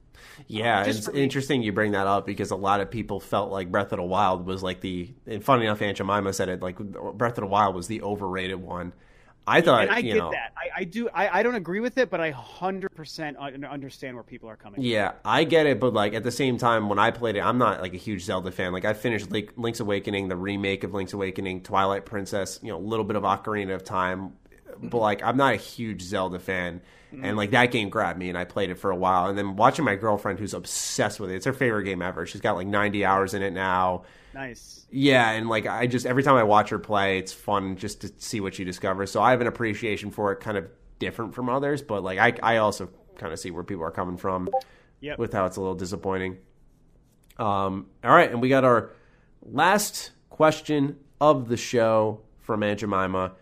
Yeah, 0.48 0.82
Um, 0.82 0.90
it's 0.90 1.10
interesting 1.10 1.62
you 1.62 1.74
bring 1.74 1.92
that 1.92 2.08
up 2.08 2.26
because 2.26 2.52
a 2.52 2.56
lot 2.56 2.80
of 2.80 2.90
people 2.90 3.20
felt 3.20 3.52
like 3.52 3.70
Breath 3.70 3.92
of 3.92 3.98
the 3.98 4.04
Wild 4.04 4.46
was 4.46 4.64
like 4.64 4.80
the. 4.82 5.14
And 5.26 5.44
funny 5.44 5.66
enough, 5.66 5.82
Aunt 5.82 5.98
Jemima 5.98 6.34
said 6.34 6.50
it 6.50 6.62
like 6.62 6.78
Breath 6.78 7.38
of 7.38 7.42
the 7.42 7.48
Wild 7.48 7.76
was 7.76 7.88
the 7.88 8.02
overrated 8.02 8.62
one. 8.62 8.94
I 9.50 9.62
thought, 9.62 9.84
and 9.84 9.92
I 9.92 10.02
get 10.02 10.18
know, 10.18 10.32
that. 10.32 10.52
I, 10.58 10.82
I 10.82 10.84
do. 10.84 11.08
I, 11.08 11.40
I 11.40 11.44
don't 11.44 11.56
agree 11.56 11.80
with 11.80 11.98
it, 11.98 12.10
but 12.10 12.20
I 12.20 12.32
hundred 12.32 12.94
percent 12.96 13.38
understand 13.38 14.16
where 14.16 14.24
people 14.24 14.50
are 14.50 14.58
coming. 14.58 14.76
From. 14.76 14.84
Yeah, 14.84 15.14
I 15.24 15.46
get 15.46 15.66
it, 15.66 15.80
but 15.80 15.94
like 15.94 16.14
at 16.14 16.24
the 16.24 16.32
same 16.32 16.58
time, 16.58 16.90
when 16.90 17.00
I 17.00 17.12
played 17.12 17.38
it, 17.38 17.42
I'm 17.42 17.58
not 17.58 17.82
like 17.82 17.94
a 17.94 17.98
huge 17.98 18.24
Zelda 18.24 18.52
fan. 18.52 18.74
Like 18.74 18.84
I 18.84 18.94
finished 18.94 19.32
Link, 19.32 19.54
Link's 19.56 19.80
Awakening, 19.80 20.28
the 20.28 20.36
remake 20.36 20.84
of 20.84 20.94
Link's 20.94 21.14
Awakening, 21.14 21.64
Twilight 21.64 22.06
Princess, 22.06 22.60
you 22.62 22.70
know, 22.70 22.78
a 22.78 22.86
little 22.86 23.06
bit 23.06 23.16
of 23.16 23.24
Ocarina 23.24 23.74
of 23.74 23.86
Time, 23.86 24.34
but 24.84 24.98
like 24.98 25.24
I'm 25.24 25.38
not 25.38 25.54
a 25.54 25.58
huge 25.58 26.02
Zelda 26.02 26.40
fan. 26.40 26.82
And 27.12 27.38
like 27.38 27.52
that 27.52 27.72
game 27.72 27.90
grabbed 27.90 28.20
me, 28.20 28.28
and 28.30 28.38
I 28.38 28.44
played 28.44 28.70
it 28.70 28.78
for 28.80 28.92
a 28.92 28.96
while. 28.96 29.28
And 29.28 29.38
then 29.38 29.56
watching 29.56 29.86
my 29.86 29.96
girlfriend, 29.96 30.40
who's 30.40 30.54
obsessed 30.54 31.20
with 31.20 31.32
it, 31.32 31.36
it's 31.36 31.46
her 31.46 31.54
favorite 31.54 31.84
game 31.86 32.02
ever. 32.02 32.26
She's 32.26 32.42
got 32.42 32.56
like 32.56 32.68
90 32.68 33.06
hours 33.06 33.34
in 33.34 33.42
it 33.42 33.52
now. 33.52 34.04
Nice. 34.34 34.86
Yeah, 34.92 35.32
and 35.32 35.48
like 35.50 35.66
I 35.66 35.88
just 35.88 36.06
every 36.06 36.22
time 36.24 36.36
I 36.36 36.44
watch 36.44 36.70
her 36.70 36.80
play, 36.80 37.18
it's 37.18 37.32
fun 37.34 37.78
just 37.78 38.02
to 38.02 38.12
see 38.18 38.40
what 38.42 38.54
she 38.56 38.64
discovers. 38.66 39.10
So 39.12 39.22
I 39.22 39.32
have 39.32 39.42
an 39.42 39.48
appreciation 39.48 40.12
for 40.12 40.32
it, 40.34 40.42
kind 40.42 40.58
of 40.58 40.68
different 41.00 41.34
from 41.34 41.50
others, 41.50 41.82
but 41.82 42.04
like 42.04 42.20
I 42.20 42.56
I 42.56 42.58
also 42.58 42.90
kind 43.16 43.32
of 43.34 43.40
see 43.40 43.52
where 43.52 43.64
people 43.64 43.84
are 43.84 43.92
coming 43.92 44.18
from 44.18 44.50
Yep. 45.00 45.18
with 45.20 45.34
how 45.34 45.46
it's 45.46 45.58
a 45.58 45.62
little 45.62 45.76
disappointing. 45.76 46.38
Um, 47.38 47.88
all 48.04 48.12
right, 48.12 48.30
and 48.32 48.42
we 48.42 48.50
got 48.50 48.64
our 48.64 48.92
last 49.44 50.12
question 50.30 50.98
of 51.22 51.48
the 51.48 51.58
show 51.58 52.22
from 52.40 52.64
Aunt 52.64 52.80
Jemima. 52.80 53.34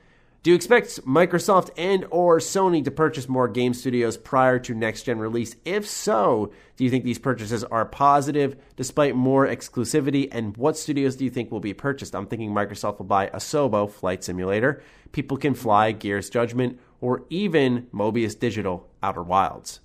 Do 0.46 0.52
you 0.52 0.56
expect 0.56 1.04
Microsoft 1.08 1.72
and 1.76 2.06
or 2.12 2.38
Sony 2.38 2.84
to 2.84 2.92
purchase 2.92 3.28
more 3.28 3.48
game 3.48 3.74
studios 3.74 4.16
prior 4.16 4.60
to 4.60 4.76
next 4.76 5.02
gen 5.02 5.18
release? 5.18 5.56
If 5.66 5.88
so, 5.88 6.52
do 6.78 6.84
you 6.84 6.92
think 6.92 7.04
these 7.04 7.18
purchases 7.18 7.64
are 7.64 7.84
positive 7.84 8.56
despite 8.76 9.16
more 9.16 9.48
exclusivity? 9.48 10.28
And 10.32 10.56
what 10.56 10.78
studios 10.78 11.16
do 11.16 11.24
you 11.24 11.32
think 11.32 11.50
will 11.50 11.62
be 11.62 11.74
purchased? 11.74 12.14
I'm 12.14 12.28
thinking 12.28 12.52
Microsoft 12.52 13.00
will 13.00 13.08
buy 13.08 13.26
Asobo 13.30 13.90
Flight 13.90 14.24
Simulator, 14.24 14.84
People 15.14 15.38
Can 15.38 15.56
Fly, 15.56 15.94
Gears 15.94 16.30
Judgment, 16.30 16.80
or 17.02 17.26
even 17.32 17.88
Mobius 17.92 18.38
Digital 18.38 18.88
Outer 19.02 19.24
Wilds. 19.24 19.80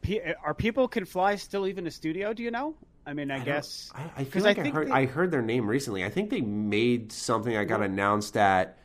P- 0.00 0.20
are 0.44 0.54
people 0.54 0.86
can 0.86 1.04
fly 1.04 1.34
still 1.34 1.66
even 1.66 1.88
a 1.88 1.90
studio? 1.90 2.32
Do 2.32 2.44
you 2.44 2.52
know? 2.52 2.76
I 3.04 3.14
mean, 3.14 3.32
I, 3.32 3.40
guess 3.40 3.90
I, 3.96 4.10
I 4.18 4.24
feel 4.24 4.44
like 4.44 4.60
I, 4.60 4.62
think 4.62 4.76
heard 4.76 4.86
they- 4.86 4.92
I 4.92 5.06
heard 5.06 5.32
their 5.32 5.42
name 5.42 5.68
recently. 5.68 6.04
I 6.04 6.08
think 6.08 6.30
they 6.30 6.40
made 6.40 7.10
something 7.10 7.52
that 7.52 7.64
got 7.64 7.82
announced 7.82 8.36
at 8.36 8.76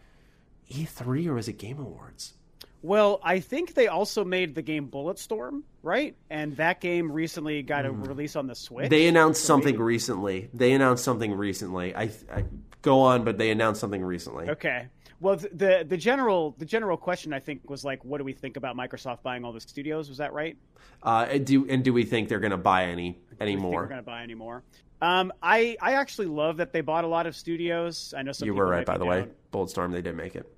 E3 0.71 1.27
or 1.27 1.33
was 1.35 1.47
it 1.47 1.53
Game 1.57 1.79
Awards? 1.79 2.33
Well, 2.81 3.19
I 3.23 3.39
think 3.39 3.73
they 3.73 3.87
also 3.87 4.23
made 4.23 4.53
the 4.53 4.61
game 4.61 4.89
Bulletstorm, 4.89 5.63
right? 5.81 6.15
And 6.29 6.55
that 6.57 6.81
game 6.81 7.11
recently 7.11 7.63
got 7.63 7.85
a 7.87 7.91
release 7.91 8.35
on 8.35 8.45
the 8.45 8.53
Switch. 8.53 8.89
They 8.91 9.07
announced 9.07 9.41
So 9.41 9.47
something 9.47 9.73
maybe- 9.73 9.83
recently. 9.83 10.49
They 10.53 10.71
announced 10.73 11.03
something 11.03 11.33
recently. 11.33 11.95
I, 11.95 12.11
I 12.31 12.45
go 12.83 12.99
on, 13.01 13.23
but 13.23 13.39
they 13.39 13.49
announced 13.49 13.81
something 13.81 14.03
recently. 14.03 14.49
Okay. 14.51 14.87
Well, 15.19 15.37
the 15.37 15.83
the 15.87 15.97
general 15.97 16.53
the 16.59 16.65
general 16.65 16.97
question 16.97 17.33
I 17.33 17.39
think 17.39 17.67
was 17.69 17.83
like, 17.83 18.05
what 18.05 18.19
do 18.19 18.23
we 18.23 18.33
think 18.33 18.55
about 18.57 18.75
Microsoft 18.75 19.23
buying 19.23 19.43
all 19.45 19.53
the 19.53 19.61
studios? 19.61 20.07
Was 20.09 20.19
that 20.19 20.33
right? 20.33 20.55
Uh, 21.01 21.25
and 21.31 21.45
do 21.45 21.67
and 21.67 21.83
do 21.83 21.91
we 21.93 22.03
think 22.03 22.29
they're 22.29 22.39
going 22.39 22.51
to 22.51 22.57
buy 22.57 22.85
any 22.85 23.17
any 23.39 23.53
Do 23.53 23.57
we 23.57 23.61
think 23.61 23.61
more? 23.61 23.81
We're 23.81 23.87
going 23.87 24.01
to 24.01 24.05
buy 24.05 24.21
any 24.21 24.35
more? 24.35 24.61
Um, 25.01 25.33
I 25.41 25.77
I 25.81 25.93
actually 25.93 26.27
love 26.27 26.57
that 26.57 26.71
they 26.73 26.81
bought 26.81 27.03
a 27.05 27.07
lot 27.07 27.25
of 27.25 27.35
studios. 27.35 28.13
I 28.15 28.21
know 28.21 28.31
some 28.33 28.45
You 28.45 28.53
were 28.53 28.67
right, 28.67 28.85
by 28.85 28.97
the 28.99 29.05
way. 29.05 29.21
down. 29.21 29.31
Bulletstorm, 29.51 29.91
they 29.91 30.01
did 30.03 30.15
make 30.15 30.35
it. 30.35 30.51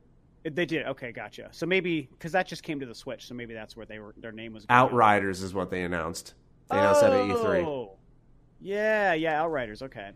They 0.43 0.65
did. 0.65 0.85
Okay, 0.87 1.11
gotcha. 1.11 1.49
So 1.51 1.65
maybe 1.65 2.07
because 2.11 2.31
that 2.31 2.47
just 2.47 2.63
came 2.63 2.79
to 2.79 2.85
the 2.85 2.95
Switch, 2.95 3.27
so 3.27 3.33
maybe 3.33 3.53
that's 3.53 3.75
where 3.75 3.85
they 3.85 3.99
were. 3.99 4.13
Their 4.17 4.31
name 4.31 4.53
was. 4.53 4.65
Outriders 4.69 5.41
is 5.41 5.53
what 5.53 5.69
they 5.69 5.83
announced. 5.83 6.35
They 6.69 6.77
announced 6.77 7.01
that 7.01 7.11
at 7.13 7.25
E 7.25 7.29
E3. 7.33 7.65
Oh. 7.65 7.91
Yeah, 8.61 9.13
yeah, 9.13 9.41
Outriders. 9.41 9.81
Okay. 9.81 10.11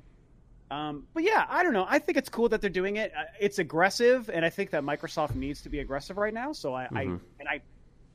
Um, 0.69 1.05
but 1.13 1.23
yeah, 1.23 1.45
I 1.49 1.63
don't 1.63 1.73
know. 1.73 1.85
I 1.89 1.99
think 1.99 2.17
it's 2.17 2.29
cool 2.29 2.47
that 2.49 2.61
they're 2.61 2.69
doing 2.69 2.95
it. 2.95 3.11
Uh, 3.15 3.23
It's 3.39 3.59
aggressive, 3.59 4.29
and 4.33 4.45
I 4.45 4.49
think 4.49 4.69
that 4.71 4.83
Microsoft 4.83 5.35
needs 5.35 5.61
to 5.63 5.69
be 5.69 5.79
aggressive 5.79 6.17
right 6.17 6.33
now. 6.33 6.53
So 6.53 6.73
I, 6.73 6.83
I 6.93 7.05
Mhm. 7.05 7.19
and 7.39 7.49
I, 7.49 7.61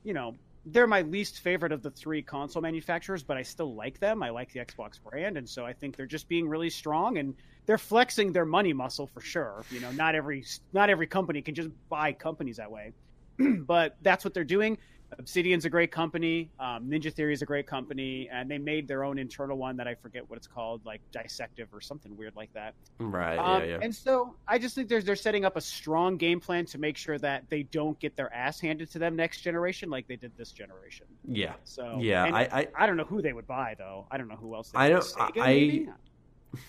you 0.03 0.13
know, 0.13 0.33
they're 0.71 0.87
my 0.87 1.01
least 1.01 1.39
favorite 1.39 1.71
of 1.71 1.81
the 1.81 1.91
three 1.91 2.21
console 2.21 2.61
manufacturers, 2.61 3.23
but 3.23 3.37
I 3.37 3.41
still 3.41 3.75
like 3.75 3.99
them. 3.99 4.23
I 4.23 4.29
like 4.29 4.51
the 4.51 4.59
Xbox 4.59 4.99
brand, 5.01 5.37
and 5.37 5.47
so 5.47 5.65
I 5.65 5.73
think 5.73 5.95
they're 5.95 6.05
just 6.05 6.27
being 6.27 6.47
really 6.47 6.69
strong 6.69 7.17
and 7.17 7.35
they're 7.65 7.77
flexing 7.77 8.31
their 8.31 8.45
money 8.45 8.73
muscle 8.73 9.07
for 9.07 9.21
sure. 9.21 9.63
You 9.71 9.79
know, 9.79 9.91
not 9.91 10.15
every 10.15 10.45
not 10.73 10.89
every 10.89 11.07
company 11.07 11.41
can 11.41 11.55
just 11.55 11.69
buy 11.89 12.13
companies 12.13 12.57
that 12.57 12.71
way, 12.71 12.93
but 13.39 13.97
that's 14.01 14.23
what 14.25 14.33
they're 14.33 14.43
doing. 14.43 14.77
Obsidian's 15.19 15.65
a 15.65 15.69
great 15.69 15.91
company. 15.91 16.49
Um, 16.59 16.89
Ninja 16.89 17.11
Theory 17.13 17.33
is 17.33 17.41
a 17.41 17.45
great 17.45 17.65
company, 17.65 18.29
and 18.31 18.49
they 18.51 18.57
made 18.57 18.87
their 18.87 19.03
own 19.03 19.17
internal 19.17 19.57
one 19.57 19.77
that 19.77 19.87
I 19.87 19.95
forget 19.95 20.29
what 20.29 20.37
it's 20.37 20.47
called, 20.47 20.85
like 20.85 21.01
Dissective 21.11 21.67
or 21.71 21.79
something 21.81 22.15
weird 22.17 22.35
like 22.35 22.51
that. 22.53 22.73
Right, 22.99 23.37
Um, 23.37 23.61
yeah, 23.63 23.67
yeah. 23.67 23.79
And 23.81 23.93
so 23.95 24.35
I 24.47 24.57
just 24.59 24.75
think 24.75 24.89
they're 24.89 25.01
they're 25.01 25.15
setting 25.15 25.45
up 25.45 25.55
a 25.55 25.61
strong 25.61 26.17
game 26.17 26.39
plan 26.39 26.65
to 26.67 26.77
make 26.77 26.97
sure 26.97 27.17
that 27.19 27.49
they 27.49 27.63
don't 27.63 27.97
get 27.99 28.15
their 28.15 28.33
ass 28.33 28.59
handed 28.59 28.91
to 28.91 28.99
them 28.99 29.15
next 29.15 29.41
generation 29.41 29.89
like 29.89 30.07
they 30.07 30.17
did 30.17 30.31
this 30.37 30.51
generation. 30.51 31.05
yeah. 31.25 31.53
So 31.63 31.97
Yeah, 32.01 32.25
I- 32.25 32.59
I- 32.61 32.67
I 32.77 32.85
don't 32.85 32.97
know 32.97 33.05
who 33.05 33.21
they 33.21 33.33
would 33.33 33.47
buy 33.47 33.75
though. 33.77 34.07
I 34.11 34.17
don't 34.17 34.27
know 34.27 34.35
who 34.35 34.55
else. 34.55 34.71
They 34.71 34.79
I 34.79 34.89
don't- 34.89 35.03
Sega, 35.03 35.41
I-? 35.41 35.87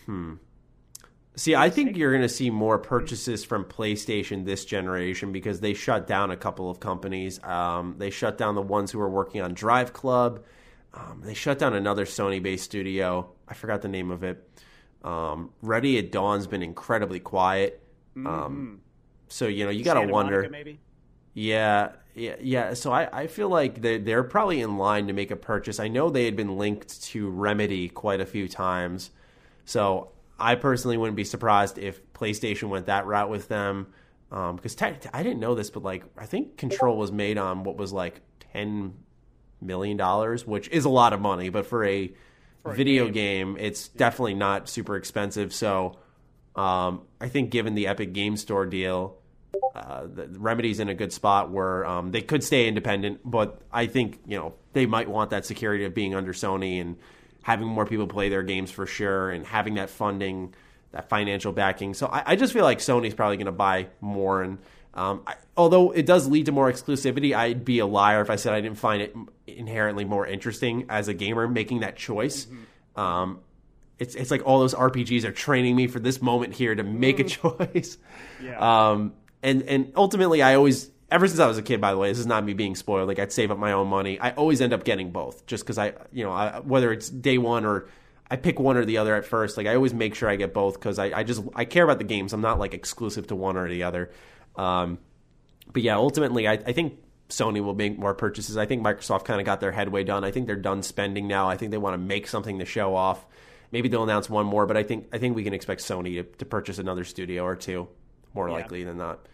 Hmm. 0.06 0.34
See, 1.38 1.54
I 1.54 1.70
think 1.70 1.96
you're 1.96 2.10
going 2.10 2.22
to 2.22 2.28
see 2.28 2.50
more 2.50 2.80
purchases 2.80 3.44
from 3.44 3.64
PlayStation 3.64 4.44
this 4.44 4.64
generation 4.64 5.30
because 5.30 5.60
they 5.60 5.72
shut 5.72 6.08
down 6.08 6.32
a 6.32 6.36
couple 6.36 6.68
of 6.68 6.80
companies. 6.80 7.40
Um, 7.44 7.94
they 7.96 8.10
shut 8.10 8.38
down 8.38 8.56
the 8.56 8.62
ones 8.62 8.90
who 8.90 8.98
were 8.98 9.08
working 9.08 9.40
on 9.40 9.54
Drive 9.54 9.92
Club. 9.92 10.42
Um, 10.92 11.22
they 11.24 11.34
shut 11.34 11.60
down 11.60 11.74
another 11.74 12.06
Sony-based 12.06 12.64
studio. 12.64 13.30
I 13.46 13.54
forgot 13.54 13.82
the 13.82 13.88
name 13.88 14.10
of 14.10 14.24
it. 14.24 14.50
Um, 15.04 15.50
Ready 15.62 15.96
at 15.98 16.10
Dawn's 16.10 16.48
been 16.48 16.64
incredibly 16.64 17.20
quiet. 17.20 17.84
Um, 18.16 18.80
so 19.28 19.46
you 19.46 19.64
know 19.64 19.70
you 19.70 19.84
got 19.84 19.94
to 19.94 20.08
wonder. 20.08 20.38
Monica, 20.38 20.50
maybe. 20.50 20.80
Yeah, 21.34 21.92
yeah, 22.16 22.34
yeah. 22.40 22.74
So 22.74 22.90
I, 22.90 23.08
I 23.16 23.26
feel 23.28 23.48
like 23.48 23.80
they're, 23.80 24.00
they're 24.00 24.24
probably 24.24 24.60
in 24.60 24.76
line 24.76 25.06
to 25.06 25.12
make 25.12 25.30
a 25.30 25.36
purchase. 25.36 25.78
I 25.78 25.86
know 25.86 26.10
they 26.10 26.24
had 26.24 26.34
been 26.34 26.58
linked 26.58 27.00
to 27.04 27.28
Remedy 27.28 27.88
quite 27.88 28.20
a 28.20 28.26
few 28.26 28.48
times. 28.48 29.12
So 29.66 30.10
I 30.38 30.54
personally 30.54 30.96
wouldn't 30.96 31.16
be 31.16 31.24
surprised 31.24 31.78
if 31.78 32.12
PlayStation 32.12 32.68
went 32.68 32.86
that 32.86 33.06
route 33.06 33.30
with 33.30 33.48
them. 33.48 33.88
Um, 34.30 34.56
because 34.56 34.74
tech, 34.74 35.04
I 35.12 35.22
didn't 35.22 35.40
know 35.40 35.54
this, 35.54 35.70
but 35.70 35.82
like 35.82 36.04
I 36.16 36.26
think 36.26 36.56
Control 36.58 36.96
was 36.96 37.10
made 37.10 37.38
on 37.38 37.64
what 37.64 37.76
was 37.76 37.92
like 37.92 38.20
ten 38.52 38.94
million 39.60 39.96
dollars, 39.96 40.46
which 40.46 40.68
is 40.68 40.84
a 40.84 40.90
lot 40.90 41.12
of 41.12 41.20
money, 41.20 41.48
but 41.48 41.66
for 41.66 41.84
a 41.84 42.12
For 42.62 42.72
a 42.72 42.74
video 42.74 43.06
game. 43.06 43.54
game, 43.54 43.56
it's 43.58 43.88
definitely 43.88 44.34
not 44.34 44.68
super 44.68 44.96
expensive. 44.96 45.52
So 45.54 45.98
um, 46.56 47.02
I 47.20 47.28
think 47.28 47.50
given 47.50 47.74
the 47.74 47.86
Epic 47.86 48.12
Game 48.12 48.36
Store 48.36 48.66
deal, 48.66 49.16
uh, 49.74 50.02
the 50.02 50.26
the 50.26 50.38
Remedy's 50.38 50.78
in 50.78 50.88
a 50.90 50.94
good 50.94 51.12
spot 51.12 51.50
where 51.50 51.86
um, 51.86 52.10
they 52.10 52.20
could 52.20 52.44
stay 52.44 52.68
independent, 52.68 53.20
but 53.24 53.62
I 53.72 53.86
think 53.86 54.20
you 54.26 54.36
know 54.36 54.54
they 54.74 54.84
might 54.84 55.08
want 55.08 55.30
that 55.30 55.46
security 55.46 55.84
of 55.86 55.94
being 55.94 56.14
under 56.14 56.34
Sony 56.34 56.80
and 56.80 56.96
having 57.42 57.66
more 57.66 57.86
people 57.86 58.06
play 58.06 58.28
their 58.28 58.42
games 58.42 58.70
for 58.70 58.86
sure, 58.86 59.30
and 59.30 59.46
having 59.46 59.74
that 59.74 59.90
funding, 59.90 60.54
that 60.92 61.08
financial 61.08 61.52
backing. 61.52 61.94
So 61.94 62.06
I, 62.06 62.32
I 62.32 62.36
just 62.36 62.52
feel 62.52 62.64
like 62.64 62.78
Sony's 62.78 63.14
probably 63.14 63.36
going 63.36 63.46
to 63.46 63.52
buy 63.52 63.88
more. 64.00 64.42
And 64.42 64.58
um, 64.94 65.22
I, 65.26 65.34
although 65.56 65.90
it 65.90 66.06
does 66.06 66.28
lead 66.28 66.46
to 66.46 66.52
more 66.52 66.70
exclusivity, 66.70 67.34
I'd 67.34 67.64
be 67.64 67.78
a 67.78 67.86
liar 67.86 68.20
if 68.20 68.30
I 68.30 68.36
said 68.36 68.54
I 68.54 68.60
didn't 68.60 68.78
find 68.78 69.02
it 69.02 69.16
inherently 69.46 70.04
more 70.04 70.26
interesting 70.26 70.86
as 70.88 71.08
a 71.08 71.14
gamer 71.14 71.48
making 71.48 71.80
that 71.80 71.96
choice. 71.96 72.46
Mm-hmm. 72.46 73.00
Um, 73.00 73.40
it's 73.98 74.14
it's 74.14 74.30
like 74.30 74.46
all 74.46 74.60
those 74.60 74.74
RPGs 74.74 75.24
are 75.24 75.32
training 75.32 75.74
me 75.74 75.88
for 75.88 75.98
this 75.98 76.22
moment 76.22 76.54
here 76.54 76.74
to 76.74 76.82
make 76.82 77.18
a 77.18 77.24
mm. 77.24 77.28
choice. 77.72 77.98
Yeah. 78.42 78.90
Um, 78.90 79.14
and 79.42 79.62
and 79.62 79.92
ultimately, 79.96 80.42
I 80.42 80.54
always 80.54 80.90
ever 81.10 81.26
since 81.26 81.40
I 81.40 81.46
was 81.46 81.58
a 81.58 81.62
kid. 81.62 81.80
By 81.80 81.92
the 81.92 81.98
way, 81.98 82.08
this 82.08 82.18
is 82.18 82.26
not 82.26 82.44
me 82.44 82.54
being 82.54 82.74
spoiled. 82.74 83.08
Like 83.08 83.18
I'd 83.18 83.32
save 83.32 83.50
up 83.50 83.58
my 83.58 83.72
own 83.72 83.88
money. 83.88 84.18
I 84.20 84.30
always 84.32 84.60
end 84.60 84.72
up 84.72 84.84
getting 84.84 85.10
both, 85.10 85.46
just 85.46 85.64
because 85.64 85.78
I 85.78 85.94
you 86.12 86.24
know 86.24 86.32
I, 86.32 86.60
whether 86.60 86.92
it's 86.92 87.08
day 87.08 87.38
one 87.38 87.64
or 87.64 87.88
I 88.30 88.36
pick 88.36 88.58
one 88.58 88.76
or 88.76 88.84
the 88.84 88.98
other 88.98 89.14
at 89.14 89.24
first. 89.24 89.56
Like 89.56 89.66
I 89.66 89.74
always 89.74 89.94
make 89.94 90.14
sure 90.14 90.28
I 90.28 90.36
get 90.36 90.52
both 90.52 90.74
because 90.74 90.98
I, 90.98 91.06
I 91.06 91.24
just 91.24 91.42
I 91.54 91.64
care 91.64 91.84
about 91.84 91.98
the 91.98 92.04
games. 92.04 92.32
I'm 92.32 92.40
not 92.40 92.58
like 92.58 92.74
exclusive 92.74 93.26
to 93.28 93.36
one 93.36 93.56
or 93.56 93.68
the 93.68 93.84
other. 93.84 94.10
Um, 94.56 94.98
but 95.72 95.82
yeah, 95.82 95.96
ultimately, 95.96 96.48
I, 96.48 96.52
I 96.52 96.72
think 96.72 96.98
Sony 97.28 97.62
will 97.62 97.74
make 97.74 97.98
more 97.98 98.14
purchases. 98.14 98.56
I 98.56 98.66
think 98.66 98.82
Microsoft 98.82 99.24
kind 99.24 99.40
of 99.40 99.46
got 99.46 99.60
their 99.60 99.72
headway 99.72 100.04
done. 100.04 100.24
I 100.24 100.30
think 100.30 100.46
they're 100.46 100.56
done 100.56 100.82
spending 100.82 101.28
now. 101.28 101.48
I 101.48 101.56
think 101.56 101.70
they 101.70 101.78
want 101.78 101.94
to 101.94 101.98
make 101.98 102.26
something 102.26 102.58
to 102.58 102.64
show 102.64 102.94
off. 102.94 103.24
Maybe 103.70 103.88
they'll 103.88 104.02
announce 104.02 104.30
one 104.30 104.46
more, 104.46 104.66
but 104.66 104.76
I 104.76 104.82
think 104.82 105.08
I 105.12 105.18
think 105.18 105.36
we 105.36 105.44
can 105.44 105.52
expect 105.54 105.82
Sony 105.82 106.16
to, 106.16 106.22
to 106.38 106.44
purchase 106.46 106.78
another 106.78 107.04
studio 107.04 107.44
or 107.44 107.54
two, 107.54 107.88
more 108.34 108.48
yeah. 108.48 108.54
likely 108.54 108.84
than 108.84 108.96
not. 108.96 109.26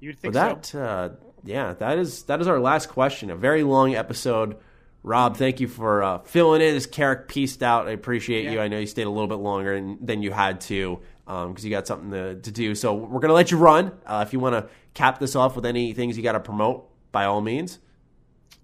You'd 0.00 0.18
think 0.18 0.34
that, 0.34 0.66
so. 0.66 0.82
Uh, 0.82 1.08
yeah, 1.44 1.74
that 1.74 1.98
is 1.98 2.24
that 2.24 2.40
is 2.40 2.46
our 2.46 2.58
last 2.58 2.88
question. 2.88 3.30
A 3.30 3.36
very 3.36 3.62
long 3.62 3.94
episode. 3.94 4.56
Rob, 5.02 5.36
thank 5.36 5.60
you 5.60 5.68
for 5.68 6.02
uh, 6.02 6.18
filling 6.18 6.60
in. 6.60 6.74
This 6.74 6.86
Carrick 6.86 7.26
pieced 7.28 7.62
out. 7.62 7.88
I 7.88 7.92
appreciate 7.92 8.44
yeah. 8.44 8.52
you. 8.52 8.60
I 8.60 8.68
know 8.68 8.78
you 8.78 8.86
stayed 8.86 9.06
a 9.06 9.10
little 9.10 9.28
bit 9.28 9.36
longer 9.36 9.74
than, 9.74 10.04
than 10.04 10.22
you 10.22 10.30
had 10.30 10.60
to 10.62 11.00
because 11.24 11.46
um, 11.46 11.56
you 11.58 11.70
got 11.70 11.86
something 11.86 12.10
to, 12.10 12.34
to 12.36 12.50
do. 12.50 12.74
So 12.74 12.94
we're 12.94 13.20
going 13.20 13.28
to 13.28 13.34
let 13.34 13.50
you 13.50 13.56
run. 13.56 13.92
Uh, 14.04 14.24
if 14.26 14.34
you 14.34 14.40
want 14.40 14.56
to 14.56 14.68
cap 14.92 15.18
this 15.18 15.36
off 15.36 15.56
with 15.56 15.64
any 15.64 15.94
things 15.94 16.16
you 16.16 16.22
got 16.22 16.32
to 16.32 16.40
promote, 16.40 16.90
by 17.12 17.24
all 17.24 17.40
means. 17.40 17.78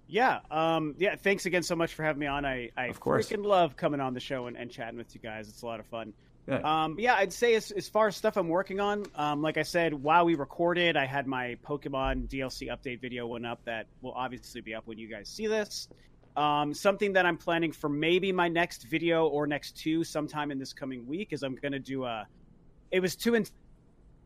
Yeah, 0.07 0.39
um, 0.51 0.95
yeah. 0.97 1.15
Thanks 1.15 1.45
again 1.45 1.63
so 1.63 1.75
much 1.75 1.93
for 1.93 2.03
having 2.03 2.19
me 2.19 2.27
on. 2.27 2.45
I, 2.45 2.71
I 2.77 2.85
of 2.85 2.99
course. 2.99 3.27
freaking 3.27 3.43
love 3.43 3.75
coming 3.75 3.99
on 3.99 4.13
the 4.13 4.19
show 4.19 4.47
and, 4.47 4.55
and, 4.55 4.71
chatting 4.71 4.97
with 4.97 5.13
you 5.13 5.19
guys. 5.19 5.49
It's 5.49 5.63
a 5.63 5.65
lot 5.65 5.81
of 5.81 5.85
fun. 5.87 6.13
Yeah, 6.47 6.83
um, 6.83 6.95
yeah 6.97 7.15
I'd 7.15 7.33
say 7.33 7.55
as, 7.55 7.71
as 7.71 7.89
far 7.89 8.07
as 8.07 8.15
stuff 8.15 8.37
I'm 8.37 8.47
working 8.47 8.79
on, 8.79 9.05
um, 9.15 9.41
like 9.41 9.57
I 9.57 9.63
said, 9.63 9.93
while 9.93 10.25
we 10.25 10.35
recorded, 10.35 10.95
I 10.95 11.05
had 11.05 11.27
my 11.27 11.57
Pokemon 11.65 12.29
DLC 12.29 12.69
update 12.69 13.01
video 13.01 13.27
went 13.27 13.45
up 13.45 13.59
that 13.65 13.87
will 14.01 14.13
obviously 14.13 14.61
be 14.61 14.73
up 14.73 14.87
when 14.87 14.97
you 14.97 15.09
guys 15.09 15.27
see 15.27 15.47
this. 15.47 15.89
Um, 16.37 16.73
something 16.73 17.13
that 17.13 17.25
I'm 17.25 17.37
planning 17.37 17.71
for 17.71 17.89
maybe 17.89 18.31
my 18.31 18.47
next 18.47 18.83
video 18.83 19.27
or 19.27 19.47
next 19.47 19.75
two 19.75 20.03
sometime 20.03 20.51
in 20.51 20.59
this 20.59 20.71
coming 20.71 21.05
week 21.07 21.29
is 21.31 21.43
I'm 21.43 21.55
going 21.55 21.71
to 21.71 21.79
do 21.79 22.05
a. 22.05 22.27
It 22.91 22.99
was 23.01 23.15
too 23.15 23.43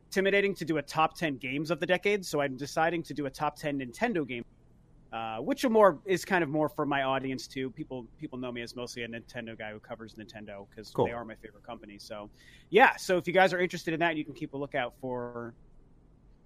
intimidating 0.10 0.54
to 0.56 0.66
do 0.66 0.78
a 0.78 0.82
top 0.82 1.16
10 1.16 1.38
games 1.38 1.72
of 1.72 1.80
the 1.80 1.86
decade, 1.86 2.26
so 2.26 2.42
I'm 2.42 2.58
deciding 2.58 3.04
to 3.04 3.14
do 3.14 3.26
a 3.26 3.30
top 3.30 3.56
10 3.56 3.80
Nintendo 3.80 4.28
game 4.28 4.44
uh, 5.12 5.38
which 5.38 5.66
are 5.66 5.70
more 5.70 6.00
is 6.06 6.24
kind 6.24 6.44
of 6.44 6.50
more 6.50 6.70
for 6.70 6.86
my 6.86 7.04
audience 7.04 7.48
too. 7.48 7.70
People 7.72 8.06
people 8.18 8.38
know 8.38 8.52
me 8.52 8.62
as 8.62 8.76
mostly 8.76 9.04
a 9.04 9.08
Nintendo 9.08 9.58
guy 9.58 9.72
who 9.72 9.80
covers 9.80 10.16
Nintendo 10.16 10.66
because 10.70 10.92
cool. 10.92 11.06
they 11.06 11.12
are 11.12 11.26
my 11.26 11.36
favorite 11.36 11.64
company. 11.64 11.98
So 11.98 12.30
yeah, 12.70 12.96
so 12.96 13.18
if 13.18 13.28
you 13.28 13.34
guys 13.34 13.54
are 13.54 13.60
interested 13.60 13.94
in 13.94 14.00
that, 14.00 14.16
you 14.16 14.24
can 14.24 14.34
keep 14.34 14.54
a 14.54 14.58
lookout 14.58 14.94
for 15.02 15.54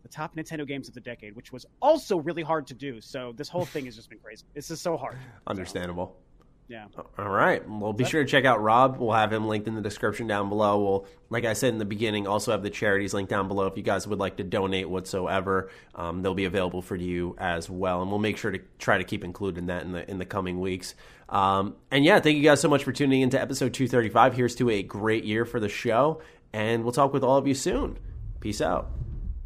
the 0.02 0.10
top 0.10 0.36
Nintendo 0.36 0.68
games 0.68 0.88
of 0.88 0.94
the 0.94 1.00
decade, 1.00 1.36
which 1.36 1.52
was 1.52 1.66
also 1.82 2.18
really 2.18 2.44
hard 2.44 2.68
to 2.68 2.74
do. 2.74 3.02
So 3.02 3.34
this 3.36 3.50
whole 3.50 3.66
thing 3.66 3.86
has 3.86 3.96
just 3.96 4.10
been 4.10 4.20
crazy. 4.20 4.46
This 4.54 4.70
is 4.72 4.82
so 4.82 4.98
hard. 4.98 5.18
Understandable. 5.48 6.16
So. 6.18 6.25
Yeah. 6.68 6.88
All 7.20 7.30
right. 7.30 7.68
Well, 7.70 7.94
be 7.94 8.06
sure 8.06 8.24
to 8.24 8.30
check 8.30 8.44
out 8.44 8.62
Rob. 8.62 8.98
We'll 8.98 9.12
have 9.12 9.32
him 9.32 9.48
linked 9.48 9.68
in 9.68 9.76
the 9.76 9.82
description 9.82 10.26
down 10.26 10.50
below. 10.50 10.84
We'll, 10.84 11.06
like 11.30 11.46
I 11.46 11.54
said 11.54 11.74
in 11.74 11.78
the 11.78 11.86
beginning, 11.86 12.26
also 12.26 12.52
have 12.52 12.64
the 12.64 12.72
charities 12.72 13.14
linked 13.14 13.30
down 13.30 13.48
below 13.48 13.68
if 13.68 13.78
you 13.78 13.84
guys 13.84 14.08
would 14.08 14.18
like 14.18 14.38
to 14.38 14.44
donate 14.44 14.90
whatsoever. 14.90 15.70
Um, 15.94 16.24
they'll 16.24 16.34
be 16.34 16.46
available 16.46 16.82
for 16.82 16.96
you 16.96 17.36
as 17.38 17.70
well, 17.70 18.02
and 18.02 18.10
we'll 18.10 18.20
make 18.20 18.38
sure 18.38 18.50
to 18.50 18.60
try 18.80 18.98
to 18.98 19.04
keep 19.04 19.24
including 19.24 19.68
that 19.68 19.84
in 19.84 19.92
the 19.92 20.10
in 20.10 20.18
the 20.18 20.26
coming 20.26 20.60
weeks. 20.60 20.96
Um, 21.30 21.76
and 21.92 22.04
yeah, 22.04 22.20
thank 22.20 22.38
you 22.38 22.44
guys 22.44 22.62
so 22.62 22.70
much 22.70 22.84
for 22.84 22.92
tuning 22.92 23.22
into 23.22 23.40
episode 23.40 23.74
235. 23.74 24.36
Here's 24.36 24.56
to 24.56 24.70
a 24.72 24.82
great 24.82 25.24
year 25.24 25.46
for 25.46 25.60
the 25.60 25.70
show, 25.70 26.22
and 26.52 26.84
we'll 26.84 26.94
talk 26.94 27.14
with 27.14 27.24
all 27.24 27.38
of 27.38 27.48
you 27.48 27.54
soon. 27.54 28.00
Peace 28.40 28.62
out. 28.62 28.90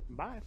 Bye. 0.10 0.40